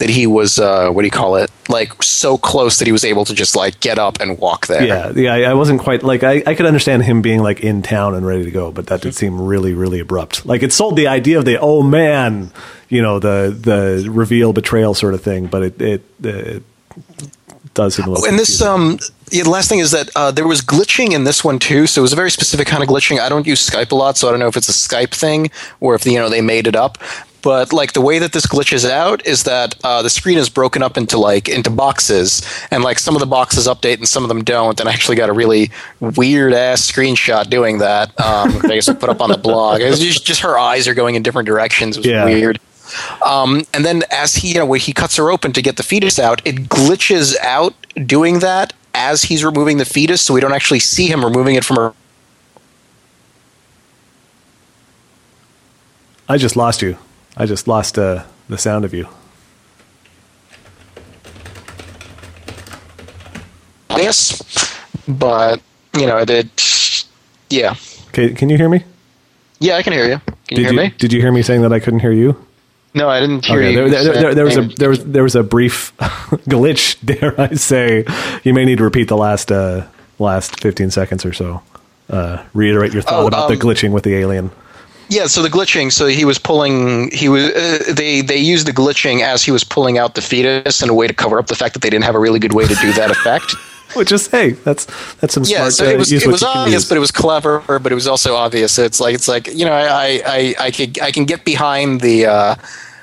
that 0.00 0.08
he 0.08 0.26
was 0.26 0.58
uh, 0.58 0.90
what 0.90 1.02
do 1.02 1.06
you 1.06 1.10
call 1.10 1.36
it? 1.36 1.50
Like 1.68 2.02
so 2.02 2.36
close 2.36 2.78
that 2.78 2.86
he 2.86 2.92
was 2.92 3.04
able 3.04 3.24
to 3.26 3.34
just 3.34 3.54
like 3.54 3.80
get 3.80 3.98
up 3.98 4.18
and 4.20 4.38
walk 4.38 4.66
there. 4.66 4.84
Yeah, 4.84 5.12
yeah. 5.14 5.50
I, 5.50 5.54
wasn't 5.54 5.80
quite 5.80 6.02
like 6.02 6.24
I, 6.24 6.42
I 6.46 6.54
could 6.54 6.66
understand 6.66 7.04
him 7.04 7.22
being 7.22 7.40
like 7.42 7.60
in 7.60 7.82
town 7.82 8.14
and 8.14 8.26
ready 8.26 8.44
to 8.44 8.50
go, 8.50 8.72
but 8.72 8.86
that 8.86 9.02
did 9.02 9.14
seem 9.14 9.40
really, 9.40 9.74
really 9.74 10.00
abrupt. 10.00 10.44
Like 10.46 10.62
it 10.62 10.72
sold 10.72 10.96
the 10.96 11.06
idea 11.06 11.38
of 11.38 11.44
the 11.44 11.60
oh 11.60 11.82
man, 11.82 12.50
you 12.88 13.02
know, 13.02 13.18
the 13.18 13.56
the 13.56 14.10
reveal 14.10 14.52
betrayal 14.52 14.94
sort 14.94 15.14
of 15.14 15.22
thing, 15.22 15.46
but 15.46 15.62
it 15.62 15.80
it, 15.80 16.02
it 16.24 16.62
does 17.74 17.94
seem 17.94 18.06
a 18.06 18.08
little. 18.08 18.24
Oh, 18.24 18.28
and 18.28 18.38
this 18.38 18.62
um 18.62 18.98
yeah, 19.30 19.44
the 19.44 19.50
last 19.50 19.68
thing 19.68 19.78
is 19.78 19.92
that 19.92 20.10
uh, 20.16 20.32
there 20.32 20.46
was 20.46 20.60
glitching 20.60 21.12
in 21.12 21.24
this 21.24 21.44
one 21.44 21.58
too. 21.58 21.86
So 21.86 22.00
it 22.00 22.02
was 22.02 22.12
a 22.12 22.16
very 22.16 22.30
specific 22.30 22.66
kind 22.66 22.82
of 22.82 22.88
glitching. 22.88 23.20
I 23.20 23.28
don't 23.28 23.46
use 23.46 23.64
Skype 23.68 23.92
a 23.92 23.94
lot, 23.94 24.16
so 24.16 24.26
I 24.26 24.32
don't 24.32 24.40
know 24.40 24.48
if 24.48 24.56
it's 24.56 24.68
a 24.68 24.72
Skype 24.72 25.14
thing 25.14 25.50
or 25.78 25.94
if 25.94 26.04
you 26.04 26.18
know 26.18 26.28
they 26.28 26.40
made 26.40 26.66
it 26.66 26.74
up. 26.74 26.98
But 27.42 27.72
like 27.72 27.92
the 27.92 28.00
way 28.00 28.18
that 28.18 28.32
this 28.32 28.46
glitches 28.46 28.88
out 28.88 29.24
is 29.26 29.44
that 29.44 29.74
uh, 29.84 30.02
the 30.02 30.10
screen 30.10 30.38
is 30.38 30.48
broken 30.48 30.82
up 30.82 30.96
into 30.96 31.18
like 31.18 31.48
into 31.48 31.70
boxes, 31.70 32.42
and 32.70 32.82
like 32.84 32.98
some 32.98 33.14
of 33.16 33.20
the 33.20 33.26
boxes 33.26 33.66
update 33.66 33.94
and 33.96 34.08
some 34.08 34.22
of 34.24 34.28
them 34.28 34.44
don't. 34.44 34.78
And 34.78 34.88
I 34.88 34.92
actually 34.92 35.16
got 35.16 35.28
a 35.28 35.32
really 35.32 35.70
weird 36.00 36.52
ass 36.52 36.90
screenshot 36.90 37.48
doing 37.48 37.78
that. 37.78 38.08
Um, 38.20 38.56
I 38.64 38.74
guess 38.74 38.88
I 38.88 38.94
put 38.94 39.08
up 39.08 39.20
on 39.20 39.30
the 39.30 39.38
blog. 39.48 39.80
Just, 39.80 40.24
just 40.26 40.40
her 40.42 40.58
eyes 40.58 40.86
are 40.86 40.94
going 40.94 41.14
in 41.14 41.22
different 41.22 41.46
directions. 41.46 41.96
It 41.96 42.00
was 42.00 42.06
Yeah. 42.06 42.24
weird. 42.24 42.60
Um, 43.24 43.62
and 43.72 43.84
then 43.84 44.02
as 44.10 44.34
he, 44.34 44.48
you 44.48 44.54
know, 44.54 44.66
when 44.66 44.80
he 44.80 44.92
cuts 44.92 45.16
her 45.16 45.30
open 45.30 45.52
to 45.52 45.62
get 45.62 45.76
the 45.76 45.82
fetus 45.84 46.18
out, 46.18 46.42
it 46.44 46.68
glitches 46.68 47.36
out 47.40 47.74
doing 48.06 48.40
that 48.40 48.72
as 48.94 49.22
he's 49.22 49.44
removing 49.44 49.78
the 49.78 49.84
fetus, 49.84 50.20
so 50.22 50.34
we 50.34 50.40
don't 50.40 50.52
actually 50.52 50.80
see 50.80 51.06
him 51.06 51.24
removing 51.24 51.54
it 51.54 51.64
from 51.64 51.76
her. 51.76 51.94
I 56.28 56.36
just 56.36 56.56
lost 56.56 56.82
you. 56.82 56.96
I 57.40 57.46
just 57.46 57.66
lost 57.66 57.98
uh, 57.98 58.24
the 58.50 58.58
sound 58.58 58.84
of 58.84 58.92
you. 58.92 59.08
Yes, 63.96 64.76
but 65.08 65.60
you 65.98 66.06
know, 66.06 66.18
it. 66.18 66.28
it 66.30 67.04
yeah, 67.48 67.74
Okay, 68.08 68.34
can 68.34 68.50
you 68.50 68.58
hear 68.58 68.68
me? 68.68 68.84
yeah, 69.58 69.76
I 69.76 69.82
can 69.82 69.94
hear 69.94 70.06
you. 70.06 70.20
Can 70.26 70.36
you 70.50 70.56
did 70.56 70.58
hear 70.58 70.72
you 70.72 70.90
me? 70.90 70.94
did 70.98 71.12
you 71.14 71.20
hear 71.22 71.32
me 71.32 71.40
saying 71.42 71.62
that 71.62 71.72
I 71.72 71.80
couldn't 71.80 72.00
hear 72.00 72.12
you? 72.12 72.36
No, 72.94 73.08
I 73.08 73.20
didn't 73.20 73.46
hear 73.46 73.58
Okay, 73.58 73.70
you. 73.72 73.88
there, 73.88 74.04
there, 74.04 74.12
there, 74.22 74.34
there 74.34 74.44
was 74.44 74.56
a 74.58 74.62
there 74.62 74.88
was 74.90 75.04
there 75.06 75.22
was 75.22 75.34
a 75.34 75.42
brief 75.42 75.96
glitch. 76.46 76.96
Dare 77.04 77.40
I 77.40 77.54
say? 77.54 78.04
You 78.44 78.52
may 78.52 78.66
need 78.66 78.78
to 78.78 78.84
repeat 78.84 79.08
the 79.08 79.16
last 79.16 79.50
uh, 79.50 79.86
last 80.18 80.60
fifteen 80.60 80.90
seconds 80.90 81.24
or 81.24 81.32
so. 81.32 81.62
Uh, 82.10 82.44
reiterate 82.52 82.92
your 82.92 83.00
thought 83.02 83.22
Oh, 83.24 83.26
about 83.28 83.48
the 83.48 83.54
um, 83.54 83.60
glitching 83.60 83.92
with 83.92 84.04
the 84.04 84.14
alien. 84.14 84.50
Yeah, 85.10 85.26
so 85.26 85.42
the 85.42 85.48
glitching. 85.48 85.92
So 85.92 86.06
he 86.06 86.24
was 86.24 86.38
pulling. 86.38 87.10
He 87.10 87.28
was. 87.28 87.50
Uh, 87.50 87.92
they 87.92 88.20
they 88.22 88.38
used 88.38 88.66
the 88.66 88.72
glitching 88.72 89.22
as 89.22 89.44
he 89.44 89.50
was 89.50 89.64
pulling 89.64 89.98
out 89.98 90.14
the 90.14 90.22
fetus 90.22 90.82
in 90.82 90.88
a 90.88 90.94
way 90.94 91.08
to 91.08 91.14
cover 91.14 91.38
up 91.38 91.48
the 91.48 91.56
fact 91.56 91.74
that 91.74 91.82
they 91.82 91.90
didn't 91.90 92.04
have 92.04 92.14
a 92.14 92.20
really 92.20 92.38
good 92.38 92.54
way 92.54 92.66
to 92.66 92.74
do 92.76 92.92
that 92.92 93.10
effect. 93.10 93.54
Which 93.94 94.12
is 94.12 94.28
hey, 94.28 94.50
that's 94.50 94.86
that's 95.16 95.34
some 95.34 95.42
yeah, 95.42 95.68
smart. 95.68 95.72
so 95.72 95.84
it 95.84 95.98
was 95.98 96.12
it 96.12 96.26
was 96.26 96.44
obvious, 96.44 96.88
but 96.88 96.96
it 96.96 97.00
was 97.00 97.10
clever, 97.10 97.60
but 97.80 97.90
it 97.90 97.94
was 97.96 98.06
also 98.06 98.36
obvious. 98.36 98.78
It's 98.78 99.00
like 99.00 99.16
it's 99.16 99.26
like 99.26 99.48
you 99.48 99.64
know 99.64 99.72
I 99.72 100.22
I 100.24 100.54
I 100.60 100.70
could 100.70 101.00
I 101.00 101.10
can 101.10 101.24
get 101.24 101.44
behind 101.44 102.00
the. 102.00 102.26
Uh, 102.26 102.54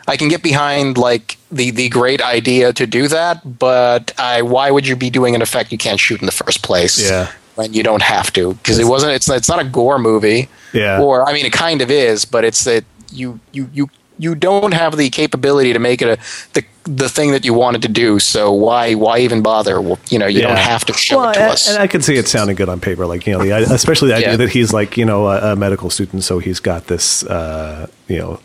I 0.09 0.15
can 0.15 0.29
get 0.29 0.41
behind 0.41 0.97
like 0.97 1.37
the 1.51 1.71
the 1.71 1.89
great 1.89 2.21
idea 2.21 2.71
to 2.71 2.87
do 2.87 3.09
that, 3.09 3.59
but 3.59 4.13
I 4.17 4.41
why 4.41 4.71
would 4.71 4.87
you 4.87 4.95
be 4.95 5.09
doing 5.09 5.35
an 5.35 5.41
effect 5.41 5.73
you 5.73 5.77
can't 5.77 5.99
shoot 5.99 6.21
in 6.21 6.25
the 6.25 6.31
first 6.31 6.63
place? 6.63 6.97
Yeah. 6.97 7.33
When 7.57 7.73
you 7.73 7.83
don't 7.83 8.01
have 8.03 8.31
to 8.33 8.53
because 8.55 8.79
it 8.79 8.85
wasn't. 8.85 9.13
It's 9.13 9.29
it's 9.29 9.49
not 9.49 9.59
a 9.59 9.65
gore 9.65 9.99
movie. 9.99 10.47
Yeah. 10.73 11.01
or 11.01 11.27
I 11.27 11.33
mean, 11.33 11.45
it 11.45 11.53
kind 11.53 11.81
of 11.81 11.89
is, 11.91 12.25
but 12.25 12.45
it's 12.45 12.63
that 12.63 12.83
you 13.11 13.39
you 13.51 13.69
you 13.73 13.89
you 14.19 14.33
don't 14.35 14.73
have 14.73 14.97
the 14.97 15.09
capability 15.09 15.73
to 15.73 15.79
make 15.79 16.01
it 16.01 16.07
a 16.07 16.17
the 16.53 16.63
the 16.83 17.09
thing 17.09 17.31
that 17.31 17.43
you 17.43 17.53
wanted 17.53 17.81
to 17.81 17.87
do. 17.87 18.19
So 18.19 18.51
why 18.51 18.93
why 18.93 19.19
even 19.19 19.41
bother? 19.41 19.81
Well, 19.81 19.99
you 20.09 20.19
know, 20.19 20.27
you 20.27 20.41
don't 20.41 20.57
have 20.57 20.85
to 20.85 20.93
show 20.93 21.17
well, 21.17 21.29
it 21.31 21.33
to 21.33 21.41
and, 21.41 21.51
us. 21.51 21.69
and 21.69 21.77
I 21.77 21.87
can 21.87 22.01
see 22.01 22.15
it 22.15 22.27
sounding 22.27 22.55
good 22.55 22.69
on 22.69 22.79
paper, 22.79 23.05
like 23.05 23.27
you 23.27 23.33
know, 23.33 23.43
the, 23.43 23.73
especially 23.73 24.09
the 24.09 24.15
idea 24.15 24.31
Yeah. 24.31 24.37
that 24.37 24.49
he's 24.49 24.73
like 24.73 24.97
you 24.97 25.05
know 25.05 25.27
a, 25.27 25.53
a 25.53 25.55
medical 25.55 25.89
student, 25.89 26.23
so 26.23 26.39
he's 26.39 26.59
got 26.59 26.87
this 26.87 27.23
uh, 27.25 27.87
you 28.07 28.19
know 28.19 28.39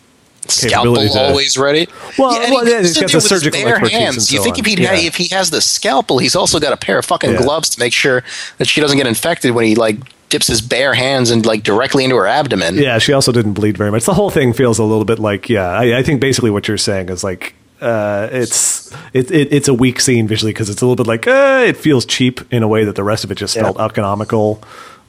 Scalpel 0.48 0.96
to- 0.96 1.18
always 1.18 1.56
ready. 1.56 1.86
Well, 2.18 2.32
and 2.40 2.52
well, 2.52 2.64
he 2.64 2.72
yeah, 2.72 2.80
he's 2.80 2.98
got 2.98 3.10
the 3.12 3.20
surgical 3.20 3.62
bare 3.62 3.78
hands. 3.78 4.32
You 4.32 4.42
think 4.42 4.56
on. 4.56 4.60
if 4.60 4.66
he 4.66 4.82
Yeah. 4.82 4.94
if 4.94 5.16
he 5.16 5.28
has 5.28 5.50
the 5.50 5.60
scalpel, 5.60 6.18
he's 6.18 6.34
also 6.34 6.58
got 6.58 6.72
a 6.72 6.76
pair 6.76 6.98
of 6.98 7.04
fucking 7.04 7.30
Yeah. 7.32 7.42
gloves 7.42 7.68
to 7.70 7.78
make 7.80 7.92
sure 7.92 8.22
that 8.58 8.66
she 8.68 8.80
doesn't 8.80 8.96
get 8.98 9.06
infected 9.06 9.52
when 9.52 9.64
he 9.64 9.74
like 9.76 9.96
dips 10.30 10.46
his 10.48 10.60
bare 10.60 10.94
hands 10.94 11.30
and 11.30 11.44
like 11.46 11.62
directly 11.62 12.02
into 12.04 12.16
her 12.16 12.26
abdomen. 12.26 12.76
Yeah, 12.76 12.98
she 12.98 13.12
also 13.12 13.32
didn't 13.32 13.52
bleed 13.52 13.76
very 13.78 13.90
much. 13.90 14.04
The 14.04 14.14
whole 14.14 14.30
thing 14.30 14.52
feels 14.52 14.78
a 14.78 14.84
little 14.84 15.04
bit 15.04 15.18
like 15.18 15.48
yeah. 15.48 15.68
I, 15.68 15.98
I 15.98 16.02
think 16.02 16.20
basically 16.20 16.50
what 16.50 16.66
you're 16.68 16.78
saying 16.78 17.08
is 17.10 17.22
like 17.22 17.54
uh, 17.80 18.28
it's 18.32 18.90
it, 19.12 19.30
it 19.30 19.52
it's 19.52 19.68
a 19.68 19.74
weak 19.74 20.00
scene 20.00 20.26
visually 20.26 20.52
because 20.52 20.70
it's 20.70 20.82
a 20.82 20.86
little 20.86 20.96
bit 21.04 21.06
like 21.06 21.26
uh, 21.28 21.62
it 21.66 21.76
feels 21.76 22.04
cheap 22.04 22.40
in 22.52 22.62
a 22.62 22.68
way 22.68 22.84
that 22.84 22.94
the 22.96 23.04
rest 23.04 23.22
of 23.24 23.30
it 23.30 23.36
just 23.36 23.54
Yeah. 23.56 23.62
felt 23.62 23.80
economical. 23.80 24.60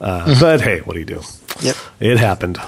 Uh, 0.01 0.35
But 0.39 0.61
hey, 0.61 0.79
what 0.81 0.93
do 0.93 0.99
you 0.99 1.05
do? 1.05 1.21
Yep. 1.61 1.75
It 1.99 2.17
happened. 2.17 2.59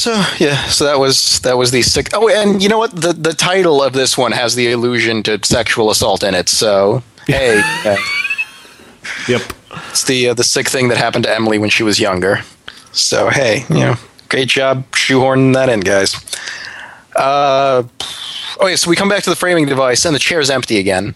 So 0.00 0.12
yeah, 0.38 0.64
so 0.68 0.84
that 0.86 0.98
was 0.98 1.40
that 1.40 1.58
was 1.58 1.72
the 1.72 1.82
sick. 1.82 2.08
Oh, 2.14 2.26
and 2.30 2.62
you 2.62 2.70
know 2.70 2.78
what? 2.78 2.92
The 2.96 3.12
the 3.12 3.34
title 3.34 3.82
of 3.82 3.92
this 3.92 4.16
one 4.16 4.32
has 4.32 4.54
the 4.54 4.72
allusion 4.72 5.22
to 5.24 5.38
sexual 5.44 5.90
assault 5.90 6.22
in 6.22 6.34
it. 6.34 6.48
So 6.48 7.02
hey, 7.26 7.60
uh, 7.84 7.96
Yep. 9.28 9.42
it's 9.90 10.04
the 10.04 10.28
uh, 10.30 10.34
the 10.34 10.42
sick 10.44 10.68
thing 10.70 10.88
that 10.88 10.96
happened 10.96 11.24
to 11.24 11.34
Emily 11.34 11.58
when 11.58 11.68
she 11.68 11.82
was 11.82 12.00
younger. 12.00 12.40
So 12.92 13.28
hey, 13.28 13.66
you 13.68 13.74
know, 13.80 13.96
great 14.30 14.48
job 14.48 14.90
shoehorning 14.92 15.52
that 15.52 15.68
in, 15.68 15.80
guys. 15.80 16.14
Uh, 17.14 17.82
oh 18.58 18.66
yeah, 18.68 18.76
so 18.76 18.88
we 18.88 18.96
come 18.96 19.10
back 19.10 19.22
to 19.24 19.30
the 19.30 19.36
framing 19.36 19.66
device, 19.66 20.06
and 20.06 20.14
the 20.14 20.18
chair's 20.18 20.48
empty 20.48 20.78
again. 20.78 21.14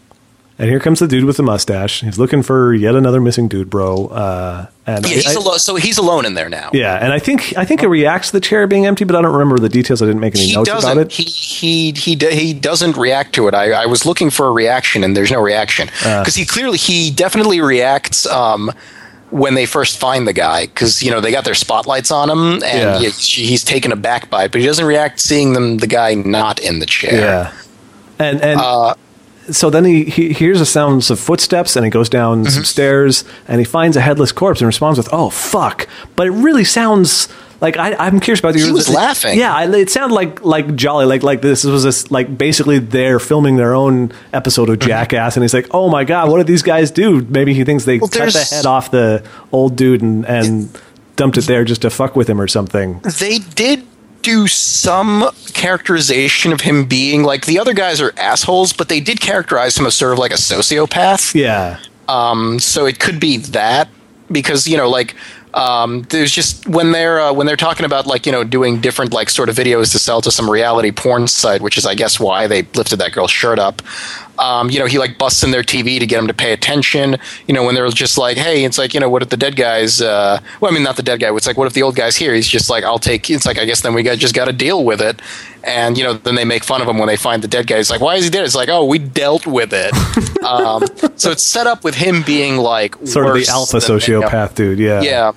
And 0.56 0.70
here 0.70 0.78
comes 0.78 1.01
the 1.01 1.09
dude 1.09 1.24
with 1.24 1.36
the 1.36 1.43
mustache. 1.43 2.02
He's 2.02 2.16
looking 2.16 2.43
for 2.44 2.72
yet 2.72 2.94
another 2.94 3.20
missing 3.20 3.48
dude, 3.48 3.68
bro. 3.70 4.06
Uh, 4.06 4.66
and 4.86 5.05
Yeah, 5.05 5.14
he's 5.16 5.26
I- 5.36 5.40
alone. 5.40 5.59
So 5.59 5.74
he's 5.74 5.98
alone 5.98 6.24
in 6.24 6.35
there 6.35 6.48
now. 6.48 6.70
yeah, 6.72 6.94
and 7.02 7.12
I 7.12 7.18
think 7.18 7.55
I 7.56 7.64
think 7.64 7.82
it 7.82 7.89
reacts 7.89 8.28
to 8.28 8.35
the 8.35 8.40
chair 8.40 8.64
being 8.68 8.86
empty, 8.86 9.05
but 9.05 9.16
I 9.16 9.22
don't 9.22 9.32
remember 9.32 9.59
the 9.59 9.68
details. 9.68 10.01
I 10.01 10.06
didn't 10.06 10.20
make 10.20 10.36
any 10.36 10.47
he 10.47 10.55
notes 10.55 10.70
about 10.70 10.97
it. 10.98 11.10
He 11.10 11.24
he 11.24 11.90
he 11.93 12.14
he 12.31 12.55
doesn't 12.55 12.97
react 12.97 13.35
to 13.35 13.48
it. 13.48 13.55
I, 13.55 13.72
I 13.72 13.86
was 13.86 14.06
looking 14.06 14.31
for 14.31 14.47
a 14.47 14.52
reaction, 14.52 15.02
and 15.02 15.16
there's 15.16 15.32
no 15.32 15.40
reaction 15.40 15.90
Uh. 16.05 16.20
because 16.22 16.36
he 16.36 16.44
clearly 16.44 16.78
he 16.78 17.10
definitely 17.10 17.60
reacts 17.60 18.24
um, 18.26 18.70
when 19.31 19.55
they 19.55 19.66
first 19.66 19.98
find 19.98 20.28
the 20.28 20.32
guy 20.32 20.66
because 20.66 21.02
you 21.02 21.10
know 21.10 21.20
they 21.20 21.32
got 21.32 21.44
their 21.44 21.56
spotlights 21.56 22.12
on 22.12 22.31
him, 22.31 22.62
and 22.62 22.62
Yeah. 22.62 22.98
he, 23.01 23.44
he's 23.47 23.64
taken 23.64 23.90
aback 23.90 24.31
by 24.31 24.44
it, 24.44 24.52
but 24.52 24.60
he 24.60 24.66
doesn't 24.68 24.85
react 24.86 25.18
seeing 25.18 25.52
them 25.55 25.78
the 25.78 25.89
guy 25.89 26.14
not 26.14 26.60
in 26.60 26.78
the 26.78 26.86
chair. 26.86 27.20
Yeah. 27.20 27.52
And 28.20 28.40
and 28.40 28.60
Uh, 28.60 28.94
so 29.51 29.71
then 29.71 29.85
he, 29.85 30.05
he 30.05 30.33
hears 30.33 30.59
the 30.59 30.66
sounds 30.66 31.11
of 31.11 31.19
footsteps 31.21 31.77
and 31.77 31.85
he 31.85 31.91
goes 31.91 32.09
down 32.09 32.43
Mm-hmm. 32.45 32.51
some 32.51 32.65
stairs 32.65 33.25
and 33.49 33.59
he 33.61 33.65
finds 33.65 33.97
a 33.97 34.01
headless 34.01 34.33
corpse 34.33 34.61
and 34.61 34.66
responds 34.66 34.99
with 34.99 35.09
"Oh 35.12 35.31
fuck!" 35.31 35.87
But 36.16 36.27
it 36.29 36.31
really 36.33 36.65
sounds 36.65 37.29
like 37.61 37.77
I, 37.77 37.95
I'm 37.95 38.21
curious 38.21 38.41
about 38.41 38.55
the. 38.55 38.61
He 38.61 38.73
was 38.73 38.89
laughing. 38.89 39.39
Yeah, 39.39 39.55
I, 39.55 39.71
it 39.75 39.89
sounded 39.91 40.15
like 40.15 40.45
like 40.45 40.75
jolly, 40.77 41.07
like 41.07 41.23
like 41.23 41.41
this 41.41 41.65
was 41.65 41.85
this 41.85 42.11
like 42.11 42.37
basically 42.37 42.79
they're 42.79 43.19
filming 43.21 43.57
their 43.57 43.75
own 43.75 44.12
episode 44.33 44.69
of 44.69 44.79
Mm-hmm. 44.79 44.89
Jackass, 44.89 45.37
and 45.37 45.45
he's 45.45 45.55
like, 45.55 45.69
"Oh 45.71 45.89
my 45.89 46.05
god, 46.05 46.31
what 46.31 46.39
did 46.39 46.47
these 46.47 46.62
guys 46.62 46.91
do?" 46.91 47.23
Maybe 47.23 47.55
he 47.55 47.65
thinks 47.65 47.85
they 47.85 47.99
Well, 47.99 48.09
cut 48.09 48.33
the 48.33 48.39
head 48.51 48.66
off 48.66 48.91
the 48.91 49.23
old 49.53 49.77
dude 49.77 50.03
and 50.03 50.25
and 50.27 50.69
dumped 51.16 51.39
it 51.39 51.45
there 51.47 51.65
just 51.65 51.83
to 51.83 51.91
fuck 51.91 52.16
with 52.16 52.29
him 52.29 52.41
or 52.41 52.49
something. 52.49 52.99
they 53.21 53.39
did 53.39 53.87
do 54.25 54.49
some 54.49 55.31
characterization 55.53 56.53
of 56.53 56.63
him 56.63 56.87
being 56.87 57.23
like 57.23 57.47
the 57.47 57.59
other 57.59 57.75
guys 57.75 58.01
are 58.01 58.13
assholes, 58.17 58.73
but 58.73 58.89
they 58.89 59.01
did 59.01 59.21
characterize 59.21 59.79
him 59.79 59.87
as 59.87 59.95
sort 59.95 60.13
of 60.13 60.19
like 60.19 60.33
a 60.33 60.37
sociopath. 60.37 61.35
Yeah. 61.35 61.79
Um, 62.09 62.59
so 62.59 62.87
it 62.87 62.99
could 62.99 63.21
be 63.21 63.37
that 63.39 63.89
because 64.31 64.67
you 64.67 64.77
know, 64.77 64.89
like, 64.89 65.15
um, 65.55 66.03
there's 66.11 66.33
just 66.33 66.67
when 66.69 66.91
they're 66.91 67.21
uh, 67.21 67.33
when 67.33 67.47
they're 67.47 67.57
talking 67.57 67.87
about 67.87 68.07
like 68.07 68.27
you 68.27 68.33
know 68.33 68.43
doing 68.43 68.81
different 68.81 69.13
like 69.13 69.31
sort 69.31 69.49
of 69.49 69.55
videos 69.55 69.93
to 69.93 69.99
sell 69.99 70.21
to 70.23 70.31
some 70.31 70.51
reality 70.51 70.91
porn 70.91 71.29
site, 71.29 71.63
which 71.63 71.79
is 71.79 71.87
I 71.87 71.95
guess 71.95 72.19
why 72.19 72.47
they 72.47 72.63
lifted 72.75 72.97
that 72.97 73.13
girl's 73.13 73.31
shirt 73.31 73.59
up. 73.59 73.81
Um, 74.39 74.70
you 74.70 74.78
know, 74.78 74.86
he 74.86 74.98
like 74.98 75.19
busts 75.19 75.43
in 75.43 75.51
their 75.51 75.62
TV 75.62 75.98
to 75.98 76.06
get 76.06 76.16
them 76.16 76.27
to 76.27 76.35
pay 76.35 76.52
attention. 76.52 77.16
You 77.47 77.55
know, 77.55 77.65
when 77.65 77.74
they're 77.74 77.89
just 77.89 78.19
like, 78.19 78.36
hey, 78.36 78.65
it's 78.65 78.78
like 78.78 78.94
you 78.94 79.01
know, 79.01 79.09
what 79.09 79.23
if 79.23 79.28
the 79.28 79.36
dead 79.36 79.56
guys? 79.56 80.01
Uh, 80.01 80.40
well, 80.61 80.70
I 80.70 80.74
mean, 80.74 80.82
not 80.82 80.97
the 80.97 81.02
dead 81.02 81.20
guy. 81.20 81.35
It's 81.35 81.47
like, 81.47 81.56
what 81.56 81.66
if 81.66 81.73
the 81.73 81.82
old 81.82 81.97
guy's 81.97 82.16
here? 82.16 82.35
He's 82.35 82.48
just 82.48 82.69
like, 82.69 82.85
I'll 82.85 82.98
take. 82.98 83.28
It's 83.31 83.47
like, 83.47 83.59
I 83.59 83.65
guess 83.65 83.82
then 83.82 83.94
we 83.94 84.02
got 84.02 84.19
just 84.19 84.35
got 84.35 84.47
to 84.47 84.52
deal 84.52 84.85
with 84.85 85.01
it. 85.01 85.20
And 85.62 85.97
you 85.97 86.05
know, 86.05 86.15
then 86.15 86.35
they 86.35 86.44
make 86.44 86.65
fun 86.65 86.82
of 86.82 86.89
him 86.89 86.98
when 86.98 87.09
they 87.09 87.16
find 87.16 87.43
the 87.43 87.48
dead 87.48 87.66
guy. 87.66 87.77
It's 87.78 87.90
like, 87.90 88.01
why 88.01 88.16
is 88.16 88.24
he 88.24 88.31
dead? 88.31 88.44
It's 88.44 88.55
like, 88.55 88.69
oh, 88.69 88.85
we 88.85 88.98
dealt 88.98 89.47
with 89.47 89.73
it. 89.73 89.93
um, 90.44 90.85
so 91.16 91.31
it's 91.31 91.44
set 91.44 91.66
up 91.66 91.85
with 91.85 91.94
him 91.94 92.23
being 92.23 92.56
like 92.56 92.97
Sort 93.06 93.27
of 93.27 93.35
the 93.35 93.47
alpha 93.48 93.78
than 93.78 93.98
they 93.98 94.12
know. 94.12 94.20
sociopath 94.23 94.55
dude. 94.55 94.78
Yeah. 94.78 95.02
Yeah. 95.02 95.32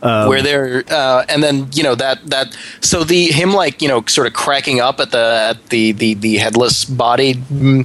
Um, 0.00 0.28
where 0.28 0.42
they're 0.42 0.84
uh, 0.88 1.24
and 1.28 1.42
then 1.42 1.66
you 1.72 1.82
know 1.82 1.96
that 1.96 2.24
that 2.26 2.56
so 2.80 3.02
the 3.02 3.32
him 3.32 3.52
like 3.52 3.82
you 3.82 3.88
know 3.88 4.04
sort 4.06 4.28
of 4.28 4.32
cracking 4.32 4.78
up 4.78 5.00
at 5.00 5.10
the 5.10 5.48
at 5.50 5.70
the 5.70 5.90
the 5.90 6.14
the 6.14 6.36
headless 6.36 6.84
body 6.84 7.34
mm, 7.34 7.84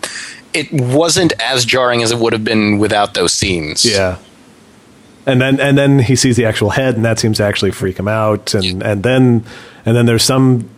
it 0.54 0.72
wasn't 0.72 1.34
as 1.42 1.66
jarring 1.66 2.02
as 2.04 2.12
it 2.12 2.18
would 2.20 2.34
have 2.34 2.44
been 2.44 2.80
without 2.80 3.14
those 3.14 3.34
scenes 3.34 3.84
Yeah. 3.86 4.18
And 5.26 5.40
then 5.42 5.60
and 5.62 5.78
then 5.78 6.00
he 6.00 6.16
sees 6.18 6.36
the 6.36 6.46
actual 6.46 6.70
head, 6.72 6.96
and 6.96 7.06
that 7.06 7.18
seems 7.18 7.38
to 7.38 7.44
actually 7.46 7.72
freak 7.72 7.98
him 7.98 8.10
out. 8.10 8.54
And 8.54 8.84
and 8.84 9.02
then 9.04 9.46
and 9.86 9.96
then 9.96 10.06
there's 10.06 10.24
some 10.24 10.70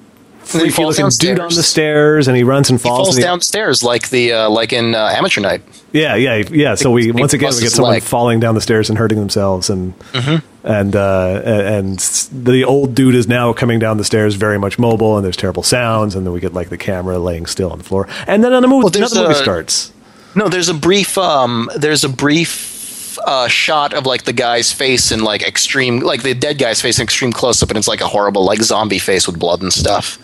freaky 0.43 0.69
falls 0.69 0.99
looking 0.99 1.17
dude 1.17 1.39
on 1.39 1.51
the 1.51 1.63
stairs, 1.63 2.27
and 2.27 2.37
he 2.37 2.43
runs 2.43 2.69
and 2.69 2.79
He 2.79 2.83
falls. 2.87 3.07
falls 3.07 3.15
and 3.15 3.23
he- 3.23 3.27
downstairs 3.27 3.81
like 3.83 4.09
the 4.09 4.33
uh, 4.33 4.49
like 4.51 4.71
in 4.71 4.93
uh, 4.93 5.13
Amateur 5.17 5.41
Night. 5.41 5.63
Yeah, 5.93 6.13
yeah, 6.15 6.43
yeah. 6.51 6.75
So 6.75 6.91
we 6.91 7.11
once 7.11 7.33
again 7.33 7.53
we 7.55 7.61
get 7.61 7.71
someone 7.71 7.93
leg. 7.93 8.03
falling 8.03 8.39
down 8.39 8.53
the 8.53 8.61
stairs 8.61 8.87
and 8.89 8.99
hurting 8.99 9.17
themselves, 9.17 9.71
and 9.71 9.97
Mm-hmm. 10.11 10.45
And 10.65 10.95
uh, 10.95 11.41
and 11.45 11.97
the 12.31 12.63
old 12.65 12.93
dude 12.95 13.15
is 13.15 13.27
now 13.27 13.53
coming 13.53 13.79
down 13.79 13.97
the 13.97 14.03
stairs, 14.03 14.35
very 14.35 14.57
much 14.59 14.77
mobile, 14.77 15.15
and 15.15 15.23
there's 15.23 15.37
terrible 15.37 15.63
sounds, 15.63 16.15
and 16.15 16.25
then 16.25 16.33
we 16.33 16.39
get 16.39 16.53
like 16.53 16.69
the 16.69 16.77
camera 16.77 17.17
laying 17.19 17.45
still 17.45 17.71
on 17.71 17.77
the 17.77 17.83
floor, 17.83 18.07
and 18.27 18.43
then 18.43 18.51
on 18.51 18.61
the 18.61 18.67
movie, 18.67 18.83
Well, 18.85 18.95
another 19.07 19.21
movie 19.27 19.39
a- 19.39 19.43
starts. 19.43 19.91
No, 20.35 20.49
there's 20.49 20.67
a 20.67 20.73
brief 20.73 21.17
um 21.17 21.69
there's 21.77 22.03
a 22.03 22.09
brief 22.09 23.17
uh, 23.25 23.47
shot 23.47 23.93
of 23.93 24.05
like 24.05 24.23
the 24.25 24.33
guy's 24.33 24.73
face 24.73 25.11
in 25.11 25.23
like 25.23 25.41
extreme 25.41 25.99
like 25.99 26.23
the 26.23 26.33
dead 26.33 26.57
guy's 26.57 26.81
face 26.81 26.99
in 26.99 27.03
extreme 27.03 27.31
close 27.31 27.63
up 27.63 27.69
and 27.69 27.77
it's 27.77 27.87
like 27.87 28.01
a 28.01 28.07
horrible 28.07 28.43
like 28.43 28.61
zombie 28.61 28.99
face 28.99 29.25
with 29.27 29.39
blood 29.39 29.61
and 29.61 29.71
stuff. 29.71 30.19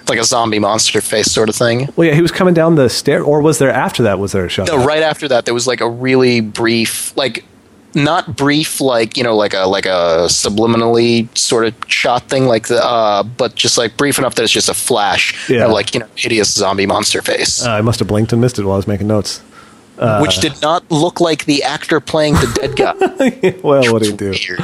It's 0.00 0.08
like 0.10 0.18
a 0.18 0.24
zombie 0.24 0.58
monster 0.58 1.00
face 1.00 1.30
sort 1.30 1.48
of 1.48 1.54
thing. 1.54 1.88
Well, 1.94 2.08
yeah, 2.08 2.14
he 2.14 2.20
was 2.22 2.32
coming 2.32 2.54
down 2.54 2.74
the 2.74 2.88
stair, 2.90 3.22
or 3.22 3.40
was 3.40 3.58
there 3.60 3.70
after 3.70 4.02
that? 4.02 4.18
Was 4.18 4.32
there 4.32 4.44
a 4.44 4.48
shot? 4.48 4.66
No, 4.66 4.84
right 4.84 5.02
after 5.04 5.28
that 5.28 5.44
there 5.44 5.54
was 5.54 5.68
like 5.68 5.80
a 5.80 5.88
really 5.88 6.40
brief 6.40 7.16
like 7.16 7.44
not 7.94 8.36
brief 8.36 8.80
like 8.80 9.16
you 9.16 9.22
know 9.22 9.36
like 9.36 9.52
a 9.54 9.66
like 9.66 9.84
a 9.86 10.26
subliminally 10.28 11.26
sort 11.36 11.66
of 11.66 11.74
shot 11.88 12.28
thing 12.28 12.46
like 12.46 12.68
the 12.68 12.82
uh 12.84 13.22
but 13.22 13.54
just 13.54 13.76
like 13.76 13.96
brief 13.96 14.18
enough 14.18 14.34
that 14.34 14.42
it's 14.44 14.52
just 14.52 14.68
a 14.68 14.74
flash 14.74 15.48
Yeah. 15.50 15.66
of 15.66 15.72
like 15.72 15.92
you 15.94 16.00
know 16.00 16.06
hideous 16.16 16.52
zombie 16.54 16.86
monster 16.86 17.20
face 17.22 17.64
Uh, 17.66 17.70
I 17.72 17.80
must 17.82 17.98
have 17.98 18.08
blinked 18.08 18.32
and 18.32 18.40
missed 18.40 18.58
it 18.58 18.64
while 18.64 18.74
I 18.74 18.76
was 18.76 18.86
making 18.86 19.08
notes. 19.08 19.40
which 20.20 20.38
did 20.40 20.60
not 20.62 20.90
look 20.90 21.20
like 21.20 21.44
the 21.44 21.62
actor 21.62 22.00
playing 22.00 22.34
the 22.34 22.50
dead 22.60 22.76
guy 22.76 23.58
well, 23.62 23.92
what 23.92 24.02
do 24.02 24.10
you 24.10 24.16
do? 24.16 24.56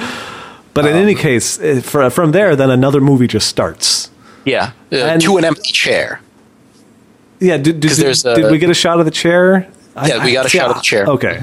But 0.74 0.86
in 0.86 0.94
any 0.96 1.14
case, 1.14 1.58
eh, 1.60 1.80
from 1.80 2.30
there, 2.32 2.54
then 2.56 2.70
another 2.70 3.00
movie 3.00 3.26
just 3.26 3.48
starts. 3.48 4.10
Yeah, 4.44 4.72
uh, 4.92 4.96
And- 4.96 5.20
to 5.22 5.36
an 5.36 5.44
empty 5.44 5.72
chair. 5.72 6.20
Yeah, 7.40 7.56
did, 7.56 7.80
did, 7.80 7.90
did 7.96 8.44
a- 8.44 8.50
we 8.50 8.58
get 8.58 8.70
a 8.70 8.74
shot 8.74 8.98
of 9.00 9.04
the 9.04 9.10
chair? 9.10 9.68
Yeah, 10.06 10.24
we 10.24 10.32
got 10.32 10.46
a 10.46 10.48
shot 10.48 10.70
of 10.70 10.76
the 10.76 10.82
chair. 10.82 11.04
Okay. 11.06 11.40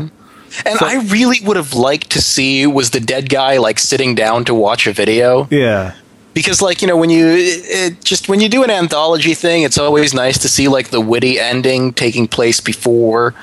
And 0.65 0.77
I 0.81 1.01
really 1.11 1.39
would 1.43 1.57
have 1.57 1.73
liked 1.73 2.11
to 2.11 2.21
see 2.21 2.67
was 2.67 2.91
the 2.91 2.99
dead 2.99 3.29
guy 3.29 3.57
like 3.57 3.79
sitting 3.79 4.15
down 4.15 4.45
to 4.45 4.53
watch 4.53 4.87
a 4.87 4.93
video 4.93 5.47
Yeah. 5.49 5.93
because 6.33 6.61
like 6.61 6.81
you 6.81 6.87
know 6.87 6.97
when 6.97 7.09
you 7.09 7.25
it, 7.37 8.03
just 8.03 8.29
when 8.29 8.39
you 8.41 8.49
do 8.49 8.63
an 8.63 8.69
anthology 8.69 9.33
thing, 9.33 9.63
it's 9.63 9.77
always 9.77 10.13
nice 10.13 10.37
to 10.39 10.47
see 10.49 10.67
like 10.67 10.89
the 10.89 11.01
witty 11.01 11.39
ending 11.39 11.93
taking 11.93 12.27
place 12.27 12.59
before. 12.61 13.33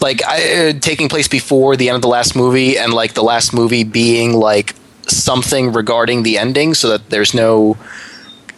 Like 0.00 0.20
I, 0.24 0.36
uh, 0.70 0.72
taking 0.80 1.08
place 1.08 1.28
before 1.28 1.76
the 1.76 1.88
end 1.88 1.96
of 1.96 2.02
the 2.02 2.08
last 2.08 2.34
movie, 2.34 2.76
and 2.76 2.92
like 2.92 3.14
the 3.14 3.22
last 3.22 3.52
movie 3.54 3.84
being 3.84 4.32
like 4.34 4.74
something 5.06 5.72
regarding 5.72 6.22
the 6.24 6.38
ending, 6.38 6.74
so 6.74 6.88
that 6.88 7.10
there's 7.10 7.34
no 7.34 7.76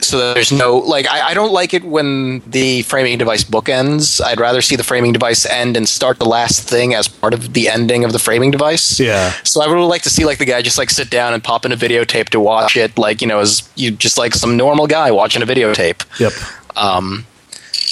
so 0.00 0.18
that 0.18 0.34
there's 0.34 0.52
no 0.52 0.78
like 0.78 1.06
I, 1.08 1.28
I 1.28 1.34
don't 1.34 1.52
like 1.52 1.74
it 1.74 1.84
when 1.84 2.40
the 2.40 2.82
framing 2.82 3.18
device 3.18 3.44
bookends. 3.44 4.22
I'd 4.22 4.40
rather 4.40 4.60
see 4.60 4.76
the 4.76 4.84
framing 4.84 5.12
device 5.12 5.46
end 5.46 5.76
and 5.76 5.88
start 5.88 6.18
the 6.18 6.26
last 6.26 6.68
thing 6.68 6.94
as 6.94 7.08
part 7.08 7.34
of 7.34 7.54
the 7.54 7.68
ending 7.68 8.04
of 8.04 8.12
the 8.12 8.18
framing 8.18 8.50
device. 8.50 9.00
Yeah. 9.00 9.32
So 9.44 9.62
I 9.62 9.66
would 9.66 9.80
like 9.86 10.02
to 10.02 10.10
see 10.10 10.24
like 10.24 10.38
the 10.38 10.44
guy 10.44 10.62
just 10.62 10.78
like 10.78 10.90
sit 10.90 11.10
down 11.10 11.34
and 11.34 11.42
pop 11.42 11.64
in 11.64 11.72
a 11.72 11.76
videotape 11.76 12.28
to 12.30 12.40
watch 12.40 12.76
it, 12.76 12.98
like 12.98 13.20
you 13.20 13.26
know, 13.26 13.40
as 13.40 13.68
you 13.76 13.90
just 13.90 14.18
like 14.18 14.34
some 14.34 14.56
normal 14.56 14.86
guy 14.86 15.10
watching 15.10 15.42
a 15.42 15.46
videotape. 15.46 16.04
Yep. 16.20 16.32
Um, 16.76 17.26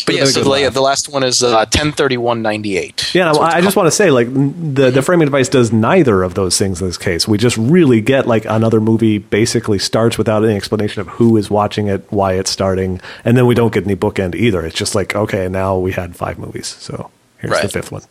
but 0.02 0.14
Would've 0.14 0.28
yeah, 0.28 0.32
so 0.32 0.42
the, 0.42 0.48
laugh. 0.48 0.74
the 0.74 0.80
last 0.80 1.08
one 1.08 1.24
is 1.24 1.42
uh, 1.42 1.64
ten 1.66 1.92
thirty 1.92 2.16
one 2.16 2.42
ninety 2.42 2.76
eight. 2.76 3.14
Yeah, 3.14 3.32
no, 3.32 3.40
I 3.40 3.56
I 3.56 3.60
just 3.60 3.76
want 3.76 3.86
to 3.86 3.90
say, 3.90 4.10
like, 4.10 4.32
the 4.32 4.90
the 4.90 5.02
framing 5.02 5.26
device 5.26 5.48
does 5.48 5.72
neither 5.72 6.22
of 6.22 6.34
those 6.34 6.58
things 6.58 6.80
in 6.80 6.86
this 6.86 6.98
case. 6.98 7.26
We 7.26 7.38
just 7.38 7.56
really 7.56 8.00
get 8.00 8.26
like 8.26 8.44
another 8.44 8.80
movie 8.80 9.18
basically 9.18 9.78
starts 9.78 10.18
without 10.18 10.44
any 10.44 10.56
explanation 10.56 11.00
of 11.00 11.08
who 11.08 11.36
is 11.36 11.50
watching 11.50 11.88
it, 11.88 12.04
why 12.10 12.34
it's 12.34 12.50
starting, 12.50 13.00
and 13.24 13.36
then 13.36 13.46
we 13.46 13.54
don't 13.54 13.72
get 13.72 13.84
any 13.84 13.96
bookend 13.96 14.34
either. 14.34 14.64
It's 14.64 14.76
just 14.76 14.94
like, 14.94 15.14
okay, 15.14 15.48
now 15.48 15.78
we 15.78 15.92
had 15.92 16.16
five 16.16 16.38
movies, 16.38 16.66
so 16.66 17.10
here's 17.38 17.60
the 17.60 17.68
fifth 17.68 17.92
one. 17.92 18.02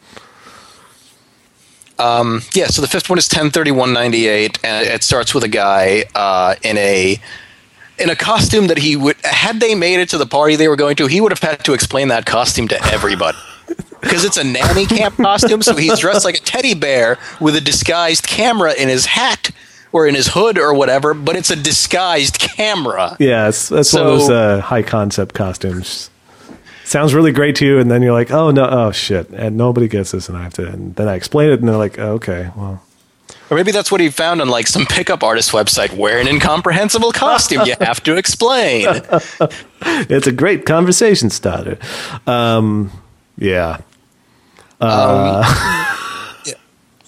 Yeah, 2.54 2.68
so 2.68 2.82
the 2.82 2.88
fifth 2.88 3.10
one 3.10 3.20
is 3.20 3.28
ten 3.28 3.52
thirty 3.52 3.72
one 3.72 3.94
ninety 3.94 4.28
eight, 4.28 4.58
and 4.64 4.88
it 4.88 5.04
starts 5.04 5.34
with 5.36 5.44
a 5.44 5.48
guy 5.48 6.06
uh, 6.16 6.56
in 6.64 6.78
a 6.78 7.20
in 8.02 8.10
a 8.10 8.16
costume 8.16 8.68
that 8.68 8.78
he 8.78 8.96
would 8.96 9.18
had 9.24 9.60
they 9.60 9.76
made 9.76 10.00
it 10.00 10.10
to 10.10 10.18
the 10.18 10.26
party 10.26 10.56
they 10.56 10.68
were 10.68 10.76
going 10.76 10.96
to, 10.98 11.08
he 11.08 11.22
would 11.22 11.32
have 11.32 11.40
had 11.40 11.64
to 11.66 11.74
explain 11.74 12.10
that 12.10 12.26
costume 12.26 12.68
to 12.70 12.84
everybody. 12.86 13.38
Because 14.02 14.26
it's 14.26 14.38
a 14.38 14.44
nanny 14.44 14.88
cam 14.88 15.12
costume, 15.12 15.62
so 15.62 15.76
he's 15.76 16.00
dressed 16.00 16.26
like 16.26 16.36
a 16.38 16.42
teddy 16.42 16.74
bear 16.74 17.20
with 17.40 17.56
a 17.56 17.62
disguised 17.62 18.26
camera 18.28 18.74
in 18.74 18.90
his 18.90 19.06
hat 19.06 19.52
or 19.92 20.08
in 20.08 20.16
his 20.16 20.28
hood 20.28 20.58
or 20.58 20.74
whatever, 20.74 21.14
but 21.14 21.36
it's 21.36 21.52
a 21.52 21.56
disguised 21.56 22.40
camera. 22.40 23.16
Yeah, 23.20 23.50
it's 23.50 23.70
that's 23.70 23.94
one 23.94 24.02
of 24.02 24.10
those 24.10 24.30
uh, 24.30 24.62
high 24.62 24.82
concept 24.82 25.36
costumes. 25.36 26.10
Sounds 26.84 27.14
really 27.14 27.32
great 27.32 27.56
to 27.58 27.66
you, 27.66 27.80
and 27.80 27.92
then 27.92 28.02
you're 28.02 28.12
like, 28.12 28.32
oh 28.32 28.50
no, 28.52 28.68
oh 28.70 28.92
shit, 28.92 29.30
and 29.30 29.56
nobody 29.56 29.88
gets 29.88 30.12
this, 30.12 30.28
and 30.28 30.38
I 30.38 30.44
have 30.44 30.54
to, 30.56 30.68
and 30.68 30.96
then 30.96 31.08
I 31.08 31.14
explain 31.14 31.52
it, 31.52 31.60
and 31.60 31.70
they're 31.70 31.78
like, 31.78 32.00
oh, 32.00 32.14
okay, 32.14 32.50
well, 32.56 32.84
Or 33.52 33.56
maybe 33.58 33.74
that's 33.74 33.92
what 33.92 34.00
he 34.00 34.10
found 34.10 34.42
on 34.42 34.48
like 34.48 34.66
some 34.66 34.86
pickup 34.86 35.24
artist 35.24 35.52
website. 35.52 35.94
Wear 35.94 36.20
an 36.20 36.28
incomprehensible 36.30 37.12
costume 37.12 37.66
you 37.66 37.76
have 37.82 38.02
to 38.04 38.16
explain. 38.16 38.88
it's 39.82 40.26
a 40.26 40.32
great 40.32 40.66
conversation 40.66 41.30
starter. 41.30 41.78
Um, 42.26 42.92
yeah. 43.38 43.82
Uh, 44.80 45.44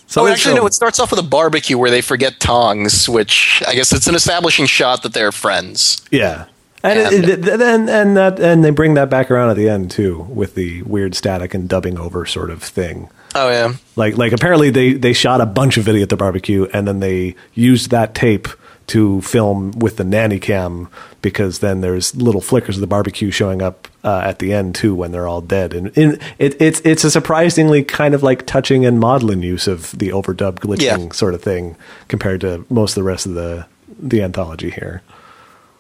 so 0.08 0.26
oh, 0.26 0.28
actually, 0.28 0.56
no. 0.56 0.66
It 0.66 0.74
starts 0.74 1.00
off 1.00 1.12
with 1.12 1.20
a 1.22 1.24
barbecue 1.28 1.78
where 1.78 1.90
they 1.90 2.02
forget 2.02 2.42
tongs, 2.42 3.08
which 3.08 3.64
I 3.66 3.74
guess 3.74 3.94
it's 3.94 4.08
an 4.08 4.16
establishing 4.16 4.66
shot 4.66 5.02
that 5.04 5.14
they're 5.14 5.32
friends. 5.32 6.04
yeah. 6.12 6.48
And, 6.86 7.00
it, 7.00 7.48
and 7.48 7.90
and 7.90 8.18
that 8.18 8.42
and 8.42 8.66
they 8.66 8.70
bring 8.70 8.96
that 8.96 9.10
back 9.10 9.32
around 9.32 9.50
at 9.50 9.56
the 9.56 9.70
end 9.70 9.90
too 9.90 10.28
with 10.30 10.56
the 10.56 10.82
weird 10.82 11.16
static 11.16 11.54
and 11.54 11.70
dubbing 11.70 11.98
over 11.98 12.26
sort 12.26 12.52
of 12.52 12.62
thing. 12.62 13.10
Oh 13.36 13.50
yeah, 13.50 13.74
Like 13.96 14.18
like 14.18 14.32
apparently 14.32 14.70
they 14.70 14.94
they 14.94 15.14
shot 15.14 15.42
a 15.42 15.46
bunch 15.46 15.78
of 15.78 15.84
video 15.86 16.04
at 16.04 16.10
the 16.10 16.18
barbecue 16.18 16.68
and 16.74 16.88
then 16.88 17.00
they 17.00 17.36
used 17.54 17.90
that 17.92 18.14
tape 18.14 18.48
to 18.88 19.22
film 19.22 19.72
with 19.72 19.96
the 19.96 20.04
nanny 20.04 20.40
cam 20.40 20.90
because 21.22 21.60
then 21.60 21.80
there's 21.82 22.14
little 22.16 22.42
flickers 22.42 22.76
of 22.76 22.82
the 22.82 22.88
barbecue 22.88 23.32
showing 23.32 23.62
up 23.62 23.88
uh, 24.04 24.20
at 24.26 24.40
the 24.40 24.52
end 24.54 24.76
too 24.76 24.94
when 24.94 25.12
they're 25.14 25.28
all 25.28 25.40
dead 25.40 25.74
and 25.74 25.88
in, 25.98 26.20
it, 26.38 26.62
it's 26.62 26.82
it's 26.84 27.04
a 27.06 27.10
surprisingly 27.10 27.82
kind 27.82 28.14
of 28.14 28.22
like 28.22 28.46
touching 28.46 28.86
and 28.86 29.00
maudlin 29.00 29.42
use 29.42 29.68
of 29.68 29.98
the 29.98 30.10
overdub 30.10 30.56
glitching 30.60 31.06
Yeah. 31.06 31.12
sort 31.14 31.34
of 31.34 31.42
thing 31.42 31.76
compared 32.10 32.42
to 32.42 32.66
most 32.70 32.92
of 32.92 32.96
the 32.96 33.04
rest 33.04 33.26
of 33.26 33.36
the 33.36 33.66
the 34.00 34.22
anthology 34.22 34.70
here. 34.70 35.02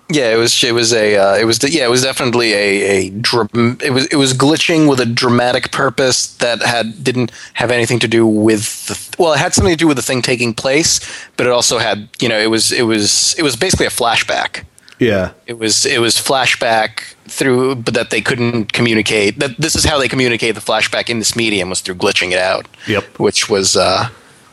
Yeah. 0.10 0.34
It 0.34 0.38
was. 0.38 0.64
It 0.64 0.74
was 0.74 0.94
a. 0.94 1.16
Uh, 1.16 1.36
it 1.36 1.46
was. 1.46 1.64
Yeah. 1.64 1.86
It 1.86 1.90
was 1.90 2.04
definitely 2.04 2.54
a. 2.54 2.82
A. 2.82 3.10
Dr- 3.10 3.50
it 3.82 3.92
was. 3.92 4.06
It 4.08 4.16
was 4.16 4.34
glitching 4.34 4.90
with 4.90 5.00
a 5.00 5.06
dramatic 5.06 5.72
purpose 5.72 6.36
that 6.38 6.62
had 6.62 7.04
didn't 7.04 7.32
have 7.54 7.72
anything 7.72 8.00
to 8.00 8.08
do 8.08 8.26
with. 8.26 8.88
The, 8.88 8.96
th- 8.96 9.20
well, 9.20 9.34
it 9.34 9.40
had 9.40 9.54
something 9.54 9.74
to 9.74 9.78
do 9.78 9.88
with 9.88 9.98
the 9.98 10.04
thing 10.04 10.22
taking 10.22 10.54
place, 10.54 11.00
but 11.38 11.48
it 11.48 11.52
also 11.52 11.78
had. 11.78 12.10
You 12.20 12.30
know, 12.30 12.38
it 12.38 12.50
was. 12.50 12.72
It 12.72 12.84
was. 12.84 13.36
It 13.38 13.44
was 13.44 13.56
basically 13.56 13.86
a 13.86 13.90
flashback. 13.90 14.64
Yeah. 15.00 15.32
It 15.48 15.58
was 15.60 15.86
it 15.86 16.00
was 16.00 16.16
flashback 16.16 17.16
through, 17.28 17.76
but 17.76 17.94
that 17.94 18.10
they 18.10 18.22
couldn't 18.22 18.74
communicate. 18.74 19.40
That 19.40 19.58
this 19.58 19.76
is 19.76 19.84
how 19.84 19.98
they 19.98 20.08
communicate 20.08 20.56
the 20.56 20.62
flashback 20.62 21.10
in 21.10 21.20
this 21.20 21.36
medium 21.36 21.70
was 21.70 21.82
through 21.82 21.96
glitching 21.96 22.32
it 22.32 22.40
out. 22.40 22.68
Yep. 22.88 23.20
Which 23.20 23.50
was 23.50 23.76
uh, 23.76 24.10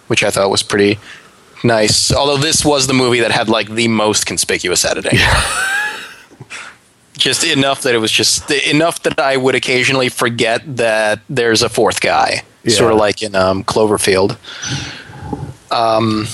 which 0.09 0.25
I 0.25 0.31
thought 0.31 0.51
was 0.51 0.63
pretty 0.63 0.99
nice. 1.65 2.12
Although 2.12 2.39
this 2.39 2.65
was 2.65 2.87
the 2.87 2.95
movie 2.95 3.20
that 3.20 3.31
had 3.31 3.49
like 3.49 3.69
the 3.70 3.89
most 3.89 4.27
conspicuous 4.27 4.85
editing. 4.85 5.19
just 7.15 7.45
enough 7.45 7.82
that 7.82 7.95
it 7.95 7.99
was 7.99 8.11
just 8.11 8.51
enough 8.51 9.03
that 9.03 9.19
I 9.20 9.37
would 9.37 9.55
occasionally 9.55 10.09
forget 10.09 10.62
that 10.77 11.20
there's 11.28 11.62
a 11.62 11.69
fourth 11.69 12.01
guy, 12.01 12.43
Yeah. 12.65 12.74
sort 12.74 12.93
of 12.93 12.99
like 12.99 13.23
in 13.23 13.35
um, 13.35 13.62
Cloverfield. 13.65 14.37
Um, 15.70 16.27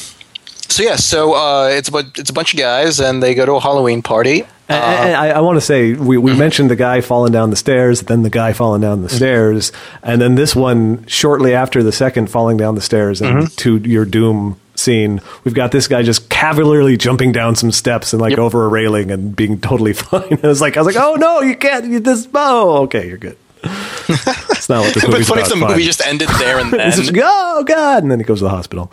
so 0.69 0.83
yeah, 0.83 0.97
so 0.97 1.35
uh, 1.35 1.69
it's 1.73 1.93
a 1.93 1.99
it's 2.17 2.31
a 2.31 2.33
bunch 2.33 2.55
of 2.55 2.59
guys, 2.61 3.01
and 3.01 3.23
they 3.23 3.35
go 3.35 3.47
to 3.47 3.53
a 3.55 3.61
Halloween 3.61 4.03
party. 4.03 4.43
And- 4.69 4.85
and 5.09 5.17
I, 5.17 5.29
I 5.29 5.41
want 5.41 5.57
to 5.57 5.61
say 5.61 5.93
we, 5.93 6.19
we 6.19 6.35
mentioned 6.37 6.71
the 6.71 6.77
guy 6.77 7.01
falling 7.01 7.33
down 7.33 7.51
the 7.51 7.57
stairs, 7.57 8.03
then 8.03 8.23
the 8.23 8.31
guy 8.31 8.53
falling 8.53 8.81
down 8.81 9.03
the 9.03 9.09
stairs, 9.09 9.71
and 10.03 10.21
then 10.21 10.35
this 10.35 10.57
one 10.57 11.07
shortly 11.07 11.55
after 11.55 11.85
the 11.85 11.93
second 11.93 12.31
falling 12.31 12.57
down 12.57 12.75
the 12.75 12.81
stairs 12.81 13.23
and 13.23 13.49
to 13.59 13.77
your 13.79 14.05
doom 14.05 14.59
scene, 14.79 15.21
we've 15.45 15.55
got 15.55 15.73
this 15.73 15.89
guy 15.89 16.03
just 16.03 16.29
cavalierly 16.29 16.97
jumping 16.97 17.33
down 17.33 17.55
some 17.57 17.71
steps 17.73 18.13
and 18.13 18.21
like 18.23 18.31
Yep. 18.31 18.39
over 18.41 18.65
a 18.65 18.69
railing 18.69 19.11
and 19.11 19.35
being 19.35 19.61
totally 19.61 19.93
fine. 19.95 20.39
I 20.43 20.47
was 20.49 20.61
like, 20.61 20.77
I 20.77 20.81
was 20.83 20.95
like, 20.95 21.03
oh 21.05 21.15
no, 21.17 21.41
you 21.43 21.57
can't. 21.57 21.85
You, 21.87 22.01
this 22.01 22.29
oh, 22.35 22.83
okay, 22.85 23.09
you're 23.09 23.19
good. 23.19 23.37
It's 23.65 24.69
not 24.69 24.83
what 24.85 24.95
this 24.95 25.03
But 25.05 25.11
movie's 25.13 25.29
funny 25.29 25.41
about. 25.43 25.51
the 25.55 25.61
Fine. 25.61 25.71
movie 25.71 25.83
just 25.85 26.07
ended 26.07 26.29
there 26.39 26.59
and 26.61 26.73
then 26.73 26.93
just, 26.93 27.13
oh 27.17 27.65
god, 27.65 28.03
and 28.03 28.11
then 28.13 28.19
he 28.21 28.25
goes 28.25 28.39
to 28.39 28.45
the 28.45 28.51
hospital. 28.51 28.93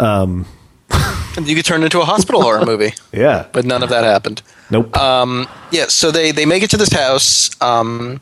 you 0.00 1.54
could 1.56 1.64
turn 1.64 1.82
it 1.82 1.86
into 1.86 2.00
a 2.00 2.04
hospital 2.04 2.42
horror 2.42 2.64
movie. 2.64 2.92
Yeah, 3.12 3.46
But 3.52 3.64
none 3.64 3.82
of 3.82 3.88
that 3.90 4.04
happened. 4.04 4.42
nope. 4.70 4.96
Um, 4.96 5.48
yeah, 5.70 5.86
so 5.88 6.10
they, 6.10 6.32
they 6.32 6.46
make 6.46 6.62
it 6.62 6.70
to 6.70 6.76
this 6.76 6.92
house, 6.92 7.50
um, 7.62 8.20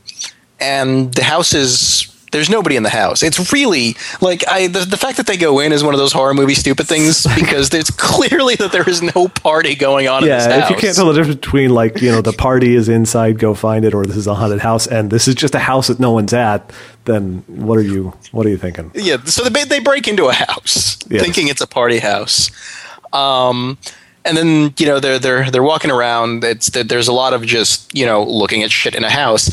and 0.61 1.13
the 1.15 1.23
house 1.25 1.55
is 1.55 2.15
there's 2.31 2.51
nobody 2.51 2.77
in 2.77 2.83
the 2.83 2.91
house. 2.91 3.23
It's 3.23 3.53
really 3.53 3.97
like 4.21 4.47
I 4.49 4.67
the, 4.67 4.81
the 4.81 4.97
fact 4.97 5.17
that 5.17 5.27
they 5.27 5.37
go 5.37 5.61
in 5.61 5.73
is 5.73 5.83
one 5.83 5.95
of 5.95 5.99
those 6.01 6.13
horror 6.13 6.35
movie 6.35 6.55
stupid 6.55 6.87
things 6.87 7.27
because 7.35 7.73
it's 7.73 7.91
clearly 7.91 8.55
that 8.57 8.73
there 8.73 8.89
is 8.89 9.03
no 9.03 9.29
party 9.29 9.75
going 9.75 10.09
on 10.09 10.23
in 10.23 10.29
this 10.29 10.47
Yeah, 10.47 10.65
if 10.65 10.71
you 10.71 10.77
can't 10.77 10.95
tell 10.95 11.07
the 11.07 11.15
difference 11.15 11.41
between 11.41 11.71
like 11.71 12.01
you 12.01 12.11
know 12.11 12.21
the 12.21 12.33
party 12.33 12.75
is 12.75 12.89
inside, 12.89 13.39
go 13.39 13.55
find 13.55 13.85
it, 13.85 13.95
or 13.95 14.05
this 14.05 14.17
is 14.17 14.27
a 14.27 14.35
haunted 14.35 14.61
house, 14.61 14.87
and 14.87 15.11
this 15.11 15.29
is 15.29 15.35
just 15.35 15.55
a 15.55 15.59
house 15.59 15.89
that 15.89 15.99
no 16.01 16.13
one's 16.13 16.33
at, 16.33 16.71
then 17.05 17.43
what 17.47 17.79
are 17.79 17.83
you 17.83 18.13
what 18.33 18.47
are 18.47 18.51
you 18.51 18.59
thinking? 18.59 18.91
Yeah, 18.95 19.23
so 19.25 19.45
they 19.45 19.65
they 19.65 19.81
break 19.81 20.07
into 20.09 20.27
a 20.27 20.33
house 20.35 20.99
Yes. 21.09 21.23
thinking 21.23 21.49
it's 21.49 21.61
a 21.61 21.67
party 21.67 21.99
house. 21.99 22.51
Um 23.13 23.79
and 24.29 24.37
then 24.37 24.75
you 24.79 24.87
know 24.87 25.01
they're 25.01 25.19
they're 25.19 25.51
they're 25.51 25.63
walking 25.63 25.91
around. 25.91 26.45
It's 26.45 26.71
that 26.71 26.89
there's 26.89 27.09
a 27.09 27.13
lot 27.13 27.33
of 27.33 27.45
just 27.45 27.93
you 27.97 28.05
know 28.07 28.23
looking 28.23 28.63
at 28.63 28.71
shit 28.71 28.95
in 28.95 29.03
a 29.05 29.11
house, 29.11 29.51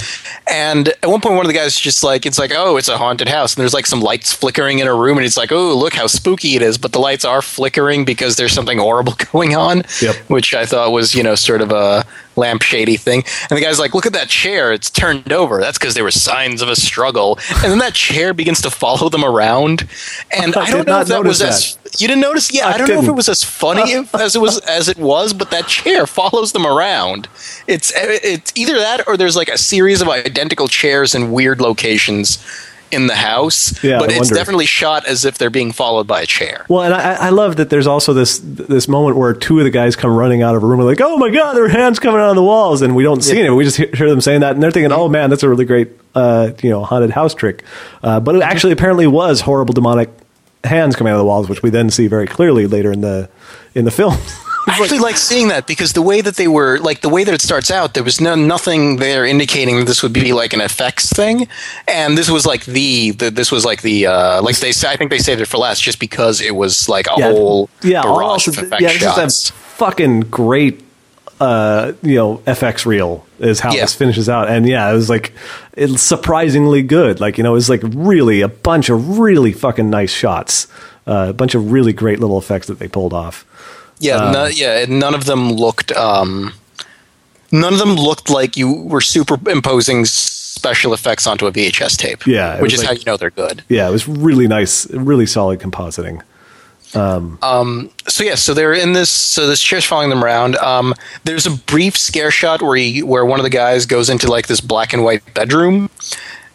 and 0.52 0.90
at 0.90 1.08
one 1.08 1.22
point 1.22 1.36
one 1.36 1.46
of 1.46 1.48
the 1.48 1.58
guys 1.58 1.80
just 1.80 2.04
like 2.04 2.26
it's 2.26 2.38
like 2.38 2.52
oh 2.54 2.78
it's 2.78 2.90
a 2.90 2.98
haunted 2.98 3.30
house, 3.30 3.56
and 3.56 3.62
there's 3.62 3.74
like 3.74 3.86
some 3.86 4.02
lights 4.02 4.34
flickering 4.34 4.80
in 4.80 4.88
a 4.88 4.94
room, 4.94 5.18
and 5.18 5.26
it's 5.26 5.38
like 5.38 5.52
oh 5.52 5.74
look 5.76 5.94
how 5.94 6.08
spooky 6.08 6.56
it 6.56 6.62
is, 6.62 6.78
but 6.78 6.92
the 6.92 7.00
lights 7.00 7.24
are 7.26 7.42
flickering 7.42 8.06
because 8.06 8.36
there's 8.36 8.54
something 8.54 8.78
horrible 8.78 9.14
going 9.32 9.56
on, 9.56 9.84
Yep. 10.02 10.16
which 10.28 10.54
I 10.54 10.66
thought 10.66 10.92
was 10.92 11.16
you 11.16 11.24
know 11.24 11.36
sort 11.36 11.62
of 11.62 11.72
a 11.72 12.06
lampshady 12.36 12.99
thing. 12.99 13.24
And 13.49 13.57
the 13.57 13.62
guy's 13.62 13.80
like 13.80 13.94
look 13.94 14.06
at 14.06 14.14
that 14.14 14.30
chair, 14.30 14.72
it's 14.72 14.90
turned 14.90 15.32
over. 15.32 15.60
That's 15.60 15.78
because 15.78 15.94
there 15.94 16.03
were 16.03 16.12
signs 16.12 16.62
of 16.62 16.70
a 16.70 16.76
struggle, 16.76 17.40
and 17.64 17.72
then 17.72 17.80
that 17.80 17.94
chair 17.94 18.34
begins 18.34 18.62
to 18.62 18.70
follow 18.70 19.10
them 19.10 19.24
around, 19.24 19.88
and 20.32 20.56
I 20.56 20.66
I 20.66 20.72
don't 20.72 20.88
know 20.88 21.02
if 21.02 21.07
that 21.07 21.24
was 21.24 21.41
as 21.41 21.78
you 21.99 22.07
didn't 22.07 22.22
notice. 22.22 22.53
Yeah, 22.53 22.68
I 22.68 22.74
I, 22.74 22.78
don't 22.78 22.90
know 22.90 23.02
if 23.02 23.07
it 23.07 23.12
was 23.14 23.30
as 23.30 23.44
funny 23.44 23.94
as 24.14 24.36
it 24.36 24.40
was 24.40 24.60
as 24.62 24.88
it 24.88 24.98
was, 24.98 25.34
but 25.34 25.52
that 25.52 25.68
chair 25.68 26.06
follows 26.07 26.52
them 26.52 26.66
around. 26.66 27.28
It's 27.68 27.91
it's 27.95 28.52
either 28.56 28.76
that 28.76 29.07
or 29.07 29.18
there's 29.18 29.36
like 29.36 29.49
a 29.49 29.57
series 29.57 30.02
of 30.02 30.10
identical 30.10 30.68
chairs 30.68 31.16
in 31.16 31.32
weird 31.32 31.62
locations 31.62 32.44
in 32.91 33.07
the 33.07 33.16
house. 33.16 33.84
Yeah, 33.84 33.99
but 33.99 34.10
I 34.10 34.14
it's 34.14 34.20
wonder. 34.30 34.36
definitely 34.36 34.66
shot 34.68 35.06
as 35.06 35.26
if 35.26 35.38
they're 35.38 35.49
being 35.49 35.72
followed 35.72 36.07
by 36.07 36.22
a 36.22 36.26
chair. 36.26 36.66
Well, 36.70 36.84
and 36.84 36.94
I, 36.94 37.28
I 37.28 37.30
love 37.30 37.56
that 37.57 37.70
there's 37.70 37.88
also 37.88 38.14
this 38.14 38.40
this 38.44 38.88
moment 38.88 39.18
where 39.18 39.34
two 39.34 39.57
of 39.60 39.64
the 39.66 39.70
guys 39.72 39.95
come 39.95 40.16
running 40.16 40.41
out 40.41 40.56
of 40.56 40.64
a 40.64 40.66
room 40.68 40.80
and 40.80 40.88
like, 40.88 41.02
oh 41.02 41.18
my 41.18 41.30
god, 41.30 41.53
there 41.53 41.66
are 41.66 41.70
hands 41.70 41.99
coming 41.99 42.22
out 42.22 42.30
of 42.30 42.36
the 42.36 42.44
walls, 42.44 42.82
and 42.82 42.95
we 42.95 43.03
don't 43.03 43.22
see 43.24 43.40
Yeah. 43.40 43.45
it. 43.48 43.49
We 43.52 43.64
just 43.64 43.78
hear 43.78 43.90
hear 43.94 44.10
them 44.10 44.22
saying 44.22 44.41
that, 44.41 44.53
and 44.53 44.64
they're 44.64 44.72
thinking, 44.72 44.91
oh 44.91 45.10
man, 45.10 45.30
that's 45.30 45.44
a 45.44 45.49
really 45.49 45.66
great 45.66 45.90
uh, 46.14 46.52
you 46.62 46.70
know 46.70 46.84
haunted 46.84 47.10
house 47.12 47.34
trick. 47.34 47.64
Uh, 48.03 48.20
but 48.20 48.36
it 48.36 48.41
actually 48.41 48.74
apparently 48.74 49.07
was 49.07 49.41
horrible 49.41 49.74
demonic 49.74 50.10
hands 50.64 50.95
coming 50.95 51.12
out 51.12 51.16
of 51.16 51.20
the 51.20 51.26
walls, 51.26 51.48
which 51.49 51.62
we 51.64 51.70
then 51.70 51.90
see 51.90 52.07
very 52.07 52.28
clearly 52.28 52.66
later 52.68 52.91
in 52.91 53.02
the 53.02 53.30
in 53.74 53.86
the 53.86 53.91
film. 53.91 54.16
I 54.68 54.80
actually 54.82 55.00
like 55.00 55.18
seeing 55.18 55.50
that 55.50 55.68
because 55.68 55.94
the 55.94 56.02
way 56.02 56.22
that 56.22 56.36
they 56.38 56.48
were, 56.48 56.80
like 56.80 57.02
the 57.02 57.10
way 57.10 57.24
that 57.24 57.34
it 57.34 57.42
starts 57.42 57.70
out, 57.70 57.94
there 57.94 58.04
was 58.04 58.20
no 58.20 58.36
nothing 58.36 58.98
there 58.98 59.26
indicating 59.26 59.78
that 59.78 59.86
this 59.86 60.02
would 60.02 60.14
be 60.14 60.34
like 60.34 60.54
an 60.54 60.62
effects 60.62 61.10
thing, 61.12 61.48
and 61.88 62.18
this 62.18 62.30
was 62.30 62.46
like 62.46 62.66
the, 62.66 63.12
the 63.12 63.30
this 63.30 63.52
was 63.52 63.64
like 63.66 63.82
the 63.84 64.08
uh, 64.08 64.42
like 64.42 64.58
they 64.58 64.70
I 64.88 64.96
think 64.96 65.12
they 65.12 65.20
saved 65.20 65.42
it 65.42 65.46
for 65.48 65.58
last 65.58 65.82
just 65.84 66.00
because 66.00 66.42
it 66.42 66.56
was 66.56 66.90
like 66.90 67.08
a 67.08 67.12
whole 67.12 67.70
yeah, 67.84 68.02
barrage 68.02 68.48
also, 68.48 68.52
of 68.52 68.58
effect 68.60 68.82
yeah, 68.82 68.90
it's 68.92 69.00
shots. 69.02 69.50
fucking 69.52 70.22
great, 70.22 70.82
uh, 71.40 71.94
you 72.02 72.16
know, 72.16 72.38
FX 72.48 72.86
reel 72.86 73.26
is 73.40 73.60
how 73.60 73.72
Yeah. 73.74 73.82
this 73.82 73.94
finishes 73.94 74.30
out, 74.30 74.50
and 74.50 74.68
yeah, 74.68 74.90
it 74.90 74.94
was 74.94 75.10
like 75.10 75.34
it's 75.74 76.02
surprisingly 76.02 76.82
good. 76.82 77.20
Like 77.20 77.38
you 77.38 77.44
know, 77.44 77.52
it 77.52 77.54
was 77.54 77.70
like 77.70 77.82
really 77.84 78.42
a 78.42 78.48
bunch 78.48 78.90
of 78.90 79.20
really 79.20 79.52
fucking 79.54 79.90
nice 79.90 80.12
shots, 80.12 80.68
uh, 81.06 81.28
a 81.30 81.34
bunch 81.34 81.54
of 81.54 81.72
really 81.72 81.94
great 81.94 82.20
little 82.20 82.38
effects 82.40 82.68
that 82.68 82.80
they 82.80 82.88
pulled 82.88 83.14
off. 83.14 83.46
Yeah, 84.00 84.16
Um, 84.18 84.32
no, 84.34 84.46
yeah, 84.48 84.80
and 84.80 85.00
none 85.00 85.14
of 85.16 85.26
them 85.26 85.52
looked. 85.54 85.92
Um, 85.94 86.54
none 87.52 87.74
of 87.74 87.80
them 87.80 87.96
looked 87.96 88.30
like 88.30 88.58
you 88.58 88.72
were 88.74 89.02
superimposing 89.02 90.06
special 90.06 90.94
effects 90.94 91.26
onto 91.28 91.48
a 91.48 91.52
VHS 91.52 91.96
tape. 91.98 92.26
Yeah, 92.28 92.60
which 92.62 92.74
is 92.74 92.80
like- 92.80 92.88
how 92.88 92.94
you 92.94 93.04
know 93.06 93.18
they're 93.18 93.30
good. 93.30 93.64
Yeah, 93.70 93.88
it 93.88 93.92
was 93.92 94.08
really 94.08 94.48
nice, 94.48 94.90
really 94.92 95.26
solid 95.26 95.60
compositing. 95.60 96.22
So 96.94 98.24
yeah, 98.24 98.36
so 98.36 98.54
they're 98.54 98.74
in 98.74 98.94
this. 98.94 99.10
So 99.10 99.48
this 99.48 99.62
chair's 99.62 99.86
following 99.86 100.10
them 100.10 100.24
around. 100.24 100.56
Um, 100.58 100.94
there's 101.24 101.46
a 101.46 101.52
brief 101.52 101.98
scare 101.98 102.32
shot 102.32 102.62
where 102.62 102.78
he, 102.78 103.04
where 103.04 103.26
one 103.26 103.40
of 103.40 103.44
the 103.44 103.50
guys 103.50 103.86
goes 103.86 104.10
into 104.10 104.28
like 104.30 104.48
this 104.48 104.62
black 104.62 104.94
and 104.94 105.04
white 105.04 105.22
bedroom, 105.34 105.90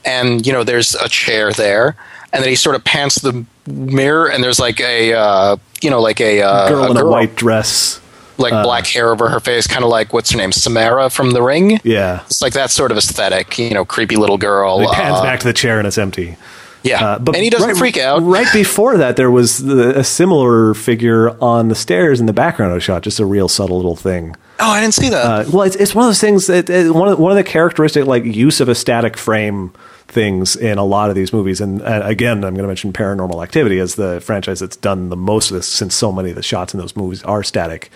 and 0.04 0.46
you 0.46 0.52
know 0.52 0.64
there's 0.64 0.94
a 0.94 1.08
chair 1.08 1.52
there, 1.52 1.96
and 2.32 2.42
then 2.42 2.48
he 2.48 2.54
sort 2.56 2.76
of 2.76 2.84
pants 2.84 3.16
the 3.20 3.44
mirror, 3.66 4.30
and 4.30 4.42
there's 4.42 4.58
like 4.60 4.80
a 4.80 5.12
uh, 5.14 5.56
you 5.82 5.90
know 5.90 6.00
like 6.00 6.20
a 6.20 6.42
uh, 6.42 6.68
Girl 6.68 6.90
in 6.90 6.96
a 6.96 7.06
white 7.06 7.34
dress. 7.36 8.00
like 8.38 8.52
black 8.64 8.86
hair 8.86 9.10
over 9.12 9.28
her 9.28 9.40
face, 9.40 9.66
kind 9.66 9.84
of 9.84 9.90
like 9.90 10.12
what's 10.12 10.30
her 10.30 10.38
name, 10.38 10.52
Samara 10.52 11.10
from 11.10 11.32
The 11.32 11.42
Ring. 11.42 11.78
Yeah, 11.84 12.22
It's 12.26 12.40
like 12.40 12.54
that 12.54 12.70
sort 12.70 12.90
of 12.90 12.96
aesthetic, 12.96 13.58
you 13.58 13.74
know, 13.74 13.84
creepy 13.84 14.16
little 14.16 14.38
girl. 14.38 14.80
He 14.80 14.86
pans 14.94 15.18
uh, 15.18 15.22
back 15.22 15.40
to 15.40 15.46
the 15.46 15.52
chair 15.52 15.78
and 15.78 15.86
it's 15.86 15.98
empty. 15.98 16.36
Yeah, 16.82 17.04
Uh, 17.04 17.18
but 17.18 17.34
and 17.34 17.44
he 17.44 17.50
doesn't 17.50 17.68
right- 17.68 17.76
freak 17.76 17.98
out. 17.98 18.22
Right 18.22 18.46
before 18.54 18.96
that, 18.96 19.16
there 19.16 19.30
was 19.30 19.58
the, 19.58 19.98
a 19.98 20.02
similar 20.02 20.72
figure 20.72 21.36
on 21.44 21.68
the 21.68 21.74
stairs 21.74 22.18
in 22.20 22.24
the 22.24 22.32
background 22.32 22.72
of 22.72 22.76
the 22.76 22.80
shot, 22.80 23.02
just 23.02 23.20
a 23.20 23.26
real 23.26 23.48
subtle 23.48 23.76
little 23.76 23.96
thing. 23.96 24.34
Oh, 24.58 24.70
I 24.70 24.80
didn't 24.80 24.94
see 24.94 25.10
that. 25.10 25.22
Uh, 25.26 25.44
well, 25.52 25.62
it's, 25.64 25.76
it's 25.76 25.94
one 25.94 26.06
of 26.06 26.08
those 26.08 26.20
things 26.22 26.46
that 26.46 26.70
uh, 26.70 26.94
one 26.94 27.08
of 27.08 27.18
one 27.18 27.32
of 27.32 27.36
the 27.36 27.44
characteristic 27.44 28.06
like 28.06 28.24
use 28.24 28.60
of 28.62 28.70
a 28.70 28.74
static 28.74 29.18
frame 29.18 29.72
things 30.10 30.56
in 30.56 30.78
a 30.78 30.84
lot 30.84 31.08
of 31.10 31.16
these 31.16 31.32
movies. 31.32 31.60
And 31.60 31.82
again, 31.84 32.44
I'm 32.44 32.54
going 32.54 32.62
to 32.62 32.66
mention 32.66 32.92
Paranormal 32.92 33.42
Activity 33.42 33.78
as 33.78 33.94
the 33.94 34.20
franchise 34.20 34.60
that's 34.60 34.76
done 34.76 35.08
the 35.08 35.16
most 35.16 35.50
of 35.50 35.56
this, 35.56 35.66
since 35.66 35.94
so 35.94 36.12
many 36.12 36.30
of 36.30 36.36
the 36.36 36.42
shots 36.42 36.74
in 36.74 36.80
those 36.80 36.96
movies 36.96 37.22
are 37.24 37.42
static. 37.42 37.90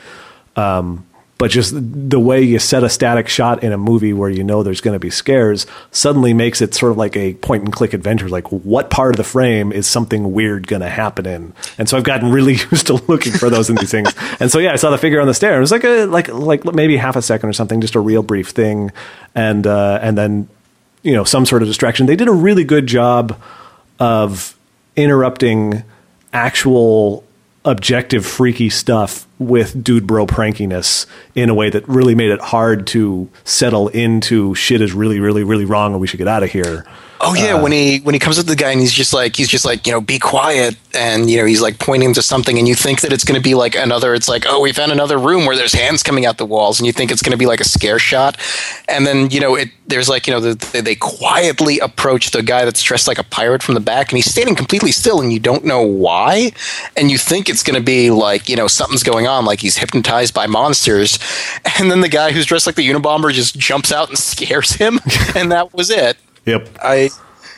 Um, 0.57 1.07
but 1.37 1.51
just 1.51 1.75
the 1.75 2.21
way 2.21 2.43
you 2.43 2.61
set 2.61 2.85
a 2.85 2.89
static 2.89 3.29
shot 3.29 3.65
in 3.65 3.73
a 3.73 3.77
movie 3.77 4.13
where 4.13 4.31
you 4.31 4.45
know 4.45 4.63
there's 4.63 4.81
going 4.81 4.95
to 4.95 5.01
be 5.01 5.11
scares 5.11 5.67
suddenly 5.91 6.33
makes 6.33 6.63
it 6.63 6.75
sort 6.75 6.93
of 6.93 6.97
like 6.97 7.17
a 7.17 7.35
point 7.35 7.65
and 7.65 7.73
click 7.73 7.93
adventure. 7.93 8.29
Like, 8.29 8.47
what 8.53 8.89
part 8.89 9.11
of 9.11 9.17
the 9.17 9.25
frame 9.25 9.73
is 9.73 9.89
something 9.89 10.33
weird 10.33 10.69
going 10.69 10.83
to 10.83 10.89
happen 10.89 11.27
in? 11.27 11.53
And 11.77 11.89
so 11.89 11.97
I've 11.97 12.05
gotten 12.05 12.31
really 12.31 12.53
used 12.71 12.87
to 12.87 12.95
looking 13.09 13.33
for 13.33 13.51
those 13.51 13.69
in 13.69 13.77
these 13.77 13.91
things. 13.91 14.15
And 14.39 14.51
so 14.51 14.61
yeah, 14.61 14.73
I 14.73 14.77
saw 14.77 14.91
the 14.91 14.99
figure 14.99 15.21
on 15.21 15.27
the 15.27 15.35
stair. 15.35 15.57
It 15.57 15.61
was 15.61 15.73
like 15.73 15.85
a 15.85 16.07
like 16.07 16.29
like 16.29 16.65
maybe 16.65 16.97
half 16.97 17.17
a 17.17 17.23
second 17.23 17.49
or 17.49 17.53
something, 17.53 17.81
just 17.81 17.97
a 17.97 18.01
real 18.01 18.23
brief 18.23 18.51
thing, 18.51 18.93
and 19.35 19.67
uh, 19.67 19.99
and 20.01 20.17
then 20.17 20.49
you 21.05 21.13
know 21.13 21.23
some 21.23 21.47
sort 21.47 21.63
of 21.63 21.69
distraction. 21.69 22.07
They 22.07 22.17
did 22.17 22.27
a 22.27 22.33
really 22.33 22.65
good 22.65 22.89
job 22.89 23.41
of 24.01 24.59
interrupting 24.97 25.85
actual 26.33 27.23
objective 27.65 28.27
freaky 28.27 28.69
stuff 28.69 29.27
with 29.39 29.83
dude 29.83 30.07
bro 30.07 30.27
prankiness 30.27 31.07
in 31.35 31.49
a 31.49 31.55
way 31.55 31.71
that 31.71 31.87
really 31.89 32.15
made 32.15 32.31
it 32.31 32.41
hard 32.41 32.87
to 32.87 33.29
settle 33.45 33.89
into 33.89 34.55
shit 34.55 34.81
is 34.81 34.93
really 34.93 35.21
really 35.21 35.45
really 35.45 35.65
wrong 35.65 35.93
and 35.93 36.01
we 36.01 36.07
should 36.07 36.19
get 36.19 36.29
out 36.29 36.43
of 36.43 36.51
here. 36.51 36.87
Oh 37.27 37.35
yeah, 37.35 37.55
uh, 37.55 37.63
when 37.63 37.73
he 37.73 38.01
when 38.01 38.15
he 38.15 38.19
comes 38.19 38.39
up 38.39 38.45
to 38.45 38.51
the 38.51 38.57
guy 38.57 38.71
and 38.71 38.81
he's 38.81 38.93
just 38.93 39.15
like 39.15 39.35
he's 39.35 39.49
just 39.49 39.65
like 39.65 39.87
you 39.87 39.93
know 39.93 40.01
be 40.01 40.19
quiet 40.19 40.77
and 40.95 41.31
you 41.31 41.39
know 41.39 41.47
he's 41.47 41.63
like 41.63 41.79
pointing 41.79 42.13
to 42.15 42.23
something 42.23 42.59
and 42.59 42.69
you 42.69 42.75
think 42.75 43.01
that 43.01 43.13
it's 43.13 43.25
going 43.25 43.41
to 43.41 43.43
be 43.43 43.55
like 43.55 43.75
another 43.75 44.15
it's 44.15 44.29
like 44.29 44.45
oh 44.47 44.61
we 44.61 44.73
found 44.73 44.93
another 44.93 45.17
room 45.17 45.47
where 45.47 45.57
there's 45.57 45.73
hands 45.73 46.03
coming 46.03 46.27
out 46.27 46.39
the 46.39 46.45
walls 46.45 46.79
and 46.79 46.87
you 46.87 46.93
think 46.93 47.11
it's 47.11 47.23
going 47.23 47.33
to 47.33 47.39
be 47.39 47.47
like 47.47 47.61
a 47.61 47.65
scare 47.65 47.99
shot. 47.99 48.37
And 48.89 49.07
then 49.07 49.31
you 49.31 49.41
know 49.41 49.55
it 49.55 49.71
there's 49.87 50.09
like 50.09 50.27
you 50.27 50.33
know 50.33 50.41
the, 50.41 50.83
they 50.83 50.95
quietly 50.95 51.79
approach 51.79 52.31
the 52.33 52.43
guy 52.43 52.65
that's 52.65 52.83
dressed 52.83 53.09
like 53.09 53.19
a 53.19 53.25
pirate 53.25 53.63
from 53.63 53.75
the 53.75 53.81
back 53.81 54.11
and 54.11 54.19
he's 54.19 54.31
standing 54.31 54.55
completely 54.55 54.93
still 54.93 55.21
and 55.21 55.33
you 55.33 55.41
don't 55.41 55.65
know 55.65 55.83
why. 55.83 56.53
And 56.97 57.11
you 57.11 57.17
think 57.17 57.49
it's 57.49 57.63
going 57.63 57.79
to 57.79 57.85
be 57.85 58.11
like 58.11 58.49
you 58.49 58.57
know 58.57 58.67
something's 58.67 59.03
going 59.03 59.24
on 59.27 59.45
like 59.45 59.61
he's 59.61 59.77
hypnotized 59.77 60.35
by 60.35 60.47
monsters 60.47 61.19
and 61.79 61.91
then 61.91 62.01
the 62.01 62.09
guy 62.09 62.33
who's 62.33 62.47
dressed 62.47 62.67
like 62.67 62.77
the 62.77 62.89
Unabomber 62.89 63.33
just 63.33 63.59
jumps 63.59 63.93
out 63.93 64.09
and 64.09 64.19
scares 64.33 64.73
him 64.73 65.01
and 65.35 65.53
that 65.53 65.73
was 65.75 65.91
it. 65.91 66.17
yep 66.45 66.69
I 66.83 67.11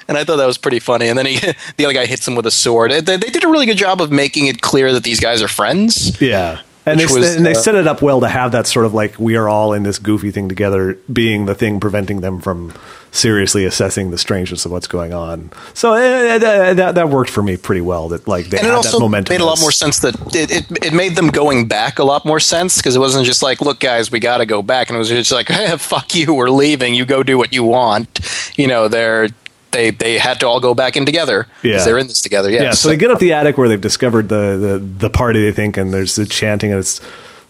and 0.09 0.17
I 0.17 0.23
thought 0.23 0.37
that 0.37 0.47
was 0.47 0.57
pretty 0.57 0.79
funny. 0.79 1.09
And 1.09 1.19
then 1.19 1.27
he, 1.27 1.41
the 1.77 1.85
other 1.85 1.93
guy 1.93 2.07
hits 2.07 2.29
him 2.29 2.37
with 2.37 2.47
a 2.47 2.51
sword. 2.53 2.93
They, 2.93 3.01
they 3.01 3.17
did 3.17 3.43
a 3.43 3.49
really 3.49 3.67
good 3.67 3.77
job 3.77 4.01
of 4.01 4.13
making 4.13 4.47
it 4.47 4.63
clear 4.63 4.93
that 4.93 5.03
these 5.03 5.19
guys 5.19 5.43
are 5.43 5.49
friends. 5.49 6.21
yeah 6.21 6.61
and 6.87 7.01
they, 7.01 7.07
was, 7.07 7.37
and 7.37 7.45
they 7.45 7.51
uh, 7.51 7.55
set 7.55 7.75
it 7.75 7.87
up 7.87 8.01
well 8.01 8.21
to 8.21 8.29
have 8.29 8.53
that 8.53 8.67
sort 8.67 8.87
of 8.87 8.95
like 8.95 9.19
we 9.19 9.37
are 9.37 9.49
all 9.49 9.73
in 9.73 9.83
this 9.83 9.99
goofy 9.99 10.31
thing 10.31 10.49
together 10.49 10.97
being 11.13 11.47
the 11.47 11.55
thing 11.55 11.81
preventing 11.81 12.21
them 12.21 12.41
from 12.41 12.73
seriously 13.17 13.65
assessing 13.65 14.11
the 14.11 14.19
strangeness 14.19 14.65
of 14.67 14.73
what's 14.73 14.87
going 14.87 15.13
on 15.15 15.51
so 15.75 15.95
uh, 15.95 16.39
that, 16.39 16.95
that, 16.95 17.09
worked 17.09 17.31
for 17.31 17.43
me 17.43 17.57
pretty 17.57 17.81
well 17.81 18.09
that 18.09 18.27
like 18.29 18.47
they 18.47 18.59
And 18.59 18.67
it 18.67 18.71
had 18.71 18.77
also 18.77 18.99
that 18.99 19.01
momentum 19.01 19.33
made 19.33 19.41
a 19.41 19.45
lot 19.47 19.61
more 19.61 19.73
sense 19.73 20.01
that 20.01 20.15
it, 20.35 20.51
it, 20.51 20.85
it 20.87 20.93
made 20.93 21.17
them 21.17 21.29
going 21.29 21.67
back 21.69 21.99
a 21.99 22.05
lot 22.05 22.25
more 22.25 22.41
sense 22.41 22.77
because 22.77 22.97
it 22.97 22.99
wasn't 22.99 23.25
just 23.25 23.43
like, 23.43 23.61
look, 23.61 23.81
guys, 23.81 24.11
we 24.11 24.21
got 24.21 24.39
to 24.39 24.47
go 24.47 24.63
back. 24.63 24.89
And 24.89 24.97
it 24.97 24.99
was 24.99 25.09
just 25.09 25.33
like, 25.33 25.49
hey, 25.49 25.77
fuck 25.79 26.15
you, 26.15 26.35
we're 26.35 26.51
leaving. 26.51 26.95
You 26.95 27.05
go 27.05 27.23
do 27.23 27.39
what 27.39 27.53
you 27.53 27.65
want. 27.65 28.21
You 28.57 28.67
know, 28.67 28.89
they're. 28.89 29.29
They, 29.73 29.91
they 29.91 30.17
had 30.17 30.41
to 30.41 30.47
all 30.49 30.59
go 30.61 30.75
back 30.75 30.97
in 30.97 31.05
together 31.05 31.47
because 31.61 31.81
Yeah. 31.81 31.85
they're 31.85 31.99
in 31.99 32.07
this 32.07 32.23
together. 32.23 32.49
Yeah, 32.51 32.63
yeah, 32.63 32.71
so 32.71 32.89
they 32.89 32.97
get 32.97 33.11
up 33.11 33.19
the 33.19 33.35
attic 33.35 33.59
where 33.59 33.69
they've 33.69 33.81
discovered 33.81 34.29
the, 34.31 34.57
the, 34.57 34.79
the 34.79 35.11
party 35.11 35.43
they 35.43 35.53
think, 35.53 35.77
and 35.77 35.93
there's 35.93 36.17
the 36.17 36.25
chanting, 36.25 36.71
and 36.71 36.81
it's 36.81 37.01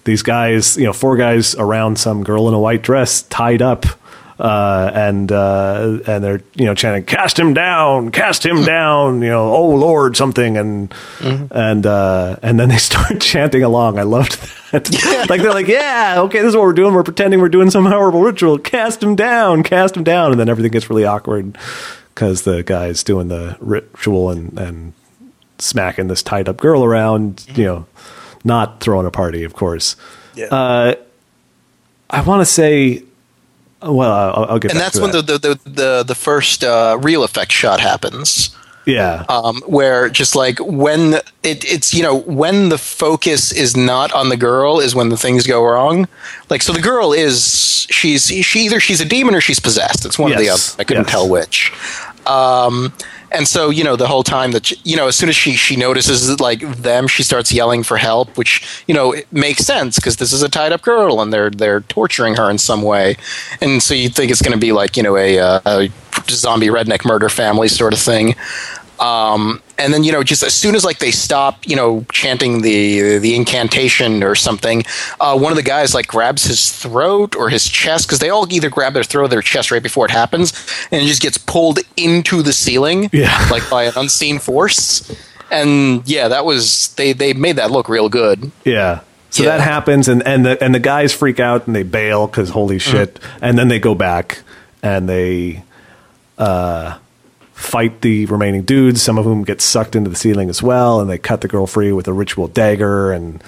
these 0.05 0.23
guys, 0.23 0.77
you 0.77 0.85
know, 0.85 0.93
four 0.93 1.17
guys 1.17 1.55
around 1.55 1.99
some 1.99 2.25
girl 2.25 2.49
in 2.49 2.55
a 2.55 2.59
white 2.59 2.83
dress 2.83 3.23
tied 3.23 3.63
up, 3.63 3.85
uh, 4.39 4.91
and 4.95 5.33
uh, 5.33 5.99
and 6.07 6.23
they're 6.23 6.43
you 6.55 6.67
know 6.67 6.75
chanting, 6.75 7.05
"Cast 7.05 7.39
him 7.39 7.55
down, 7.55 8.11
cast 8.11 8.45
him 8.45 8.65
down," 8.67 9.23
you 9.23 9.29
know, 9.29 9.53
"Oh 9.53 9.71
Lord," 9.71 10.17
something, 10.17 10.57
and 10.57 10.93
and 11.21 11.87
uh, 11.87 12.37
and 12.43 12.61
then 12.61 12.69
they 12.69 12.77
start 12.79 13.21
chanting 13.21 13.63
along. 13.63 13.99
I 13.99 14.03
loved 14.03 14.39
that. 14.73 15.27
like 15.31 15.41
they're 15.41 15.55
like, 15.55 15.69
"Yeah, 15.69 16.17
okay, 16.21 16.41
this 16.41 16.51
is 16.51 16.57
what 16.57 16.65
we're 16.65 16.73
doing. 16.75 16.95
We're 16.95 17.03
pretending 17.03 17.41
we're 17.41 17.49
doing 17.49 17.71
some 17.71 17.87
horrible 17.87 18.21
ritual. 18.21 18.59
Cast 18.59 19.03
him 19.03 19.17
down, 19.17 19.63
cast 19.63 19.97
him 19.97 20.05
down," 20.05 20.33
and 20.33 20.41
then 20.41 20.49
everything 20.49 20.73
gets 20.73 20.91
really 20.91 21.05
awkward 21.05 21.57
because 22.15 22.43
the 22.43 22.63
guy's 22.63 23.03
doing 23.03 23.29
the 23.29 23.57
ritual 23.61 24.31
and 24.31 24.59
and 24.59 24.93
smacking 25.59 26.09
this 26.09 26.23
tied 26.23 26.49
up 26.49 26.59
girl 26.59 26.85
around. 26.85 27.47
You 27.55 27.65
know, 27.65 27.87
not 28.45 28.81
throwing 28.81 29.07
a 29.07 29.11
party, 29.11 29.45
of 29.45 29.55
course. 29.55 29.97
Yeah. 30.35 30.47
Uh, 30.47 30.95
I 32.11 32.21
want 32.21 32.41
to 32.41 32.45
say, 32.47 33.03
well, 33.83 34.13
I'll, 34.13 34.45
I'll 34.51 34.59
get. 34.59 34.71
and 34.71 34.81
that's 34.81 34.99
when 34.99 35.11
that. 35.13 35.27
the, 35.27 35.39
the, 35.39 35.71
the, 35.71 36.05
the, 36.07 36.15
first 36.15 36.65
uh, 36.65 36.99
real 37.01 37.25
effect 37.25 37.53
shot 37.53 37.81
happens. 37.81 38.57
yeah, 38.87 39.25
um, 39.29 39.63
where 39.67 40.09
just 40.09 40.35
like 40.35 40.59
when 40.61 41.15
it, 41.43 41.65
it's 41.65 41.93
you 41.93 42.03
know 42.03 42.21
when 42.21 42.69
the 42.69 42.79
focus 42.79 43.53
is 43.53 43.77
not 43.77 44.13
on 44.13 44.29
the 44.29 44.37
girl 44.37 44.81
is 44.81 44.95
when 44.95 45.09
the 45.09 45.17
things 45.17 45.47
go 45.47 45.65
wrong 45.65 46.07
like 46.51 46.63
so 46.63 46.73
the 46.73 46.81
girl 46.81 47.13
is 47.13 47.87
she's 47.91 48.27
she 48.27 48.61
either 48.61 48.79
she's 48.79 49.01
a 49.01 49.05
demon 49.05 49.35
or 49.35 49.41
she's 49.41 49.59
possessed 49.59 50.07
it's 50.07 50.21
one 50.21 50.33
or 50.33 50.37
the 50.37 50.49
other 50.49 50.63
i 50.79 50.85
couldn't 50.85 51.03
yes. 51.05 51.11
tell 51.11 51.29
which 51.29 51.73
um, 52.27 52.93
and 53.37 53.47
so 53.47 53.71
you 53.71 53.85
know 53.85 53.97
the 53.97 54.07
whole 54.07 54.23
time 54.23 54.53
that 54.53 54.67
she- 54.67 54.81
you 54.85 54.97
know 54.97 55.07
as 55.09 55.17
soon 55.17 55.29
as 55.29 55.37
she 55.37 55.53
she 55.53 55.77
notices 55.77 56.41
like 56.41 56.61
them 56.83 57.07
she 57.07 57.23
starts 57.23 57.53
yelling 57.53 57.83
for 57.83 57.97
help 57.97 58.37
which 58.37 58.83
you 58.89 58.95
know 58.95 59.15
makes 59.31 59.63
sense 59.65 59.97
because 59.97 60.17
this 60.17 60.33
is 60.33 60.43
a 60.43 60.49
tied 60.49 60.73
up 60.73 60.83
girl 60.83 61.21
and 61.21 61.33
they're 61.33 61.51
they're 61.51 61.81
torturing 61.83 62.35
her 62.37 62.51
in 62.51 62.59
some 62.59 62.83
way. 62.83 63.17
And 63.61 63.83
so 63.83 63.95
you 63.95 64.09
think 64.09 64.31
it's 64.31 64.43
going 64.43 64.53
to 64.59 64.59
be 64.59 64.73
like 64.73 64.97
you 64.97 65.03
know 65.03 65.17
a, 65.17 65.39
uh, 65.39 65.61
a 65.67 65.91
zombie 66.31 66.69
redneck 66.69 67.05
murder 67.05 67.29
family 67.29 67.69
sort 67.69 67.93
of 67.93 67.99
thing 68.01 68.35
um, 69.01 69.61
and 69.79 69.93
then 69.93 70.03
you 70.05 70.13
know 70.13 70.23
just 70.23 70.43
as 70.43 70.55
soon 70.55 70.75
as 70.75 70.85
like 70.85 70.99
they 70.99 71.11
stop 71.11 71.67
you 71.67 71.77
know 71.77 72.05
chanting 72.11 72.63
the 72.63 73.19
the 73.19 73.35
incantation 73.35 74.23
or 74.23 74.35
something 74.35 74.85
uh, 75.21 75.39
one 75.39 75.53
of 75.53 75.57
the 75.57 75.63
guys 75.63 75.95
like 75.95 76.07
grabs 76.07 76.45
his 76.45 76.73
throat 76.73 77.37
or 77.37 77.49
his 77.49 77.65
chest 77.69 78.07
because 78.07 78.19
they 78.19 78.31
all 78.31 78.51
either 78.53 78.71
grab 78.71 78.93
their 78.95 79.05
throat 79.05 79.25
or 79.25 79.29
their 79.29 79.43
chest 79.43 79.71
right 79.71 79.83
before 79.83 80.05
it 80.07 80.11
happens 80.11 80.53
and 80.91 81.03
it 81.03 81.07
just 81.07 81.21
gets 81.23 81.37
pulled 81.39 81.79
into 81.97 82.43
the 82.43 82.53
ceiling 82.53 83.11
Yeah. 83.13 83.47
like 83.51 83.69
by 83.69 83.85
an 83.85 83.93
unseen 83.97 84.39
force 84.39 85.11
and 85.51 86.03
yeah 86.09 86.29
that 86.29 86.45
was 86.45 86.89
they 86.97 87.13
they 87.13 87.33
made 87.33 87.57
that 87.57 87.71
look 87.71 87.89
real 87.89 88.09
good 88.09 88.51
yeah. 88.65 89.01
So 89.31 89.43
Yeah. 89.43 89.59
that 89.59 89.61
happens, 89.61 90.09
and 90.09 90.23
and 90.27 90.47
the 90.47 90.63
and 90.65 90.75
the 90.75 90.79
guys 90.81 91.13
freak 91.13 91.41
out 91.41 91.67
and 91.67 91.77
they 91.77 91.83
bail 91.83 92.27
because 92.27 92.51
holy 92.51 92.77
Mm-hmm. 92.79 92.97
shit, 92.97 93.21
and 93.43 93.59
then 93.59 93.69
they 93.69 93.79
go 93.79 93.95
back 93.95 94.39
and 94.83 95.09
they 95.09 95.63
uh, 96.39 96.97
fight 97.57 98.03
the 98.03 98.27
remaining 98.27 98.63
dudes. 98.63 99.03
Some 99.03 99.19
of 99.19 99.25
whom 99.25 99.43
get 99.43 99.61
sucked 99.61 99.97
into 99.97 100.11
the 100.11 100.17
ceiling 100.17 100.49
as 100.51 100.63
well, 100.63 101.01
and 101.01 101.11
they 101.11 101.19
cut 101.19 101.41
the 101.41 101.49
girl 101.49 101.67
free 101.67 101.91
with 101.91 102.07
a 102.07 102.13
ritual 102.13 102.47
dagger 102.49 103.11
and 103.13 103.43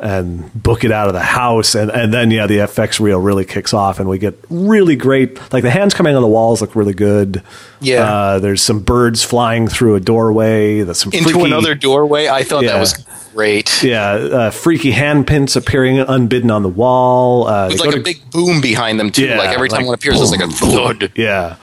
and 0.00 0.52
book 0.60 0.82
it 0.82 0.90
out 0.90 1.06
of 1.06 1.14
the 1.14 1.20
house 1.20 1.76
and 1.76 1.88
and 1.88 2.12
then 2.12 2.32
yeah 2.32 2.48
the 2.48 2.58
FX 2.58 2.98
reel 2.98 3.20
really 3.20 3.44
kicks 3.44 3.72
off 3.72 4.00
and 4.00 4.08
we 4.08 4.18
get 4.18 4.36
really 4.50 4.96
great 4.96 5.38
like 5.52 5.62
the 5.62 5.70
hands 5.70 5.94
coming 5.94 6.16
on 6.16 6.20
the 6.20 6.26
walls 6.28 6.60
look 6.60 6.74
really 6.74 6.92
good 6.92 7.40
Yeah. 7.80 8.02
uh, 8.02 8.38
there's 8.40 8.60
some 8.60 8.80
birds 8.80 9.22
flying 9.22 9.68
through 9.68 9.94
a 9.94 10.00
doorway 10.00 10.82
there's 10.82 10.98
some 10.98 11.12
into 11.12 11.30
freaky, 11.30 11.44
another 11.46 11.76
doorway 11.76 12.26
i 12.26 12.42
thought 12.42 12.64
Yeah. 12.64 12.72
that 12.72 12.80
was 12.80 13.06
great 13.34 13.84
yeah 13.84 14.10
uh, 14.10 14.50
freaky 14.50 14.90
handprints 14.92 15.54
appearing 15.54 16.00
unbidden 16.00 16.50
on 16.50 16.64
the 16.64 16.68
wall 16.68 17.46
uh, 17.46 17.70
like 17.78 17.94
a 17.94 18.00
big 18.00 18.28
boom 18.32 18.60
behind 18.60 18.98
them 18.98 19.10
too 19.10 19.26
Yeah, 19.26 19.38
like 19.38 19.50
every 19.54 19.68
time 19.68 19.78
like 19.82 19.86
one 19.86 19.94
appears 19.94 20.20
it's 20.20 20.32
like 20.32 20.40
a 20.40 20.48
thud 20.48 21.12
yeah 21.14 21.54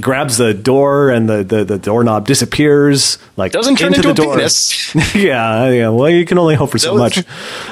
grabs 0.00 0.36
the 0.36 0.54
door 0.54 1.10
and 1.10 1.28
the, 1.28 1.42
the, 1.42 1.64
the 1.64 1.78
doorknob 1.78 2.26
disappears 2.26 3.18
like 3.36 3.52
doesn't 3.52 3.76
turn 3.76 3.94
into, 3.94 4.02
the 4.02 4.10
a 4.10 4.14
door. 4.14 4.38
yeah, 5.14 5.70
yeah. 5.70 5.88
Well, 5.88 6.10
you 6.10 6.24
can 6.24 6.38
only 6.38 6.54
hope 6.54 6.70
for 6.70 6.78
so 6.78 6.96
much. 6.96 7.24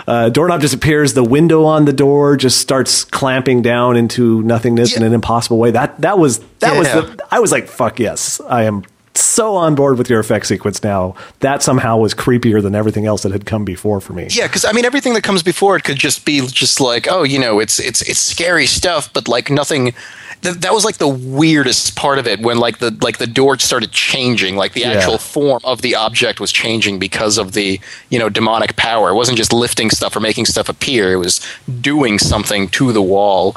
Uh, 0.07 0.29
doorknob 0.29 0.61
disappears. 0.61 1.15
The 1.15 1.25
window 1.25 1.65
on 1.65 1.85
the 1.85 1.93
door 1.93 2.37
just 2.37 2.59
starts 2.59 3.05
clamping 3.05 3.63
down 3.63 3.97
into 3.97 4.43
nothingness 4.43 4.97
in 4.97 5.03
an 5.03 5.13
impossible 5.13 5.59
way. 5.59 5.71
That 5.71 6.01
that 6.01 6.19
was 6.19 6.41
that 6.61 6.77
was 6.77 6.89
the. 6.89 7.27
I 7.31 7.41
was 7.41 7.53
like, 7.53 7.69
fuck 7.69 7.99
yes, 7.99 8.41
I 8.41 8.65
am 8.65 8.85
so 9.17 9.57
on 9.57 9.75
board 9.75 9.99
with 9.99 10.11
your 10.11 10.21
effect 10.21 10.47
sequence 10.47 10.83
now. 10.83 11.15
That 11.41 11.63
somehow 11.63 11.99
was 11.99 12.15
creepier 12.15 12.63
than 12.63 12.75
everything 12.75 13.07
else 13.07 13.23
that 13.23 13.33
had 13.33 13.47
come 13.47 13.65
before 13.65 14.01
for 14.01 14.13
me. 14.13 14.29
Yeah, 14.31 14.47
because 14.47 14.65
I 14.65 14.73
mean, 14.73 14.85
everything 14.85 15.15
that 15.15 15.23
comes 15.23 15.43
before 15.43 15.77
it 15.77 15.85
could 15.85 15.99
just 15.99 16.25
be 16.25 16.41
just 16.47 16.81
like, 16.81 17.07
oh, 17.11 17.23
you 17.23 17.39
know, 17.39 17.61
it's 17.61 17.79
it's 17.79 18.03
it's 18.03 18.21
scary 18.21 18.67
stuff, 18.67 19.13
but 19.13 19.29
like 19.29 19.51
nothing. 19.51 19.95
Th- 20.45 20.57
that 20.57 20.73
was 20.75 20.85
like 20.85 20.99
the 20.99 21.09
weirdest 21.09 21.97
part 21.97 22.19
of 22.19 22.27
it 22.27 22.39
when 22.41 22.59
like 22.59 22.79
the 22.79 22.91
like 23.01 23.17
the 23.19 23.27
door 23.27 23.59
started 23.59 23.91
changing, 23.93 24.57
like 24.57 24.75
the 24.75 24.83
Yeah. 24.83 24.93
actual 24.93 25.19
form 25.19 25.61
of 25.65 25.81
the 25.83 25.95
object 25.95 26.39
was 26.39 26.53
changing 26.53 26.99
because 26.99 27.39
of 27.39 27.53
the 27.53 27.81
you 28.11 28.19
know 28.19 28.29
demonic 28.29 28.77
power. 28.77 29.09
It 29.11 29.15
wasn't 29.15 29.39
just 29.39 29.53
lifting 29.53 29.91
stuff 29.91 30.15
or 30.15 30.21
making 30.21 30.45
stuff 30.47 30.69
appear; 30.69 31.13
it 31.13 31.17
was 31.17 31.41
doing 31.81 32.19
something 32.19 32.69
to 32.69 32.93
the 32.93 33.03
wall. 33.03 33.57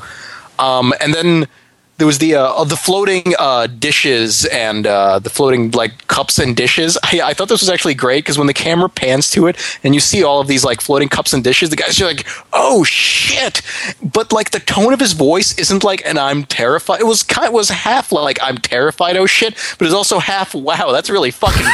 Um, 0.60 0.94
and 1.02 1.14
then 1.14 1.48
there 1.98 2.06
was 2.06 2.20
the 2.20 2.36
uh, 2.36 2.64
the 2.64 2.76
floating 2.76 3.34
uh, 3.40 3.68
dishes 3.68 4.46
and 4.46 4.86
uh, 4.86 5.18
the 5.20 5.30
floating 5.30 5.72
like 5.72 6.08
cups 6.08 6.38
and 6.38 6.56
dishes. 6.56 6.98
I, 7.04 7.22
I 7.24 7.34
thought 7.34 7.50
this 7.50 7.62
was 7.62 7.70
actually 7.70 7.96
great 7.96 8.24
because 8.24 8.38
when 8.38 8.48
the 8.48 8.54
camera 8.54 8.90
pans 8.90 9.30
to 9.32 9.48
it 9.48 9.58
and 9.84 9.96
you 9.96 10.00
see 10.00 10.24
all 10.24 10.40
of 10.40 10.48
these 10.48 10.64
like 10.64 10.82
floating 10.82 11.10
cups 11.10 11.34
and 11.34 11.44
dishes, 11.44 11.70
the 11.70 11.76
guys 11.76 12.00
are 12.00 12.06
like, 12.06 12.28
"Oh 12.54 12.84
shit!" 12.84 13.62
But 14.02 14.32
like 14.32 14.52
the 14.52 14.60
tone 14.60 14.94
of 14.94 15.00
his 15.00 15.14
voice 15.14 15.58
isn't 15.58 15.84
like 15.84 16.04
"and 16.06 16.20
I'm 16.20 16.46
terrified." 16.46 17.02
It 17.02 17.08
was 17.08 17.24
kind 17.24 17.48
it 17.48 17.54
was 17.54 17.70
half 17.70 18.12
like 18.12 18.38
"I'm 18.42 18.58
terrified." 18.58 19.18
Oh 19.18 19.26
shit! 19.26 19.56
But 19.78 19.86
it's 19.86 19.96
also 19.96 20.20
half 20.20 20.54
"Wow, 20.54 20.92
that's 20.92 21.10
really 21.10 21.32
fucking 21.32 21.66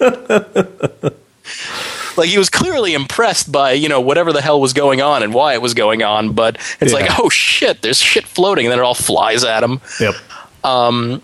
cool." 0.00 1.10
like 2.20 2.28
he 2.30 2.38
was 2.38 2.48
clearly 2.48 2.94
impressed 2.94 3.50
by 3.50 3.72
you 3.72 3.88
know 3.88 4.00
whatever 4.00 4.32
the 4.32 4.40
hell 4.42 4.60
was 4.60 4.72
going 4.72 5.00
on 5.02 5.22
and 5.24 5.34
why 5.34 5.54
it 5.54 5.62
was 5.62 5.74
going 5.74 6.02
on 6.02 6.32
but 6.32 6.56
it's 6.80 6.92
Yeah. 6.92 7.00
like 7.00 7.18
oh 7.18 7.28
shit 7.28 7.82
there's 7.82 8.00
shit 8.00 8.24
floating 8.26 8.66
and 8.66 8.72
then 8.72 8.78
it 8.78 8.82
all 8.82 8.94
flies 8.94 9.42
at 9.44 9.62
him 9.64 9.80
Yep. 9.98 10.14
Um, 10.62 11.22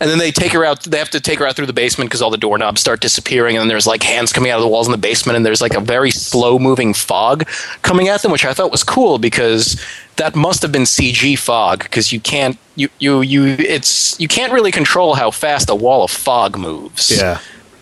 and 0.00 0.08
then 0.08 0.18
they 0.18 0.30
take 0.30 0.52
her 0.52 0.64
out 0.64 0.82
they 0.84 0.98
have 0.98 1.10
to 1.10 1.20
take 1.20 1.38
her 1.40 1.46
out 1.46 1.56
through 1.56 1.66
the 1.66 1.72
basement 1.72 2.08
because 2.08 2.22
all 2.22 2.30
the 2.30 2.36
doorknobs 2.38 2.80
start 2.80 3.00
disappearing 3.00 3.56
and 3.56 3.60
then 3.62 3.68
there's 3.68 3.86
like 3.86 4.02
hands 4.02 4.32
coming 4.32 4.50
out 4.52 4.56
of 4.56 4.62
the 4.62 4.68
walls 4.68 4.86
in 4.86 4.92
the 4.92 4.98
basement 4.98 5.36
and 5.36 5.44
there's 5.44 5.60
like 5.60 5.74
a 5.74 5.80
very 5.80 6.10
slow 6.12 6.58
moving 6.58 6.94
fog 6.94 7.46
coming 7.82 8.06
at 8.08 8.22
them 8.22 8.30
which 8.32 8.44
i 8.44 8.54
thought 8.54 8.70
was 8.70 8.84
cool 8.84 9.18
because 9.18 9.84
that 10.16 10.34
must 10.36 10.62
have 10.62 10.70
been 10.70 10.82
cg 10.84 11.36
fog 11.36 11.82
because 11.82 12.12
you 12.12 12.20
can't 12.20 12.56
you 12.76 12.88
you 13.00 13.20
you 13.22 13.44
it's 13.58 14.18
you 14.20 14.28
can't 14.28 14.52
really 14.52 14.70
control 14.70 15.14
how 15.14 15.30
fast 15.32 15.68
a 15.68 15.74
wall 15.74 16.04
of 16.04 16.10
fog 16.12 16.56
moves 16.56 17.10
Yeah. 17.20 17.40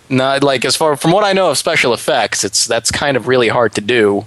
Not 0.09 0.43
like 0.43 0.65
as 0.65 0.77
far 0.77 0.97
from 0.97 1.13
what 1.13 1.25
I 1.25 1.33
know 1.33 1.51
of 1.51 1.59
special 1.59 1.93
effects, 1.93 2.45
it's 2.45 2.67
that's 2.67 2.91
kind 2.91 3.17
of 3.17 3.29
really 3.29 3.49
hard 3.49 3.75
to 3.75 3.81
do. 3.81 4.25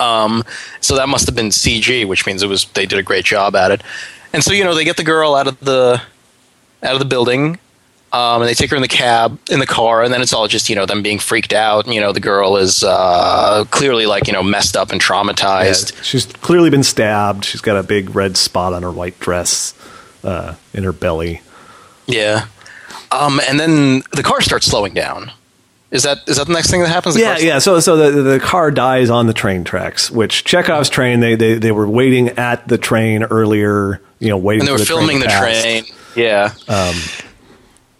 Um, 0.00 0.42
so 0.80 0.96
that 0.96 1.08
must 1.08 1.26
have 1.26 1.36
been 1.36 1.48
CG, 1.48 2.06
which 2.06 2.26
means 2.26 2.42
it 2.42 2.48
was 2.48 2.64
they 2.74 2.86
did 2.86 2.98
a 2.98 3.02
great 3.02 3.24
job 3.24 3.54
at 3.54 3.70
it. 3.70 3.82
And 4.32 4.42
so 4.42 4.52
you 4.52 4.64
know 4.64 4.74
they 4.74 4.84
get 4.84 4.96
the 4.96 5.04
girl 5.04 5.34
out 5.34 5.46
of 5.46 5.60
the 5.60 6.00
out 6.82 6.94
of 6.94 6.98
the 6.98 7.04
building, 7.04 7.58
um, 8.12 8.42
and 8.42 8.48
they 8.48 8.54
take 8.54 8.70
her 8.70 8.76
in 8.76 8.82
the 8.82 8.88
cab 8.88 9.38
in 9.50 9.60
the 9.60 9.66
car, 9.66 10.02
and 10.02 10.12
then 10.12 10.20
it's 10.22 10.32
all 10.32 10.48
just 10.48 10.68
you 10.68 10.74
know 10.74 10.86
them 10.86 11.02
being 11.02 11.18
freaked 11.18 11.52
out. 11.52 11.86
You 11.86 12.00
know 12.00 12.12
the 12.12 12.20
girl 12.20 12.56
is 12.56 12.82
uh, 12.82 13.64
clearly 13.70 14.06
like 14.06 14.26
you 14.26 14.32
know 14.32 14.42
messed 14.42 14.76
up 14.76 14.90
and 14.90 15.00
Yeah, 15.00 15.06
traumatized. 15.06 16.02
She's 16.02 16.26
clearly 16.26 16.70
been 16.70 16.82
stabbed. 16.82 17.44
She's 17.44 17.60
got 17.60 17.76
a 17.76 17.82
big 17.82 18.14
red 18.14 18.36
spot 18.36 18.72
on 18.72 18.82
her 18.82 18.90
white 18.90 19.18
dress 19.20 19.74
uh, 20.24 20.54
in 20.74 20.84
her 20.84 20.92
belly. 20.92 21.42
Yeah. 22.06 22.46
Um, 23.12 23.40
and 23.48 23.60
then 23.60 24.02
the 24.12 24.22
car 24.22 24.40
starts 24.40 24.66
slowing 24.66 24.94
down. 24.94 25.32
Is 25.90 26.04
that 26.04 26.26
is 26.26 26.38
that 26.38 26.46
the 26.46 26.54
next 26.54 26.70
thing 26.70 26.80
that 26.80 26.88
happens? 26.88 27.14
The 27.14 27.20
Yeah, 27.20 27.38
yeah. 27.38 27.58
So, 27.58 27.78
so 27.80 27.96
the 27.96 28.22
the 28.22 28.40
car 28.40 28.70
dies 28.70 29.10
on 29.10 29.26
the 29.26 29.34
train 29.34 29.62
tracks, 29.62 30.10
which 30.10 30.44
Chekhov's 30.44 30.88
train. 30.88 31.20
They 31.20 31.34
they 31.34 31.54
they 31.54 31.72
were 31.72 31.88
waiting 31.88 32.30
at 32.30 32.66
the 32.66 32.78
train 32.78 33.24
earlier. 33.24 34.00
You 34.18 34.30
know, 34.30 34.38
waiting. 34.38 34.60
and 34.60 34.68
they 34.68 34.72
for 34.72 34.74
were 34.74 34.78
the 34.78 34.86
filming 34.86 35.20
train 35.20 35.28
the 35.28 35.28
train. 35.28 35.84
Yeah. 36.16 36.54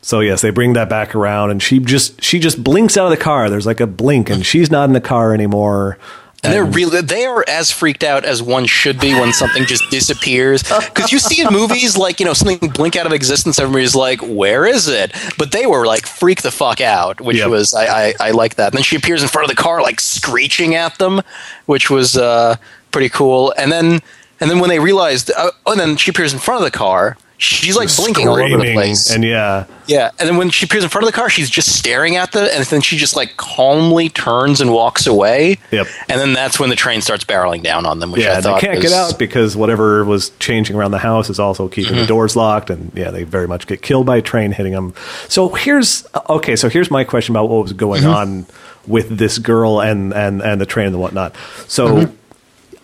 So 0.02 0.18
yes, 0.18 0.40
they 0.40 0.50
bring 0.50 0.72
that 0.72 0.88
back 0.88 1.14
around, 1.14 1.52
and 1.52 1.62
she 1.62 1.78
just 1.78 2.22
she 2.22 2.40
just 2.40 2.62
blinks 2.62 2.96
out 2.96 3.04
of 3.04 3.10
the 3.10 3.22
car. 3.22 3.48
There's 3.48 3.66
like 3.66 3.80
a 3.80 3.86
blink, 3.86 4.30
and 4.30 4.44
she's 4.44 4.70
not 4.70 4.88
in 4.88 4.94
the 4.94 5.00
car 5.00 5.32
anymore. 5.32 5.96
And 6.44 6.52
they're 6.52 6.64
really 6.64 7.00
they 7.02 7.24
are 7.24 7.44
as 7.48 7.70
freaked 7.70 8.02
out 8.02 8.24
as 8.24 8.42
one 8.42 8.66
should 8.66 8.98
be 8.98 9.14
when 9.14 9.32
something 9.32 9.64
just 9.64 9.84
disappears. 9.90 10.64
Because 10.64 11.12
you 11.12 11.20
see 11.20 11.40
in 11.40 11.52
movies 11.52 11.96
like 11.96 12.18
you 12.18 12.26
know 12.26 12.32
something 12.32 12.68
blink 12.70 12.96
out 12.96 13.06
of 13.06 13.12
existence, 13.12 13.60
everybody's 13.60 13.94
like, 13.94 14.20
"Where 14.22 14.66
is 14.66 14.88
it?" 14.88 15.12
But 15.38 15.52
they 15.52 15.66
were 15.66 15.86
like 15.86 16.04
freak 16.04 16.42
the 16.42 16.50
fuck 16.50 16.80
out, 16.80 17.20
which 17.20 17.36
Yep. 17.36 17.48
was 17.48 17.74
I, 17.74 18.08
I 18.08 18.14
I 18.18 18.30
like 18.32 18.56
that. 18.56 18.72
And 18.72 18.78
then 18.78 18.82
she 18.82 18.96
appears 18.96 19.22
in 19.22 19.28
front 19.28 19.48
of 19.48 19.56
the 19.56 19.62
car 19.62 19.82
like 19.82 20.00
screeching 20.00 20.74
at 20.74 20.98
them, 20.98 21.22
which 21.66 21.90
was 21.90 22.16
uh, 22.16 22.56
pretty 22.90 23.08
cool. 23.08 23.54
And 23.56 23.70
then 23.70 24.00
and 24.40 24.50
then 24.50 24.58
when 24.58 24.68
they 24.68 24.80
realized, 24.80 25.30
uh, 25.30 25.52
oh, 25.66 25.70
and 25.70 25.80
then 25.80 25.96
she 25.96 26.10
appears 26.10 26.32
in 26.32 26.40
front 26.40 26.60
of 26.60 26.64
the 26.72 26.76
car. 26.76 27.16
She's 27.42 27.76
like 27.76 27.94
blinking 27.96 28.28
all 28.28 28.36
over 28.40 28.56
the 28.64 28.72
place. 28.72 29.10
and 29.10 29.24
yeah, 29.24 29.66
Yeah, 29.86 30.10
and 30.18 30.28
then 30.28 30.36
when 30.36 30.50
she 30.50 30.64
appears 30.66 30.84
in 30.84 30.90
front 30.90 31.04
of 31.06 31.12
the 31.12 31.16
car, 31.16 31.28
she's 31.28 31.50
just 31.50 31.76
staring 31.76 32.14
at 32.16 32.30
the, 32.32 32.54
and 32.54 32.64
then 32.66 32.80
she 32.80 32.96
just 32.96 33.16
like 33.16 33.36
calmly 33.36 34.08
turns 34.08 34.60
and 34.60 34.72
walks 34.72 35.06
away. 35.08 35.58
Yep. 35.72 35.86
And 36.08 36.20
then 36.20 36.32
that's 36.34 36.60
when 36.60 36.70
the 36.70 36.76
train 36.76 37.00
starts 37.00 37.24
barreling 37.24 37.62
down 37.62 37.84
on 37.84 37.98
them, 37.98 38.12
which 38.12 38.22
yeah. 38.22 38.32
I 38.32 38.36
They 38.36 38.42
thought 38.42 38.60
can't 38.60 38.76
was, 38.76 38.82
get 38.84 38.92
out 38.92 39.18
because 39.18 39.56
whatever 39.56 40.04
was 40.04 40.30
changing 40.38 40.76
around 40.76 40.92
the 40.92 40.98
house 40.98 41.28
is 41.30 41.40
also 41.40 41.68
keeping 41.68 41.92
Mm-hmm. 41.94 42.00
the 42.02 42.06
doors 42.06 42.36
locked, 42.36 42.70
and 42.70 42.92
yeah, 42.94 43.10
they 43.10 43.24
very 43.24 43.48
much 43.48 43.66
get 43.66 43.82
killed 43.82 44.06
by 44.06 44.18
a 44.18 44.22
train 44.22 44.52
hitting 44.52 44.72
them. 44.72 44.94
So 45.28 45.48
here's 45.48 46.06
okay. 46.30 46.54
So 46.54 46.68
here's 46.68 46.90
my 46.90 47.02
question 47.04 47.34
about 47.34 47.48
what 47.48 47.62
was 47.62 47.72
going 47.72 48.02
Mm-hmm. 48.02 48.10
on 48.14 48.46
with 48.86 49.18
this 49.18 49.38
girl 49.38 49.80
and 49.80 50.12
and 50.14 50.40
and 50.42 50.60
the 50.60 50.66
train 50.66 50.86
and 50.88 51.00
whatnot. 51.00 51.34
So 51.66 51.88
Mm-hmm. 51.88 52.14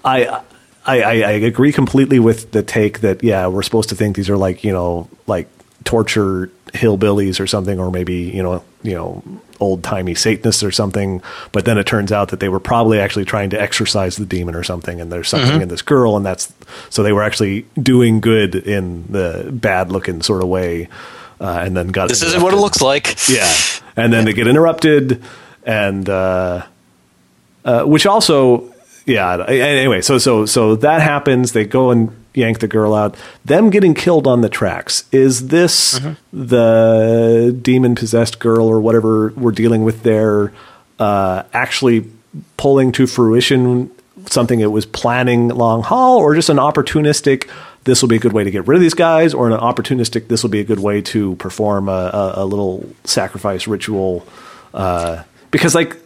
I. 0.05 0.41
I, 0.89 1.01
I, 1.01 1.13
I 1.13 1.33
agree 1.33 1.73
completely 1.73 2.19
with 2.19 2.51
the 2.53 2.63
take 2.63 3.01
that 3.01 3.23
yeah 3.23 3.47
we're 3.47 3.63
supposed 3.63 3.91
to 3.91 3.95
think 3.95 4.17
these 4.17 4.31
are 4.31 4.37
like 4.37 4.65
you 4.65 4.73
know 4.73 5.09
like 5.27 5.49
torture 5.85 6.51
hillbillies 6.73 7.41
or 7.41 7.47
something, 7.47 7.79
or 7.79 7.91
maybe 7.91 8.15
you 8.15 8.43
know 8.43 8.63
you 8.83 8.95
know 8.95 9.23
old 9.61 9.83
timey 9.83 10.15
Satanists 10.15 10.63
or 10.63 10.71
something. 10.71 11.23
But 11.53 11.65
then 11.65 11.79
it 11.79 11.87
turns 11.87 12.13
out 12.13 12.29
that 12.29 12.41
they 12.41 12.49
were 12.49 12.61
probably 12.61 13.01
actually 13.01 13.25
trying 13.25 13.51
to 13.51 13.61
exorcise 13.61 14.17
the 14.17 14.27
demon 14.27 14.55
or 14.55 14.63
something, 14.63 15.01
and 15.01 15.11
there's 15.11 15.29
something 15.29 15.61
in 15.63 15.69
this 15.69 15.83
girl, 15.83 16.17
and 16.17 16.25
that's 16.25 16.53
so 16.91 17.03
they 17.03 17.13
were 17.13 17.23
actually 17.23 17.67
doing 17.81 18.21
good 18.21 18.55
in 18.55 19.05
the 19.11 19.49
bad 19.53 19.91
looking 19.91 20.23
sort 20.23 20.43
of 20.43 20.49
way, 20.49 20.89
uh, 21.41 21.63
and 21.65 21.77
then 21.77 21.89
got 21.89 22.09
This 22.09 22.23
isn't 22.23 22.43
what 22.43 22.55
it 22.55 22.59
looks 22.59 22.81
like. 22.81 23.17
Yeah, 23.29 23.53
and 23.97 24.13
then 24.13 24.25
they 24.25 24.33
get 24.33 24.47
interrupted, 24.47 25.23
and 25.65 26.09
uh, 26.09 26.67
uh, 27.65 27.85
which 27.85 28.07
also, 28.07 28.73
yeah. 29.09 29.45
Anyway, 29.47 30.01
so 30.03 30.19
so 30.19 30.47
so 30.47 30.77
that 30.77 31.03
happens. 31.03 31.53
They 31.53 31.65
go 31.65 31.91
and 31.91 32.15
yank 32.35 32.61
the 32.61 32.69
girl 32.69 32.95
out. 32.95 33.17
Them 33.45 33.71
getting 33.71 33.95
killed 33.95 34.27
on 34.27 34.43
the 34.43 34.49
tracks. 34.49 35.05
Is 35.11 35.49
this 35.49 35.99
the 36.33 37.59
demon 37.61 37.95
possessed 37.95 38.39
girl 38.39 38.67
or 38.67 38.81
whatever 38.81 39.33
we're 39.37 39.51
dealing 39.53 39.83
with 39.83 40.03
there? 40.03 40.53
Uh, 40.99 41.45
actually 41.53 42.11
pulling 42.57 42.93
to 42.93 43.07
fruition 43.07 43.91
something 44.27 44.61
it 44.61 44.73
was 44.73 44.85
planning 44.85 45.49
long 45.49 45.83
haul, 45.83 46.19
or 46.19 46.35
just 46.35 46.49
an 46.49 46.59
opportunistic? 46.59 47.49
This 47.85 48.03
will 48.03 48.09
be 48.09 48.17
a 48.17 48.21
good 48.21 48.33
way 48.33 48.45
to 48.45 48.51
get 48.51 48.67
rid 48.67 48.77
of 48.77 48.83
these 48.83 48.95
guys, 48.95 49.33
or 49.33 49.49
an 49.49 49.59
opportunistic. 49.59 50.29
This 50.29 50.43
will 50.43 50.51
be 50.51 50.61
a 50.61 50.65
good 50.65 50.81
way 50.81 51.01
to 51.03 51.37
perform 51.37 51.89
a, 51.89 51.93
a, 51.93 52.33
a 52.43 52.45
little 52.45 52.89
sacrifice 53.05 53.67
ritual. 53.67 54.27
Uh, 54.75 55.23
because 55.51 55.75
like 55.75 55.97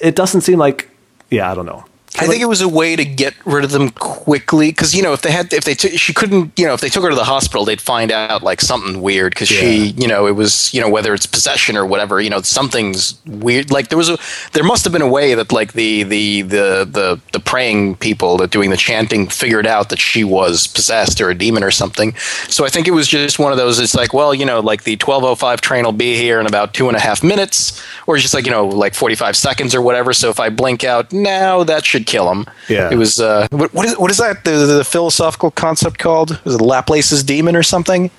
it 0.00 0.16
doesn't 0.16 0.40
seem 0.40 0.58
like, 0.58 0.90
yeah, 1.30 1.50
I 1.50 1.54
don't 1.54 1.66
know. 1.66 1.84
I 2.20 2.26
think 2.26 2.42
it 2.42 2.46
was 2.46 2.60
a 2.60 2.68
way 2.68 2.96
to 2.96 3.04
get 3.04 3.34
rid 3.44 3.64
of 3.64 3.70
them 3.70 3.90
quickly 3.90 4.70
because 4.70 4.94
you 4.94 5.02
know 5.02 5.12
if 5.12 5.22
they 5.22 5.30
had 5.30 5.52
if 5.52 5.64
they 5.64 5.74
took 5.74 5.92
she 5.92 6.12
couldn't 6.12 6.58
you 6.58 6.66
know 6.66 6.74
if 6.74 6.80
they 6.80 6.88
took 6.88 7.02
her 7.02 7.10
to 7.10 7.16
the 7.16 7.24
hospital 7.24 7.64
they'd 7.64 7.80
find 7.80 8.10
out 8.10 8.42
like 8.42 8.60
something 8.60 9.00
weird 9.00 9.32
because 9.34 9.48
she 9.48 9.88
you 9.96 10.08
know 10.08 10.26
it 10.26 10.32
was 10.32 10.72
you 10.74 10.80
know 10.80 10.88
whether 10.88 11.14
it's 11.14 11.26
possession 11.26 11.76
or 11.76 11.86
whatever 11.86 12.20
you 12.20 12.30
know 12.30 12.42
something's 12.42 13.18
weird. 13.26 13.70
Like 13.70 13.88
there 13.88 13.98
was 13.98 14.08
a 14.08 14.18
there 14.52 14.64
must 14.64 14.84
have 14.84 14.92
been 14.92 15.02
a 15.02 15.08
way 15.08 15.34
that 15.34 15.52
like 15.52 15.72
the 15.74 16.02
the 16.02 16.42
the 16.42 16.88
the, 16.90 17.20
the 17.32 17.40
praying 17.40 17.96
people 17.96 18.36
that 18.38 18.50
doing 18.50 18.70
the 18.70 18.76
chanting 18.76 19.28
figured 19.28 19.66
out 19.66 19.90
that 19.90 19.98
she 19.98 20.24
was 20.24 20.66
possessed 20.66 21.20
or 21.20 21.30
a 21.30 21.34
demon 21.34 21.62
or 21.62 21.70
something. 21.70 22.14
So 22.48 22.64
I 22.64 22.68
think 22.68 22.88
it 22.88 22.92
was 22.92 23.06
just 23.06 23.38
one 23.38 23.52
of 23.52 23.58
those 23.58 23.78
it's 23.78 23.94
like 23.94 24.12
well 24.12 24.34
you 24.34 24.44
know 24.44 24.60
like 24.60 24.84
the 24.84 24.92
1205 24.92 25.60
train 25.60 25.84
will 25.84 25.92
be 25.92 26.16
here 26.16 26.40
in 26.40 26.46
about 26.46 26.74
two 26.74 26.88
and 26.88 26.96
a 26.96 27.00
half 27.00 27.22
minutes 27.22 27.82
or 28.06 28.16
just 28.16 28.34
like 28.34 28.46
you 28.46 28.52
know 28.52 28.66
like 28.66 28.94
45 28.94 29.36
seconds 29.36 29.74
or 29.74 29.82
whatever. 29.82 30.12
So 30.12 30.30
if 30.30 30.40
I 30.40 30.50
blink 30.50 30.84
out 30.84 31.12
now 31.12 31.62
that 31.64 31.84
should 31.84 32.06
kill 32.12 32.26
him 32.32 32.44
Yeah. 32.68 32.90
it 32.94 32.96
was 32.96 33.20
uh 33.20 33.46
what, 33.50 33.70
what 33.76 33.86
is 33.88 33.94
what 34.02 34.10
is 34.10 34.16
that 34.18 34.44
the, 34.44 34.50
the 34.78 34.84
philosophical 34.84 35.50
concept 35.50 35.98
called 35.98 36.30
is 36.46 36.54
it 36.54 36.60
Laplace's 36.60 37.22
demon 37.22 37.54
or 37.56 37.62
something 37.62 38.10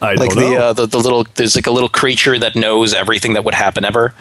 I 0.00 0.14
like 0.14 0.30
don't 0.30 0.38
the, 0.42 0.50
know. 0.50 0.62
uh, 0.68 0.72
the 0.72 0.86
the 0.86 0.98
little 1.06 1.22
there's 1.36 1.54
like 1.56 1.66
a 1.68 1.74
little 1.78 1.88
creature 2.00 2.38
that 2.38 2.54
knows 2.54 2.94
everything 2.94 3.34
that 3.34 3.44
would 3.44 3.54
happen 3.54 3.84
ever 3.84 4.14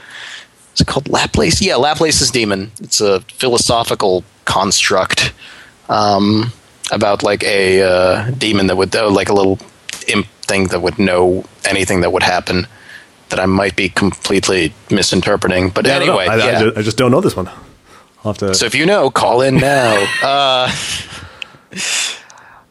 is 0.76 0.82
it 0.82 0.88
called 0.88 1.08
Laplace 1.10 1.62
yeah 1.62 1.76
Laplace's 1.78 2.32
demon 2.32 2.72
it's 2.86 3.02
a 3.02 3.20
philosophical 3.42 4.24
construct 4.46 5.34
um 5.90 6.52
about 6.92 7.24
like 7.24 7.44
a 7.44 7.82
uh, 7.82 8.30
demon 8.38 8.68
that 8.68 8.76
would 8.78 8.94
uh, 8.96 9.10
like 9.20 9.30
a 9.30 9.34
little 9.34 9.58
imp 10.08 10.28
thing 10.48 10.68
that 10.68 10.82
would 10.82 10.98
know 11.00 11.44
anything 11.66 12.02
that 12.02 12.12
would 12.12 12.24
happen 12.24 12.68
that 13.30 13.40
I 13.40 13.46
might 13.48 13.76
be 13.76 13.88
completely 13.90 14.74
misinterpreting 14.92 15.70
but 15.76 15.88
I 15.88 15.92
anyway 15.92 16.28
I, 16.28 16.34
I 16.34 16.38
yeah. 16.38 16.60
ju- 16.60 16.74
I 16.76 16.82
just 16.82 16.98
don't 16.98 17.10
know 17.12 17.22
this 17.22 17.36
one. 17.36 17.50
I'll 18.24 18.32
have 18.34 18.38
to. 18.40 18.54
So 18.56 18.66
if 18.66 18.76
you 18.76 18.86
know, 18.86 19.10
call 19.10 19.42
in 19.42 19.56
now. 19.58 20.06
uh, 20.24 20.72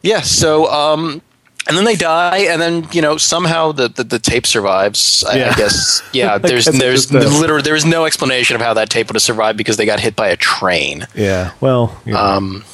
yeah. 0.03 0.21
So 0.21 0.71
um, 0.71 1.23
and 1.69 1.77
then 1.77 1.85
they 1.85 1.95
die, 1.95 2.39
and 2.39 2.61
then 2.61 2.89
you 2.93 3.03
know 3.03 3.17
somehow 3.17 3.73
the 3.73 3.89
the, 3.89 4.05
the 4.05 4.19
tape 4.19 4.47
survives. 4.47 5.25
I, 5.25 5.37
Yeah. 5.43 5.51
I 5.51 5.55
guess. 5.55 6.03
Yeah. 6.13 6.39
There's 6.39 6.67
guess 6.67 6.79
there's 6.79 7.11
literally 7.13 7.63
there's 7.63 7.85
no 7.85 8.05
explanation 8.05 8.57
of 8.57 8.63
how 8.63 8.75
that 8.75 8.91
tape 8.91 9.09
would 9.09 9.17
have 9.17 9.23
survived 9.23 9.59
because 9.59 9.77
they 9.77 9.87
got 9.87 10.01
hit 10.01 10.17
by 10.17 10.29
a 10.29 10.37
train. 10.37 11.07
yeah. 11.15 11.53
Well. 11.61 12.01
You 12.05 12.13
know. 12.15 12.21
Um, 12.21 12.65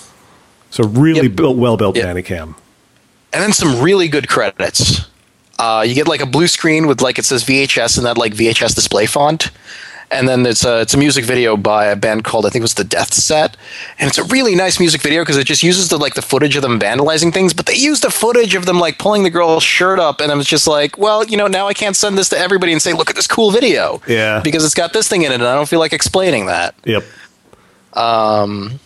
so 0.71 0.85
really 0.85 1.23
yep. 1.29 1.35
built, 1.37 1.57
well 1.57 1.79
built 1.79 1.97
Yep. 1.97 2.25
cam. 2.27 2.55
and 3.33 3.43
then 3.43 3.53
some 3.55 3.81
really 3.83 4.07
good 4.09 4.29
credits. 4.29 5.07
Uh, 5.59 5.83
you 5.87 5.95
get 5.95 6.07
like 6.07 6.21
a 6.21 6.27
blue 6.27 6.47
screen 6.47 6.87
with 6.87 7.01
like 7.01 7.19
it 7.19 7.25
says 7.25 7.43
VHS 7.43 7.97
in 7.99 8.05
that 8.05 8.19
like 8.19 8.35
VHS 8.35 8.75
display 8.75 9.07
font, 9.07 9.51
and 10.11 10.29
then 10.29 10.47
it's 10.47 10.65
a 10.65 10.81
it's 10.81 10.95
a 10.95 10.99
music 10.99 11.25
video 11.25 11.57
by 11.57 11.87
a 11.87 11.97
band 11.97 12.25
called 12.25 12.47
I 12.47 12.51
think 12.51 12.63
it 12.63 12.65
was 12.65 12.75
the 12.75 12.85
Death 12.85 13.13
Set, 13.13 13.57
and 13.99 14.09
it's 14.09 14.19
a 14.19 14.25
really 14.25 14.55
nice 14.55 14.81
music 14.81 15.03
video 15.03 15.23
because 15.23 15.37
it 15.37 15.45
just 15.45 15.63
uses 15.63 15.89
the 15.89 15.99
like 15.99 16.15
the 16.15 16.23
footage 16.23 16.57
of 16.57 16.63
them 16.63 16.79
vandalizing 16.81 17.33
things, 17.33 17.53
but 17.53 17.67
they 17.67 17.75
use 17.75 18.01
the 18.01 18.11
footage 18.11 18.55
of 18.55 18.67
them 18.67 18.79
like 18.79 18.99
pulling 18.99 19.23
the 19.23 19.31
girl's 19.31 19.63
shirt 19.63 19.99
up, 19.99 20.21
and 20.21 20.33
I 20.33 20.35
was 20.35 20.47
just 20.47 20.67
like, 20.67 20.97
well, 20.99 21.25
you 21.25 21.37
know, 21.37 21.47
now 21.47 21.67
I 21.69 21.75
can't 21.75 21.97
send 21.97 22.17
this 22.17 22.29
to 22.31 22.39
everybody 22.39 22.73
and 22.73 22.81
say, 22.81 22.93
look 22.93 23.11
at 23.11 23.17
this 23.17 23.27
cool 23.27 23.51
video, 23.51 24.01
Yeah. 24.07 24.41
because 24.43 24.65
it's 24.65 24.75
got 24.75 24.93
this 24.93 25.09
thing 25.09 25.23
in 25.23 25.33
it, 25.33 25.37
and 25.37 25.45
I 25.45 25.55
don't 25.55 25.69
feel 25.69 25.81
like 25.81 25.93
explaining 25.93 26.47
that. 26.47 26.75
Yep. 26.85 27.05
Um, 27.95 28.79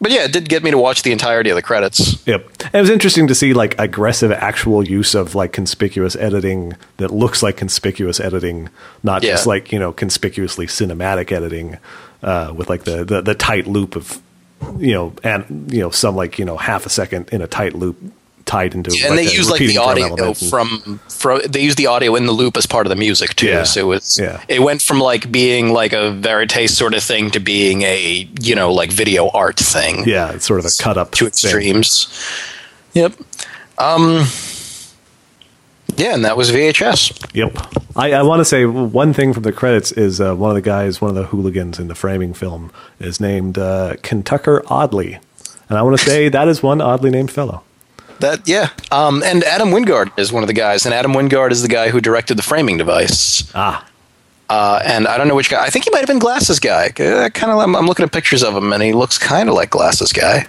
But 0.00 0.12
yeah, 0.12 0.24
it 0.24 0.32
did 0.32 0.48
get 0.48 0.62
me 0.62 0.70
to 0.70 0.78
watch 0.78 1.02
the 1.02 1.10
entirety 1.10 1.50
of 1.50 1.56
the 1.56 1.62
credits. 1.62 2.24
Yep. 2.26 2.46
And 2.66 2.74
it 2.74 2.80
was 2.80 2.90
interesting 2.90 3.26
to 3.26 3.34
see 3.34 3.52
like 3.52 3.74
aggressive 3.80 4.30
actual 4.30 4.86
use 4.86 5.14
of 5.14 5.34
like 5.34 5.52
conspicuous 5.52 6.14
editing 6.14 6.74
that 6.98 7.10
looks 7.10 7.42
like 7.42 7.56
conspicuous 7.56 8.20
editing, 8.20 8.68
not 9.02 9.22
just 9.22 9.46
like, 9.46 9.72
you 9.72 9.78
know, 9.78 9.92
conspicuously 9.92 10.66
cinematic 10.66 11.32
editing, 11.32 11.78
uh, 12.22 12.52
with 12.56 12.68
like 12.68 12.84
the, 12.84 13.04
the, 13.04 13.22
the 13.22 13.34
tight 13.34 13.66
loop 13.66 13.96
of, 13.96 14.22
you 14.78 14.92
know, 14.92 15.12
and, 15.24 15.72
you 15.72 15.80
know, 15.80 15.90
some 15.90 16.14
like, 16.14 16.38
you 16.38 16.44
know, 16.44 16.56
half 16.56 16.86
a 16.86 16.90
second 16.90 17.28
in 17.30 17.42
a 17.42 17.48
tight 17.48 17.74
loop 17.74 17.96
tied 18.48 18.74
into 18.74 18.90
and 19.04 19.14
like 19.16 19.26
they 19.26 19.32
use 19.38 19.48
like 19.50 19.60
the 19.60 19.78
audio 19.78 20.32
from, 20.34 20.98
from 21.08 21.40
they 21.46 21.60
use 21.68 21.74
the 21.76 21.86
audio 21.86 22.16
in 22.16 22.24
the 22.26 22.32
loop 22.32 22.56
as 22.56 22.66
part 22.66 22.86
of 22.86 22.90
the 22.90 22.96
music 23.06 23.30
too 23.36 23.46
Yeah. 23.46 23.64
so 23.64 23.92
it's 23.92 24.18
Yeah. 24.18 24.42
it 24.48 24.60
went 24.68 24.80
from 24.82 24.98
like 25.00 25.30
being 25.30 25.72
like 25.80 25.92
a 25.92 26.10
verite 26.12 26.70
sort 26.70 26.94
of 26.94 27.02
thing 27.02 27.30
to 27.32 27.40
being 27.40 27.82
a 27.82 28.28
you 28.40 28.54
know 28.54 28.72
like 28.80 28.90
video 28.90 29.28
art 29.34 29.58
thing 29.74 29.94
yeah, 30.08 30.32
it's 30.34 30.46
sort 30.46 30.60
of 30.60 30.66
a 30.66 30.70
cut 30.82 30.96
up 30.96 31.10
to 31.12 31.18
thing. 31.24 31.28
extremes 31.28 32.08
yep 32.94 33.12
um 33.78 34.24
yeah 35.96 36.14
and 36.14 36.24
that 36.24 36.36
was 36.36 36.50
vhs 36.50 37.12
Yep. 37.34 37.52
I, 37.96 38.12
I 38.12 38.22
want 38.22 38.40
to 38.40 38.44
say 38.44 38.64
one 38.64 39.12
thing 39.12 39.32
from 39.34 39.42
the 39.42 39.52
credits 39.52 39.90
is 39.92 40.20
uh, 40.20 40.34
one 40.34 40.50
of 40.50 40.54
the 40.54 40.62
guys, 40.62 41.00
one 41.00 41.08
of 41.10 41.16
the 41.16 41.24
hooligans 41.24 41.78
in 41.80 41.88
the 41.88 41.94
framing 41.96 42.32
film, 42.32 42.70
is 43.00 43.20
named 43.20 43.58
uh, 43.58 43.96
Kentucker 44.02 44.62
Audley. 44.70 45.18
And 45.68 45.76
I 45.78 45.82
want 45.82 45.98
to 45.98 46.04
say 46.04 46.28
that 46.28 46.46
is 46.46 46.62
one 46.62 46.80
oddly 46.80 47.10
named 47.10 47.30
fellow. 47.32 47.62
That 48.20 48.46
yeah 48.48 48.70
um 48.90 49.22
and 49.22 49.44
adam 49.44 49.68
wingard 49.70 50.10
is 50.18 50.32
one 50.32 50.42
of 50.42 50.46
the 50.46 50.52
guys 50.52 50.84
and 50.86 50.94
adam 50.94 51.12
wingard 51.12 51.50
is 51.52 51.62
the 51.62 51.68
guy 51.68 51.88
who 51.90 52.00
directed 52.00 52.36
the 52.36 52.42
framing 52.42 52.76
device 52.76 53.50
Ah, 53.54 53.84
uh, 54.50 54.80
and 54.84 55.06
I 55.06 55.18
don't 55.18 55.28
know 55.28 55.34
which 55.34 55.50
guy. 55.50 55.62
I 55.62 55.68
think 55.68 55.84
he 55.84 55.90
might 55.90 55.98
have 55.98 56.06
been 56.08 56.18
Glasses 56.18 56.58
guy. 56.58 56.86
Uh, 56.98 57.28
kind 57.28 57.52
of. 57.52 57.58
I'm, 57.58 57.76
I'm 57.76 57.86
looking 57.86 58.02
at 58.04 58.12
pictures 58.12 58.42
of 58.42 58.56
him, 58.56 58.72
and 58.72 58.82
he 58.82 58.94
looks 58.94 59.18
kind 59.18 59.46
of 59.50 59.54
like 59.54 59.68
Glasses 59.68 60.10
guy. 60.10 60.46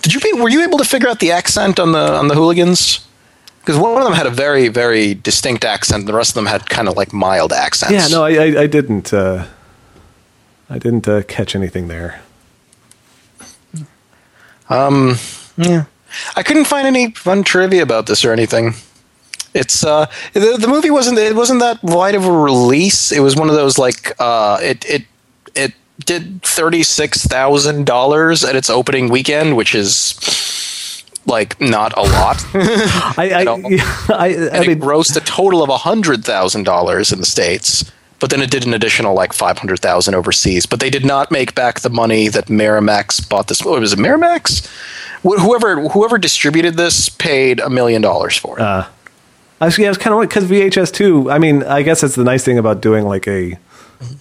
Did 0.00 0.14
you? 0.14 0.20
be- 0.20 0.40
Were 0.40 0.48
you 0.48 0.62
able 0.62 0.78
to 0.78 0.84
figure 0.84 1.08
out 1.08 1.18
the 1.18 1.32
accent 1.32 1.80
on 1.80 1.90
the 1.90 2.12
on 2.14 2.28
the 2.28 2.36
hooligans? 2.36 3.04
Because 3.58 3.76
one 3.80 3.96
of 3.98 4.04
them 4.04 4.12
had 4.12 4.26
a 4.26 4.30
very 4.30 4.68
very 4.68 5.14
distinct 5.14 5.64
accent, 5.64 6.02
and 6.02 6.08
the 6.08 6.12
rest 6.14 6.30
of 6.30 6.34
them 6.36 6.46
had 6.46 6.70
kind 6.70 6.86
of 6.88 6.96
like 6.96 7.12
mild 7.12 7.52
accents. 7.52 7.92
yeah. 7.92 8.06
No, 8.06 8.22
I, 8.22 8.30
I, 8.30 8.62
I 8.62 8.66
didn't. 8.68 9.12
Uh, 9.12 9.46
I 10.70 10.78
didn't 10.78 11.08
uh, 11.08 11.22
catch 11.26 11.56
anything 11.56 11.88
there. 11.88 12.20
Um, 14.68 15.16
Yeah. 15.56 15.84
I 16.34 16.42
couldn't 16.42 16.66
find 16.66 16.86
any 16.86 17.10
fun 17.12 17.42
trivia 17.42 17.82
about 17.82 18.06
this 18.06 18.24
or 18.24 18.32
anything. 18.32 18.74
It's 19.54 19.84
uh 19.84 20.06
the, 20.34 20.56
the 20.58 20.68
movie 20.68 20.90
wasn't 20.90 21.18
it 21.18 21.34
wasn't 21.34 21.60
that 21.60 21.82
wide 21.82 22.14
of 22.14 22.26
a 22.26 22.32
release. 22.32 23.10
It 23.10 23.20
was 23.20 23.36
one 23.36 23.48
of 23.48 23.54
those 23.54 23.78
like 23.78 24.14
uh 24.18 24.58
it 24.60 24.84
it 24.88 25.04
it 25.54 25.72
did 26.04 26.42
thirty 26.42 26.82
six 26.82 27.24
thousand 27.24 27.86
dollars 27.86 28.44
at 28.44 28.54
its 28.54 28.68
opening 28.68 29.08
weekend, 29.08 29.56
which 29.56 29.74
is 29.74 30.14
like 31.26 31.60
not 31.60 31.96
a 31.96 32.02
lot. 32.02 32.44
I, 32.54 33.14
I, 33.18 33.42
I, 33.42 33.44
I, 34.52 34.60
mean, 34.60 34.70
it 34.70 34.80
grossed 34.80 35.16
a 35.16 35.20
total 35.20 35.62
of 35.62 35.80
hundred 35.80 36.24
thousand 36.24 36.64
dollars 36.64 37.12
in 37.12 37.20
the 37.20 37.26
states. 37.26 37.90
But 38.18 38.30
then 38.30 38.40
it 38.40 38.50
did 38.50 38.66
an 38.66 38.72
additional 38.72 39.14
like 39.14 39.32
five 39.32 39.58
hundred 39.58 39.80
thousand 39.80 40.14
overseas. 40.14 40.64
But 40.66 40.80
they 40.80 40.90
did 40.90 41.04
not 41.04 41.30
make 41.30 41.54
back 41.54 41.80
the 41.80 41.90
money 41.90 42.28
that 42.28 42.46
Miramax 42.46 43.28
bought 43.28 43.48
this. 43.48 43.62
What 43.62 43.80
was 43.80 43.92
it, 43.92 43.98
Miramax? 43.98 44.66
Wh- 45.26 45.40
Whoever 45.40 45.88
whoever 45.88 46.18
distributed 46.18 46.74
this 46.76 47.08
paid 47.08 47.60
a 47.60 47.68
million 47.70 48.02
dollars 48.02 48.36
for 48.36 48.58
it. 48.58 48.62
I 48.62 49.64
was, 49.64 49.78
yeah, 49.78 49.86
I 49.86 49.88
was 49.88 49.98
kind 49.98 50.12
of 50.12 50.20
like 50.20 50.28
because 50.28 50.44
VHS 50.44 50.92
too. 50.92 51.30
I 51.30 51.38
mean, 51.38 51.62
I 51.62 51.80
guess 51.82 52.02
that's 52.02 52.14
the 52.14 52.24
nice 52.24 52.44
thing 52.44 52.58
about 52.58 52.80
doing 52.82 53.04
like 53.06 53.26
a 53.26 53.58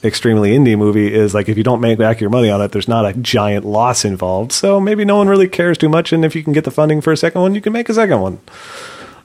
extremely 0.03 0.51
indie 0.51 0.77
movie 0.77 1.13
is 1.13 1.33
like 1.33 1.49
if 1.49 1.57
you 1.57 1.63
don't 1.63 1.81
make 1.81 1.97
back 1.99 2.21
your 2.21 2.29
money 2.29 2.49
on 2.49 2.61
it, 2.61 2.71
there's 2.71 2.87
not 2.87 3.05
a 3.05 3.11
giant 3.13 3.65
loss 3.65 4.05
involved. 4.05 4.53
So 4.53 4.79
maybe 4.79 5.03
no 5.03 5.17
one 5.17 5.27
really 5.27 5.49
cares 5.49 5.77
too 5.77 5.89
much, 5.89 6.13
and 6.13 6.23
if 6.23 6.35
you 6.35 6.43
can 6.43 6.53
get 6.53 6.63
the 6.63 6.71
funding 6.71 7.01
for 7.01 7.11
a 7.11 7.17
second 7.17 7.41
one, 7.41 7.53
you 7.53 7.59
can 7.61 7.73
make 7.73 7.89
a 7.89 7.93
second 7.93 8.21
one. 8.21 8.39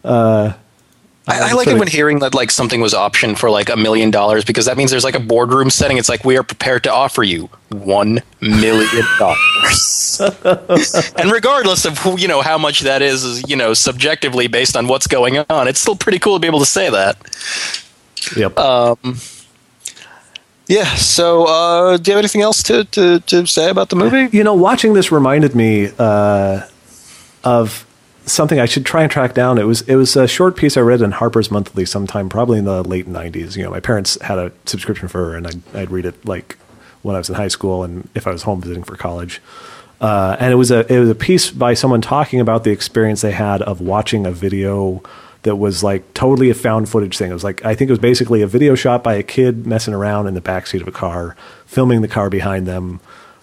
Uh, 0.03 0.55
I, 1.29 1.51
I 1.51 1.53
like 1.53 1.69
it 1.69 1.79
when 1.79 1.87
hearing 1.87 2.21
that 2.21 2.35
like 2.35 2.51
something 2.51 2.81
was 2.81 2.95
optioned 2.95 3.39
for 3.39 3.51
like 3.51 3.69
a 3.69 3.77
million 3.77 4.11
dollars 4.11 4.45
because 4.45 4.65
that 4.65 4.77
means 4.77 4.91
there's 4.91 5.05
like 5.05 5.15
a 5.15 5.21
boardroom 5.21 5.71
setting. 5.71 5.99
It's 5.99 6.09
like 6.09 6.25
we 6.25 6.37
are 6.37 6.43
prepared 6.43 6.83
to 6.85 6.93
offer 6.93 7.23
you 7.23 7.51
one 7.69 8.21
million 8.41 9.05
dollars, 9.19 10.21
and 11.17 11.31
regardless 11.31 11.85
of 11.85 11.99
who, 11.99 12.19
you 12.19 12.27
know 12.27 12.41
how 12.41 12.59
much 12.59 12.81
that 12.81 13.03
is, 13.03 13.23
is 13.23 13.49
you 13.49 13.57
know 13.57 13.75
subjectively 13.75 14.47
based 14.49 14.77
on 14.77 14.89
what's 14.89 15.07
going 15.07 15.39
on, 15.39 15.69
it's 15.69 15.81
still 15.81 15.97
pretty 15.97 16.19
cool 16.19 16.37
to 16.37 16.41
be 16.41 16.47
able 16.47 16.61
to 16.61 16.67
say 16.67 16.91
that. 16.91 17.17
Yep. 18.37 18.59
Um, 18.59 19.19
yeah. 20.71 20.95
So, 20.95 21.47
uh, 21.47 21.97
do 21.97 22.11
you 22.11 22.15
have 22.15 22.23
anything 22.23 22.43
else 22.43 22.63
to, 22.65 22.85
to, 22.85 23.19
to 23.19 23.45
say 23.45 23.71
about 23.71 23.89
the 23.89 23.97
movie? 23.97 24.29
You 24.37 24.45
know, 24.45 24.55
watching 24.55 24.93
this 24.93 25.11
reminded 25.11 25.55
me 25.57 25.91
uh, 25.99 26.63
of 27.43 27.85
something 28.33 28.59
I 28.61 28.67
should 28.67 28.87
try 28.87 29.03
and 29.03 29.11
track 29.11 29.35
down. 29.35 29.59
It 29.59 29.65
was 29.65 29.83
it 29.83 29.97
was 29.97 30.17
a 30.17 30.27
short 30.27 30.57
piece 30.57 30.77
I 30.77 30.81
read 30.81 31.03
in 31.03 31.13
Harper's 31.13 31.51
Monthly 31.51 31.85
sometime, 31.85 32.29
probably 32.29 32.59
in 32.59 32.65
the 32.65 32.83
late 32.83 33.07
'90s. 33.07 33.57
You 33.57 33.65
know, 33.65 33.71
my 33.71 33.81
parents 33.81 34.21
had 34.23 34.39
a 34.39 34.53
subscription 34.67 35.09
for 35.09 35.31
her, 35.31 35.37
and 35.37 35.47
I'd, 35.47 35.75
I'd 35.75 35.91
read 35.91 36.07
it 36.07 36.25
like 36.25 36.59
when 37.03 37.15
I 37.15 37.19
was 37.19 37.29
in 37.29 37.35
high 37.35 37.49
school, 37.49 37.85
and 37.85 38.09
if 38.15 38.27
I 38.27 38.31
was 38.31 38.43
home 38.43 38.61
visiting 38.61 38.85
for 38.85 38.97
college. 38.97 39.41
Uh, 40.01 40.37
and 40.41 40.51
it 40.53 40.57
was 40.57 40.71
a 40.71 40.91
it 40.93 40.99
was 40.99 41.11
a 41.11 41.15
piece 41.15 41.51
by 41.51 41.75
someone 41.75 42.01
talking 42.01 42.41
about 42.41 42.65
the 42.65 42.71
experience 42.71 43.21
they 43.21 43.33
had 43.33 43.61
of 43.63 43.81
watching 43.81 44.27
a 44.27 44.33
video 44.33 45.03
that 45.43 45.57
was 45.57 45.83
like 45.83 46.13
totally 46.15 46.51
a 46.51 46.55
found 46.55 46.89
footage 46.89 47.17
thing. 47.19 47.31
It 47.31 47.35
was 47.35 47.45
like 47.45 47.65
I 47.65 47.75
think 47.75 47.89
it 47.89 47.93
was 47.93 47.99
basically 47.99 48.43
a 48.43 48.47
video 48.47 48.75
shot 48.75 49.03
by 49.03 49.15
a 49.15 49.23
kid 49.23 49.67
messing 49.67 49.95
around 49.95 50.27
in 50.27 50.35
the 50.35 50.41
backseat 50.41 50.81
of 50.81 50.89
a 50.89 50.93
car, 50.93 51.37
filming 51.67 52.01
the 52.01 52.09
car 52.09 52.31
behind 52.31 52.67
them, 52.67 53.01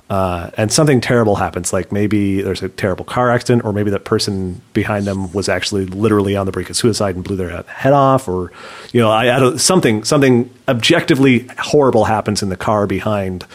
uh, 0.09 0.51
and 0.55 0.71
something 0.71 1.01
terrible 1.01 1.35
happens. 1.35 1.73
Like 1.73 1.91
maybe 1.91 2.41
there's 2.41 2.63
a 2.63 2.69
terrible 2.69 3.05
car 3.05 3.29
accident, 3.29 3.65
or 3.65 3.73
maybe 3.73 3.91
that 3.91 4.05
person 4.05 4.61
behind 4.73 5.05
them 5.05 5.31
was 5.33 5.49
actually 5.49 5.85
literally 5.85 6.35
on 6.35 6.45
the 6.45 6.51
brink 6.51 6.69
of 6.69 6.77
suicide 6.77 7.15
and 7.15 7.23
blew 7.23 7.35
their 7.35 7.63
head 7.63 7.93
off, 7.93 8.27
or 8.27 8.51
you 8.93 9.01
know, 9.01 9.11
I, 9.11 9.35
I 9.35 9.57
something 9.57 10.03
something 10.03 10.49
objectively 10.67 11.47
horrible 11.59 12.05
happens 12.05 12.41
in 12.41 12.49
the 12.49 12.57
car 12.57 12.87
behind 12.87 13.45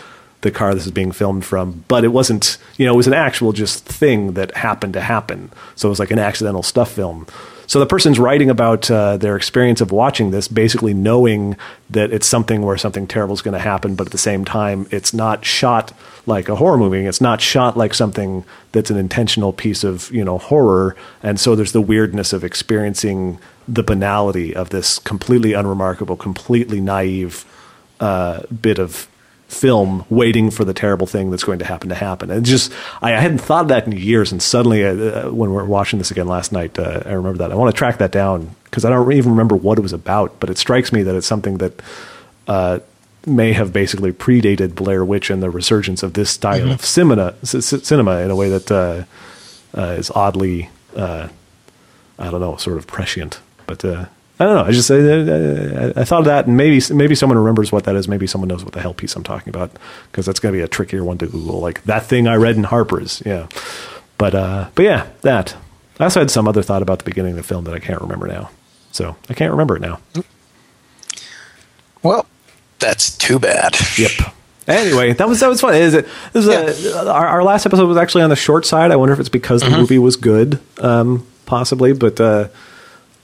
the 0.43 0.51
car 0.51 0.75
this 0.75 0.87
is 0.87 0.93
being 0.93 1.13
filmed 1.13 1.45
from, 1.45 1.85
but 1.89 2.05
it 2.05 2.09
wasn't, 2.09 2.59
you 2.77 2.85
know, 2.85 2.95
it 2.95 2.97
was 2.97 3.07
an 3.07 3.15
actual 3.15 3.53
just 3.53 3.85
thing 3.87 4.33
that 4.33 4.55
happened 4.57 4.93
to 4.93 5.01
happen. 5.01 5.51
So 5.77 5.89
it 5.89 5.91
was 5.91 6.01
like 6.01 6.11
an 6.11 6.19
accidental 6.19 6.63
stuff 6.65 6.91
film. 6.91 7.27
So 7.67 7.79
the 7.79 7.87
person's 7.87 8.19
writing 8.19 8.51
about 8.51 8.91
uh, 8.91 9.17
their 9.17 9.37
experience 9.37 9.81
of 9.81 9.93
watching 9.93 10.31
this, 10.31 10.49
basically 10.49 10.95
knowing 10.95 11.57
that 11.91 12.13
it's 12.13 12.27
something 12.27 12.63
where 12.63 12.77
something 12.77 13.07
terrible 13.07 13.35
is 13.35 13.43
going 13.43 13.55
to 13.55 13.61
happen, 13.61 13.95
but 13.95 14.07
at 14.07 14.13
the 14.13 14.19
same 14.19 14.45
time, 14.45 14.87
it's 14.91 15.15
not 15.15 15.45
shot 15.45 15.93
like 16.27 16.49
a 16.49 16.57
horror 16.57 16.77
movie. 16.77 17.05
It's 17.07 17.21
not 17.21 17.41
shot 17.41 17.77
like 17.77 17.95
something 17.95 18.45
that's 18.73 18.91
an 18.91 18.97
intentional 18.97 19.53
piece 19.53 19.85
of 19.85 20.11
you 20.11 20.25
know 20.25 20.39
horror, 20.39 20.97
and 21.23 21.39
so 21.39 21.55
there's 21.55 21.73
the 21.73 21.81
weirdness 21.81 22.33
of 22.33 22.45
experiencing 22.45 23.39
the 23.69 23.83
banality 23.83 24.55
of 24.55 24.71
this 24.71 24.99
completely 24.99 25.53
unremarkable, 25.53 26.17
completely 26.17 26.81
naive 26.81 27.45
uh, 28.01 28.43
bit 28.47 28.79
of 28.79 29.09
film 29.53 30.05
waiting 30.09 30.51
for 30.51 30.65
the 30.65 30.75
terrible 30.75 31.07
thing 31.07 31.31
that's 31.31 31.45
going 31.45 31.59
to 31.59 31.65
happen 31.65 31.91
to 31.91 31.95
happen. 31.95 32.31
And 32.31 32.45
just, 32.45 32.73
I, 33.03 33.11
hadn't 33.11 33.39
thought 33.39 33.63
of 33.63 33.69
that 33.69 33.87
in 33.87 33.93
years. 33.93 34.33
And 34.33 34.43
suddenly, 34.43 34.85
uh, 34.85 35.31
when 35.31 35.51
we 35.51 35.57
were 35.57 35.65
watching 35.65 35.99
this 35.99 36.11
again 36.11 36.27
last 36.27 36.53
night, 36.53 36.79
uh, 36.79 37.03
I 37.05 37.13
remember 37.13 37.39
that. 37.39 37.53
I 37.53 37.55
want 37.55 37.75
to 37.75 37.79
track 37.79 37.99
that 37.99 38.13
down 38.13 38.55
because 38.65 38.85
I 38.85 38.91
don't 38.91 39.13
even 39.13 39.33
remember 39.33 39.55
what 39.55 39.79
it 39.79 39.83
was 39.83 39.93
about, 39.93 40.41
but 40.41 40.49
it 40.49 40.59
strikes 40.59 40.93
me 40.93 41.03
that 41.03 41.15
it's 41.15 41.27
something 41.27 41.59
that 41.59 41.83
uh, 42.49 42.79
may 43.27 43.53
have 43.53 43.73
basically 43.73 44.13
predated 44.13 44.75
Blair 44.75 45.05
Witch 45.05 45.31
and 45.31 45.43
the 45.43 45.51
resurgence 45.51 46.03
of 46.03 46.15
this 46.15 46.31
style 46.31 46.61
mm-hmm. 46.61 46.71
of 46.71 46.85
cinema, 46.85 47.35
c- 47.45 47.61
cinema 47.61 48.19
in 48.21 48.31
a 48.31 48.37
way 48.37 48.49
that 48.49 48.73
uh, 48.73 49.05
uh, 49.79 49.95
is 49.99 50.11
oddly, 50.13 50.71
uh, 50.97 51.29
I 52.19 52.31
don't 52.31 52.41
know, 52.41 52.57
sort 52.57 52.79
of 52.79 52.87
prescient. 52.87 53.41
But 53.67 53.85
I 54.43 54.45
don't 54.47 54.55
know. 54.57 54.65
I 54.65 54.73
just 54.73 54.91
I, 54.91 54.97
I, 54.97 56.01
I, 56.01 56.05
thought 56.05 56.21
of 56.21 56.25
that, 56.25 56.49
and 56.49 56.57
maybe 56.57 56.83
maybe 56.93 57.15
someone 57.15 57.39
remembers 57.39 57.71
what 57.71 57.85
that 57.85 57.95
is. 57.95 58.09
Maybe 58.09 58.27
someone 58.27 58.49
knows 58.49 58.65
what 58.65 58.73
the 58.73 58.81
hell 58.81 58.93
piece 58.93 59.15
I'm 59.15 59.23
talking 59.23 59.51
about, 59.51 59.71
because 60.11 60.27
that's 60.27 60.41
going 60.41 60.53
to 60.53 60.59
be 60.59 60.63
a 60.63 60.69
trickier 60.69 61.05
one 61.05 61.17
to 61.19 61.27
Google. 61.27 61.61
Like 61.61 61.85
that 61.85 62.07
thing 62.07 62.27
I 62.27 62.35
read 62.35 62.57
in 62.57 62.65
Harper's, 62.65 63.23
yeah. 63.25 63.47
But 64.19 64.35
uh, 64.35 64.71
but 64.75 64.83
yeah, 64.83 65.09
that. 65.21 65.55
I 66.01 66.05
also 66.05 66.19
had 66.19 66.31
some 66.31 66.49
other 66.49 66.63
thought 66.63 66.83
about 66.83 66.99
the 66.99 67.05
beginning 67.05 67.33
of 67.33 67.37
the 67.37 67.45
film 67.45 67.65
that 67.65 67.75
I 67.75 67.79
can't 67.79 68.01
remember 68.01 68.27
now. 68.27 68.51
So 68.91 69.15
I 69.29 69.35
can't 69.35 69.53
remember 69.53 69.77
it 69.77 69.81
now. 69.81 70.01
Well, 72.03 72.27
that's 72.81 73.17
too 73.17 73.39
bad. 73.39 73.77
Yep. 73.97 74.35
Anyway, 74.67 75.13
that 75.13 75.29
was 75.29 75.39
that 75.39 75.49
was 75.49 75.61
fun. 75.61 75.75
Is 75.75 75.95
it? 75.95 76.07
This 76.33 76.47
was 76.47 76.85
yeah. 76.85 77.03
a, 77.03 77.07
our, 77.13 77.27
our, 77.27 77.45
last 77.45 77.65
episode 77.67 77.87
was 77.87 77.97
actually 77.97 78.23
on 78.23 78.31
the 78.31 78.37
short 78.37 78.67
side. 78.67 78.91
I 78.91 78.97
wonder 78.97 79.13
if 79.13 79.21
it's 79.21 79.29
because 79.29 79.63
mm-hmm. 79.63 79.73
the 79.73 79.79
movie 79.79 79.99
was 79.99 80.17
good, 80.17 80.59
um, 80.79 81.27
possibly. 81.47 81.93
But 81.93 82.21
uh, 82.21 82.49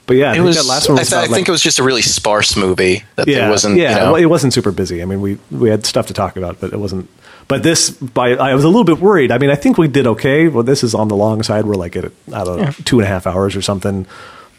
but 0.09 0.17
yeah, 0.17 0.33
it 0.33 0.39
I 0.39 0.41
was. 0.41 0.67
last 0.67 0.89
one 0.89 0.97
was 0.97 1.13
I, 1.13 1.21
th- 1.21 1.31
I 1.31 1.35
think 1.35 1.49
it 1.49 1.53
was 1.53 1.63
just 1.63 1.79
a 1.79 1.83
really 1.83 2.01
sparse 2.01 2.57
movie. 2.57 3.05
That 3.17 3.29
yeah, 3.29 3.51
wasn't. 3.51 3.77
Yeah, 3.77 3.91
you 3.91 3.97
know, 3.97 4.13
well, 4.13 4.23
it 4.23 4.25
wasn't 4.25 4.55
super 4.55 4.73
busy. 4.73 5.03
I 5.03 5.05
mean, 5.05 5.21
we 5.21 5.39
we 5.51 5.69
had 5.69 5.85
stuff 5.85 6.07
to 6.07 6.15
talk 6.15 6.37
about, 6.37 6.61
but 6.61 6.73
it 6.73 6.79
wasn't. 6.79 7.11
But 7.47 7.63
this, 7.63 7.91
by 7.91 8.31
I 8.31 8.55
was 8.55 8.65
a 8.65 8.69
little 8.69 8.85
bit 8.85 9.01
worried. 9.01 9.31
I 9.31 9.37
mean, 9.37 9.51
I 9.51 9.55
think 9.55 9.77
we 9.77 9.87
did 9.87 10.07
okay. 10.07 10.49
Well, 10.49 10.65
this 10.65 10.83
is 10.83 10.95
on 10.95 11.09
the 11.09 11.15
long 11.15 11.43
side. 11.43 11.67
We're 11.67 11.75
like 11.75 11.95
at 11.95 12.07
I 12.07 12.45
don't 12.45 12.57
know 12.57 12.63
yeah. 12.65 12.73
two 12.87 12.99
and 13.01 13.05
a 13.05 13.09
half 13.09 13.27
hours 13.27 13.55
or 13.55 13.61
something. 13.61 14.07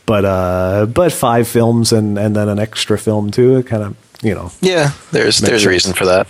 But 0.06 0.24
uh, 0.24 0.86
but 0.86 1.12
five 1.12 1.48
films 1.48 1.92
and 1.94 2.20
and 2.20 2.36
then 2.36 2.48
an 2.48 2.60
extra 2.60 3.00
film 3.00 3.32
too. 3.32 3.58
It 3.58 3.66
kind 3.66 3.82
of 3.82 3.98
you 4.22 4.36
know. 4.36 4.52
Yeah, 4.62 4.92
there's 5.12 5.40
there's 5.40 5.66
a 5.66 5.70
reason 5.70 5.94
for 5.94 6.06
that. 6.06 6.28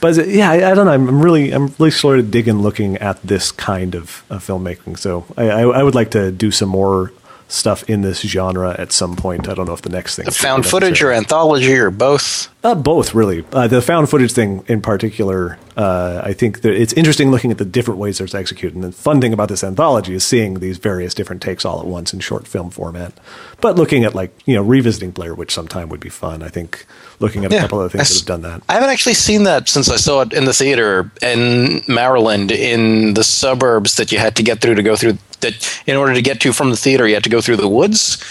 But 0.00 0.26
yeah, 0.26 0.50
I, 0.50 0.70
I, 0.70 0.74
don't 0.74 0.86
know. 0.86 0.92
I'm 0.92 1.22
really 1.22 1.52
I'm 1.52 1.68
really 1.78 1.90
sort 1.92 2.18
of 2.18 2.30
digging 2.32 2.60
looking 2.60 2.96
at 2.96 3.20
this 3.22 3.50
kind 3.50 3.94
of, 3.94 4.24
of 4.30 4.46
filmmaking. 4.46 4.98
So 4.98 5.26
I, 5.36 5.48
I, 5.48 5.60
I 5.62 5.82
would 5.82 5.94
like 5.94 6.12
to 6.12 6.30
do 6.30 6.50
some 6.50 6.68
more 6.68 7.12
stuff 7.48 7.88
in 7.88 8.02
this 8.02 8.20
genre 8.20 8.76
at 8.78 8.92
some 8.92 9.16
point. 9.16 9.48
I 9.48 9.54
don't 9.54 9.66
know 9.66 9.72
if 9.72 9.82
the 9.82 9.88
next 9.88 10.16
thing. 10.16 10.26
The 10.26 10.30
found 10.30 10.66
footage 10.66 11.02
or 11.02 11.10
anthology 11.10 11.74
or 11.76 11.90
both? 11.90 12.54
Uh, 12.62 12.74
both, 12.74 13.14
really. 13.14 13.44
Uh, 13.52 13.66
the 13.68 13.80
found 13.80 14.10
footage 14.10 14.32
thing 14.32 14.64
in 14.66 14.82
particular, 14.82 15.58
uh, 15.76 16.20
I 16.22 16.32
think 16.34 16.60
that 16.60 16.74
it's 16.74 16.92
interesting 16.92 17.30
looking 17.30 17.50
at 17.50 17.58
the 17.58 17.64
different 17.64 17.98
ways 17.98 18.20
it's 18.20 18.34
executed. 18.34 18.74
And 18.74 18.84
the 18.84 18.92
fun 18.92 19.20
thing 19.20 19.32
about 19.32 19.48
this 19.48 19.64
anthology 19.64 20.14
is 20.14 20.24
seeing 20.24 20.54
these 20.54 20.76
various 20.76 21.14
different 21.14 21.40
takes 21.40 21.64
all 21.64 21.80
at 21.80 21.86
once 21.86 22.12
in 22.12 22.20
short 22.20 22.46
film 22.46 22.70
format. 22.70 23.14
But 23.60 23.76
looking 23.76 24.04
at 24.04 24.14
like 24.14 24.32
you 24.44 24.54
know 24.54 24.62
revisiting 24.62 25.12
Blair 25.12 25.34
Witch 25.34 25.54
sometime 25.54 25.88
would 25.88 26.00
be 26.00 26.10
fun. 26.10 26.42
I 26.42 26.48
think 26.48 26.84
looking 27.20 27.44
at 27.44 27.52
yeah, 27.52 27.58
a 27.58 27.60
couple 27.62 27.80
of 27.80 27.92
things 27.92 28.08
that 28.08 28.18
have 28.18 28.26
done 28.26 28.42
that. 28.42 28.62
I 28.68 28.74
haven't 28.74 28.90
actually 28.90 29.14
seen 29.14 29.44
that 29.44 29.68
since 29.68 29.88
I 29.88 29.96
saw 29.96 30.20
it 30.22 30.32
in 30.32 30.44
the 30.44 30.52
theater 30.52 31.10
in 31.22 31.82
Maryland 31.88 32.50
in 32.50 33.14
the 33.14 33.24
suburbs 33.24 33.96
that 33.96 34.12
you 34.12 34.18
had 34.18 34.36
to 34.36 34.42
get 34.42 34.60
through 34.60 34.74
to 34.74 34.82
go 34.82 34.96
through 34.96 35.18
that 35.40 35.82
in 35.86 35.96
order 35.96 36.14
to 36.14 36.22
get 36.22 36.40
to 36.40 36.52
from 36.52 36.70
the 36.70 36.76
theater 36.76 37.06
you 37.06 37.14
had 37.14 37.24
to 37.24 37.30
go 37.30 37.40
through 37.40 37.56
the 37.56 37.68
woods. 37.68 38.22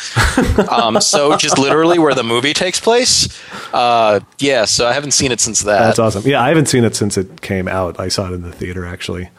um, 0.71 0.99
so 1.01 1.35
just 1.37 1.57
literally 1.57 1.99
where 1.99 2.13
the 2.13 2.23
movie 2.23 2.53
takes 2.53 2.79
place. 2.79 3.27
Uh, 3.73 4.19
yeah, 4.39 4.65
so 4.65 4.87
I 4.87 4.93
haven't 4.93 5.11
seen 5.11 5.31
it 5.31 5.39
since 5.39 5.61
that. 5.63 5.79
That's 5.79 5.99
awesome. 5.99 6.23
Yeah, 6.25 6.41
I 6.41 6.49
haven't 6.49 6.67
seen 6.67 6.83
it 6.83 6.95
since 6.95 7.17
it 7.17 7.41
came 7.41 7.67
out. 7.67 7.99
I 7.99 8.07
saw 8.07 8.27
it 8.27 8.33
in 8.33 8.41
the 8.41 8.51
theater 8.51 8.85
actually 8.85 9.29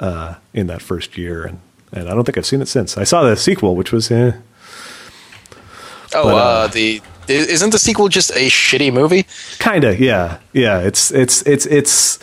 uh, 0.00 0.34
in 0.52 0.66
that 0.68 0.82
first 0.82 1.16
year, 1.16 1.44
and 1.44 1.60
and 1.92 2.08
I 2.08 2.14
don't 2.14 2.24
think 2.24 2.36
I've 2.36 2.46
seen 2.46 2.60
it 2.60 2.68
since. 2.68 2.98
I 2.98 3.04
saw 3.04 3.22
the 3.22 3.36
sequel, 3.36 3.74
which 3.74 3.92
was 3.92 4.10
eh, 4.10 4.32
Oh, 6.14 6.24
but, 6.24 6.34
uh, 6.34 6.36
uh, 6.36 6.66
the 6.68 7.02
isn't 7.28 7.70
the 7.70 7.78
sequel 7.78 8.08
just 8.08 8.30
a 8.30 8.48
shitty 8.48 8.92
movie? 8.92 9.26
Kinda, 9.58 10.00
yeah, 10.00 10.38
yeah. 10.52 10.80
It's 10.80 11.10
it's 11.10 11.42
it's 11.42 11.66
it's 11.66 12.18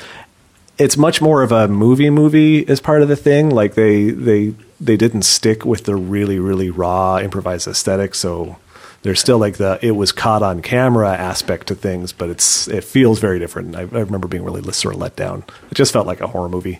it's 0.78 0.98
much 0.98 1.22
more 1.22 1.42
of 1.42 1.52
a 1.52 1.68
movie 1.68 2.10
movie 2.10 2.68
as 2.68 2.80
part 2.80 3.02
of 3.02 3.08
the 3.08 3.16
thing. 3.16 3.50
Like 3.50 3.76
they 3.76 4.10
they 4.10 4.54
they 4.80 4.98
didn't 4.98 5.24
stick 5.24 5.66
with 5.66 5.86
the 5.86 5.96
really 5.96 6.40
really 6.40 6.70
raw 6.70 7.20
improvised 7.20 7.68
aesthetic, 7.68 8.16
so 8.16 8.58
there's 9.04 9.20
still 9.20 9.38
like 9.38 9.58
the 9.58 9.80
it 9.82 9.92
was 9.92 10.12
caught 10.12 10.44
on 10.44 10.62
camera 10.62 11.14
aspect 11.16 11.68
to 11.68 11.76
things, 11.76 12.12
but 12.12 12.30
it's 12.30 12.68
it 12.68 12.84
feels 12.84 13.20
very 13.20 13.40
different. 13.40 13.76
I, 13.76 13.82
I 13.82 13.84
remember 13.84 14.28
being 14.28 14.44
really 14.44 14.62
sort 14.74 14.96
of 14.96 15.02
let 15.02 15.16
down. 15.16 15.44
It 15.72 15.76
just 15.76 15.94
felt 15.94 16.08
like 16.08 16.22
a 16.22 16.28
horror 16.28 16.50
movie. 16.50 16.80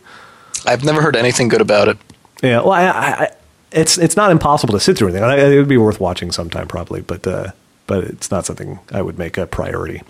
I've 0.66 0.84
never 0.84 1.02
heard 1.02 1.16
anything 1.16 1.48
good 1.48 1.62
about 1.62 1.88
it. 1.88 1.98
Yeah, 2.42 2.62
well, 2.62 2.72
I, 2.72 2.88
I, 2.88 3.32
it's 3.72 3.98
it's 3.98 4.18
not 4.18 4.32
impossible 4.32 4.74
to 4.74 4.80
sit 4.80 4.98
through 4.98 5.10
anything. 5.10 5.24
It 5.24 5.58
would 5.58 5.68
be 5.68 5.78
worth 5.78 6.00
watching 6.00 6.32
sometime 6.32 6.68
probably, 6.68 7.02
but 7.02 7.26
uh, 7.28 7.52
but 7.88 8.04
it's 8.04 8.32
not 8.32 8.46
something 8.46 8.80
I 8.92 9.02
would 9.02 9.18
make 9.18 9.38
a 9.38 9.46
priority. 9.46 10.02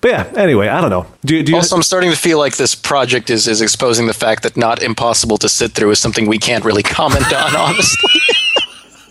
But 0.00 0.10
yeah, 0.10 0.32
anyway, 0.36 0.68
I 0.68 0.80
don't 0.80 0.90
know. 0.90 1.06
Do, 1.24 1.42
do 1.42 1.56
also, 1.56 1.76
I'm 1.76 1.82
starting 1.82 2.10
to 2.10 2.16
feel 2.16 2.38
like 2.38 2.56
this 2.56 2.74
project 2.74 3.30
is 3.30 3.48
is 3.48 3.60
exposing 3.60 4.06
the 4.06 4.14
fact 4.14 4.44
that 4.44 4.56
not 4.56 4.82
impossible 4.82 5.38
to 5.38 5.48
sit 5.48 5.72
through 5.72 5.90
is 5.90 5.98
something 5.98 6.26
we 6.26 6.38
can't 6.38 6.64
really 6.64 6.84
comment 6.84 7.32
on, 7.32 7.56
honestly. 7.56 8.20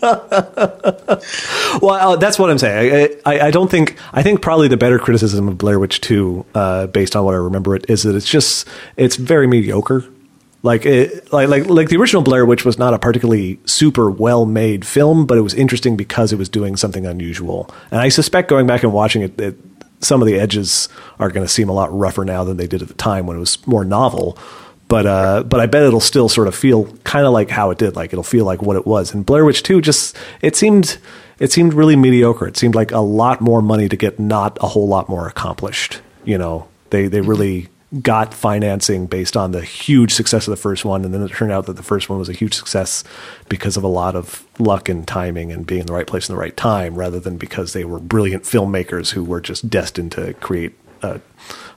well, 0.00 1.90
uh, 1.90 2.16
that's 2.16 2.38
what 2.38 2.50
I'm 2.50 2.58
saying. 2.58 3.18
I, 3.26 3.34
I, 3.34 3.46
I, 3.48 3.50
don't 3.50 3.70
think. 3.70 3.96
I 4.12 4.22
think 4.22 4.40
probably 4.40 4.68
the 4.68 4.76
better 4.76 4.98
criticism 4.98 5.48
of 5.48 5.58
Blair 5.58 5.78
Witch 5.78 6.00
Two, 6.00 6.46
uh, 6.54 6.86
based 6.86 7.16
on 7.16 7.24
what 7.24 7.34
I 7.34 7.38
remember, 7.38 7.74
it 7.74 7.86
is 7.88 8.04
that 8.04 8.14
it's 8.14 8.28
just 8.28 8.68
it's 8.96 9.16
very 9.16 9.46
mediocre. 9.46 10.04
Like 10.62 10.86
it, 10.86 11.32
like 11.32 11.48
like 11.48 11.66
like 11.66 11.88
the 11.88 11.96
original 11.96 12.22
Blair 12.22 12.46
Witch 12.46 12.64
was 12.64 12.78
not 12.78 12.94
a 12.94 12.98
particularly 12.98 13.58
super 13.64 14.10
well 14.10 14.46
made 14.46 14.86
film, 14.86 15.26
but 15.26 15.36
it 15.36 15.42
was 15.42 15.54
interesting 15.54 15.96
because 15.96 16.32
it 16.32 16.36
was 16.36 16.48
doing 16.48 16.76
something 16.76 17.04
unusual. 17.04 17.70
And 17.90 18.00
I 18.00 18.08
suspect 18.08 18.48
going 18.48 18.66
back 18.66 18.84
and 18.84 18.92
watching 18.92 19.22
it, 19.22 19.40
it 19.40 19.56
some 20.00 20.22
of 20.22 20.26
the 20.26 20.38
edges 20.38 20.88
are 21.18 21.30
going 21.30 21.46
to 21.46 21.52
seem 21.52 21.68
a 21.68 21.72
lot 21.72 21.96
rougher 21.96 22.24
now 22.24 22.44
than 22.44 22.56
they 22.56 22.66
did 22.66 22.82
at 22.82 22.88
the 22.88 22.94
time 22.94 23.26
when 23.26 23.36
it 23.36 23.40
was 23.40 23.66
more 23.66 23.84
novel. 23.84 24.38
But 24.88 25.06
uh, 25.06 25.42
but 25.42 25.60
I 25.60 25.66
bet 25.66 25.82
it'll 25.82 26.00
still 26.00 26.28
sort 26.28 26.48
of 26.48 26.54
feel 26.54 26.86
kind 27.04 27.26
of 27.26 27.32
like 27.32 27.50
how 27.50 27.70
it 27.70 27.78
did. 27.78 27.94
Like 27.94 28.12
it'll 28.12 28.22
feel 28.22 28.46
like 28.46 28.62
what 28.62 28.76
it 28.76 28.86
was. 28.86 29.12
And 29.12 29.24
Blair 29.24 29.44
Witch 29.44 29.62
Two 29.62 29.80
just 29.80 30.16
it 30.40 30.56
seemed 30.56 30.98
it 31.38 31.52
seemed 31.52 31.74
really 31.74 31.94
mediocre. 31.94 32.46
It 32.46 32.56
seemed 32.56 32.74
like 32.74 32.90
a 32.90 33.00
lot 33.00 33.40
more 33.40 33.60
money 33.60 33.88
to 33.88 33.96
get 33.96 34.18
not 34.18 34.56
a 34.62 34.68
whole 34.68 34.88
lot 34.88 35.08
more 35.08 35.28
accomplished. 35.28 36.00
You 36.24 36.38
know, 36.38 36.68
they 36.90 37.06
they 37.06 37.20
really 37.20 37.68
got 38.02 38.34
financing 38.34 39.06
based 39.06 39.36
on 39.36 39.52
the 39.52 39.62
huge 39.62 40.12
success 40.12 40.46
of 40.46 40.50
the 40.50 40.60
first 40.60 40.84
one, 40.84 41.04
and 41.04 41.14
then 41.14 41.22
it 41.22 41.30
turned 41.30 41.52
out 41.52 41.66
that 41.66 41.76
the 41.76 41.82
first 41.82 42.08
one 42.08 42.18
was 42.18 42.28
a 42.28 42.34
huge 42.34 42.54
success 42.54 43.02
because 43.48 43.76
of 43.76 43.84
a 43.84 43.88
lot 43.88 44.14
of 44.14 44.46
luck 44.58 44.88
and 44.88 45.08
timing 45.08 45.50
and 45.50 45.66
being 45.66 45.80
in 45.80 45.86
the 45.86 45.92
right 45.92 46.06
place 46.06 46.28
in 46.28 46.34
the 46.34 46.40
right 46.40 46.56
time, 46.56 46.94
rather 46.94 47.18
than 47.18 47.38
because 47.38 47.72
they 47.72 47.84
were 47.84 47.98
brilliant 47.98 48.44
filmmakers 48.44 49.10
who 49.10 49.24
were 49.24 49.40
just 49.40 49.70
destined 49.70 50.12
to 50.12 50.34
create 50.34 50.72
an 51.02 51.22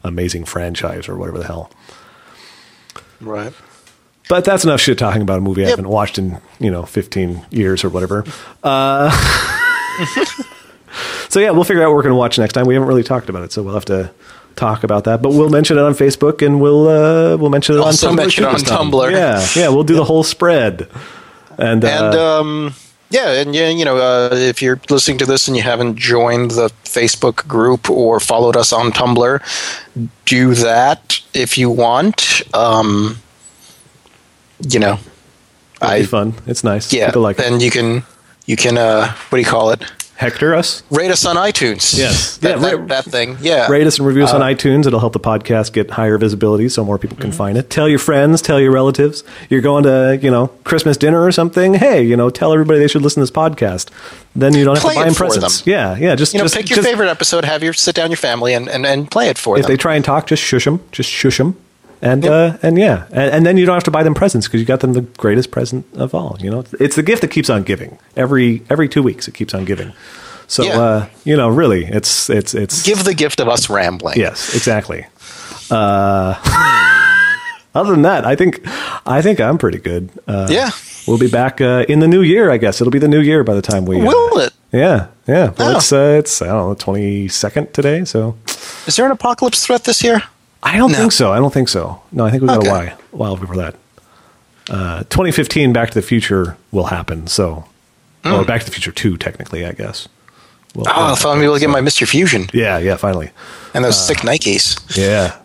amazing 0.03 0.43
franchise 0.43 1.07
or 1.07 1.17
whatever 1.17 1.37
the 1.37 1.47
hell. 1.47 1.71
Right. 3.21 3.53
But 4.27 4.45
that's 4.45 4.63
enough 4.63 4.79
shit 4.79 4.97
talking 4.97 5.21
about 5.21 5.37
a 5.37 5.41
movie 5.41 5.65
I 5.65 5.69
haven't 5.69 5.89
watched 5.89 6.17
in, 6.17 6.39
you 6.59 6.71
know, 6.71 6.83
15 6.83 7.45
years 7.51 7.83
or 7.83 7.89
whatever. 7.89 8.23
Uh, 8.63 9.09
so 11.29 11.39
yeah, 11.39 11.51
we'll 11.51 11.63
figure 11.63 11.83
out 11.83 11.87
what 11.87 11.95
we're 11.95 12.03
going 12.03 12.13
to 12.13 12.17
watch 12.17 12.37
next 12.39 12.53
time. 12.53 12.65
We 12.65 12.73
haven't 12.73 12.87
really 12.87 13.03
talked 13.03 13.29
about 13.29 13.43
it, 13.43 13.51
so 13.51 13.61
we'll 13.63 13.73
have 13.73 13.85
to 13.85 14.13
talk 14.55 14.83
about 14.83 15.03
that. 15.05 15.21
But 15.21 15.29
we'll 15.29 15.49
mention 15.49 15.77
it 15.77 15.81
on 15.81 15.93
Facebook 15.93 16.45
and 16.45 16.59
we'll 16.61 16.87
uh, 16.87 17.37
we'll 17.37 17.49
mention 17.49 17.75
it 17.75 17.79
Also 17.79 18.07
on 18.09 18.13
Tumblr. 18.13 18.17
mention 18.17 18.43
it 18.43 18.47
on. 18.47 18.59
Tumblr. 18.59 19.11
Yeah, 19.11 19.45
yeah, 19.55 19.69
we'll 19.69 19.83
do 19.83 19.95
the 19.95 20.03
whole 20.05 20.23
spread. 20.23 20.87
And, 21.57 21.83
uh, 21.85 21.87
And 21.87 22.15
um, 22.15 22.73
yeah, 23.09 23.31
and 23.41 23.53
yeah, 23.53 23.69
you 23.69 23.83
know, 23.85 23.97
uh, 23.97 24.29
if 24.33 24.61
you're 24.61 24.79
listening 24.89 25.17
to 25.19 25.25
this 25.25 25.47
and 25.47 25.55
you 25.57 25.63
haven't 25.63 25.97
joined 25.97 26.51
the 26.51 26.69
Facebook 26.85 27.45
group 27.47 27.89
or 27.89 28.19
followed 28.19 28.55
us 28.55 28.71
on 28.73 28.91
Tumblr, 28.91 29.41
do 30.25 30.53
that 30.55 31.19
if 31.33 31.57
you 31.57 31.69
want. 31.69 32.41
Um, 32.55 33.17
you 34.69 34.79
know, 34.79 34.99
I 35.81 35.99
be 35.99 36.05
fun. 36.05 36.33
It's 36.47 36.63
nice. 36.63 36.93
yeah, 36.93 37.07
People 37.07 37.21
like 37.23 37.39
it. 37.39 37.45
and 37.45 37.61
you 37.61 37.71
can 37.71 38.03
you 38.45 38.55
can 38.55 38.77
uh, 38.77 39.11
what 39.29 39.37
do 39.37 39.41
you 39.41 39.45
call 39.49 39.71
it? 39.71 39.81
Hector 40.21 40.53
us. 40.53 40.83
Rate 40.91 41.09
us 41.09 41.25
on 41.25 41.35
iTunes. 41.35 41.97
Yes. 41.97 42.37
that, 42.37 42.49
Yeah, 42.51 42.55
that, 42.57 42.77
ra- 42.77 42.85
that 42.85 43.05
thing. 43.05 43.37
Yeah, 43.41 43.67
Rate 43.67 43.87
us 43.87 43.97
and 43.97 44.07
review 44.07 44.23
us 44.23 44.33
on 44.33 44.41
Uh, 44.43 44.45
iTunes. 44.45 44.85
It'll 44.85 44.99
help 44.99 45.13
the 45.13 45.19
podcast 45.19 45.73
get 45.73 45.89
higher 45.89 46.17
visibility 46.19 46.69
so 46.69 46.85
more 46.85 46.99
people 46.99 47.17
can 47.17 47.31
Mm-hmm. 47.31 47.37
find 47.37 47.57
it. 47.57 47.69
Tell 47.71 47.89
your 47.89 47.97
friends, 47.97 48.41
tell 48.41 48.59
your 48.59 48.71
relatives. 48.71 49.23
You're 49.49 49.61
going 49.61 49.83
to, 49.83 50.19
you 50.21 50.29
know, 50.29 50.47
Christmas 50.63 50.95
dinner 50.95 51.23
or 51.25 51.31
something. 51.31 51.73
Hey, 51.73 52.03
you 52.03 52.15
know, 52.15 52.29
tell 52.29 52.53
everybody 52.53 52.77
they 52.79 52.87
should 52.87 53.01
listen 53.01 53.19
to 53.21 53.23
this 53.23 53.31
podcast. 53.31 53.89
Then 54.35 54.53
you 54.53 54.63
don't 54.63 54.75
have 54.77 54.83
to 54.91 54.95
buy 54.95 55.05
them 55.05 55.15
presents. 55.15 55.61
them. 55.61 55.71
Yeah, 55.71 55.97
yeah. 55.97 56.15
Just, 56.15 56.33
You 56.33 56.37
know, 56.37 56.45
just 56.45 56.55
pick 56.55 56.69
your 56.69 56.77
just- 56.77 56.87
favorite 56.87 57.09
episode, 57.09 57.43
have 57.43 57.63
your 57.63 57.73
sit 57.73 57.95
down 57.95 58.11
your 58.11 58.17
family, 58.17 58.53
and, 58.53 58.69
and, 58.69 58.85
and 58.85 59.09
play 59.09 59.27
it 59.29 59.37
for 59.39 59.57
If 59.57 59.63
them. 59.63 59.71
If 59.71 59.77
they 59.77 59.81
try 59.81 59.95
and 59.95 60.05
talk, 60.05 60.27
just 60.27 60.43
shush 60.43 60.65
them. 60.65 60.81
Just 60.91 61.09
shush 61.09 61.39
them. 61.39 61.55
And 62.03 62.25
uh, 62.25 62.57
and 62.63 62.77
yeah, 62.79 63.05
and, 63.11 63.31
and 63.35 63.45
then 63.45 63.57
you 63.57 63.65
don't 63.65 63.75
have 63.75 63.83
to 63.83 63.91
buy 63.91 64.01
them 64.03 64.15
presents 64.15 64.47
because 64.47 64.59
you 64.59 64.65
got 64.65 64.79
them 64.79 64.93
the 64.93 65.01
greatest 65.01 65.51
present 65.51 65.85
of 65.93 66.15
all. 66.15 66.35
You 66.39 66.49
know, 66.49 66.63
it's 66.79 66.95
the 66.95 67.03
gift 67.03 67.21
that 67.21 67.29
keeps 67.29 67.49
on 67.49 67.61
giving. 67.63 67.99
Every 68.15 68.63
every 68.71 68.89
two 68.89 69.03
weeks, 69.03 69.27
it 69.27 69.33
keeps 69.35 69.53
on 69.53 69.65
giving. 69.65 69.93
So 70.47 70.63
Yeah. 70.63 70.79
uh, 70.81 71.05
you 71.25 71.37
know, 71.37 71.47
really, 71.49 71.85
it's 71.85 72.29
it's 72.29 72.55
it's 72.55 72.81
Give 72.83 73.03
the 73.03 73.13
gift 73.13 73.39
of 73.39 73.47
us 73.47 73.69
rambling. 73.69 74.17
Yes, 74.17 74.55
exactly. 74.55 75.05
Uh, 75.69 76.35
other 77.75 77.91
than 77.91 78.01
that, 78.01 78.25
I 78.25 78.35
think 78.35 78.61
I 79.05 79.21
think 79.21 79.39
I'm 79.39 79.57
pretty 79.57 79.77
good. 79.79 80.09
Uh, 80.27 80.47
Yeah. 80.49 80.71
we'll 81.07 81.19
be 81.19 81.29
back 81.29 81.61
uh, 81.61 81.85
in 81.87 81.99
the 81.99 82.07
new 82.07 82.21
year. 82.21 82.49
I 82.51 82.57
guess 82.57 82.81
it'll 82.81 82.91
be 82.91 82.99
the 82.99 83.07
new 83.07 83.21
year 83.21 83.43
by 83.43 83.53
the 83.53 83.61
time 83.61 83.85
we. 83.85 84.01
uh, 84.01 84.05
Will 84.05 84.39
it? 84.39 84.53
Yeah, 84.73 85.07
yeah. 85.27 85.51
Well, 85.57 85.73
Oh. 85.73 85.77
it's 85.77 85.93
uh, 85.93 86.15
it's 86.19 86.41
I 86.41 86.47
don't 86.47 86.69
know 86.69 86.73
twenty 86.75 87.27
second 87.27 87.73
today, 87.73 88.05
so 88.05 88.35
Is 88.87 88.95
there 88.95 89.05
an 89.05 89.11
apocalypse 89.11 89.65
threat 89.65 89.83
this 89.83 90.03
year? 90.03 90.23
I 90.63 90.77
don't 90.77 90.91
No. 90.91 90.97
think 90.97 91.11
so. 91.11 91.31
I 91.31 91.37
don't 91.37 91.53
think 91.53 91.69
so. 91.69 92.01
No, 92.11 92.25
I 92.25 92.29
think 92.31 92.41
we 92.41 92.47
got 92.47 92.59
Okay. 92.59 92.69
a 92.69 92.71
while, 92.71 92.97
while 93.11 93.35
before 93.35 93.55
that. 93.57 93.75
Uh, 94.69 94.99
2015, 95.09 95.73
Back 95.73 95.89
to 95.89 95.95
the 95.95 96.01
Future 96.05 96.55
will 96.71 96.85
happen. 96.85 97.27
So, 97.27 97.65
or 98.23 98.45
Back 98.45 98.61
to 98.61 98.65
the 98.67 98.71
Future 98.71 98.91
Two, 98.91 99.17
technically, 99.17 99.65
I 99.65 99.71
guess. 99.71 100.07
Hmm. 100.75 100.83
Oh, 100.87 101.15
I'm 101.31 101.41
able 101.41 101.55
to 101.55 101.59
get 101.59 101.69
my 101.69 101.81
Mr. 101.81 102.07
Fusion 102.07 102.47
yeah, 102.53 102.77
yeah. 102.77 102.95
Finally, 102.95 103.31
and 103.73 103.83
those 103.83 103.99
sick 103.99 104.19
Nikes. 104.19 104.79
yeah. 104.95 105.35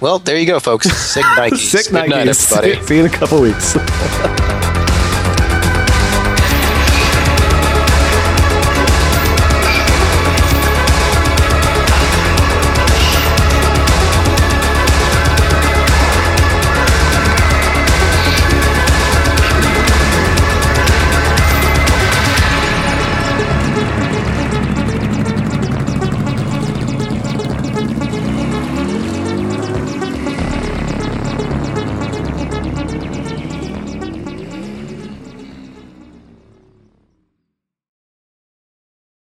Well, 0.00 0.18
there 0.18 0.38
you 0.38 0.46
go, 0.46 0.58
folks. 0.58 0.88
Sick 0.90 1.24
Nikes. 1.36 1.58
Sick 1.58 1.84
Good 1.92 1.92
night, 1.92 2.10
Nikes. 2.10 2.50
everybody. 2.50 2.82
See 2.86 2.94
you 2.96 3.04
in 3.04 3.06
a 3.06 3.10
couple 3.14 3.40
weeks. 3.42 3.76